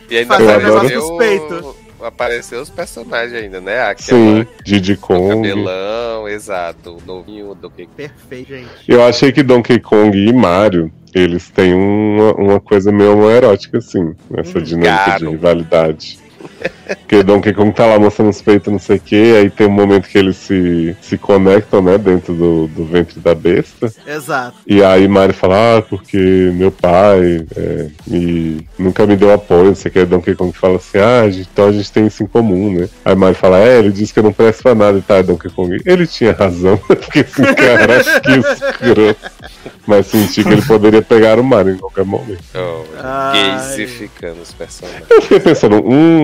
E 0.10 0.18
ainda 0.18 0.35
Fazendo 0.35 0.64
negócio 0.64 1.02
suspeito. 1.02 1.76
Apareceu 2.04 2.62
os 2.62 2.70
personagens 2.70 3.34
ainda, 3.34 3.60
né? 3.62 3.82
Aquela, 3.82 4.20
Sim, 4.20 4.48
Diddy 4.64 4.94
o 4.94 4.98
Kong. 4.98 5.48
cabelão, 5.48 6.28
exato. 6.28 6.98
O 6.98 7.02
novinho 7.06 7.56
do 7.56 7.70
que. 7.70 7.88
Perfeito, 7.88 8.50
gente. 8.50 8.70
Eu 8.88 9.04
achei 9.04 9.32
que 9.32 9.42
Donkey 9.44 9.80
Kong 9.80 10.18
e 10.18 10.32
Mario, 10.34 10.92
eles 11.14 11.50
têm 11.50 11.74
uma, 11.74 12.34
uma 12.34 12.60
coisa 12.60 12.92
meio 12.92 13.30
erótica, 13.30 13.78
assim, 13.78 14.14
nessa 14.30 14.60
Hum, 14.60 14.64
dinâmica 14.64 15.18
de 15.20 15.28
rivalidade. 15.28 16.20
Porque 16.99 17.24
Donkey 17.24 17.53
Kong 17.53 17.74
tá 17.74 17.86
lá 17.86 17.98
mostrando 17.98 18.30
os 18.30 18.41
peitos, 18.41 18.72
não 18.72 18.80
sei 18.80 18.98
o 18.98 18.99
que, 18.99 19.36
aí 19.36 19.49
tem 19.49 19.68
um 19.68 19.72
momento 19.72 20.07
que 20.07 20.18
eles 20.18 20.36
se, 20.36 20.95
se 21.02 21.18
conectam, 21.18 21.82
né, 21.82 21.98
dentro 21.98 22.34
do, 22.34 22.68
do 22.68 22.86
ventre 22.86 23.20
da 23.20 23.34
besta. 23.34 23.91
Exato. 24.06 24.57
E 24.68 24.84
aí 24.84 25.07
Mario 25.07 25.34
fala, 25.34 25.78
ah, 25.78 25.82
porque 25.82 26.52
meu 26.53 26.72
pai 26.72 27.45
é, 27.56 27.88
me, 28.06 28.68
nunca 28.78 29.06
me 29.06 29.15
deu 29.15 29.32
apoio, 29.32 29.65
não 29.65 29.76
sei 29.76 29.90
o 29.90 29.94
que. 29.94 29.99
Aí 29.99 30.06
Donkey 30.06 30.36
Kong 30.36 30.56
fala 30.57 30.76
assim, 30.76 30.98
ah, 30.98 31.22
a 31.22 31.30
gente- 31.30 31.49
então 31.52 31.68
a 31.68 31.72
gente 31.72 31.91
tem 31.91 32.06
isso 32.07 32.22
em 32.24 32.28
comum, 32.28 32.74
né? 32.74 32.90
Aí 33.06 33.15
Mario 33.15 33.36
fala, 33.36 33.60
é, 33.60 33.80
ele 33.80 33.91
disse 33.91 34.14
que 34.14 34.20
eu 34.20 34.24
não 34.24 34.34
presto 34.34 34.61
pra 34.64 34.76
nada 34.76 34.98
e 34.98 35.02
tá, 35.02 35.22
Donkey 35.22 35.49
Kong. 35.49 35.82
Ele 35.86 36.06
tinha 36.07 36.34
razão, 36.34 36.78
porque 36.86 37.20
assim, 37.20 37.44
cara, 37.44 38.03
que 38.22 38.32
escroto. 38.32 39.32
Mas 39.86 40.07
senti 40.07 40.44
que 40.44 40.49
ele 40.49 40.61
poderia 40.61 41.02
pegar 41.02 41.40
o 41.40 41.44
Mario 41.44 41.74
em 41.74 41.78
qualquer 41.78 42.06
momento. 42.06 42.41
Oh, 42.56 42.84
gaysificando 43.34 44.41
os 44.41 44.53
personagens. 44.53 45.06
Eu 45.10 45.22
fiquei 45.22 45.40
pensando, 45.40 45.84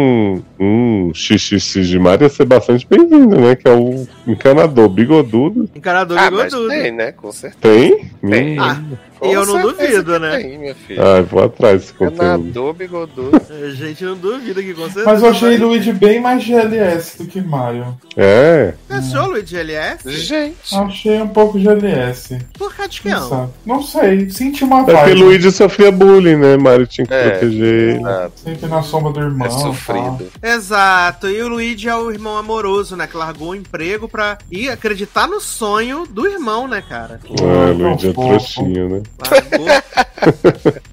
um, 0.10 0.42
um 0.60 1.12
XXX 1.14 1.88
de 1.88 2.00
Mario 2.00 2.26
ia 2.26 2.30
ser 2.30 2.46
bastante 2.46 2.86
bem-vindo, 2.90 3.40
né? 3.40 3.56
Que 3.56 3.68
é 3.68 3.72
o 3.74 4.08
encanador 4.28 4.90
bigodudo. 4.90 5.70
Encarador 5.76 6.18
Ah, 6.18 6.30
mas 6.32 6.46
bigodudo. 6.54 6.70
tem, 6.70 6.92
né? 6.92 7.12
Com 7.12 7.32
certeza. 7.32 7.58
Tem? 7.62 8.10
Tem. 8.30 8.60
Hum. 8.60 8.62
Ah, 8.64 8.82
Com 9.20 9.28
eu 9.28 9.46
não 9.46 9.62
duvido, 9.62 10.18
né? 10.20 10.40
Tem. 10.88 10.98
Ai, 10.98 11.22
vou 11.24 11.44
atrás 11.44 11.82
desse 11.82 11.94
conteúdo. 11.94 12.16
Encanador, 12.16 12.74
bigodudo. 12.74 13.42
A 13.52 13.70
gente 13.72 14.04
não 14.06 14.16
duvida 14.16 14.62
que 14.64 14.74
com 14.74 14.84
certeza. 14.86 15.06
Mas 15.06 15.22
eu 15.22 15.30
achei 15.30 15.58
Luigi 15.58 15.92
bem 15.92 16.22
mais 16.22 16.44
GLS 16.44 17.18
do 17.18 17.26
que 17.26 17.42
Mario. 17.42 17.98
É, 18.16 18.74
Você 18.88 18.94
achou 19.16 19.28
Luigi 19.32 19.58
LS? 19.58 20.10
Gente. 20.10 20.74
Achei 20.76 21.22
um 21.22 21.28
pouco 21.28 21.60
GLS. 21.60 22.40
Por 22.58 22.74
que 22.74 22.88
de 22.88 23.02
que 23.02 23.10
Não, 23.10 23.20
não? 23.20 23.30
sabe? 23.30 23.52
não 23.66 23.84
sei, 23.84 24.30
senti 24.30 24.64
uma 24.64 24.80
é 24.82 24.84
porque 24.86 24.94
vibe. 25.02 25.20
Luigi 25.22 25.52
sofria 25.52 25.92
bullying, 25.92 26.36
né? 26.38 26.56
Mario 26.58 26.88
tinha 26.88 27.06
que 27.06 27.14
É. 27.14 27.30
proteger 27.32 27.96
ele. 27.96 28.04
Ah, 28.06 28.30
Sempre 28.36 28.68
na 28.68 28.82
sombra 28.82 29.12
do 29.12 29.20
irmão. 29.20 29.48
é 29.48 29.50
sofrido. 29.50 30.28
Exato, 30.42 31.28
e 31.30 31.42
o 31.42 31.48
Luigi 31.50 31.90
é 31.90 31.96
o 31.96 32.10
irmão 32.12 32.38
amoroso, 32.38 32.96
né? 32.96 33.06
Que 33.08 33.18
largou 33.18 33.50
o 33.50 33.56
emprego 33.56 34.08
pra 34.08 34.38
ir 34.52 34.70
acreditar 34.70 35.28
no 35.28 35.40
sonho 35.42 36.06
do 36.10 36.26
irmão, 36.28 36.68
né, 36.68 36.82
cara? 36.88 37.20
É, 37.30 37.72
Luigi 37.74 38.10
é 38.10 38.14
fofo. 38.14 38.28
trouxinha, 38.30 38.88
né? 38.88 39.02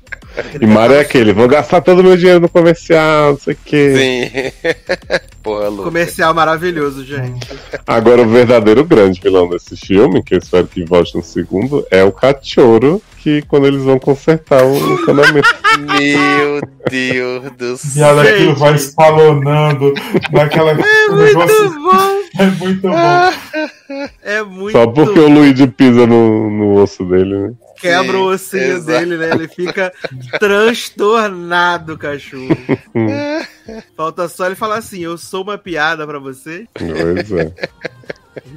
E 0.61 0.67
Mario 0.67 0.97
é 0.97 1.01
aquele, 1.01 1.33
vou 1.33 1.49
gastar 1.49 1.81
todo 1.81 2.01
o 2.01 2.05
meu 2.05 2.17
dinheiro 2.17 2.41
no 2.41 2.49
comercial, 2.49 3.31
não 3.33 3.39
sei 3.39 3.55
o 3.55 3.59
quê. 3.65 3.95
Sim. 3.97 4.71
Porra, 5.43 5.69
Lu. 5.69 5.85
Comercial 5.85 6.35
maravilhoso, 6.35 7.05
gente. 7.05 7.49
Agora, 7.87 8.21
o 8.23 8.29
verdadeiro 8.29 8.85
grande 8.85 9.21
vilão 9.21 9.49
desse 9.49 9.77
filme, 9.77 10.23
que 10.23 10.35
eu 10.35 10.39
espero 10.39 10.67
que 10.67 10.85
volte 10.85 11.17
no 11.17 11.23
segundo, 11.23 11.87
é 11.91 12.03
o 12.05 12.13
cachorro, 12.13 13.01
que 13.19 13.43
quando 13.43 13.67
eles 13.67 13.83
vão 13.83 13.99
consertar 13.99 14.63
o 14.65 14.77
encanamento. 14.77 15.49
Meu 15.79 16.61
Deus 16.91 17.53
do 17.57 17.75
E 17.75 17.79
céu. 17.79 18.09
olha 18.17 18.31
aquilo 18.31 18.55
vai 18.57 18.75
escalonando 18.75 19.95
naquela. 20.33 20.73
É 20.73 21.09
muito 21.09 21.23
negócio 21.23 21.71
bom! 21.71 22.17
é 22.39 22.47
muito 22.47 22.89
bom. 22.89 23.33
É 24.23 24.43
muito 24.43 24.73
Só 24.73 24.87
porque 24.87 25.19
o 25.19 25.29
Luigi 25.29 25.67
pisa 25.67 26.07
no, 26.07 26.51
no 26.51 26.83
osso 26.83 27.05
dele, 27.05 27.39
né? 27.39 27.53
Quebra 27.79 28.19
o 28.19 28.29
Sim, 28.31 28.35
ossinho 28.35 28.77
exato. 28.77 28.87
dele, 28.87 29.17
né? 29.17 29.31
Ele 29.33 29.49
fica 29.49 29.93
transtornado, 30.39 31.97
cachorro. 31.99 32.49
Falta 33.97 34.29
só 34.29 34.47
ele 34.47 34.55
falar 34.55 34.79
assim: 34.79 35.01
Eu 35.01 35.19
sou 35.19 35.43
uma 35.43 35.59
piada 35.59 36.07
pra 36.07 36.19
você. 36.19 36.67
Pois 36.75 37.33
é. 37.33 37.53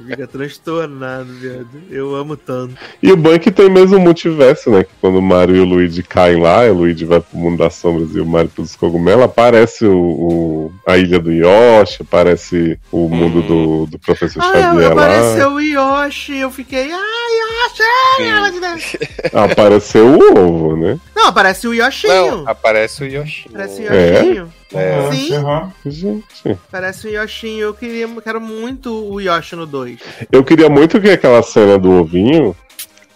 Fica 0.06 0.26
transtornado, 0.26 1.32
viado. 1.34 1.68
Eu 1.90 2.14
amo 2.14 2.36
tanto. 2.36 2.74
E 3.02 3.10
o 3.12 3.16
bom 3.16 3.32
é 3.32 3.38
que 3.38 3.50
tem 3.50 3.70
mesmo 3.70 3.96
o 3.96 4.00
multiverso, 4.00 4.70
né? 4.70 4.84
Que 4.84 4.90
quando 5.00 5.18
o 5.18 5.22
Mario 5.22 5.56
e 5.56 5.60
o 5.60 5.64
Luigi 5.64 6.02
caem 6.02 6.40
lá, 6.40 6.66
e 6.66 6.70
o 6.70 6.74
Luigi 6.74 7.04
vai 7.04 7.20
pro 7.20 7.36
mundo 7.38 7.58
das 7.58 7.74
sombras 7.74 8.14
e 8.14 8.20
o 8.20 8.26
Mario 8.26 8.50
pros 8.50 8.76
cogumelos, 8.76 9.24
aparece 9.24 9.86
o, 9.86 9.96
o- 9.96 10.72
a 10.86 10.96
ilha 10.98 11.18
do 11.18 11.32
Yoshi, 11.32 12.02
aparece 12.02 12.78
o 12.92 13.08
mundo 13.08 13.42
do, 13.42 13.86
do 13.86 13.98
Professor 13.98 14.42
Ah, 14.42 14.52
Xavier 14.52 14.94
lá. 14.94 15.04
apareceu 15.04 15.52
o 15.52 15.60
Yoshi. 15.60 16.36
Eu 16.38 16.50
fiquei. 16.50 16.90
Ah, 16.92 16.96
Yoshi! 16.96 19.00
Apareceu 19.32 20.06
o 20.06 20.38
ovo, 20.38 20.76
né? 20.76 20.98
Não, 21.14 21.26
aparece 21.28 21.66
o 21.68 21.74
Yoshinho. 21.74 22.36
Não, 22.38 22.48
aparece 22.48 23.02
o 23.02 23.06
Yoshi. 23.06 23.48
Parece 23.50 23.82
o 23.82 23.92
É? 23.92 24.18
Yoshinho. 24.18 24.52
É. 24.72 25.10
Sim. 25.12 25.34
aham. 25.36 25.72
Gente. 25.84 26.58
Parece 26.70 27.08
o 27.08 27.10
Yoshinho. 27.10 27.60
Eu 27.60 27.74
queria, 27.74 28.08
quero 28.22 28.40
muito 28.40 28.92
o 29.12 29.20
Yoshi 29.20 29.56
no 29.56 29.66
2. 29.70 29.98
Eu 30.30 30.44
queria 30.44 30.68
muito 30.68 31.00
que 31.00 31.08
aquela 31.10 31.42
cena 31.42 31.78
do 31.78 31.90
ovinho 31.90 32.54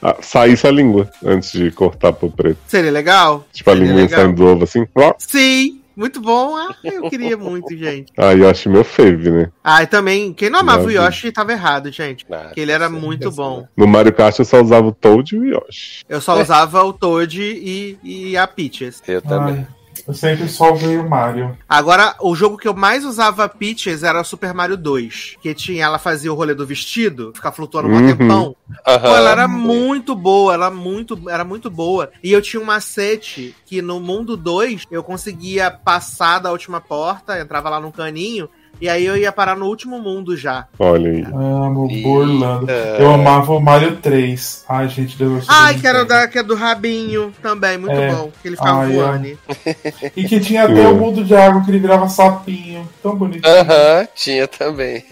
ah, 0.01 0.16
saísse 0.20 0.66
a 0.66 0.70
língua 0.70 1.10
antes 1.24 1.52
de 1.52 1.70
cortar 1.70 2.12
pro 2.12 2.31
preto. 2.31 2.59
Seria 2.66 2.90
legal? 2.90 3.47
Tipo, 3.52 3.70
a 3.70 3.72
Seria 3.74 3.86
linguinha 3.89 4.05
legal. 4.06 4.20
saindo 4.20 4.36
do 4.36 4.47
ovo 4.47 4.64
assim. 4.64 4.86
Sim, 5.18 5.81
muito 5.97 6.20
bom. 6.20 6.56
Ah, 6.56 6.74
eu 6.82 7.09
queria 7.09 7.36
muito, 7.36 7.76
gente. 7.76 8.12
Ah, 8.18 8.32
Yoshi 8.32 8.68
meu 8.68 8.85
fave, 8.85 9.31
né? 9.31 9.51
Ah, 9.62 9.82
e 9.82 9.86
também, 9.86 10.32
quem 10.32 10.51
não 10.51 10.60
amava 10.60 10.85
o. 10.85 10.90
Yoshi 10.90 11.31
tava 11.32 11.52
errado, 11.52 11.90
gente. 11.93 12.26
Ah, 12.31 12.44
Porque 12.47 12.60
ele 12.60 12.72
era 12.72 12.89
muito 12.90 13.31
bom. 13.31 13.60
né? 13.60 13.68
No 13.76 13.86
Mario 13.86 14.12
Kart 14.12 14.39
eu 14.39 14.44
só 14.44 14.60
usava 14.60 14.86
o 14.89 14.93
Toad 14.93 15.35
e 15.35 15.39
o 15.39 15.44
Yoshi. 15.44 16.05
Eu 16.09 16.20
só 16.20 16.40
usava 16.40 16.82
o 16.82 16.93
Toad 16.93 17.40
e, 17.40 17.98
e 18.02 18.36
a 18.36 18.47
Peaches. 18.47 19.02
Eu 19.06 19.22
também. 19.22 19.55
Ai, 19.56 19.66
eu 20.06 20.14
sempre 20.14 20.48
só 20.48 20.72
o 20.72 21.09
Mario. 21.09 21.56
Agora, 21.68 22.14
o 22.20 22.35
jogo 22.35 22.59
que 22.59 22.68
eu 22.68 22.74
mais 22.74 23.05
usava 23.05 23.48
Peaches 23.48 24.02
era 24.02 24.20
o 24.20 24.24
Super 24.24 24.52
Mario 24.52 24.76
2. 24.76 25.36
Que 25.40 25.55
tinha, 25.55 25.85
ela 25.85 25.98
fazia 25.98 26.32
o 26.32 26.36
rolê 26.36 26.55
do 26.55 26.66
vestido, 26.66 27.32
ficar 27.35 27.52
flutuando 27.52 27.89
um 27.89 27.94
Uhum. 27.94 28.06
tempão. 28.16 28.56
Aham. 28.86 28.98
Pô, 29.01 29.16
ela 29.16 29.31
era 29.31 29.48
muito 29.48 30.14
boa, 30.14 30.52
ela 30.55 30.70
muito, 30.70 31.28
era 31.28 31.44
muito 31.44 31.70
boa. 31.70 32.10
E 32.22 32.32
eu 32.32 32.43
tinha 32.43 32.60
um 32.60 32.66
macete 32.66 33.55
que 33.64 33.81
no 33.81 33.98
mundo 34.01 34.36
2 34.36 34.85
eu 34.90 35.02
conseguia 35.02 35.70
passar 35.70 36.39
da 36.39 36.51
última 36.52 36.81
porta, 36.81 37.40
entrava 37.40 37.70
lá 37.70 37.81
num 37.81 37.90
caninho, 37.90 38.48
e 38.80 38.88
aí 38.88 39.05
eu 39.06 39.16
ia 39.16 39.32
parar 39.32 39.56
no 39.56 39.66
último 39.66 39.98
mundo 40.01 40.36
já. 40.36 40.66
Olha 40.78 41.10
aí. 41.10 41.22
Amo, 41.32 41.88
Eita. 41.90 42.02
burlando. 42.09 42.70
Eu 42.70 43.12
amava 43.12 43.52
o 43.52 43.60
Mario 43.60 43.96
3. 43.96 44.64
Ai, 44.68 44.88
gente, 44.88 45.16
Deus. 45.16 45.46
Ai, 45.48 45.78
que 45.78 45.86
era 45.86 46.05
da, 46.05 46.26
que 46.28 46.38
é 46.38 46.42
do 46.42 46.55
rabinho 46.55 47.32
também, 47.42 47.78
muito 47.78 47.92
É. 47.94 48.12
bom. 48.14 48.30
Que 48.42 48.48
ele 48.48 48.56
ficava 48.56 48.82
Ai, 48.82 48.92
voando. 48.92 49.38
E 50.16 50.24
que 50.24 50.40
tinha 50.40 50.64
até 50.64 50.82
É. 50.82 50.88
o 50.88 50.94
mundo 50.94 51.24
de 51.24 51.34
água 51.34 51.62
que 51.62 51.70
ele 51.70 51.78
virava 51.78 52.09
sapinho. 52.09 52.88
Tão 53.02 53.14
bonito. 53.16 53.46
Aham, 53.46 54.06
tinha 54.14 54.46
também. 54.48 55.05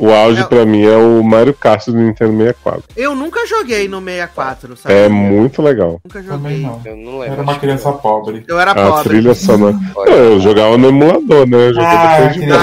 O 0.00 0.10
auge 0.10 0.40
É. 0.40 0.44
pra 0.44 0.64
mim 0.64 0.82
é 0.82 0.96
o 0.96 1.22
Mario 1.22 1.52
Kart 1.52 1.86
do 1.86 1.92
Nintendo 1.96 2.32
64. 2.38 2.84
Eu 2.96 3.14
nunca 3.14 3.46
joguei 3.46 3.86
no 3.86 4.00
64, 4.00 4.76
sabe? 4.76 4.94
É 4.94 5.08
muito 5.08 5.60
legal. 5.60 6.00
Nunca 6.04 6.22
joguei. 6.22 6.58
não. 6.60 6.80
Eu 6.84 6.96
não 6.96 7.12
Eu 7.12 7.18
lembro. 7.18 7.32
era 7.34 7.42
uma 7.42 7.58
criança 7.58 7.92
pobre. 7.92 8.44
Eu 8.48 8.58
era 8.58 8.70
A 8.70 8.74
pobre. 8.74 9.08
trilha 9.10 9.34
sonora. 9.34 9.76
Olha. 9.94 10.10
Eu 10.10 10.40
jogava 10.40 10.78
no 10.78 10.88
emulador, 10.88 11.46
né? 11.46 11.68
Eu 11.68 11.74
joguei 11.74 11.86
Ah, 11.88 12.16
depois 12.16 12.34
de. 12.46 12.52
Ah, 12.52 12.56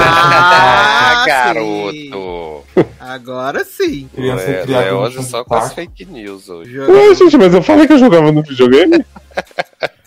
Ah, 1.21 1.25
garoto. 1.27 2.63
Agora 2.99 3.63
sim. 3.63 4.07
Criança 4.13 4.45
Ué, 4.49 4.61
criada 4.63 5.11
chão 5.11 5.23
só 5.23 5.43
com 5.43 5.55
as 5.55 5.73
fake 5.73 6.05
news 6.05 6.49
hoje. 6.49 6.73
Joguei. 6.73 6.95
Ué, 7.09 7.15
gente, 7.15 7.37
mas 7.37 7.53
eu 7.53 7.61
falei 7.61 7.87
que 7.87 7.93
eu 7.93 7.97
jogava 7.99 8.31
no 8.31 8.43
videogame? 8.43 9.03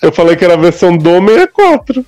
Eu 0.02 0.12
falei 0.12 0.36
que 0.36 0.44
era 0.44 0.54
a 0.54 0.56
versão 0.56 0.96
do 0.96 1.10
64. 1.10 2.04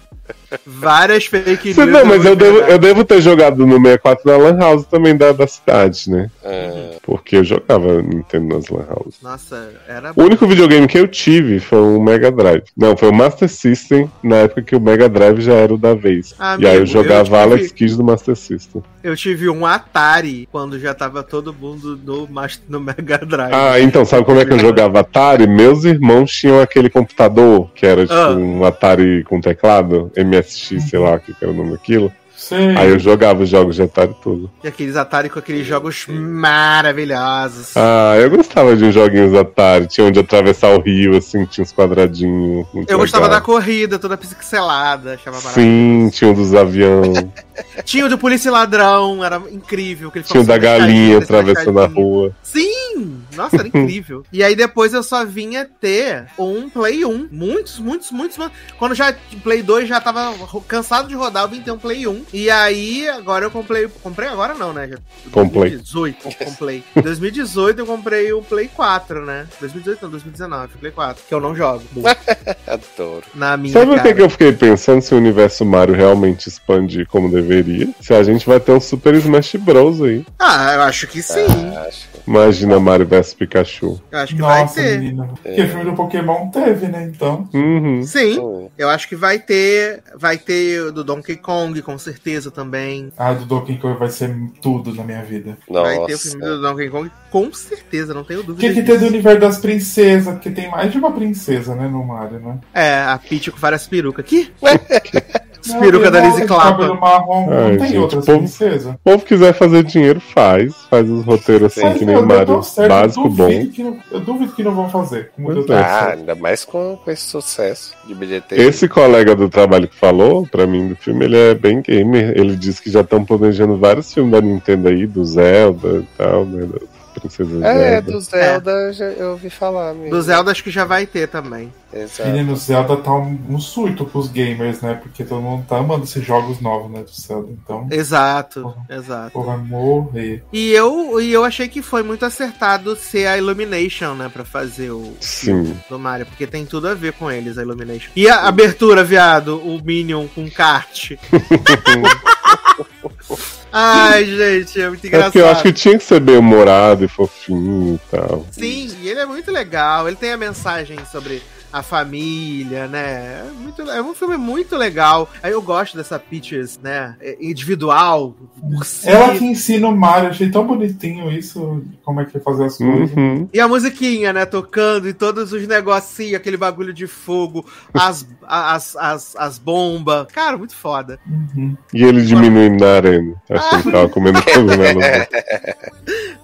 Várias 0.66 1.26
fake 1.26 1.74
news. 1.74 1.76
Não, 1.88 2.04
mas 2.04 2.24
eu 2.24 2.36
devo, 2.36 2.58
eu 2.58 2.78
devo 2.78 3.04
ter 3.04 3.20
jogado 3.20 3.66
no 3.66 3.76
64 3.76 4.22
na 4.30 4.36
Lan 4.36 4.58
House 4.58 4.86
também 4.86 5.16
da, 5.16 5.32
da 5.32 5.46
cidade, 5.46 6.10
né? 6.10 6.30
Ah, 6.44 6.96
Porque 7.02 7.36
eu 7.36 7.44
jogava 7.44 8.02
Nintendo 8.02 8.54
nas 8.56 8.68
Lan 8.68 8.84
House. 8.88 9.16
Nossa, 9.22 9.70
era 9.88 10.12
O 10.16 10.22
único 10.22 10.46
videogame 10.46 10.86
que 10.86 10.98
eu 10.98 11.08
tive 11.08 11.60
foi 11.60 11.78
o 11.80 12.00
Mega 12.00 12.30
Drive. 12.30 12.64
Não, 12.76 12.96
foi 12.96 13.08
o 13.10 13.14
Master 13.14 13.48
System, 13.48 14.10
na 14.22 14.36
época 14.36 14.62
que 14.62 14.76
o 14.76 14.80
Mega 14.80 15.08
Drive 15.08 15.40
já 15.40 15.54
era 15.54 15.72
o 15.74 15.78
da 15.78 15.94
vez. 15.94 16.34
Amigo, 16.38 16.62
e 16.62 16.66
aí 16.70 16.78
eu 16.78 16.86
jogava 16.86 17.20
eu 17.20 17.24
tive- 17.24 17.36
Alex 17.36 17.72
Kidd 17.72 17.96
do 17.96 18.04
Master 18.04 18.36
System. 18.36 18.82
Eu 19.02 19.16
tive 19.16 19.48
um 19.48 19.66
Atari 19.66 20.48
quando 20.52 20.78
já 20.78 20.94
tava 20.94 21.22
todo 21.24 21.52
mundo 21.52 21.98
no, 22.04 22.28
no 22.68 22.80
Mega 22.80 23.18
Drive. 23.18 23.52
Ah, 23.52 23.80
então, 23.80 24.04
sabe 24.04 24.24
como 24.24 24.38
é 24.40 24.44
que 24.44 24.52
eu 24.52 24.58
jogava 24.58 25.00
Atari? 25.00 25.46
Meus 25.46 25.84
irmãos 25.84 26.30
tinham 26.30 26.60
aquele 26.60 26.88
computador, 26.88 27.68
que 27.74 27.84
era 27.84 28.02
tipo 28.02 28.14
Ah. 28.14 28.30
um 28.30 28.64
Atari 28.64 29.24
com 29.24 29.40
teclado, 29.40 30.10
MSX, 30.42 30.90
sei 30.90 30.98
lá 30.98 31.14
o 31.14 31.20
que 31.20 31.34
era 31.40 31.50
o 31.50 31.54
nome 31.54 31.72
daquilo. 31.72 32.12
Sei. 32.42 32.76
Aí 32.76 32.88
eu 32.88 32.98
jogava 32.98 33.44
os 33.44 33.48
jogos 33.48 33.76
de 33.76 33.82
Atari 33.82 34.16
tudo. 34.20 34.50
E 34.64 34.68
aqueles 34.68 34.96
Atari 34.96 35.30
com 35.30 35.38
aqueles 35.38 35.64
jogos 35.64 36.06
maravilhosos. 36.08 37.76
Ah, 37.76 38.16
eu 38.18 38.28
gostava 38.28 38.74
de 38.74 38.90
joguinhos 38.90 39.32
Atari. 39.32 39.86
Tinha 39.86 40.08
onde 40.08 40.18
atravessar 40.18 40.70
o 40.70 40.80
rio, 40.80 41.16
assim, 41.16 41.46
tinha 41.46 41.62
uns 41.62 41.72
quadradinhos. 41.72 42.66
eu 42.88 42.98
gostava 42.98 43.28
da 43.28 43.36
legal. 43.36 43.46
corrida, 43.46 43.96
toda 43.96 44.16
pixelada, 44.16 45.14
achava 45.14 45.38
Sim, 45.38 46.10
tinha 46.12 46.32
um 46.32 46.34
dos 46.34 46.52
aviões. 46.52 47.18
Tinha 47.84 48.06
o 48.06 48.08
do 48.08 48.16
Polícia 48.16 48.48
e 48.48 48.50
Ladrão, 48.50 49.22
era 49.22 49.36
incrível. 49.50 50.10
Que 50.10 50.18
ele 50.18 50.24
tinha 50.24 50.40
o 50.40 50.46
da 50.46 50.56
galinha 50.56 51.18
atravessando 51.18 51.78
a 51.80 51.86
rua. 51.86 52.32
Sim, 52.42 52.70
Sim! 52.92 53.22
Nossa, 53.36 53.56
era 53.56 53.68
incrível. 53.68 54.24
E 54.32 54.42
aí 54.42 54.54
depois 54.54 54.92
eu 54.94 55.02
só 55.02 55.24
vinha 55.24 55.64
ter 55.80 56.26
um 56.38 56.68
Play 56.68 57.04
1. 57.04 57.28
Muitos, 57.30 57.78
muitos, 57.78 58.10
muitos. 58.10 58.38
muitos. 58.38 58.58
Quando 58.78 58.94
já 58.94 59.14
Play 59.42 59.62
2 59.62 59.88
já 59.88 60.00
tava 60.00 60.34
cansado 60.66 61.08
de 61.08 61.14
rodar, 61.14 61.44
eu 61.44 61.48
vim 61.48 61.60
ter 61.60 61.70
um 61.70 61.78
Play 61.78 62.06
1. 62.06 62.24
E 62.32 62.50
aí, 62.50 63.08
agora 63.08 63.44
eu 63.44 63.50
comprei. 63.50 63.88
Comprei 64.02 64.28
agora 64.28 64.54
não, 64.54 64.72
né? 64.72 64.88
Já, 64.88 64.96
Comprei. 65.30 65.70
2018, 65.70 66.44
comprei. 66.44 66.84
Em 66.96 67.00
2018 67.02 67.78
eu 67.78 67.86
comprei 67.86 68.32
o 68.32 68.42
Play 68.42 68.68
4, 68.68 69.24
né? 69.24 69.46
2018 69.60 70.02
não, 70.02 70.10
2019, 70.10 70.78
Play 70.78 70.92
4. 70.92 71.24
Que 71.28 71.34
eu 71.34 71.40
não 71.40 71.54
jogo. 71.54 71.82
Adoro. 72.66 73.24
Na 73.34 73.56
minha 73.56 73.72
Sabe 73.72 73.90
o 73.92 73.94
que, 73.94 74.00
cara. 74.00 74.14
que 74.14 74.22
eu 74.22 74.30
fiquei 74.30 74.52
pensando 74.52 75.00
se 75.02 75.14
o 75.14 75.18
universo 75.18 75.64
Mario 75.64 75.94
realmente 75.94 76.48
expande 76.48 77.04
como 77.06 77.30
deveria? 77.30 77.88
Se 78.00 78.14
a 78.14 78.22
gente 78.22 78.46
vai 78.46 78.60
ter 78.60 78.72
um 78.72 78.80
Super 78.80 79.14
Smash 79.14 79.56
Bros 79.56 80.00
aí. 80.02 80.24
Ah, 80.38 80.74
eu 80.74 80.82
acho 80.82 81.06
que 81.06 81.22
sim. 81.22 81.46
Acho. 81.86 82.08
Imagina 82.26 82.78
Mario 82.78 83.06
vs 83.06 83.21
Pikachu. 83.32 84.00
Eu 84.10 84.18
acho 84.18 84.34
que 84.34 84.42
vai 84.42 84.62
Nossa, 84.62 84.74
ter. 84.74 84.98
menina. 84.98 85.28
Porque 85.42 85.62
o 85.62 85.68
filme 85.68 85.84
do 85.84 85.92
Pokémon 85.94 86.48
teve, 86.50 86.86
né? 86.88 87.04
Então. 87.14 87.48
Uhum. 87.54 88.02
Sim, 88.02 88.68
eu 88.76 88.88
acho 88.88 89.08
que 89.08 89.14
vai 89.16 89.38
ter. 89.38 90.02
Vai 90.16 90.36
ter 90.38 90.80
o 90.82 90.92
do 90.92 91.04
Donkey 91.04 91.36
Kong, 91.36 91.80
com 91.82 91.96
certeza 91.98 92.50
também. 92.50 93.12
Ah, 93.16 93.32
do 93.32 93.44
Donkey 93.44 93.76
Kong 93.78 93.98
vai 93.98 94.08
ser 94.10 94.34
tudo 94.60 94.94
na 94.94 95.04
minha 95.04 95.22
vida. 95.22 95.56
Vai 95.70 95.94
ter 95.94 95.98
o 96.00 96.08
Nossa. 96.10 96.30
filme 96.30 96.44
do 96.44 96.60
Donkey 96.62 96.90
Kong, 96.90 97.10
com 97.30 97.52
certeza, 97.52 98.12
não 98.14 98.24
tenho 98.24 98.40
O 98.40 98.42
dúvida. 98.42 98.68
que, 98.68 98.74
que 98.80 98.82
tem 98.86 98.98
do 98.98 99.06
universo 99.06 99.40
das 99.40 99.58
princesas? 99.58 100.34
Porque 100.34 100.50
tem 100.50 100.70
mais 100.70 100.90
de 100.90 100.98
uma 100.98 101.12
princesa, 101.12 101.74
né, 101.74 101.86
no 101.88 102.04
Mario, 102.04 102.40
né? 102.40 102.58
É, 102.74 103.02
a 103.02 103.18
Peach 103.18 103.50
com 103.50 103.58
várias 103.58 103.86
perucas. 103.86 104.24
Que? 104.24 104.50
Não, 105.64 105.78
Peruca 105.78 106.10
da 106.10 106.20
tem 106.20 106.28
Lizzie 106.30 106.44
cabelo 106.46 107.00
marrom, 107.00 107.48
Ai, 107.52 107.70
não 107.70 107.78
tem 107.78 107.86
gente, 107.86 107.98
outras 107.98 108.26
povo- 108.26 108.38
princesas. 108.38 108.92
O 108.94 108.98
povo 108.98 109.24
quiser 109.24 109.52
fazer 109.54 109.84
dinheiro, 109.84 110.18
faz. 110.20 110.74
Faz 110.90 111.08
os 111.08 111.24
roteiros 111.24 111.70
assim, 111.70 111.84
Mas, 111.84 111.98
que 111.98 112.04
nem 112.04 112.16
o 112.16 112.26
Mario 112.26 112.60
básico 112.88 113.11
eu 113.16 113.28
bom. 113.28 113.48
duvido 113.48 113.70
que 113.70 113.82
não- 113.82 113.96
eu 114.10 114.20
duvido 114.20 114.52
que 114.52 114.62
não 114.62 114.74
vão 114.74 114.88
fazer. 114.88 115.30
É. 115.72 115.74
Ah, 115.76 116.12
ainda 116.12 116.34
mais 116.34 116.64
com, 116.64 116.96
com 117.02 117.10
esse 117.10 117.22
sucesso 117.22 117.94
de 118.06 118.14
bilheteria. 118.14 118.64
Esse 118.64 118.88
colega 118.88 119.34
do 119.34 119.48
trabalho 119.48 119.88
que 119.88 119.96
falou 119.96 120.46
pra 120.46 120.66
mim 120.66 120.88
do 120.88 120.96
filme, 120.96 121.24
ele 121.24 121.36
é 121.36 121.54
bem 121.54 121.80
gamer. 121.82 122.32
Ele 122.36 122.56
disse 122.56 122.80
que 122.82 122.90
já 122.90 123.00
estão 123.00 123.24
planejando 123.24 123.76
vários 123.76 124.12
filmes 124.12 124.32
da 124.32 124.40
Nintendo 124.40 124.88
aí, 124.88 125.06
do 125.06 125.24
Zelda 125.24 125.98
e 125.98 126.16
tal, 126.16 126.44
né? 126.44 126.68
Princesa 127.14 127.66
É, 127.66 127.90
Zelda. 128.00 128.12
do 128.12 128.20
Zelda 128.20 128.92
já- 128.92 129.04
eu 129.06 129.30
ouvi 129.32 129.50
falar. 129.50 129.94
Mesmo. 129.94 130.10
Do 130.10 130.22
Zelda 130.22 130.50
acho 130.50 130.64
que 130.64 130.70
já 130.70 130.84
vai 130.84 131.06
ter 131.06 131.28
também. 131.28 131.72
Exato. 131.92 132.30
Menino, 132.30 132.56
Zelda 132.56 132.96
tá 132.96 133.12
um, 133.12 133.38
um 133.50 133.60
surto 133.60 134.06
pros 134.06 134.28
gamers, 134.28 134.80
né? 134.80 134.94
Porque 134.94 135.24
todo 135.24 135.42
mundo 135.42 135.66
tá 135.68 135.76
amando 135.76 136.04
esses 136.04 136.24
jogos 136.24 136.58
novos, 136.60 136.90
né, 136.90 137.02
do 137.02 137.10
Zelda. 137.10 137.48
Então, 137.52 137.86
Exato, 137.90 138.74
exato. 138.88 139.32
porra, 139.32 139.58
morrer. 139.58 140.42
E 140.50 140.70
eu, 140.72 141.20
e 141.20 141.30
eu 141.30 141.44
achei 141.44 141.68
que 141.68 141.82
foi 141.82 142.02
muito 142.02 142.24
acertado 142.24 142.96
ser 142.96 143.26
a 143.26 143.36
Illumination, 143.36 144.14
né, 144.14 144.30
pra 144.32 144.42
fazer 144.44 144.90
o 144.90 145.12
Sim. 145.20 145.76
do 145.90 145.98
Mario, 145.98 146.24
porque 146.24 146.46
tem 146.46 146.64
tudo 146.64 146.88
a 146.88 146.94
ver 146.94 147.12
com 147.12 147.30
eles, 147.30 147.58
a 147.58 147.62
Illumination. 147.62 148.10
E 148.16 148.26
a 148.26 148.46
abertura, 148.48 149.04
viado, 149.04 149.58
o 149.58 149.78
Minion 149.84 150.26
com 150.34 150.50
kart. 150.50 151.12
Ai, 153.72 154.24
gente, 154.26 154.80
é 154.80 154.88
muito 154.88 155.04
É 155.04 155.08
engraçado. 155.08 155.32
porque 155.32 155.38
eu 155.40 155.48
acho 155.48 155.62
que 155.62 155.72
tinha 155.72 155.96
que 155.96 156.04
ser 156.04 156.20
bem 156.20 156.36
humorado 156.36 157.04
e 157.04 157.08
fofinho 157.08 157.94
e 157.94 158.10
tal. 158.10 158.46
Sim, 158.50 158.94
e 159.00 159.08
ele 159.08 159.20
é 159.20 159.26
muito 159.26 159.50
legal. 159.50 160.06
Ele 160.06 160.16
tem 160.16 160.32
a 160.32 160.36
mensagem 160.36 160.98
sobre 161.10 161.42
a 161.72 161.82
família, 161.82 162.86
né? 162.86 163.02
É, 163.02 163.44
muito, 163.58 163.82
é 163.82 164.02
um 164.02 164.14
filme 164.14 164.36
muito 164.36 164.76
legal. 164.76 165.28
Aí 165.42 165.52
eu 165.52 165.62
gosto 165.62 165.96
dessa 165.96 166.18
Peaches, 166.18 166.78
né? 166.82 167.16
é, 167.20 167.36
Individual, 167.40 168.34
por 168.60 168.84
si. 168.84 169.08
Ela 169.08 169.36
que 169.36 169.44
ensina 169.44 169.88
o 169.88 169.96
Mario, 169.96 170.30
achei 170.30 170.50
tão 170.50 170.66
bonitinho 170.66 171.30
isso, 171.30 171.82
como 172.04 172.20
é 172.20 172.24
que 172.24 172.36
é 172.36 172.40
fazer 172.40 172.64
as 172.66 172.76
coisas. 172.76 173.16
Uhum. 173.16 173.48
E 173.52 173.60
a 173.60 173.68
musiquinha, 173.68 174.32
né? 174.32 174.44
Tocando 174.44 175.08
e 175.08 175.14
todos 175.14 175.52
os 175.52 175.66
negocinhos, 175.66 176.34
aquele 176.34 176.56
bagulho 176.56 176.92
de 176.92 177.06
fogo, 177.06 177.64
as, 177.94 178.26
as, 178.42 178.96
as, 178.96 179.36
as 179.36 179.58
bombas. 179.58 180.26
Cara, 180.32 180.58
muito 180.58 180.74
foda. 180.74 181.18
Uhum. 181.26 181.76
E 181.94 182.02
ele 182.02 182.22
diminuindo 182.22 182.84
na 182.84 182.92
arena. 182.92 183.34
Achei 183.48 183.82
que 183.82 183.92
tava 183.92 184.08
comendo 184.08 184.42
cogumelo. 184.44 185.00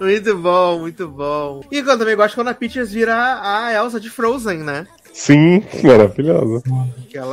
Muito 0.00 0.36
bom, 0.36 0.78
muito 0.80 1.08
bom. 1.08 1.60
E 1.72 1.78
eu 1.78 1.98
também 1.98 2.16
gosto 2.16 2.34
quando 2.34 2.48
a 2.48 2.54
Peaches 2.54 2.92
vira 2.92 3.40
a 3.42 3.72
Elsa 3.72 3.98
de 3.98 4.08
Frozen, 4.08 4.58
né? 4.58 4.86
Sim, 5.18 5.64
maravilhosa. 5.82 6.62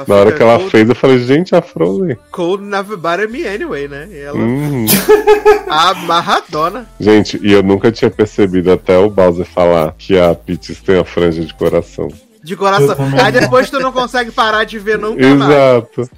Na 0.07 0.15
hora 0.15 0.31
que 0.31 0.41
ela 0.41 0.57
cold, 0.57 0.71
fez, 0.71 0.89
eu 0.89 0.95
falei, 0.95 1.19
gente, 1.19 1.55
a 1.55 1.61
Frozen. 1.61 2.17
cold 2.31 2.63
never 2.63 2.97
butter 2.97 3.29
me 3.29 3.47
anyway, 3.47 3.87
né? 3.87 4.07
E 4.11 4.19
ela 4.21 4.37
Uhum. 4.39 4.85
amarradona. 5.69 6.87
Gente, 6.99 7.39
e 7.43 7.51
eu 7.51 7.61
nunca 7.61 7.91
tinha 7.91 8.09
percebido 8.09 8.71
até 8.71 8.97
o 8.97 9.09
Bowser 9.09 9.45
falar 9.45 9.93
que 9.97 10.17
a 10.17 10.33
Peaches 10.33 10.81
tem 10.81 10.97
a 10.99 11.05
franja 11.05 11.45
de 11.45 11.53
coração. 11.53 12.07
De 12.43 12.55
coração. 12.55 12.95
Aí 13.23 13.31
depois 13.31 13.69
tu 13.69 13.79
não 13.79 13.91
consegue 13.91 14.31
parar 14.31 14.63
de 14.65 14.77
ver 14.79 14.97
nunca 14.99 15.35
mais. 15.35 15.51
Exato. 15.51 16.09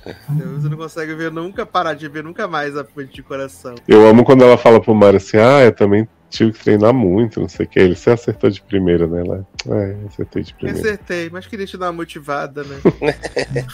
Você 0.57 0.69
não 0.69 0.77
consegue 0.77 1.13
ver 1.15 1.31
nunca, 1.31 1.65
parar 1.65 1.93
de 1.93 2.07
ver 2.07 2.23
nunca 2.23 2.47
mais 2.47 2.75
a 2.77 2.83
fonte 2.83 3.13
de 3.13 3.23
coração. 3.23 3.75
Eu 3.87 4.07
amo 4.07 4.23
quando 4.25 4.43
ela 4.43 4.57
fala 4.57 4.79
pro 4.79 4.93
Mario 4.95 5.17
assim, 5.17 5.37
ah, 5.37 5.63
eu 5.65 5.71
também 5.73 6.07
tive 6.29 6.51
que 6.53 6.63
treinar 6.63 6.93
muito, 6.93 7.39
não 7.39 7.49
sei 7.49 7.65
o 7.65 7.69
que. 7.69 7.79
Ele 7.79 7.95
se 7.95 8.09
acertou 8.09 8.49
de 8.49 8.61
primeira, 8.61 9.07
né? 9.07 9.21
Ela, 9.25 9.47
é, 9.69 9.95
acertei 10.07 10.43
de 10.43 10.53
primeira. 10.53 10.79
Acertei, 10.79 11.29
mas 11.29 11.47
queria 11.47 11.65
te 11.65 11.77
dar 11.77 11.87
uma 11.87 11.93
motivada, 11.93 12.63
né? 12.63 12.77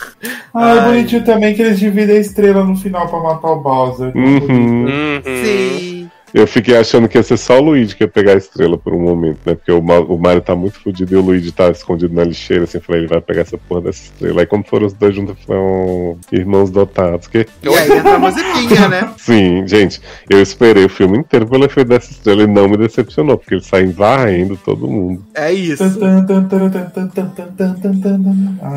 Ah, 0.55 0.75
é 0.75 0.79
Ai. 0.79 0.85
bonitinho 0.85 1.25
também 1.25 1.55
que 1.55 1.63
eles 1.63 1.79
dividem 1.79 2.15
a 2.15 2.19
estrela 2.19 2.63
no 2.63 2.75
final 2.75 3.09
pra 3.09 3.19
matar 3.19 3.47
o 3.47 3.61
Bowser. 3.61 4.15
Uhum. 4.15 4.85
Uhum. 4.85 5.21
Sim. 5.23 6.02
Eu 6.33 6.47
fiquei 6.47 6.75
achando 6.75 7.07
que 7.07 7.17
ia 7.17 7.23
ser 7.23 7.37
só 7.37 7.59
o 7.59 7.63
Luigi 7.63 7.95
que 7.95 8.03
ia 8.03 8.07
pegar 8.07 8.33
a 8.33 8.37
estrela 8.37 8.75
por 8.77 8.93
um 8.93 8.99
momento, 8.99 9.39
né? 9.45 9.53
Porque 9.53 9.71
o, 9.71 9.79
o 9.79 10.17
Mario 10.17 10.41
tá 10.41 10.55
muito 10.55 10.79
fodido 10.79 11.13
e 11.13 11.17
o 11.17 11.21
Luigi 11.21 11.51
tá 11.51 11.69
escondido 11.69 12.13
na 12.13 12.23
lixeira, 12.23 12.63
assim, 12.63 12.79
falei, 12.79 13.01
ele 13.01 13.07
vai 13.07 13.21
pegar 13.21 13.41
essa 13.41 13.57
porra 13.57 13.81
dessa 13.81 14.03
estrela. 14.05 14.41
Aí 14.41 14.47
como 14.47 14.63
foram 14.63 14.87
os 14.87 14.93
dois 14.93 15.13
juntos, 15.13 15.35
foram 15.45 16.17
irmãos 16.31 16.71
dotados. 16.71 17.27
Que... 17.27 17.45
E 17.61 17.67
aí 17.67 17.91
entra 17.91 18.15
a 18.15 18.19
musiquinha, 18.19 18.89
né? 18.89 19.13
Sim, 19.17 19.67
gente, 19.67 20.01
eu 20.27 20.41
esperei 20.41 20.85
o 20.85 20.89
filme 20.89 21.19
inteiro 21.19 21.47
pelo 21.47 21.65
efeito 21.65 21.89
dessa 21.89 22.11
estrela 22.11 22.43
e 22.43 22.47
não 22.47 22.67
me 22.67 22.77
decepcionou, 22.77 23.37
porque 23.37 23.53
ele 23.53 23.63
sai 23.63 23.85
varrendo 23.85 24.57
todo 24.57 24.87
mundo. 24.87 25.23
É 25.35 25.53
isso. 25.53 25.83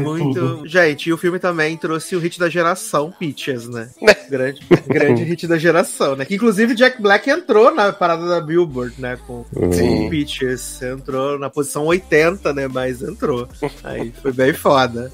Muito. 0.02 0.62
Gente, 0.66 1.08
e 1.08 1.12
o 1.12 1.16
filme 1.16 1.38
também 1.38 1.76
trouxe 1.76 2.14
o 2.14 2.18
hit 2.18 2.38
da 2.38 2.50
geração, 2.50 3.12
Peaches, 3.18 3.66
né? 3.68 3.88
grande, 4.28 4.60
grande 4.86 5.22
hit 5.22 5.46
da 5.46 5.56
geração, 5.56 6.16
né? 6.16 6.24
Que 6.24 6.34
inclusive 6.34 6.74
Jack 6.74 7.00
Black 7.00 7.30
entrou 7.30 7.45
na 7.74 7.92
parada 7.92 8.26
da 8.26 8.40
Billboard, 8.40 9.00
né? 9.00 9.18
Com 9.26 9.44
Sim. 9.72 10.06
o 10.06 10.10
Peaches. 10.10 10.82
Entrou 10.82 11.38
na 11.38 11.48
posição 11.48 11.84
80, 11.86 12.52
né? 12.52 12.68
Mas 12.68 13.02
entrou. 13.02 13.48
Aí 13.84 14.12
foi 14.22 14.32
bem 14.32 14.52
foda. 14.52 15.10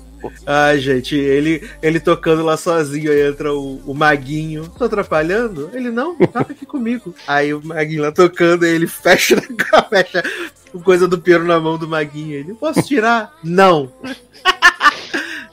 Ai, 0.46 0.78
gente, 0.78 1.16
ele, 1.16 1.68
ele 1.82 1.98
tocando 1.98 2.44
lá 2.44 2.56
sozinho, 2.56 3.10
aí 3.10 3.28
entra 3.28 3.52
o, 3.52 3.82
o 3.84 3.94
Maguinho. 3.94 4.68
Tô 4.78 4.84
atrapalhando? 4.84 5.70
Ele, 5.72 5.90
não, 5.90 6.16
toca 6.16 6.52
aqui 6.52 6.64
comigo. 6.64 7.14
Aí 7.26 7.52
o 7.52 7.60
Maguinho 7.64 8.02
lá 8.02 8.12
tocando, 8.12 8.64
ele 8.64 8.86
fecha, 8.86 9.36
fecha 9.90 10.22
com 10.70 10.80
coisa 10.80 11.09
do 11.09 11.18
Piero 11.18 11.44
na 11.44 11.59
mão 11.59 11.76
do 11.76 11.88
Maguinho. 11.88 12.34
Ele, 12.34 12.54
posso 12.54 12.82
tirar? 12.82 13.34
Não. 13.42 13.92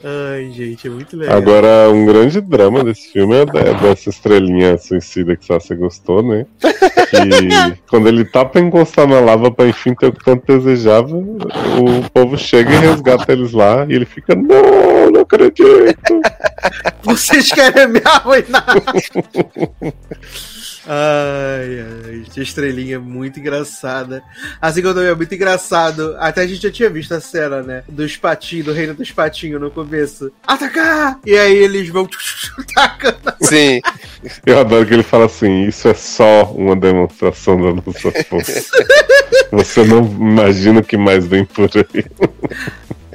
Ai, 0.04 0.50
gente, 0.52 0.88
é 0.88 0.90
muito 0.90 1.18
legal. 1.18 1.36
Agora, 1.38 1.90
um 1.92 2.06
grande 2.06 2.40
drama 2.40 2.84
desse 2.84 3.12
filme 3.12 3.36
é 3.36 3.46
de- 3.46 3.82
dessa 3.82 4.10
estrelinha 4.10 4.78
suicida 4.78 5.36
que 5.36 5.46
só 5.46 5.60
você 5.60 5.76
gostou, 5.76 6.24
né? 6.24 6.46
Que 6.62 7.78
quando 7.90 8.08
ele 8.08 8.24
tá 8.24 8.46
pra 8.46 8.62
encostar 8.62 9.08
na 9.08 9.20
lava 9.20 9.52
pra 9.52 9.68
enfim 9.68 9.94
ter 9.94 10.08
o 10.08 10.14
que 10.14 10.24
tanto 10.24 10.46
desejava, 10.46 11.16
o 11.16 12.10
povo 12.14 12.38
chega 12.38 12.74
e 12.74 12.78
resgata 12.78 13.32
eles 13.34 13.52
lá 13.52 13.86
e 13.90 13.94
ele 13.94 14.06
fica, 14.06 14.36
não, 14.36 15.12
não 15.12 15.22
acredito. 15.22 16.22
Vocês 17.04 17.52
querem 17.52 17.88
me 17.88 18.02
arruinar? 18.06 18.66
Ai, 20.92 21.86
ai, 22.08 22.24
estrelinha 22.38 22.96
é 22.96 23.00
muito 23.00 23.40
engraçada. 23.40 24.24
Assim 24.60 24.82
como 24.82 24.94
também 24.96 25.10
é 25.10 25.16
muito 25.16 25.34
engraçado. 25.36 26.16
Até 26.20 26.42
a 26.42 26.48
gente 26.48 26.62
já 26.64 26.72
tinha 26.72 26.90
visto 26.90 27.14
a 27.14 27.20
cena, 27.20 27.62
né? 27.62 27.84
Dos 27.88 28.18
patinhos, 28.18 28.66
do 28.66 28.74
reino 28.74 28.94
dos 28.94 29.12
patinhos 29.12 29.62
no 29.62 29.70
começo. 29.70 29.89
Atacar! 30.46 31.20
E 31.26 31.38
aí 31.38 31.56
eles 31.58 31.90
vão 31.90 32.08
tacando. 32.74 33.18
Sim. 33.42 33.82
Eu 34.46 34.60
adoro 34.60 34.86
que 34.86 34.94
ele 34.94 35.04
fala 35.04 35.26
assim, 35.26 35.64
isso 35.66 35.88
é 35.88 35.94
só 35.94 36.44
uma 36.54 36.76
demonstração 36.76 37.56
da 37.62 37.74
nossa 37.82 38.12
força. 38.30 38.66
Você 39.52 39.84
não 39.84 40.04
imagina 40.06 40.80
o 40.80 40.84
que 40.84 40.98
mais 40.98 41.26
vem 41.26 41.46
por 41.46 41.70
aí. 41.76 42.06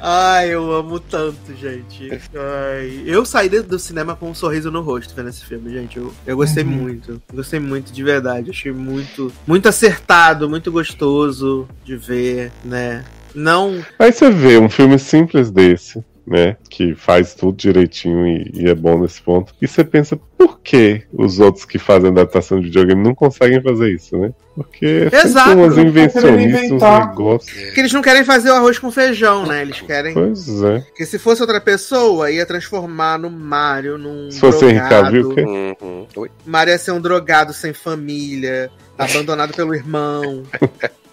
Ai, 0.07 0.53
eu 0.53 0.71
amo 0.71 0.99
tanto, 0.99 1.55
gente. 1.59 2.09
Ai, 2.35 3.01
eu 3.05 3.25
saí 3.25 3.49
do 3.49 3.79
cinema 3.79 4.15
com 4.15 4.29
um 4.29 4.35
sorriso 4.35 4.69
no 4.69 4.81
rosto 4.81 5.15
vendo 5.15 5.29
esse 5.29 5.43
filme, 5.43 5.71
gente. 5.71 5.97
Eu, 5.97 6.13
eu 6.27 6.35
gostei 6.37 6.63
Uhum. 6.63 6.69
muito. 6.69 7.21
Gostei 7.33 7.59
muito 7.59 7.91
de 7.91 8.03
verdade. 8.03 8.51
Achei 8.51 8.71
muito, 8.71 9.31
muito 9.47 9.67
acertado, 9.67 10.47
muito 10.49 10.71
gostoso 10.71 11.67
de 11.83 11.95
ver, 11.97 12.51
né? 12.63 13.03
Não. 13.33 13.83
Aí 13.97 14.11
você 14.11 14.29
vê 14.29 14.59
um 14.59 14.69
filme 14.69 14.99
simples 14.99 15.49
desse, 15.49 16.03
né? 16.27 16.57
Que 16.69 16.95
faz 16.95 17.33
tudo 17.33 17.55
direitinho 17.57 18.25
e, 18.27 18.51
e 18.53 18.69
é 18.69 18.73
bom 18.75 18.99
nesse 18.99 19.21
ponto. 19.21 19.53
E 19.61 19.67
você 19.67 19.83
pensa, 19.83 20.17
por 20.37 20.59
que 20.59 21.03
os 21.13 21.39
outros 21.39 21.65
que 21.65 21.77
fazem 21.77 22.09
adaptação 22.09 22.59
de 22.59 22.65
videogame 22.67 23.03
não 23.03 23.13
conseguem 23.13 23.61
fazer 23.61 23.93
isso, 23.93 24.17
né? 24.17 24.33
Porque 24.55 25.07
é 25.11 25.17
Exato, 25.17 25.49
sempre 25.49 25.63
umas 25.65 25.77
invencionistas, 25.77 26.71
uns 26.71 26.81
negócios. 26.81 27.61
Porque 27.65 27.79
eles 27.81 27.93
não 27.93 28.01
querem 28.01 28.23
fazer 28.23 28.49
o 28.49 28.53
arroz 28.55 28.79
com 28.79 28.89
feijão, 28.89 29.45
né? 29.45 29.61
Eles 29.61 29.81
querem. 29.81 30.13
Pois 30.13 30.63
é. 30.63 30.79
Porque 30.79 31.05
se 31.05 31.19
fosse 31.19 31.41
outra 31.41 31.59
pessoa, 31.61 32.31
ia 32.31 32.45
transformar 32.45 33.19
no 33.19 33.29
Mario 33.29 33.97
num. 33.97 34.31
Se 34.31 34.39
fosse 34.39 34.65
Henry 34.65 34.79
Cavill, 34.89 35.33
drogado. 35.33 35.35
que- 35.35 35.85
Uhum. 35.85 36.07
Oi. 36.15 36.31
Mario 36.45 36.71
ia 36.71 36.77
ser 36.77 36.91
um 36.91 37.01
drogado 37.01 37.53
sem 37.53 37.73
família, 37.73 38.71
abandonado 38.97 39.53
pelo 39.53 39.75
irmão. 39.75 40.43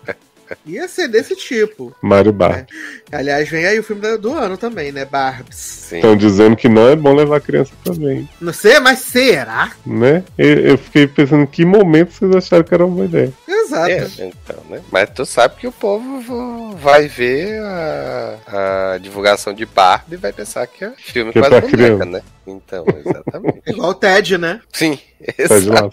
Ia 0.66 0.88
ser 0.88 1.08
desse 1.08 1.34
tipo. 1.36 1.94
Mario 2.02 2.32
Bar. 2.32 2.66
Aliás, 3.10 3.48
vem 3.48 3.64
aí 3.66 3.78
o 3.78 3.82
filme 3.82 4.16
do- 4.18 4.32
ano 4.32 4.56
também, 4.56 4.90
né? 4.92 5.04
Barbs. 5.04 5.56
Sim. 5.56 5.96
Estão 5.96 6.16
dizendo 6.16 6.56
que 6.56 6.68
não 6.68 6.88
é 6.88 6.96
bom 6.96 7.14
levar 7.14 7.40
criança 7.40 7.72
também, 7.84 8.28
Não 8.40 8.52
sei, 8.52 8.78
mas 8.80 9.00
será? 9.00 9.72
né? 9.84 10.24
Eu, 10.38 10.58
eu 10.60 10.78
fiquei 10.78 11.06
pensando 11.06 11.42
em 11.42 11.46
que 11.46 11.64
momento 11.64 12.12
vocês 12.12 12.34
acharam 12.34 12.64
que 12.64 12.72
era 12.74 12.84
uma 12.86 12.94
boa 12.94 13.06
ideia. 13.06 13.32
Exato. 13.46 13.90
É, 13.90 14.06
então, 14.26 14.62
né? 14.68 14.80
Mas 14.90 15.10
tu 15.10 15.24
sabe 15.24 15.56
que 15.56 15.66
o 15.66 15.72
povo 15.72 16.74
vai 16.76 17.06
ver 17.08 17.60
a, 17.62 18.94
a 18.94 18.98
divulgação 18.98 19.52
de 19.54 19.64
Barbie 19.66 20.14
e 20.14 20.18
vai 20.18 20.32
pensar 20.32 20.66
que 20.66 20.84
é 20.84 20.92
filme 20.98 21.32
Que 21.32 21.38
é 21.38 21.42
com 21.42 21.46
as 21.46 21.50
pra 21.50 21.60
bonecas, 21.60 21.80
criança. 21.86 22.04
né? 22.06 22.22
Então, 22.46 22.84
exatamente. 23.04 23.62
Igual 23.70 23.90
o 23.90 23.94
Ted, 23.94 24.36
né? 24.38 24.60
Sim, 24.72 24.98
exato. 25.38 25.90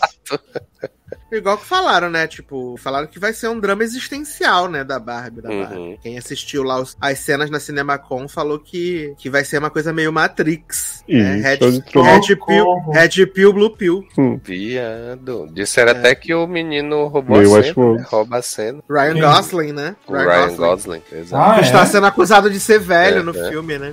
Igual 1.31 1.57
que 1.57 1.65
falaram, 1.65 2.09
né? 2.09 2.27
Tipo, 2.27 2.75
falaram 2.77 3.07
que 3.07 3.19
vai 3.19 3.33
ser 3.33 3.47
um 3.49 3.59
drama 3.59 3.83
existencial, 3.83 4.67
né? 4.67 4.83
Da 4.83 4.97
Barbie. 4.99 5.41
Da 5.41 5.49
Uhum. 5.49 5.61
Barbie. 5.63 5.99
Quem 6.01 6.17
assistiu 6.17 6.63
lá 6.63 6.79
os- 6.81 6.97
as 6.99 7.19
cenas 7.19 7.49
na 7.49 7.59
CinemaCon 7.59 8.27
falou 8.27 8.59
que, 8.59 9.13
que 9.17 9.29
vai 9.29 9.43
ser 9.45 9.59
uma 9.59 9.69
coisa 9.69 9.93
meio 9.93 10.11
Matrix. 10.11 11.03
né? 11.07 11.35
Red, 11.37 11.57
show 11.57 11.71
de 11.71 11.81
troll. 11.81 12.05
Red 12.05 12.35
Pill. 12.35 12.65
Red 12.93 13.25
Pill, 13.27 13.53
Blue 13.53 13.69
Pill. 13.75 14.03
Viado. 14.43 15.47
Disseram 15.53 15.91
É. 15.93 15.97
até 15.99 16.15
que 16.15 16.33
o 16.33 16.45
menino 16.47 17.07
roubou 17.07 17.37
Meio 17.37 17.55
a 17.55 17.63
cena. 17.63 17.93
Né? 17.93 18.05
Rouba 18.09 18.37
a 18.37 18.41
cena. 18.41 18.79
Ryan 18.89 19.13
Quem? 19.13 19.21
Gosling, 19.21 19.71
né? 19.73 19.95
O 20.07 20.13
Ryan 20.13 20.55
Gosling. 20.55 21.01
Exato. 21.11 21.51
Ah, 21.59 21.61
está 21.61 21.81
é? 21.81 21.85
sendo 21.85 22.05
acusado 22.05 22.49
de 22.49 22.59
ser 22.59 22.79
velho 22.79 23.19
É, 23.19 23.23
no 23.23 23.35
é. 23.37 23.49
filme, 23.49 23.77
né? 23.77 23.91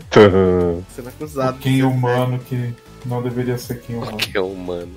Sendo 0.94 1.08
acusado. 1.08 1.58
Quem 1.58 1.82
humano 1.82 2.38
que 2.38 2.74
não 3.04 3.22
deveria 3.22 3.56
ser 3.58 3.80
quem 3.80 3.96
humano. 3.96 4.16
Que 4.16 4.36
é 4.36 4.40
humano. 4.40 4.92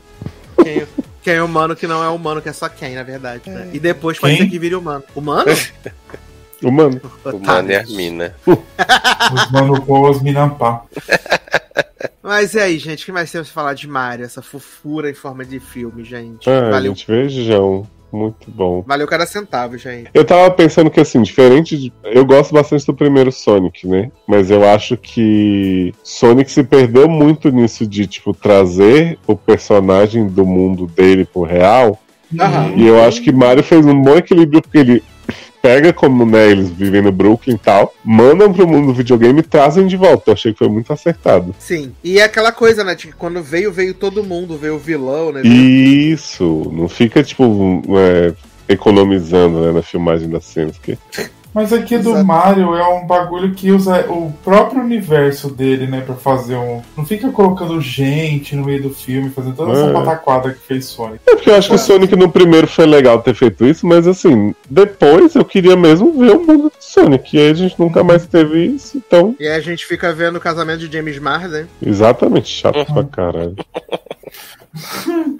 velho. 0.63 0.87
Quem, 0.87 0.87
quem 1.29 1.35
é 1.35 1.43
humano 1.43 1.75
que 1.75 1.85
não 1.85 2.03
é 2.03 2.09
humano, 2.09 2.41
que 2.41 2.49
é 2.49 2.53
só 2.53 2.67
quem, 2.67 2.95
na 2.95 3.03
verdade. 3.03 3.47
Né? 3.47 3.69
E 3.71 3.79
depois 3.79 4.17
pode 4.17 4.35
Quem? 4.35 4.45
ser 4.45 4.49
que 4.49 4.57
vire 4.57 4.73
humano. 4.73 5.03
Humano? 5.15 5.45
Humano. 6.61 6.99
O 7.23 7.39
mano 7.39 7.71
e 7.71 7.75
a 7.75 7.83
mina. 7.85 8.35
Os 8.45 9.49
mano 9.49 9.79
boas 9.79 10.21
minampá. 10.21 10.83
Mas 12.21 12.53
e 12.53 12.59
aí, 12.59 12.77
gente? 12.77 13.03
O 13.03 13.05
que 13.05 13.11
mais 13.13 13.31
temos 13.31 13.47
pra 13.47 13.61
falar 13.61 13.73
de 13.75 13.87
Mario? 13.87 14.25
Essa 14.25 14.41
fofura 14.41 15.09
em 15.09 15.13
forma 15.13 15.45
de 15.45 15.57
filme, 15.57 16.03
gente. 16.03 16.49
Ah, 16.49 16.69
Valeu, 16.71 16.93
gente, 16.93 17.07
vejam. 17.07 17.87
Muito 18.11 18.49
bom. 18.49 18.83
valeu 18.85 19.07
cada 19.07 19.25
centavo, 19.25 19.77
gente. 19.77 20.09
Eu 20.13 20.25
tava 20.25 20.49
pensando 20.51 20.89
que, 20.89 20.99
assim, 20.99 21.21
diferente 21.21 21.77
de. 21.77 21.93
Eu 22.03 22.25
gosto 22.25 22.53
bastante 22.53 22.85
do 22.85 22.93
primeiro 22.93 23.31
Sonic, 23.31 23.87
né? 23.87 24.11
Mas 24.27 24.49
eu 24.49 24.67
acho 24.67 24.97
que 24.97 25.93
Sonic 26.03 26.51
se 26.51 26.63
perdeu 26.63 27.07
muito 27.07 27.49
nisso 27.49 27.85
de, 27.85 28.07
tipo, 28.07 28.33
trazer 28.33 29.17
o 29.27 29.35
personagem 29.35 30.27
do 30.27 30.45
mundo 30.45 30.87
dele 30.87 31.25
pro 31.25 31.43
real. 31.43 31.99
E 32.75 32.85
eu 32.85 33.03
acho 33.03 33.21
que 33.21 33.31
Mario 33.31 33.63
fez 33.63 33.85
um 33.85 34.01
bom 34.01 34.15
equilíbrio, 34.15 34.61
porque 34.61 34.77
ele 34.77 35.03
pega 35.61 35.93
como, 35.93 36.25
né, 36.25 36.49
eles 36.49 36.69
vivem 36.69 37.01
no 37.01 37.11
Brooklyn 37.11 37.55
e 37.55 37.57
tal, 37.57 37.93
mandam 38.03 38.51
pro 38.51 38.67
mundo 38.67 38.87
do 38.87 38.93
videogame 38.93 39.39
e 39.39 39.43
trazem 39.43 39.87
de 39.87 39.97
volta. 39.97 40.29
Eu 40.29 40.33
achei 40.33 40.51
que 40.51 40.59
foi 40.59 40.69
muito 40.69 40.91
acertado. 40.91 41.55
Sim. 41.59 41.93
E 42.03 42.19
é 42.19 42.23
aquela 42.23 42.51
coisa, 42.51 42.83
né? 42.83 42.95
De 42.95 43.07
que 43.07 43.13
quando 43.13 43.41
veio, 43.41 43.71
veio 43.71 43.93
todo 43.93 44.23
mundo, 44.23 44.57
veio 44.57 44.75
o 44.75 44.79
vilão, 44.79 45.31
né? 45.31 45.41
Isso, 45.43 46.69
não 46.73 46.87
fica, 46.87 47.23
tipo, 47.23 47.81
é, 47.97 48.33
economizando 48.67 49.61
né, 49.61 49.71
na 49.71 49.81
filmagem 49.81 50.29
das 50.29 50.45
cenas. 50.45 50.77
Que... 50.77 50.97
Mas 51.53 51.73
aqui 51.73 51.97
do 51.97 52.11
Exato. 52.11 52.25
Mario 52.25 52.75
é 52.75 52.87
um 52.87 53.07
bagulho 53.07 53.53
que 53.53 53.71
usa 53.71 54.05
o 54.07 54.31
próprio 54.43 54.81
universo 54.81 55.49
dele, 55.49 55.87
né, 55.87 56.01
pra 56.01 56.13
fazer 56.15 56.55
um. 56.55 56.81
Não 56.95 57.03
fica 57.05 57.29
colocando 57.31 57.81
gente 57.81 58.55
no 58.55 58.65
meio 58.65 58.83
do 58.83 58.89
filme, 58.91 59.29
fazendo 59.31 59.55
toda 59.55 59.71
essa 59.71 59.89
É. 59.89 59.93
pataquada 59.93 60.51
que 60.53 60.59
fez 60.59 60.85
Sonic. 60.85 61.19
É 61.27 61.35
porque 61.35 61.49
eu 61.49 61.55
acho 61.55 61.69
que 61.69 61.75
o 61.75 61.79
Sonic 61.79 62.15
no 62.15 62.29
primeiro 62.29 62.67
foi 62.67 62.85
legal 62.85 63.19
ter 63.21 63.33
feito 63.33 63.65
isso, 63.65 63.87
mas 63.87 64.07
assim, 64.07 64.53
depois 64.69 65.33
eu 65.35 65.43
queria 65.43 65.75
mesmo 65.75 66.13
ver 66.13 66.31
o 66.35 66.45
mundo 66.45 66.63
do 66.69 66.71
Sonic. 66.79 67.35
E 67.35 67.39
aí 67.39 67.49
a 67.49 67.53
gente 67.55 67.79
nunca 67.79 68.03
mais 68.03 68.27
teve 68.27 68.65
isso, 68.65 68.97
então. 68.97 69.35
E 69.39 69.47
aí 69.47 69.55
a 69.55 69.59
gente 69.61 69.85
fica 69.85 70.13
vendo 70.13 70.35
o 70.35 70.39
casamento 70.41 70.87
de 70.87 70.95
James 70.97 71.17
Marsden. 71.19 71.65
Exatamente, 71.83 72.47
chato 72.47 72.85
pra 72.93 73.03
caralho. 73.03 73.55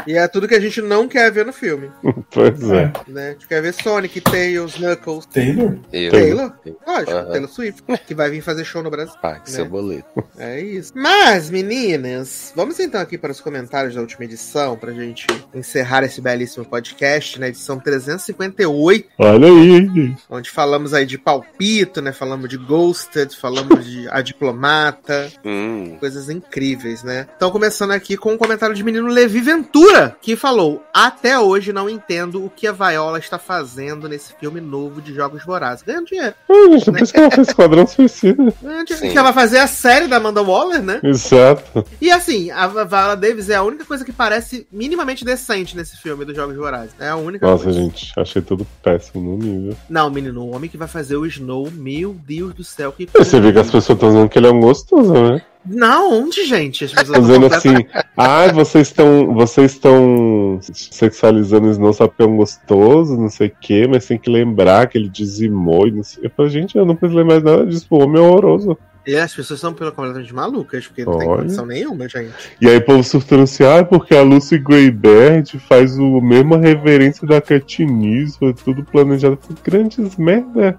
E 0.07 0.18
é 0.18 0.28
tudo 0.28 0.48
que 0.48 0.56
a 0.56 0.60
gente 0.60 0.82
não 0.82 1.07
quer 1.07 1.32
ver 1.32 1.45
no 1.45 1.53
filme. 1.53 1.90
Pois 2.32 2.61
é. 2.70 2.94
Né? 3.07 3.30
A 3.30 3.32
gente 3.32 3.48
quer 3.48 3.60
ver 3.60 3.74
Sonic, 3.74 4.22
Tails, 4.22 4.76
Knuckles. 4.76 5.26
Taylor? 5.26 5.76
Eu. 5.91 6.11
Taylor? 6.11 6.53
Lógico, 6.86 7.11
Aham. 7.11 7.32
Taylor 7.32 7.49
Swift. 7.49 7.84
Que 8.06 8.14
vai 8.14 8.30
vir 8.30 8.41
fazer 8.41 8.64
show 8.64 8.84
no 8.84 8.91
Brasil. 8.91 9.16
Pague 9.20 9.49
seu 9.49 9.64
Né? 9.66 9.70
boleto. 9.72 10.24
É 10.38 10.61
isso. 10.61 10.91
Mas, 10.95 11.49
meninas, 11.49 12.53
vamos 12.56 12.80
então 12.80 13.02
aqui 13.02 13.18
para 13.18 13.32
os 13.32 13.41
comentários 13.41 13.95
da 13.95 14.02
última 14.02 14.26
edição, 14.26 14.78
pra 14.78 14.94
gente 14.94 15.26
encerrar 15.56 16.03
esse 16.03 16.22
belíssimo 16.22 16.64
podcast, 16.66 17.40
na 17.40 17.48
edição 17.48 17.80
358, 17.80 19.07
Olha 19.18 19.48
aí, 19.48 19.72
hein? 19.72 20.16
onde 20.30 20.52
falamos 20.52 20.94
aí 20.94 21.06
de 21.07 21.18
palpito, 21.18 21.99
né? 21.99 22.11
Falamos 22.11 22.48
de 22.48 22.57
Ghosted, 22.57 23.36
falamos 23.36 23.86
de 23.86 24.07
A 24.10 24.22
Diplomata, 24.22 25.32
Hum. 25.44 25.98
coisas 25.99 26.30
incríveis, 26.30 27.02
né? 27.03 27.28
Então, 27.36 27.49
começando 27.49 27.91
aqui 27.91 28.16
com 28.16 28.34
um 28.34 28.38
comentário 28.38 28.76
de 28.80 28.84
menino 28.84 29.07
Levi 29.07 29.41
Ventura, 29.41 30.15
que 30.22 30.38
falou: 30.38 30.81
Até 30.93 31.38
hoje 31.38 31.73
não 31.73 31.89
entendo 31.89 32.45
o 32.45 32.49
que 32.49 32.65
a 32.65 32.72
Viola 32.72 33.19
está 33.19 33.38
fazendo 33.38 34.07
nesse 34.07 34.34
filme 34.34 34.61
novo 34.61 35.01
de 35.01 35.14
Jogos 35.14 35.43
Vorazes. 35.43 35.84
Ganhando 35.84 36.07
dinheiro. 36.07 36.34
Ah, 36.49 36.69
gente, 36.72 36.85
por 36.85 37.01
isso 37.01 37.14
que 37.14 37.19
ela 37.19 37.31
fez 37.31 37.47
Esquadrão 37.49 37.85
Suicida. 37.85 38.53
Que 38.85 39.18
ela 39.18 39.31
vai 39.31 39.34
fazer 39.34 39.60
a 39.60 39.68
série 39.68 40.07
da 40.07 40.15
Amanda 40.15 40.41
Waller, 40.41 40.81
né? 40.81 41.01
Exato. 41.03 41.85
E 41.99 42.10
assim, 42.10 42.49
a 42.51 42.68
Viola 42.68 43.18
Davis 43.18 43.49
é 43.49 43.56
a 43.56 43.64
única 43.64 43.84
coisa 43.84 44.06
que 44.06 44.14
parece 44.14 44.65
minimamente 44.72 45.26
decente 45.26 45.76
nesse 45.76 45.97
filme 45.97 46.23
dos 46.23 46.35
Jogos 46.35 46.56
Vorazes. 46.56 46.95
É 46.99 47.10
a 47.10 47.18
única 47.18 47.45
Nossa, 47.45 47.65
coisa. 47.65 47.80
gente, 47.80 48.14
achei 48.18 48.41
tudo 48.41 48.65
péssimo 48.81 49.22
no 49.22 49.38
nível. 49.38 49.76
Não, 49.89 50.10
menino, 50.10 50.41
o 50.41 50.56
homem 50.56 50.69
que 50.69 50.77
vai 50.77 50.88
fazer 50.88 51.18
o 51.18 51.26
Snow, 51.26 51.69
meu 51.69 52.15
Deus 52.26 52.53
do 52.53 52.64
céu, 52.64 52.93
que 52.93 53.10
Você 53.14 53.41
vê 53.41 53.51
que 53.51 53.60
as 53.60 53.65
pessoas 53.65 53.89
estão 53.89 54.10
dizendo 54.10 54.30
que 54.30 54.39
ele 54.39 54.47
é 54.47 54.51
um 54.51 54.61
gostoso, 54.61 55.11
né? 55.14 55.41
Não, 55.65 56.23
onde, 56.23 56.45
gente? 56.45 56.86
As 56.86 56.94
pessoas 56.94 57.19
completa- 57.19 57.57
assim, 57.57 57.76
ah, 58.15 58.52
vocês 58.52 58.88
estão 58.88 59.34
vocês 59.34 59.73
estão 59.73 60.60
sexualizando 60.61 61.68
o 61.68 61.72
Snow 61.72 61.94
é 62.18 62.23
um 62.23 62.38
gostoso, 62.38 63.18
não 63.18 63.30
sei 63.30 63.48
o 63.48 63.56
quê, 63.60 63.88
mas 63.88 64.06
tem 64.06 64.18
que 64.18 64.30
lembrar 64.30 64.88
que 64.88 64.98
ele 64.98 65.10
dizimou 65.10 65.88
e 65.88 65.91
não 65.91 66.03
sei. 66.03 66.26
Eu 66.26 66.31
falei, 66.31 66.52
gente, 66.52 66.77
eu 66.77 66.86
não 66.86 66.95
preciso 66.95 67.19
lembrar 67.19 67.41
nada 67.41 67.65
disso, 67.65 67.88
o 67.90 68.02
homem 68.02 68.22
é 68.22 68.26
horroroso. 68.26 68.77
E 69.07 69.15
as 69.15 69.34
pessoas 69.34 69.60
são 69.60 69.73
completamente 69.73 70.34
malucas, 70.34 70.86
porque 70.86 71.03
não 71.03 71.18
tem 71.18 71.27
Olha. 71.27 71.41
condição 71.41 71.65
nenhuma, 71.65 72.07
gente. 72.07 72.31
E 72.61 72.68
aí 72.68 72.77
o 72.77 72.86
povo 72.86 73.03
surtando 73.03 73.44
assim, 73.44 73.64
ah, 73.64 73.84
porque 73.84 74.15
a 74.15 74.22
Lucy 74.22 74.60
Greybaird 74.60 75.57
faz 75.60 75.98
o 75.98 76.22
mesma 76.22 76.57
reverência 76.57 77.26
da 77.26 77.41
Katniss, 77.41 78.38
foi 78.38 78.53
tudo 78.53 78.84
planejado 78.84 79.38
por 79.38 79.56
grandes 79.64 80.15
merda. 80.15 80.77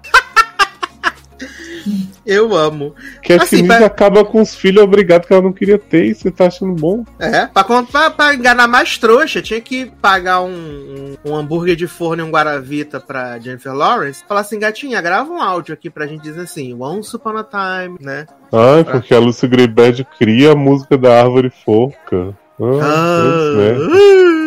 Eu 2.25 2.55
amo. 2.55 2.93
Katniss 3.21 3.41
Assim, 3.43 3.67
pra- 3.67 3.85
acaba 3.85 4.23
com 4.25 4.41
os 4.41 4.55
filhos 4.55 4.83
obrigado 4.83 5.25
que 5.25 5.33
ela 5.33 5.41
não 5.41 5.53
queria 5.53 5.77
ter 5.77 6.05
e 6.05 6.13
você 6.15 6.29
tá 6.31 6.47
achando 6.47 6.73
bom. 6.73 7.03
É, 7.19 7.47
pra, 7.47 7.63
pra, 7.63 8.11
pra 8.11 8.33
enganar 8.35 8.67
mais 8.67 8.97
trouxa, 8.97 9.41
tinha 9.41 9.59
que 9.61 9.85
pagar 10.01 10.41
um, 10.41 11.15
um, 11.25 11.31
um 11.31 11.35
hambúrguer 11.35 11.75
de 11.75 11.87
forno 11.87 12.23
e 12.23 12.25
um 12.27 12.31
Guaravita 12.31 12.99
pra 12.99 13.39
Jennifer 13.39 13.73
Lawrence. 13.73 14.23
Falar 14.27 14.41
assim, 14.41 14.59
gatinha, 14.59 15.01
grava 15.01 15.31
um 15.31 15.41
áudio 15.41 15.73
aqui 15.73 15.89
pra 15.89 16.07
gente 16.07 16.21
dizer 16.21 16.41
assim, 16.41 16.73
Once 16.79 17.15
Upon 17.15 17.37
a 17.37 17.43
Time, 17.43 17.97
né? 17.99 18.25
Ah, 18.51 18.83
porque 18.83 19.13
a 19.13 19.19
Lucy 19.19 19.47
Greybaird 19.47 20.05
cria 20.17 20.51
a 20.51 20.55
música 20.55 20.97
da 20.97 21.21
árvore 21.21 21.51
foca. 21.63 22.35
Ah, 22.59 23.21
grandes 23.21 23.55
merda. 23.55 23.95
Ah, 23.95 24.37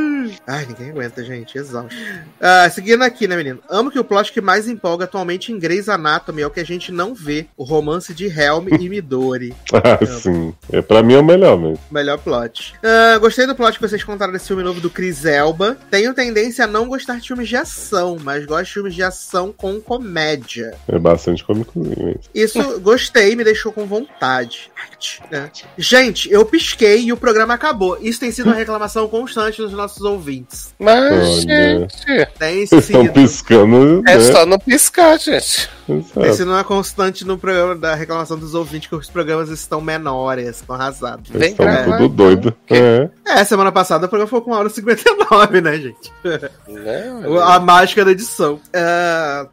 Ai, 0.47 0.67
ninguém 0.67 0.91
aguenta, 0.91 1.25
gente. 1.25 1.57
Exausto. 1.57 1.95
Ah, 2.41 2.69
seguindo 2.71 3.03
aqui, 3.03 3.27
né, 3.27 3.37
menino? 3.37 3.61
Amo 3.69 3.91
que 3.91 3.99
o 3.99 4.05
plot 4.05 4.33
que 4.33 4.41
mais 4.41 4.69
empolga 4.69 5.05
atualmente 5.05 5.51
em 5.53 5.59
Grey's 5.59 5.89
Anatomy 5.89 6.43
é 6.43 6.47
o 6.47 6.51
que 6.51 6.61
a 6.61 6.65
gente 6.65 6.93
não 6.93 7.15
vê. 7.15 7.47
O 7.57 7.65
romance 7.65 8.13
de 8.13 8.27
Helm 8.27 8.69
e 8.81 8.89
Midori. 8.89 9.55
Ah, 9.73 10.05
sim. 10.07 10.55
É, 10.73 10.81
pra 10.81 11.03
mim 11.03 11.15
é 11.15 11.19
o 11.19 11.25
melhor 11.25 11.59
mesmo. 11.59 11.79
Melhor 11.91 12.19
plot. 12.19 12.75
Ah, 12.83 13.19
gostei 13.19 13.47
do 13.47 13.55
plot 13.55 13.79
que 13.79 13.87
vocês 13.87 14.03
contaram 14.05 14.33
desse 14.33 14.47
filme 14.49 14.63
novo 14.63 14.81
do 14.81 14.89
Chris 14.91 15.25
Elba. 15.25 15.77
Tenho 15.91 16.15
tendência 16.15 16.65
a 16.65 16.69
não 16.69 16.89
gostar 16.89 17.19
de 17.21 17.27
filmes 17.29 17.49
de 17.49 17.57
ação, 17.57 18.17
mas 18.23 18.45
gosto 18.47 18.67
de 18.67 18.73
filmes 18.73 18.95
de 18.95 19.03
ação 19.03 19.53
com 19.53 19.81
comédia. 19.81 20.75
É 20.89 20.99
bastante 20.99 21.45
cômicozinho 21.45 21.97
mesmo. 22.07 22.21
Isso 22.35 22.59
gostei, 22.81 23.35
me 23.37 23.45
deixou 23.45 23.73
com 23.73 23.87
vontade. 23.87 24.71
né? 25.31 25.51
Gente, 25.77 26.31
eu 26.31 26.45
pisquei 26.45 27.03
e 27.05 27.13
o 27.13 27.17
programa 27.17 27.55
acabou. 27.55 27.99
Isso 28.01 28.21
tem 28.21 28.31
sido 28.31 28.47
uma 28.47 28.55
reclamação 28.55 29.09
constante 29.09 29.61
dos 29.61 29.73
nossos 29.73 30.03
ouvintes. 30.03 30.34
Mas, 30.79 31.13
Olha. 31.13 31.89
gente, 31.89 32.29
Tem 32.39 32.67
Vocês 32.67 32.85
estão 32.85 33.07
piscando, 33.09 34.03
é 34.07 34.17
né? 34.17 34.33
só 34.33 34.47
não 34.47 34.59
piscar, 34.59 35.19
gente. 35.19 35.69
Exato. 35.89 36.25
Esse 36.27 36.45
não 36.45 36.59
é 36.59 36.65
constante 36.65 37.25
no 37.27 37.37
programa 37.39 37.75
da 37.75 37.95
reclamação 37.95 38.39
dos 38.39 38.55
ouvintes 38.55 38.89
que 38.89 38.95
os 38.97 39.09
programas 39.11 39.49
estão 39.51 39.81
menores, 39.81 40.49
estão 40.57 40.75
arrasados. 40.75 41.31
Eles 41.31 41.41
Vem 41.41 41.51
estão 41.51 41.67
gravar, 41.67 41.99
tudo 41.99 42.15
doido. 42.15 42.55
Que- 42.67 42.75
É. 42.75 43.11
É, 43.27 43.45
semana 43.45 43.73
passada 43.73 44.07
o 44.07 44.09
programa 44.09 44.29
foi 44.31 44.41
com 44.43 44.51
uma 44.51 44.59
hora 44.59 44.69
e 44.69 44.71
59, 44.71 45.61
né, 45.61 45.77
gente? 45.77 46.13
Né? 46.69 47.13
A 47.45 47.59
mágica 47.59 48.05
da 48.05 48.13
edição. 48.13 48.61
É, 48.73 49.47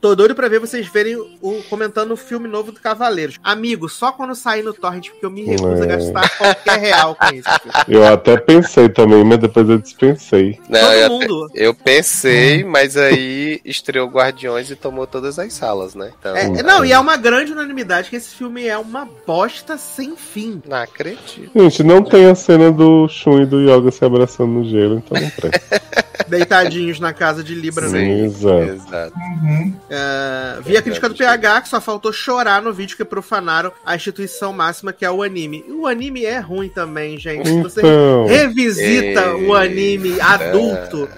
tô 0.00 0.14
doido 0.14 0.34
pra 0.34 0.48
ver 0.48 0.58
vocês 0.60 0.86
verem 0.88 1.16
o, 1.16 1.62
comentando 1.70 2.10
o 2.12 2.16
filme 2.16 2.46
novo 2.48 2.72
do 2.72 2.80
Cavaleiros. 2.80 3.38
Amigo, 3.42 3.88
só 3.88 4.12
quando 4.12 4.34
sair 4.34 4.62
no 4.62 4.74
Torrent, 4.74 5.08
porque 5.10 5.24
eu 5.24 5.30
me 5.30 5.44
recuso 5.44 5.82
a 5.82 5.84
É. 5.84 5.86
gastar 5.86 6.28
qualquer 6.36 6.78
real 6.78 7.14
com 7.14 7.34
isso. 7.34 7.48
Eu 7.88 8.06
até 8.06 8.36
pensei 8.36 8.88
também, 8.88 9.24
mas 9.24 9.38
depois 9.38 9.68
eu 9.68 9.78
dispensei. 9.78 10.58
Não, 10.68 10.80
Todo 10.80 10.92
eu, 10.94 11.08
mundo. 11.10 11.44
até- 11.46 11.66
eu 11.66 11.74
pensei, 11.74 12.64
mas 12.64 12.96
aí 12.96 13.60
estreou 13.64 14.08
Guardiões 14.08 14.70
e 14.70 14.76
tomou 14.76 15.06
todas 15.06 15.38
as 15.38 15.52
salas, 15.54 15.71
né? 15.94 16.12
Então, 16.18 16.36
É, 16.36 16.62
não, 16.62 16.84
e 16.84 16.92
é 16.92 16.98
uma 16.98 17.16
grande 17.16 17.52
unanimidade 17.52 18.10
que 18.10 18.16
esse 18.16 18.34
filme 18.34 18.66
é 18.66 18.76
uma 18.76 19.08
bosta 19.26 19.76
sem 19.76 20.16
fim. 20.16 20.62
Não 20.68 20.76
acredito. 20.76 21.50
Gente, 21.54 21.82
não 21.82 22.02
tem 22.02 22.26
a 22.26 22.34
cena 22.34 22.70
do 22.70 23.08
Shun 23.08 23.42
e 23.42 23.46
do 23.46 23.60
Yoga 23.60 23.90
se 23.90 24.04
abraçando 24.04 24.50
no 24.50 24.64
gelo, 24.64 24.98
então 24.98 25.20
não 25.20 25.30
presta. 25.30 25.82
Deitadinhos 26.28 26.98
na 27.00 27.12
casa 27.12 27.42
de 27.42 27.54
Libra, 27.54 27.88
né? 27.88 28.00
Sim, 28.00 28.24
exato. 28.24 28.62
Exato. 28.62 29.12
Uhum. 29.16 29.74
É, 29.90 30.60
vi 30.62 30.76
a 30.76 30.82
crítica 30.82 31.08
do 31.08 31.14
PH 31.14 31.62
que 31.62 31.68
só 31.68 31.80
faltou 31.80 32.12
chorar 32.12 32.62
no 32.62 32.72
vídeo 32.72 32.96
que 32.96 33.04
profanaram 33.04 33.72
a 33.84 33.94
instituição 33.96 34.52
máxima 34.52 34.92
que 34.92 35.04
é 35.04 35.10
o 35.10 35.22
anime. 35.22 35.64
E 35.68 35.72
o 35.72 35.86
anime 35.86 36.24
é 36.24 36.38
ruim 36.38 36.68
também, 36.68 37.18
gente. 37.18 37.48
Se 37.48 37.62
você 37.62 37.80
Então, 37.80 38.26
revisita 38.26 39.34
o 39.36 39.54
anime 39.54 40.20
adulto, 40.20 41.08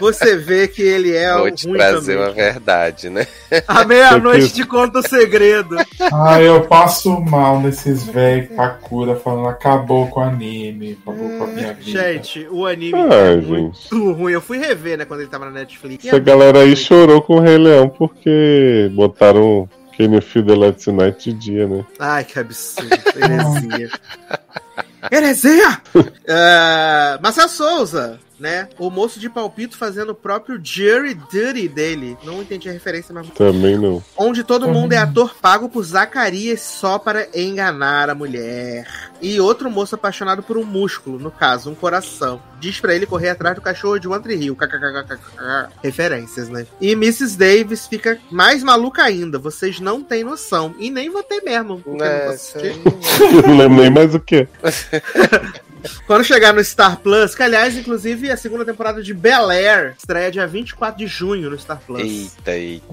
você 0.00 0.36
vê 0.36 0.68
que 0.68 0.82
ele 0.82 1.14
é 1.14 1.32
Vou 1.32 1.42
ruim 1.42 1.54
te 1.54 1.68
trazer 1.72 2.12
também. 2.16 2.28
uma 2.28 2.34
verdade, 2.34 3.10
né? 3.10 3.26
À 3.66 3.84
meia-noite 3.84 4.52
te 4.52 4.64
conta 4.64 4.98
o 5.00 5.08
segredo. 5.08 5.76
Ah, 6.12 6.40
eu 6.40 6.62
passo 6.62 7.20
mal 7.20 7.60
nesses 7.60 8.04
velhos 8.04 8.48
Pakura 8.54 9.16
falando 9.16 9.48
acabou 9.48 10.06
com 10.08 10.20
o 10.20 10.22
anime, 10.22 10.98
acabou 11.02 11.28
com 11.38 11.44
a 11.44 11.46
minha 11.46 11.72
vida. 11.74 12.00
Gente, 12.12 12.46
o 12.50 12.66
anime 12.66 12.98
Ah, 12.98 13.14
é 13.14 13.40
gente. 13.40 13.48
muito 13.50 14.17
ruim. 14.18 14.32
Eu 14.32 14.40
fui 14.40 14.58
rever, 14.58 14.98
né, 14.98 15.04
quando 15.04 15.20
ele 15.20 15.30
tava 15.30 15.46
na 15.46 15.52
Netflix. 15.52 16.04
Essa 16.04 16.18
galera 16.18 16.60
aí 16.60 16.76
chorou 16.76 17.22
com 17.22 17.36
o 17.36 17.40
Rei 17.40 17.56
Leão 17.56 17.88
porque 17.88 18.90
botaram 18.94 19.68
Kenny 19.96 20.20
Feel 20.20 20.46
The 20.46 20.54
Let's 20.54 20.86
Night 20.86 21.32
de 21.32 21.38
dia, 21.38 21.66
né? 21.66 21.84
Ai, 21.98 22.24
que 22.24 22.38
absurdo. 22.38 22.90
Heresia. 23.16 23.90
Heresia! 25.10 25.82
uh, 25.94 27.18
Marcelo 27.22 27.48
Souza, 27.48 28.20
né? 28.38 28.68
O 28.78 28.90
moço 28.90 29.18
de 29.18 29.28
palpito 29.28 29.76
fazendo 29.76 30.10
o 30.10 30.14
próprio 30.14 30.60
Jury 30.62 31.14
Duty 31.14 31.68
dele. 31.68 32.16
Não 32.24 32.40
entendi 32.42 32.68
a 32.68 32.72
referência, 32.72 33.14
mas. 33.14 33.28
Também 33.30 33.76
não. 33.76 34.02
Onde 34.16 34.44
todo 34.44 34.68
mundo 34.68 34.92
é 34.92 34.98
ator 34.98 35.34
pago 35.40 35.68
por 35.68 35.82
Zacarias 35.82 36.60
só 36.60 36.98
para 36.98 37.28
enganar 37.34 38.10
a 38.10 38.14
mulher. 38.14 38.86
E 39.20 39.40
outro 39.40 39.70
moço 39.70 39.94
apaixonado 39.94 40.42
por 40.42 40.56
um 40.56 40.64
músculo, 40.64 41.18
no 41.18 41.30
caso, 41.30 41.70
um 41.70 41.74
coração. 41.74 42.40
Diz 42.60 42.80
pra 42.80 42.94
ele 42.94 43.06
correr 43.06 43.30
atrás 43.30 43.54
do 43.54 43.62
cachorro 43.62 43.98
de 43.98 44.08
One 44.08 44.22
Tree 44.22 44.44
Hill. 44.44 44.56
KKKKK. 44.56 45.68
Referências, 45.82 46.48
né? 46.48 46.66
E 46.80 46.92
Mrs. 46.92 47.36
Davis 47.36 47.86
fica 47.86 48.18
mais 48.30 48.62
maluca 48.62 49.02
ainda. 49.02 49.38
Vocês 49.38 49.80
não 49.80 50.02
têm 50.02 50.24
noção. 50.24 50.74
E 50.78 50.90
nem 50.90 51.10
vou 51.10 51.22
ter 51.22 51.40
mesmo. 51.42 51.80
Porque 51.80 52.02
eu 52.02 52.08
não 52.08 52.18
vou 52.24 52.32
É, 52.32 52.34
isso 52.34 52.58
assistir. 52.58 52.80
não 53.46 53.56
lembro 53.56 53.82
nem 53.82 53.90
mais 53.90 54.14
o 54.14 54.20
que. 54.20 54.48
Quando 56.06 56.24
chegar 56.24 56.52
no 56.52 56.62
Star 56.64 56.98
Plus, 56.98 57.34
que 57.34 57.42
aliás, 57.42 57.76
inclusive, 57.76 58.30
a 58.30 58.36
segunda 58.36 58.64
temporada 58.64 59.02
de 59.02 59.12
Bel 59.14 59.50
Air 59.50 59.94
estreia 59.98 60.30
dia 60.30 60.46
24 60.46 60.98
de 60.98 61.06
junho 61.06 61.50
no 61.50 61.58
Star 61.58 61.80
Plus. 61.86 62.00
Eita, 62.00 62.52
eita. 62.52 62.86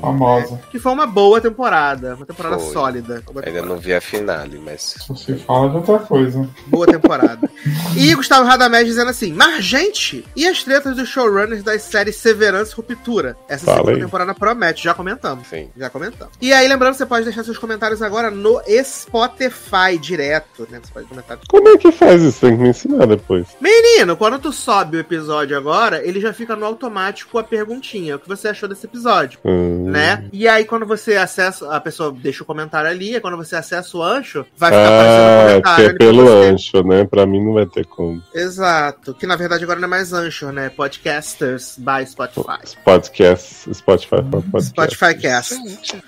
Famosa. 0.00 0.60
Que 0.70 0.78
foi 0.78 0.92
uma 0.92 1.06
boa 1.06 1.40
temporada. 1.40 2.14
Uma 2.16 2.26
temporada 2.26 2.58
Foi. 2.58 2.72
sólida. 2.72 3.22
Uma 3.30 3.40
Ainda 3.40 3.42
temporada. 3.42 3.66
não 3.66 3.76
vi 3.78 3.92
a 3.94 4.00
finale, 4.00 4.60
mas. 4.64 4.94
Só 5.06 5.14
se 5.14 5.34
fala 5.36 5.68
de 5.70 5.76
outra 5.76 5.98
coisa. 5.98 6.48
Boa 6.66 6.86
temporada. 6.86 7.50
e 7.96 8.14
Gustavo 8.14 8.46
Radamés 8.46 8.86
dizendo 8.86 9.10
assim: 9.10 9.32
Mas, 9.32 9.64
gente, 9.64 10.24
e 10.34 10.46
as 10.46 10.62
tretas 10.62 10.96
dos 10.96 11.08
showrunners 11.08 11.62
das 11.62 11.82
séries 11.82 12.16
Severance 12.16 12.72
e 12.72 12.74
Ruptura? 12.76 13.36
Essa 13.48 13.66
Fala 13.66 13.78
segunda 13.78 13.96
aí. 13.96 14.02
temporada 14.02 14.34
promete, 14.34 14.84
já 14.84 14.94
comentamos. 14.94 15.46
Sim. 15.48 15.68
Já 15.76 15.90
comentamos. 15.90 16.34
E 16.40 16.52
aí, 16.52 16.66
lembrando, 16.68 16.94
você 16.94 17.06
pode 17.06 17.24
deixar 17.24 17.44
seus 17.44 17.58
comentários 17.58 18.00
agora 18.02 18.30
no 18.30 18.60
Spotify 18.84 19.98
direto, 20.00 20.66
né? 20.70 20.80
Você 20.82 20.92
pode 20.92 21.06
comentar. 21.06 21.38
Como 21.48 21.68
é 21.68 21.76
que 21.76 21.92
faz 21.92 22.22
isso? 22.22 22.29
Tem 22.38 22.56
que 22.56 22.62
me 22.62 22.68
ensinar 22.70 23.06
depois. 23.06 23.48
Menino, 23.60 24.16
quando 24.16 24.38
tu 24.38 24.52
sobe 24.52 24.96
o 24.96 25.00
episódio 25.00 25.56
agora, 25.56 26.06
ele 26.06 26.20
já 26.20 26.32
fica 26.32 26.54
no 26.56 26.64
automático 26.66 27.38
a 27.38 27.42
perguntinha. 27.44 28.16
O 28.16 28.18
que 28.18 28.28
você 28.28 28.48
achou 28.48 28.68
desse 28.68 28.86
episódio? 28.86 29.38
Hum. 29.44 29.90
Né? 29.90 30.24
E 30.32 30.46
aí, 30.46 30.64
quando 30.64 30.86
você 30.86 31.16
acessa, 31.16 31.74
a 31.74 31.80
pessoa 31.80 32.12
deixa 32.12 32.42
o 32.42 32.46
comentário 32.46 32.88
ali, 32.90 33.16
e 33.16 33.20
quando 33.20 33.36
você 33.36 33.56
acessa 33.56 33.96
o 33.96 34.02
ancho, 34.02 34.44
vai 34.56 34.70
ficar 34.70 34.86
aparecendo 34.86 35.20
o 35.20 35.30
Ah, 35.30 35.46
comentário. 35.48 35.84
que 35.84 35.90
é 35.90 35.98
pelo 36.06 36.24
você. 36.24 36.48
ancho, 36.50 36.82
né? 36.86 37.04
Pra 37.04 37.26
mim 37.26 37.44
não 37.44 37.54
vai 37.54 37.66
ter 37.66 37.84
como. 37.86 38.22
Exato. 38.34 39.14
Que 39.14 39.26
na 39.26 39.36
verdade 39.36 39.64
agora 39.64 39.78
não 39.80 39.86
é 39.86 39.90
mais 39.90 40.12
Anchor, 40.12 40.52
né? 40.52 40.68
Podcasters 40.70 41.76
by 41.78 42.06
Spotify. 42.06 42.76
Podcast, 42.84 43.74
Spotify 43.74 44.08
for 44.30 44.42
podcast. 44.50 44.68
Spotify 44.70 45.14
Cast. 45.20 45.54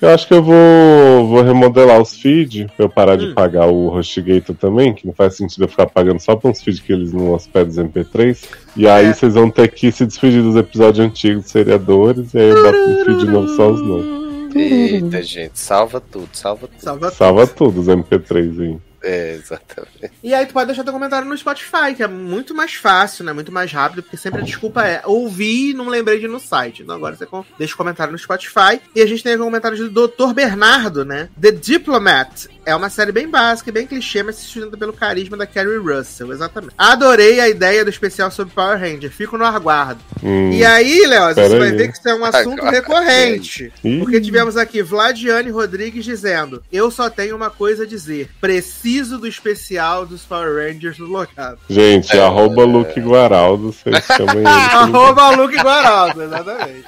Eu 0.01 0.09
acho 0.11 0.27
que 0.29 0.35
eu 0.35 0.43
vou, 0.43 1.27
vou 1.29 1.43
remodelar 1.43 2.01
os 2.01 2.15
feeds 2.15 2.67
pra 2.77 2.85
eu 2.87 2.89
parar 2.89 3.17
de 3.17 3.27
Hum. 3.27 3.35
pagar 3.35 3.67
o 3.67 3.89
HostGator 3.97 4.55
também, 4.57 4.93
que 4.95 5.07
não 5.07 5.15
faz 5.15 5.37
sentido 5.37 5.65
eu 5.65 5.69
ficar 5.69 5.87
pagando 5.87 6.12
só 6.21 6.37
pra 6.37 6.51
uns 6.51 6.63
feeds 6.63 6.81
que 6.81 6.93
eles 6.93 7.13
não 7.13 7.33
hospedam 7.33 7.71
os 7.71 7.79
MP3. 7.79 8.45
E 8.77 8.89
aí 8.89 9.07
É. 9.07 9.13
vocês 9.13 9.35
vão 9.35 9.51
ter 9.51 9.69
que 9.71 9.91
se 9.93 10.05
despedir 10.07 10.43
dos 10.43 10.57
episódios 10.57 11.05
antigos 11.07 11.45
dos 11.45 11.53
seriadores, 11.53 12.33
e 12.35 12.39
aí 12.39 12.49
eu 12.49 12.63
boto 12.63 12.79
no 12.89 13.05
feed 13.05 13.27
novo 13.31 13.49
só 13.57 13.71
os 13.71 13.81
novos. 13.87 14.23
Eita, 14.55 15.23
gente, 15.23 15.59
salva 15.59 16.01
tudo, 16.01 16.29
salva 16.33 16.69
tudo. 16.69 16.81
Salva 16.83 17.11
Salva 17.11 17.47
tudo 17.47 17.81
os 17.81 17.87
MP3 17.89 18.61
aí. 18.61 18.77
É, 19.13 19.35
exatamente. 19.35 20.13
E 20.23 20.33
aí 20.33 20.47
tu 20.47 20.53
pode 20.53 20.67
deixar 20.67 20.85
teu 20.85 20.93
comentário 20.93 21.29
no 21.29 21.37
Spotify, 21.37 21.93
que 21.97 22.03
é 22.03 22.09
muito 22.09 22.55
mais 22.55 22.75
fácil, 22.75 23.25
né? 23.25 23.33
Muito 23.33 23.51
mais 23.51 23.73
rápido, 23.73 24.03
porque 24.03 24.17
sempre 24.17 24.41
a 24.41 24.45
desculpa 24.45 24.85
é 24.87 25.03
ouvi 25.05 25.71
e 25.71 25.75
não 25.75 25.89
lembrei 25.89 26.19
de 26.19 26.27
ir 26.27 26.29
no 26.29 26.39
site. 26.39 26.83
Então 26.83 26.95
agora 26.95 27.17
você 27.17 27.27
deixa 27.59 27.75
o 27.75 27.77
comentário 27.77 28.13
no 28.13 28.19
Spotify. 28.19 28.81
E 28.95 29.03
a 29.03 29.07
gente 29.07 29.23
tem 29.23 29.33
aqui 29.33 29.43
um 29.43 29.47
comentário 29.47 29.91
do 29.91 30.07
Dr. 30.07 30.33
Bernardo, 30.33 31.05
né? 31.05 31.29
The 31.41 31.51
Diplomat. 31.51 32.47
É 32.65 32.77
uma 32.77 32.89
série 32.89 33.11
bem 33.11 33.29
básica 33.29 33.71
e 33.71 33.73
bem 33.73 33.89
clichê, 33.89 34.23
mas 34.23 34.37
se 34.37 34.45
sustenta 34.45 34.77
pelo 34.77 34.93
carisma 34.93 35.37
da 35.37 35.47
Carrie 35.47 35.79
Russell, 35.79 36.33
exatamente. 36.33 36.75
Adorei 36.79 37.41
a 37.41 37.49
ideia 37.49 37.85
do 37.85 37.91
especial 37.91 38.31
sobre 38.31 38.55
Power 38.55 38.79
Ranger. 38.79 39.11
Fico 39.11 39.37
no 39.37 39.45
aguardo. 39.45 40.01
Hum. 40.23 40.53
E 40.53 40.65
aí, 40.65 41.05
Léo, 41.07 41.29
você 41.29 41.35
Pera 41.35 41.59
vai 41.59 41.71
aí. 41.71 41.77
ver 41.77 41.89
que 41.91 41.99
isso 41.99 42.09
é 42.09 42.15
um 42.15 42.25
assunto 42.25 42.61
Agora, 42.61 42.71
recorrente. 42.71 43.73
Porque 43.99 44.21
tivemos 44.21 44.57
aqui 44.57 44.81
Vladiane 44.81 45.51
Rodrigues 45.51 46.05
dizendo: 46.05 46.63
Eu 46.73 46.89
só 46.89 47.11
tenho 47.11 47.35
uma 47.35 47.51
coisa 47.51 47.83
a 47.83 47.87
dizer. 47.87 48.31
Preciso 48.41 48.92
do 49.01 49.27
especial 49.27 50.05
dos 50.05 50.23
Power 50.23 50.67
Rangers 50.67 50.99
no 50.99 51.07
local. 51.07 51.57
Gente, 51.69 52.17
É. 52.17 52.21
arroba 52.23 52.65
Luke 52.65 53.01
Guaraldo, 53.01 53.73
vocês 53.73 54.05
chamam 54.05 54.35
ele. 54.39 54.47
Arroba 54.47 55.31
Luke 55.31 55.57
Guaraldo, 55.57 56.23
exatamente. 56.23 56.85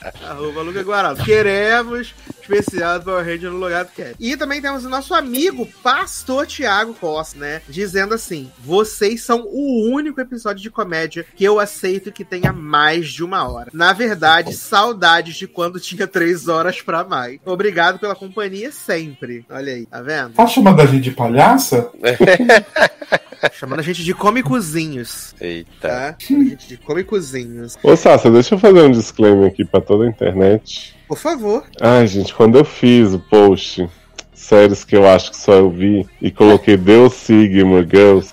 Arroba 0.28 0.62
Luke 0.62 0.80
Guaraldo. 0.82 1.22
Queremos 1.24 2.14
especial 2.40 2.98
do 2.98 3.04
Power 3.04 3.24
Ranger 3.24 3.50
no 3.50 3.58
lugar 3.58 3.84
do 3.84 3.92
Cat. 3.92 4.16
E 4.18 4.36
também 4.36 4.60
temos 4.60 4.84
o 4.84 4.88
nosso 4.88 5.14
amigo 5.14 5.66
Pastor 5.82 6.46
Tiago 6.46 6.94
Costa, 6.94 7.38
né? 7.38 7.62
Dizendo 7.68 8.14
assim: 8.14 8.50
vocês 8.58 9.22
são 9.22 9.42
o 9.46 9.90
único 9.90 10.20
episódio 10.20 10.62
de 10.62 10.70
comédia 10.70 11.24
que 11.36 11.44
eu 11.44 11.60
aceito 11.60 12.12
que 12.12 12.24
tenha 12.24 12.52
mais 12.52 13.08
de 13.08 13.22
uma 13.22 13.48
hora. 13.48 13.70
Na 13.72 13.92
verdade, 13.92 14.54
saudades 14.54 15.36
de 15.36 15.46
quando 15.46 15.78
tinha 15.78 16.06
três 16.06 16.48
horas 16.48 16.80
pra 16.82 17.04
mais. 17.04 17.38
Obrigado 17.44 17.98
pela 17.98 18.16
companhia 18.16 18.72
sempre. 18.72 19.44
Olha 19.48 19.72
aí, 19.72 19.86
tá 19.86 20.02
vendo? 20.02 20.34
Tá 20.34 20.46
chamando 20.46 20.80
a 20.80 20.86
gente 20.86 21.04
de 21.04 21.10
palhaça? 21.12 21.90
Chamando 23.52 23.80
a 23.80 23.82
gente 23.82 24.04
de 24.04 24.12
comicozinhos. 24.14 25.34
Eita. 25.40 25.70
Tá? 25.80 26.16
Chamando 26.18 26.46
a 26.46 26.50
gente 26.50 26.68
de 26.68 26.76
comicozinhos. 26.76 27.78
Ô 27.82 27.96
Sassa, 27.96 28.30
deixa 28.30 28.54
eu 28.54 28.58
fazer 28.58 28.82
um 28.82 28.90
disclaimer 28.90 29.48
aqui 29.48 29.64
pra 29.64 29.80
toda 29.80 30.04
a 30.04 30.08
internet. 30.08 30.94
Por 31.08 31.18
favor. 31.18 31.64
Ai, 31.80 32.06
gente, 32.06 32.34
quando 32.34 32.58
eu 32.58 32.64
fiz 32.64 33.14
o 33.14 33.18
post, 33.18 33.88
séries 34.34 34.84
que 34.84 34.96
eu 34.96 35.06
acho 35.08 35.30
que 35.30 35.36
só 35.36 35.54
eu 35.54 35.70
vi, 35.70 36.06
e 36.20 36.30
coloquei 36.30 36.76
Deus 36.76 37.14
Sigma 37.14 37.82
Girls, 37.82 38.32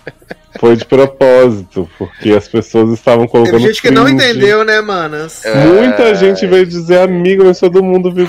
foi 0.59 0.75
de 0.75 0.85
propósito, 0.85 1.89
porque 1.97 2.31
as 2.31 2.47
pessoas 2.47 2.91
estavam 2.91 3.27
colocando. 3.27 3.53
Teve 3.57 3.67
gente 3.67 3.81
que 3.81 3.91
não 3.91 4.07
entendeu, 4.07 4.63
né, 4.63 4.81
manas? 4.81 5.43
Muita 5.45 6.03
É. 6.03 6.15
gente 6.15 6.45
veio 6.47 6.65
dizer, 6.65 6.99
amigo, 6.99 7.43
mas 7.45 7.59
todo 7.59 7.83
mundo 7.83 8.11
viu 8.11 8.25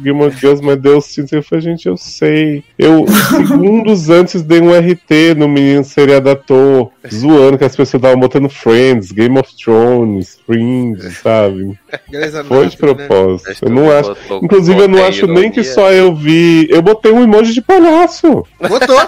Game 0.00 0.22
of 0.24 0.38
Girls, 0.38 0.62
mas 0.62 0.76
Deus 0.80 1.04
sim. 1.06 1.24
Eu 1.30 1.42
falei, 1.42 1.62
gente, 1.62 1.86
eu 1.86 1.96
sei. 1.96 2.64
Eu, 2.78 3.04
segundos 3.08 4.08
antes, 4.10 4.42
dei 4.42 4.60
um 4.60 4.70
RT 4.76 5.34
no 5.36 5.48
menino 5.48 5.84
seriado 5.84 6.30
ator, 6.30 6.90
zoando 7.12 7.58
que 7.58 7.64
as 7.64 7.76
pessoas 7.76 7.94
estavam 8.02 8.18
botando 8.20 8.48
Friends, 8.48 9.12
Game 9.12 9.38
of 9.38 9.50
Thrones, 9.62 10.38
Fringe, 10.46 11.10
sabe? 11.10 11.78
Grey's 12.10 12.34
Foi 12.46 12.66
de 12.68 12.72
né? 12.72 12.76
propósito. 12.78 13.56
Eu 13.62 13.70
não 13.70 13.90
acho. 13.90 14.16
Inclusive, 14.42 14.80
eu 14.80 14.88
não 14.88 15.04
acho 15.04 15.26
nem 15.26 15.50
que 15.50 15.62
só 15.62 15.92
eu 15.92 16.14
vi. 16.14 16.66
Eu 16.70 16.80
botei 16.82 17.12
um 17.12 17.22
emoji 17.22 17.52
de 17.52 17.60
palhaço. 17.62 18.46
Botou. 18.60 19.00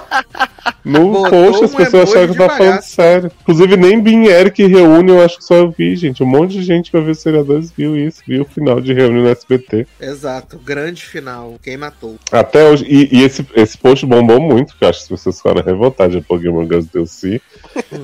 No 0.84 1.28
post 1.30 1.64
as 1.64 1.74
pessoas 1.74 2.10
emoji 2.10 2.23
acharam 2.24 2.34
que 2.34 2.42
eu 2.42 2.46
tava 2.46 2.58
falando 2.58 2.82
sério. 2.82 3.32
Inclusive, 3.42 3.76
nem 3.76 4.00
Bin 4.00 4.24
Eric 4.24 4.64
reúne, 4.66 5.10
eu 5.10 5.22
acho 5.22 5.38
que 5.38 5.44
só 5.44 5.54
eu 5.54 5.70
vi, 5.70 5.96
gente. 5.96 6.22
Um 6.22 6.26
monte 6.26 6.52
de 6.52 6.62
gente 6.62 6.90
que 6.90 6.96
vai 6.96 7.06
ver 7.06 7.12
os 7.12 7.20
seriadores 7.20 7.70
viu 7.70 7.96
isso, 7.96 8.22
viu 8.26 8.42
o 8.42 8.46
final 8.46 8.80
de 8.80 8.92
reunião 8.92 9.22
no 9.22 9.28
SBT. 9.28 9.86
Exato, 10.00 10.58
grande 10.58 11.04
final. 11.04 11.54
Quem 11.62 11.76
matou? 11.76 12.16
Até 12.30 12.68
hoje. 12.68 12.84
E, 12.88 13.18
e 13.18 13.22
esse, 13.22 13.46
esse 13.54 13.76
post 13.78 14.04
bombou 14.06 14.40
muito, 14.40 14.76
que 14.76 14.84
eu 14.84 14.88
acho 14.88 15.00
que 15.00 15.04
as 15.04 15.20
pessoas 15.20 15.36
ficaram 15.38 15.62
revoltadas 15.62 16.16
de 16.16 16.20
Pokémon 16.20 16.64
Girls 16.64 16.88
DLC. 16.92 17.40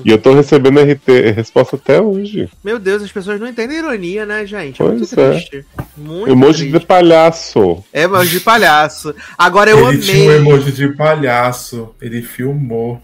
E 0.05 0.09
eu 0.11 0.17
tô 0.17 0.33
recebendo 0.33 0.79
RT, 0.79 1.31
resposta 1.35 1.75
até 1.75 2.01
hoje. 2.01 2.49
Meu 2.63 2.77
Deus, 2.79 3.01
as 3.03 3.11
pessoas 3.11 3.39
não 3.39 3.47
entendem 3.47 3.77
ironia, 3.77 4.25
né, 4.25 4.45
gente? 4.45 4.81
É 4.81 4.85
Pois 4.85 4.99
muito 4.99 5.19
é. 5.19 5.29
triste. 5.31 5.65
Muito 5.97 6.29
Emoji 6.31 6.65
de 6.65 6.69
triste. 6.71 6.85
palhaço. 6.87 7.83
É 7.93 8.03
emoji 8.03 8.31
de 8.31 8.39
palhaço. 8.39 9.13
Agora 9.37 9.69
eu 9.71 9.89
ele 9.89 9.97
tinha 9.99 10.17
um 10.17 10.23
amei. 10.35 10.37
emoji 10.37 10.71
de 10.71 10.87
palhaço. 10.89 11.89
Ele 12.01 12.21
filmou. 12.21 13.01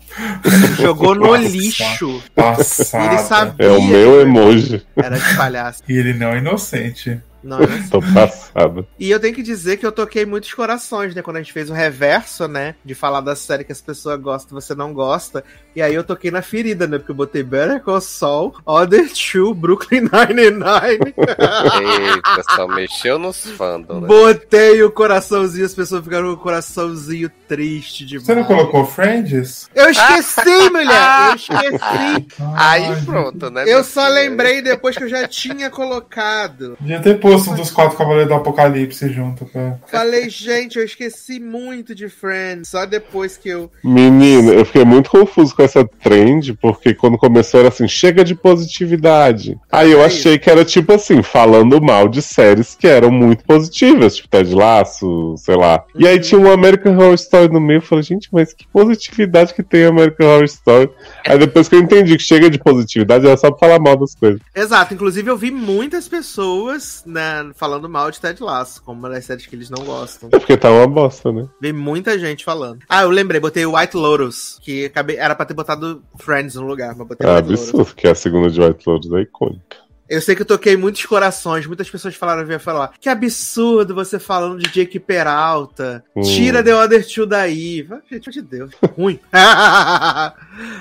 Jogou 0.80 1.16
no 1.16 1.28
Nossa. 1.28 1.48
lixo. 1.48 2.22
Passada. 2.36 3.06
Ele 3.14 3.18
sabia. 3.24 3.66
É 3.68 3.70
o 3.72 3.82
meu 3.82 4.22
emoji. 4.22 4.82
Era 4.96 5.18
de 5.18 5.36
palhaço. 5.36 5.84
E 5.88 5.94
ele 5.98 6.14
não 6.14 6.30
é 6.30 6.38
inocente. 6.40 7.20
Assim. 7.56 7.90
Tô 7.90 8.02
passado. 8.14 8.88
E 9.00 9.10
eu 9.10 9.20
tenho 9.20 9.34
que 9.34 9.44
dizer 9.44 9.78
que 9.78 9.86
eu 9.86 9.92
toquei 9.92 10.26
muitos 10.26 10.54
corações, 10.54 11.16
né? 11.16 11.22
Quando 11.22 11.38
a 11.38 11.42
gente 11.42 11.54
fez 11.54 11.70
o 11.70 11.74
reverso, 11.74 12.48
né? 12.48 12.76
De 12.84 12.94
falar 12.94 13.22
da 13.22 13.36
série 13.36 13.64
que 13.64 13.72
as 13.72 13.82
pessoas 13.82 14.20
gostam 14.20 14.58
e 14.58 14.62
você 14.62 14.76
não 14.76 14.94
gosta. 14.94 15.44
E 15.76 15.82
aí 15.82 15.94
eu 15.94 16.04
toquei 16.04 16.32
na 16.32 16.42
ferida, 16.42 16.88
né? 16.88 16.98
Porque 16.98 17.12
eu 17.12 17.16
botei 17.16 17.44
Better 17.44 17.82
Call 17.82 18.02
Saul, 18.02 18.56
Other 18.66 19.08
Two, 19.14 19.54
Brooklyn 19.54 20.02
Nine-Nine. 20.02 21.14
Eita, 21.18 22.44
só 22.56 22.68
mexeu 22.68 23.20
nos 23.20 23.46
fandom, 23.52 24.02
né? 24.02 24.08
botei 24.08 24.82
o 24.82 24.92
coraçãozinho, 24.92 25.66
as 25.66 25.76
pessoas 25.76 26.04
ficaram 26.04 26.28
com 26.28 26.34
o 26.34 26.38
coraçãozinho 26.38 27.30
triste 27.48 28.06
demais. 28.06 28.26
Você 28.26 28.36
não 28.36 28.44
colocou 28.44 28.86
Friends? 28.86 29.70
Eu 29.76 29.90
esqueci, 29.90 30.70
mulher! 30.72 31.30
Eu 31.30 31.36
esqueci! 31.36 32.28
Aí 32.56 33.06
pronto, 33.06 33.50
né? 33.52 33.64
Eu 33.68 33.84
só 33.84 34.08
lembrei 34.08 34.62
depois 34.62 34.98
que 34.98 35.04
eu 35.04 35.10
já 35.10 35.28
tinha 35.28 35.70
colocado. 35.70 36.76
Devia 36.80 37.00
ter 37.00 37.20
posto 37.20 37.37
dos 37.46 37.72
quatro 37.72 37.98
Cavaleiros 37.98 38.28
do 38.28 38.36
Apocalipse 38.36 39.10
junto. 39.10 39.46
Pra... 39.46 39.78
Falei, 39.88 40.30
gente, 40.30 40.78
eu 40.78 40.86
esqueci 40.86 41.40
muito 41.40 41.94
de 41.94 42.10
Friends. 42.10 42.70
Só 42.70 42.86
depois 42.86 43.38
que 43.38 43.50
eu. 43.50 43.72
Menino, 43.84 44.52
eu 44.52 44.66
fiquei 44.66 44.86
muito 44.86 45.10
confuso 45.10 45.56
com 45.56 45.64
essa 45.64 45.86
trend, 45.86 46.54
porque 46.56 46.94
quando 46.94 47.18
começou 47.18 47.60
era 47.60 47.70
assim, 47.70 47.88
chega 47.88 48.24
de 48.24 48.36
positividade. 48.36 49.58
Aí 49.72 49.92
eu 49.92 50.02
É 50.02 50.06
achei 50.06 50.38
que 50.38 50.50
era 50.50 50.64
tipo 50.66 50.94
assim, 50.94 51.22
falando 51.22 51.82
mal 51.82 52.08
de 52.08 52.22
séries 52.22 52.76
que 52.76 52.88
eram 52.88 53.12
muito 53.12 53.44
positivas, 53.44 54.16
tipo 54.16 54.28
Ted 54.28 54.54
Laço, 54.54 55.36
sei 55.38 55.56
lá. 55.56 55.84
E 55.96 56.08
aí 56.08 56.20
tinha 56.20 56.40
um 56.40 56.52
American 56.52 56.94
Horror 56.98 57.14
Story 57.16 57.52
no 57.52 57.60
meio, 57.60 57.78
eu 57.78 57.82
falei, 57.82 58.04
gente, 58.04 58.30
mas 58.32 58.54
que 58.54 58.68
positividade 58.68 59.54
que 59.54 59.64
tem 59.64 59.86
American 59.86 60.28
Horror 60.28 60.46
Story. 60.46 60.90
Aí 61.26 61.38
depois 61.38 61.68
que 61.68 61.76
eu 61.76 61.80
entendi 61.80 62.16
que 62.16 62.24
chega 62.24 62.50
de 62.50 62.60
positividade, 62.60 63.26
era 63.26 63.38
só 63.38 63.52
pra 63.52 63.68
falar 63.68 63.80
mal 63.80 63.98
das 63.98 64.16
coisas. 64.16 64.42
Exato, 64.56 64.94
inclusive 64.94 65.30
eu 65.30 65.38
vi 65.38 65.52
muitas 65.52 66.08
pessoas 66.08 67.04
né, 67.06 67.17
falando 67.56 67.90
mal 67.90 68.10
de 68.12 68.20
Ted 68.20 68.42
Lasso, 68.42 68.82
como 68.84 69.00
uma 69.00 69.10
das 69.10 69.26
séries 69.26 69.46
que 69.46 69.56
eles 69.56 69.70
não 69.70 69.84
gostam. 69.84 70.30
É 70.32 70.40
porque 70.40 70.58
tá 70.58 70.70
uma 70.72 70.88
bosta, 70.88 71.32
né? 71.32 71.48
Vi 71.62 71.74
muita 71.74 72.18
gente 72.18 72.44
falando. 72.44 72.80
Ah, 72.88 73.04
eu 73.04 73.10
lembrei, 73.10 73.40
botei 73.40 73.66
White 73.66 73.96
Lotus, 73.98 74.60
que 74.62 74.86
acabei, 74.86 75.18
era 75.18 75.36
pra 75.36 75.46
ter 75.46 75.54
botado 75.54 76.04
Friends 76.18 76.56
no 76.56 76.66
lugar, 76.68 76.96
mas 76.96 77.08
botei 77.08 77.28
É 77.28 77.36
White 77.36 77.50
Lotus. 77.50 77.70
absurdo, 77.70 77.96
que 77.96 78.08
é 78.08 78.12
a 78.12 78.16
segunda 78.16 78.50
de 78.50 78.62
White 78.62 78.84
Lotus 78.88 79.12
é 79.14 79.22
icônica. 79.22 79.78
Eu 80.10 80.22
sei 80.22 80.36
que 80.36 80.42
eu 80.42 80.46
toquei 80.46 80.78
muitos 80.78 81.06
corações, 81.06 81.66
muitas 81.66 81.90
pessoas 81.90 82.16
falaram, 82.16 82.46
vinha 82.46 82.60
falar, 82.60 82.92
que 83.00 83.10
absurdo 83.10 83.94
você 83.94 84.18
falando 84.20 84.60
de 84.60 84.70
Jake 84.72 85.00
Peralta, 85.00 86.04
Hum. 86.16 86.22
tira 86.22 86.64
The 86.64 86.74
Other 86.76 87.06
Two 87.06 87.26
daí. 87.26 87.88
Gente, 88.10 88.30
de 88.32 88.42
Deus, 88.42 88.72
ruim. 88.96 89.20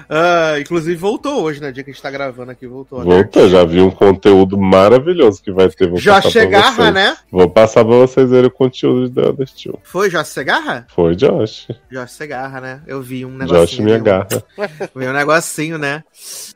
Ah, 0.08 0.54
inclusive 0.58 0.96
voltou 0.96 1.42
hoje, 1.42 1.60
né, 1.60 1.70
dia 1.70 1.84
que 1.84 1.90
a 1.90 1.92
gente 1.92 2.02
tá 2.02 2.10
gravando 2.10 2.50
aqui, 2.50 2.66
voltou. 2.66 3.00
né? 3.04 3.04
Voltou, 3.04 3.46
já 3.48 3.62
vi 3.64 3.80
um 3.80 3.90
conteúdo 3.90 4.56
maravilhoso 4.56 5.42
que 5.42 5.52
vai 5.52 5.68
ter. 5.68 5.88
Vou 5.88 5.98
Já 5.98 6.20
chegarra, 6.22 6.90
né? 6.90 7.14
Vou 7.30 7.48
passar 7.50 7.84
pra 7.84 7.94
vocês 7.96 8.30
verem 8.30 8.46
o 8.46 8.50
conteúdo 8.50 9.08
de 9.08 9.14
The 9.14 9.28
Other 9.28 9.48
Two. 9.50 9.78
Foi 9.82 10.08
Josh 10.08 10.28
Segarra? 10.28 10.86
Foi 10.94 11.14
Josh. 11.14 11.68
Josh 11.90 12.12
Segarra, 12.12 12.60
né? 12.60 12.80
Eu 12.86 13.02
vi 13.02 13.24
um 13.26 13.30
negocinho. 13.36 13.66
Josh 13.66 13.78
me 13.80 13.90
né? 13.90 13.96
agarra. 13.96 14.28
Vi 14.96 15.06
um 15.06 15.12
negocinho, 15.12 15.76
né? 15.78 16.02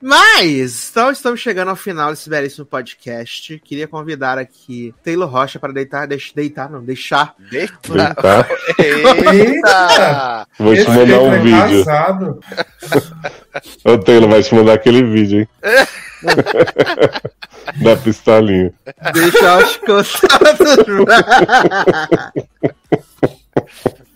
Mas, 0.00 0.88
então 0.90 1.10
estamos 1.10 1.40
chegando 1.40 1.68
ao 1.68 1.76
final 1.76 2.10
desse 2.10 2.30
belíssimo 2.30 2.59
podcast. 2.64 3.58
Queria 3.64 3.88
convidar 3.88 4.38
aqui 4.38 4.94
Taylor 5.02 5.28
Rocha 5.28 5.58
para 5.58 5.72
deitar, 5.72 6.06
deix, 6.06 6.32
deitar, 6.34 6.70
não, 6.70 6.82
deixar. 6.82 7.34
Eita! 7.52 7.92
Deitar. 7.92 8.48
Eita! 8.78 10.46
Vou 10.58 10.74
te 10.74 10.88
mandar 10.88 11.20
um 11.20 11.32
é 11.32 11.38
vídeo. 11.38 11.84
O 13.84 13.98
Taylor 14.04 14.30
vai 14.30 14.42
te 14.42 14.54
mandar 14.54 14.74
aquele 14.74 15.02
vídeo, 15.02 15.40
hein? 15.40 15.48
da 17.82 17.96
pistolinha. 17.96 18.72
Deixar 19.12 19.58
os 19.58 19.76
contatos. 19.76 20.76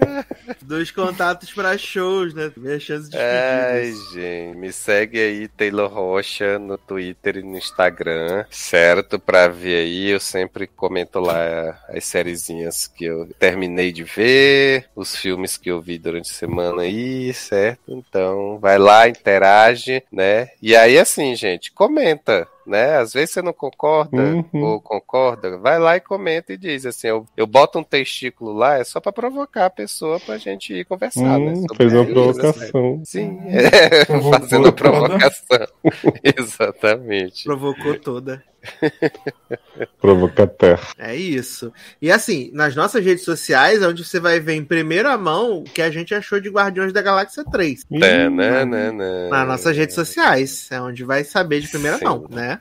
Dos 0.67 0.91
contatos 0.91 1.53
para 1.53 1.77
shows, 1.77 2.33
né? 2.33 2.51
Minha 2.57 2.81
chance 2.81 3.11
de 3.11 3.17
Ai, 3.17 3.93
gente, 4.13 4.57
me 4.57 4.73
segue 4.73 5.21
aí, 5.21 5.47
Taylor 5.47 5.93
Rocha, 5.93 6.59
no 6.59 6.79
Twitter 6.79 7.37
e 7.37 7.43
no 7.43 7.59
Instagram, 7.59 8.47
certo? 8.49 9.19
Pra 9.19 9.47
ver 9.47 9.83
aí, 9.83 10.09
eu 10.09 10.19
sempre 10.19 10.67
comento 10.67 11.21
lá 11.21 11.79
as 11.89 12.05
sériezinhas 12.05 12.87
que 12.87 13.05
eu 13.05 13.27
terminei 13.39 13.93
de 13.93 14.05
ver, 14.05 14.89
os 14.97 15.15
filmes 15.15 15.59
que 15.59 15.71
eu 15.71 15.83
vi 15.83 15.99
durante 15.99 16.31
a 16.31 16.35
semana 16.35 16.83
aí, 16.83 17.33
certo? 17.35 17.83
Então, 17.87 18.59
vai 18.59 18.79
lá, 18.79 19.07
interage, 19.07 20.03
né? 20.11 20.49
E 20.63 20.75
aí, 20.75 20.99
assim, 20.99 21.37
gente, 21.37 21.71
comenta. 21.73 22.49
Né? 22.67 22.97
Às 22.97 23.13
vezes 23.13 23.31
você 23.33 23.43
não 23.43 23.53
concorda 23.53 24.23
Uhum. 24.23 24.63
ou 24.63 24.81
concorda, 24.81 25.59
vai 25.59 25.79
lá 25.79 25.97
e 25.97 26.01
comenta 26.01 26.53
e 26.53 26.57
diz 26.57 26.87
assim: 26.87 27.09
eu, 27.09 27.27
eu 27.37 27.47
boto 27.47 27.79
um 27.79 27.85
testículo 27.85 28.53
lá, 28.53 28.79
é 28.79 28.85
só 28.85 29.01
pra 29.01 29.13
provocar 29.13 29.67
a 29.67 29.71
pessoa 29.71 30.19
pra 30.19 30.39
gente 30.39 30.73
ir 30.73 30.85
conversar. 30.85 31.39
né, 31.39 31.53
Hum, 31.53 31.67
fez 31.77 31.93
uma 31.93 32.05
né? 32.05 32.11
provocação. 32.13 33.03
Sim, 33.05 33.39
é, 33.49 34.05
fazendo 34.31 34.73
provocação. 34.73 35.67
Exatamente. 36.39 37.45
Provocou 37.45 37.99
toda. 38.01 38.43
Provoca 40.01 40.45
a 40.45 40.47
terra. 40.47 40.89
É 40.99 41.15
isso. 41.15 41.73
E 42.01 42.11
assim, 42.11 42.51
nas 42.53 42.75
nossas 42.75 43.05
redes 43.05 43.25
sociais, 43.25 43.83
é 43.83 43.89
onde 43.89 44.05
você 44.05 44.21
vai 44.21 44.41
ver 44.41 44.55
em 44.55 44.65
primeira 44.65 45.17
mão 45.17 45.59
o 45.59 45.65
que 45.65 45.83
a 45.83 45.91
gente 45.91 46.15
achou 46.15 46.41
de 46.41 46.49
Guardiões 46.49 46.93
da 46.93 47.03
Galáxia 47.03 47.45
3. 47.45 47.85
É, 47.93 48.29
né, 48.29 48.65
né, 48.65 48.93
né. 48.93 49.29
Nas 49.29 49.47
nossas 49.47 49.77
redes 49.77 49.95
sociais. 49.95 50.69
É 50.71 50.81
onde 50.81 51.05
vai 51.05 51.25
saber 51.25 51.61
de 51.61 51.69
primeira 51.69 51.99
Sim. 51.99 52.05
mão, 52.05 52.27
né? 52.31 52.59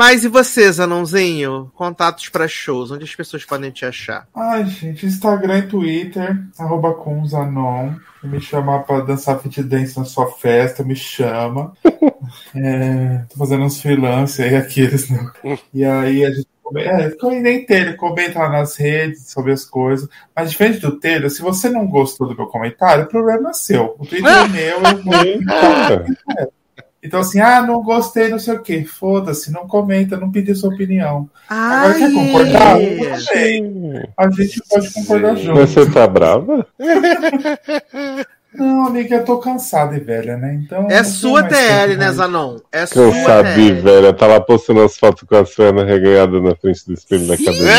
Mas 0.00 0.24
e 0.24 0.28
você, 0.28 0.72
Zanãozinho? 0.72 1.70
Contatos 1.74 2.30
para 2.30 2.48
shows, 2.48 2.90
onde 2.90 3.04
as 3.04 3.14
pessoas 3.14 3.44
podem 3.44 3.70
te 3.70 3.84
achar? 3.84 4.26
Ai, 4.34 4.64
gente, 4.64 5.04
Instagram 5.04 5.58
e 5.58 5.68
Twitter, 5.68 6.42
arroba 6.58 6.94
Kunzanon. 6.94 7.92
Se 8.18 8.26
me 8.26 8.40
chamar 8.40 8.78
pra 8.84 9.00
dançar 9.00 9.38
fit 9.40 9.62
dance 9.62 9.98
na 9.98 10.06
sua 10.06 10.30
festa, 10.32 10.82
me 10.82 10.96
chama. 10.96 11.74
É, 12.54 13.24
tô 13.28 13.38
fazendo 13.38 13.64
uns 13.64 13.82
freelance 13.82 14.40
aí, 14.40 14.54
aqueles, 14.54 15.10
né? 15.10 15.28
E 15.74 15.84
aí 15.84 16.24
a 16.24 16.30
gente. 16.30 16.46
É, 16.76 17.10
fica 17.10 17.26
aí 17.26 17.40
nem 17.40 17.66
telha, 17.66 17.96
comenta 17.96 18.38
lá 18.38 18.48
nas 18.48 18.76
redes 18.76 19.28
sobre 19.30 19.50
as 19.50 19.64
coisas. 19.64 20.08
Mas 20.36 20.52
diferente 20.52 20.78
do 20.78 21.00
telha, 21.00 21.28
se 21.28 21.42
você 21.42 21.68
não 21.68 21.88
gostou 21.88 22.28
do 22.28 22.36
meu 22.36 22.46
comentário, 22.46 23.04
o 23.04 23.08
problema 23.08 23.50
é 23.50 23.52
seu. 23.52 23.96
O 23.98 24.06
Twitter 24.06 24.30
é 24.30 24.48
meu, 24.48 24.76
eu 24.76 25.02
vou. 25.02 26.52
Então, 27.02 27.20
assim, 27.20 27.40
ah, 27.40 27.62
não 27.62 27.82
gostei, 27.82 28.28
não 28.28 28.38
sei 28.38 28.54
o 28.54 28.62
quê. 28.62 28.84
Foda-se, 28.84 29.50
não 29.50 29.66
comenta, 29.66 30.18
não 30.18 30.30
pedi 30.30 30.54
sua 30.54 30.72
opinião. 30.72 31.28
Agora 31.48 31.94
quer 31.94 32.12
concordar? 32.12 32.76
Bem. 33.32 34.02
A 34.16 34.30
gente 34.30 34.62
pode 34.68 34.92
concordar 34.92 35.36
junto. 35.36 35.60
Mas 35.60 35.70
você 35.70 35.90
tá 35.90 36.06
brava? 36.06 36.66
Não, 38.52 38.86
amiga, 38.88 39.14
eu 39.14 39.24
tô 39.24 39.38
cansada 39.38 39.96
e 39.96 40.00
velha, 40.00 40.36
né? 40.36 40.54
Então. 40.54 40.88
É 40.90 41.04
sua 41.04 41.44
TL, 41.44 41.96
né. 41.96 42.10
Zanon? 42.10 42.58
É 42.72 42.84
sua 42.84 43.12
Cansado 43.12 43.54
de 43.54 43.68
TL. 43.68 43.80
velha. 43.80 44.12
Tá 44.12 44.26
lá 44.26 44.40
postando 44.40 44.82
as 44.82 44.98
fotos 44.98 45.22
com 45.22 45.36
as 45.36 45.54
pernas 45.54 45.86
reganhadas 45.86 46.42
na 46.42 46.56
frente 46.56 46.84
do 46.84 46.94
espelho 46.94 47.28
da 47.28 47.34
academia. 47.34 47.70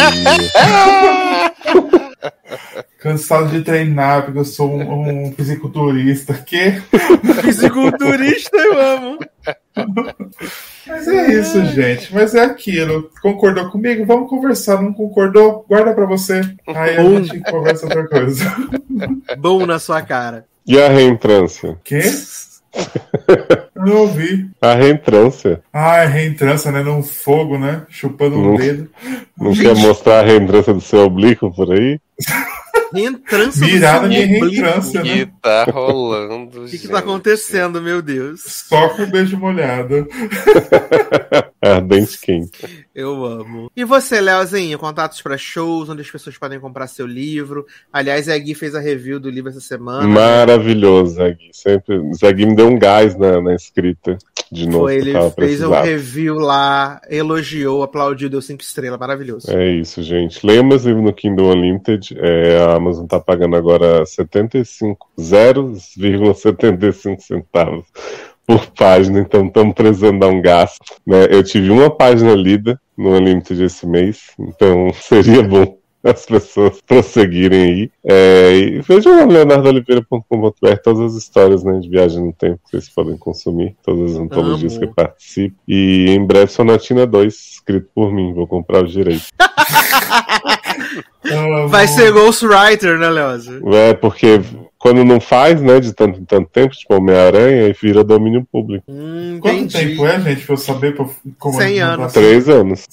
Cansado 3.01 3.47
de 3.49 3.61
treinar, 3.63 4.25
porque 4.25 4.37
eu 4.37 4.45
sou 4.45 4.69
um, 4.71 5.25
um 5.27 5.31
fisiculturista 5.35 6.33
aqui. 6.33 6.79
Fisiculturista, 7.41 8.55
eu 8.55 8.79
amo. 8.79 9.19
Mas 10.85 11.07
é 11.07 11.33
isso, 11.33 11.65
gente. 11.65 12.13
Mas 12.13 12.35
é 12.35 12.43
aquilo. 12.43 13.09
Concordou 13.19 13.71
comigo? 13.71 14.05
Vamos 14.05 14.29
conversar. 14.29 14.79
Não 14.83 14.93
concordou? 14.93 15.65
Guarda 15.67 15.95
pra 15.95 16.05
você. 16.05 16.41
Aí 16.67 16.95
a 16.95 17.01
Bom. 17.01 17.23
gente 17.23 17.39
conversa 17.49 17.87
outra 17.87 18.07
coisa. 18.07 18.55
Bom 19.39 19.65
na 19.65 19.79
sua 19.79 20.03
cara. 20.03 20.45
E 20.67 20.79
a 20.79 20.87
reentrância? 20.87 21.79
Quê? 21.83 22.03
Eu 23.75 23.83
não 23.83 23.97
ouvi. 23.97 24.47
A 24.61 24.75
reentrância. 24.75 25.63
Ah, 25.73 25.97
é 26.03 26.05
reentrância, 26.05 26.71
né? 26.71 26.83
Num 26.83 27.01
fogo, 27.01 27.57
né? 27.57 27.81
Chupando 27.89 28.37
um 28.37 28.51
Não. 28.51 28.55
dedo. 28.57 28.91
Não 29.35 29.53
quer 29.53 29.75
mostrar 29.75 30.19
a 30.19 30.23
reentrância 30.23 30.71
do 30.71 30.81
seu 30.81 30.99
oblíquo 30.99 31.51
por 31.51 31.73
aí? 31.73 31.99
Reentrância 32.93 33.65
Virada 33.65 34.09
de 34.09 34.17
oblíquo. 34.23 34.45
reentrância, 34.45 35.01
O 35.01 35.03
né? 35.05 35.13
que 35.13 35.25
tá 35.41 35.63
rolando, 35.65 36.63
O 36.63 36.65
que, 36.67 36.77
que 36.77 36.87
tá 36.87 36.99
acontecendo, 36.99 37.81
meu 37.81 38.01
Deus? 38.01 38.41
Só 38.45 38.89
com 38.89 39.05
beijo 39.09 39.37
molhado. 39.37 40.07
Ardente 41.61 42.19
quente. 42.19 42.85
Eu 42.93 43.25
amo. 43.25 43.71
E 43.75 43.85
você, 43.85 44.19
Leozinho, 44.19 44.77
contatos 44.77 45.21
pra 45.21 45.37
shows, 45.37 45.89
onde 45.89 46.01
as 46.01 46.11
pessoas 46.11 46.37
podem 46.37 46.59
comprar 46.59 46.87
seu 46.87 47.07
livro. 47.07 47.65
Aliás, 47.91 48.27
a 48.27 48.37
Gui 48.37 48.53
fez 48.53 48.75
a 48.75 48.81
review 48.81 49.19
do 49.19 49.29
livro 49.29 49.49
essa 49.49 49.61
semana. 49.61 50.05
Maravilhoso, 50.05 51.15
Zagui. 51.15 51.49
Sempre... 51.53 52.01
Zagui 52.13 52.45
me 52.45 52.55
deu 52.55 52.67
um 52.67 52.77
gás 52.77 53.15
na, 53.15 53.41
na 53.41 53.55
escrita 53.55 54.17
de 54.51 54.67
novo. 54.67 54.83
Foi, 54.83 54.95
ele 54.95 55.13
fez 55.13 55.23
um 55.23 55.31
precisado. 55.31 55.85
review 55.85 56.35
lá, 56.35 57.01
elogiou, 57.09 57.83
aplaudiu, 57.83 58.29
deu 58.29 58.41
cinco 58.41 58.61
estrelas. 58.61 58.99
Maravilhoso. 58.99 59.49
É 59.49 59.71
isso, 59.71 60.03
gente. 60.03 60.45
Leia 60.45 60.61
meus 60.61 60.83
livros 60.83 61.05
no 61.05 61.13
Kindle 61.13 61.51
Unlimited. 61.51 62.13
É, 62.19 62.59
a 62.59 62.75
Amazon 62.75 63.05
tá 63.05 63.21
pagando 63.21 63.55
agora 63.55 64.05
75, 64.05 65.07
0,75 65.17 67.21
centavos 67.21 67.85
por 68.51 68.67
página, 68.71 69.21
então 69.21 69.45
estamos 69.45 69.73
precisando 69.73 70.19
dar 70.19 70.27
um 70.27 70.41
gasto. 70.41 70.83
Né? 71.07 71.27
Eu 71.29 71.41
tive 71.41 71.69
uma 71.69 71.89
página 71.89 72.35
lida 72.35 72.77
no 72.97 73.11
Unlimited 73.11 73.63
esse 73.63 73.87
mês, 73.87 74.31
então 74.37 74.91
seria 74.99 75.41
bom 75.41 75.77
as 76.03 76.25
pessoas 76.25 76.81
prosseguirem 76.81 77.61
aí. 77.61 77.91
É, 78.03 78.57
e 78.57 78.81
vejam 78.81 79.15
lá 79.15 79.25
leonardoliveira.com.br 79.25 80.75
todas 80.83 81.13
as 81.13 81.15
histórias 81.23 81.63
né, 81.63 81.79
de 81.79 81.87
viagem 81.87 82.25
no 82.25 82.33
tempo 82.33 82.59
que 82.65 82.71
vocês 82.71 82.89
podem 82.89 83.15
consumir, 83.17 83.75
todas 83.83 84.11
as 84.11 84.17
antologias 84.17 84.73
Amo. 84.73 84.81
que 84.81 84.87
eu 84.87 84.93
participo. 84.93 85.55
E 85.67 86.07
em 86.09 86.25
breve 86.25 86.51
Sonatina 86.51 87.05
2, 87.05 87.33
escrito 87.33 87.87
por 87.93 88.11
mim, 88.11 88.33
vou 88.33 88.47
comprar 88.47 88.83
os 88.83 88.91
direitos. 88.91 89.29
Vai 91.69 91.87
ser 91.87 92.11
Ghostwriter, 92.11 92.97
né, 92.97 93.09
Leozinho? 93.09 93.73
É, 93.73 93.93
porque 93.93 94.41
quando 94.81 95.03
não 95.05 95.19
faz, 95.21 95.61
né, 95.61 95.79
de 95.79 95.93
tanto 95.93 96.19
em 96.19 96.25
tanto 96.25 96.49
tempo, 96.49 96.75
tipo 96.75 96.95
Homem-Aranha, 96.95 97.65
aí 97.67 97.73
vira 97.79 98.03
domínio 98.03 98.45
público. 98.51 98.83
Hum, 98.89 99.37
Quanto 99.39 99.57
entendi. 99.57 99.89
tempo 99.91 100.05
é, 100.07 100.19
gente, 100.19 100.43
pra 100.45 100.53
eu 100.53 100.57
saber 100.57 100.95
pra- 100.95 101.07
como 101.37 101.57
100 101.57 101.77
é 101.79 101.81
anos. 101.81 102.13
Três 102.13 102.49
anos. 102.49 102.87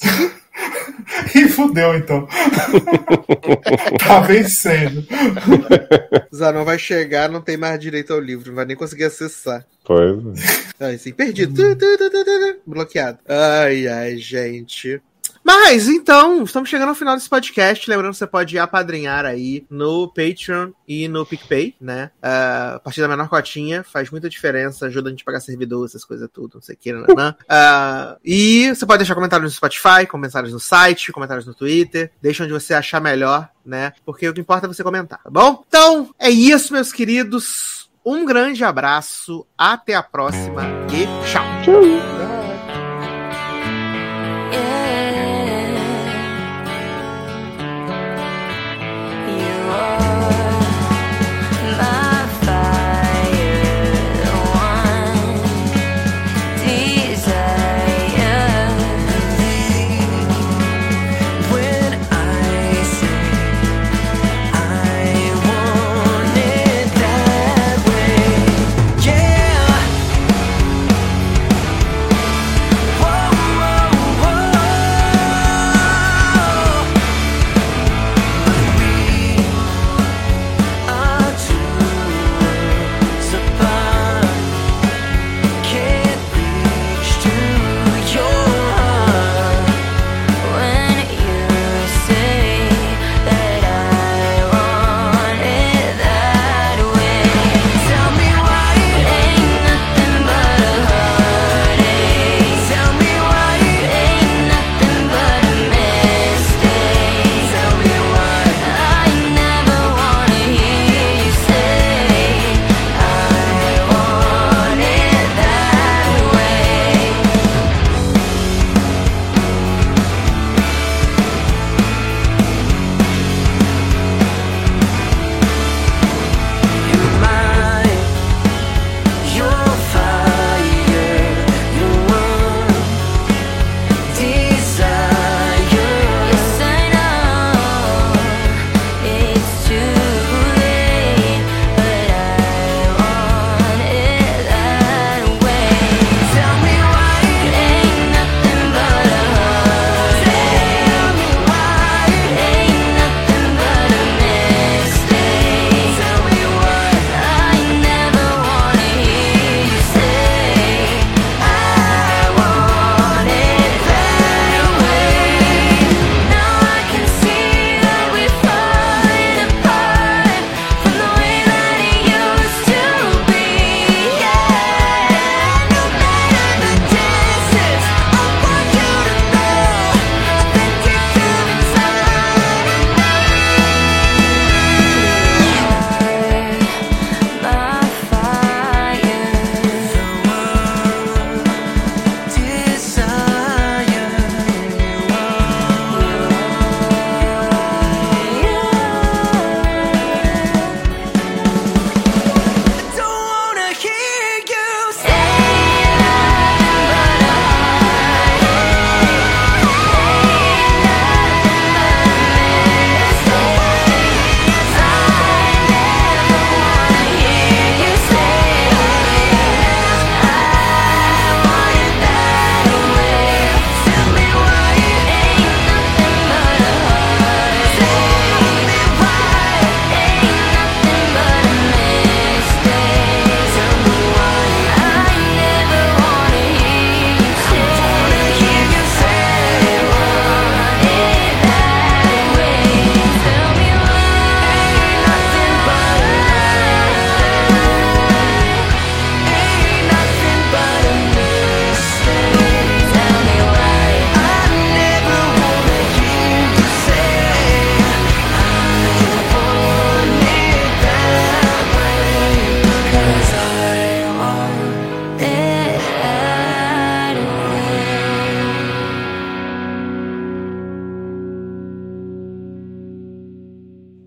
Ih, 1.34 1.49
fudeu, 1.49 1.94
então. 1.97 2.28
tá 4.07 4.20
vencendo. 4.20 5.02
Zanon 6.34 6.65
vai 6.65 6.78
chegar, 6.78 7.28
não 7.31 7.41
tem 7.41 7.57
mais 7.57 7.78
direito 7.81 8.12
ao 8.12 8.20
livro, 8.20 8.49
não 8.49 8.57
vai 8.57 8.65
nem 8.67 8.76
conseguir 8.76 9.05
acessar. 9.05 9.65
Pois 9.84 10.18
é. 10.81 10.84
Ai, 10.86 10.99
sim, 10.99 11.12
perdido. 11.12 11.55
Tu, 11.55 11.76
tu, 11.76 11.99
tu, 11.99 12.10
tu, 12.10 12.25
tu, 12.25 12.25
tu. 12.25 12.57
Bloqueado. 12.67 13.18
Ai, 13.26 13.86
ai, 13.89 14.17
gente. 14.18 15.00
Mas, 15.49 15.89
então, 15.89 16.43
estamos 16.43 16.68
chegando 16.68 16.91
ao 16.91 16.94
final 16.94 17.17
desse 17.17 17.27
podcast. 17.27 17.89
Lembrando 17.89 18.12
que 18.12 18.18
você 18.18 18.27
pode 18.27 18.59
apadrinhar 18.59 19.25
aí 19.25 19.65
no 19.70 20.07
Patreon 20.07 20.73
e 20.86 21.09
no 21.09 21.25
PicPay, 21.25 21.75
né? 21.81 22.10
Ah, 22.23 22.75
a 22.75 22.81
partir 22.81 23.01
da 23.01 23.09
menor 23.09 23.31
cotinha, 23.31 23.83
faz 23.83 24.10
muita 24.10 24.28
diferença, 24.28 24.85
ajuda 24.85 25.09
a 25.09 25.10
gente 25.10 25.23
a 25.23 25.25
pagar 25.25 25.41
servidor, 25.41 25.86
essas 25.86 26.05
coisas 26.05 26.28
tudo, 26.31 26.57
não 26.57 26.60
sei 26.60 26.75
o 26.75 26.78
que, 26.78 26.93
né? 26.93 27.35
Ah, 27.49 28.18
e 28.23 28.68
você 28.75 28.85
pode 28.85 28.99
deixar 28.99 29.15
comentários 29.15 29.51
no 29.51 29.57
Spotify, 29.57 30.07
comentários 30.07 30.52
no 30.52 30.60
site, 30.60 31.12
comentários 31.12 31.47
no 31.47 31.55
Twitter. 31.55 32.12
Deixa 32.20 32.44
onde 32.44 32.52
você 32.52 32.75
achar 32.75 33.01
melhor, 33.01 33.49
né? 33.65 33.94
Porque 34.05 34.28
o 34.28 34.35
que 34.35 34.43
importa 34.43 34.67
é 34.67 34.68
você 34.68 34.85
comentar, 34.85 35.23
tá 35.23 35.31
bom? 35.31 35.65
Então, 35.67 36.15
é 36.18 36.28
isso, 36.28 36.75
meus 36.75 36.93
queridos. 36.93 37.89
Um 38.05 38.27
grande 38.27 38.62
abraço, 38.65 39.47
até 39.57 39.94
a 39.94 40.02
próxima 40.02 40.65
e 40.93 41.07
tchau! 41.27 41.44
Tchau. 41.65 42.38